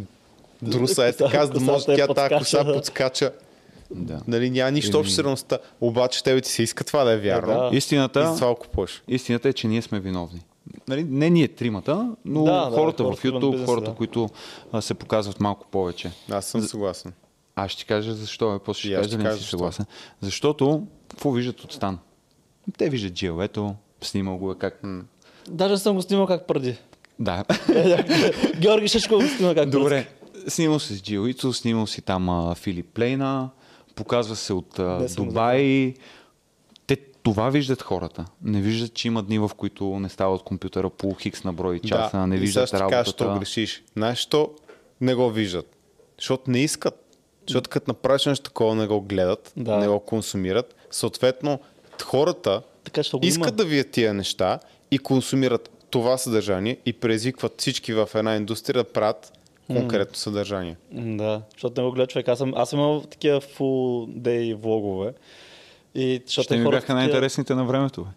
друса 0.62 1.06
е 1.08 1.14
така, 1.14 1.46
за 1.46 1.52
да 1.52 1.60
може 1.60 1.86
тя 1.86 2.08
тази 2.08 2.36
коса 2.36 2.64
да. 2.64 2.74
подскача. 2.74 3.32
Да. 3.92 4.20
Нали, 4.28 4.50
няма 4.50 4.72
нищо 4.72 5.00
общо 5.00 5.14
с 5.14 5.20
реалността. 5.20 5.58
Обаче 5.82 6.24
тебе 6.24 6.42
ти 6.42 6.52
се 6.52 6.64
иска 6.64 6.84
това 6.84 7.04
да 7.04 7.12
е 7.12 7.18
вярно. 7.18 7.54
да. 7.54 7.70
И 7.74 7.78
Истината, 7.78 8.34
за 8.34 8.40
това 8.40 8.56
купуваш. 8.56 9.04
истината 9.08 9.50
е, 9.50 9.54
че 9.54 9.68
ние 9.68 9.82
сме 9.82 10.00
виновни. 10.00 10.42
Нали, 10.88 11.03
не 11.03 11.30
ние 11.30 11.48
тримата, 11.48 12.15
но 12.26 12.44
Да, 12.44 12.52
да, 12.52 12.76
хората, 12.76 13.03
хората 13.03 13.22
в 13.22 13.23
YouTube, 13.23 13.52
бизнеса, 13.52 13.72
хората, 13.72 13.91
да. 13.91 13.98
които 13.98 14.30
а, 14.72 14.81
се 14.81 14.94
показват 14.94 15.40
малко 15.40 15.68
повече. 15.72 16.11
Аз 16.31 16.45
съм 16.45 16.61
съгласен. 16.61 17.14
Аз 17.56 17.72
ще 17.72 17.80
ти 17.80 17.85
кажа 17.85 18.14
защо, 18.14 18.56
е, 18.56 18.60
после 18.60 18.80
ще 18.80 18.95
кажа 18.95 19.10
дали 19.10 19.23
не 19.23 19.38
си 19.38 19.44
съгласен. 19.44 19.85
Защото, 20.22 20.84
какво 21.10 21.31
виждат 21.31 21.61
от 21.61 21.73
стан? 21.73 21.99
Те 22.77 22.90
виждат 22.90 23.14
джелето, 23.14 23.76
снимал 24.02 24.38
го 24.38 24.52
е 24.52 24.56
как... 24.56 24.81
Даже 25.49 25.77
съм 25.77 25.95
го 25.95 26.02
снимал 26.02 26.27
как 26.27 26.48
преди. 26.48 26.76
Да. 27.19 27.44
Георги 28.60 28.88
Шишко 28.88 29.15
го 29.15 29.27
снима 29.27 29.56
как 29.56 29.69
Добре. 29.69 30.07
Снимал 30.48 30.80
си 30.80 30.95
с 30.95 31.02
Джилицо, 31.02 31.53
снимал 31.53 31.88
си 31.88 32.02
там 32.02 32.30
а, 32.30 32.56
Филип 32.56 32.94
Плейна, 32.94 33.49
показва 33.95 34.35
се 34.35 34.53
от 34.53 34.80
а, 34.80 35.07
Дубай. 35.15 35.94
Това 37.24 37.50
виждат 37.50 37.82
хората. 37.82 38.26
Не 38.41 38.62
виждат, 38.62 38.94
че 38.94 39.08
има 39.08 39.24
дни, 39.24 39.40
в 39.40 39.52
които 39.58 40.00
не 40.00 40.10
става 40.10 40.36
от 40.36 40.44
компютъра 40.44 40.90
по 40.90 41.14
хикс 41.14 41.44
на 41.44 41.54
брой 41.54 41.80
часа, 41.80 42.18
да. 42.18 42.28
не 42.28 42.36
и 42.36 42.40
виждат 42.40 42.70
сега 42.70 42.86
ще 42.86 42.90
кажа, 42.90 43.12
що 43.12 43.24
работата. 43.24 43.40
грешиш. 43.40 43.84
Знаеш, 43.94 44.20
що 44.20 44.52
не 45.02 45.16
го 45.16 45.30
виждат? 45.30 45.76
Защото 46.20 46.52
не 46.52 46.60
искат. 46.60 47.00
Защото 47.48 47.70
като 47.70 47.91
направиш 47.91 48.26
нещо 48.26 48.44
такова, 48.44 48.76
не 48.76 48.88
го 48.88 49.02
гледат, 49.02 49.54
Да. 49.58 49.78
не 49.78 49.88
го 49.88 50.00
консумират. 50.00 50.76
Съответно, 50.91 51.60
хората 52.04 52.62
Така 52.84 53.02
искат 53.02 53.24
има. 53.24 53.52
да 53.52 53.66
видят 53.66 53.91
тия 53.91 54.14
неща 54.14 54.60
и 54.91 54.98
консумират 55.00 55.70
това 55.90 56.18
съдържание 56.18 56.78
и 56.86 56.94
предизвикват 56.94 57.54
всички 57.58 57.94
в 57.94 58.10
една 58.16 58.36
индустрия 58.36 58.84
да 58.84 58.90
правят 58.90 59.34
конкретно 59.68 60.16
съдържание. 60.16 60.78
Да, 60.91 61.41
защото 61.54 61.82
не 61.82 61.88
го 61.88 61.94
гледа 61.94 62.08
човек. 62.08 62.28
Аз 62.28 62.38
съм, 62.38 62.54
аз 62.56 62.70
съм 62.70 62.80
имал 62.80 63.02
такива 63.02 63.41
full 63.41 64.08
day 64.10 64.56
влогове. 64.56 65.14
И, 65.95 66.22
Ще 66.28 66.57
ми 66.57 66.64
хората 66.64 66.78
бяха 66.78 66.94
най-интересните 66.94 67.56
на 67.56 67.65
времето. 67.65 68.03
бе. 68.03 68.10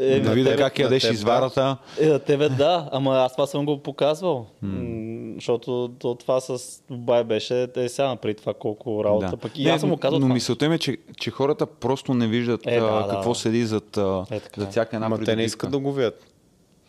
Е, 0.00 0.20
да 0.20 0.30
видя 0.30 0.56
как 0.56 0.78
ядеш 0.78 1.02
теб, 1.02 1.10
да. 1.10 1.14
изварата. 1.14 1.76
Е, 2.00 2.06
на 2.06 2.18
тебе 2.18 2.48
да, 2.48 2.88
ама 2.92 3.14
аз 3.14 3.32
това 3.32 3.46
съм 3.46 3.66
го 3.66 3.82
показвал. 3.82 4.46
М, 4.62 5.00
Защото 5.34 5.90
то, 5.98 6.14
това 6.14 6.40
с 6.40 6.58
Дубай 6.90 7.24
беше, 7.24 7.66
те 7.66 7.88
сега 7.88 8.16
преди 8.16 8.34
това 8.34 8.54
колко 8.54 9.04
работа. 9.04 9.26
Да. 9.26 9.36
Пък 9.36 9.58
и 9.58 9.64
Не, 9.64 9.70
аз 9.70 9.80
съм 9.80 9.90
го 9.90 9.96
казал 9.96 10.18
но 10.18 10.24
това. 10.24 10.34
мисълта 10.34 10.68
ми 10.68 10.74
е, 10.74 10.78
че, 10.78 10.96
че 11.16 11.30
хората 11.30 11.66
просто 11.66 12.14
не 12.14 12.26
виждат 12.26 12.60
Е, 12.66 12.80
да, 12.80 12.86
а, 13.04 13.10
какво 13.10 13.28
да. 13.28 13.34
седи 13.34 13.64
зад, 13.64 13.96
Е, 14.30 14.40
така 14.40 14.60
зад 14.60 14.68
е. 14.68 14.70
всяка 14.70 14.96
една 14.96 15.06
Ама 15.06 15.18
те 15.18 15.36
не 15.36 15.42
искат 15.42 15.70
да 15.70 15.78
го 15.78 15.92
видят. 15.92 16.24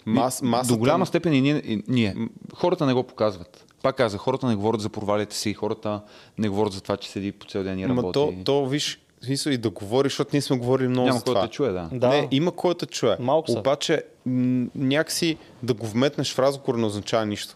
Мас, 0.05 0.41
масата... 0.41 0.73
До 0.73 0.79
голяма 0.79 1.05
степен 1.05 1.33
и 1.33 1.41
ние, 1.41 1.55
и 1.55 1.83
ние. 1.87 2.15
Хората 2.53 2.85
не 2.85 2.93
го 2.93 3.03
показват. 3.03 3.65
Пак 3.83 3.95
казах, 3.95 4.21
хората 4.21 4.47
не 4.47 4.55
говорят 4.55 4.81
за 4.81 4.89
провалите 4.89 5.35
си, 5.35 5.53
хората 5.53 6.01
не 6.37 6.49
говорят 6.49 6.73
за 6.73 6.81
това, 6.81 6.97
че 6.97 7.09
седи 7.09 7.31
по 7.31 7.45
цял 7.45 7.63
ден 7.63 7.79
и 7.79 7.83
Ама 7.83 7.95
работи. 7.95 8.13
то, 8.13 8.33
то, 8.45 8.65
виж, 8.65 8.99
смисъл 9.25 9.51
и 9.51 9.57
да 9.57 9.69
говори, 9.69 10.05
защото 10.05 10.29
ние 10.33 10.41
сме 10.41 10.57
говорили 10.57 10.87
много 10.87 11.07
Няма 11.07 11.17
за 11.17 11.23
кой 11.23 11.31
това. 11.31 11.41
да 11.41 11.47
те 11.47 11.53
чуе, 11.53 11.69
да. 11.69 11.89
Да. 11.93 12.07
Не, 12.09 12.27
има 12.31 12.51
кой 12.51 12.75
да 12.75 12.85
чуе. 12.85 13.17
Малко 13.19 13.51
са. 13.51 13.59
Обаче 13.59 14.03
м- 14.25 14.67
някакси 14.75 15.37
да 15.63 15.73
го 15.73 15.85
вметнеш 15.85 16.33
в 16.33 16.39
разговор 16.39 16.75
не 16.75 16.85
означава 16.85 17.25
нищо. 17.25 17.55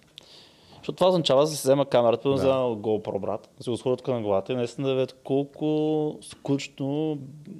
Защото 0.71 0.91
това 0.91 1.07
означава 1.07 1.41
да 1.41 1.47
се 1.47 1.61
взема 1.61 1.85
камерата, 1.85 2.29
да 2.29 2.35
взема 2.35 2.53
GoPro, 2.53 3.19
брат, 3.19 3.49
да 3.57 3.63
се 3.63 3.69
го 3.69 3.77
сложат 3.77 4.07
на 4.07 4.21
главата 4.21 4.53
и 4.53 4.55
наистина 4.55 4.87
да 4.87 4.93
видят 4.93 5.15
колко 5.23 5.67
скучно 6.23 7.17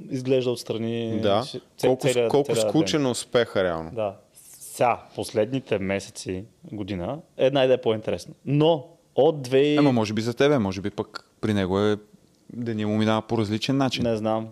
изглежда 0.10 0.52
отстрани. 0.52 1.20
Да. 1.22 1.44
ц- 1.44 1.60
колко 1.82 2.08
целият- 2.08 2.32
колко 2.32 2.54
ден. 2.54 2.62
скучен 2.62 3.06
е 3.06 3.10
успеха 3.10 3.64
реално. 3.64 3.92
Да. 3.94 4.16
Сега, 4.34 5.00
последните 5.16 5.80
месеци, 5.80 6.44
година, 6.66 7.20
една 7.38 7.64
идея 7.64 7.76
е 7.76 7.82
по-интересна. 7.82 8.34
Но 8.46 8.88
от 9.16 9.42
две... 9.42 9.76
Ама 9.76 9.92
може 9.92 10.14
би 10.14 10.22
за 10.22 10.34
тебе, 10.34 10.60
може 10.60 10.82
би 10.82 10.90
пък 10.90 11.30
при 11.42 11.54
него 11.54 11.80
е 11.80 11.98
деня 12.54 12.88
му 12.88 12.98
минава 12.98 13.22
по 13.22 13.38
различен 13.38 13.78
начин. 13.78 14.04
Не 14.04 14.16
знам. 14.16 14.48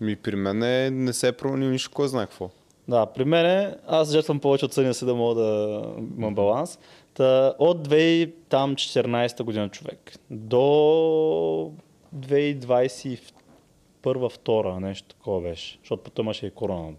Ми 0.00 0.16
при 0.16 0.36
мен 0.36 0.62
е, 0.62 0.90
не 0.90 1.12
се 1.12 1.28
е 1.28 1.32
променил 1.32 1.70
нищо, 1.70 1.90
кой 1.94 2.08
знае 2.08 2.26
какво. 2.26 2.50
Да, 2.88 3.06
при 3.06 3.24
мен 3.24 3.74
аз 3.86 4.12
жертвам 4.12 4.40
повече 4.40 4.64
от 4.64 4.72
съня 4.72 4.94
си 4.94 5.04
да 5.04 5.14
мога 5.14 5.34
да 5.34 5.82
имам 6.18 6.34
баланс. 6.34 6.78
Та, 7.14 7.54
от 7.58 7.88
2014 7.88 9.42
година 9.42 9.68
човек 9.68 10.12
до 10.30 11.72
2021-2 12.16 14.78
нещо 14.78 15.08
такова 15.08 15.40
беше. 15.40 15.78
Защото 15.82 16.02
потом 16.02 16.26
имаше 16.26 16.46
и 16.46 16.50
корона. 16.50 16.92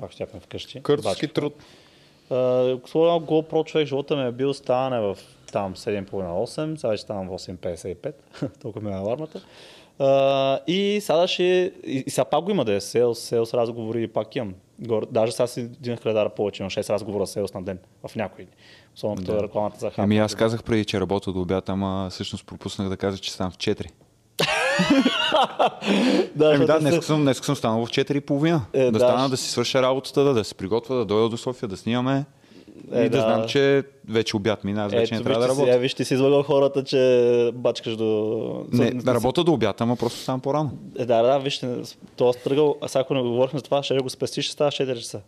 Пак 0.00 0.12
щяхме 0.12 0.40
вкъщи. 0.40 0.82
Къртовски 0.82 1.28
труд. 1.28 1.54
Сложил 2.28 3.26
GoPro 3.26 3.64
човек, 3.64 3.86
живота 3.86 4.16
ми 4.16 4.26
е 4.26 4.32
бил 4.32 4.54
ставане 4.54 5.00
в 5.00 5.18
там 5.52 5.74
7.5-8, 5.74 6.76
сега 6.76 6.96
ще 6.96 7.02
ставам 7.02 7.28
в 7.28 7.30
8.55, 7.30 8.12
толкова 8.62 8.88
ми 8.88 8.94
е 8.94 8.98
алармата. 8.98 9.40
Uh, 9.98 10.64
и 10.66 11.00
сега 11.00 11.26
ще, 11.26 11.42
и, 11.86 12.04
и 12.06 12.10
сега 12.10 12.24
пак 12.24 12.44
го 12.44 12.50
има 12.50 12.64
да 12.64 12.72
е 12.72 12.80
селс, 12.80 13.18
селс 13.18 13.54
разговори, 13.54 14.08
пак 14.08 14.36
имам. 14.36 14.54
Гор, 14.78 15.06
даже 15.10 15.32
сега 15.32 15.46
си 15.46 15.60
един 15.60 15.96
хилядар 15.96 16.34
повече, 16.34 16.62
имам 16.62 16.70
6 16.70 16.90
разговора 16.90 17.26
селс 17.26 17.54
на 17.54 17.62
ден, 17.62 17.78
в 18.08 18.16
някои. 18.16 18.46
Особено 18.96 19.16
като 19.16 19.36
е 19.36 19.42
рекламата 19.42 19.78
за 19.78 19.90
хапа. 19.90 20.02
Ами 20.02 20.18
аз 20.18 20.34
казах 20.34 20.62
преди, 20.62 20.84
че 20.84 21.00
работя 21.00 21.32
до 21.32 21.40
обяд, 21.40 21.68
ама 21.68 22.08
всъщност 22.10 22.46
пропуснах 22.46 22.88
да 22.88 22.96
кажа, 22.96 23.18
че 23.18 23.32
ставам 23.32 23.52
в 23.52 23.56
4. 23.56 23.90
Да, 26.36 26.52
Ами 26.54 26.66
да, 26.66 26.80
днес 26.80 27.06
съм, 27.06 27.22
днес 27.22 27.38
съм 27.38 27.56
станал 27.56 27.86
в 27.86 27.90
4 27.90 28.14
и 28.16 28.20
половина. 28.20 28.62
Е, 28.72 28.84
да, 28.84 28.92
да, 28.92 28.98
стана 28.98 29.28
да 29.28 29.36
си 29.36 29.50
свърша 29.50 29.82
работата, 29.82 30.24
да, 30.24 30.34
да 30.34 30.44
се 30.44 30.54
приготвя, 30.54 30.96
да 30.96 31.04
дойда 31.04 31.28
до 31.28 31.36
София, 31.36 31.68
да 31.68 31.76
снимаме. 31.76 32.24
Е, 32.92 33.04
и 33.04 33.08
да, 33.08 33.16
да. 33.16 33.20
знам, 33.20 33.48
че 33.48 33.82
вече 34.08 34.36
обяд 34.36 34.64
мина, 34.64 34.84
аз 34.84 34.92
вече 34.92 35.14
Ето, 35.14 35.14
не 35.14 35.24
трябва 35.24 35.42
да 35.42 35.48
работя. 35.48 35.74
е, 35.74 35.78
виж, 35.78 35.94
ти 35.94 36.04
си 36.04 36.14
излагал 36.14 36.42
хората, 36.42 36.84
че 36.84 37.50
бачкаш 37.54 37.96
до... 37.96 38.66
Не, 38.72 38.90
да 38.90 39.14
работя 39.14 39.44
до 39.44 39.52
обяд, 39.52 39.80
ама 39.80 39.96
просто 39.96 40.18
ставам 40.18 40.40
по-рано. 40.40 40.70
Е, 40.98 41.04
да, 41.04 41.22
да, 41.22 41.38
вижте, 41.38 41.68
то 42.16 42.32
тръгъл, 42.44 42.76
а 42.80 42.88
сега 42.88 43.00
ако 43.00 43.14
не 43.14 43.22
говорихме 43.22 43.58
за 43.58 43.64
това, 43.64 43.82
ще 43.82 43.98
го 43.98 44.10
спестиш, 44.10 44.44
ще 44.44 44.52
става 44.52 44.70
4 44.70 44.98
часа. 44.98 45.20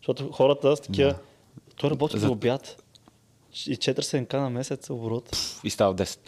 Защото 0.00 0.32
хората 0.32 0.76
с 0.76 0.80
такива, 0.80 1.14
той 1.76 1.90
работи 1.90 2.18
За- 2.18 2.26
за 2.26 2.32
обяд 2.32 2.83
и 3.56 3.76
4 3.76 4.00
СНК 4.00 4.32
на 4.32 4.50
месец 4.50 4.90
оборот. 4.90 5.36
И 5.64 5.70
става 5.70 5.92
в 5.92 5.96
10. 5.96 6.18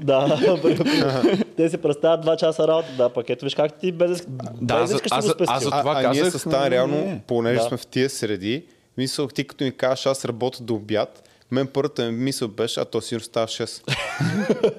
да, 0.00 1.26
те 1.56 1.68
си 1.68 1.78
представят 1.78 2.26
2 2.26 2.36
часа 2.36 2.68
работа, 2.68 2.88
да, 2.96 3.08
пък 3.08 3.30
ето 3.30 3.44
виж 3.44 3.54
как 3.54 3.78
ти 3.78 3.92
без, 3.92 4.26
Да, 4.60 4.80
без 4.80 4.90
за- 4.90 4.94
искаш 4.96 5.12
аз 5.12 5.24
го 5.24 5.28
за- 5.28 5.34
спестил. 5.34 5.56
аз 5.56 5.62
за- 5.62 5.70
А, 5.72 5.80
това 5.80 5.92
а 5.96 6.10
ние 6.10 6.20
казах, 6.20 6.32
с 6.32 6.38
Стан 6.38 6.62
но 6.64 6.70
реално, 6.70 6.96
не. 6.96 7.22
понеже 7.26 7.58
Да. 7.58 7.64
сме 7.64 7.76
в 7.76 7.86
тия 7.86 8.10
среди, 8.10 8.64
мислях 8.98 9.28
ти 9.34 9.46
като 9.46 9.64
ми 9.64 9.72
кажеш, 9.72 10.06
аз 10.06 10.24
работя 10.24 10.62
до 10.62 10.74
обяд, 10.74 11.28
мен 11.50 11.66
първата 11.66 12.04
ми 12.04 12.12
мисъл 12.12 12.48
беше, 12.48 12.80
а 12.80 12.84
то 12.84 13.00
си 13.00 13.18
става 13.20 13.46
6. 13.46 13.82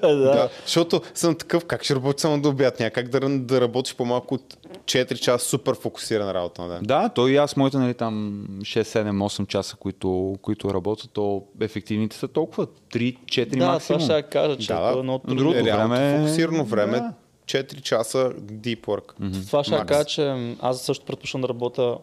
да. 0.00 0.16
да. 0.16 0.48
Защото 0.64 1.00
съм 1.14 1.34
такъв, 1.34 1.64
как 1.64 1.84
ще 1.84 1.94
работя 1.94 2.20
само 2.20 2.40
до 2.40 2.48
обяд, 2.48 2.80
някак 2.80 3.08
да, 3.08 3.20
да 3.28 3.60
работиш 3.60 3.94
по-малко 3.94 4.34
от 4.34 4.56
4 4.84 5.14
часа 5.14 5.46
супер 5.46 5.74
фокусирана 5.74 6.34
работа 6.34 6.62
на 6.62 6.68
ден. 6.68 6.82
Да, 6.82 7.08
то 7.08 7.28
и 7.28 7.36
аз, 7.36 7.56
моите, 7.56 7.76
нали, 7.76 7.94
там 7.94 8.14
6, 8.60 8.82
7, 8.82 9.10
8 9.10 9.46
часа, 9.46 9.76
които, 9.76 10.36
които 10.42 10.74
работят, 10.74 11.10
то 11.12 11.42
ефективните 11.60 12.16
са 12.16 12.28
толкова 12.28 12.66
3, 12.66 13.18
4 13.24 13.44
Да, 13.46 13.50
това 13.52 13.72
максимум. 13.72 14.00
ще 14.02 14.22
кажа, 14.22 14.58
че 14.58 14.66
Да, 14.66 14.80
да. 14.82 14.98
е 14.98 15.02
много 15.02 15.24
Но 15.24 15.34
трудно. 15.34 15.36
другото 15.52 15.64
време- 15.66 16.18
фокусирано 16.18 16.64
време, 16.64 16.98
Да. 16.98 17.12
4 17.46 17.80
часа 17.80 18.32
deep 18.34 18.80
work. 18.80 19.46
Това 19.46 19.64
ще 19.64 19.82
кажа, 19.86 20.04
че 20.04 20.54
аз 20.60 20.80
също 20.80 21.04
предпочитам 21.04 21.40
да 21.40 21.48
работя 21.48 21.98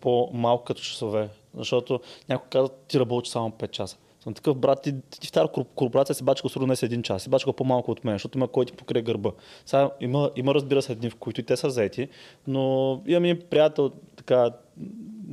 по-малко 0.00 0.64
като 0.64 0.80
часове. 0.80 1.28
Защото 1.54 2.00
някой 2.28 2.48
казва, 2.50 2.68
ти 2.88 3.00
работиш 3.00 3.32
само 3.32 3.50
5 3.50 3.70
часа. 3.70 3.96
Съм 4.28 4.34
такъв 4.34 4.56
брат, 4.56 4.82
ти, 4.82 4.94
ти, 5.20 5.28
в 5.28 5.32
тази 5.32 5.46
корп- 5.46 5.74
корпорация 5.74 6.14
си 6.14 6.24
бачка 6.24 6.48
сигурно 6.48 6.66
днес 6.66 6.82
един 6.82 7.02
час, 7.02 7.22
си 7.22 7.28
бачка 7.28 7.52
по-малко 7.52 7.90
от 7.90 8.04
мен, 8.04 8.14
защото 8.14 8.38
има 8.38 8.48
кой 8.48 8.66
ти 8.66 8.72
покрие 8.72 9.02
гърба. 9.02 9.30
Сега 9.66 9.90
има, 10.00 10.30
има 10.36 10.54
разбира 10.54 10.82
се 10.82 10.94
дни, 10.94 11.10
в 11.10 11.16
които 11.16 11.40
и 11.40 11.44
те 11.44 11.56
са 11.56 11.70
заети, 11.70 12.08
но 12.46 12.92
имам 13.06 13.24
един 13.24 13.42
приятел, 13.50 13.90
така, 14.16 14.50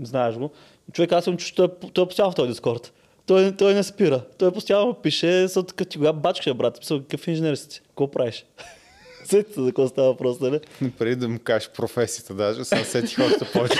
знаеш 0.01 0.35
го, 0.35 0.49
човек 0.93 1.11
аз 1.11 1.23
съм, 1.23 1.37
че 1.37 1.55
той, 1.55 1.65
е- 1.65 2.05
постоянно 2.05 2.31
в 2.31 2.35
този 2.35 2.49
дискорд. 2.49 2.93
Той, 3.25 3.55
той 3.55 3.73
не 3.73 3.83
спира. 3.83 4.21
Той 4.37 4.51
постоянно 4.51 4.93
пише, 4.93 5.47
са 5.47 5.63
така 5.65 5.85
ти 5.85 5.97
кога 5.97 6.13
бачкаш, 6.13 6.53
брат. 6.53 6.79
Мисъл, 6.79 6.99
какъв 6.99 7.27
инженер 7.27 7.55
си? 7.55 7.81
Какво 7.87 8.11
правиш? 8.11 8.45
Сетите 9.25 9.53
се 9.53 9.61
за 9.61 9.67
какво 9.67 9.87
става 9.87 10.07
въпрос, 10.07 10.39
нали? 10.39 10.59
Преди 10.99 11.15
да 11.15 11.27
му 11.27 11.39
кажеш 11.43 11.69
професията 11.69 12.33
даже, 12.33 12.65
сега 12.65 12.83
сетих 12.83 13.19
още 13.19 13.45
повече. 13.53 13.79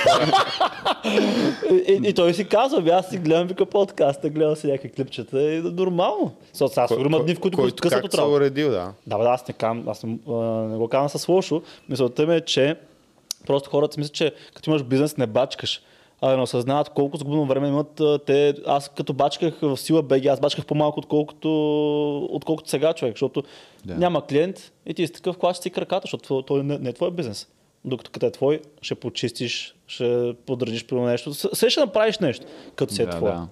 И, 1.72 1.99
и, 2.03 2.13
той 2.13 2.34
си 2.34 2.47
казва, 2.47 2.81
бе, 2.81 2.91
аз 2.91 3.09
си 3.09 3.17
гледам 3.17 3.47
вика 3.47 3.65
подкаста, 3.65 4.30
гледам 4.30 4.55
си 4.55 4.67
някакви 4.67 4.91
клипчета 4.91 5.41
и 5.41 5.55
е 5.57 5.61
нормално. 5.61 6.35
Сега 6.53 6.88
сигурно 6.88 7.05
има 7.05 7.23
дни, 7.23 7.35
в 7.35 7.39
които 7.39 7.57
който 7.57 7.81
късат 7.81 8.05
от 8.05 8.13
е 8.13 8.17
работа. 8.17 8.35
уредил, 8.35 8.69
да. 8.69 8.93
Да, 9.07 9.17
бе, 9.17 9.26
аз 9.26 9.47
не, 9.47 9.53
кам, 9.53 9.84
аз 9.88 10.03
не, 10.03 10.17
а, 10.27 10.31
не 10.41 10.77
го 10.77 10.88
казвам 10.88 11.19
с 11.19 11.27
лошо. 11.27 11.61
Мисълта 11.89 12.27
ми 12.27 12.35
е, 12.35 12.41
че 12.41 12.76
просто 13.47 13.69
хората 13.69 13.93
си 13.93 13.99
мислят, 13.99 14.13
че 14.15 14.34
като 14.55 14.69
имаш 14.69 14.84
бизнес 14.84 15.17
не 15.17 15.27
бачкаш. 15.27 15.81
А 16.21 16.35
не 16.35 16.41
осъзнават 16.41 16.89
колко 16.89 17.17
загубено 17.17 17.45
време 17.45 17.67
имат 17.67 18.01
те. 18.25 18.53
Аз 18.67 18.89
като 18.89 19.13
бачках 19.13 19.59
в 19.61 19.77
сила 19.77 20.03
БГ, 20.03 20.25
аз 20.25 20.39
бачках 20.39 20.65
по-малко, 20.65 20.99
отколкото, 20.99 21.49
отколкото 22.31 22.69
сега 22.69 22.93
човек, 22.93 23.13
защото 23.13 23.43
Да. 23.85 23.95
няма 23.95 24.25
клиент 24.25 24.71
и 24.85 24.93
ти 24.93 25.07
си 25.07 25.13
такъв, 25.13 25.37
клаш 25.37 25.57
си 25.57 25.69
краката, 25.69 26.01
защото 26.03 26.41
той 26.41 26.63
не, 26.63 26.77
не 26.77 26.89
е 26.89 26.93
твой 26.93 27.11
бизнес. 27.11 27.47
Докато 27.85 28.11
като 28.11 28.25
е 28.25 28.31
твой, 28.31 28.61
ще 28.81 28.95
почистиш, 28.95 29.75
ще 29.87 30.35
подредиш 30.45 30.85
при 30.85 30.95
нещо. 30.95 31.33
Се 31.33 31.69
ще 31.69 31.79
направиш 31.79 32.19
нещо, 32.19 32.45
като 32.75 32.93
си 32.93 33.01
е 33.01 33.05
да, 33.05 33.11
твой. 33.17 33.31
да. 33.31 33.47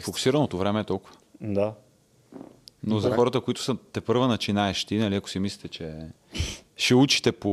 Фокусираното 0.00 0.58
време 0.58 0.80
е 0.80 0.84
толкова. 0.84 1.16
да. 1.40 1.72
Но 2.82 2.98
за 2.98 3.10
хората, 3.10 3.40
които 3.40 3.62
са 3.62 3.76
те 3.92 4.00
първа 4.00 4.28
начинаещи, 4.28 4.96
нали, 4.96 5.14
ако 5.16 5.30
си 5.30 5.38
мислите, 5.38 5.68
че 5.68 5.94
ще 6.78 6.94
учите 6.94 7.32
по 7.32 7.48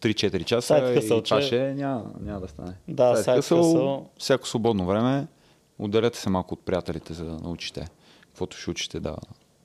3-4 0.00 0.44
часа 0.44 0.66
Сайд 0.66 0.90
и 0.90 1.00
хъсъл, 1.00 1.22
това 1.22 1.40
че- 1.40 1.46
ще 1.46 1.74
няма, 1.74 2.04
няма 2.20 2.40
да 2.40 2.48
стане. 2.48 2.72
Да, 2.88 3.14
хъсъл, 3.14 3.36
хъсъл. 3.36 4.06
всяко 4.18 4.48
свободно 4.48 4.86
време, 4.86 5.26
отделете 5.78 6.18
се 6.18 6.30
малко 6.30 6.54
от 6.54 6.60
приятелите, 6.60 7.12
за 7.12 7.24
да 7.24 7.32
научите 7.32 7.86
каквото 8.22 8.56
ще 8.56 8.70
учите 8.70 9.00
да, 9.00 9.16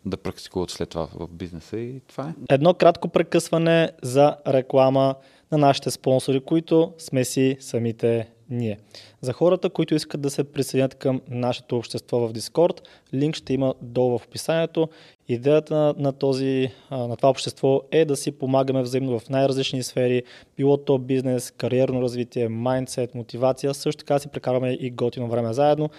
да 0.06 0.18
практикуват 0.18 0.70
след 0.70 0.90
това 0.90 1.08
в 1.14 1.28
бизнеса 1.28 1.78
и 1.78 2.00
това 2.08 2.30
е. 2.30 2.34
Едно 2.50 2.74
кратко 2.74 3.08
прекъсване 3.08 3.92
за 4.04 4.36
реклама 4.48 5.16
на 5.52 5.58
нашите 5.58 5.92
спонсори, 5.92 6.40
които 6.40 6.94
сме 6.98 7.26
си 7.26 7.58
самите 7.60 8.30
ние. 8.50 8.80
За 9.22 9.34
хората, 9.34 9.70
които 9.70 9.96
искат 9.96 10.22
да 10.22 10.30
се 10.30 10.44
присъединят 10.44 10.96
към 10.96 11.22
нашето 11.30 11.78
общество 11.78 12.20
в 12.20 12.34
Discord, 12.34 12.82
линк 13.14 13.36
ще 13.36 13.54
има 13.54 13.74
долу 13.82 14.18
в 14.18 14.26
описанието. 14.26 14.90
Идеята 15.28 15.76
на, 15.76 15.94
на, 15.98 16.14
този, 16.14 16.72
на 16.92 17.16
това 17.16 17.30
общество 17.30 17.82
е 17.92 18.06
да 18.06 18.16
си 18.16 18.32
помагаме 18.32 18.82
взаимно 18.82 19.20
в 19.20 19.30
най-различни 19.30 19.84
сфери, 19.84 20.24
било 20.58 20.78
то 20.78 20.98
бизнес, 20.98 21.52
кариерно 21.52 22.02
развитие, 22.02 22.50
майндсет, 22.50 23.16
мотивация. 23.16 23.74
Също 23.74 24.00
така 24.00 24.20
си 24.20 24.28
прекарваме 24.28 24.72
и 24.72 24.92
готино 24.92 25.28
време 25.28 25.54
заедно. 25.54 25.90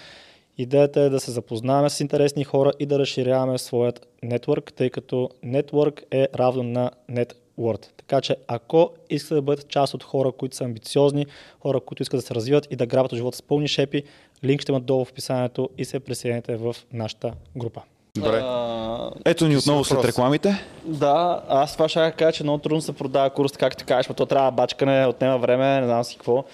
Идеята 0.59 1.01
е 1.01 1.09
да 1.09 1.21
се 1.21 1.31
запознаваме 1.31 1.91
с 1.91 2.01
интересни 2.01 2.45
хора 2.45 2.73
и 2.81 2.87
да 2.87 2.99
разширяваме 2.99 3.59
своят 3.59 4.07
нетворк, 4.23 4.73
тъй 4.73 4.91
като 4.91 5.31
нетворк 5.43 6.03
е 6.11 6.29
равно 6.35 6.63
на 6.63 6.91
net 7.11 7.33
worth. 7.59 7.87
Така 7.97 8.21
че 8.21 8.37
ако 8.49 8.91
искате 9.11 9.35
да 9.35 9.43
бъдете 9.43 9.69
част 9.69 9.95
от 9.95 10.03
хора, 10.05 10.33
които 10.33 10.57
са 10.57 10.65
амбициозни, 10.65 11.27
хора, 11.61 11.81
които 11.81 12.03
искат 12.03 12.19
да 12.19 12.27
се 12.27 12.35
развиват 12.35 12.69
и 12.71 12.77
да 12.77 12.87
грабят 12.87 13.13
от 13.13 13.17
живота 13.17 13.37
с 13.37 13.43
пълни 13.43 13.69
шепи, 13.69 14.03
линк 14.45 14.61
ще 14.61 14.73
има 14.73 14.81
долу 14.81 15.05
в 15.05 15.11
описанието 15.11 15.71
и 15.79 15.85
се 15.85 16.01
присъедините 16.01 16.57
в 16.57 16.77
нашата 16.93 17.33
група. 17.57 17.83
Добре. 18.17 18.41
А, 18.45 19.11
Ето 19.25 19.49
ни 19.49 19.57
отново 19.57 19.85
след 19.85 20.05
рекламите. 20.05 20.65
да, 20.85 21.43
аз 21.49 21.73
това 21.73 21.89
ще 21.89 22.13
кажа, 22.13 22.33
че 22.33 22.43
много 22.43 22.59
трудно 22.59 22.81
се 22.81 22.93
продава 22.93 23.31
курс, 23.31 23.53
както 23.53 23.79
ти 23.79 23.85
кажеш, 23.85 24.09
но 24.09 24.15
то 24.15 24.27
трябва 24.27 24.51
бачкане, 24.51 25.07
отнема 25.07 25.39
време, 25.39 25.81
не 25.81 25.87
знам 25.87 26.05
си 26.05 26.17
какво. 26.17 26.45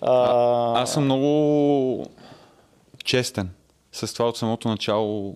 А, 0.00 0.82
Аз 0.82 0.92
съм 0.92 1.04
много 1.04 2.06
честен 3.04 3.50
с 3.92 4.12
това 4.14 4.28
от 4.28 4.36
самото 4.36 4.68
начало, 4.68 5.34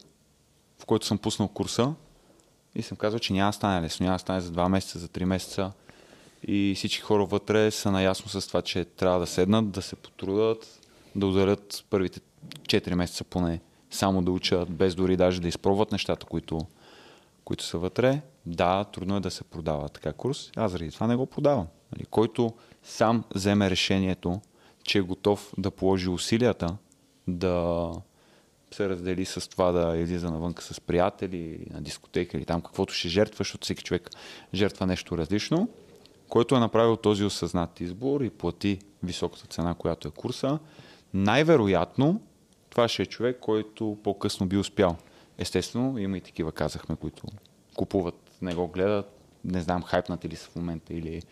в 0.78 0.86
което 0.86 1.06
съм 1.06 1.18
пуснал 1.18 1.48
курса 1.48 1.92
и 2.74 2.82
съм 2.82 2.96
казал, 2.96 3.18
че 3.18 3.32
няма 3.32 3.48
да 3.48 3.52
стане 3.52 3.82
лесно, 3.82 4.04
няма 4.04 4.14
да 4.14 4.18
стане 4.18 4.40
за 4.40 4.52
2 4.52 4.68
месеца, 4.68 4.98
за 4.98 5.08
3 5.08 5.24
месеца 5.24 5.72
и 6.46 6.74
всички 6.76 7.02
хора 7.02 7.24
вътре 7.24 7.70
са 7.70 7.90
наясно 7.90 8.28
с 8.28 8.48
това, 8.48 8.62
че 8.62 8.84
трябва 8.84 9.20
да 9.20 9.26
седнат, 9.26 9.70
да 9.70 9.82
се 9.82 9.96
потрудат, 9.96 10.80
да 11.16 11.26
ударят 11.26 11.84
първите 11.90 12.20
4 12.62 12.94
месеца 12.94 13.24
поне 13.24 13.60
само 13.90 14.22
да 14.22 14.30
учат, 14.30 14.70
без 14.70 14.94
дори 14.94 15.16
даже 15.16 15.40
да 15.40 15.48
изпробват 15.48 15.92
нещата, 15.92 16.26
които, 16.26 16.60
които 17.44 17.64
са 17.64 17.78
вътре. 17.78 18.20
Да, 18.46 18.84
трудно 18.84 19.16
е 19.16 19.20
да 19.20 19.30
се 19.30 19.44
продава 19.44 19.88
така 19.88 20.12
курс. 20.12 20.50
Аз 20.56 20.72
заради 20.72 20.90
това 20.90 21.06
не 21.06 21.16
го 21.16 21.26
продавам. 21.26 21.66
Нали, 21.92 22.04
който 22.04 22.52
сам 22.82 23.24
вземе 23.34 23.70
решението, 23.70 24.40
че 24.82 24.98
е 24.98 25.02
готов 25.02 25.52
да 25.58 25.70
положи 25.70 26.08
усилията 26.08 26.76
да 27.28 27.90
се 28.74 28.88
раздели 28.88 29.24
с 29.24 29.50
това 29.50 29.72
да 29.72 29.96
излиза 29.96 30.30
навънка 30.30 30.62
с 30.62 30.80
приятели, 30.80 31.66
на 31.70 31.80
дискотека 31.80 32.36
или 32.36 32.44
там 32.44 32.60
каквото 32.60 32.94
ще 32.94 33.08
жертва, 33.08 33.36
защото 33.38 33.64
всеки 33.64 33.84
човек 33.84 34.10
жертва 34.54 34.86
нещо 34.86 35.18
различно, 35.18 35.68
който 36.28 36.56
е 36.56 36.60
направил 36.60 36.96
този 36.96 37.24
осъзнат 37.24 37.80
избор 37.80 38.20
и 38.20 38.30
плати 38.30 38.78
високата 39.02 39.46
цена, 39.46 39.74
която 39.74 40.08
е 40.08 40.10
курса, 40.10 40.58
най-вероятно 41.14 42.20
това 42.70 42.88
ще 42.88 43.02
е 43.02 43.06
човек, 43.06 43.38
който 43.40 43.98
по-късно 44.04 44.46
би 44.46 44.56
успял. 44.56 44.96
Естествено, 45.38 45.98
има 45.98 46.16
и 46.16 46.20
такива, 46.20 46.52
казахме, 46.52 46.96
които 46.96 47.26
купуват, 47.74 48.30
не 48.42 48.54
го 48.54 48.68
гледат, 48.68 49.20
не 49.44 49.60
знам, 49.60 49.82
хайпнати 49.82 50.28
ли 50.28 50.36
са 50.36 50.50
в 50.50 50.56
момента 50.56 50.94
или 50.94 51.22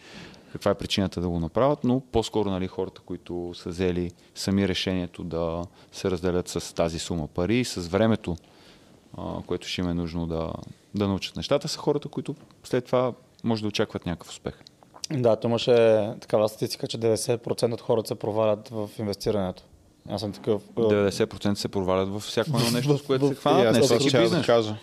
каква 0.52 0.70
е 0.70 0.74
причината 0.74 1.20
да 1.20 1.28
го 1.28 1.40
направят, 1.40 1.84
но 1.84 2.00
по-скоро 2.00 2.50
нали, 2.50 2.66
хората, 2.66 3.00
които 3.00 3.52
са 3.54 3.68
взели 3.68 4.10
сами 4.34 4.68
решението 4.68 5.24
да 5.24 5.64
се 5.92 6.10
разделят 6.10 6.48
с 6.48 6.74
тази 6.74 6.98
сума 6.98 7.26
пари 7.26 7.56
и 7.56 7.64
с 7.64 7.88
времето, 7.88 8.36
а, 9.18 9.42
което 9.46 9.68
ще 9.68 9.80
им 9.80 9.88
е 9.88 9.94
нужно 9.94 10.26
да, 10.26 10.52
да 10.94 11.08
научат 11.08 11.36
нещата, 11.36 11.68
са 11.68 11.78
хората, 11.78 12.08
които 12.08 12.34
след 12.64 12.86
това 12.86 13.12
може 13.44 13.62
да 13.62 13.68
очакват 13.68 14.06
някакъв 14.06 14.30
успех. 14.30 14.54
Да, 15.10 15.36
то 15.36 15.48
имаше 15.48 15.72
такава 16.20 16.48
статистика, 16.48 16.86
че 16.86 16.98
90% 16.98 17.72
от 17.72 17.80
хората 17.80 18.08
се 18.08 18.14
провалят 18.14 18.68
в 18.68 18.90
инвестирането. 18.98 19.62
Аз 20.08 20.20
съм 20.20 20.32
такъв. 20.32 20.62
а, 20.76 20.80
90% 20.80 21.54
се 21.54 21.68
провалят 21.68 22.08
във 22.08 22.22
всяко 22.22 22.50
едно 22.56 22.70
нещо, 22.72 22.98
с 22.98 23.02
което 23.02 23.28
се 23.28 23.34
хванат, 23.34 23.66
аз 23.66 23.76
не 23.76 23.82
всеки 23.82 24.08
ще 24.08 24.18
да 24.18 24.22
бизнес. 24.22 24.46
кажа. 24.46 24.76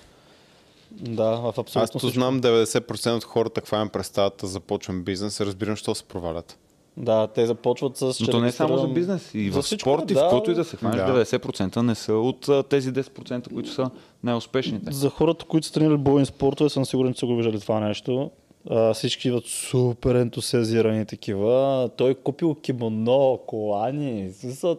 Да, 0.92 1.30
в 1.32 1.54
абсолютно 1.58 1.82
Аз 1.82 1.92
то 1.92 2.00
всичко. 2.00 2.14
знам 2.14 2.42
90% 2.42 3.18
от 3.18 3.24
хората 3.24 3.62
каква 3.62 3.82
им 3.82 3.90
представата 3.90 4.48
започвам 4.48 5.04
бизнес 5.04 5.40
и 5.40 5.46
разбирам, 5.46 5.76
що 5.76 5.96
се 5.96 6.04
провалят. 6.04 6.58
Да, 6.98 7.28
те 7.28 7.46
започват 7.46 7.98
с... 7.98 8.18
Но 8.22 8.28
то 8.28 8.40
не 8.40 8.48
е 8.48 8.52
само 8.52 8.78
за 8.78 8.88
бизнес. 8.88 9.32
И 9.34 9.52
За 9.52 9.62
в 9.62 9.64
всичко, 9.64 9.90
спорт, 9.90 10.12
и 10.12 10.14
в 10.14 10.18
да. 10.18 10.22
каквото 10.22 10.52
и 10.52 10.56
да 10.56 10.64
се 10.64 10.78
хванеш, 10.78 10.98
Да. 10.98 11.26
90% 11.26 11.78
не 11.78 11.96
са 11.96 12.14
от 12.14 12.50
тези 12.70 12.94
10%, 12.94 13.54
които 13.54 13.70
са 13.70 13.90
най-успешните. 14.24 14.92
За 14.92 15.10
хората, 15.10 15.46
които 15.46 15.68
са 15.68 15.74
тренирали 15.74 15.98
бойни 15.98 16.26
спортове, 16.26 16.70
съм 16.70 16.86
сигурен, 16.86 17.14
че 17.14 17.20
са 17.20 17.26
го 17.26 17.36
виждали 17.36 17.60
това 17.60 17.80
нещо. 17.80 18.32
А, 18.70 18.94
всички 18.94 19.28
идват 19.28 19.46
супер 19.46 20.16
ентусиазирани 20.16 21.06
такива. 21.06 21.90
Той 21.98 22.12
е 22.12 22.16
купил 22.16 22.56
кимоно, 22.56 23.40
колани. 23.48 24.32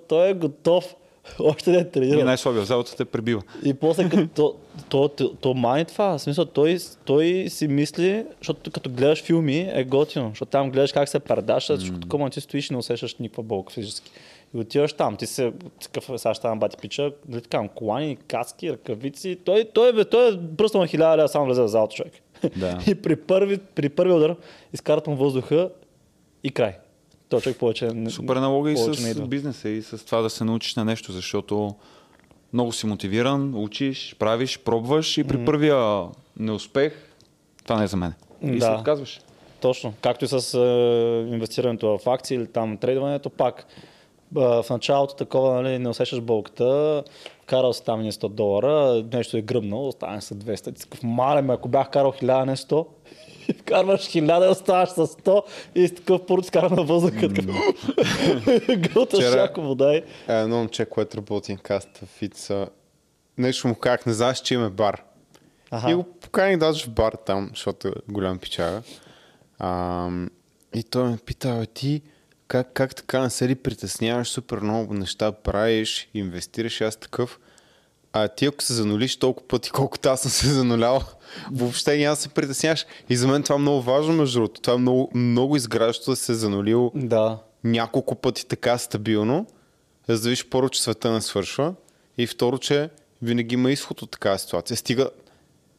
Той 0.08 0.28
е 0.28 0.34
готов. 0.34 0.94
Още 1.38 1.70
не 1.70 1.76
е 1.76 1.80
И 1.80 1.90
тренирал. 1.90 2.24
най-слабия 2.24 2.62
в 2.62 2.66
залата 2.66 2.96
те 2.96 3.04
пребива. 3.04 3.42
И 3.64 3.74
после 3.74 4.08
като 4.08 4.28
то, 4.34 4.54
то, 4.88 5.08
то, 5.08 5.34
то 5.34 5.54
мани 5.54 5.84
това, 5.84 6.18
в 6.18 6.22
смисъл 6.22 6.44
той, 6.44 6.78
той 7.04 7.46
си 7.48 7.68
мисли, 7.68 8.24
защото 8.38 8.70
като 8.70 8.90
гледаш 8.90 9.22
филми 9.22 9.70
е 9.72 9.84
готино, 9.84 10.28
защото 10.28 10.50
там 10.50 10.70
гледаш 10.70 10.92
как 10.92 11.08
се 11.08 11.20
предашат, 11.20 11.80
защото 11.80 12.00
такова 12.00 12.30
ти 12.30 12.40
стоиш 12.40 12.70
и 12.70 12.72
не 12.72 12.78
усещаш 12.78 13.16
никаква 13.16 13.42
болка 13.42 13.72
физически. 13.72 14.10
И 14.54 14.58
отиваш 14.58 14.92
там, 14.92 15.16
ти 15.16 15.26
се, 15.26 15.52
такъв, 15.82 16.20
сега 16.20 16.34
ще 16.34 16.42
там 16.42 16.58
бати 16.58 16.76
пича, 16.80 17.12
нали 17.28 17.42
така, 17.42 17.68
колани, 17.68 18.16
каски, 18.16 18.72
ръкавици, 18.72 19.38
той, 19.44 19.64
той, 19.74 19.92
той, 19.92 20.04
той 20.04 20.28
е 20.28 20.36
бръснал 20.36 20.80
на 20.82 20.86
хиляда 20.86 21.16
лева, 21.16 21.28
само 21.28 21.46
влезе 21.46 21.62
в 21.62 21.68
залата 21.68 21.94
човек. 21.94 22.12
Да. 22.56 22.78
И 22.86 22.94
при 22.94 23.16
първи, 23.16 23.58
при 23.58 23.88
първи 23.88 24.12
удар 24.12 24.36
изкарат 24.72 25.06
му 25.06 25.16
въздуха 25.16 25.70
и 26.44 26.50
край. 26.50 26.76
Той 27.30 27.40
човек 27.40 27.58
повече 27.58 27.86
не- 27.86 28.10
Супер 28.10 28.36
аналогия 28.36 28.72
и 28.72 28.76
с 28.76 29.20
бизнеса 29.20 29.68
и 29.68 29.82
с 29.82 30.06
това 30.06 30.20
да 30.20 30.30
се 30.30 30.44
научиш 30.44 30.74
на 30.74 30.84
нещо, 30.84 31.12
защото 31.12 31.74
много 32.52 32.72
си 32.72 32.86
мотивиран, 32.86 33.54
учиш, 33.54 34.16
правиш, 34.18 34.58
пробваш 34.58 35.18
и 35.18 35.24
при 35.24 35.44
първия 35.44 36.04
неуспех 36.36 36.92
това 37.64 37.78
не 37.78 37.84
е 37.84 37.86
за 37.86 37.96
мен. 37.96 38.12
И 38.42 38.58
Да. 38.58 38.64
се 38.64 38.70
отказваш. 38.70 39.20
Точно. 39.60 39.94
Както 40.00 40.24
и 40.24 40.28
с 40.28 40.54
е, 40.54 40.58
инвестирането 41.34 41.98
в 41.98 42.06
акции 42.06 42.34
или 42.34 42.46
там 42.46 42.76
трейдването, 42.76 43.30
пак 43.30 43.66
е, 44.36 44.40
в 44.40 44.64
началото 44.70 45.14
такова 45.14 45.62
нали, 45.62 45.78
не 45.78 45.88
усещаш 45.88 46.20
болката, 46.20 47.02
карал 47.46 47.72
си 47.72 47.84
там 47.84 48.00
едни 48.00 48.12
100 48.12 48.28
долара, 48.28 49.04
нещо 49.12 49.36
е 49.36 49.42
гръмнал, 49.42 49.88
останеш 49.88 50.24
с 50.24 50.34
200. 50.34 50.74
Ти 50.74 50.80
си 50.80 50.88
такъв 50.88 51.02
мале, 51.02 51.42
ме, 51.42 51.54
ако 51.54 51.68
бях 51.68 51.90
карал 51.90 52.12
1000, 52.12 52.44
не 52.44 52.56
100, 52.56 52.86
и 53.28 53.29
вкарваш 53.52 54.00
1000 54.00 54.46
и 54.46 54.50
оставаш 54.50 54.88
с 54.88 54.96
100 54.96 55.42
и 55.74 55.88
си 55.88 55.94
такъв 55.94 56.26
първо 56.26 56.42
ти 56.42 56.50
кара 56.50 56.70
на 56.70 56.82
въздуха. 56.82 57.28
Гълташ 58.76 59.20
Вчера- 59.20 59.40
яко 59.40 59.62
вода. 59.62 59.94
Е, 59.94 60.02
едно 60.28 60.56
момче, 60.56 60.84
което 60.84 61.16
работи 61.16 61.52
на 61.52 61.58
каста 61.58 62.06
в 62.06 62.08
Фитса, 62.08 62.66
нещо 63.38 63.68
му 63.68 63.74
казах, 63.74 64.06
не 64.06 64.12
знаеш, 64.12 64.38
че 64.40 64.54
има 64.54 64.70
бар. 64.70 65.02
Аха. 65.70 65.90
И 65.90 65.94
го 65.94 66.02
поканих 66.02 66.58
даже 66.58 66.84
в 66.84 66.90
бар 66.90 67.12
там, 67.26 67.48
защото 67.50 67.88
е 67.88 67.92
голям 68.08 68.38
пичага. 68.38 68.82
Ам, 69.58 70.30
и 70.74 70.82
той 70.82 71.10
ме 71.10 71.18
пита, 71.26 71.56
«Бе, 71.60 71.66
ти 71.66 72.02
как, 72.48 72.72
как 72.72 72.94
така 72.94 73.20
не 73.22 73.30
се 73.30 73.48
ли 73.48 73.54
притесняваш, 73.54 74.28
супер 74.28 74.58
много 74.58 74.94
неща 74.94 75.32
правиш, 75.32 76.08
инвестираш, 76.14 76.80
аз 76.80 76.96
такъв. 76.96 77.40
А 78.12 78.28
ти 78.28 78.46
ако 78.46 78.62
се 78.62 78.72
занулиш 78.72 79.16
толкова 79.16 79.48
пъти, 79.48 79.70
колкото 79.70 80.08
аз 80.08 80.20
съм 80.20 80.30
се 80.30 80.48
занулял, 80.48 81.02
въобще 81.52 81.98
няма 81.98 82.16
да 82.16 82.20
се 82.20 82.28
притесняваш. 82.28 82.86
И 83.08 83.16
за 83.16 83.28
мен 83.28 83.42
това 83.42 83.54
е 83.54 83.58
много 83.58 83.82
важно, 83.82 84.12
между 84.12 84.38
другото. 84.40 84.60
Това 84.60 84.74
е 84.74 84.78
много, 84.78 85.10
много 85.14 85.56
изграждащо 85.56 86.10
да 86.10 86.16
се 86.16 86.34
занулил 86.34 86.92
Да. 86.94 87.38
няколко 87.64 88.14
пъти 88.14 88.46
така 88.46 88.78
стабилно, 88.78 89.46
за 90.08 90.14
да 90.22 90.28
видиш 90.28 90.48
първо, 90.50 90.68
че 90.68 90.82
света 90.82 91.10
не 91.10 91.20
свършва 91.20 91.74
и 92.18 92.26
второ, 92.26 92.58
че 92.58 92.90
винаги 93.22 93.54
има 93.54 93.70
изход 93.70 94.02
от 94.02 94.10
такава 94.10 94.38
ситуация. 94.38 94.76
Стига, 94.76 95.10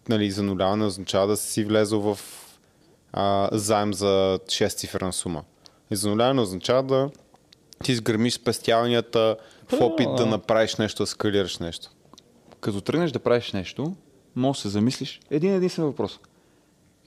нали, 0.10 0.32
зануляване 0.32 0.86
означава 0.86 1.28
да 1.28 1.38
си 1.38 1.64
влезъл 1.64 2.00
в 2.02 2.20
а, 3.14 3.50
заем 3.52 3.94
за 3.94 4.40
6 4.46 4.78
цифрена 4.78 5.14
сума. 5.14 5.44
И 5.92 5.96
зануляване 5.96 6.42
означава 6.42 6.84
да 6.84 7.10
ти 7.84 7.92
изгърмиш 7.92 8.34
спестяванията 8.34 9.36
в 9.70 9.82
опит 9.82 10.08
да 10.18 10.26
направиш 10.26 10.76
нещо, 10.76 11.04
да 11.04 11.08
скалираш 11.08 11.58
нещо. 11.58 11.90
Като 12.62 12.82
тръгнеш 12.82 13.12
да 13.12 13.20
правиш 13.20 13.52
нещо, 13.52 13.96
може 14.36 14.58
да 14.58 14.62
се 14.62 14.70
замислиш 14.70 15.20
един 15.32 15.54
единствен 15.54 15.86
въпрос. 15.86 16.20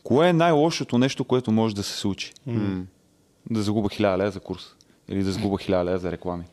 Кое 0.03 0.29
е 0.29 0.33
най-лошото 0.33 0.99
нещо, 0.99 1.25
което 1.25 1.51
може 1.51 1.75
да 1.75 1.83
се 1.83 1.97
случи? 1.99 2.33
Да 3.51 3.63
загуба 3.63 3.89
1000 3.89 4.19
лея 4.19 4.31
за 4.31 4.41
курс. 4.41 4.75
Или 5.09 5.23
да 5.23 5.33
загуба 5.33 5.57
1000 5.57 5.85
лея 5.85 5.99
за 5.99 6.13
реклами. 6.13 6.45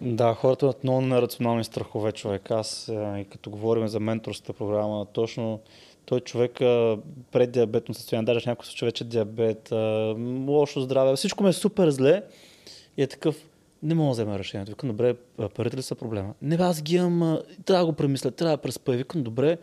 Да, 0.00 0.34
хората 0.34 0.66
имат 0.66 0.84
много 0.84 1.00
нерационални 1.00 1.64
страхове, 1.64 2.12
човек. 2.12 2.50
Аз, 2.50 2.88
а, 2.88 3.18
и 3.18 3.24
като 3.24 3.50
говорим 3.50 3.88
за 3.88 4.00
менторската 4.00 4.52
програма, 4.52 5.06
точно 5.12 5.60
той 6.04 6.20
човек 6.20 6.60
а, 6.60 6.98
пред 7.32 7.52
диабетно 7.52 7.94
състояние, 7.94 8.26
даже 8.26 8.40
в 8.40 8.46
някой 8.46 8.66
случай 8.66 8.86
вече 8.86 9.04
диабет, 9.04 9.72
а, 9.72 10.14
лошо 10.46 10.80
здраве, 10.80 11.16
всичко 11.16 11.44
ме 11.44 11.50
е 11.50 11.52
супер 11.52 11.90
зле 11.90 12.22
и 12.96 13.02
е 13.02 13.06
такъв, 13.06 13.36
не 13.82 13.94
мога 13.94 14.06
да 14.08 14.12
взема 14.12 14.38
решението. 14.38 14.70
Викам, 14.70 14.88
добре, 14.88 15.14
парите 15.54 15.76
ли 15.76 15.82
са 15.82 15.94
проблема? 15.94 16.34
Не, 16.42 16.56
бе, 16.56 16.62
аз 16.62 16.82
ги 16.82 16.96
имам, 16.96 17.38
трябва 17.64 17.86
да 17.86 17.92
го 17.92 17.96
премисля, 17.96 18.30
трябва 18.30 18.56
да 18.56 18.62
преспа. 18.62 18.94
И 18.94 18.96
Викам, 18.96 19.22
добре, 19.22 19.58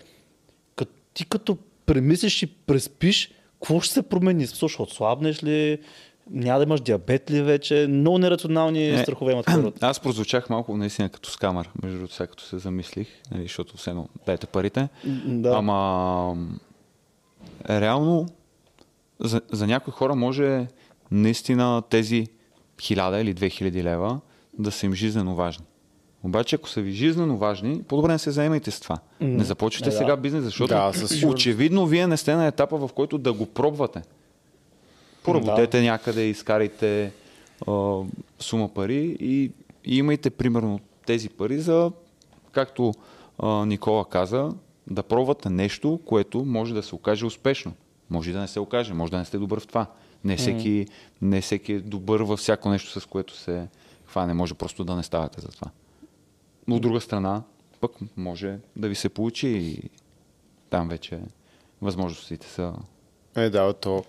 като, 0.76 0.92
ти 1.14 1.26
като 1.26 1.58
премислиш 1.86 2.44
и 2.44 2.48
преспиш, 2.48 3.32
какво 3.54 3.80
ще 3.80 3.94
се 3.94 4.02
промени? 4.02 4.48
Ще 4.48 4.82
отслабнеш 4.82 5.44
ли? 5.44 5.80
Няма 6.32 6.60
да 6.60 6.64
имаш 6.64 6.82
диабет 6.82 7.32
ли 7.32 7.42
вече? 7.42 7.88
Много 7.90 8.18
нерационални 8.18 8.92
Не. 8.92 9.04
страхове 9.04 9.32
имат 9.32 9.50
хората. 9.50 9.88
Аз 9.88 10.00
прозвучах 10.00 10.50
малко 10.50 10.78
наистина 10.78 11.10
като 11.10 11.30
скамър, 11.30 11.70
между 11.84 11.98
другото, 11.98 12.14
сега 12.14 12.28
като 12.28 12.44
се 12.44 12.58
замислих, 12.58 13.08
нали, 13.32 13.42
защото 13.42 13.78
все 13.78 13.90
едно 13.90 14.08
дайте 14.26 14.48
парите. 14.48 14.90
Да. 15.26 15.50
Ама 15.50 16.38
реално 17.70 18.28
за, 19.20 19.42
за 19.52 19.68
някои 19.68 19.94
хора 19.94 20.16
може 20.16 20.68
наистина 21.12 21.84
тези 21.90 22.28
1000 22.80 23.22
или 23.22 23.36
2000 23.36 23.84
лева 23.84 24.20
да 24.60 24.72
са 24.72 24.86
им 24.86 24.94
жизненно 24.94 25.36
важни. 25.36 25.66
Обаче, 26.24 26.56
ако 26.56 26.70
са 26.70 26.82
ви 26.82 26.92
жизненно 26.92 27.38
важни, 27.38 27.84
по-добре 27.88 28.12
не 28.12 28.20
се 28.20 28.32
заемайте 28.32 28.72
с 28.72 28.80
това. 28.80 28.98
Не 29.22 29.44
започвайте 29.44 29.90
да. 29.90 29.98
сега 29.98 30.18
бизнес, 30.18 30.44
защото 30.44 30.74
Да, 30.74 30.94
със 30.94 31.24
очевидно 31.24 31.86
вие 31.86 32.08
не 32.08 32.18
сте 32.18 32.36
на 32.36 32.48
етапа, 32.48 32.78
в 32.78 32.94
който 32.94 33.18
да 33.18 33.34
го 33.34 33.46
пробвате. 33.46 34.02
Поработете 35.24 35.82
някъде, 35.82 36.24
изкарайте 36.24 37.12
а, 37.68 38.00
сума 38.40 38.70
пари 38.74 39.18
и, 39.20 39.52
и 39.86 39.98
имайте 39.98 40.30
примерно 40.30 40.80
тези 41.06 41.30
пари 41.30 41.60
за, 41.60 41.92
както 42.52 42.94
а, 43.40 43.66
Никола 43.66 44.06
каза, 44.06 44.52
да 44.88 45.04
пробвате 45.04 45.50
нещо, 45.50 46.00
което 46.06 46.46
може 46.46 46.74
да 46.74 46.84
се 46.84 46.96
окаже 46.96 47.26
успешно. 47.26 47.74
Може 48.10 48.32
да 48.32 48.40
не 48.40 48.48
се 48.48 48.60
окаже, 48.60 48.94
може 48.94 49.12
да 49.12 49.18
не 49.18 49.26
сте 49.26 49.38
добър 49.38 49.60
в 49.60 49.68
това. 49.68 49.86
Не 50.24 50.38
всеки, 50.38 50.88
не 51.22 51.42
всеки 51.42 51.74
е 51.74 51.80
добър 51.80 52.22
във 52.22 52.40
всяко 52.40 52.70
нещо, 52.70 53.00
с 53.00 53.06
което 53.06 53.38
се 53.38 53.68
хване. 54.08 54.34
Може 54.34 54.54
просто 54.54 54.84
да 54.84 54.96
не 54.96 55.04
ставате 55.04 55.42
за 55.42 55.48
това. 55.48 55.72
Но 56.68 56.76
от 56.76 56.82
друга 56.82 57.02
страна, 57.02 57.44
пък 57.82 57.92
може 58.18 58.58
да 58.76 58.90
ви 58.90 58.96
се 58.96 59.10
получи 59.10 59.48
и 59.48 59.90
там 60.70 60.90
вече 60.90 61.20
възможностите 61.82 62.48
са 62.48 62.74
Е, 63.36 63.50
да, 63.50 63.74
то, 63.74 64.04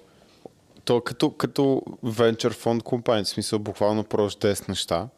то 0.84 1.00
като, 1.00 1.30
като 1.30 1.82
venture 2.04 2.52
фонд 2.52 2.82
компания, 2.82 3.24
в 3.24 3.28
смисъл 3.28 3.58
буквално 3.58 4.04
пробваш 4.04 4.36
10 4.36 4.68
неща, 4.68 5.08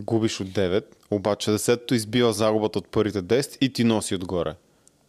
губиш 0.00 0.40
от 0.40 0.48
9, 0.48 0.84
обаче 1.10 1.50
10-то 1.50 1.94
избива 1.94 2.32
загубата 2.32 2.78
от 2.78 2.88
първите 2.88 3.22
10 3.22 3.58
и 3.60 3.72
ти 3.72 3.84
носи 3.84 4.14
отгоре. 4.14 4.54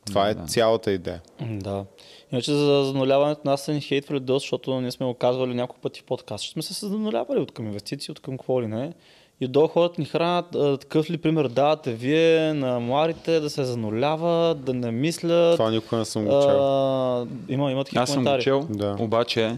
Това 0.10 0.30
е 0.30 0.36
цялата 0.48 0.92
идея. 0.92 1.22
Да. 1.42 1.86
Иначе 2.32 2.52
за 2.52 2.84
зануляването 2.86 3.42
нас 3.46 3.62
са 3.62 3.74
ни 3.74 3.82
хейтвали 3.82 4.20
доста, 4.20 4.44
защото 4.44 4.82
ние 4.82 4.92
сме 4.92 5.06
го 5.06 5.14
казвали 5.14 5.54
няколко 5.54 5.82
пъти 5.82 6.02
в 6.02 6.04
подкаст, 6.04 6.44
че 6.44 6.52
сме 6.52 6.62
се 6.62 6.88
занулявали 6.88 7.40
от 7.40 7.52
към 7.52 7.66
инвестиции, 7.66 8.12
от 8.12 8.20
към 8.20 8.38
какво 8.38 8.62
ли 8.62 8.68
не. 8.68 8.94
И 9.42 9.46
отдолу 9.46 9.68
хората 9.68 10.02
ни 10.02 10.06
хранят 10.06 10.46
такъв 10.82 11.10
ли 11.10 11.18
пример 11.18 11.48
давате 11.48 11.94
вие 11.94 12.54
на 12.54 12.80
младите 12.80 13.40
да 13.40 13.50
се 13.50 13.64
зануляват, 13.64 14.64
да 14.64 14.74
не 14.74 14.92
мислят. 14.92 15.56
Това 15.58 15.72
никога 15.72 15.98
не 15.98 16.06
съм 16.06 16.26
го 16.26 16.30
чел. 16.32 16.66
а, 16.66 17.28
има, 17.50 17.72
има 17.72 17.84
такива 17.84 18.04
Аз 18.04 18.12
съм 18.12 18.24
го 18.24 18.38
чел, 18.40 18.68
Да. 18.70 18.96
обаче 19.00 19.58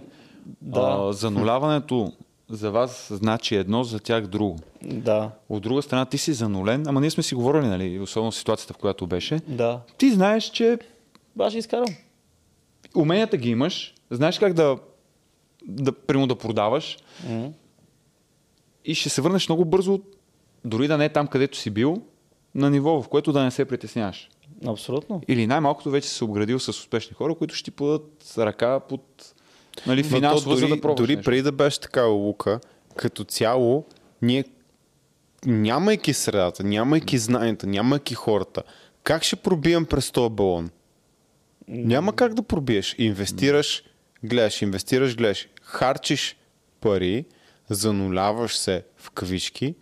Да. 0.62 0.80
а, 1.00 1.14
зануляването 1.14 2.12
за 2.52 2.72
вас 2.72 3.08
значи 3.12 3.56
едно, 3.56 3.84
за 3.84 4.00
тях 4.00 4.28
друго. 4.28 4.60
Да, 4.84 5.32
От 5.50 5.64
друга 5.64 5.82
страна, 5.82 6.06
ти 6.06 6.18
си 6.18 6.34
занулен, 6.34 6.88
ама 6.88 7.02
ние 7.02 7.10
сме 7.10 7.24
си 7.24 7.36
говорили, 7.36 7.68
нали, 7.68 8.00
особено 8.00 8.32
ситуацията, 8.32 8.74
в 8.74 8.78
която 8.78 9.08
беше. 9.08 9.42
да. 9.48 9.82
Ти 9.98 10.12
знаеш, 10.12 10.44
че 10.44 10.78
Баш 11.36 11.54
изкарам. 11.54 11.96
уменията 12.96 13.38
ги 13.38 13.50
имаш, 13.50 13.94
знаеш 14.12 14.40
как 14.40 14.54
да, 14.54 14.78
да, 15.66 15.92
примерно 15.92 16.28
да 16.28 16.36
продаваш 16.36 16.98
М. 17.30 17.50
и 18.86 18.96
ще 18.96 19.10
се 19.10 19.22
върнеш 19.22 19.50
много 19.50 19.66
бързо, 19.66 20.00
дори 20.66 20.88
да 20.88 20.98
не 20.98 21.06
е 21.06 21.10
там, 21.14 21.28
където 21.28 21.58
си 21.58 21.70
бил, 21.70 22.02
на 22.56 22.70
ниво, 22.70 23.02
в 23.02 23.08
което 23.08 23.32
да 23.32 23.44
не 23.44 23.52
се 23.52 23.66
притесняваш. 23.66 24.30
Абсолютно. 24.68 25.22
Или 25.28 25.48
най-малкото 25.48 25.90
вече 25.92 26.10
се 26.10 26.24
обградил 26.24 26.60
с 26.60 26.68
успешни 26.70 27.14
хора, 27.16 27.36
които 27.36 27.56
ще 27.56 27.64
ти 27.66 27.72
подадат 27.72 28.34
ръка 28.38 28.80
под 28.80 29.34
нали, 29.88 30.04
финансово, 30.04 30.56
за 30.56 30.62
дори, 30.62 30.76
да 30.76 30.82
пробваш 30.82 30.98
дори 30.98 31.16
нещо. 31.16 31.30
преди 31.30 31.42
да 31.42 31.52
беше 31.52 31.80
така 31.80 32.04
Лука, 32.04 32.60
като 32.96 33.24
цяло, 33.24 33.86
ние 34.22 34.44
нямайки 35.46 36.14
средата, 36.14 36.64
нямайки 36.64 37.18
знанията, 37.18 37.68
нямайки 37.68 38.14
хората, 38.14 38.64
как 39.04 39.24
ще 39.24 39.36
пробием 39.36 39.86
през 39.86 40.12
този 40.12 40.34
балон? 40.34 40.70
Няма 41.68 42.16
как 42.16 42.34
да 42.34 42.44
пробиеш. 42.44 42.96
Инвестираш, 42.98 43.84
гледаш, 44.24 44.62
инвестираш, 44.62 45.18
гледаш, 45.18 45.48
харчиш 45.62 46.36
пари, 46.82 47.26
зануляваш 47.70 48.58
се 48.58 48.84
в 48.98 49.12
кавички, 49.12 49.76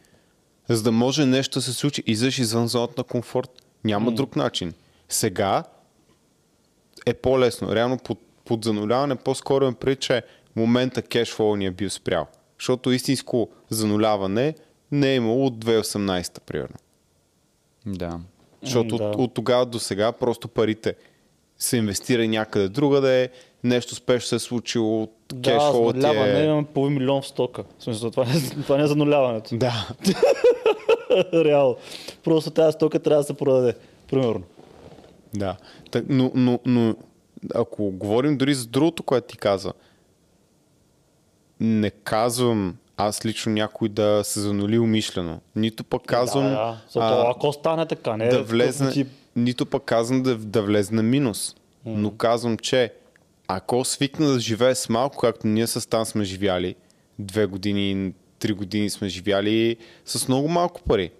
за 0.69 0.83
да 0.83 0.91
може 0.91 1.25
нещо 1.25 1.59
да 1.59 1.63
се 1.63 1.73
случи, 1.73 2.03
излезеш 2.05 2.39
извън 2.39 2.67
зоната 2.67 2.93
на 2.97 3.03
комфорт. 3.03 3.49
Няма 3.83 4.11
друг 4.11 4.35
начин. 4.35 4.73
Сега 5.09 5.63
е 7.05 7.13
по-лесно. 7.13 7.75
Реално 7.75 7.97
под, 7.97 8.19
под 8.49 8.63
зануляване 8.63 9.15
по-скоро 9.15 9.67
е 9.67 9.73
преди, 9.73 9.95
че 9.95 10.23
момента 10.55 11.01
кешфлоу 11.01 11.55
ни 11.55 11.65
е 11.65 11.71
бил 11.71 11.89
спрял. 11.89 12.27
Защото 12.59 12.91
истинско 12.91 13.49
зануляване 13.69 14.55
не 14.91 15.11
е 15.11 15.15
имало 15.15 15.45
от 15.45 15.65
2018 15.65 16.41
примерно. 16.41 16.75
Да. 17.85 18.19
Защото 18.63 18.97
да. 18.97 19.03
от, 19.03 19.15
от 19.15 19.33
тогава 19.33 19.65
до 19.65 19.79
сега 19.79 20.11
просто 20.11 20.47
парите 20.47 20.95
са 21.59 21.77
инвестирани 21.77 22.27
някъде 22.27 22.69
другаде, 22.69 23.29
нещо 23.63 23.95
спешно 23.95 24.27
се 24.27 24.35
е 24.35 24.39
случило, 24.39 25.07
Да, 25.33 25.51
кешфлоу 25.51 25.93
ти 25.93 26.01
зануляване, 26.01 26.41
е... 26.41 26.45
имаме 26.45 26.67
половин 26.73 26.97
милион 26.97 27.21
в 27.21 27.27
стока. 27.27 27.63
В 27.79 27.83
смисъл, 27.83 28.11
това, 28.11 28.23
е, 28.23 28.61
това 28.63 28.77
не 28.77 28.83
е 28.83 28.87
зануляването. 28.87 29.57
Да, 29.57 29.87
Реално. 31.33 31.75
Просто 32.23 32.51
тази 32.51 32.75
стока 32.75 32.99
трябва 32.99 33.21
да 33.21 33.27
се 33.27 33.33
продаде. 33.33 33.73
Примерно. 34.11 34.43
да. 35.35 35.55
Так, 35.91 36.05
но, 36.09 36.31
но, 36.35 36.59
но 36.65 36.95
ако 37.55 37.91
говорим 37.91 38.37
дори 38.37 38.53
за 38.53 38.67
другото, 38.67 39.03
което 39.03 39.27
ти 39.27 39.37
каза, 39.37 39.73
не 41.59 41.89
казвам 41.89 42.77
аз 42.97 43.25
лично 43.25 43.51
някой 43.51 43.89
да 43.89 44.21
се 44.23 44.39
занули 44.39 44.79
умишлено. 44.79 45.41
Нито 45.55 45.83
пък 45.83 46.01
казвам 46.05 46.43
Да, 46.43 46.49
да. 46.49 46.81
Защото, 46.85 47.23
ако 47.27 47.53
стане 47.53 47.85
така, 47.85 48.17
не 48.17 48.29
да 48.29 48.43
влезне, 48.43 48.91
ти- 48.91 49.05
нито 49.35 49.65
пък 49.65 49.83
казвам 49.83 50.23
да, 50.23 50.35
да 50.35 50.61
влезе 50.61 50.95
на 50.95 51.03
минус. 51.03 51.55
Но 51.85 52.11
казвам, 52.11 52.57
че 52.57 52.93
ако 53.47 53.85
свикна 53.85 54.27
да 54.27 54.39
живее 54.39 54.75
с 54.75 54.89
малко, 54.89 55.17
както 55.17 55.47
ние 55.47 55.67
с 55.67 55.81
Стан 55.81 56.05
сме 56.05 56.23
живяли, 56.23 56.75
две 57.19 57.45
години, 57.45 58.13
три 58.39 58.53
години 58.53 58.89
сме 58.89 59.07
живяли 59.07 59.77
с 60.05 60.27
много 60.27 60.47
малко 60.47 60.81
пари. 60.81 61.11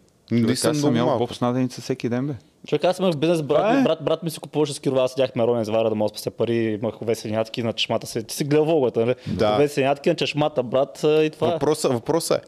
Аз 0.52 0.60
съм 0.60 0.78
много 0.78 0.96
малко. 1.10 1.20
боб 1.20 1.34
с 1.72 1.82
всеки 1.82 2.10
ден, 2.10 2.28
бе. 2.28 2.34
Човек, 2.68 2.84
аз 2.84 3.00
имах 3.00 3.16
бизнес, 3.16 3.42
брат, 3.42 3.80
е. 3.80 3.84
брат, 3.84 4.04
брат 4.04 4.24
ми 4.24 4.30
си 4.30 4.40
купуваше 4.40 4.74
скирова, 4.74 5.04
аз 5.04 5.12
седях 5.12 5.36
мерон 5.36 5.62
извара 5.62 5.90
да 5.90 5.96
мога 5.96 6.12
да 6.12 6.20
спася 6.20 6.32
пари, 6.32 6.80
имах 6.84 6.96
ядки 7.26 7.64
на 7.64 7.74
чешмата 7.74 8.08
си. 8.08 8.24
Ти 8.24 8.36
си 8.36 8.44
гледал 8.44 8.66
влогата, 8.66 9.00
нали? 9.00 9.16
Да. 9.28 9.68
Ядки 9.78 10.10
на 10.10 10.16
чешмата, 10.16 10.64
брат, 10.64 11.04
а, 11.04 11.24
и 11.24 11.30
това 11.30 11.48
е. 11.48 11.52
Въпросът, 11.52 11.94
въпросът 11.94 12.44
е, 12.44 12.48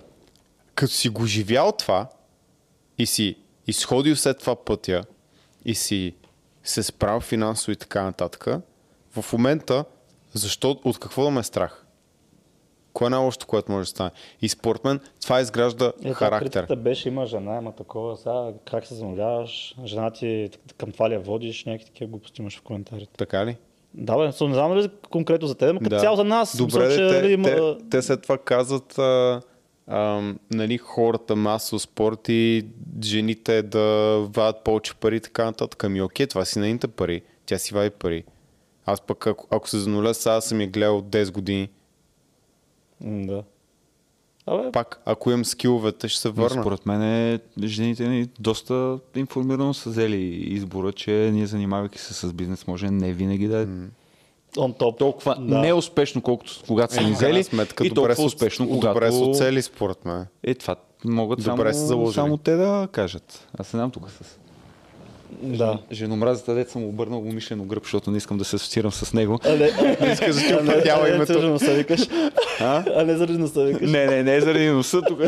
като 0.76 0.94
си 0.94 1.10
го 1.10 1.26
живял 1.26 1.72
това 1.72 2.08
и 2.98 3.06
си 3.06 3.36
изходил 3.68 4.16
след 4.16 4.40
това 4.40 4.56
пътя 4.56 5.04
и 5.66 5.76
си 5.76 6.16
се 6.64 6.84
справил 6.84 7.20
финансово 7.20 7.72
и 7.72 7.76
така 7.76 8.04
нататък, 8.04 8.48
в 9.20 9.34
момента, 9.34 9.86
защо, 10.34 10.80
от 10.84 11.00
какво 11.00 11.24
да 11.24 11.32
ме 11.32 11.40
е 11.40 11.44
страх? 11.44 11.81
Кое 12.94 13.08
е 13.08 13.10
най-лошото, 13.10 13.48
което 13.48 13.72
може 13.72 13.82
да 13.84 13.90
стане? 13.90 14.12
И 14.42 14.50
според 14.50 14.84
мен 14.84 15.00
това 15.22 15.42
изгражда 15.42 15.92
Е, 16.04 16.14
характер. 16.14 16.52
критиката 16.52 16.76
беше, 16.76 17.10
има 17.10 17.26
жена, 17.26 17.58
има 17.58 17.72
такова, 17.72 18.18
сега 18.18 18.48
как 18.72 18.86
се 18.86 18.96
зануляваш, 18.96 19.76
жена 19.86 20.12
ти 20.12 20.50
към 20.78 20.92
това 20.92 21.10
ли 21.10 21.14
я 21.14 21.20
водиш, 21.20 21.66
някакви 21.66 21.86
такива 21.86 22.10
глупости 22.10 22.42
имаш 22.42 22.58
в 22.60 22.62
коментарите. 22.62 23.12
Така 23.18 23.46
ли? 23.46 23.58
Да, 23.94 24.18
бе, 24.18 24.26
не 24.26 24.32
знам 24.32 24.76
дали 24.76 24.90
конкретно 25.10 25.48
за 25.48 25.56
теб, 25.56 25.74
но 25.74 25.80
като 25.80 26.00
цяло 26.00 26.16
за 26.16 26.24
нас. 26.24 26.58
Добре, 26.58 26.88
мисля, 26.88 26.90
че, 26.90 27.08
те, 27.10 27.22
нали, 27.22 27.34
има... 27.34 27.48
те, 27.48 27.76
те 27.90 28.02
след 28.02 28.22
това 28.22 28.38
казват 28.38 29.00
а, 29.00 29.42
а, 29.88 30.22
нали, 30.52 30.78
хората 30.78 31.36
масово 31.36 31.80
спорт 31.80 32.30
и 32.30 32.66
жените 33.04 33.62
да 33.62 34.18
вадят 34.30 34.64
повече 34.64 34.96
пари 34.96 35.16
и 35.16 35.20
така 35.20 35.46
нататък. 35.46 35.84
Ами 35.84 36.02
окей, 36.02 36.28
това 36.28 36.46
си 36.46 36.60
нейните 36.60 36.88
пари. 36.88 37.22
Тя 37.46 37.58
си 37.58 37.74
вади 37.74 37.90
пари. 37.90 38.24
Аз 38.86 39.02
пък 39.02 39.28
ако, 39.28 39.48
ако 39.52 39.70
се 39.70 39.80
зануля, 39.80 40.14
сега 40.14 40.42
съм 40.42 40.62
я 40.62 40.68
гледал 40.68 40.98
от 40.98 41.06
10 41.06 41.32
години. 41.32 41.70
Да. 43.02 43.44
Абе, 44.46 44.72
Пак, 44.72 45.02
ако 45.06 45.32
имам 45.32 45.46
скиловете, 45.46 46.08
ще 46.08 46.20
се 46.22 46.30
върна. 46.30 46.62
Според 46.64 46.86
мен 46.86 47.02
е, 47.02 47.40
жените 47.64 48.08
ни 48.08 48.28
доста 48.40 49.00
информирано 49.16 49.74
са 49.74 49.90
взели 49.90 50.18
избора, 50.54 50.92
че 50.92 51.12
ние 51.34 51.46
занимавайки 51.46 52.00
се 52.00 52.14
с 52.14 52.34
бизнес, 52.34 52.68
може 52.68 52.92
не 52.92 53.14
винаги 53.14 53.48
да 53.48 53.62
е 53.62 53.68
он 54.58 54.74
топ. 54.74 54.98
толкова 54.98 55.36
Да. 55.40 55.60
неуспешно, 55.60 56.22
колкото 56.22 56.64
когато 56.68 56.94
са 56.94 57.00
Е, 57.00 57.04
ни 57.04 57.16
крайна 57.16 57.18
взели 57.18 57.44
сметка, 57.44 57.86
и 57.86 57.90
добре 57.90 58.16
толкова 58.16 58.26
успешно, 58.26 58.66
добре 58.66 58.92
когато... 58.94 59.16
са 59.16 59.24
оцели, 59.24 59.62
според 59.62 60.06
мен. 60.06 60.26
Е, 60.44 60.56
това 60.56 60.76
могат 61.06 61.44
Добре 61.44 61.74
са 61.74 61.88
само, 61.88 62.12
само 62.12 62.38
те 62.38 62.56
да 62.56 62.88
кажат. 62.92 63.48
Аз 63.58 63.74
не 63.74 63.78
знам 63.78 63.92
тук 63.92 64.10
с 64.10 64.38
Да. 65.32 65.78
женомразата, 65.92 66.54
дет 66.54 66.70
съм 66.70 66.84
обърнал 66.84 67.20
умишлено 67.20 67.64
гръб, 67.64 67.84
защото 67.84 68.12
не 68.12 68.18
искам 68.18 68.38
да 68.38 68.46
се 68.46 68.56
асоциирам 68.56 68.92
с 68.92 69.14
него. 69.14 69.40
А 69.46 69.50
не, 69.50 69.58
Не 70.02 70.12
искаш 70.14 70.36
да 70.36 70.42
ти 70.42 70.48
а 70.50 70.64
не- 70.64 70.72
опътява 70.72 71.02
а 71.02 71.10
не 71.10 71.16
името. 71.16 71.34
заради 71.34 71.48
носа 71.48 71.74
викаш. 71.74 72.02
А? 72.60 72.84
А 72.96 73.04
не 73.04 73.16
заради 73.16 73.38
носа 73.38 73.64
викаш. 73.64 73.90
Не, 73.92 74.06
не, 74.06 74.24
не 74.24 74.36
е 74.36 74.42
заради 74.42 74.68
носа 74.68 75.02
тук. 75.02 75.20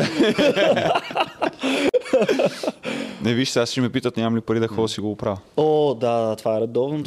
не, 3.22 3.34
виж, 3.34 3.48
сега 3.48 3.66
ще 3.66 3.80
ме 3.80 3.88
питат, 3.88 4.16
нямам 4.16 4.36
ли 4.36 4.40
пари 4.40 4.60
да 4.60 4.68
ходя 4.68 4.82
да 4.82 4.88
си 4.88 5.00
го 5.00 5.10
оправя. 5.10 5.38
О, 5.56 5.94
да, 5.94 6.20
да, 6.20 6.36
това 6.36 6.56
е 6.56 6.60
редовно. 6.60 7.04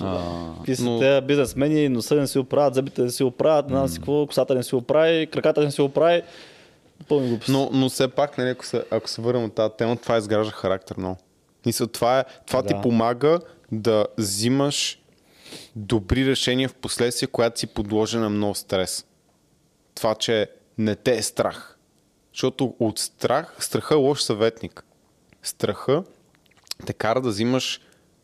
Ти 0.66 0.76
си 0.76 0.84
но- 0.84 1.00
те 1.00 1.22
бизнесмени, 1.22 1.90
носа 1.90 2.16
не 2.16 2.28
си 2.28 2.40
оправят, 2.40 2.74
зъбите 2.74 3.02
не 3.02 3.10
си 3.10 3.24
оправят, 3.24 3.66
не 3.66 3.76
знам 3.76 3.88
си 3.88 3.98
какво, 3.98 4.28
косата 4.28 4.56
не 4.56 4.64
си 4.64 4.76
оправи, 4.76 5.28
краката 5.28 5.62
не 5.62 5.72
си 5.72 5.82
оправи. 5.82 6.22
Пълни 7.10 7.28
глупости. 7.28 7.52
Но, 7.52 7.70
но 7.74 7.90
все 7.90 8.08
пак, 8.08 8.38
нали, 8.38 8.50
ако, 8.50 8.66
се, 8.66 8.84
ако 8.92 9.10
се 9.10 9.22
върнем 9.22 9.44
от 9.44 9.54
тази 9.54 9.74
тема, 9.78 9.96
това 9.96 10.18
изгражда 10.18 10.52
характер 10.52 10.96
много. 10.98 11.18
Мисля, 11.68 11.88
това, 11.88 12.20
е, 12.20 12.24
това 12.46 12.62
Да. 12.62 12.68
ти 12.68 12.74
помага 12.84 13.40
да 13.72 14.06
взимаш 14.18 15.00
добри 15.76 16.26
решения 16.26 16.70
в 16.70 16.76
последствие, 16.76 17.28
когато 17.28 17.60
си 17.60 17.68
подложен 17.68 18.22
на 18.22 18.30
много 18.30 18.56
стрес. 18.56 19.06
Това, 19.96 20.16
че 20.16 20.50
не 20.78 20.96
те 20.96 21.18
е 21.18 21.24
страх. 21.24 21.78
Защото 22.34 22.76
от 22.80 23.00
страх, 23.00 23.56
страха 23.60 23.94
е 23.94 23.98
лош 23.98 24.22
съветник. 24.22 24.84
Страха 25.44 26.04
те 26.86 26.94
кара 26.94 27.22
да 27.22 27.30
взимаш 27.30 27.82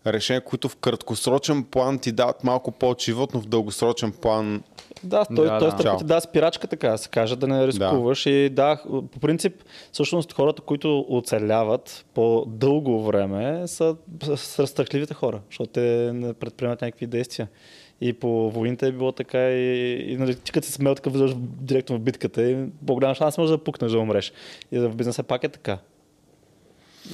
решения, 0.07 0.41
които 0.41 0.69
в 0.69 0.75
краткосрочен 0.75 1.63
план 1.63 1.99
ти 1.99 2.11
дават 2.11 2.43
малко 2.43 2.71
повече 2.71 3.11
живот, 3.11 3.33
но 3.33 3.41
в 3.41 3.45
дългосрочен 3.45 4.11
план 4.11 4.63
Да, 5.03 5.25
той, 5.35 5.45
Да, 5.45 5.59
той 5.59 5.67
да. 5.67 5.71
страх 5.71 5.83
Чао. 5.83 5.97
ти 5.97 6.03
да 6.03 6.21
спирачка, 6.21 6.67
така 6.67 6.89
да 6.89 6.97
се 6.97 7.09
каже, 7.09 7.35
да 7.35 7.47
не 7.47 7.67
рискуваш. 7.67 8.25
И 8.25 8.49
да, 8.49 8.83
по 9.11 9.19
принцип, 9.19 9.53
всъщност 9.91 10.33
хората, 10.33 10.61
които 10.61 11.05
оцеляват 11.09 12.05
по 12.13 12.45
дълго 12.47 13.03
време, 13.03 13.67
са, 13.67 13.95
са 14.35 14.67
страхливите 14.67 15.13
хора, 15.13 15.39
защото 15.49 15.69
те 15.69 16.11
не 16.13 16.33
предприемат 16.33 16.81
някакви 16.81 17.07
действия. 17.07 17.47
И 18.01 18.13
по 18.13 18.51
войните 18.51 18.87
е 18.87 18.91
било 18.91 19.11
така 19.11 19.49
и, 19.49 19.95
и 20.13 20.17
нали, 20.17 20.35
ти 20.35 20.51
като 20.51 20.67
се 20.67 20.73
смел 20.73 20.95
така 20.95 21.09
влизаш 21.09 21.31
директно 21.39 21.95
в 21.95 21.99
битката 21.99 22.43
и 22.43 22.65
по-голям 22.87 23.15
шанс 23.15 23.37
може 23.37 23.51
да 23.51 23.63
пукнеш 23.63 23.91
да 23.91 23.99
умреш. 23.99 24.33
И 24.71 24.79
в 24.79 24.95
бизнеса 24.95 25.23
пак 25.23 25.43
е 25.43 25.49
така. 25.49 25.77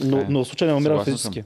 Но, 0.03 0.17
е. 0.17 0.25
но 0.29 0.43
в 0.43 0.47
случая 0.47 0.71
не 0.71 0.77
умирам 0.77 1.05
физически. 1.05 1.43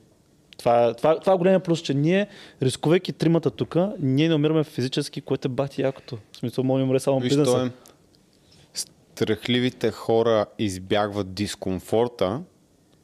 Това, 0.63 0.93
това, 0.93 1.19
това 1.19 1.33
е 1.33 1.37
големия 1.37 1.59
плюс, 1.59 1.79
че 1.79 1.93
ние, 1.93 2.27
рискувайки 2.61 3.13
тримата 3.13 3.51
тук, 3.51 3.75
ние 3.99 4.29
не 4.29 4.35
умираме 4.35 4.63
физически, 4.63 5.21
което 5.21 5.47
е 5.47 5.51
бати 5.51 5.81
якото. 5.81 6.17
В 6.31 6.37
смисъл, 6.37 6.63
може 6.63 6.81
да 6.81 6.85
умре 6.85 6.99
само 6.99 7.19
Виж, 7.19 7.29
бизнеса. 7.29 7.65
е, 7.65 8.79
страхливите 9.15 9.91
хора 9.91 10.45
избягват 10.59 11.33
дискомфорта. 11.33 12.41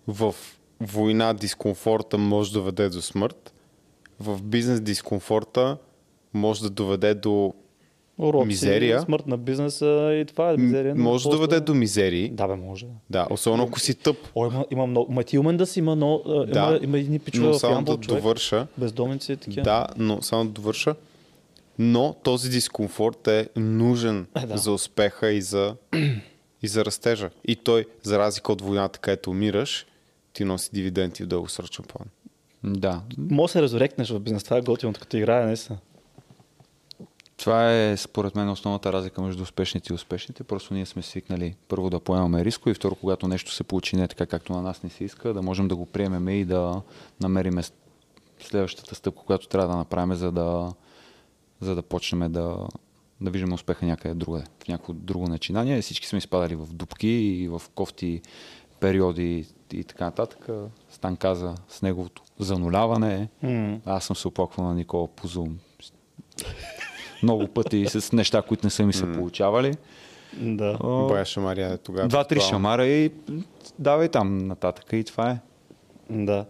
В 0.08 0.36
война 0.80 1.34
дискомфорта 1.34 2.18
може 2.18 2.54
да 2.54 2.60
доведе 2.60 2.90
до 2.90 3.02
смърт. 3.02 3.54
В 4.20 4.44
бизнес 4.44 4.82
дискомфорта 4.82 5.78
може 6.34 6.62
да 6.62 6.70
доведе 6.70 7.14
до 7.14 7.54
Уроци, 8.20 8.48
мизерия. 8.48 9.02
Смърт 9.02 9.28
на 9.28 9.38
бизнеса 9.38 9.86
и 10.14 10.26
това 10.26 10.52
е 10.52 10.58
мизерия. 10.58 10.96
но 10.96 11.04
може 11.04 11.24
да 11.24 11.30
доведе 11.30 11.60
до 11.60 11.74
мизерии. 11.74 12.30
Да, 12.30 12.48
бе, 12.48 12.56
може. 12.56 12.86
Да, 13.10 13.28
особено 13.30 13.64
ако 13.64 13.80
си 13.80 13.96
тъп. 13.96 14.18
О, 14.36 14.46
има, 14.46 14.66
има 14.72 14.88
много. 14.88 15.14
Ма 15.14 15.24
ти 15.24 15.38
умен 15.38 15.58
да 15.58 15.66
си 15.66 15.80
има, 15.80 15.96
но, 15.96 16.22
да, 16.26 16.46
Да. 16.46 16.60
има, 16.68 16.80
има 16.84 17.00
едни 17.00 17.20
пичове 17.20 17.48
Но 17.48 17.54
в 17.54 17.60
само 17.60 17.76
Ямбол, 17.76 17.98
да 17.98 18.02
човек. 18.02 18.22
довърша. 18.22 18.68
Бездомници 18.78 19.32
и 19.34 19.38
такива. 19.38 19.64
Да, 19.64 19.88
но 19.98 20.22
само 20.22 20.46
да 20.46 20.52
довърша. 20.52 20.96
Но 21.80 22.16
този 22.24 22.50
дискомфорт 22.50 23.28
е 23.28 23.48
нужен 23.56 24.28
Е, 24.38 24.46
да. 24.46 24.58
за 24.58 24.72
успеха 24.72 25.32
и 25.32 25.42
за, 25.42 25.76
и 26.64 26.68
за 26.68 26.86
растежа. 26.86 27.30
И 27.46 27.56
той, 27.56 27.86
за 28.04 28.20
разлика 28.20 28.52
от 28.52 28.62
войната, 28.62 29.00
където 29.00 29.30
умираш, 29.30 29.86
ти 30.34 30.46
носи 30.46 30.70
дивиденти 30.74 31.24
в 31.24 31.28
дългосрочен 31.28 31.86
план. 31.86 32.08
Да, 32.64 33.02
Може 33.18 33.42
да 33.44 33.52
се 33.52 33.62
резоректнеш 33.62 34.10
в 34.10 34.20
бизнес. 34.20 34.44
Това 34.44 34.58
е 34.58 34.62
готиното, 34.62 35.00
като 35.00 35.18
играе, 35.18 35.46
наистина. 35.46 35.78
Това 37.40 37.74
е 37.74 37.98
според 37.98 38.36
мен 38.36 38.50
основната 38.50 38.94
разлика 38.94 39.22
между 39.22 39.44
успешните 39.44 39.94
и 39.94 39.96
успешните. 39.96 40.44
Просто 40.44 40.74
ние 40.74 40.86
сме 40.86 41.02
свикнали 41.02 41.56
първо 41.68 41.90
да 41.90 42.00
поемаме 42.00 42.46
риско 42.46 42.70
и 42.70 42.74
второ, 42.74 42.96
когато 42.96 43.28
нещо 43.28 43.52
се 43.52 43.64
получи 43.64 43.96
не 43.96 44.08
така, 44.08 44.26
както 44.26 44.54
на 44.54 44.62
нас 44.62 44.84
не 44.84 44.90
се 44.90 45.04
иска, 45.04 45.34
да 45.34 45.42
можем 45.42 45.68
да 45.68 45.76
го 45.76 45.86
приемем 45.86 46.30
и 46.30 46.46
да 46.46 46.82
намерим 47.22 47.60
следващата 48.40 48.96
стъпка, 48.96 49.24
която 49.26 49.48
трябва 49.48 49.68
да 49.68 49.78
направим, 49.78 50.16
за 50.16 50.32
да, 50.32 50.74
за 51.62 51.76
да 51.76 51.82
почнем 51.82 52.32
да, 52.32 52.68
да 53.22 53.32
виждаме 53.32 53.54
успеха 53.54 53.86
някъде 53.86 54.16
другаде, 54.16 54.46
в 54.64 54.68
някакво 54.68 54.94
друго 54.94 55.28
начинание. 55.28 55.82
Всички 55.82 56.08
сме 56.08 56.18
изпадали 56.18 56.56
в 56.56 56.68
дупки 56.74 57.08
и 57.08 57.48
в 57.48 57.62
кофти 57.76 58.22
периоди 58.80 59.48
и 59.74 59.84
така 59.84 60.06
нататък. 60.06 60.48
Стан 60.90 61.18
каза 61.18 61.56
с 61.70 61.82
неговото 61.82 62.24
зануляване. 62.40 63.30
М. 63.44 63.80
Аз 63.86 64.06
съм 64.06 64.16
се 64.16 64.28
оплаквал 64.28 64.68
на 64.68 64.76
Никола 64.76 65.08
по 65.08 65.28
Zoom 65.28 65.52
много 67.24 67.48
пъти 67.48 67.86
с 67.86 68.12
неща, 68.12 68.42
които 68.42 68.66
не 68.66 68.70
са 68.70 68.84
ми 68.84 68.94
се 68.94 69.12
получавали. 69.14 69.74
Да. 70.34 70.78
О, 70.80 71.08
Бая 71.08 71.26
Шамария 71.26 71.74
е 71.74 71.78
тогава. 71.78 72.08
Два-три 72.08 72.40
шамара 72.40 72.86
и 72.86 73.12
давай 73.80 74.10
там 74.10 74.38
нататък 74.38 74.86
и 74.94 75.04
това 75.04 75.32
е. 75.32 75.38
Да. 76.10 76.46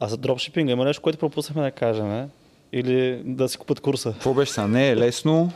А 0.00 0.08
за 0.08 0.16
дропшипинга 0.16 0.72
има 0.72 0.84
нещо, 0.84 1.02
което 1.02 1.18
пропуснахме 1.18 1.62
да 1.62 1.70
кажем, 1.70 2.12
е? 2.12 2.28
Или 2.72 3.22
да 3.24 3.48
си 3.48 3.58
купат 3.58 3.80
курса? 3.80 4.12
Какво 4.12 4.34
беше 4.34 4.52
са? 4.52 4.68
Не 4.68 4.88
е 4.90 4.96
лесно. 4.96 5.52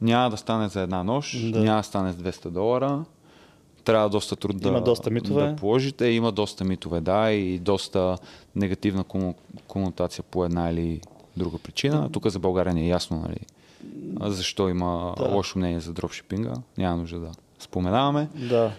Няма 0.00 0.30
да 0.30 0.36
стане 0.36 0.68
за 0.68 0.80
една 0.80 1.04
нощ. 1.04 1.52
Да. 1.52 1.60
Няма 1.60 1.80
да 1.80 1.82
стане 1.82 2.12
с 2.12 2.16
200 2.16 2.48
долара. 2.48 3.04
Трябва 3.84 4.08
доста 4.08 4.36
труд 4.36 4.56
да, 4.58 4.68
Има 4.68 4.80
доста 4.80 5.10
митове. 5.10 5.46
да 5.46 5.56
положите. 5.56 6.06
Има 6.06 6.32
доста 6.32 6.64
митове, 6.64 7.00
да, 7.00 7.30
и 7.30 7.58
доста 7.58 8.16
негативна 8.56 9.04
кому- 9.04 9.34
конотация 9.68 10.24
по 10.24 10.44
една 10.44 10.70
или 10.70 11.00
друга 11.36 11.58
причина. 11.58 12.10
Тук 12.12 12.26
за 12.26 12.38
България 12.38 12.74
не 12.74 12.82
е 12.82 12.88
ясно, 12.88 13.20
нали, 13.20 13.36
защо 14.20 14.68
има 14.68 15.14
Да. 15.18 15.24
лошо 15.28 15.58
мнение 15.58 15.80
за 15.80 15.92
дропшипинга. 15.92 16.52
Няма 16.78 16.96
нужда 16.96 17.18
да 17.20 17.30
споменаваме. 17.58 18.28
Да. 18.34 18.72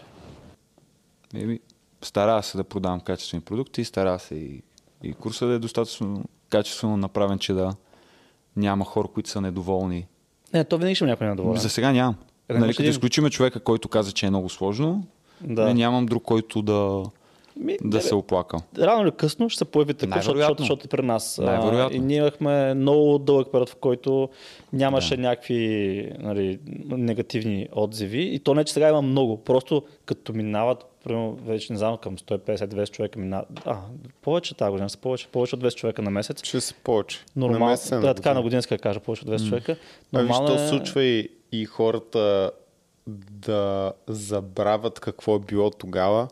Еми, 1.34 1.60
старая 2.02 2.44
се 2.44 2.58
да 2.58 2.64
продавам 2.64 3.00
качествени 3.00 3.42
продукти, 3.42 3.84
старая 3.84 4.20
се 4.20 4.36
и, 4.36 4.62
и 5.04 5.14
курса 5.14 5.48
да 5.48 5.54
е 5.54 5.60
достатъчно 5.60 6.24
качествено 6.50 6.98
направен, 6.98 7.40
че 7.40 7.54
да 7.54 7.74
няма 8.56 8.86
хора, 8.86 9.08
които 9.14 9.30
са 9.30 9.42
недоволни. 9.42 10.08
Не, 10.54 10.64
то 10.64 10.78
винаги 10.78 10.96
ще 10.96 11.06
някой 11.06 11.28
недоволен. 11.28 11.62
За 11.62 11.70
сега 11.70 11.92
нямам. 11.92 12.16
Е, 12.50 12.54
нали, 12.54 12.74
като 12.74 12.90
изключиме 12.90 13.30
човека, 13.30 13.60
който 13.60 13.90
каза, 13.90 14.12
че 14.12 14.26
е 14.26 14.30
много 14.30 14.50
сложно, 14.50 15.08
Да. 15.42 15.66
не, 15.66 15.74
нямам 15.74 16.06
друг, 16.06 16.24
който 16.24 16.62
да, 16.62 17.04
Ми, 17.56 17.78
да 17.84 17.98
не, 17.98 18.04
се 18.04 18.16
оплака. 18.16 18.58
Рано 18.80 19.04
или 19.04 19.12
късно 19.12 19.50
ще 19.50 19.58
се 19.58 19.66
появи 19.66 19.94
такъв, 19.94 20.16
защото, 20.16 20.38
защото, 20.38 20.62
защото 20.64 20.86
е 20.86 20.88
при 20.88 21.02
нас. 21.02 21.40
А. 21.40 21.90
И 21.92 22.00
ние 22.00 22.18
имахме 22.18 22.74
много 22.74 23.20
дълъг 23.20 23.52
период, 23.52 23.70
в 23.70 23.76
който 23.76 24.30
нямаше 24.74 25.16
да. 25.16 25.22
някакви 25.22 26.12
нали, 26.20 26.60
негативни 26.90 27.68
отзиви. 27.72 28.22
И 28.22 28.40
то 28.40 28.54
не, 28.54 28.64
че 28.64 28.74
сега 28.74 28.90
има 28.90 29.02
много. 29.02 29.38
Просто 29.38 29.84
като 30.06 30.34
минават, 30.34 30.86
примерно, 31.04 31.38
вече 31.46 31.74
не 31.74 31.80
знам, 31.80 31.98
към 31.98 32.18
150-200 32.18 32.92
човека 32.92 33.20
минават. 33.20 33.48
А, 33.66 33.78
повече 34.22 34.56
тази 34.56 34.72
година 34.72 34.90
са 34.90 34.98
повече, 34.98 35.28
повече 35.28 35.56
от 35.56 35.64
200 35.64 35.76
човека 35.76 36.02
на 36.02 36.12
месец. 36.12 36.44
Ще 36.44 36.62
се 36.62 36.74
повече. 36.74 37.20
Нормално, 37.36 37.66
месеца, 37.66 38.00
да, 38.00 38.14
така 38.14 38.34
на 38.34 38.42
годинска 38.42 38.78
кажа, 38.78 39.00
повече 39.00 39.24
от 39.26 39.32
200 39.32 39.50
човека. 39.50 39.76
Ами, 40.14 40.24
Нормално 40.24 40.48
що 40.48 40.64
е... 40.64 40.68
случва 40.68 41.04
и, 41.04 41.30
и 41.52 41.66
хората 41.66 42.52
да 43.08 43.94
забравят 44.08 45.00
какво 45.00 45.36
е 45.36 45.40
било 45.40 45.70
тогава. 45.70 46.28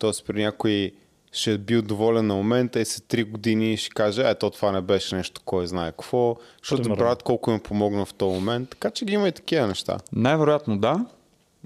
Тоест 0.00 0.26
при 0.26 0.42
някой 0.42 0.92
ще 1.32 1.52
е 1.52 1.58
бил 1.58 1.82
доволен 1.82 2.26
на 2.26 2.34
момента 2.34 2.80
и 2.80 2.84
след 2.84 3.04
3 3.04 3.30
години 3.30 3.76
ще 3.76 3.90
каже, 3.90 4.22
ето 4.26 4.50
това 4.50 4.72
не 4.72 4.80
беше 4.80 5.16
нещо, 5.16 5.40
кой 5.44 5.66
знае 5.66 5.90
какво, 5.90 6.36
защото 6.62 6.82
Примерно. 6.82 6.96
забравят 6.96 7.22
колко 7.22 7.50
им 7.50 7.56
е 7.56 7.62
помогна 7.62 8.04
в 8.04 8.14
този 8.14 8.34
момент. 8.34 8.70
Така 8.70 8.90
че 8.90 9.04
ги 9.04 9.12
има 9.12 9.28
и 9.28 9.32
такива 9.32 9.66
неща. 9.66 9.98
Най-вероятно 10.12 10.78
да. 10.78 11.06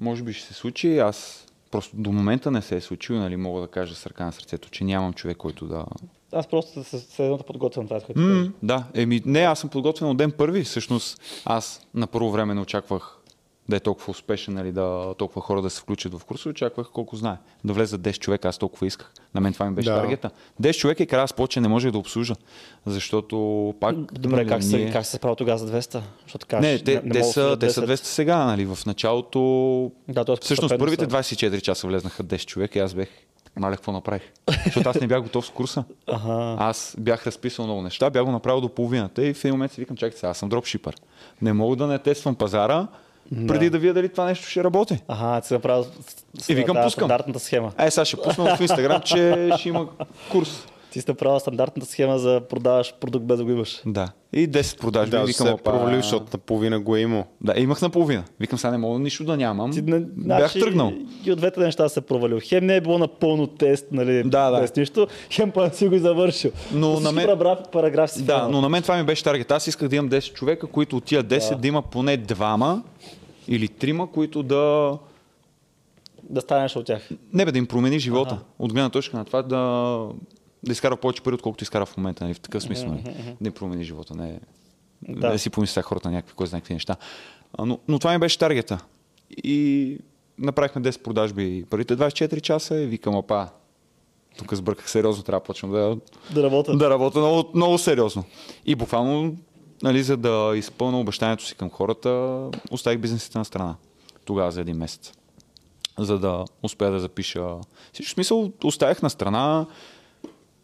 Може 0.01 0.23
би 0.23 0.33
ще 0.33 0.47
се 0.47 0.55
случи. 0.55 0.99
Аз 0.99 1.47
просто 1.71 1.97
до 1.97 2.13
момента 2.13 2.51
не 2.51 2.63
се 2.63 2.77
е 2.77 2.81
случило, 2.81 3.19
нали, 3.19 3.37
мога 3.37 3.61
да 3.61 3.67
кажа 3.67 3.95
с 3.95 4.07
ръка 4.07 4.25
на 4.25 4.33
сърцето, 4.33 4.71
че 4.71 4.85
нямам 4.85 5.13
човек, 5.13 5.37
който 5.37 5.67
да... 5.67 5.85
Аз 6.33 6.47
просто 6.47 6.85
се 6.85 6.99
седна 6.99 7.37
да 7.37 7.43
подготвям 7.45 7.87
това, 7.87 8.01
което 8.01 8.21
М, 8.21 8.53
да, 8.63 8.85
еми, 8.95 9.23
не, 9.25 9.41
аз 9.41 9.59
съм 9.59 9.71
подготвен 9.71 10.09
от 10.09 10.17
ден 10.17 10.33
първи. 10.33 10.65
Всъщност, 10.65 11.21
аз 11.45 11.87
на 11.95 12.07
първо 12.07 12.31
време 12.31 12.55
не 12.55 12.61
очаквах 12.61 13.19
да 13.68 13.76
е 13.76 13.81
толкова 13.81 14.10
успешен, 14.10 14.55
нали, 14.55 14.73
да 14.73 15.15
толкова 15.18 15.43
хора 15.43 15.62
да 15.62 15.70
се 15.70 15.81
включат 15.81 16.15
в 16.15 16.25
курса, 16.25 16.49
очаквах 16.49 16.86
колко 16.89 17.17
знае. 17.17 17.36
Да 17.65 17.73
влезат 17.73 18.01
10 18.01 18.18
човека, 18.18 18.49
аз 18.49 18.59
толкова 18.59 18.86
исках. 18.86 19.12
На 19.34 19.41
мен 19.41 19.52
това 19.52 19.67
ми 19.67 19.75
беше 19.75 19.91
Да. 19.91 19.97
таргета. 19.97 20.31
10 20.62 20.73
човека 20.73 21.02
и 21.02 21.07
края 21.07 21.28
с 21.28 21.33
повече 21.33 21.60
не 21.60 21.68
може 21.68 21.91
да 21.91 21.99
обслужа. 21.99 22.34
Защото 22.86 23.36
пак. 23.81 23.97
Добре, 24.12 24.36
нали, 24.36 24.49
как, 24.49 24.62
се, 24.62 24.76
ние- 24.76 24.93
как 24.93 25.07
се 25.07 25.17
справя 25.17 25.36
тогава 25.36 25.59
за 25.59 25.67
200? 25.73 26.01
Защото 26.23 26.47
кажеш, 26.47 26.70
Не, 26.73 26.84
те, 26.84 27.01
да 27.01 27.25
са, 27.25 27.57
те 27.60 27.70
са 27.70 27.83
200 27.83 27.94
сега, 27.97 28.44
нали? 28.44 28.67
В 28.67 28.78
началото 28.86 29.41
Да, 30.09 30.25
т.е. 30.25 30.36
Всъщност 30.36 30.78
първите 30.78 31.05
са. 31.05 31.10
24 31.10 31.60
часа 31.60 31.86
влезнаха 31.86 32.25
10 32.25 32.44
човека 32.47 32.78
и 32.78 32.83
аз 32.83 32.94
бех 32.94 33.09
Маля, 33.57 33.75
какво 33.76 33.93
направих? 33.93 34.23
Защото 34.65 34.89
аз 34.89 35.01
не 35.01 35.07
бях 35.07 35.23
готов 35.23 35.47
с 35.47 35.51
курса. 35.51 35.84
Ага. 36.07 36.57
Аз 36.59 36.97
бях 36.99 37.26
разписал 37.26 37.65
много 37.65 37.83
неща, 37.83 38.10
бях 38.10 38.25
го 38.25 38.31
направил 38.33 38.60
до 38.60 38.68
половината 38.68 39.26
и 39.26 39.34
в 39.34 39.44
един 39.44 39.55
момент 39.55 39.73
си 39.73 39.81
викам, 39.81 39.97
чакайте 39.97 40.18
сега, 40.18 40.31
аз 40.31 40.39
съм 40.39 40.49
дропшипър. 40.49 40.97
Не 41.43 41.52
мога 41.52 41.76
да 41.76 41.86
не 41.86 41.99
тествам 41.99 42.34
пазара, 42.34 42.86
преди 43.49 43.70
да 43.70 43.78
видя 43.78 43.94
дали 43.94 44.09
това 44.09 44.25
нещо 44.25 44.49
ще 44.49 44.65
работи. 44.65 44.99
Ага, 45.09 45.41
ти 45.41 45.47
си 45.47 45.55
направил 45.55 45.85
И 46.49 46.55
викам, 46.55 46.77
тази 46.77 46.86
пускам. 46.86 47.01
стандартната 47.01 47.39
схема. 47.39 47.73
Е, 47.78 47.91
сега 47.91 48.05
ще 48.05 48.17
пусна 48.17 48.57
в 48.57 48.61
Инстаграм, 48.61 49.01
че 49.01 49.51
ще 49.59 49.69
има 49.69 49.86
курс. 50.33 50.67
Ти 50.95 51.01
си 51.01 51.07
направил 51.09 51.41
стандартната 51.41 51.89
схема 51.89 52.19
за 52.19 52.41
продаваш 52.41 52.95
продукт 52.95 53.25
без 53.25 53.39
да 53.39 53.45
го 53.45 53.51
имаш. 53.51 53.83
Да. 53.87 54.09
И 54.33 54.49
10 54.49 54.79
продажби. 54.79 55.11
Да, 55.11 55.19
викам, 55.19 55.47
се 55.47 55.53
опа. 55.53 55.63
провалил, 55.63 55.97
защото 55.97 56.27
наполовина 56.33 56.81
го 56.81 56.97
е 56.97 57.01
имал. 57.01 57.25
Да, 57.41 57.55
имах 57.57 57.83
наполовина. 57.83 58.25
Викам, 58.41 58.59
сега 58.59 58.71
не 58.71 58.79
мога 58.79 58.99
нищо 58.99 59.25
да 59.25 59.37
нямам. 59.37 59.73
Ти, 59.73 59.83
не, 59.83 60.01
Бях 60.01 60.53
тръгнал. 60.53 60.93
И 61.25 61.33
от 61.33 61.39
двете 61.39 61.61
неща 61.61 61.89
се 61.89 62.01
провалил. 62.01 62.39
Хем 62.43 62.67
не 62.67 62.77
е 62.77 62.81
било 62.81 62.99
напълно 62.99 63.47
тест, 63.47 63.87
нали, 63.93 64.23
Да, 64.23 64.51
да. 64.51 64.61
без 64.61 64.77
нищо, 64.77 65.07
хем 65.31 65.51
па 65.51 65.71
си 65.71 65.89
го 65.89 65.99
завършил. 65.99 66.51
Но 66.73 67.01
на 67.01 67.13
мен- 67.13 67.27
параграф, 67.27 67.59
параграф 67.73 68.11
си 68.11 68.23
Да, 68.23 68.33
фанал. 68.35 68.51
но 68.51 68.61
на 68.61 68.69
мен 68.69 68.83
това 68.83 68.97
ми 68.97 69.05
беше 69.05 69.25
таргет. 69.25 69.51
Аз 69.51 69.67
исках 69.67 69.89
да 69.89 69.97
имам 69.97 70.11
10 70.11 70.33
човека, 70.33 70.67
които 70.67 70.97
от 70.97 71.05
тия 71.05 71.25
10 71.25 71.51
да, 71.51 71.57
Да. 71.57 71.69
има 71.69 71.83
поне 71.83 72.17
двама 72.17 72.83
или 73.49 73.69
трима, 73.69 74.13
които 74.13 74.43
да... 74.43 74.93
Да 76.23 76.41
станеш 76.41 76.77
от 76.77 76.87
тях. 76.87 77.09
Не 77.33 77.45
бе, 77.45 77.53
да 77.53 77.59
им 77.59 77.67
промени 77.67 77.99
живота. 77.99 78.35
Ага. 78.35 78.43
От 78.59 78.73
гледна 78.73 78.91
точка 78.91 79.17
на 79.17 79.25
това 79.25 79.43
да, 79.43 80.07
да 80.65 80.73
изкара 80.73 80.97
повече 80.97 81.23
пари, 81.23 81.34
отколкото 81.34 81.65
изкара 81.65 81.86
в 81.86 81.97
момента. 81.97 82.25
Нали? 82.25 82.34
В 82.34 82.41
такъв 82.41 82.62
смисъл. 82.62 82.89
Нали? 82.89 83.36
Им 83.47 83.52
промени 83.52 83.84
живота. 83.84 84.15
Не, 84.15 84.41
да. 85.09 85.20
Да. 85.20 85.31
да 85.33 85.39
си 85.39 85.51
помисля 85.51 85.83
хората 85.83 86.10
някакви, 86.10 86.34
кой 86.34 86.47
знае 86.47 86.60
какви 86.60 86.75
неща. 86.75 86.97
Но, 87.59 87.78
но 87.89 87.99
това 87.99 88.12
ми 88.12 88.18
беше 88.18 88.39
таргета. 88.39 88.78
И 89.44 89.99
направихме 90.39 90.83
10 90.83 91.02
продажби 91.02 91.65
първите 91.70 91.97
24 91.97 92.41
часа 92.41 92.81
и 92.81 92.86
викам, 92.86 93.15
опа, 93.15 93.49
тук 94.39 94.55
сбърках 94.55 94.91
сериозно, 94.91 95.23
трябва 95.23 95.41
да 95.41 95.44
почвам 95.44 95.70
да, 95.70 95.97
Да 96.34 96.43
работят. 96.43 96.78
да 96.78 96.91
работя 96.91 97.18
много, 97.18 97.51
много 97.55 97.78
сериозно. 97.78 98.25
И 98.67 98.75
буквално, 98.75 99.36
нали, 99.83 100.02
за 100.02 100.17
да 100.17 100.52
изпълня 100.57 101.01
обещанието 101.01 101.44
си 101.44 101.55
към 101.55 101.70
хората, 101.70 102.41
оставих 102.70 102.99
бизнесите 102.99 103.39
на 103.39 103.44
страна. 103.44 103.76
Тогава 104.25 104.51
за 104.51 104.60
един 104.60 104.76
месец. 104.76 105.12
За 105.99 106.18
да 106.18 106.44
успея 106.62 106.91
да 106.91 107.01
запиша. 107.01 107.57
Всичко 107.93 108.12
смисъл 108.12 108.52
оставях 108.65 109.02
на 109.02 109.10
страна 109.10 109.67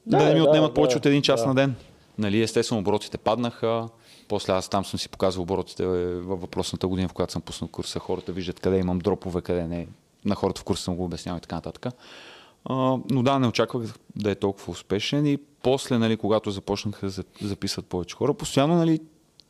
да, 0.06 0.18
Да, 0.18 0.24
да 0.24 0.28
не 0.28 0.34
ми 0.34 0.40
да, 0.40 0.44
отнемат 0.48 0.70
да, 0.70 0.74
повече 0.74 0.96
от 0.96 1.06
един 1.06 1.22
час 1.22 1.40
да. 1.42 1.46
на 1.48 1.54
ден. 1.54 1.74
Нали, 2.18 2.42
естествено, 2.42 2.80
оборотите 2.80 3.18
паднаха. 3.18 3.88
После 4.28 4.52
аз 4.52 4.68
там 4.68 4.84
съм 4.84 4.98
си 4.98 5.08
показвал 5.08 5.42
оборотите 5.42 5.86
във 5.86 6.40
въпросната 6.40 6.88
година, 6.88 7.08
в 7.08 7.12
която 7.12 7.32
съм 7.32 7.42
пуснал 7.42 7.68
курса. 7.68 7.98
Хората 7.98 8.32
виждат 8.32 8.60
къде 8.60 8.78
имам 8.78 8.98
дропове, 8.98 9.40
къде 9.42 9.66
не. 9.66 9.86
На 10.24 10.34
хората 10.34 10.60
в 10.60 10.64
курса 10.64 10.82
съм 10.82 10.96
го 10.96 11.04
обяснявал 11.04 11.38
и 11.38 11.42
така 11.42 11.54
нататък. 11.54 11.86
А, 12.64 12.74
но 13.10 13.22
да, 13.22 13.38
не 13.38 13.46
очаквах 13.48 13.94
да 14.16 14.30
е 14.30 14.34
толкова 14.34 14.70
успешен 14.72 15.26
и 15.26 15.38
после, 15.62 15.98
нали, 15.98 16.16
когато 16.16 16.50
започнаха 16.50 17.06
да 17.06 17.10
за- 17.10 17.24
записват 17.42 17.86
повече 17.86 18.16
хора, 18.16 18.34
постоянно 18.34 18.74
нали, 18.74 19.00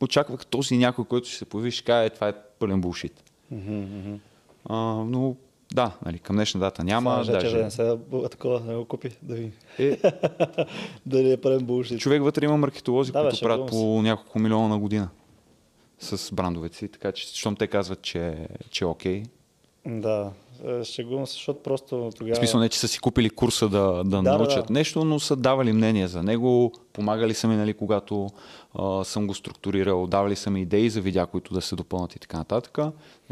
очаквах 0.01 0.45
този 0.45 0.77
някой, 0.77 1.05
който 1.05 1.27
ще 1.27 1.37
се 1.37 1.45
появи 1.45 1.71
ще 1.71 1.83
каже, 1.85 2.05
«Е, 2.05 2.09
това 2.09 2.27
е 2.29 2.33
пълен 2.59 2.81
булшит. 2.81 3.23
А, 4.65 4.75
но 5.05 5.35
да, 5.73 5.91
нали, 6.05 6.19
към 6.19 6.35
днешна 6.35 6.59
дата 6.59 6.83
няма. 6.83 7.21
Сега, 7.25 7.39
даже... 7.39 7.57
да 7.57 7.63
не 7.63 7.71
се 7.71 7.97
такова, 8.31 8.59
да 8.59 8.77
го 8.77 8.85
купи, 8.85 9.09
да 9.21 9.35
ви. 9.35 9.51
Е, 9.79 9.97
да 11.05 11.23
не 11.23 11.31
е 11.31 11.37
пълен 11.37 11.65
булшит. 11.65 11.99
човек 11.99 12.23
вътре 12.23 12.45
има 12.45 12.57
маркетолози, 12.57 13.11
Да, 13.11 13.19
бе, 13.19 13.23
които 13.23 13.35
шегувам 13.37 13.57
правят 13.57 13.69
по 13.69 14.01
няколко 14.01 14.39
милиона 14.39 14.67
на 14.67 14.79
година 14.79 15.09
с 15.99 16.31
брандовете 16.33 16.77
си, 16.77 16.87
така 16.87 17.11
че, 17.11 17.27
щом 17.27 17.55
те 17.55 17.67
казват, 17.67 18.01
че, 18.01 18.47
че 18.69 18.83
е 18.83 18.87
окей. 18.87 19.23
Да, 19.85 20.31
шегувам 20.83 21.27
се, 21.27 21.33
защото 21.33 21.63
просто 21.63 22.11
тогава... 22.17 22.35
В 22.35 22.37
смисъл 22.37 22.59
не, 22.59 22.69
че 22.69 22.79
са 22.79 22.87
си 22.87 22.99
купили 22.99 23.29
курса 23.29 23.69
да, 23.69 24.03
да, 24.03 24.03
да, 24.03 24.21
научат 24.21 24.67
да. 24.67 24.73
нещо, 24.73 25.05
но 25.05 25.19
са 25.19 25.35
давали 25.35 25.73
мнение 25.73 26.07
за 26.07 26.23
него, 26.23 26.73
помагали 26.93 27.33
са 27.33 27.47
ми, 27.47 27.55
нали, 27.55 27.73
когато 27.73 28.29
а, 28.73 29.03
съм 29.03 29.27
го 29.27 29.33
структурирал, 29.33 30.07
давали 30.07 30.35
са 30.35 30.49
ми 30.49 30.61
идеи 30.61 30.89
за 30.89 31.01
видеа, 31.01 31.25
които 31.25 31.53
да 31.53 31.61
се 31.61 31.75
допълнат 31.75 32.15
и 32.15 32.19
така 32.19 32.37
нататък. 32.37 32.77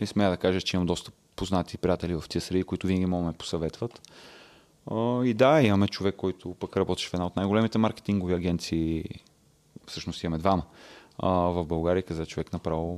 И 0.02 0.06
смея 0.06 0.30
да 0.30 0.38
кажа, 0.38 0.62
че 0.62 0.78
имам 0.78 0.86
доста 0.86 1.12
познати 1.40 1.78
приятели 1.78 2.16
в 2.16 2.24
тия 2.30 2.42
среди, 2.42 2.64
които 2.64 2.88
винаги 2.88 3.06
могат 3.06 3.26
да 3.26 3.28
ме 3.28 3.38
посъветват. 3.38 4.02
И 5.24 5.34
да, 5.34 5.62
имаме 5.62 5.88
човек, 5.88 6.16
който 6.16 6.56
пък 6.60 6.78
работеше 6.78 7.10
в 7.10 7.14
една 7.14 7.26
от 7.26 7.36
най-големите 7.36 7.78
маркетингови 7.78 8.34
агенции. 8.34 9.04
Всъщност 9.88 10.24
имаме 10.24 10.38
двама. 10.38 10.64
В 11.24 11.66
България 11.66 12.04
каза 12.04 12.26
човек 12.26 12.54
направо. 12.54 12.98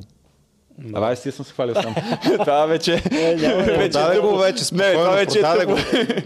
Да. 0.78 1.00
Абе, 1.00 1.16
си 1.16 1.32
съм 1.32 1.46
се 1.46 1.54
хвалил 1.54 1.76
сам. 1.76 1.96
Това 2.40 2.66
вече... 2.66 2.94
Е, 2.94 3.36
вече 3.36 3.92
Продаде 3.92 4.20
го 4.20 4.38
вече, 4.38 4.60
Не, 4.60 4.64
спокойно, 4.64 5.00
това 5.00 5.12
вече 5.12 5.42
продаде, 5.42 5.66
го, 5.66 5.76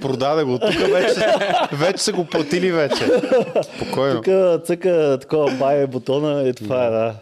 продаде 0.02 0.44
го. 0.44 0.60
Тук 0.60 0.72
вече, 0.72 1.26
вече 1.72 2.04
са 2.04 2.14
го 2.14 2.26
платили 2.26 2.72
вече. 2.72 3.06
Спокойно. 3.62 4.22
Тук 4.22 4.26
цъка 4.66 5.18
такова 5.22 5.52
бай 5.52 5.88
бутона 5.88 6.48
и 6.48 6.54
това 6.54 6.86
е, 6.86 6.90
да. 6.90 7.16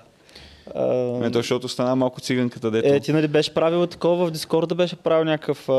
А, 0.75 0.85
Не, 1.19 1.31
то, 1.31 1.39
защото 1.39 1.67
стана 1.67 1.95
малко 1.95 2.21
циганката, 2.21 2.71
дето. 2.71 2.87
Е, 2.87 2.99
ти 2.99 3.13
нали 3.13 3.27
беше 3.27 3.53
правил 3.53 3.87
такова 3.87 4.25
в 4.27 4.31
Дискорда, 4.31 4.75
беше 4.75 4.95
правил 4.95 5.25
някакъв 5.25 5.69
а, 5.69 5.73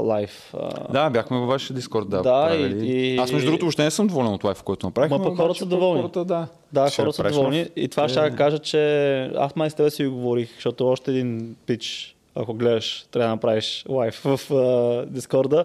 лайв. 0.00 0.54
А, 0.54 0.92
Да, 0.92 1.10
бяхме 1.10 1.38
във 1.38 1.48
вашия 1.48 1.74
Дискорд, 1.74 2.08
да. 2.08 2.22
Да, 2.22 2.50
и- 2.54 3.14
и- 3.14 3.18
Аз 3.18 3.32
между 3.32 3.46
другото 3.46 3.64
въобще 3.64 3.84
не 3.84 3.90
съм 3.90 4.06
доволен 4.06 4.32
от 4.32 4.44
лайф, 4.44 4.62
който 4.62 4.86
направихме. 4.86 5.18
Ма 5.18 5.24
пък 5.24 5.36
хората 5.36 5.54
са 5.54 5.64
пък 5.64 5.68
доволни. 5.68 6.00
Хората, 6.00 6.24
да. 6.24 6.46
Да, 6.72 6.88
Ще 6.88 7.02
хората 7.02 7.16
са 7.16 7.22
доволни. 7.30 7.66
И 7.76 7.88
това 7.88 8.08
ще 8.08 8.20
Е. 8.20 8.22
я 8.22 8.30
кажа, 8.30 8.58
че 8.58 8.80
аз 9.26 9.56
май 9.56 9.70
с 9.70 9.74
тебе 9.74 9.90
си 9.90 10.06
го 10.06 10.14
говорих, 10.14 10.54
защото 10.54 10.88
още 10.88 11.10
един 11.10 11.56
пич, 11.66 12.16
ако 12.34 12.54
гледаш, 12.54 13.06
трябва 13.10 13.26
да 13.26 13.34
направиш 13.34 13.84
лайв 13.88 14.14
в 14.24 14.40
а, 14.50 15.06
Дискорда, 15.06 15.64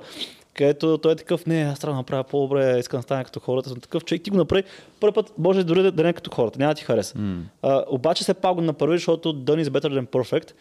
където 0.59 0.97
той 0.97 1.11
е 1.11 1.15
такъв, 1.15 1.45
не, 1.45 1.61
аз 1.61 1.79
трябва 1.79 1.93
да 1.93 1.97
направя 1.97 2.23
по-добре, 2.23 2.79
искам 2.79 2.97
да 2.97 3.03
стана 3.03 3.23
като 3.23 3.39
хората. 3.39 3.69
Съм 3.69 3.79
такъв 3.79 4.05
човек, 4.05 4.21
ти 4.21 4.29
го 4.29 4.37
направи. 4.37 4.63
Първи 4.99 5.13
път 5.13 5.33
може 5.37 5.63
дори 5.63 5.83
да, 5.83 5.91
да 5.91 6.03
не 6.03 6.09
е 6.09 6.13
като 6.13 6.31
хората, 6.31 6.59
няма 6.59 6.73
да 6.73 6.77
ти 6.77 6.83
хареса. 6.83 7.17
М. 7.17 7.43
А, 7.61 7.83
обаче 7.87 8.23
все 8.23 8.33
пак 8.33 8.55
го 8.55 8.61
направи, 8.61 8.97
защото 8.97 9.33
done 9.33 9.63
is 9.63 9.69
better 9.69 9.99
than 9.99 10.07
perfect. 10.07 10.51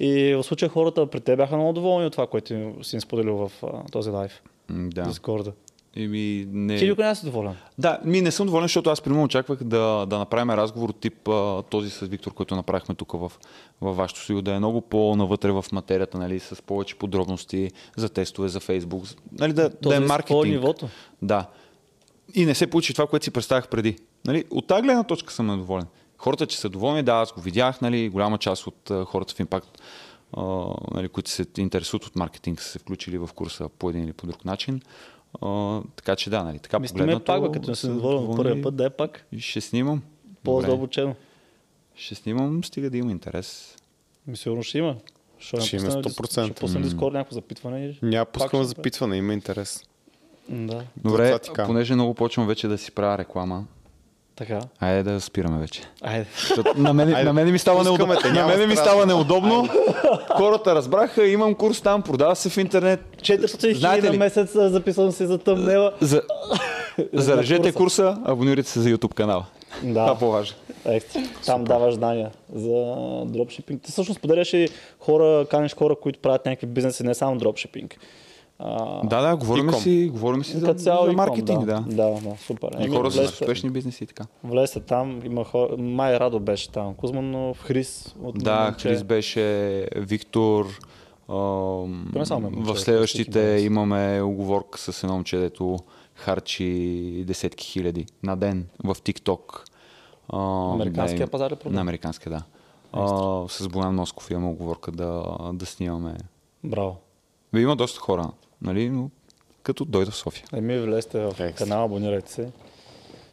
И 0.00 0.34
в 0.34 0.42
случая 0.42 0.68
хората 0.68 1.06
при 1.06 1.20
те 1.20 1.36
бяха 1.36 1.56
много 1.56 1.72
доволни 1.72 2.06
от 2.06 2.12
това, 2.12 2.26
което 2.26 2.74
си 2.82 2.96
им 2.96 3.00
споделил 3.00 3.36
в 3.36 3.52
а, 3.62 3.90
този 3.92 4.10
Да. 4.10 4.40
Да. 4.70 5.02
Дискорда. 5.02 5.52
И 5.96 6.08
ми, 6.08 6.46
не... 6.50 6.76
Ти 6.76 6.84
никога 6.84 7.04
не 7.04 7.14
си 7.14 7.24
доволен. 7.24 7.54
Да, 7.78 8.00
ми 8.04 8.20
не 8.20 8.30
съм 8.30 8.46
доволен, 8.46 8.64
защото 8.64 8.90
аз 8.90 9.00
примерно 9.00 9.24
очаквах 9.24 9.64
да, 9.64 10.06
да 10.06 10.18
направим 10.18 10.50
разговор 10.50 10.88
от 10.88 11.00
тип 11.00 11.28
а, 11.28 11.62
този 11.62 11.90
с 11.90 12.06
Виктор, 12.06 12.34
който 12.34 12.56
направихме 12.56 12.94
тук 12.94 13.12
в, 13.12 13.32
във 13.80 13.96
вашето 13.96 14.20
студио, 14.20 14.42
да 14.42 14.54
е 14.54 14.58
много 14.58 14.80
по-навътре 14.80 15.52
в 15.52 15.64
материята, 15.72 16.18
нали, 16.18 16.40
с 16.40 16.62
повече 16.62 16.94
подробности 16.94 17.70
за 17.96 18.08
тестове, 18.08 18.48
за 18.48 18.60
Фейсбук, 18.60 19.04
нали, 19.32 19.52
да, 19.52 19.62
да 19.62 19.66
е 19.66 19.70
Този 19.80 19.98
маркетинг. 19.98 20.44
нивото. 20.44 20.88
Да. 21.22 21.46
И 22.34 22.46
не 22.46 22.54
се 22.54 22.66
получи 22.66 22.92
това, 22.92 23.06
което 23.06 23.24
си 23.24 23.30
представях 23.30 23.68
преди. 23.68 23.96
Нали? 24.26 24.44
От 24.50 24.66
тази 24.66 24.82
гледна 24.82 25.04
точка 25.04 25.32
съм 25.32 25.46
недоволен. 25.46 25.86
Хората, 26.18 26.46
че 26.46 26.58
са 26.58 26.68
доволни, 26.68 27.02
да, 27.02 27.12
аз 27.12 27.32
го 27.32 27.40
видях, 27.40 27.80
нали, 27.80 28.08
голяма 28.08 28.38
част 28.38 28.66
от 28.66 28.90
а, 28.90 29.04
хората 29.04 29.34
в 29.34 29.38
Impact 29.38 29.78
а, 30.32 30.42
нали, 30.94 31.08
които 31.08 31.30
се 31.30 31.46
интересуват 31.58 32.04
от 32.04 32.16
маркетинг, 32.16 32.62
са 32.62 32.68
се 32.68 32.78
включили 32.78 33.18
в 33.18 33.30
курса 33.34 33.68
по 33.78 33.90
един 33.90 34.04
или 34.04 34.12
по 34.12 34.26
друг 34.26 34.44
начин. 34.44 34.80
А, 35.42 35.80
така 35.96 36.16
че 36.16 36.30
да, 36.30 36.44
нали, 36.44 36.58
така 36.58 36.78
Мислиме 36.78 37.00
погледнато... 37.00 37.24
пак, 37.24 37.42
бе, 37.42 37.52
като 37.52 37.70
не 37.70 37.76
се 37.76 37.80
са 37.80 37.92
говорим 37.92 38.18
доволни 38.18 38.36
първия 38.36 38.62
път, 38.62 38.76
да 38.76 38.84
е 38.84 38.90
пак 38.90 39.26
ще 39.38 39.60
снимам. 39.60 40.02
По-задълбочено. 40.44 41.14
Ще 41.94 42.14
снимам, 42.14 42.64
стига 42.64 42.90
да 42.90 42.98
има 42.98 43.10
интерес. 43.10 43.76
Ми 44.26 44.36
сигурно 44.36 44.62
ще 44.62 44.78
има. 44.78 44.96
Ще, 45.38 45.60
Ще 45.60 45.76
има 45.76 45.84
пуснем 46.02 46.02
100%. 46.02 46.44
Ще 46.44 46.54
пуснем 46.54 46.82
Дискорд 46.82 47.14
някакво 47.14 47.34
запитване. 47.34 47.98
Няма 48.02 48.26
ще 48.48 48.64
запитване, 48.64 49.16
има 49.16 49.32
интерес. 49.32 49.84
Да, 50.48 50.84
Добре, 50.96 51.38
казвам. 51.38 51.66
понеже 51.66 51.94
много 51.94 52.14
почвам 52.14 52.46
вече 52.46 52.68
да 52.68 52.78
си 52.78 52.92
правя 52.92 53.18
реклама, 53.18 53.66
така. 54.36 54.60
айде 54.80 55.02
да 55.02 55.20
спираме 55.20 55.58
вече. 55.58 55.82
Айде. 56.02 56.26
На 56.76 56.92
мен, 56.92 57.24
на 57.24 57.32
мен 57.32 57.52
ми 57.52 57.58
става 57.58 57.78
пускаме 57.78 57.98
неудобно. 57.98 58.20
те, 58.22 58.32
На 58.32 58.46
мен 58.46 58.68
ми 58.68 58.76
става 58.76 59.06
неудобно. 59.06 59.68
Хората 60.30 60.74
разбраха, 60.74 61.26
имам 61.26 61.54
курс 61.54 61.80
там, 61.80 62.02
продава 62.02 62.36
се 62.36 62.50
в 62.50 62.56
интернет. 62.56 63.00
400 63.16 63.46
Знаете 63.46 63.74
хиляди 63.74 64.06
ли? 64.06 64.10
на 64.10 64.24
месец 64.24 64.50
записвам 64.54 65.12
си 65.12 65.26
за 65.26 65.38
тъмнела. 65.38 65.92
За... 66.00 66.22
Зарежете 67.12 67.72
курса. 67.72 68.02
курса, 68.04 68.18
абонирайте 68.24 68.68
се 68.68 68.80
за 68.80 68.88
YouTube 68.88 69.14
канала. 69.14 69.44
Това 69.80 70.04
Да, 70.06 70.12
е 70.12 70.18
по-важно. 70.18 70.56
екстра. 70.84 71.20
Там 71.46 71.64
даваш 71.64 71.94
знания 71.94 72.30
за 72.54 72.94
дропшипинг. 73.24 73.82
Ти 73.82 73.92
всъщност 73.92 74.18
споделяш 74.18 74.52
и 74.52 74.68
хора, 75.00 75.46
каниш 75.50 75.74
хора, 75.74 75.94
които 76.02 76.18
правят 76.18 76.46
някакви 76.46 76.66
бизнеси, 76.66 77.02
не 77.02 77.14
само 77.14 77.36
дропшипинг. 77.36 77.96
А, 78.58 79.06
Да, 79.06 79.20
да, 79.20 79.36
говорим 79.36 79.72
си, 79.72 80.10
говорим 80.12 80.44
си 80.44 80.58
за, 80.58 80.74
цяло 80.74 81.06
за 81.06 81.12
маркетинг, 81.12 81.64
да. 81.64 81.80
да. 81.80 81.84
Да, 81.96 82.20
да, 82.20 82.36
супер. 82.36 82.68
И 82.78 82.84
Еми, 82.84 82.96
хора 82.96 83.10
с 83.10 83.18
успешни 83.20 83.70
бизнеси 83.70 84.04
и 84.04 84.06
така. 84.06 84.24
Влезте 84.44 84.80
там, 84.80 85.20
има 85.24 85.44
хора, 85.44 85.76
май 85.76 86.20
Радо 86.20 86.40
беше 86.40 86.70
там, 86.70 86.94
Кузманов, 86.94 87.62
Хрис 87.62 88.14
от 88.22 88.38
Да, 88.38 88.64
момче. 88.64 88.88
Крис 88.88 89.02
беше, 89.02 89.42
Виктор. 89.96 90.66
само 92.26 92.50
момче, 92.50 92.72
в 92.72 92.80
следващите 92.80 93.40
имаме 93.40 94.22
оговорка 94.22 94.78
с 94.78 95.02
едно 95.02 95.14
момче, 95.14 95.38
дето 95.38 95.78
харчи 96.14 97.24
десетки 97.26 97.66
хиляди 97.66 98.06
на 98.22 98.36
ден 98.36 98.66
в. 98.84 99.64
А, 100.28 100.72
Американския 100.74 101.26
да, 101.26 101.30
пазар 101.30 101.50
ли 101.50 101.56
продава? 101.56 101.74
На 101.74 101.80
американския, 101.80 102.32
да. 102.32 102.42
А, 102.92 103.48
с 103.48 103.68
Боян 103.68 103.94
Носков 103.94 104.30
имаме 104.30 104.48
оговорка 104.48 104.92
да, 104.92 105.22
да 105.52 105.66
снимаме. 105.66 106.16
Браво. 106.64 106.96
Има 107.56 107.76
доста 107.76 108.00
хора, 108.00 108.30
нали? 108.62 108.90
Но 108.90 109.10
като 109.62 109.84
дойда 109.84 110.10
в 110.10 110.16
София. 110.16 110.44
Еми, 110.54 110.78
влезте 110.78 111.20
в 111.20 111.52
канала, 111.58 111.84
абонирайте 111.84 112.32
се. 112.32 112.52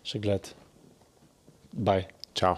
Ще 0.03 0.19
гледате. 0.19 0.55
Бай. 1.73 2.07
Чао. 2.33 2.55